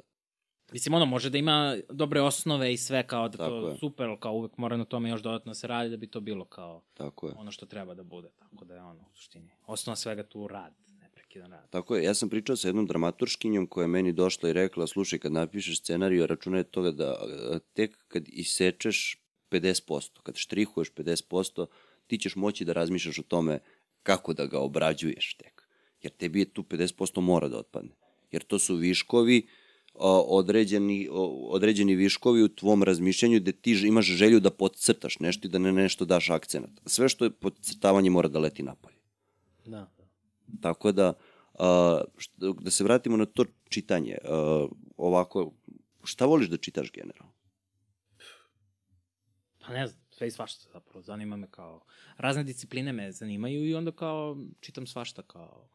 Mislim, 0.72 0.94
ono, 0.94 1.06
može 1.06 1.30
da 1.30 1.38
ima 1.38 1.76
dobre 1.90 2.20
osnove 2.20 2.72
i 2.72 2.76
sve 2.76 3.06
kao 3.06 3.28
da 3.28 3.38
Tako 3.38 3.50
to 3.50 3.68
je. 3.68 3.76
super, 3.76 4.06
ali 4.06 4.20
kao 4.20 4.32
uvek 4.32 4.56
mora 4.56 4.76
na 4.76 4.84
tome 4.84 5.08
još 5.08 5.22
dodatno 5.22 5.50
da 5.50 5.54
se 5.54 5.66
radi 5.66 5.90
da 5.90 5.96
bi 5.96 6.06
to 6.06 6.20
bilo 6.20 6.44
kao 6.44 6.82
Tako 6.94 7.26
je. 7.28 7.34
ono 7.36 7.50
što 7.50 7.66
treba 7.66 7.94
da 7.94 8.02
bude. 8.02 8.28
Tako 8.38 8.64
da 8.64 8.74
je 8.74 8.80
ono, 8.82 9.00
u 9.00 9.14
suštini, 9.14 9.50
osnova 9.66 9.96
svega 9.96 10.22
tu 10.22 10.48
rad, 10.48 10.74
neprekidan 11.00 11.50
rad. 11.50 11.70
Tako 11.70 11.96
je, 11.96 12.04
ja 12.04 12.14
sam 12.14 12.28
pričao 12.28 12.56
sa 12.56 12.68
jednom 12.68 12.86
dramaturškinjom 12.86 13.66
koja 13.66 13.82
je 13.84 13.88
meni 13.88 14.12
došla 14.12 14.48
i 14.48 14.52
rekla, 14.52 14.86
slušaj, 14.86 15.18
kad 15.18 15.32
napišeš 15.32 15.80
scenariju, 15.80 16.26
računaj 16.26 16.64
toga 16.64 16.90
da 16.90 17.16
tek 17.72 18.04
kad 18.08 18.24
isečeš 18.28 19.22
50%, 19.50 20.20
kad 20.22 20.36
štrihuješ 20.36 20.92
50%, 20.92 21.66
ti 22.06 22.18
ćeš 22.18 22.36
moći 22.36 22.64
da 22.64 22.72
razmišljaš 22.72 23.18
o 23.18 23.22
tome 23.22 23.58
kako 24.02 24.32
da 24.32 24.46
ga 24.46 24.60
obrađuješ 24.60 25.34
tek. 25.34 25.68
Jer 26.02 26.12
tebi 26.12 26.38
je 26.38 26.52
tu 26.52 26.62
50% 26.62 27.20
mora 27.20 27.48
da 27.48 27.58
otpadne. 27.58 27.90
Jer 28.30 28.42
to 28.42 28.58
su 28.58 28.76
viškovi, 28.76 29.48
određeni, 30.28 31.08
određeni 31.48 31.94
viškovi 31.94 32.42
u 32.42 32.48
tvom 32.48 32.82
razmišljanju 32.82 33.40
gde 33.40 33.52
ti 33.52 33.72
imaš 33.72 34.06
želju 34.06 34.40
da 34.40 34.50
podcrtaš 34.50 35.18
nešto 35.18 35.48
i 35.48 35.50
da 35.50 35.58
ne 35.58 35.72
nešto 35.72 36.04
daš 36.04 36.30
akcenat. 36.30 36.70
Sve 36.86 37.08
što 37.08 37.24
je 37.24 37.30
podcrtavanje 37.30 38.10
mora 38.10 38.28
da 38.28 38.38
leti 38.38 38.62
napolje. 38.62 38.96
Da. 39.64 39.90
Tako 40.60 40.92
da, 40.92 41.12
što, 42.16 42.52
da 42.52 42.70
se 42.70 42.84
vratimo 42.84 43.16
na 43.16 43.26
to 43.26 43.44
čitanje. 43.68 44.18
Ovako, 44.96 45.52
šta 46.04 46.26
voliš 46.26 46.48
da 46.48 46.56
čitaš 46.56 46.92
generalno? 46.92 47.32
Pa 49.60 49.72
ne 49.72 49.86
znam, 49.86 50.00
sve 50.16 50.26
i 50.26 50.30
svašta 50.30 50.70
zapravo, 50.72 51.02
zanima 51.02 51.36
me 51.36 51.46
kao, 51.50 51.80
razne 52.16 52.44
discipline 52.44 52.92
me 52.92 53.12
zanimaju 53.12 53.64
i 53.64 53.74
onda 53.74 53.92
kao 53.92 54.36
čitam 54.60 54.86
svašta 54.86 55.22
kao, 55.22 55.68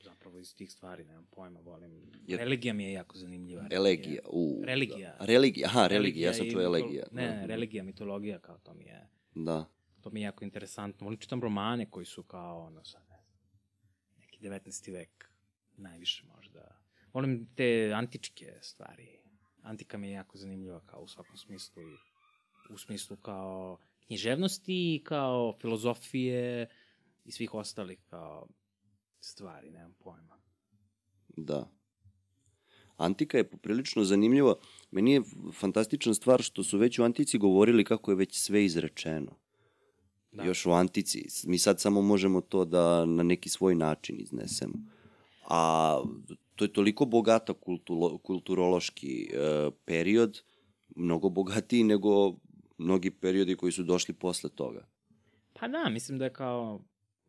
zapravo 0.00 0.38
iz 0.38 0.56
tih 0.56 0.72
stvari, 0.72 1.04
nemam 1.04 1.26
pojma, 1.26 1.60
volim. 1.60 2.12
Jer- 2.26 2.38
Religija 2.38 2.74
mi 2.74 2.84
je 2.84 2.92
jako 2.92 3.18
zanimljiva. 3.18 3.66
Elegija. 3.70 4.20
U, 4.26 4.62
Religija. 4.64 5.16
Da. 5.18 5.24
Religija, 5.24 5.68
aha, 5.68 5.86
religija, 5.86 6.28
ja 6.28 6.34
sam 6.34 6.50
čuo 6.50 6.62
elegija. 6.62 7.06
Ne, 7.12 7.26
Da. 7.26 7.34
ne, 7.34 7.46
religija, 7.46 7.84
mitologija, 7.84 8.38
kao 8.38 8.58
to 8.58 8.74
mi 8.74 8.84
je, 8.84 9.08
Da, 9.34 9.64
to 10.00 10.10
mi 10.10 10.20
je 10.20 10.24
jako 10.24 10.44
interesantno. 10.44 11.04
Volim 11.04 11.18
čitam 11.18 11.40
romane 11.42 11.90
koji 11.90 12.06
su 12.06 12.22
kao, 12.22 12.60
ono, 12.60 12.84
sad, 12.84 13.02
ne 13.02 13.18
znam, 13.18 13.38
neki 14.18 14.38
19. 14.40 14.92
vek, 14.92 15.30
najviše 15.76 16.24
možda. 16.36 16.78
Volim 17.12 17.48
te 17.54 17.92
antičke 17.94 18.52
stvari. 18.62 19.18
Antika 19.62 19.98
mi 19.98 20.08
je 20.08 20.12
jako 20.12 20.38
zanimljiva 20.38 20.80
kao 20.80 21.00
u 21.02 21.08
svakom 21.08 21.36
smislu 21.36 21.82
i 21.82 21.96
u 22.72 22.78
smislu 22.78 23.16
kao 23.16 23.78
književnosti, 24.06 25.02
kao 25.04 25.54
filozofije 25.60 26.68
i 27.24 27.32
svih 27.32 27.54
ostalih 27.54 27.98
kao 28.10 28.46
stvari, 29.20 29.70
nemam 29.70 29.94
pojma. 29.98 30.36
Da. 31.36 31.70
Antika 32.96 33.38
je 33.38 33.50
poprilično 33.50 34.04
zanimljiva. 34.04 34.54
Meni 34.90 35.12
je 35.12 35.22
fantastična 35.52 36.14
stvar 36.14 36.42
što 36.42 36.64
su 36.64 36.78
već 36.78 36.98
u 36.98 37.04
Antici 37.04 37.38
govorili 37.38 37.84
kako 37.84 38.10
je 38.10 38.16
već 38.16 38.38
sve 38.38 38.64
izrečeno. 38.64 39.32
Da. 40.32 40.44
Još 40.44 40.66
u 40.66 40.70
Antici. 40.70 41.24
Mi 41.44 41.58
sad 41.58 41.80
samo 41.80 42.02
možemo 42.02 42.40
to 42.40 42.64
da 42.64 43.06
na 43.06 43.22
neki 43.22 43.48
svoj 43.48 43.74
način 43.74 44.20
iznesemo. 44.20 44.74
A 45.48 46.02
to 46.56 46.64
je 46.64 46.72
toliko 46.72 47.04
bogata 47.04 47.54
kultulo, 47.54 48.18
kulturološki 48.18 49.30
e, 49.32 49.70
period, 49.84 50.42
mnogo 50.96 51.28
bogatiji 51.28 51.84
nego 51.84 52.36
mnogi 52.78 53.10
periodi 53.10 53.56
koji 53.56 53.72
su 53.72 53.82
došli 53.82 54.14
posle 54.14 54.50
toga. 54.50 54.86
Pa 55.52 55.68
da, 55.68 55.88
mislim 55.88 56.18
da 56.18 56.24
je 56.24 56.32
kao 56.32 56.80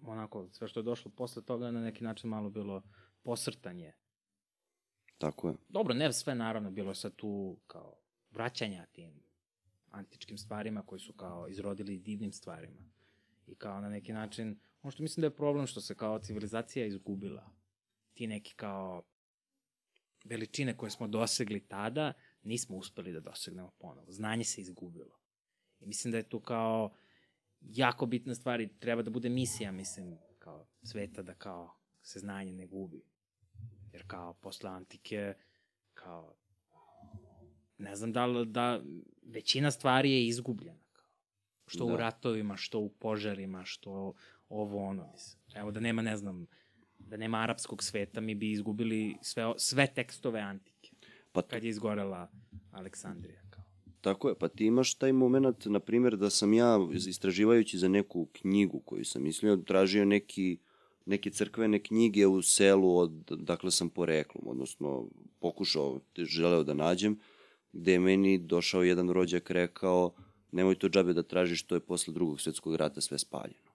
onako 0.02 0.48
sve 0.52 0.68
što 0.68 0.80
je 0.80 0.84
došlo 0.84 1.12
posle 1.12 1.42
toga 1.42 1.72
na 1.72 1.82
neki 1.82 2.04
način 2.04 2.30
malo 2.30 2.50
bilo 2.50 2.82
posrtanje. 3.24 3.94
Tako 5.18 5.50
je. 5.50 5.56
Dobro, 5.70 5.94
ne 5.94 6.14
sve 6.14 6.36
naravno, 6.36 6.72
bilo 6.72 6.96
sad 6.96 7.16
tu 7.16 7.58
kao 7.68 7.96
vraćanja 8.32 8.86
tim 8.86 9.24
antičkim 9.92 10.38
stvarima 10.38 10.82
koji 10.82 11.00
su 11.00 11.14
kao 11.14 11.48
izrodili 11.48 11.98
divnim 11.98 12.32
stvarima. 12.32 12.92
I 13.48 13.56
kao 13.56 13.82
na 13.82 13.90
neki 13.90 14.14
način, 14.14 14.60
ono 14.82 14.92
što 14.92 15.04
mislim 15.04 15.22
da 15.22 15.28
je 15.28 15.36
problem 15.36 15.68
što 15.68 15.82
se 15.82 15.96
kao 15.96 16.20
civilizacija 16.20 16.86
izgubila. 16.86 17.50
Ti 18.14 18.28
neki 18.28 18.54
kao 18.56 19.04
veličine 20.26 20.78
koje 20.78 20.90
smo 20.90 21.08
dosegli 21.08 21.68
tada, 21.68 22.14
nismo 22.44 22.78
uspeli 22.78 23.14
da 23.14 23.20
dosegnemo 23.20 23.72
ponovo. 23.80 24.12
Znanje 24.12 24.44
se 24.44 24.62
izgubilo. 24.62 25.23
I 25.84 25.88
mislim 25.88 26.12
da 26.12 26.18
je 26.18 26.30
tu 26.30 26.40
kao 26.40 26.92
jako 27.62 28.06
bitna 28.06 28.36
stvar 28.36 28.62
i 28.62 28.70
treba 28.80 29.02
da 29.02 29.12
bude 29.12 29.30
misija, 29.30 29.72
mislim, 29.72 30.18
kao 30.40 30.66
sveta 30.84 31.22
da 31.22 31.34
kao 31.34 31.74
se 32.02 32.20
znanje 32.20 32.54
ne 32.54 32.66
gubi. 32.66 33.04
Jer 33.94 34.04
kao 34.08 34.34
posle 34.34 34.70
antike, 34.70 35.34
kao 35.94 36.36
ne 37.78 37.96
znam 37.96 38.12
da 38.14 38.26
li, 38.26 38.46
da 38.46 38.82
većina 39.24 39.72
stvari 39.72 40.12
je 40.12 40.28
izgubljena. 40.28 40.84
Kao. 40.92 41.06
Što 41.68 41.86
da. 41.86 41.94
u 41.94 41.98
ratovima, 41.98 42.58
što 42.58 42.80
u 42.80 42.90
požarima, 42.90 43.66
što 43.66 44.14
ovo 44.50 44.86
ono, 44.86 45.12
mislim. 45.12 45.42
Evo 45.56 45.72
da 45.72 45.80
nema, 45.80 46.02
ne 46.02 46.18
znam, 46.18 46.48
da 47.00 47.18
nema 47.18 47.38
arapskog 47.38 47.84
sveta, 47.84 48.22
mi 48.22 48.36
bi 48.36 48.52
izgubili 48.52 49.18
sve, 49.22 49.44
sve 49.58 49.88
tekstove 49.88 50.40
antike. 50.40 50.92
Pa 51.32 51.42
kad 51.42 51.64
je 51.64 51.70
izgorela 51.70 52.32
Aleksandrija. 52.72 53.44
Tako 54.04 54.30
je, 54.30 54.36
pa 54.36 54.48
ti 54.48 54.66
imaš 54.66 54.94
taj 54.94 55.14
moment, 55.14 55.66
na 55.66 55.80
primjer, 55.80 56.18
da 56.18 56.30
sam 56.30 56.54
ja, 56.54 56.80
istraživajući 57.08 57.78
za 57.78 57.88
neku 57.88 58.26
knjigu 58.26 58.80
koju 58.80 59.06
sam 59.06 59.24
mislio, 59.24 59.58
tražio 59.58 60.06
neki, 60.06 60.58
neke 61.06 61.30
crkvene 61.30 61.80
knjige 61.84 62.28
u 62.28 62.42
selu 62.42 62.98
od, 62.98 63.12
dakle 63.30 63.72
sam 63.72 63.90
poreklom, 63.90 64.48
odnosno 64.48 65.08
pokušao, 65.40 66.00
želeo 66.18 66.64
da 66.64 66.74
nađem, 66.74 67.20
gde 67.74 67.92
je 67.92 68.00
meni 68.00 68.38
došao 68.38 68.84
jedan 68.84 69.10
rođak 69.10 69.52
rekao, 69.52 70.14
nemoj 70.52 70.76
to 70.76 70.90
džabe 70.90 71.14
da 71.14 71.24
tražiš, 71.24 71.64
to 71.64 71.76
je 71.76 71.86
posle 71.86 72.14
drugog 72.14 72.42
svetskog 72.42 72.76
rata 72.76 73.02
sve 73.02 73.20
spaljeno. 73.20 73.72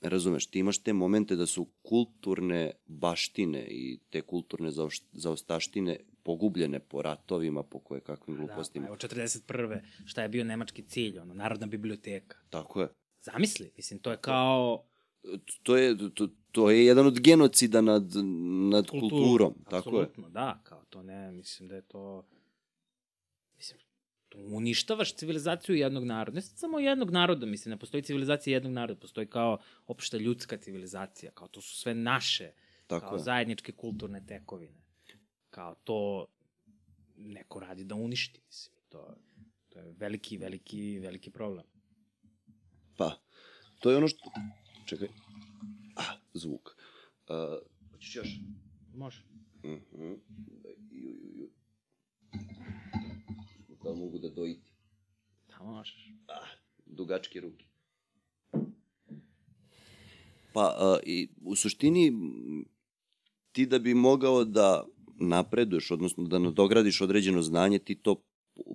Razumeš, 0.00 0.46
ti 0.46 0.58
imaš 0.58 0.78
te 0.78 0.92
momente 0.92 1.36
da 1.36 1.46
su 1.46 1.66
kulturne 1.82 2.72
baštine 2.86 3.66
i 3.70 3.98
te 4.10 4.20
kulturne 4.20 4.70
zaostaštine 5.12 5.98
pogubljene 6.28 6.80
po 6.80 7.02
ratovima, 7.02 7.62
po 7.62 7.78
koje 7.78 8.00
kakvim 8.00 8.36
da, 8.36 8.42
glupostima. 8.42 8.84
Da, 8.84 8.88
evo 8.88 8.96
41. 8.96 9.80
šta 10.04 10.22
je 10.22 10.28
bio 10.28 10.44
nemački 10.44 10.82
cilj, 10.82 11.18
ono, 11.18 11.34
Narodna 11.34 11.66
biblioteka. 11.66 12.36
Tako 12.50 12.80
je. 12.80 12.88
Zamisli, 13.22 13.70
mislim, 13.76 14.00
to 14.00 14.10
je 14.10 14.16
kao... 14.16 14.84
To 15.62 15.76
je, 15.76 15.96
to, 16.14 16.28
to 16.52 16.70
je 16.70 16.86
jedan 16.86 17.06
od 17.06 17.20
genocida 17.20 17.80
nad, 17.80 18.02
nad 18.70 18.86
Kultur, 18.90 19.10
kulturom, 19.10 19.54
tako 19.70 20.00
je. 20.00 20.08
da, 20.28 20.60
kao 20.64 20.84
to 20.90 21.02
ne, 21.02 21.32
mislim 21.32 21.68
da 21.68 21.74
je 21.74 21.82
to... 21.82 22.26
Mislim, 23.56 23.80
to 24.28 24.38
uništavaš 24.38 25.14
civilizaciju 25.14 25.76
jednog 25.76 26.04
naroda. 26.04 26.34
Ne 26.34 26.42
samo 26.42 26.78
jednog 26.78 27.10
naroda, 27.10 27.46
mislim, 27.46 27.70
ne 27.70 27.78
postoji 27.78 28.02
civilizacija 28.02 28.54
jednog 28.54 28.72
naroda, 28.72 29.00
postoji 29.00 29.26
kao 29.26 29.58
opšta 29.86 30.16
ljudska 30.16 30.56
civilizacija, 30.56 31.32
kao 31.32 31.48
to 31.48 31.60
su 31.60 31.76
sve 31.76 31.94
naše, 31.94 32.52
Tako 32.86 33.06
kao 33.06 33.16
je. 33.16 33.22
zajedničke 33.22 33.72
kulturne 33.72 34.26
tekovine. 34.26 34.87
Kao 35.50 35.74
to 35.74 36.26
neko 37.16 37.60
radi 37.60 37.84
da 37.84 37.94
uništi, 37.94 38.40
mislim. 38.46 38.74
To, 38.88 39.16
to 39.68 39.78
je 39.78 39.92
veliki, 39.98 40.38
veliki, 40.38 40.98
veliki 40.98 41.30
problem. 41.30 41.66
Pa, 42.96 43.18
to 43.80 43.90
je 43.90 43.96
ono 43.96 44.08
što... 44.08 44.30
Čekaj. 44.86 45.08
Ah, 45.96 46.16
zvuk. 46.34 46.76
Uh, 47.28 47.36
hoćeš 47.90 48.16
još? 48.16 48.28
Može. 48.94 49.24
Mhm. 49.64 49.72
Uh 49.72 49.80
-huh. 49.92 50.18
Ju, 50.90 51.10
ju, 51.10 51.50
ju 53.68 53.76
da 53.84 53.94
mogu 53.94 54.18
da 54.18 54.28
dojiti. 54.28 54.72
Da 55.48 55.62
možeš. 55.62 56.12
Ah, 56.28 56.48
dugačke 56.86 57.40
ruke. 57.40 57.64
Pa, 60.52 60.76
a, 60.78 60.98
i 61.06 61.28
u 61.44 61.56
suštini, 61.56 62.12
ti 63.52 63.66
da 63.66 63.78
bi 63.78 63.94
mogao 63.94 64.44
da 64.44 64.86
napreduješ, 65.20 65.90
odnosno 65.90 66.24
da 66.24 66.38
nadogradiš 66.38 67.00
određeno 67.00 67.42
znanje, 67.42 67.78
ti 67.78 67.94
to, 67.94 68.22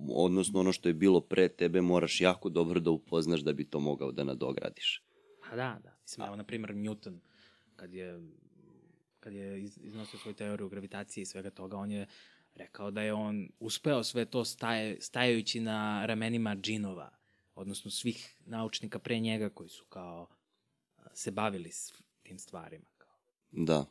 odnosno 0.08 0.60
ono 0.60 0.72
što 0.72 0.88
je 0.88 0.94
bilo 0.94 1.20
pre 1.20 1.48
tebe, 1.48 1.80
moraš 1.80 2.20
jako 2.20 2.48
dobro 2.48 2.80
da 2.80 2.90
upoznaš 2.90 3.40
da 3.40 3.52
bi 3.52 3.64
to 3.64 3.80
mogao 3.80 4.12
da 4.12 4.24
nadogradiš. 4.24 5.02
Pa 5.50 5.56
da, 5.56 5.80
da. 5.82 5.98
Mislim, 6.02 6.26
evo, 6.26 6.36
na 6.36 6.44
primjer, 6.44 6.74
Newton, 6.74 7.18
kad 7.76 7.94
je 7.94 8.20
kad 9.24 9.32
je 9.32 9.62
iznosio 9.62 10.18
svoju 10.18 10.34
teoriju 10.34 10.68
gravitacije 10.68 11.22
i 11.22 11.26
svega 11.26 11.50
toga, 11.50 11.76
on 11.76 11.90
je 11.90 12.06
rekao 12.54 12.90
da 12.90 13.02
je 13.02 13.12
on 13.12 13.48
uspeo 13.60 14.02
sve 14.02 14.24
to 14.24 14.44
staje, 14.44 15.00
stajajući 15.00 15.60
na 15.60 16.06
ramenima 16.06 16.56
džinova, 16.56 17.10
odnosno 17.54 17.90
svih 17.90 18.36
naučnika 18.46 18.98
pre 18.98 19.18
njega 19.18 19.48
koji 19.48 19.68
su 19.68 19.84
kao 19.84 20.28
se 21.14 21.30
bavili 21.30 21.70
s 21.72 21.92
tim 22.22 22.38
stvarima. 22.38 22.84
Kao. 22.98 23.16
Da. 23.50 23.84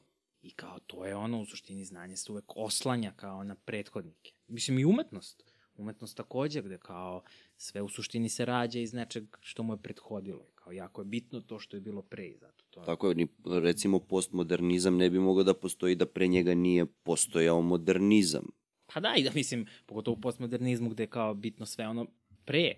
I 0.43 0.51
kao 0.51 0.79
to 0.87 1.05
je 1.05 1.15
ono, 1.15 1.41
u 1.41 1.45
suštini 1.45 1.85
znanje 1.85 2.17
se 2.17 2.31
uvek 2.31 2.45
oslanja 2.55 3.11
kao 3.15 3.43
na 3.43 3.55
prethodnike. 3.55 4.31
Mislim 4.47 4.79
i 4.79 4.85
umetnost. 4.85 5.43
Umetnost 5.75 6.17
takođe 6.17 6.61
gde 6.61 6.77
kao 6.77 7.23
sve 7.57 7.81
u 7.81 7.89
suštini 7.89 8.29
se 8.29 8.45
rađa 8.45 8.79
iz 8.79 8.93
nečeg 8.93 9.23
što 9.39 9.63
mu 9.63 9.73
je 9.73 9.81
prethodilo. 9.81 10.45
Kao 10.55 10.71
jako 10.71 11.01
je 11.01 11.05
bitno 11.05 11.41
to 11.41 11.59
što 11.59 11.77
je 11.77 11.81
bilo 11.81 12.01
pre 12.01 12.27
i 12.27 12.37
zato 12.37 12.65
to. 12.69 12.81
Tako 12.81 13.09
je, 13.09 13.27
recimo 13.61 13.99
postmodernizam 13.99 14.97
ne 14.97 15.09
bi 15.09 15.19
mogao 15.19 15.43
da 15.43 15.53
postoji 15.53 15.95
da 15.95 16.05
pre 16.05 16.27
njega 16.27 16.53
nije 16.53 16.85
postojao 16.85 17.61
modernizam. 17.61 18.45
Pa 18.93 18.99
da, 18.99 19.13
i 19.17 19.23
da 19.23 19.31
mislim, 19.35 19.65
pogotovo 19.85 20.17
u 20.17 20.21
postmodernizmu 20.21 20.89
gde 20.89 21.03
je 21.03 21.07
kao 21.07 21.33
bitno 21.33 21.65
sve 21.65 21.87
ono 21.87 22.07
pre. 22.45 22.73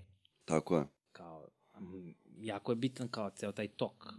Tako 0.46 0.78
je. 0.78 0.86
Kao, 1.12 1.48
jako 2.38 2.72
je 2.72 2.76
bitan 2.76 3.08
kao 3.08 3.30
ceo 3.30 3.52
taj 3.52 3.68
tok 3.68 4.14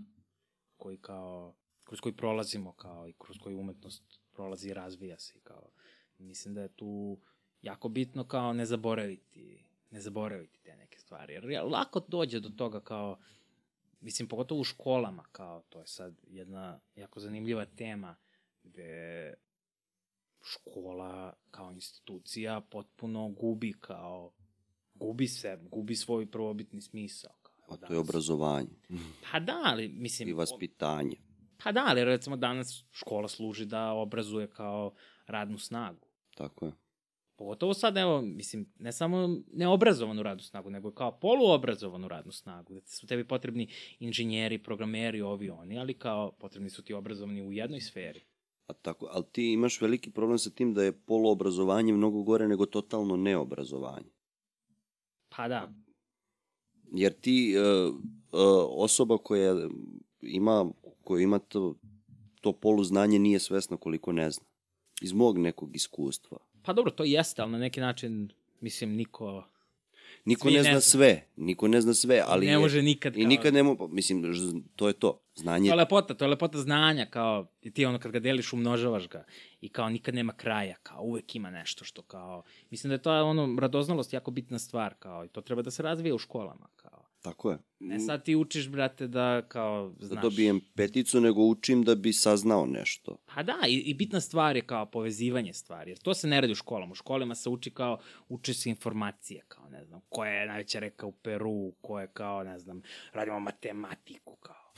koji 0.77 0.97
kao, 0.97 1.55
kroz 1.86 2.00
koji 2.00 2.16
prolazimo 2.16 2.72
kao 2.72 3.08
i 3.08 3.12
kroz 3.18 3.38
koji 3.38 3.54
umetnost 3.54 4.02
prolazi 4.32 4.68
i 4.68 4.74
razvija 4.74 5.18
se. 5.18 5.40
Kao, 5.42 5.70
mislim 6.18 6.54
da 6.54 6.62
je 6.62 6.68
tu 6.68 7.18
jako 7.62 7.88
bitno 7.88 8.24
kao 8.24 8.52
ne 8.52 8.66
zaboraviti, 8.66 9.64
ne 9.90 10.00
zaboraviti 10.00 10.62
te 10.62 10.76
neke 10.76 10.98
stvari. 10.98 11.32
Jer 11.32 11.64
lako 11.64 12.00
dođe 12.08 12.40
do 12.40 12.48
toga 12.48 12.80
kao, 12.80 13.18
mislim, 14.00 14.28
pogotovo 14.28 14.60
u 14.60 14.64
školama, 14.64 15.24
kao, 15.32 15.62
to 15.68 15.80
je 15.80 15.86
sad 15.86 16.14
jedna 16.26 16.80
jako 16.96 17.20
zanimljiva 17.20 17.64
tema, 17.64 18.16
gde 18.62 19.34
škola 20.42 21.32
kao 21.50 21.72
institucija 21.72 22.60
potpuno 22.60 23.28
gubi 23.28 23.72
kao, 23.80 24.32
gubi 24.94 25.28
se, 25.28 25.58
gubi 25.70 25.96
svoj 25.96 26.30
prvobitni 26.30 26.80
smisao. 26.80 27.34
Kao, 27.42 27.74
A 27.74 27.76
to 27.76 27.92
je 27.92 27.98
obrazovanje. 27.98 28.68
Pa 29.32 29.40
da, 29.40 29.62
ali 29.64 29.88
mislim... 29.88 30.28
I 30.28 30.32
vaspitanje. 30.32 31.26
Pa 31.65 31.73
da, 31.73 31.85
ali 31.87 32.05
recimo 32.05 32.37
danas 32.37 32.85
škola 32.93 33.28
služi 33.28 33.65
da 33.65 33.93
obrazuje 33.93 34.47
kao 34.47 34.95
radnu 35.27 35.59
snagu. 35.59 36.07
Tako 36.35 36.66
je. 36.66 36.73
Pogotovo 37.39 37.74
sad, 37.74 37.97
evo, 37.97 38.23
mislim, 38.23 38.73
ne 38.78 38.93
samo 38.93 39.37
neobrazovanu 39.53 40.23
radnu 40.23 40.43
snagu, 40.43 40.70
nego 40.70 40.91
kao 40.91 41.19
poluobrazovanu 41.19 42.09
radnu 42.09 42.33
snagu, 42.33 42.74
da 42.74 42.81
su 42.87 43.07
tebi 43.07 43.28
potrebni 43.28 43.69
inženjeri, 43.99 44.62
programeri, 44.62 45.20
ovi 45.20 45.51
oni, 45.51 45.78
ali 45.78 45.95
kao 45.95 46.33
potrebni 46.33 46.70
su 46.70 46.85
ti 46.85 46.95
obrazovani 46.95 47.43
u 47.43 47.53
jednoj 47.53 47.81
sferi. 47.81 48.24
A 48.66 48.73
tako, 48.73 49.09
ali 49.12 49.24
ti 49.33 49.53
imaš 49.53 49.81
veliki 49.81 50.11
problem 50.11 50.39
sa 50.39 50.51
tim 50.51 50.74
da 50.74 50.83
je 50.83 50.93
poluobrazovanje 50.93 51.93
mnogo 51.93 52.23
gore 52.23 52.49
nego 52.49 52.66
totalno 52.66 53.16
neobrazovanje. 53.16 54.11
Pa 55.28 55.49
da. 55.49 55.73
Jer 56.93 57.12
ti, 57.12 57.55
uh, 57.59 57.95
uh, 57.95 58.01
osoba 58.70 59.19
koja 59.19 59.69
ima, 60.20 60.70
koja 61.07 61.23
ima 61.23 61.39
to, 61.39 61.74
to 62.41 62.53
poluznanje 62.53 63.19
nije 63.19 63.39
svesna 63.39 63.77
koliko 63.77 64.12
ne 64.12 64.31
zna. 64.31 64.47
Iz 65.01 65.12
mog 65.12 65.39
nekog 65.39 65.77
iskustva. 65.77 66.39
Pa 66.62 66.73
dobro, 66.73 66.91
to 66.91 67.05
jeste, 67.05 67.43
ali 67.43 67.53
na 67.53 67.59
neki 67.59 67.81
način, 67.81 68.28
mislim, 68.61 68.91
niko 68.93 69.45
Niko 70.24 70.49
ne 70.51 70.57
ne 70.57 70.62
zna 70.62 70.70
zna. 70.73 70.81
sve, 70.81 71.27
niko 71.37 71.69
ne 71.69 71.81
zna 71.81 71.95
sve, 71.95 72.23
ali 72.27 72.47
ne 72.47 72.59
može 72.59 72.83
nikad 72.83 73.16
I 73.16 73.20
kao- 73.20 73.28
nikad 73.28 73.55
ne 73.55 73.62
može, 73.62 73.78
mislim, 73.91 74.35
to 74.77 74.89
je 74.89 74.93
to, 74.95 75.20
znanje. 75.35 75.69
To 75.69 75.73
je 75.73 75.78
lepota, 75.78 76.15
to 76.15 76.24
je 76.24 76.28
lepota 76.28 76.59
znanja, 76.59 77.07
kao, 77.07 77.47
i 77.62 77.70
ti 77.70 77.87
ono 77.87 77.99
kad 77.99 78.12
ga 78.12 78.20
deliš 78.20 78.53
umnožavaš 78.53 79.09
ga 79.09 79.24
i 79.61 79.69
kao 79.69 79.89
nikad 79.89 80.15
nema 80.15 80.33
kraja, 80.33 80.77
kao 80.83 81.03
uvek 81.03 81.35
ima 81.35 81.51
nešto 81.51 81.85
što 81.85 82.03
kao, 82.03 82.43
mislim 82.70 82.89
da 82.89 82.95
je 82.95 83.03
to 83.03 83.24
ono, 83.24 83.57
radoznalost 83.61 84.12
jako 84.12 84.31
bitna 84.31 84.59
stvar, 84.59 84.95
kao, 84.95 85.24
i 85.24 85.28
to 85.28 85.41
treba 85.41 85.62
da 85.62 85.70
se 85.70 85.83
razvije 85.83 86.15
u 86.15 86.19
školama, 86.19 86.69
kao. 86.77 87.06
Tako 87.27 87.51
je. 87.51 87.59
Ne 87.78 88.01
sad 88.01 88.24
ti 88.24 88.36
učiš, 88.36 88.69
brate, 88.69 89.07
da 89.07 89.43
kao, 89.48 89.94
da 90.01 90.07
znaš. 90.07 90.23
dobijem 90.23 90.61
peticu, 90.74 91.20
nego 91.20 91.43
učim 91.43 91.82
da 91.82 91.94
bi 91.94 92.12
saznao 92.12 92.66
nešto. 92.66 93.16
Pa 93.35 93.43
da, 93.43 93.57
i, 93.69 93.74
i 93.74 93.94
bitna 93.94 94.20
stvar 94.20 94.57
je 94.57 94.62
kao 94.62 94.86
povezivanje 94.86 95.53
stvari, 95.53 95.90
jer 95.90 95.98
to 95.98 96.15
se 96.15 96.28
ne 96.28 96.40
radi 96.40 96.53
u 96.53 96.55
školama. 96.55 96.93
U 96.93 96.94
školama 96.94 97.35
se 97.35 97.48
uči 97.48 97.70
kao, 97.70 97.98
uči 98.28 98.55
se 98.55 98.70
informacije, 98.70 99.43
kao 99.48 99.69
ne 99.69 99.85
znam, 99.85 100.01
koja 100.09 100.32
je 100.32 100.47
najveća 100.47 100.78
reka 100.78 101.07
u 101.07 101.12
Peru, 101.12 101.73
koja 101.81 102.03
je 102.03 102.11
kao, 102.12 102.44
ne 102.44 102.59
znam, 102.59 102.82
radimo 103.12 103.40
matematiku, 103.40 104.36
kao. 104.36 104.73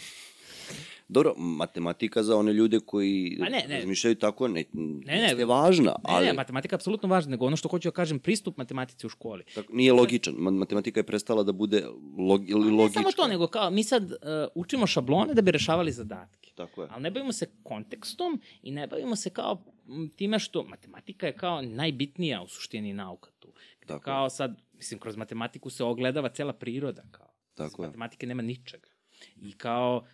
Dobro, 1.09 1.35
matematika 1.37 2.23
za 2.23 2.37
one 2.37 2.53
ljude 2.53 2.81
koji 2.81 3.37
ne, 3.41 3.65
ne. 3.69 3.77
razmišljaju 3.77 4.15
tako 4.15 4.49
ne, 4.49 4.65
ne. 4.73 5.19
jeste 5.19 5.45
važna, 5.45 5.85
Ne, 5.85 5.95
ali 6.05 6.27
ne, 6.27 6.33
matematika 6.33 6.75
je 6.75 6.77
apsolutno 6.77 7.09
važna, 7.09 7.31
nego 7.31 7.47
ono 7.47 7.57
što 7.57 7.69
hoću 7.69 7.89
da 7.89 7.93
kažem, 7.93 8.19
pristup 8.19 8.57
matematici 8.57 9.07
u 9.07 9.11
školi. 9.11 9.45
tako, 9.55 9.73
nije 9.73 9.93
logičan. 9.93 10.35
Ma- 10.35 10.51
Matematika 10.51 11.01
je 11.01 11.05
prestala 11.05 11.43
da 11.43 11.53
bude 11.53 11.87
log, 12.19 12.51
ili 12.51 12.65
Ne 12.67 12.71
logička. 12.73 13.01
samo 13.01 13.13
to, 13.13 13.27
nego 13.27 13.47
kao, 13.47 13.71
mi 13.71 13.85
sad 13.85 14.03
uh, 14.05 14.19
učimo 14.55 14.87
šablone 14.87 15.35
da 15.35 15.43
bi 15.43 15.51
rešavali 15.51 15.93
zadatke. 15.93 16.51
Tako 16.55 16.83
je. 16.83 16.89
Ali 16.91 17.03
ne 17.03 17.11
bavimo 17.11 17.33
se 17.33 17.47
kontekstom 17.63 18.41
i 18.63 18.71
ne 18.71 18.87
bavimo 18.87 19.17
se 19.17 19.31
kao 19.31 19.65
time 20.17 20.39
što 20.39 20.63
matematika 20.65 21.27
je 21.27 21.33
kao 21.35 21.63
najbitnija 21.63 22.43
u 22.43 22.49
suštini 22.49 22.93
nauka 22.93 23.31
tu. 23.33 23.49
Gde 23.79 23.87
Tako 23.87 23.95
je. 24.01 24.05
kao 24.05 24.31
sad, 24.31 24.57
mislim, 24.73 25.01
kroz 25.01 25.17
matematiku 25.17 25.71
se 25.71 25.85
ogledava 25.85 26.29
cela 26.29 26.53
priroda. 26.53 27.03
Kao. 27.11 27.31
Tako 27.55 27.69
Bez 27.73 27.85
je. 27.85 27.89
matematike 27.89 28.27
nema 28.27 28.43
ničega. 28.43 28.89
I 29.37 29.53
kao, 29.53 29.97
uh, 29.97 30.09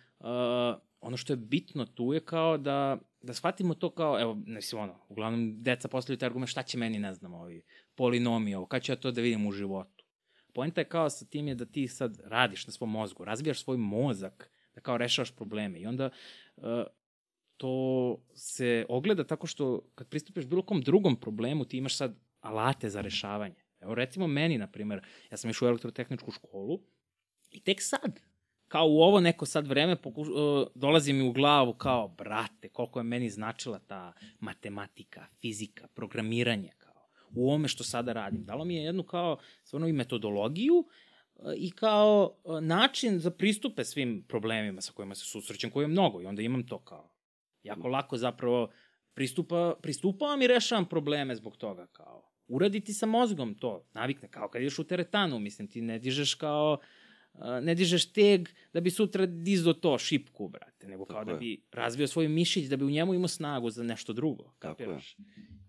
ono 1.01 1.17
što 1.17 1.33
je 1.33 1.37
bitno 1.37 1.85
tu 1.85 2.13
je 2.13 2.19
kao 2.19 2.57
da, 2.57 2.97
da 3.21 3.33
shvatimo 3.33 3.73
to 3.73 3.89
kao, 3.89 4.21
evo, 4.21 4.37
mislim, 4.45 4.81
ono, 4.81 4.99
uglavnom 5.09 5.63
deca 5.63 5.87
postavljaju 5.87 6.19
te 6.19 6.25
argumente, 6.25 6.51
šta 6.51 6.63
će 6.63 6.77
meni, 6.77 6.99
ne 6.99 7.13
znam, 7.13 7.33
ovi 7.33 7.63
polinomi, 7.95 8.55
ovo, 8.55 8.65
kad 8.65 8.81
ću 8.83 8.91
ja 8.91 8.95
to 8.95 9.11
da 9.11 9.21
vidim 9.21 9.47
u 9.47 9.51
životu. 9.51 10.05
Poenta 10.53 10.81
je 10.81 10.89
kao 10.89 11.09
sa 11.09 11.25
tim 11.25 11.47
je 11.47 11.55
da 11.55 11.65
ti 11.65 11.87
sad 11.87 12.19
radiš 12.23 12.67
na 12.67 12.73
svom 12.73 12.91
mozgu, 12.91 13.25
razvijaš 13.25 13.63
svoj 13.63 13.77
mozak, 13.77 14.51
da 14.75 14.81
kao 14.81 14.97
rešavaš 14.97 15.35
probleme 15.35 15.79
i 15.79 15.85
onda 15.85 16.09
uh, 16.55 16.63
to 17.57 18.17
se 18.35 18.85
ogleda 18.89 19.23
tako 19.23 19.47
što 19.47 19.81
kad 19.95 20.07
pristupiš 20.07 20.45
bilo 20.45 20.61
kom 20.61 20.81
drugom 20.81 21.15
problemu, 21.15 21.65
ti 21.65 21.77
imaš 21.77 21.95
sad 21.97 22.15
alate 22.39 22.89
za 22.89 23.01
rešavanje. 23.01 23.55
Evo 23.79 23.95
recimo 23.95 24.27
meni, 24.27 24.57
na 24.57 24.67
primer, 24.67 25.01
ja 25.31 25.37
sam 25.37 25.49
išao 25.49 25.65
u 25.65 25.69
elektrotehničku 25.69 26.31
školu 26.31 26.79
i 27.51 27.59
tek 27.59 27.81
sad, 27.81 28.19
kao 28.75 28.87
u 28.87 29.01
ovo 29.01 29.19
neko 29.19 29.45
sad 29.45 29.67
vreme, 29.67 29.95
pokuš, 29.95 30.27
uh, 30.27 30.67
dolazi 30.75 31.13
mi 31.13 31.29
u 31.29 31.31
glavu 31.31 31.73
kao, 31.73 32.07
brate, 32.07 32.69
koliko 32.69 32.99
je 32.99 33.03
meni 33.03 33.29
značila 33.29 33.79
ta 33.79 34.13
matematika, 34.39 35.25
fizika, 35.41 35.87
programiranje, 35.87 36.71
kao, 36.77 37.07
u 37.35 37.47
ovome 37.49 37.67
što 37.67 37.83
sada 37.83 38.13
radim. 38.13 38.45
Dalo 38.45 38.65
mi 38.65 38.75
je 38.75 38.83
jednu 38.83 39.03
kao, 39.03 39.37
stvarno 39.63 39.87
i 39.87 39.93
metodologiju, 39.93 40.75
uh, 40.75 41.53
i 41.57 41.71
kao 41.71 42.37
uh, 42.43 42.61
način 42.61 43.19
za 43.19 43.31
pristupe 43.31 43.83
svim 43.83 44.25
problemima 44.27 44.81
sa 44.81 44.91
kojima 44.91 45.15
se 45.15 45.25
susrećem, 45.25 45.71
koji 45.71 45.83
je 45.83 45.87
mnogo 45.87 46.21
i 46.21 46.25
onda 46.25 46.41
imam 46.41 46.67
to 46.67 46.79
kao 46.79 47.09
jako 47.63 47.87
lako 47.87 48.17
zapravo 48.17 48.69
pristupa, 49.13 49.75
pristupavam 49.81 50.41
i 50.41 50.47
rešavam 50.47 50.85
probleme 50.85 51.35
zbog 51.35 51.57
toga 51.57 51.87
kao 51.87 52.31
uraditi 52.47 52.93
sa 52.93 53.05
mozgom 53.05 53.55
to, 53.55 53.87
navikne, 53.93 54.27
kao 54.27 54.49
kad 54.49 54.61
ideš 54.61 54.79
u 54.79 54.83
teretanu, 54.83 55.39
mislim, 55.39 55.67
ti 55.67 55.81
ne 55.81 55.99
dižeš 55.99 56.33
kao, 56.33 56.77
ne 57.61 57.75
dižeš 57.75 58.05
teg 58.05 58.49
da 58.73 58.81
bi 58.81 58.91
sutra 58.91 59.25
dizdo 59.25 59.73
to 59.73 59.97
šipku, 59.97 60.47
brate, 60.47 60.87
nego 60.87 61.05
kao 61.05 61.15
Tako 61.15 61.25
da 61.25 61.31
je. 61.31 61.37
bi 61.37 61.61
razvio 61.71 62.07
svoj 62.07 62.27
mišić, 62.27 62.65
da 62.65 62.77
bi 62.77 62.85
u 62.85 62.89
njemu 62.89 63.13
imao 63.13 63.27
snagu 63.27 63.69
za 63.69 63.83
nešto 63.83 64.13
drugo, 64.13 64.43
je. 64.43 64.49
kapiraš? 64.59 65.17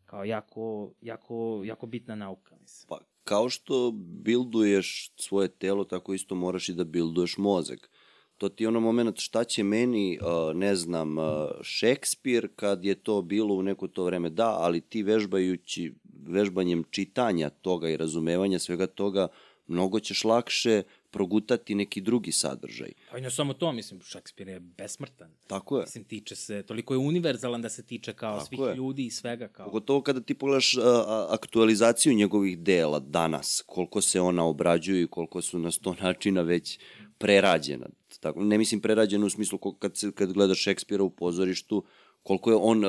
Kao 0.05 0.24
jako, 0.24 0.93
jako, 1.01 1.62
jako 1.64 1.86
bitna 1.86 2.14
nauka, 2.14 2.56
mislim. 2.60 2.88
Pa, 2.88 2.98
kao 3.24 3.48
što 3.48 3.90
bilduješ 4.22 5.12
svoje 5.16 5.48
telo, 5.48 5.84
tako 5.84 6.14
isto 6.14 6.34
moraš 6.34 6.68
i 6.68 6.74
da 6.74 6.84
bilduješ 6.84 7.36
mozak. 7.36 7.90
To 8.38 8.48
ti 8.48 8.64
je 8.64 8.68
ono 8.68 8.80
moment 8.80 9.18
šta 9.18 9.44
će 9.44 9.62
meni, 9.62 10.18
uh, 10.22 10.56
ne 10.56 10.76
znam, 10.76 11.16
Šekspir 11.62 12.48
kad 12.56 12.84
je 12.84 12.94
to 12.94 13.22
bilo 13.22 13.55
u 13.55 13.62
neko 13.62 13.88
to 13.88 14.05
vreme. 14.05 14.30
Da, 14.30 14.48
ali 14.48 14.80
ti 14.80 15.02
vežbajući, 15.02 15.94
vežbanjem 16.26 16.84
čitanja 16.90 17.51
toga 17.51 17.88
i 17.88 17.97
razumevanja 17.97 18.59
svega 18.59 18.86
toga, 18.86 19.28
mnogo 19.66 20.01
ćeš 20.01 20.24
lakše 20.24 20.82
progutati 21.16 21.74
neki 21.74 22.01
drugi 22.01 22.32
sadržaj. 22.32 22.93
Pa 23.10 23.18
i 23.18 23.20
ne 23.20 23.30
samo 23.30 23.55
to, 23.55 23.72
mislim, 23.72 24.01
Šekspir 24.02 24.48
je 24.48 24.60
besmrtan. 24.60 25.30
Tako 25.47 25.78
je. 25.78 25.82
Mislim, 25.82 26.05
tiče 26.05 26.36
se, 26.36 26.62
toliko 26.62 26.94
je 26.94 26.98
univerzalan 26.98 27.62
da 27.62 27.68
se 27.68 27.82
tiče 27.82 28.12
kao 28.12 28.34
Tako 28.34 28.47
svih 28.47 28.60
je. 28.60 28.74
ljudi 28.74 29.06
i 29.06 29.10
svega 29.10 29.48
kao. 29.48 29.66
Pogotovo 29.66 30.02
kada 30.02 30.20
ti 30.20 30.34
pogledaš 30.34 30.76
a, 30.76 30.80
a, 30.84 31.26
aktualizaciju 31.30 32.14
njegovih 32.14 32.59
dela 32.59 32.98
danas, 32.98 33.62
koliko 33.66 34.01
se 34.01 34.20
ona 34.20 34.44
obrađuju 34.44 35.02
i 35.02 35.06
koliko 35.09 35.43
su 35.43 35.59
na 35.59 35.70
sto 35.70 35.94
načina 36.02 36.43
već 36.43 36.78
prerađena. 37.18 37.86
Tako, 38.20 38.44
ne 38.44 38.59
mislim 38.59 38.80
prerađena 38.80 39.26
u 39.26 39.30
smislu 39.30 39.59
kad, 39.59 39.97
se, 39.97 40.12
kad 40.12 40.32
gledaš 40.32 40.59
Šekspira 40.59 41.02
u 41.05 41.10
pozorištu, 41.10 41.84
koliko 42.22 42.51
je 42.51 42.56
on, 42.60 42.84
a, 42.84 42.88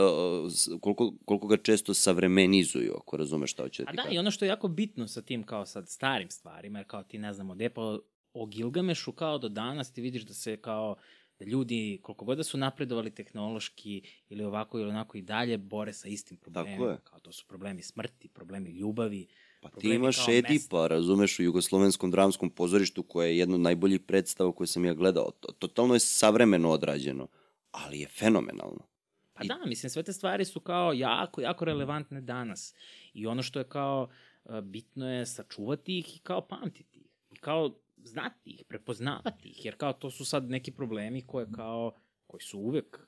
koliko, 0.82 1.14
koliko 1.26 1.48
ga 1.48 1.58
često 1.58 1.94
savremenizuju, 1.94 2.94
ako 2.98 3.18
razumeš 3.18 3.52
šta 3.52 3.64
hoće 3.64 3.84
da 3.84 3.90
A 3.90 3.91
ti 3.91 3.95
da, 3.95 4.02
kažem. 4.04 4.16
i 4.16 4.20
ono 4.20 4.32
što 4.32 4.45
je 4.45 4.49
jako 4.49 4.68
bitno 4.68 5.08
sa 5.08 5.22
tim 5.22 5.44
kao 5.44 5.66
sad 5.66 5.90
starim 5.90 6.30
stvarima, 6.30 6.80
jer 6.80 6.88
kao 6.88 7.04
ti 7.04 7.18
ne 7.18 7.34
znamo 7.34 7.56
gde, 7.56 7.70
pa 7.70 7.98
o 8.34 8.45
Gilgamešu 8.45 9.12
kao 9.12 9.38
do 9.38 9.49
danas 9.49 9.94
ti 9.94 10.02
vidiš 10.02 10.24
da 10.24 10.34
se 10.34 10.58
kao 10.58 10.95
da 11.40 11.45
ljudi, 11.45 11.99
koliko 12.04 12.26
god 12.26 12.38
da 12.38 12.44
su 12.44 12.58
napredovali 12.58 13.12
tehnološki 13.12 14.02
ili 14.30 14.44
ovako 14.44 14.80
ili 14.80 14.90
onako 14.90 15.18
i 15.18 15.22
dalje, 15.22 15.58
bore 15.58 15.94
sa 15.94 16.08
istim 16.08 16.38
problemima. 16.38 16.86
je. 16.86 16.98
Kao 17.04 17.20
to 17.20 17.32
su 17.32 17.45
problemi 17.48 17.82
smrti, 17.82 18.28
problemi 18.28 18.70
ljubavi. 18.70 19.28
Pa 19.62 19.70
ti 19.70 19.90
imaš. 19.90 20.28
Edipa, 20.28 20.88
razumeš, 20.88 21.40
u 21.40 21.44
Jugoslovenskom 21.44 22.12
dramskom 22.12 22.49
pozorištu 22.49 23.04
koje 23.04 23.30
je 23.30 23.38
jedno 23.38 23.56
od 23.56 23.62
najboljih 23.62 23.99
predstava 23.99 24.52
koje 24.52 24.68
sam 24.68 24.86
ja 24.86 24.94
gledao. 24.94 25.32
To- 25.40 25.52
Totalno 25.52 25.94
je 25.94 25.99
savremeno 25.99 26.70
odrađeno, 26.70 27.28
ali 27.72 27.99
je 27.99 28.08
fenomenalno. 28.08 28.88
Pa 29.34 29.44
da, 29.44 29.60
mislim, 29.66 29.90
sve 29.90 30.04
te 30.04 30.14
stvari 30.14 30.45
su 30.45 30.60
kao 30.60 30.94
jako, 30.94 31.41
jako 31.41 31.66
relevantne 31.66 32.22
danas. 32.22 32.74
I 33.14 33.28
ono 33.28 33.44
što 33.44 33.60
je 33.60 33.70
kao 33.70 34.10
e, 34.45 34.62
bitno 34.62 35.10
je 35.12 35.26
sačuvati 35.26 35.99
ih 35.99 36.16
i 36.16 36.20
kao 36.20 36.48
pamtiti 36.48 36.99
ih. 36.99 37.06
I 37.32 37.36
kao 37.36 37.80
znati 38.03 38.49
ih, 38.49 38.64
prepoznavati 38.68 39.49
ih, 39.49 39.65
jer 39.65 39.76
kao 39.76 39.94
to 39.94 40.11
su 40.11 40.26
sad 40.26 40.49
neki 40.49 40.72
problemi 40.72 41.22
koje 41.22 41.48
kao, 41.52 41.91
koji 42.28 42.41
su 42.41 42.60
uvek, 42.60 42.99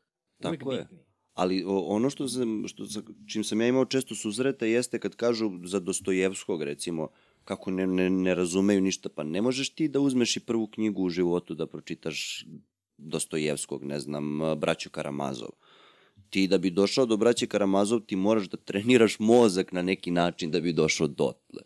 uvek 0.46 0.60
Tako 0.60 0.72
je. 0.72 0.82
bitni. 0.82 0.98
Ali 1.34 1.64
o, 1.64 1.80
ono 1.80 2.10
što 2.10 2.28
sam, 2.28 2.68
što, 2.68 2.84
čim 3.32 3.44
sam 3.44 3.62
ja 3.62 3.68
imao 3.68 3.86
često 3.86 4.16
susreta 4.16 4.66
jeste 4.66 5.00
kad 5.00 5.16
kažu 5.16 5.52
za 5.64 5.80
Dostojevskog, 5.80 6.64
recimo, 6.64 7.08
kako 7.44 7.72
ne, 7.72 7.88
ne, 7.88 8.10
ne 8.10 8.36
razumeju 8.36 8.82
ništa, 8.82 9.10
pa 9.10 9.24
ne 9.24 9.42
možeš 9.42 9.70
ti 9.70 9.88
da 9.88 10.00
uzmeš 10.00 10.38
i 10.38 10.40
prvu 10.40 10.68
knjigu 10.68 11.04
u 11.04 11.10
životu 11.10 11.56
da 11.56 11.68
pročitaš 11.68 12.46
Dostojevskog, 12.98 13.84
ne 13.84 14.00
znam, 14.00 14.40
Braću 14.58 14.90
Karamazov. 14.90 15.50
Ti 16.30 16.48
da 16.48 16.58
bi 16.58 16.70
došao 16.70 17.06
do 17.06 17.18
Braće 17.18 17.48
Karamazov, 17.48 18.00
ti 18.00 18.16
moraš 18.16 18.50
da 18.50 18.58
treniraš 18.58 19.20
mozak 19.20 19.72
na 19.72 19.82
neki 19.82 20.12
način 20.12 20.52
da 20.52 20.60
bi 20.60 20.74
došao 20.74 21.08
dotle. 21.08 21.62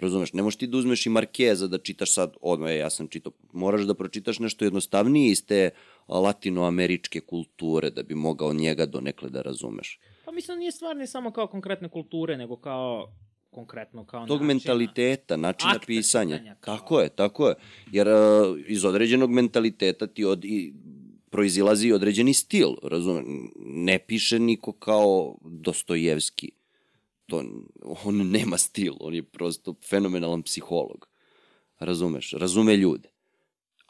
Razumeš, 0.00 0.32
ne 0.32 0.42
možeš 0.42 0.56
ti 0.58 0.66
da 0.66 0.78
uzmeš 0.78 1.06
i 1.06 1.10
Markeza 1.10 1.66
da 1.66 1.78
čitaš 1.78 2.12
sad, 2.12 2.36
odmah, 2.40 2.70
e, 2.70 2.76
ja 2.76 2.90
sam 2.90 3.08
čitao, 3.08 3.32
moraš 3.52 3.82
da 3.82 3.94
pročitaš 3.94 4.38
nešto 4.38 4.64
jednostavnije 4.64 5.30
iz 5.30 5.44
te 5.46 5.70
latinoameričke 6.08 7.20
kulture 7.20 7.90
da 7.90 8.02
bi 8.02 8.14
mogao 8.14 8.52
njega 8.52 8.86
donekle 8.86 9.30
da 9.30 9.42
razumeš. 9.42 9.98
Pa 10.24 10.32
mislim 10.32 10.56
da 10.56 10.58
nije 10.58 10.72
stvar 10.72 10.96
ne 10.96 11.06
samo 11.06 11.30
kao 11.32 11.46
konkretne 11.46 11.88
kulture, 11.88 12.36
nego 12.36 12.56
kao 12.56 13.12
konkretno 13.50 14.04
kao 14.04 14.26
Tog 14.26 14.40
načina. 14.40 14.46
mentaliteta, 14.46 15.36
načina 15.36 15.72
Akta 15.72 15.86
pisanja. 15.86 16.36
čitanja, 16.36 16.56
kao. 16.60 16.76
Tako 16.76 17.00
je, 17.00 17.08
tako 17.08 17.48
je. 17.48 17.54
Jer 17.92 18.08
uh, 18.08 18.14
iz 18.66 18.84
određenog 18.84 19.30
mentaliteta 19.30 20.06
ti 20.06 20.24
od, 20.24 20.44
i, 20.44 20.74
proizilazi 21.30 21.92
određeni 21.92 22.34
stil, 22.34 22.68
razumeš? 22.82 23.24
Ne 23.64 23.98
piše 23.98 24.38
niko 24.38 24.72
kao 24.72 25.36
Dostojevski. 25.44 26.50
To, 27.30 27.44
on 28.04 28.30
nema 28.30 28.58
stil, 28.58 28.94
on 29.00 29.14
je 29.14 29.22
prosto 29.22 29.74
fenomenalan 29.88 30.42
psiholog. 30.42 31.08
Razumeš? 31.78 32.32
Razume 32.32 32.76
ljude. 32.76 33.08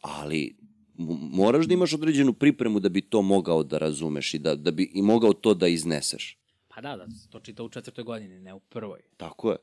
Ali 0.01 0.57
moraš 1.33 1.67
da 1.67 1.75
imaš 1.75 1.95
određenu 1.95 2.33
pripremu 2.33 2.81
da 2.81 2.89
bi 2.89 3.01
to 3.01 3.23
mogao 3.23 3.63
da 3.63 3.79
razumeš 3.79 4.35
i 4.35 4.39
da, 4.39 4.55
da 4.55 4.71
bi 4.71 4.91
i 4.95 5.03
mogao 5.03 5.33
to 5.33 5.55
da 5.55 5.69
izneseš. 5.69 6.39
Pa 6.69 6.81
da, 6.81 6.97
da, 6.97 7.07
to 7.31 7.41
čita 7.41 7.63
u 7.63 7.69
četvrtoj 7.69 8.05
godini, 8.05 8.41
ne 8.41 8.55
u 8.55 8.61
prvoj. 8.61 9.01
Tako 9.17 9.51
je. 9.51 9.57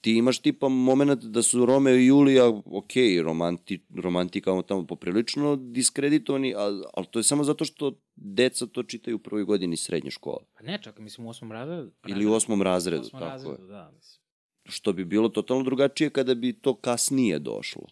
Ti 0.00 0.12
imaš 0.12 0.38
tipa 0.38 0.68
moment 0.68 1.24
da 1.24 1.42
su 1.42 1.66
Romeo 1.66 1.96
i 1.96 2.06
Julija, 2.06 2.48
ok, 2.48 2.92
romanti, 3.22 3.84
romantika 3.94 4.62
tamo 4.68 4.86
poprilično 4.86 5.56
diskreditovani, 5.56 6.54
ali, 6.56 6.84
ali 6.94 7.06
to 7.10 7.18
je 7.18 7.22
samo 7.22 7.44
zato 7.44 7.64
što 7.64 7.92
deca 8.16 8.66
to 8.66 8.82
čitaju 8.82 9.16
u 9.16 9.18
prvoj 9.18 9.44
godini 9.44 9.76
srednje 9.76 10.10
škole. 10.10 10.44
Pa 10.58 10.62
ne, 10.64 10.78
čak, 10.82 10.98
mislim 10.98 11.26
u 11.26 11.30
osmom 11.30 11.52
razredu. 11.52 11.90
Ili 12.08 12.26
u 12.26 12.32
osmom 12.32 12.62
razredu, 12.62 13.02
osmom 13.02 13.20
tako 13.20 13.32
razredu, 13.32 13.62
je. 13.62 13.68
da, 13.68 13.90
mislim. 13.94 14.22
što 14.64 14.92
bi 14.92 15.04
bilo 15.04 15.28
totalno 15.28 15.62
drugačije 15.62 16.10
kada 16.10 16.34
bi 16.34 16.52
to 16.52 16.74
kasnije 16.74 17.38
došlo. 17.38 17.86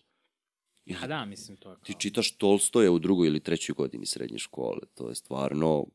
A 1.02 1.07
da, 1.07 1.24
mislim, 1.24 1.57
to 1.57 1.70
je 1.70 1.74
kao... 1.77 1.85
Ti 1.85 1.94
čitaš 1.98 2.36
Tolstoja 2.36 2.93
u 2.93 2.98
drugoj 2.98 3.28
ili 3.28 3.40
trećoj 3.40 3.74
godini 3.74 4.07
srednje 4.07 4.39
škole. 4.39 4.81
To 4.94 5.09
je 5.09 5.15
stvarno 5.15 5.86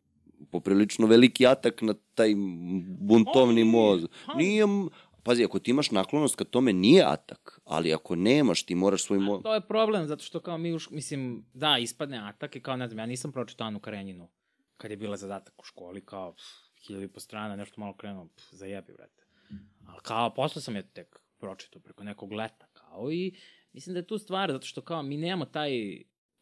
poprilično 0.52 1.08
veliki 1.08 1.48
atak 1.48 1.82
na 1.82 1.94
taj 2.16 2.34
buntovni 3.00 3.62
On 3.62 4.08
nije, 4.38 4.66
pazi, 5.26 5.44
ako 5.44 5.60
ti 5.60 5.72
imaš 5.72 5.92
naklonost 5.92 6.36
ka 6.36 6.44
tome, 6.44 6.74
nije 6.74 7.04
atak, 7.04 7.60
ali 7.66 7.94
ako 7.94 8.16
nemaš, 8.16 8.64
ti 8.66 8.76
moraš 8.76 9.04
svoj 9.04 9.18
A 9.18 9.22
mozak... 9.22 9.44
to 9.44 9.54
je 9.54 9.68
problem, 9.68 10.08
zato 10.08 10.24
što 10.24 10.40
kao 10.40 10.58
mi, 10.58 10.74
už, 10.74 10.90
mislim, 10.92 11.46
da, 11.54 11.78
ispadne 11.78 12.18
atak 12.18 12.56
i 12.56 12.62
kao, 12.62 12.76
ne 12.76 12.88
znam, 12.88 13.00
ja 13.00 13.06
nisam 13.06 13.32
pročitao 13.32 13.68
Anu 13.68 13.80
Karenjinu 13.80 14.30
kad 14.78 14.92
je 14.92 14.98
bila 14.98 15.18
zadatak 15.18 15.62
u 15.62 15.64
školi, 15.64 16.06
kao, 16.06 16.34
pff, 16.34 16.46
hiljadu 16.88 17.06
i 17.06 17.08
po 17.08 17.20
strana, 17.20 17.56
nešto 17.56 17.82
malo 17.82 17.96
krenuo, 17.98 18.28
pff, 18.36 18.48
zajebi, 18.52 18.94
brate. 18.94 19.24
Ali 19.88 20.00
kao, 20.04 20.34
posle 20.34 20.62
sam 20.62 20.76
je 20.76 20.88
tek 20.88 21.20
pročitao 21.38 21.82
preko 21.82 22.04
nekog 22.04 22.34
leta, 22.34 22.68
kao, 22.74 23.12
i 23.12 23.36
mislim 23.74 23.94
da 23.94 24.00
je 24.00 24.08
tu 24.08 24.18
stvar, 24.18 24.52
zato 24.52 24.68
što 24.68 24.82
kao, 24.82 25.04
mi 25.04 25.18
nemamo 25.18 25.46
taj 25.46 25.72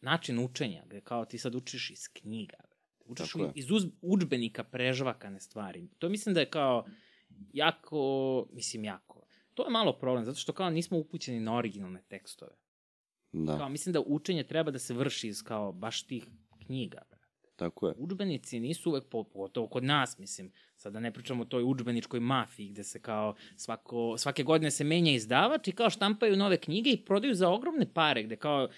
način 0.01 0.39
učenja, 0.39 0.84
gde 0.85 1.01
kao 1.01 1.26
ti 1.26 1.38
sad 1.38 1.55
učiš 1.55 1.89
iz 1.89 2.07
knjiga, 2.14 2.57
brate. 2.57 2.73
Učiš 3.05 3.34
iz 3.55 3.72
uz, 3.72 3.84
učbenika 4.01 4.64
prežvakane 4.64 5.39
stvari. 5.39 5.88
To 5.99 6.10
mislim 6.10 6.34
da 6.34 6.39
je 6.39 6.49
kao, 6.49 6.85
jako, 7.53 7.99
mislim, 8.51 8.84
jako. 8.84 9.23
To 9.53 9.64
je 9.64 9.69
malo 9.69 9.93
problem, 9.93 10.26
zato 10.26 10.38
što 10.38 10.53
kao 10.53 10.69
nismo 10.69 10.97
upućeni 10.97 11.39
na 11.39 11.55
originalne 11.55 12.01
tekstove. 12.01 12.51
Da, 13.31 13.57
Kao, 13.57 13.69
mislim 13.69 13.93
da 13.93 14.01
učenje 14.01 14.43
treba 14.43 14.72
da 14.72 14.80
se 14.80 14.93
vrši 14.93 15.27
iz 15.27 15.43
kao 15.43 15.72
baš 15.72 16.03
tih 16.03 16.26
knjiga. 16.60 16.97
brate. 16.99 17.23
tako 17.55 17.88
je. 17.88 17.93
Udžbenici 17.97 18.60
nisu 18.60 18.89
uvek, 18.89 19.03
po- 19.05 19.23
pogotovo 19.23 19.68
kod 19.68 19.84
nas, 19.84 20.18
mislim, 20.18 20.51
sad 20.76 20.93
da 20.93 20.99
ne 20.99 21.14
pričamo 21.14 21.41
o 21.41 21.45
toj 21.45 21.64
udžbeničkoj 21.64 22.19
mafiji 22.19 22.69
gde 22.69 22.84
se 22.84 23.01
kao 23.01 23.35
svako, 23.55 24.18
svake 24.18 24.43
godine 24.43 24.72
se 24.72 24.84
menja 24.84 25.11
izdavač 25.11 25.68
i 25.68 25.72
kao 25.72 25.89
štampaju 25.89 26.35
nove 26.35 26.57
knjige 26.57 26.89
i 26.89 27.05
prodaju 27.05 27.34
za 27.35 27.49
ogromne 27.49 27.93
pare, 27.93 28.23
gde 28.23 28.35
kao 28.35 28.69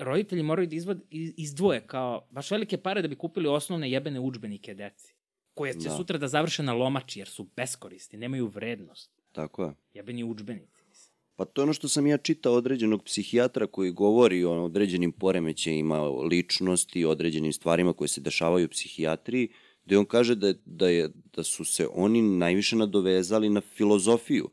roditelji 0.00 0.42
moraju 0.42 0.68
da 0.68 0.76
izvod, 0.76 1.00
iz- 1.10 1.34
izdvoje 1.36 1.80
kao 1.80 2.28
baš 2.30 2.50
velike 2.50 2.76
pare 2.78 3.02
da 3.02 3.08
bi 3.08 3.16
kupili 3.16 3.48
osnovne 3.48 3.90
jebene 3.90 4.20
udžbenike 4.20 4.74
deci 4.74 5.14
koje 5.60 5.72
će 5.72 5.88
Da. 5.88 5.96
sutra 5.96 6.18
da 6.18 6.28
završe 6.28 6.62
na 6.62 6.72
lomači 6.72 7.18
jer 7.18 7.28
su 7.28 7.46
beskorisni, 7.56 8.18
nemaju 8.18 8.46
vrednost. 8.46 9.10
Tako 9.32 9.64
je. 9.64 9.72
Jebeni 9.94 10.24
mislim. 10.24 11.12
Pa 11.36 11.44
to 11.44 11.60
je 11.60 11.62
ono 11.62 11.72
što 11.72 11.88
sam 11.88 12.06
ja 12.06 12.16
čitao 12.16 12.54
određenog 12.54 13.04
psihijatra 13.04 13.66
koji 13.66 13.90
govori 13.90 14.44
o 14.44 14.64
određenim 14.64 15.12
poremećajima 15.12 16.00
ličnosti, 16.08 17.04
određenim 17.04 17.52
stvarima 17.52 17.92
koje 17.92 18.08
se 18.08 18.20
dešavaju 18.20 18.66
u 18.66 18.68
psihijatriji, 18.68 19.48
gde 19.84 19.98
on 19.98 20.06
kaže 20.06 20.34
da, 20.34 20.54
da, 20.64 20.88
je, 20.88 21.10
da 21.36 21.44
su 21.44 21.64
se 21.64 21.88
oni 21.92 22.22
najviše 22.22 22.76
nadovezali 22.76 23.50
na 23.50 23.60
filozofiju. 23.60 24.48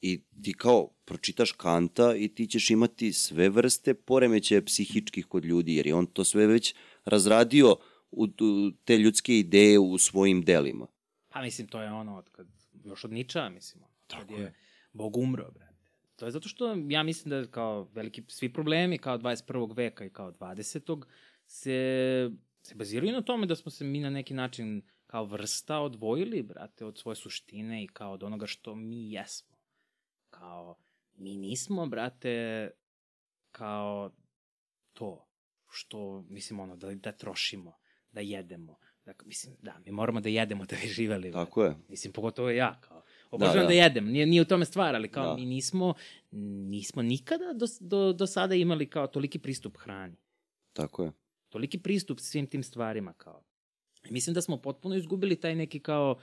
I 0.00 0.20
ti 0.42 0.52
kao 0.52 0.88
pročitaš 1.04 1.52
Kanta 1.52 2.16
i 2.16 2.28
ti 2.28 2.46
ćeš 2.46 2.70
imati 2.70 3.12
sve 3.12 3.48
vrste 3.48 3.94
poremećaja 3.94 4.62
psihičkih 4.62 5.26
kod 5.26 5.44
ljudi, 5.44 5.74
jer 5.74 5.86
je 5.86 5.94
on 5.94 6.06
to 6.06 6.24
sve 6.24 6.46
već 6.46 6.74
razradio 7.04 7.76
u, 8.10 8.24
u 8.24 8.70
te 8.84 8.98
ljudske 8.98 9.38
ideje 9.38 9.78
u 9.78 9.98
svojim 9.98 10.42
delima. 10.42 10.86
Pa 11.28 11.42
mislim, 11.42 11.68
to 11.68 11.82
je 11.82 11.92
ono, 11.92 12.16
od 12.16 12.30
kad, 12.30 12.46
još 12.84 13.04
od 13.04 13.12
Niča, 13.12 13.48
mislim, 13.48 13.84
ono, 13.84 13.94
kad 14.06 14.20
Tako 14.20 14.34
je, 14.34 14.42
je. 14.42 14.54
Bog 14.92 15.16
umro, 15.16 15.50
brate. 15.50 15.90
To 16.16 16.24
je 16.26 16.30
zato 16.30 16.48
što 16.48 16.76
ja 16.88 17.02
mislim 17.02 17.30
da 17.30 17.50
kao 17.50 17.88
veliki, 17.92 18.22
svi 18.28 18.52
problemi 18.52 18.98
kao 18.98 19.18
21. 19.18 19.76
veka 19.76 20.04
i 20.04 20.10
kao 20.10 20.32
20. 20.32 21.04
se, 21.46 22.30
se 22.62 22.74
baziraju 22.74 23.12
na 23.12 23.22
tome 23.22 23.46
da 23.46 23.56
smo 23.56 23.70
se 23.70 23.84
mi 23.84 24.00
na 24.00 24.10
neki 24.10 24.34
način 24.34 24.82
kao 25.06 25.24
vrsta 25.24 25.78
odvojili, 25.78 26.42
brate, 26.42 26.84
od 26.84 26.98
svoje 26.98 27.16
suštine 27.16 27.84
i 27.84 27.86
kao 27.86 28.12
od 28.12 28.22
onoga 28.22 28.46
što 28.46 28.74
mi 28.74 29.12
jesmo. 29.12 29.56
Kao, 30.30 30.76
mi 31.14 31.36
nismo, 31.36 31.86
brate, 31.86 32.70
kao 33.50 34.10
to 34.92 35.28
što, 35.70 36.24
mislim, 36.28 36.60
ono, 36.60 36.76
da, 36.76 36.94
da 36.94 37.12
trošimo, 37.12 37.78
da 38.12 38.20
jedemo. 38.20 38.78
Da, 39.04 39.12
mislim, 39.24 39.56
da, 39.62 39.80
mi 39.86 39.92
moramo 39.92 40.20
da 40.20 40.28
jedemo 40.28 40.64
da 40.64 40.76
bi 40.82 40.88
živeli. 40.88 41.32
Tako 41.32 41.64
je. 41.64 41.76
Mislim, 41.88 42.12
pogotovo 42.12 42.50
ja, 42.50 42.80
kao, 42.80 43.02
obožavam 43.30 43.56
da, 43.56 43.62
da. 43.62 43.68
da. 43.68 43.74
jedem, 43.74 44.06
nije, 44.06 44.26
nije 44.26 44.42
u 44.42 44.44
tome 44.44 44.64
stvar, 44.64 44.94
ali 44.94 45.08
kao 45.08 45.24
Da. 45.24 45.30
da. 45.30 45.36
mi 45.36 45.46
nismo, 45.46 45.94
nismo 46.70 47.02
nikada 47.02 47.52
do, 47.54 47.66
do, 47.80 48.12
do 48.12 48.26
sada 48.26 48.54
imali 48.54 48.90
kao 48.90 49.06
toliki 49.06 49.38
pristup 49.38 49.76
hrani. 49.76 50.16
Tako 50.72 51.04
je. 51.04 51.12
Toliki 51.48 51.78
pristup 51.78 52.20
svim 52.20 52.46
tim 52.46 52.62
stvarima, 52.62 53.12
kao. 53.12 53.42
I 54.08 54.12
mislim 54.12 54.34
da 54.34 54.42
smo 54.42 54.56
potpuno 54.56 54.96
izgubili 54.96 55.36
taj 55.36 55.54
neki 55.54 55.80
kao, 55.80 56.18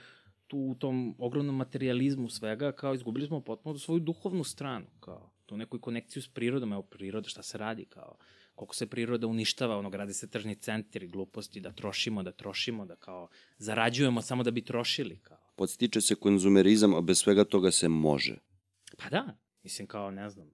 tu 0.46 0.58
u 0.58 0.74
tom 0.74 1.14
ogromnom 1.18 1.56
materializmu 1.56 2.28
svega, 2.28 2.72
kao 2.72 2.94
izgubili 2.94 3.26
smo 3.26 3.40
potpuno 3.40 3.78
svoju 3.78 4.00
duhovnu 4.00 4.44
stranu, 4.44 4.86
kao 5.00 5.30
tu 5.46 5.56
neku 5.56 5.78
konekciju 5.78 6.22
s 6.22 6.28
prirodom, 6.28 6.72
evo 6.72 6.82
priroda, 6.82 7.28
šta 7.28 7.42
se 7.42 7.58
radi, 7.58 7.84
kao 7.84 8.16
koliko 8.56 8.74
se 8.74 8.86
priroda 8.86 9.26
uništava, 9.26 9.78
ono, 9.78 9.90
grade 9.90 10.12
se 10.12 10.30
tržni 10.30 10.54
centri, 10.54 11.08
gluposti, 11.08 11.60
da 11.60 11.72
trošimo, 11.72 12.22
da 12.22 12.32
trošimo, 12.32 12.86
da 12.86 12.96
kao 12.96 13.28
zarađujemo 13.58 14.22
samo 14.22 14.42
da 14.42 14.50
bi 14.50 14.64
trošili, 14.64 15.18
kao. 15.22 15.52
Podstiče 15.56 16.00
se 16.00 16.14
konzumerizam, 16.14 16.94
a 16.94 17.00
bez 17.00 17.18
svega 17.18 17.44
toga 17.44 17.70
se 17.70 17.88
može. 17.88 18.38
Pa 18.98 19.08
da, 19.08 19.38
mislim 19.62 19.88
kao, 19.88 20.10
ne 20.10 20.30
znam, 20.30 20.50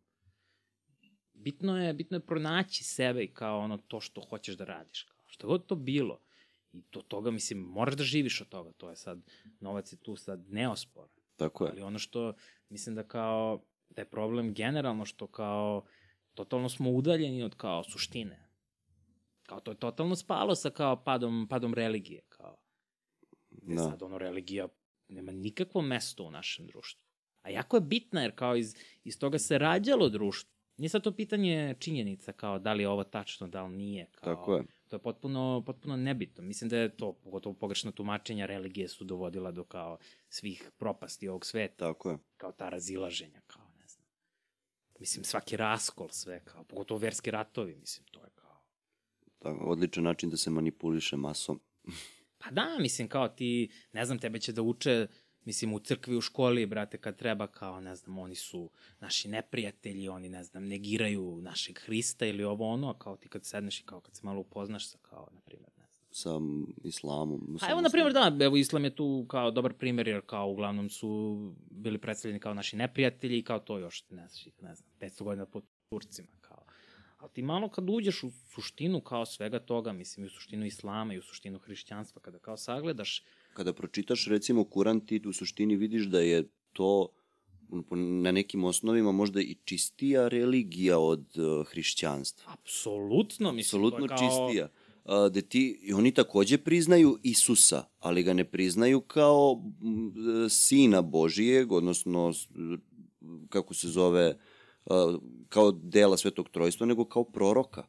bitno 1.34 1.78
je, 1.78 1.94
bitno 1.94 2.16
je 2.16 2.26
pronaći 2.26 2.84
sebe 2.84 3.24
i 3.24 3.32
kao 3.32 3.58
ono 3.58 3.78
to 3.78 4.00
što 4.00 4.20
hoćeš 4.20 4.56
da 4.56 4.64
radiš, 4.64 5.02
kao 5.02 5.24
što 5.26 5.46
god 5.46 5.66
to 5.66 5.74
bilo. 5.74 6.20
I 6.72 6.82
do 6.92 7.00
toga, 7.00 7.30
mislim, 7.30 7.58
moraš 7.58 7.94
da 7.94 8.04
živiš 8.04 8.40
od 8.40 8.48
toga, 8.48 8.72
to 8.72 8.90
je 8.90 8.96
sad, 8.96 9.20
novac 9.60 9.92
je 9.92 9.96
tu 9.96 10.16
sad 10.16 10.48
neosporan. 10.48 11.10
Tako 11.36 11.64
je. 11.64 11.70
Ali 11.70 11.82
ono 11.82 11.98
što, 11.98 12.34
mislim 12.68 12.94
da 12.94 13.02
kao, 13.02 13.64
da 13.90 14.02
je 14.02 14.10
problem 14.10 14.54
generalno 14.54 15.04
što 15.04 15.26
kao, 15.26 15.84
totalno 16.34 16.68
smo 16.68 16.90
udaljeni 16.90 17.42
od 17.42 17.54
kao 17.54 17.84
suštine. 17.84 18.48
Kao 19.42 19.60
to 19.60 19.70
je 19.70 19.78
totalno 19.78 20.16
spalo 20.16 20.54
sa 20.54 20.70
kao 20.70 21.04
padom, 21.04 21.46
padom 21.50 21.74
religije, 21.74 22.20
kao. 22.28 22.56
Da. 23.50 23.74
Da. 23.74 23.82
Sad 23.82 24.02
ono 24.02 24.18
religija 24.18 24.68
nema 25.08 25.32
nikakvo 25.32 25.82
mesto 25.82 26.24
u 26.24 26.30
našem 26.30 26.66
društvu. 26.66 27.04
A 27.42 27.50
jako 27.50 27.76
je 27.76 27.80
bitna 27.80 28.22
jer 28.22 28.32
kao 28.34 28.56
iz, 28.56 28.74
iz 29.04 29.18
toga 29.18 29.38
se 29.38 29.58
rađalo 29.58 30.08
društvo. 30.08 30.52
Nije 30.76 30.88
sad 30.88 31.02
to 31.02 31.12
pitanje 31.12 31.74
činjenica 31.78 32.32
kao 32.32 32.58
da 32.58 32.72
li 32.72 32.82
je 32.82 32.88
ovo 32.88 33.04
tačno, 33.04 33.48
da 33.48 33.62
li 33.62 33.76
nije. 33.76 34.06
Kao, 34.10 34.34
Tako 34.34 34.56
je. 34.56 34.64
To 34.88 34.96
je 34.96 35.00
potpuno, 35.00 35.62
potpuno 35.66 35.96
nebitno. 35.96 36.44
Mislim 36.44 36.70
da 36.70 36.76
je 36.76 36.96
to, 36.96 37.12
pogotovo 37.12 37.54
pogrešna 37.54 37.92
tumačenja 37.92 38.46
religije 38.46 38.88
su 38.88 39.04
dovodila 39.04 39.50
do 39.50 39.64
kao 39.64 39.98
svih 40.28 40.70
propasti 40.78 41.28
ovog 41.28 41.46
sveta. 41.46 41.92
Tako 41.92 42.10
je. 42.10 42.18
Kao 42.36 42.52
ta 42.52 42.68
razilaženja, 42.68 43.40
kao. 43.46 43.61
Mislim, 45.02 45.24
svaki 45.24 45.56
raskol, 45.56 46.08
sve, 46.10 46.40
kao, 46.44 46.64
pogotovo 46.64 46.98
verski 46.98 47.30
ratovi, 47.30 47.76
mislim, 47.76 48.06
to 48.10 48.20
je 48.20 48.30
kao... 48.34 48.60
Tako, 49.38 49.64
odličan 49.64 50.04
način 50.04 50.30
da 50.30 50.36
se 50.36 50.50
manipuliše 50.50 51.16
masom. 51.16 51.60
Pa 52.38 52.50
da, 52.50 52.76
mislim, 52.80 53.08
kao 53.08 53.28
ti, 53.28 53.70
ne 53.92 54.04
znam, 54.04 54.18
tebe 54.18 54.38
će 54.38 54.52
da 54.52 54.62
uče, 54.62 55.06
mislim, 55.44 55.72
u 55.72 55.78
crkvi, 55.78 56.16
u 56.16 56.20
školi, 56.20 56.66
brate, 56.66 56.98
kad 56.98 57.18
treba, 57.18 57.46
kao, 57.46 57.80
ne 57.80 57.96
znam, 57.96 58.18
oni 58.18 58.34
su 58.34 58.70
naši 59.00 59.28
neprijatelji, 59.28 60.08
oni, 60.08 60.28
ne 60.28 60.44
znam, 60.44 60.66
negiraju 60.66 61.40
našeg 61.42 61.78
Hrista 61.78 62.26
ili 62.26 62.44
ovo 62.44 62.68
ono, 62.68 62.90
a 62.90 62.98
kao 62.98 63.16
ti 63.16 63.28
kad 63.28 63.44
sedneš 63.44 63.80
i 63.80 63.84
kao 63.84 64.00
kad 64.00 64.14
se 64.14 64.20
malo 64.24 64.40
upoznaš 64.40 64.88
sa, 64.88 64.98
kao, 65.02 65.28
na 65.32 65.40
primjer. 65.40 65.81
Sa 66.12 66.40
islamom. 66.84 67.58
A 67.60 67.70
evo, 67.70 67.80
na 67.80 67.90
primjer, 67.90 68.12
da, 68.12 68.44
evo, 68.44 68.56
Islam 68.56 68.84
je 68.84 68.94
tu 68.94 69.26
kao 69.28 69.50
dobar 69.50 69.72
primjer, 69.72 70.08
jer 70.08 70.20
kao 70.26 70.50
uglavnom 70.50 70.90
su 70.90 71.38
bili 71.70 71.98
predstavljeni 71.98 72.40
kao 72.40 72.54
naši 72.54 72.76
neprijatelji 72.76 73.38
i 73.38 73.42
kao 73.42 73.58
to 73.58 73.78
još, 73.78 74.04
ne 74.10 74.28
znam, 74.28 74.52
ne 74.62 74.74
znam 74.74 74.88
500 75.00 75.22
godina 75.22 75.46
po 75.46 75.60
Turcima, 75.90 76.28
kao. 76.40 76.64
Ali 77.18 77.30
ti 77.32 77.42
malo 77.42 77.68
kad 77.68 77.90
uđeš 77.90 78.22
u 78.22 78.30
suštinu 78.54 79.00
kao 79.00 79.26
svega 79.26 79.58
toga, 79.58 79.92
mislim, 79.92 80.24
i 80.24 80.26
u 80.26 80.30
suštinu 80.30 80.66
Islama 80.66 81.14
i 81.14 81.18
u 81.18 81.22
suštinu 81.22 81.58
hrišćanstva, 81.58 82.22
kada 82.22 82.38
kao 82.38 82.56
sagledaš, 82.56 83.24
Kada 83.54 83.72
pročitaš 83.72 84.26
recimo 84.26 84.64
Kuran, 84.64 85.00
ti 85.06 85.22
u 85.26 85.32
suštini 85.32 85.76
vidiš 85.76 86.02
da 86.02 86.20
je 86.20 86.48
to 86.72 87.08
na 87.96 88.32
nekim 88.32 88.64
osnovima 88.64 89.12
možda 89.12 89.40
i 89.40 89.56
čistija 89.64 90.28
religija 90.28 90.98
od 90.98 91.26
uh, 91.36 91.66
hrišćanstva. 91.66 92.52
apsolutno, 92.52 93.52
mislim, 93.52 93.78
Apsolutno 93.84 94.06
to 94.06 94.14
je 94.14 94.18
kao... 94.18 94.48
čistija. 94.48 94.68
A, 95.04 95.28
da 95.28 95.40
ti, 95.40 95.92
oni 95.94 96.14
takođe 96.14 96.58
priznaju 96.58 97.18
Isusa, 97.22 97.84
ali 97.98 98.22
ga 98.22 98.32
ne 98.32 98.44
priznaju 98.44 99.00
kao 99.00 99.62
sina 100.48 101.02
Božijeg, 101.02 101.72
odnosno 101.72 102.32
kako 103.48 103.74
se 103.74 103.88
zove, 103.88 104.36
kao 105.48 105.72
dela 105.72 106.16
Svetog 106.16 106.48
Trojstva, 106.48 106.86
nego 106.86 107.04
kao 107.04 107.24
proroka. 107.24 107.86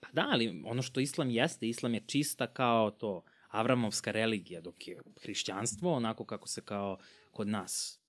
Pa 0.00 0.08
da, 0.12 0.28
ali 0.30 0.62
ono 0.64 0.82
što 0.82 1.00
Islam 1.00 1.30
jeste, 1.30 1.68
Islam 1.68 1.94
je 1.94 2.04
čista 2.06 2.46
kao 2.46 2.90
to 2.90 3.24
avramovska 3.48 4.10
religija, 4.10 4.60
dok 4.60 4.88
je 4.88 5.00
hrišćanstvo 5.22 5.92
onako 5.92 6.24
kako 6.24 6.48
se 6.48 6.60
kao 6.60 6.98
kod 7.30 7.48
nas 7.48 8.01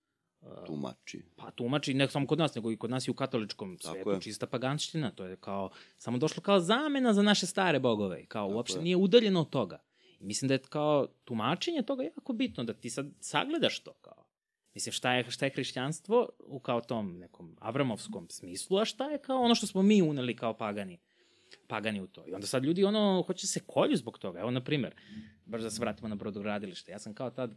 Tumači. 0.65 1.23
pa 1.35 1.51
tumači, 1.51 1.93
ne 1.93 2.07
samo 2.07 2.27
kod 2.27 2.39
nas, 2.39 2.55
nego 2.55 2.71
i 2.71 2.77
kod 2.77 2.89
nas 2.89 3.07
i 3.07 3.11
u 3.11 3.13
katoličkom 3.13 3.77
Tako 3.77 3.93
svetu, 3.95 4.11
je. 4.11 4.21
čista 4.21 4.47
paganština, 4.47 5.11
to 5.11 5.25
je 5.25 5.35
kao, 5.35 5.69
samo 5.97 6.17
došlo 6.17 6.43
kao 6.43 6.59
zamena 6.59 7.13
za 7.13 7.21
naše 7.21 7.45
stare 7.45 7.79
bogove, 7.79 8.25
kao 8.25 8.47
Tako 8.47 8.55
uopšte 8.57 8.79
je. 8.79 8.83
nije 8.83 8.95
udaljeno 8.97 9.41
od 9.41 9.49
toga. 9.49 9.79
I 10.19 10.25
mislim 10.25 10.47
da 10.47 10.53
je 10.53 10.59
kao 10.59 11.07
tumačenje 11.23 11.81
toga 11.81 12.03
jako 12.03 12.33
bitno, 12.33 12.63
da 12.63 12.73
ti 12.73 12.89
sad 12.89 13.07
sagledaš 13.19 13.79
to 13.79 13.93
kao. 13.93 14.25
Mislim, 14.73 14.93
šta 14.93 15.13
je, 15.13 15.31
šta 15.31 15.45
je 15.45 15.51
hrišćanstvo 15.51 16.29
u 16.39 16.59
kao 16.59 16.81
tom 16.81 17.17
nekom 17.17 17.57
avramovskom 17.59 18.29
smislu, 18.29 18.77
a 18.77 18.85
šta 18.85 19.09
je 19.09 19.17
kao 19.17 19.41
ono 19.41 19.55
što 19.55 19.67
smo 19.67 19.81
mi 19.81 20.01
uneli 20.01 20.35
kao 20.35 20.53
pagani 20.57 20.99
pagani 21.67 22.01
u 22.01 22.07
to. 22.07 22.23
I 22.27 22.33
onda 22.33 22.47
sad 22.47 22.63
ljudi 22.63 22.83
ono 22.83 23.23
hoće 23.27 23.47
se 23.47 23.59
kolju 23.59 23.97
zbog 23.97 24.17
toga. 24.17 24.39
Evo, 24.39 24.51
na 24.51 24.63
primer, 24.63 24.95
baš 25.45 25.61
da 25.61 25.69
se 25.69 25.81
vratimo 25.81 26.07
na 26.07 26.15
brodogradilište. 26.15 26.91
Ja 26.91 26.99
sam 26.99 27.13
kao 27.13 27.29
tad... 27.29 27.55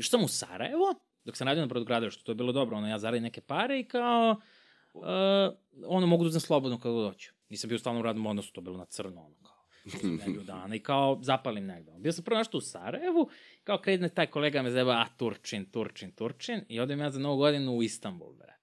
Išao 0.00 0.10
sam 0.10 0.24
u 0.24 0.28
Sarajevo, 0.28 0.94
dok 1.24 1.36
sam 1.36 1.46
radio 1.46 1.60
na 1.60 1.66
brodogradilištu, 1.66 2.24
to 2.24 2.32
je 2.32 2.36
bilo 2.36 2.52
dobro, 2.52 2.76
ono, 2.76 2.88
ja 2.88 2.98
zaradim 2.98 3.22
neke 3.22 3.40
pare 3.40 3.80
i 3.80 3.84
kao, 3.84 4.36
uh, 4.94 5.02
ono, 5.86 6.06
mogu 6.06 6.24
da 6.24 6.28
uzem 6.28 6.40
slobodno 6.40 6.78
kako 6.78 7.02
doću. 7.02 7.32
Nisam 7.48 7.68
bio 7.68 7.78
u 7.98 8.02
radnom 8.02 8.26
odnosu, 8.26 8.52
to 8.52 8.60
bilo 8.60 8.76
na 8.76 8.84
crno, 8.84 9.20
ono, 9.20 9.36
kao, 9.42 10.10
nedelju 10.10 10.42
dana 10.42 10.74
i 10.74 10.78
kao 10.80 11.18
zapalim 11.22 11.66
negde. 11.66 11.92
Bio 11.98 12.12
sam 12.12 12.24
prvo 12.24 12.38
nešto 12.38 12.58
u 12.58 12.60
Sarajevu, 12.60 13.28
kao 13.64 13.78
kredne 13.78 14.08
taj 14.08 14.26
kolega 14.26 14.62
me 14.62 14.70
zeba, 14.70 14.92
a 14.92 15.06
Turčin, 15.16 15.70
Turčin, 15.70 16.12
Turčin, 16.12 16.64
i 16.68 16.80
odem 16.80 17.00
ja 17.00 17.10
za 17.10 17.20
novu 17.20 17.36
godinu 17.36 17.76
u 17.76 17.82
Istanbul, 17.82 18.32
bre. 18.32 18.60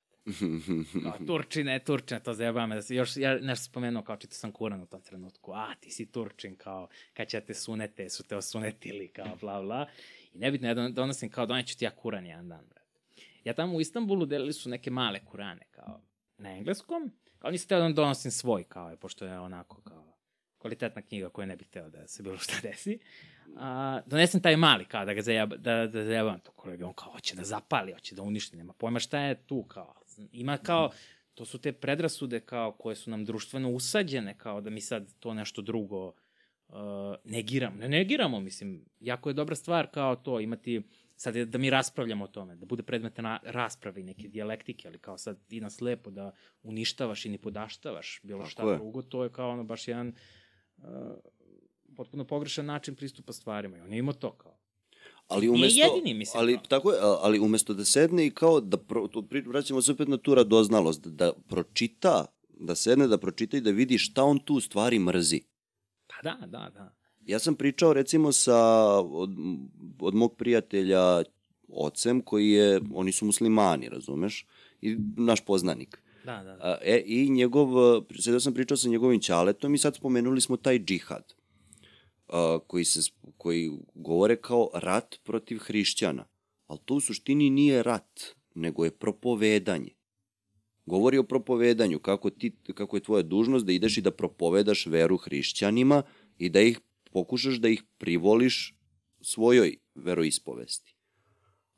Kao, 1.03 1.25
Turčine, 1.27 1.80
Turčine, 1.80 2.19
to 2.19 2.33
zeba 2.33 2.66
me. 2.67 2.82
Još, 2.90 3.17
ja 3.17 3.40
nešto 3.40 3.66
spomenuo, 3.66 4.03
kao 4.03 4.17
čito 4.17 4.35
sam 4.35 4.51
kuran 4.51 4.82
u 4.82 4.85
tom 4.85 5.01
trenutku. 5.01 5.51
A, 5.53 5.75
ti 5.80 5.91
si 5.91 6.11
Turčin, 6.11 6.56
kao, 6.56 6.88
kad 7.14 7.27
će 7.27 7.41
te 7.41 7.53
sunete, 7.53 8.09
su 8.09 8.24
te 8.24 8.35
osunetili, 8.35 9.07
kao, 9.07 9.35
bla, 9.41 9.61
bla. 9.61 9.88
I 10.33 10.38
nebitno, 10.38 10.67
ja 10.67 10.89
donosim, 10.89 11.30
kao, 11.30 11.45
doneću 11.45 11.77
ti 11.77 11.85
ja 11.85 11.91
kuran 11.91 12.25
jedan 12.25 12.49
dan, 12.49 12.65
brate. 12.69 12.99
Ja 13.43 13.53
tamo 13.53 13.75
u 13.75 13.81
Istanbulu 13.81 14.25
delili 14.25 14.53
su 14.53 14.69
neke 14.69 14.91
male 14.91 15.19
kurane, 15.25 15.65
kao, 15.72 16.01
na 16.38 16.57
engleskom. 16.57 17.11
Kao, 17.39 17.51
nisam 17.51 17.67
teo 17.67 17.80
da 17.80 17.89
donosim 17.89 18.31
svoj, 18.31 18.64
kao, 18.64 18.95
pošto 18.95 19.25
je 19.25 19.39
onako, 19.39 19.81
kao, 19.81 20.17
kvalitetna 20.57 21.01
knjiga 21.01 21.30
koja 21.30 21.45
ne 21.45 21.56
bih 21.56 21.67
teo 21.67 21.89
da 21.89 22.07
se 22.07 22.23
bilo 22.23 22.38
šta 22.38 22.53
desi. 22.61 22.99
A, 23.57 24.01
donesem 24.06 24.41
taj 24.41 24.57
mali, 24.57 24.85
kao 24.85 25.06
da 25.06 25.14
ga 25.14 25.22
zajeba, 25.22 25.56
da, 25.56 25.88
da 25.88 26.06
zajebavam 26.06 26.39
to 26.39 26.51
kolega, 26.51 26.88
on 26.88 26.93
kao 26.93 27.11
hoće 27.11 27.35
da 27.35 27.43
zapali, 27.43 27.93
hoće 27.93 28.15
da 28.15 28.22
uništi, 28.22 28.57
nema 28.57 28.73
pojma 28.73 28.99
šta 28.99 29.19
je 29.19 29.35
tu, 29.35 29.64
kao, 29.64 29.93
ima 30.31 30.57
kao, 30.57 30.89
to 31.33 31.45
su 31.45 31.61
te 31.61 31.72
predrasude 31.72 32.39
kao 32.39 32.72
koje 32.72 32.95
su 32.95 33.09
nam 33.09 33.25
društveno 33.25 33.69
usađene, 33.69 34.38
kao 34.38 34.61
da 34.61 34.69
mi 34.69 34.81
sad 34.81 35.14
to 35.19 35.33
nešto 35.33 35.61
drugo 35.61 36.14
uh, 36.70 36.76
negiramo. 37.24 37.78
Ne 37.78 37.90
negiramo, 37.90 38.40
mislim, 38.40 38.86
jako 39.00 39.30
je 39.30 39.34
dobra 39.34 39.56
stvar 39.56 39.88
kao 39.92 40.16
to, 40.16 40.40
imati, 40.40 40.82
sad 41.16 41.36
je 41.36 41.46
da 41.46 41.58
mi 41.58 41.70
raspravljamo 41.70 42.24
o 42.24 42.28
tome, 42.28 42.56
da 42.56 42.66
bude 42.66 42.84
predmet 42.84 43.18
na 43.18 43.40
rasprave 43.44 44.02
i 44.02 44.04
neke 44.04 44.28
dijalektike, 44.28 44.88
ali 44.88 45.00
kao 45.00 45.18
sad 45.18 45.48
ti 45.48 45.62
nas 45.62 45.82
lepo 45.82 46.10
da 46.10 46.32
uništavaš 46.64 47.26
i 47.26 47.30
ni 47.30 47.38
podaštavaš 47.38 48.20
bilo 48.24 48.40
Tako 48.40 48.50
šta 48.50 48.72
je. 48.72 48.76
drugo, 48.76 49.02
to 49.02 49.24
je 49.24 49.30
kao 49.30 49.50
ono 49.50 49.64
baš 49.64 49.88
jedan 49.88 50.14
uh, 50.78 50.84
potpuno 51.96 52.26
pogrešan 52.26 52.66
način 52.66 52.96
pristupa 52.96 53.34
stvarima 53.34 53.78
i 53.78 53.82
on 53.82 53.94
je 53.94 54.00
imao 54.00 54.14
to 54.14 54.32
kao. 54.32 54.58
Ali 55.28 55.50
umesto, 55.50 55.76
Nije 55.76 55.86
jedini, 55.86 56.14
mislim. 56.14 56.42
Ali, 56.42 56.60
tako 56.70 56.92
je, 56.92 57.00
ali 57.02 57.40
umesto 57.40 57.74
da 57.74 57.86
sedne 57.86 58.26
i 58.26 58.32
kao 58.32 58.62
da, 58.62 58.78
pro, 58.78 59.08
to, 59.08 59.28
vraćamo 59.46 59.82
se 59.82 59.92
opet 59.92 60.08
na 60.08 60.18
tu 60.18 60.36
radoznalost, 60.36 61.08
da, 61.08 61.26
da 61.26 61.34
pročita, 61.48 62.26
da 62.50 62.76
sedne, 62.76 63.08
da 63.08 63.18
pročita 63.18 63.58
i 63.58 63.62
da 63.62 63.72
vidi 63.72 63.98
šta 63.98 64.24
on 64.24 64.40
tu 64.40 64.60
stvari 64.60 65.00
mrzi. 65.00 65.42
Da, 66.24 66.38
da, 66.42 66.72
da. 66.74 66.94
Ja 67.26 67.40
sam 67.40 67.56
pričao 67.56 67.94
recimo 67.94 68.32
sa, 68.32 68.60
od, 69.00 69.30
od 70.00 70.16
mog 70.16 70.36
prijatelja 70.36 71.24
ocem 71.68 72.22
koji 72.22 72.50
je, 72.50 72.82
oni 72.94 73.12
su 73.12 73.26
muslimani, 73.26 73.90
razumeš, 73.90 74.46
i 74.82 74.98
naš 75.18 75.46
poznanik. 75.46 76.02
Da, 76.26 76.44
da. 76.44 76.78
E, 76.82 77.04
I 77.06 77.30
njegov, 77.30 77.68
sada 78.20 78.40
sam 78.40 78.54
pričao 78.54 78.78
sa 78.78 78.90
njegovim 78.90 79.22
ćaletom 79.22 79.76
i 79.76 79.78
sad 79.78 79.96
spomenuli 79.96 80.42
smo 80.42 80.58
taj 80.58 80.80
džihad 80.80 81.34
a, 82.28 82.60
koji, 82.68 82.86
se, 82.86 83.12
koji 83.38 83.72
govore 83.94 84.36
kao 84.36 84.70
rat 84.74 85.16
protiv 85.24 85.58
hrišćana. 85.58 86.26
Ali 86.68 86.80
to 86.86 86.94
u 86.94 87.00
suštini 87.00 87.50
nije 87.50 87.84
rat, 87.84 88.24
nego 88.56 88.86
je 88.86 88.92
propovedanje. 88.92 89.97
Govori 90.88 91.17
o 91.17 91.24
propovedanju, 91.24 91.99
kako, 91.99 92.30
ti, 92.30 92.56
kako 92.74 92.98
je 92.98 93.03
tvoja 93.03 93.24
dužnost 93.24 93.66
da 93.66 93.72
ideš 93.72 93.98
i 93.98 94.01
da 94.01 94.11
propovedaš 94.11 94.85
veru 94.85 95.17
hrišćanima 95.17 96.03
i 96.38 96.49
da 96.49 96.61
ih 96.61 96.80
pokušaš 97.11 97.56
da 97.56 97.69
ih 97.69 97.83
privoliš 97.98 98.75
svojoj 99.22 99.75
veroispovesti. 99.95 100.95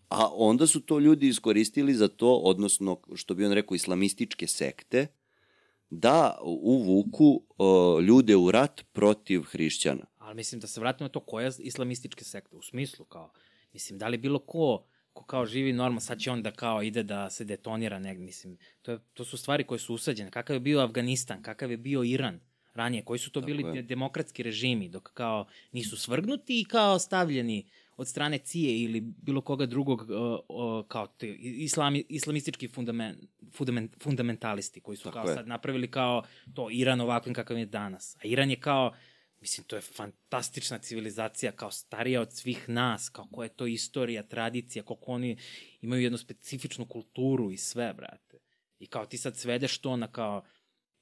A 0.09 0.29
onda 0.33 0.67
su 0.67 0.81
to 0.81 0.99
ljudi 0.99 1.27
iskoristili 1.27 1.93
za 1.93 2.07
to, 2.07 2.35
odnosno, 2.35 3.01
što 3.15 3.33
bi 3.33 3.45
on 3.45 3.51
rekao, 3.51 3.75
islamističke 3.75 4.47
sekte, 4.47 5.07
da 5.89 6.37
uvuku 6.43 7.25
uh, 7.25 8.03
ljude 8.03 8.35
u 8.35 8.51
rat 8.51 8.81
protiv 8.93 9.41
hrišćana. 9.41 10.05
Ali 10.17 10.35
mislim 10.35 10.61
da 10.61 10.67
se 10.67 10.79
vratimo 10.79 11.05
na 11.05 11.11
to 11.11 11.19
koja 11.19 11.51
islamističke 11.59 12.23
sekte, 12.23 12.55
u 12.55 12.61
smislu 12.61 13.05
kao, 13.05 13.31
mislim, 13.73 13.99
da 13.99 14.07
li 14.07 14.17
bilo 14.17 14.39
ko 14.39 14.85
ko 15.19 15.25
kao 15.25 15.45
živi 15.45 15.73
normalno, 15.73 15.99
sad 15.99 16.19
će 16.19 16.31
on 16.31 16.43
da 16.43 16.51
kao 16.51 16.83
ide 16.83 17.03
da 17.03 17.29
se 17.29 17.45
detonira 17.45 17.99
negdje, 17.99 18.25
mislim, 18.25 18.57
to, 18.81 18.91
je, 18.91 18.99
to 19.13 19.25
su 19.25 19.37
stvari 19.37 19.63
koje 19.63 19.79
su 19.79 19.93
usađene. 19.93 20.31
Kakav 20.31 20.55
je 20.55 20.59
bio 20.59 20.79
Afganistan, 20.79 21.41
kakav 21.41 21.71
je 21.71 21.77
bio 21.77 22.03
Iran 22.03 22.39
ranije, 22.73 23.05
koji 23.05 23.19
su 23.19 23.31
to 23.31 23.41
Tako 23.41 23.45
bili 23.45 23.77
je. 23.77 23.81
demokratski 23.83 24.43
režimi, 24.43 24.89
dok 24.89 25.09
kao 25.13 25.47
nisu 25.71 25.97
svrgnuti 25.97 26.61
i 26.61 26.65
kao 26.65 26.99
stavljeni 26.99 27.65
od 27.97 28.07
strane 28.07 28.37
Cije 28.37 28.79
ili 28.79 29.01
bilo 29.01 29.41
koga 29.41 29.65
drugog 29.65 30.01
uh, 30.01 30.07
uh, 30.09 30.87
kao 30.87 31.07
te 31.07 31.27
islami, 31.39 32.05
islamistički 32.09 32.67
fundament, 32.67 33.17
fundament, 33.53 34.03
fundamentalisti 34.03 34.81
koji 34.81 34.97
su 34.97 35.03
Tako 35.03 35.13
kao 35.13 35.29
je. 35.29 35.35
sad 35.35 35.47
napravili 35.47 35.91
kao 35.91 36.23
to 36.53 36.69
Iran 36.71 37.01
ovakvim 37.01 37.35
kakav 37.35 37.57
je 37.57 37.65
danas. 37.65 38.15
A 38.15 38.19
Iran 38.23 38.49
je 38.49 38.55
kao 38.55 38.93
Mislim, 39.41 39.67
to 39.67 39.75
je 39.75 39.81
fantastična 39.81 40.77
civilizacija, 40.77 41.51
kao 41.51 41.71
starija 41.71 42.21
od 42.21 42.33
svih 42.33 42.69
nas, 42.69 43.09
kao 43.09 43.27
koja 43.31 43.45
je 43.45 43.55
to 43.55 43.67
istorija, 43.67 44.23
tradicija, 44.23 44.83
kako 44.83 45.11
oni 45.11 45.37
imaju 45.81 46.01
jednu 46.01 46.17
specifičnu 46.17 46.85
kulturu 46.85 47.51
i 47.51 47.57
sve, 47.57 47.93
brate. 47.93 48.37
I 48.79 48.87
kao 48.87 49.05
ti 49.05 49.17
sad 49.17 49.37
svedeš 49.37 49.77
to 49.77 49.95
na 49.95 50.07
kao 50.07 50.43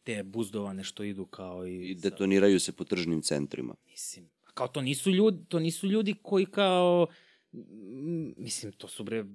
te 0.04 0.24
buzdovane 0.24 0.84
što 0.84 1.04
idu 1.04 1.26
kao 1.26 1.68
i... 1.68 1.90
I 1.90 1.96
detoniraju 1.96 2.60
se 2.60 2.72
po 2.72 2.84
tržnim 2.84 3.22
centrima. 3.22 3.76
Mislim, 3.86 4.30
kao 4.54 4.68
to 4.68 4.82
nisu 4.82 5.12
ljudi, 5.12 5.46
to 5.48 5.60
nisu 5.60 5.88
ljudi 5.88 6.16
koji 6.22 6.46
kao, 6.46 7.08
mislim, 8.38 8.72
to 8.72 8.88
su 8.88 9.04
bre, 9.04 9.26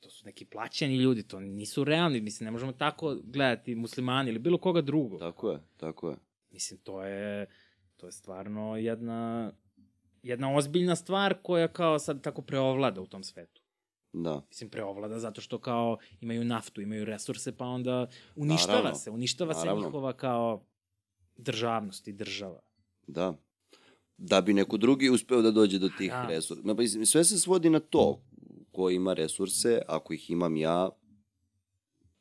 to 0.00 0.10
su 0.10 0.26
neki 0.26 0.44
plaćeni 0.44 0.96
ljudi, 0.96 1.22
to 1.22 1.40
nisu 1.40 1.84
realni, 1.84 2.20
mislim, 2.20 2.44
ne 2.44 2.50
možemo 2.50 2.72
tako 2.72 3.20
gledati 3.24 3.74
muslimani 3.74 4.30
ili 4.30 4.38
bilo 4.38 4.58
koga 4.58 4.80
drugog. 4.80 5.20
Tako 5.20 5.50
je, 5.50 5.58
tako 5.76 6.10
je. 6.10 6.16
Mislim, 6.50 6.80
to 6.80 7.02
je, 7.02 7.46
to 8.02 8.08
je 8.08 8.12
stvarno 8.12 8.76
jedna, 8.76 9.52
jedna 10.22 10.56
ozbiljna 10.56 10.96
stvar 10.96 11.34
koja 11.42 11.68
kao 11.68 11.98
sad 11.98 12.22
tako 12.22 12.42
preovlada 12.42 13.00
u 13.00 13.06
tom 13.06 13.24
svetu. 13.24 13.62
Da. 14.12 14.42
Mislim, 14.48 14.70
preovlada 14.70 15.18
zato 15.18 15.40
što 15.40 15.58
kao 15.58 15.98
imaju 16.20 16.44
naftu, 16.44 16.80
imaju 16.80 17.04
resurse, 17.04 17.56
pa 17.56 17.64
onda 17.64 18.08
uništava 18.36 18.78
Naravno. 18.78 18.98
se, 18.98 19.10
uništava 19.10 19.54
Naravno. 19.54 19.82
se 19.82 19.86
njihova 19.86 20.12
kao 20.12 20.64
državnost 21.36 22.08
i 22.08 22.12
država. 22.12 22.60
Da. 23.06 23.34
Da 24.16 24.40
bi 24.40 24.52
neko 24.52 24.76
drugi 24.76 25.10
uspeo 25.10 25.42
da 25.42 25.50
dođe 25.50 25.78
do 25.78 25.88
tih 25.98 26.10
da. 26.10 26.26
resursa. 26.26 26.62
Ma, 26.64 26.74
pa, 26.74 26.82
sve 27.04 27.24
se 27.24 27.38
svodi 27.38 27.70
na 27.70 27.80
to 27.80 28.22
ko 28.72 28.90
ima 28.90 29.14
resurse, 29.14 29.82
ako 29.88 30.12
ih 30.12 30.30
imam 30.30 30.56
ja, 30.56 30.90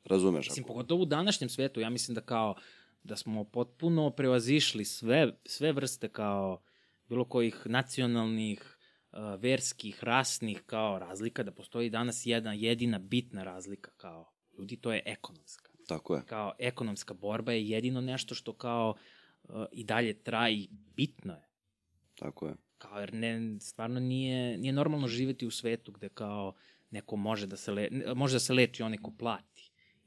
razumeš? 0.04 0.50
Mislim, 0.50 0.64
ako... 0.64 0.74
pogotovo 0.74 1.02
u 1.02 1.06
današnjem 1.06 1.50
svetu, 1.50 1.80
ja 1.80 1.90
mislim 1.90 2.16
da 2.16 2.22
kao 2.22 2.56
da 3.04 3.16
smo 3.16 3.44
potpuno 3.44 4.10
prevazišli 4.10 4.86
sve, 4.86 5.34
sve 5.46 5.72
vrste 5.72 6.10
kao 6.10 6.62
bilo 7.10 7.26
kojih 7.26 7.62
nacionalnih, 7.66 8.78
uh, 9.12 9.20
verskih, 9.40 10.04
rasnih 10.04 10.64
kao 10.66 11.00
razlika, 11.00 11.44
da 11.44 11.52
postoji 11.52 11.90
danas 11.90 12.26
jedna 12.26 12.54
jedina 12.54 13.00
bitna 13.00 13.44
razlika 13.44 13.92
kao 13.98 14.32
ljudi, 14.58 14.78
to 14.78 14.94
je 14.94 15.04
ekonomska. 15.06 15.72
Tako 15.88 16.16
je. 16.16 16.22
Kao 16.26 16.54
ekonomska 16.60 17.14
borba 17.14 17.52
je 17.52 17.70
jedino 17.70 18.02
nešto 18.02 18.36
što 18.36 18.54
kao 18.54 18.96
uh, 19.44 19.66
i 19.72 19.84
dalje 19.84 20.14
traji, 20.24 20.68
bitno 20.72 21.34
je. 21.34 21.48
Tako 22.16 22.48
je. 22.48 22.56
Kao, 22.78 23.00
jer 23.00 23.14
ne, 23.14 23.60
stvarno 23.60 24.00
nije, 24.00 24.58
nije 24.58 24.74
normalno 24.74 25.08
živeti 25.08 25.48
u 25.48 25.52
svetu 25.52 25.92
gde 25.92 26.10
kao 26.10 26.54
neko 26.92 27.16
može 27.16 27.48
da 27.48 27.58
se, 27.58 27.72
le, 27.72 27.90
može 28.16 28.36
da 28.36 28.40
se 28.40 28.54
leči 28.54 28.84
onaj 28.84 28.98
ko 28.98 29.12
plati 29.20 29.61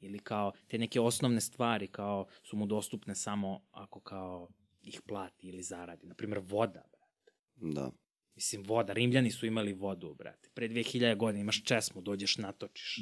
ili 0.04 0.18
kao 0.18 0.52
te 0.68 0.78
neke 0.78 1.00
osnovne 1.00 1.40
stvari 1.40 1.86
kao 1.86 2.26
su 2.42 2.56
mu 2.56 2.66
dostupne 2.66 3.14
samo 3.14 3.60
ako 3.70 4.00
kao 4.00 4.48
ih 4.82 5.00
plati 5.06 5.48
ili 5.48 5.62
zaradi. 5.62 6.06
Naprimer, 6.06 6.38
voda, 6.38 6.82
brate. 6.92 7.32
Da. 7.56 7.90
Mislim, 8.34 8.62
voda. 8.62 8.92
Rimljani 8.92 9.30
su 9.30 9.46
imali 9.46 9.72
vodu, 9.72 10.14
brate. 10.14 10.48
Pre 10.54 10.68
2000 10.68 11.16
godina 11.16 11.40
imaš 11.40 11.64
česmu, 11.64 12.00
dođeš, 12.00 12.38
natočiš. 12.38 13.00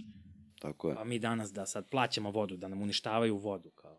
Tako 0.60 0.88
je. 0.88 0.96
A 0.98 1.04
mi 1.04 1.18
danas 1.18 1.52
da 1.52 1.66
sad 1.66 1.90
plaćamo 1.90 2.30
vodu, 2.30 2.56
da 2.56 2.68
nam 2.68 2.82
uništavaju 2.82 3.36
vodu, 3.36 3.70
kao. 3.70 3.98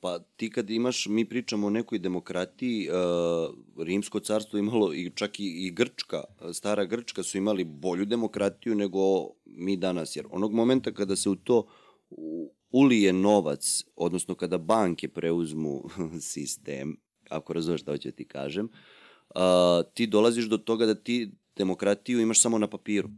Pa 0.00 0.18
ti 0.36 0.50
kad 0.50 0.70
imaš, 0.70 1.06
mi 1.06 1.24
pričamo 1.28 1.66
o 1.66 1.70
nekoj 1.70 1.98
demokratiji, 1.98 2.88
uh, 2.88 3.84
Rimsko 3.86 4.20
carstvo 4.20 4.58
imalo 4.58 4.94
i 4.94 5.10
čak 5.14 5.40
i, 5.40 5.66
i 5.66 5.70
Grčka, 5.70 6.24
stara 6.52 6.84
Grčka 6.84 7.22
su 7.22 7.38
imali 7.38 7.64
bolju 7.64 8.04
demokratiju 8.04 8.74
nego 8.74 9.00
mi 9.44 9.76
danas, 9.76 10.16
jer 10.16 10.26
onog 10.30 10.52
momenta 10.52 10.92
kada 10.92 11.16
se 11.16 11.30
u 11.30 11.36
to 11.36 11.66
ulije 12.70 13.12
novac, 13.12 13.66
odnosno 13.96 14.34
kada 14.34 14.58
banke 14.58 15.08
preuzmu 15.08 15.82
sistem, 16.22 16.96
ako 17.28 17.52
razumeš 17.52 17.80
šta 17.80 17.90
hoću 17.90 18.08
da 18.08 18.12
ti 18.12 18.24
kažem, 18.26 18.68
uh, 19.28 19.40
ti 19.94 20.06
dolaziš 20.06 20.44
do 20.44 20.58
toga 20.58 20.86
da 20.86 20.94
ti 20.94 21.30
demokratiju 21.56 22.20
imaš 22.20 22.40
samo 22.40 22.58
na 22.58 22.66
papiru. 22.66 23.08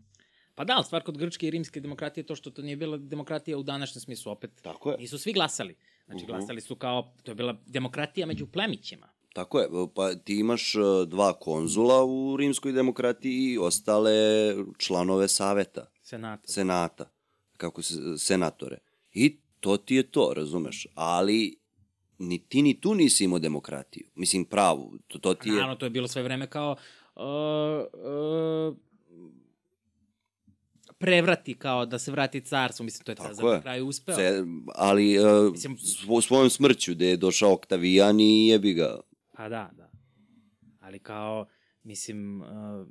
Pa 0.55 0.65
da, 0.65 0.83
stvar 0.83 1.03
kod 1.03 1.19
grčke 1.19 1.47
i 1.47 1.51
rimske 1.51 1.81
demokratije 1.81 2.23
je 2.23 2.27
to 2.27 2.37
što 2.37 2.51
to 2.51 2.63
nije 2.63 2.77
bila 2.77 2.97
demokratija 2.99 3.59
u 3.59 3.63
današnjem 3.63 4.01
smislu, 4.01 4.33
opet 4.33 4.51
Tako 4.63 4.91
je. 4.91 4.97
nisu 4.99 5.19
svi 5.19 5.33
glasali. 5.33 5.77
Znači, 6.07 6.19
Mhm. 6.19 6.27
glasali 6.27 6.61
su 6.61 6.77
kao, 6.77 7.15
to 7.23 7.31
je 7.31 7.35
bila 7.35 7.57
demokratija 7.67 8.27
među 8.27 8.47
plemićima. 8.47 9.09
Tako 9.33 9.61
je, 9.61 9.69
pa 9.95 10.15
ti 10.15 10.37
imaš 10.37 10.75
e, 10.75 10.79
dva 11.07 11.33
konzula 11.33 12.05
u 12.05 12.37
rimskoj 12.37 12.73
demokratiji 12.73 13.33
i 13.35 13.59
ostale 13.59 14.13
članove 14.79 15.29
saveta, 15.29 15.87
Senata. 16.03 16.43
senata, 16.47 17.11
kako 17.63 17.83
se, 17.83 17.95
senatore. 18.19 18.79
I 19.13 19.37
to 19.61 19.77
ti 19.77 19.95
je 19.95 20.03
to, 20.03 20.33
razumeš? 20.37 20.87
Ali 20.95 21.57
ni 22.19 22.39
ti 22.39 22.63
ni 22.63 22.81
tu 22.81 22.95
nisi 22.95 23.25
imao 23.25 23.39
demokratiju. 23.39 24.07
Mislim, 24.15 24.45
pravu. 24.45 24.99
To, 25.07 25.19
to 25.19 25.35
ti 25.35 25.49
je... 25.49 25.55
Naravno, 25.55 25.77
to 25.77 25.87
je 25.87 25.91
bilo 25.91 26.09
sve 26.09 26.23
vreme 26.23 26.47
kao 26.47 26.77
uh, 27.17 27.23
uh, 27.23 28.77
prevrati 30.99 31.55
kao 31.55 31.87
da 31.87 31.99
se 31.99 32.11
vrati 32.11 32.41
carstvo, 32.41 32.85
mislim, 32.85 33.05
to 33.05 33.13
je 33.13 33.17
Cezar 33.17 33.45
na 33.45 33.61
kraju 33.61 33.87
uspeo. 33.87 34.17
Ce, 34.17 34.45
ali 34.75 35.19
uh, 35.19 35.53
Mislim- 35.53 35.79
svo, 35.79 36.21
svojom 36.21 36.51
smrću 36.51 36.95
gde 36.95 37.07
je 37.07 37.17
došao 37.17 37.53
Oktavijan 37.53 38.21
i 38.21 38.49
jebi 38.49 38.75
ga. 38.75 39.01
Pa 39.37 39.49
da, 39.49 39.71
da. 39.77 39.91
Ali 40.81 40.99
kao, 40.99 41.47
mislim, 41.83 42.41
uh, 42.41 42.87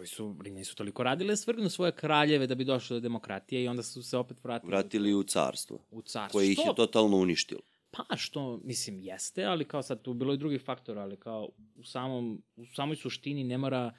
ovi 0.00 0.06
su, 0.06 0.36
Rimljani 0.42 0.64
su 0.64 0.76
toliko 0.76 1.02
radili 1.02 1.28
da 1.32 1.36
svrgnu 1.36 1.68
svoje 1.68 1.92
kraljeve 1.92 2.46
da 2.46 2.54
bi 2.54 2.64
došli 2.64 2.96
do 2.96 3.00
demokratije 3.00 3.64
i 3.64 3.68
onda 3.68 3.82
su 3.82 4.02
se 4.02 4.16
opet 4.16 4.44
vratili 4.44 4.70
Vratili 4.70 5.14
u 5.14 5.22
carstvo, 5.22 5.78
u 5.90 6.02
carstvo. 6.02 6.38
koje 6.38 6.52
ih 6.52 6.58
je 6.58 6.74
totalno 6.76 7.16
uništilo. 7.16 7.60
Pa 7.90 8.16
što, 8.16 8.60
mislim, 8.64 9.00
jeste, 9.00 9.44
ali 9.44 9.64
kao 9.64 9.82
sad 9.82 10.02
tu 10.02 10.14
bilo 10.14 10.34
i 10.34 10.38
drugih 10.38 10.62
faktora, 10.64 11.02
ali 11.02 11.16
kao 11.16 11.48
u, 11.76 11.84
samom, 11.84 12.42
u 12.56 12.66
samoj 12.66 12.96
suštini 12.96 13.44
ne 13.44 13.58
mora, 13.58 13.94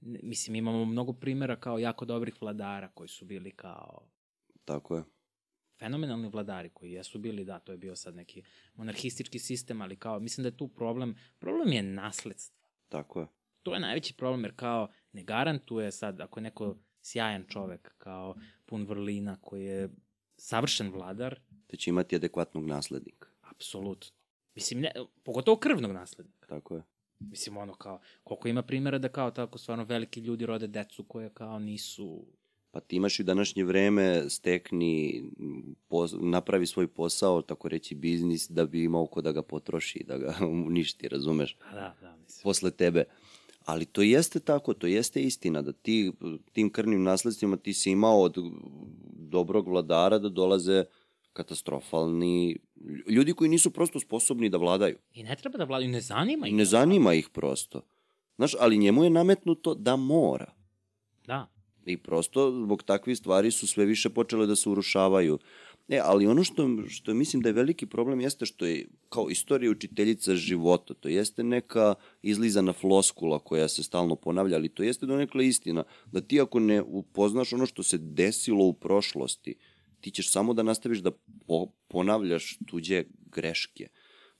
mislim, 0.00 0.54
imamo 0.56 0.84
mnogo 0.84 1.12
primjera 1.12 1.56
kao 1.56 1.78
jako 1.78 2.04
dobrih 2.04 2.34
vladara 2.42 2.88
koji 2.88 3.08
su 3.08 3.24
bili 3.24 3.50
kao 3.50 4.08
Tako 4.64 4.96
je. 4.96 5.02
fenomenalni 5.78 6.28
vladari 6.28 6.68
koji 6.68 6.92
jesu 6.92 7.18
bili, 7.18 7.44
da, 7.44 7.58
to 7.58 7.72
je 7.72 7.78
bio 7.78 7.96
sad 7.96 8.14
neki 8.14 8.42
monarhistički 8.74 9.38
sistem, 9.38 9.80
ali 9.80 9.96
kao, 9.96 10.20
mislim 10.20 10.42
da 10.42 10.48
je 10.48 10.56
tu 10.56 10.68
problem, 10.68 11.16
problem 11.38 11.72
je 11.72 11.82
nasledstvo. 11.82 12.68
Tako 12.88 13.20
je. 13.20 13.26
To 13.62 13.74
je 13.74 13.80
najveći 13.80 14.14
problem, 14.14 14.44
jer 14.44 14.52
kao 14.56 14.88
ne 15.12 15.22
garantuje 15.24 15.92
sad, 15.92 16.20
ako 16.20 16.40
je 16.40 16.42
neko 16.42 16.76
sjajan 17.02 17.44
čovek, 17.48 17.94
kao 17.98 18.34
pun 18.66 18.84
vrlina, 18.84 19.36
koji 19.40 19.64
je 19.64 19.88
savršen 20.36 20.90
vladar, 20.90 21.40
Te 21.66 21.76
će 21.76 21.90
imati 21.90 22.16
adekvatnog 22.16 22.66
naslednika. 22.66 23.28
apsolutno. 23.40 24.10
Mislim, 24.54 24.80
ne, 24.80 24.90
pogotovo 25.22 25.56
krvnog 25.56 25.92
naslednika. 25.92 26.46
Tako 26.46 26.76
je. 26.76 26.82
Mislim, 27.20 27.56
ono 27.56 27.74
kao, 27.74 28.00
koliko 28.24 28.48
ima 28.48 28.62
primjera 28.62 28.98
da 28.98 29.08
kao 29.08 29.30
tako 29.30 29.58
stvarno 29.58 29.84
veliki 29.84 30.20
ljudi 30.20 30.46
rode 30.46 30.66
decu 30.66 31.04
koje 31.04 31.30
kao 31.30 31.58
nisu... 31.58 32.26
Pa 32.70 32.80
ti 32.80 32.96
imaš 32.96 33.20
i 33.20 33.24
današnje 33.24 33.64
vreme 33.64 34.30
stekni, 34.30 35.18
m, 35.38 35.74
pos, 35.88 36.14
napravi 36.20 36.66
svoj 36.66 36.88
posao, 36.88 37.42
tako 37.42 37.68
reći 37.68 37.94
biznis, 37.94 38.50
da 38.50 38.66
bi 38.66 38.84
imao 38.84 39.06
ko 39.06 39.20
da 39.20 39.32
ga 39.32 39.42
potroši, 39.42 40.04
da 40.04 40.18
ga 40.18 40.34
uništi, 40.66 41.08
razumeš, 41.08 41.56
Pa 41.60 41.74
da, 41.74 41.96
da, 42.00 42.16
mislim. 42.16 42.42
posle 42.42 42.70
tebe. 42.70 43.04
Ali 43.64 43.84
to 43.84 44.02
jeste 44.02 44.40
tako, 44.40 44.74
to 44.74 44.86
jeste 44.86 45.22
istina, 45.22 45.62
da 45.62 45.72
ti 45.72 46.12
tim 46.52 46.70
krvnim 46.70 47.02
nasledstvima 47.02 47.56
ti 47.56 47.74
si 47.74 47.90
imao 47.90 48.20
od 48.20 48.36
dobrog 49.14 49.68
vladara 49.68 50.18
da 50.18 50.28
dolaze 50.28 50.84
katastrofalni 51.32 52.56
ljudi 53.08 53.32
koji 53.32 53.50
nisu 53.50 53.70
prosto 53.70 54.00
sposobni 54.00 54.48
da 54.48 54.58
vladaju. 54.58 54.96
I 55.14 55.22
ne 55.22 55.36
treba 55.36 55.58
da 55.58 55.64
vladaju, 55.64 55.90
ne 55.90 56.00
zanima 56.00 56.46
ih. 56.46 56.54
ne 56.54 56.64
zanima 56.64 57.14
ih 57.14 57.28
prosto. 57.28 57.80
Znaš, 58.36 58.54
ali 58.60 58.78
njemu 58.78 59.04
je 59.04 59.10
nametnuto 59.10 59.74
da 59.74 59.96
mora. 59.96 60.52
Da. 61.26 61.48
I 61.86 61.96
prosto 61.96 62.50
zbog 62.64 62.82
takvih 62.82 63.18
stvari 63.18 63.50
su 63.50 63.66
sve 63.66 63.84
više 63.84 64.10
počele 64.10 64.46
da 64.46 64.56
se 64.56 64.68
urušavaju. 64.68 65.38
E, 65.88 66.00
ali 66.04 66.26
ono 66.26 66.44
što, 66.44 66.68
što 66.88 67.14
mislim 67.14 67.42
da 67.42 67.48
je 67.48 67.52
veliki 67.52 67.86
problem 67.86 68.20
jeste 68.20 68.46
što 68.46 68.66
je 68.66 68.86
kao 69.08 69.30
istorija 69.30 69.70
učiteljica 69.70 70.34
života. 70.34 70.94
To 70.94 71.08
jeste 71.08 71.44
neka 71.44 71.94
izlizana 72.22 72.72
floskula 72.72 73.38
koja 73.38 73.68
se 73.68 73.82
stalno 73.82 74.16
ponavlja, 74.16 74.56
ali 74.56 74.68
to 74.68 74.82
jeste 74.82 75.06
donekle 75.06 75.46
istina. 75.46 75.84
Da 76.06 76.20
ti 76.20 76.40
ako 76.40 76.60
ne 76.60 76.82
upoznaš 76.82 77.52
ono 77.52 77.66
što 77.66 77.82
se 77.82 77.98
desilo 77.98 78.64
u 78.64 78.72
prošlosti, 78.72 79.54
ti 80.00 80.10
ćeš 80.10 80.30
samo 80.30 80.54
da 80.54 80.62
nastaviš 80.62 80.98
da 80.98 81.10
po, 81.46 81.66
ponavljaš 81.88 82.58
tuđe 82.66 83.04
greške. 83.32 83.88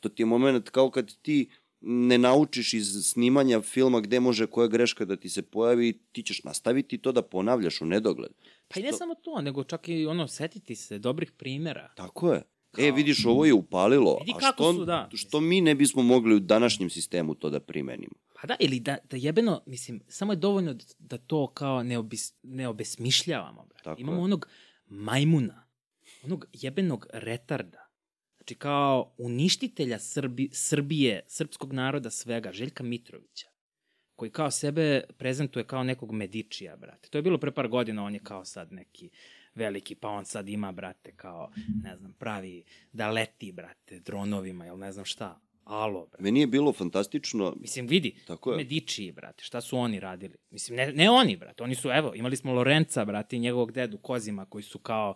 To 0.00 0.08
ti 0.08 0.22
je 0.22 0.26
moment 0.26 0.70
kao 0.70 0.90
kad 0.90 1.16
ti 1.22 1.48
ne 1.82 2.18
naučiš 2.18 2.74
iz 2.74 3.04
snimanja 3.04 3.60
filma 3.60 4.00
gde 4.00 4.20
može 4.20 4.46
koja 4.46 4.68
greška 4.68 5.04
da 5.04 5.16
ti 5.16 5.28
se 5.28 5.42
pojavi, 5.42 6.00
ti 6.12 6.22
ćeš 6.22 6.44
nastaviti 6.44 6.98
to 6.98 7.12
da 7.12 7.22
ponavljaš 7.22 7.80
u 7.80 7.86
nedogled. 7.86 8.30
Pa 8.68 8.80
i 8.80 8.82
ne 8.82 8.92
samo 8.92 9.14
to, 9.14 9.40
nego 9.40 9.64
čak 9.64 9.88
i 9.88 10.06
ono, 10.06 10.28
setiti 10.28 10.76
se 10.76 10.98
dobrih 10.98 11.32
primjera. 11.32 11.92
Tako 11.96 12.32
je. 12.32 12.42
Kao- 12.70 12.84
E, 12.84 12.90
vidiš, 12.92 13.26
ovo 13.26 13.44
je 13.44 13.52
upalilo. 13.52 14.18
Vidi 14.18 14.32
a 14.42 14.52
što, 14.52 14.72
su, 14.72 14.84
da. 14.84 15.08
Što 15.14 15.40
mi 15.40 15.60
ne 15.60 15.74
bismo 15.74 16.02
mogli 16.02 16.34
u 16.34 16.40
današnjem 16.40 16.90
sistemu 16.90 17.34
to 17.34 17.50
da 17.50 17.60
primenimo? 17.60 18.14
Pa 18.40 18.46
da, 18.46 18.56
ili 18.60 18.80
da, 18.80 18.98
da 19.10 19.16
jebeno, 19.16 19.62
mislim, 19.66 20.02
samo 20.08 20.32
je 20.32 20.36
dovoljno 20.36 20.74
da, 20.98 21.18
to 21.18 21.46
kao 21.46 21.82
ne, 21.82 21.98
obis, 21.98 22.34
ne 22.42 22.68
obesmišljavamo, 22.68 23.66
brate. 23.66 24.00
Imamo 24.00 24.18
je. 24.18 24.24
onog 24.24 24.48
majmuna, 24.86 25.64
onog 26.24 26.46
jebenog 26.52 27.06
retarda, 27.12 27.81
znači 28.42 28.54
kao 28.54 29.14
uništitelja 29.18 29.98
Srbi, 29.98 30.48
Srbije, 30.52 31.20
srpskog 31.26 31.72
naroda 31.72 32.10
svega, 32.10 32.52
Željka 32.52 32.82
Mitrovića, 32.84 33.48
koji 34.16 34.30
kao 34.30 34.50
sebe 34.50 35.02
prezentuje 35.18 35.64
kao 35.64 35.84
nekog 35.84 36.12
medičija, 36.12 36.76
brate. 36.76 37.08
To 37.08 37.18
je 37.18 37.22
bilo 37.22 37.38
pre 37.38 37.50
par 37.52 37.68
godina, 37.68 38.04
on 38.04 38.14
je 38.14 38.20
kao 38.20 38.44
sad 38.44 38.72
neki 38.72 39.10
veliki, 39.54 39.94
pa 39.94 40.08
on 40.08 40.24
sad 40.24 40.48
ima, 40.48 40.72
brate, 40.72 41.12
kao, 41.16 41.50
ne 41.84 41.96
znam, 41.96 42.12
pravi 42.12 42.64
da 42.92 43.10
leti, 43.10 43.52
brate, 43.52 44.00
dronovima, 44.00 44.64
jel 44.64 44.78
ne 44.78 44.92
znam 44.92 45.04
šta. 45.04 45.40
Alo, 45.64 46.06
brate. 46.06 46.22
Meni 46.22 46.40
je 46.40 46.46
bilo 46.46 46.72
fantastično, 46.72 47.54
Mislim, 47.60 47.86
vidi, 47.86 48.16
Tako 48.26 48.52
je. 48.52 48.56
Medičiji, 48.56 49.12
brate, 49.12 49.44
šta 49.44 49.60
su 49.60 49.78
oni 49.78 50.00
radili? 50.00 50.34
Mislim, 50.50 50.76
ne, 50.76 50.92
ne 50.92 51.10
oni, 51.10 51.36
brate, 51.36 51.62
oni 51.62 51.74
su, 51.74 51.90
evo, 51.90 52.12
imali 52.14 52.36
smo 52.36 52.52
Lorenca, 52.52 53.04
brate, 53.04 53.36
i 53.36 53.40
njegovog 53.40 53.72
dedu 53.72 53.98
Kozima, 53.98 54.44
koji 54.44 54.62
su 54.62 54.78
kao 54.78 55.14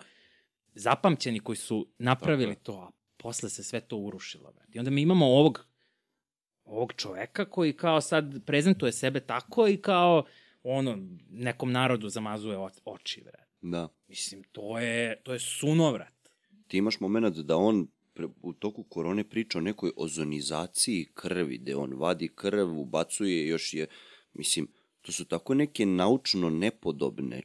zapamćeni, 0.74 1.40
koji 1.40 1.56
su 1.56 1.88
napravili 1.98 2.54
Tako 2.54 2.64
to, 2.64 2.72
a 2.72 2.95
posle 3.16 3.50
se 3.50 3.64
sve 3.64 3.80
to 3.80 3.96
urušilo. 3.96 4.52
I 4.72 4.78
onda 4.78 4.90
mi 4.90 5.02
imamo 5.02 5.26
ovog, 5.26 5.66
ovog 6.64 6.92
čoveka 6.92 7.44
koji 7.50 7.72
kao 7.72 8.00
sad 8.00 8.44
prezentuje 8.46 8.92
sebe 8.92 9.20
tako 9.20 9.68
i 9.68 9.76
kao 9.76 10.24
ono, 10.62 10.98
nekom 11.30 11.72
narodu 11.72 12.08
zamazuje 12.08 12.58
oči, 12.84 13.20
brate. 13.22 13.44
da, 13.60 13.88
Mislim, 14.08 14.42
to 14.52 14.78
je, 14.78 15.20
to 15.22 15.32
je 15.32 15.38
sunovrat. 15.40 16.12
ti 16.68 16.78
imaš 16.78 17.00
moment 17.00 17.36
da 17.36 17.56
on 17.56 17.88
pre- 18.14 18.28
u 18.42 18.52
toku 18.52 18.82
korone 18.82 19.24
priča 19.24 19.58
o 19.58 19.60
nekoj 19.60 19.92
ozonizaciji 19.96 21.08
krvi, 21.14 21.58
gde 21.58 21.76
on 21.76 21.94
vadi 21.94 22.28
krv, 22.34 22.78
ubacuje, 22.78 23.46
još 23.46 23.74
je, 23.74 23.86
mislim, 24.32 24.68
to 25.06 25.12
su 25.12 25.24
tako 25.24 25.54
neke 25.54 25.86
naučno 25.86 26.50
nepodobne, 26.50 27.42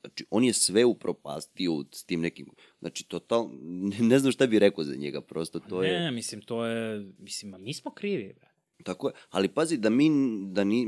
znači 0.00 0.24
on 0.30 0.44
je 0.44 0.52
sve 0.52 0.84
upropastio 0.84 1.84
s 1.92 2.04
tim 2.04 2.20
nekim, 2.20 2.46
znači 2.80 3.04
total, 3.08 3.48
ne, 3.62 3.96
ne 4.10 4.18
znam 4.18 4.32
šta 4.32 4.46
bi 4.46 4.58
rekao 4.58 4.84
za 4.84 4.94
njega, 4.94 5.20
prosto 5.20 5.60
to 5.60 5.80
ne, 5.80 5.88
je... 5.88 6.00
ne, 6.00 6.10
mislim, 6.10 6.40
to 6.42 6.66
je, 6.66 7.12
mislim, 7.18 7.54
a 7.54 7.58
mi 7.58 7.74
smo 7.74 7.90
krivi, 7.90 8.34
brate. 8.38 8.54
Tako 8.84 9.08
je, 9.08 9.14
ali 9.30 9.48
pazi 9.48 9.76
da 9.76 9.90
mi, 9.90 10.10
da 10.52 10.64
ni, 10.64 10.86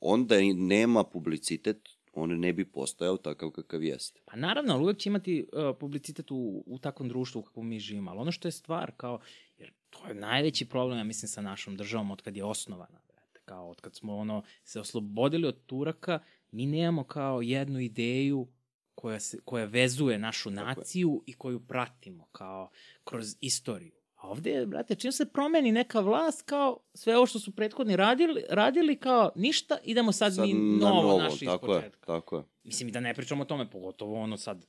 on 0.00 0.26
da 0.26 0.38
i 0.38 0.54
nema 0.54 1.04
publicitet, 1.04 1.88
on 2.14 2.30
ne 2.30 2.52
bi 2.52 2.64
postojao 2.64 3.16
takav 3.16 3.50
kakav 3.50 3.82
jeste. 3.82 4.20
Pa 4.24 4.36
naravno, 4.36 4.74
ali 4.74 4.82
uvek 4.82 4.98
će 4.98 5.08
imati 5.08 5.46
uh, 5.52 5.76
publicitet 5.80 6.30
u, 6.30 6.64
u 6.66 6.78
takvom 6.78 7.08
društvu 7.08 7.38
u 7.38 7.42
kakvom 7.42 7.68
mi 7.68 7.80
živimo, 7.80 8.10
ali 8.10 8.20
ono 8.20 8.32
što 8.32 8.48
je 8.48 8.52
stvar, 8.52 8.92
kao, 8.96 9.20
jer 9.58 9.72
to 9.90 10.08
je 10.08 10.14
najveći 10.14 10.68
problem, 10.68 10.98
ja 10.98 11.04
mislim, 11.04 11.28
sa 11.28 11.40
našom 11.40 11.76
državom 11.76 12.10
od 12.10 12.22
kad 12.22 12.36
je 12.36 12.44
osnovana, 12.44 13.00
kao 13.48 13.68
od 13.70 13.80
kad 13.80 13.94
smo 13.96 14.16
ono, 14.16 14.42
se 14.64 14.80
oslobodili 14.80 15.46
od 15.46 15.66
Turaka, 15.66 16.18
mi 16.50 16.66
nemamo 16.66 17.04
kao 17.04 17.42
jednu 17.42 17.80
ideju 17.80 18.48
koja, 18.94 19.20
se, 19.20 19.38
koja 19.44 19.64
vezuje 19.64 20.18
našu 20.18 20.48
je. 20.48 20.54
naciju 20.54 21.22
i 21.26 21.32
koju 21.32 21.60
pratimo 21.60 22.26
kao 22.32 22.70
kroz 23.04 23.36
istoriju. 23.40 23.92
A 24.16 24.28
ovde, 24.28 24.66
brate, 24.66 24.94
čim 24.94 25.12
se 25.12 25.32
promeni 25.32 25.72
neka 25.72 26.00
vlast, 26.00 26.42
kao 26.42 26.78
sve 26.94 27.16
ovo 27.16 27.26
što 27.26 27.38
su 27.38 27.54
prethodni 27.54 27.96
radili, 27.96 28.44
radili 28.50 28.96
kao 28.96 29.30
ništa, 29.34 29.78
idemo 29.84 30.12
sad, 30.12 30.34
sad 30.34 30.46
mi 30.46 30.54
na 30.54 30.88
novo, 30.88 31.18
naše 31.18 31.44
tako 31.44 31.72
je, 31.72 31.78
ispočetka. 31.78 32.06
tako 32.06 32.36
je. 32.36 32.44
Mislim 32.64 32.88
i 32.88 32.92
da 32.92 33.00
ne 33.00 33.14
pričamo 33.14 33.42
o 33.42 33.46
tome, 33.46 33.70
pogotovo 33.70 34.20
ono 34.20 34.36
sad 34.36 34.66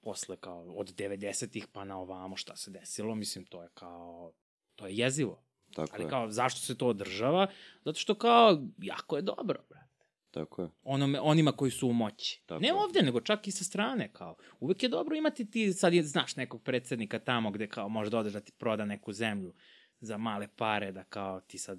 posle 0.00 0.36
kao 0.36 0.74
od 0.76 0.94
90-ih 0.94 1.66
pa 1.72 1.84
na 1.84 1.98
ovamo 1.98 2.36
šta 2.36 2.56
se 2.56 2.70
desilo, 2.70 3.14
mislim 3.14 3.44
to 3.44 3.62
je 3.62 3.68
kao, 3.74 4.32
to 4.74 4.86
je 4.86 4.96
jezivo. 4.96 5.44
Tako 5.74 5.94
Ali 5.94 6.04
je, 6.04 6.08
kao 6.08 6.30
zašto 6.30 6.60
se 6.60 6.78
to 6.78 6.86
održava? 6.86 7.46
Zato 7.84 7.98
što 7.98 8.14
kao 8.14 8.62
jako 8.78 9.16
je 9.16 9.22
dobro, 9.22 9.64
brate. 9.68 9.84
tako 10.30 10.62
je. 10.62 10.68
Onome, 10.82 11.20
onima 11.20 11.52
koji 11.52 11.70
su 11.70 11.88
u 11.88 11.92
moći. 11.92 12.42
Tako 12.46 12.60
ne 12.60 12.68
je. 12.68 12.74
ovde, 12.74 13.02
nego 13.02 13.20
čak 13.20 13.48
i 13.48 13.50
sa 13.50 13.64
strane, 13.64 14.12
kao. 14.12 14.36
Uvek 14.60 14.82
je 14.82 14.88
dobro 14.88 15.16
imati 15.16 15.50
ti, 15.50 15.72
sad 15.72 15.94
je, 15.94 16.02
znaš 16.02 16.36
nekog 16.36 16.62
predsednika 16.62 17.18
tamo 17.18 17.50
gde 17.50 17.68
kao 17.68 17.88
može 17.88 18.10
da 18.10 18.18
odeš 18.18 18.32
da 18.32 18.40
ti 18.40 18.52
proda 18.52 18.84
neku 18.84 19.12
zemlju 19.12 19.54
za 20.00 20.18
male 20.18 20.48
pare, 20.56 20.92
da 20.92 21.04
kao 21.04 21.40
ti 21.40 21.58
sad 21.58 21.78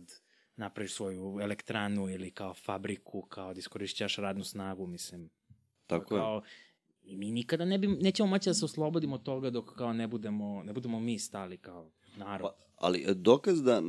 napraviš 0.55 0.93
svoju 0.93 1.39
elektranu 1.41 2.09
ili 2.09 2.31
kao 2.31 2.53
fabriku, 2.53 3.21
kao 3.21 3.53
da 3.53 3.59
iskorišćaš 3.59 4.15
radnu 4.15 4.43
snagu, 4.43 4.87
mislim. 4.87 5.29
Tako 5.87 6.15
je. 6.15 6.19
kao, 6.19 6.41
I 7.03 7.17
mi 7.17 7.31
nikada 7.31 7.65
ne 7.65 7.77
bi, 7.77 7.87
nećemo 7.87 8.29
moći 8.29 8.49
da 8.49 8.53
se 8.53 8.65
oslobodimo 8.65 9.15
od 9.15 9.23
toga 9.23 9.49
dok 9.49 9.75
kao 9.75 9.93
ne 9.93 10.07
budemo, 10.07 10.63
ne 10.63 10.73
budemo 10.73 10.99
mi 10.99 11.19
stali 11.19 11.57
kao 11.57 11.91
narod. 12.17 12.41
Pa, 12.41 12.65
ali 12.75 13.03
e, 13.07 13.13
dokaz 13.13 13.63
da, 13.63 13.81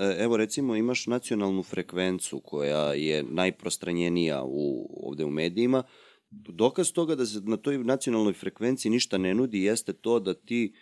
e, 0.00 0.22
evo 0.24 0.36
recimo 0.36 0.76
imaš 0.76 1.06
nacionalnu 1.06 1.62
frekvencu 1.62 2.40
koja 2.40 2.92
je 2.92 3.22
najprostranjenija 3.22 4.42
u, 4.44 4.88
ovde 5.08 5.24
u 5.24 5.30
medijima, 5.30 5.82
dokaz 6.30 6.92
toga 6.92 7.14
da 7.14 7.26
se 7.26 7.40
na 7.40 7.56
toj 7.56 7.78
nacionalnoj 7.78 8.32
frekvenciji 8.32 8.90
ništa 8.90 9.18
ne 9.18 9.34
nudi 9.34 9.62
jeste 9.62 9.92
to 9.92 10.20
da 10.20 10.34
ti 10.34 10.74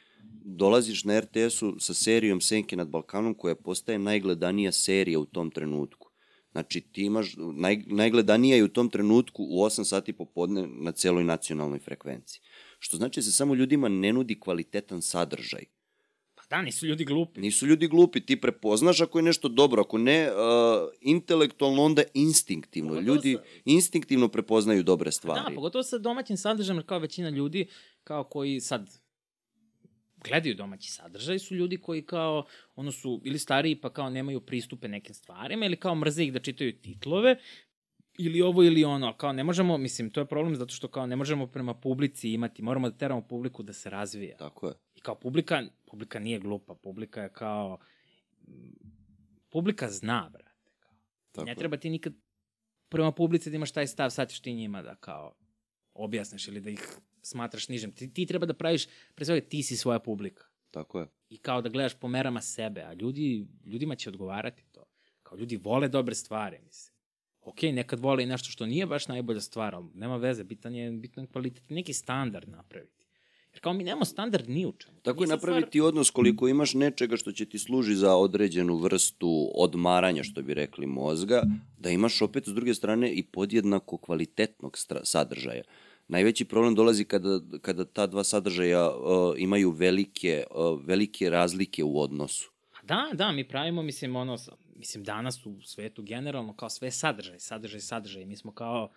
dolaziš 0.45 1.05
na 1.05 1.21
RTS-u 1.21 1.81
sa 1.81 1.95
serijom 1.95 2.41
Senke 2.41 2.77
nad 2.77 2.89
Balkanom 2.89 3.35
koja 3.35 3.55
postaje 3.55 3.99
najgledanija 3.99 4.73
serija 4.73 5.19
u 5.19 5.27
tom 5.27 5.51
trenutku. 5.51 6.11
Znači, 6.53 6.81
ti 6.81 7.03
imaš, 7.03 7.35
naj, 7.37 7.83
najgledanija 7.87 8.57
je 8.57 8.65
u 8.65 8.69
tom 8.69 8.91
trenutku 8.91 9.45
u 9.45 9.65
8 9.65 9.85
sati 9.85 10.13
popodne 10.13 10.67
na 10.67 10.93
celoj 10.93 11.25
nacionalnoj 11.25 11.79
frekvenciji. 11.79 12.41
Što 12.79 12.97
znači 12.97 13.21
da 13.21 13.25
se 13.25 13.33
samo 13.33 13.55
ljudima 13.55 13.89
ne 13.89 14.13
nudi 14.13 14.41
kvalitetan 14.41 15.03
sadržaj. 15.03 15.65
Da, 16.51 16.63
nisu 16.63 16.87
ljudi 16.87 17.05
glupi. 17.05 17.41
Nisu 17.41 17.67
ljudi 17.67 17.89
glupi, 17.89 18.21
ti 18.21 18.41
prepoznaš 18.41 19.01
ako 19.01 19.19
je 19.19 19.23
nešto 19.23 19.49
dobro, 19.49 19.83
ako 19.83 19.99
ne 19.99 20.29
uh, 20.31 20.37
intelektualno, 21.01 21.83
onda 21.83 22.03
instinktivno. 22.15 22.89
Pogotovo 22.91 23.15
Ljudi 23.15 23.35
sa- 23.35 23.43
instinktivno 23.65 24.29
prepoznaju 24.29 24.83
dobre 24.83 25.13
stvari. 25.13 25.41
Da, 25.49 25.55
pogotovo 25.55 25.83
sa 25.83 25.99
domaćim 25.99 26.37
sadržajem, 26.37 26.79
jer 26.79 26.87
kao 26.87 26.99
većina 26.99 27.31
ljudi, 27.31 27.67
kao 28.05 28.25
koji 28.25 28.61
sad 28.61 28.91
gledaju 30.25 30.55
domaći 30.55 30.93
sadržaj, 30.93 31.39
su 31.39 31.55
ljudi 31.55 31.77
koji 31.77 32.03
kao, 32.03 32.45
ono 32.77 32.93
su 32.93 33.21
ili 33.25 33.39
stariji 33.39 33.81
pa 33.81 33.93
kao 33.93 34.11
nemaju 34.11 34.41
pristupe 34.41 34.89
nekim 34.89 35.15
stvarima, 35.15 35.67
ili 35.67 35.77
kao 35.77 35.95
mrze 35.95 36.25
ih 36.25 36.33
da 36.33 36.39
čitaju 36.39 36.73
titlove, 36.73 37.37
ili 38.19 38.43
ovo 38.43 38.63
ili 38.63 38.85
ono, 38.85 39.17
kao 39.17 39.33
ne 39.33 39.45
možemo, 39.45 39.79
mislim, 39.79 40.11
to 40.11 40.21
je 40.21 40.27
problem 40.27 40.57
zato 40.57 40.75
što 40.75 40.89
kao 40.89 41.07
ne 41.07 41.17
možemo 41.17 41.47
prema 41.47 41.75
publici 41.75 42.33
imati, 42.33 42.63
moramo 42.63 42.91
da 42.91 42.97
teramo 42.97 43.23
publiku 43.29 43.63
da 43.63 43.73
se 43.73 43.91
razvija. 43.91 44.37
Tako 44.37 44.67
je. 44.67 44.75
I 44.95 45.01
kao 45.01 45.15
publika, 45.15 45.63
publika 45.91 46.19
nije 46.19 46.39
glupa, 46.39 46.75
publika 46.75 47.23
je 47.23 47.33
kao, 47.33 47.79
publika 49.51 49.89
zna, 49.89 50.31
brate. 50.33 50.71
Kao. 50.79 50.95
Tako 51.33 51.47
ne 51.47 51.55
treba 51.55 51.77
ti 51.77 51.91
nikad 51.91 52.15
prema 52.89 53.13
publici 53.13 53.51
da 53.51 53.57
imaš 53.57 53.73
taj 53.73 53.87
stav, 53.87 54.11
sad 54.11 54.31
ćeš 54.31 54.41
ti 54.41 54.55
njima 54.55 54.83
da 54.83 54.95
kao 54.95 55.35
objasniš 55.95 56.49
ili 56.49 56.61
da 56.61 56.71
ih 56.71 56.99
smatraš 57.23 57.69
nižem. 57.69 57.93
Ti, 57.93 58.13
ti 58.13 58.27
treba 58.27 58.47
da 58.47 58.55
praviš, 58.55 58.87
pre 59.15 59.25
svega 59.25 59.49
ti 59.49 59.63
si 59.63 59.77
svoja 59.77 59.99
publika. 59.99 60.45
Tako 60.71 61.01
je. 61.01 61.07
I 61.29 61.39
kao 61.39 61.63
da 61.63 61.69
gledaš 61.69 61.95
po 61.95 62.09
merama 62.09 62.41
sebe, 62.41 62.81
a 62.81 62.93
ljudi, 62.95 63.47
ljudima 63.65 63.97
će 63.97 64.09
odgovarati 64.09 64.65
to. 64.73 64.85
Kao 65.23 65.39
ljudi 65.39 65.57
vole 65.57 65.89
dobre 65.89 66.15
stvari, 66.15 66.59
mislim. 66.67 67.01
Ok, 67.41 67.63
nekad 67.63 68.01
vole 68.01 68.23
i 68.23 68.27
nešto 68.27 68.51
što 68.51 68.67
nije 68.67 68.87
baš 68.87 69.09
najbolja 69.09 69.41
stvar, 69.41 69.75
ali 69.75 69.87
nema 69.95 70.17
veze, 70.17 70.45
bitan 70.45 70.75
je, 70.75 70.91
bitan 70.91 71.25
je 71.25 71.29
kvalitet, 71.29 71.65
neki 71.71 71.93
standard 71.93 72.49
napraviti. 72.49 73.00
Jer 73.53 73.61
kao 73.61 73.73
mi 73.73 73.85
nemamo 73.85 74.05
standard 74.05 74.49
ni 74.49 74.67
u 74.67 74.73
čemu. 74.73 75.01
Tako 75.03 75.23
je 75.23 75.29
napraviti 75.29 75.79
stvar... 75.79 75.89
odnos 75.89 76.11
koliko 76.11 76.49
imaš 76.49 76.75
nečega 76.75 77.17
što 77.17 77.33
će 77.33 77.47
ti 77.47 77.59
služi 77.59 77.95
za 77.95 78.17
određenu 78.17 78.77
vrstu 78.77 79.51
odmaranja, 79.55 80.23
što 80.23 80.43
bi 80.43 80.55
rekli, 80.55 80.87
mozga, 80.87 81.43
da 81.79 81.91
imaš 81.91 82.23
opet 82.23 82.49
s 82.49 82.53
druge 82.53 82.75
strane 82.75 83.13
i 83.13 83.23
podjednako 83.23 83.97
kvalitetnog 83.97 84.79
sadržaja. 85.03 85.63
Najveći 86.09 86.45
problem 86.45 86.75
dolazi 86.75 87.05
kada, 87.05 87.41
kada 87.63 87.85
ta 87.85 88.07
dva 88.07 88.25
sadržaja 88.25 88.91
uh, 88.91 89.35
imaju 89.37 89.71
velike, 89.71 90.45
uh, 90.51 90.81
velike 90.85 91.31
razlike 91.31 91.85
u 91.85 92.01
odnosu. 92.01 92.51
Pa 92.73 92.87
Da, 92.87 93.11
da, 93.15 93.33
mi 93.33 93.49
pravimo, 93.49 93.83
mislim, 93.83 94.17
ono, 94.17 94.37
mislim, 94.77 95.05
danas 95.05 95.47
u 95.47 95.61
svetu 95.63 96.03
generalno 96.03 96.57
kao 96.57 96.71
sve 96.71 96.91
sadržaj, 96.91 97.41
sadržaj, 97.41 97.81
sadržaj. 97.81 98.25
Mi 98.25 98.37
smo 98.37 98.53
kao 98.53 98.91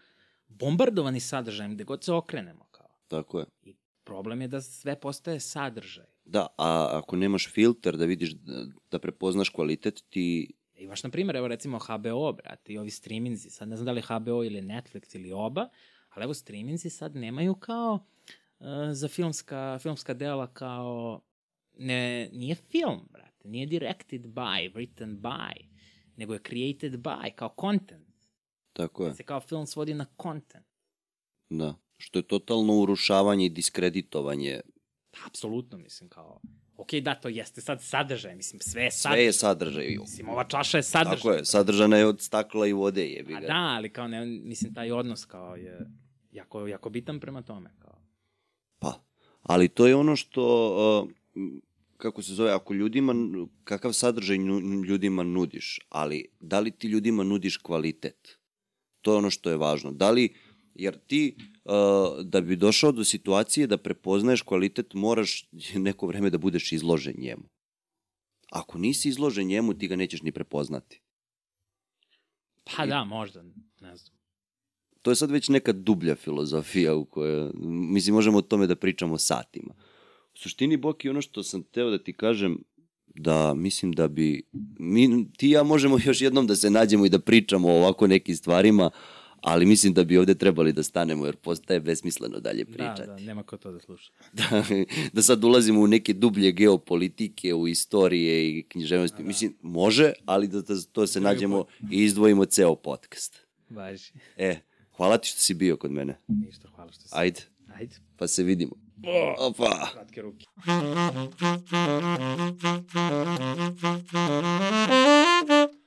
bombardovani 0.47 1.19
sadržajem 1.19 1.73
gde 1.73 1.83
god 1.83 2.03
se 2.03 2.13
okrenemo. 2.13 2.65
Kao. 2.71 2.89
Tako 3.07 3.39
je. 3.39 3.45
I 3.63 3.73
problem 4.03 4.41
je 4.41 4.47
da 4.47 4.61
sve 4.61 4.99
postaje 4.99 5.39
sadržaj. 5.39 6.05
Da, 6.25 6.47
a 6.57 6.89
ako 6.91 7.15
nemaš 7.15 7.49
filter 7.51 7.97
da 7.97 8.05
vidiš, 8.05 8.31
da, 8.31 8.65
da 8.91 8.99
prepoznaš 8.99 9.49
kvalitet, 9.49 10.03
ti 10.09 10.53
Imaš, 10.75 11.03
na 11.03 11.09
primjer, 11.09 11.35
evo 11.35 11.47
recimo 11.47 11.79
HBO, 11.79 12.33
brate, 12.33 12.73
i 12.73 12.77
ovi 12.77 12.89
streaminzi, 12.89 13.49
sad 13.49 13.67
ne 13.67 13.75
znam 13.75 13.85
da 13.85 13.91
li 13.91 14.01
HBO 14.01 14.43
ili 14.43 14.61
Netflix 14.61 15.15
ili 15.15 15.31
oba, 15.31 15.69
ali 16.09 16.23
evo 16.23 16.33
streaminzi 16.33 16.89
sad 16.89 17.15
nemaju 17.15 17.55
kao 17.55 17.93
uh, 18.59 18.67
za 18.91 19.07
filmska, 19.07 19.79
filmska 19.81 20.13
dela 20.13 20.53
kao, 20.53 21.21
ne, 21.77 22.29
nije 22.33 22.55
film, 22.55 23.07
brate, 23.11 23.47
nije 23.47 23.65
directed 23.65 24.25
by, 24.25 24.73
written 24.73 25.17
by, 25.21 25.65
nego 26.15 26.33
je 26.33 26.39
created 26.47 26.93
by, 26.93 27.31
kao 27.35 27.55
content. 27.61 28.07
tako 28.73 29.05
je, 29.05 29.13
Se 29.13 29.23
kao 29.23 29.39
film 29.39 29.65
svodi 29.65 29.93
na 29.93 30.05
content. 30.21 30.65
da. 31.49 31.75
Što 32.03 32.19
je 32.19 32.23
totalno 32.23 32.73
urušavanje 32.73 33.45
i 33.45 33.49
diskreditovanje. 33.49 34.61
Apsolutno, 35.25 35.77
mislim, 35.77 36.09
kao, 36.09 36.41
ok, 36.77 36.93
da, 36.93 37.15
to 37.15 37.29
jeste 37.29 37.61
sad 37.61 37.83
sadržaj, 37.83 38.35
mislim, 38.35 38.59
sve 38.61 38.83
je 38.83 38.91
sadržaj. 38.91 39.17
Sve 39.17 39.25
je 39.25 39.33
sadržaj. 39.33 39.97
Mislim, 39.99 40.29
ova 40.29 40.43
čaša 40.43 40.77
je 40.77 40.83
sadržaj. 40.83 41.15
Tako 41.15 41.31
je, 41.31 41.45
sadržana 41.45 41.97
je 41.97 42.05
od 42.05 42.21
stakla 42.21 42.67
i 42.67 42.73
vode, 42.73 43.07
jebi 43.07 43.35
A 43.35 43.39
ga. 43.39 43.47
da, 43.47 43.53
ali 43.77 43.89
kao 43.89 44.07
ne, 44.07 44.25
mislim, 44.25 44.73
taj 44.73 44.91
odnos 44.91 45.25
kao 45.25 45.55
je 45.55 45.79
jako, 46.31 46.67
jako 46.67 46.89
bitan 46.89 47.19
prema 47.19 47.41
tome. 47.41 47.69
Kao. 47.79 47.95
Pa, 48.79 49.03
ali 49.41 49.67
to 49.67 49.87
je 49.87 49.95
ono 49.95 50.15
što, 50.15 51.07
kako 51.97 52.21
se 52.21 52.33
zove, 52.33 52.51
ako 52.51 52.73
ljudima, 52.73 53.13
kakav 53.63 53.93
sadržaj 53.93 54.37
ljudima 54.87 55.23
nudiš, 55.23 55.79
ali 55.89 56.25
da 56.39 56.59
li 56.59 56.71
ti 56.71 56.87
ljudima 56.87 57.23
nudiš 57.23 57.57
kvalitet? 57.57 58.39
To 59.01 59.11
je 59.11 59.17
ono 59.17 59.29
što 59.29 59.49
je 59.49 59.57
važno. 59.57 59.91
Da 59.91 60.11
li, 60.11 60.33
jer 60.75 60.97
ti, 61.07 61.35
uh, 61.65 61.73
da 62.25 62.41
bi 62.41 62.55
došao 62.55 62.91
do 62.91 63.03
situacije 63.03 63.67
da 63.67 63.77
prepoznaješ 63.77 64.41
kvalitet, 64.41 64.93
moraš 64.93 65.49
neko 65.75 66.07
vreme 66.07 66.29
da 66.29 66.37
budeš 66.37 66.71
izložen 66.71 67.15
njemu. 67.17 67.43
Ako 68.51 68.77
nisi 68.77 69.09
izložen 69.09 69.47
njemu, 69.47 69.73
ti 69.73 69.87
ga 69.87 69.95
nećeš 69.95 70.21
ni 70.21 70.31
prepoznati. 70.31 71.01
Pa 72.63 72.85
da, 72.85 73.03
možda, 73.03 73.43
ne 73.81 73.97
znam. 73.97 74.13
To 75.01 75.11
je 75.11 75.15
sad 75.15 75.31
već 75.31 75.49
neka 75.49 75.73
dublja 75.73 76.15
filozofija 76.15 76.95
u 76.95 77.05
kojoj, 77.05 77.51
mislim, 77.93 78.15
možemo 78.15 78.37
o 78.37 78.41
tome 78.41 78.67
da 78.67 78.75
pričamo 78.75 79.17
satima. 79.17 79.73
U 80.33 80.37
suštini, 80.37 80.77
Boki, 80.77 81.09
ono 81.09 81.21
što 81.21 81.43
sam 81.43 81.63
teo 81.63 81.89
da 81.89 82.03
ti 82.03 82.13
kažem, 82.13 82.63
da 83.07 83.53
mislim 83.53 83.91
da 83.91 84.07
bi, 84.07 84.43
mi, 84.79 85.31
ti 85.37 85.47
i 85.47 85.51
ja 85.51 85.63
možemo 85.63 85.97
još 86.05 86.21
jednom 86.21 86.47
da 86.47 86.55
se 86.55 86.69
nađemo 86.69 87.05
i 87.05 87.09
da 87.09 87.19
pričamo 87.19 87.69
o 87.69 87.77
ovako 87.77 88.07
nekim 88.07 88.35
stvarima, 88.35 88.89
ali 89.43 89.65
mislim 89.65 89.93
da 89.93 90.03
bi 90.03 90.17
ovde 90.17 90.35
trebali 90.35 90.73
da 90.73 90.83
stanemo, 90.83 91.25
jer 91.25 91.35
postaje 91.35 91.79
besmisleno 91.79 92.39
dalje 92.39 92.65
pričati. 92.65 93.01
Da, 93.01 93.07
da, 93.07 93.19
nema 93.19 93.43
ko 93.43 93.57
to 93.57 93.71
da 93.71 93.79
sluša. 93.79 94.11
da, 94.33 94.63
da 95.13 95.21
sad 95.21 95.43
ulazimo 95.43 95.81
u 95.81 95.87
neke 95.87 96.13
dublje 96.13 96.51
geopolitike, 96.51 97.53
u 97.53 97.67
istorije 97.67 98.49
i 98.49 98.63
književnosti. 98.63 99.23
Da. 99.23 99.27
Mislim, 99.27 99.55
može, 99.61 100.13
ali 100.25 100.47
da, 100.47 100.61
da 100.61 100.81
to 100.91 101.07
se 101.07 101.21
nađemo 101.21 101.65
i 101.91 102.03
izdvojimo 102.03 102.45
ceo 102.45 102.75
podcast. 102.75 103.39
Važi. 103.69 104.11
E, 104.37 104.59
hvala 104.97 105.17
ti 105.17 105.27
što 105.27 105.39
si 105.39 105.53
bio 105.53 105.77
kod 105.77 105.91
mene. 105.91 106.17
Ništa, 106.27 106.67
hvala 106.75 106.91
što 106.91 107.01
si. 107.01 107.09
Ajde, 107.11 107.41
Ajde. 107.75 107.95
pa 108.17 108.27
se 108.27 108.43
vidimo. 108.43 108.75
Opa! 109.39 109.89
Kratke 109.93 110.21
ruke. 110.21 110.45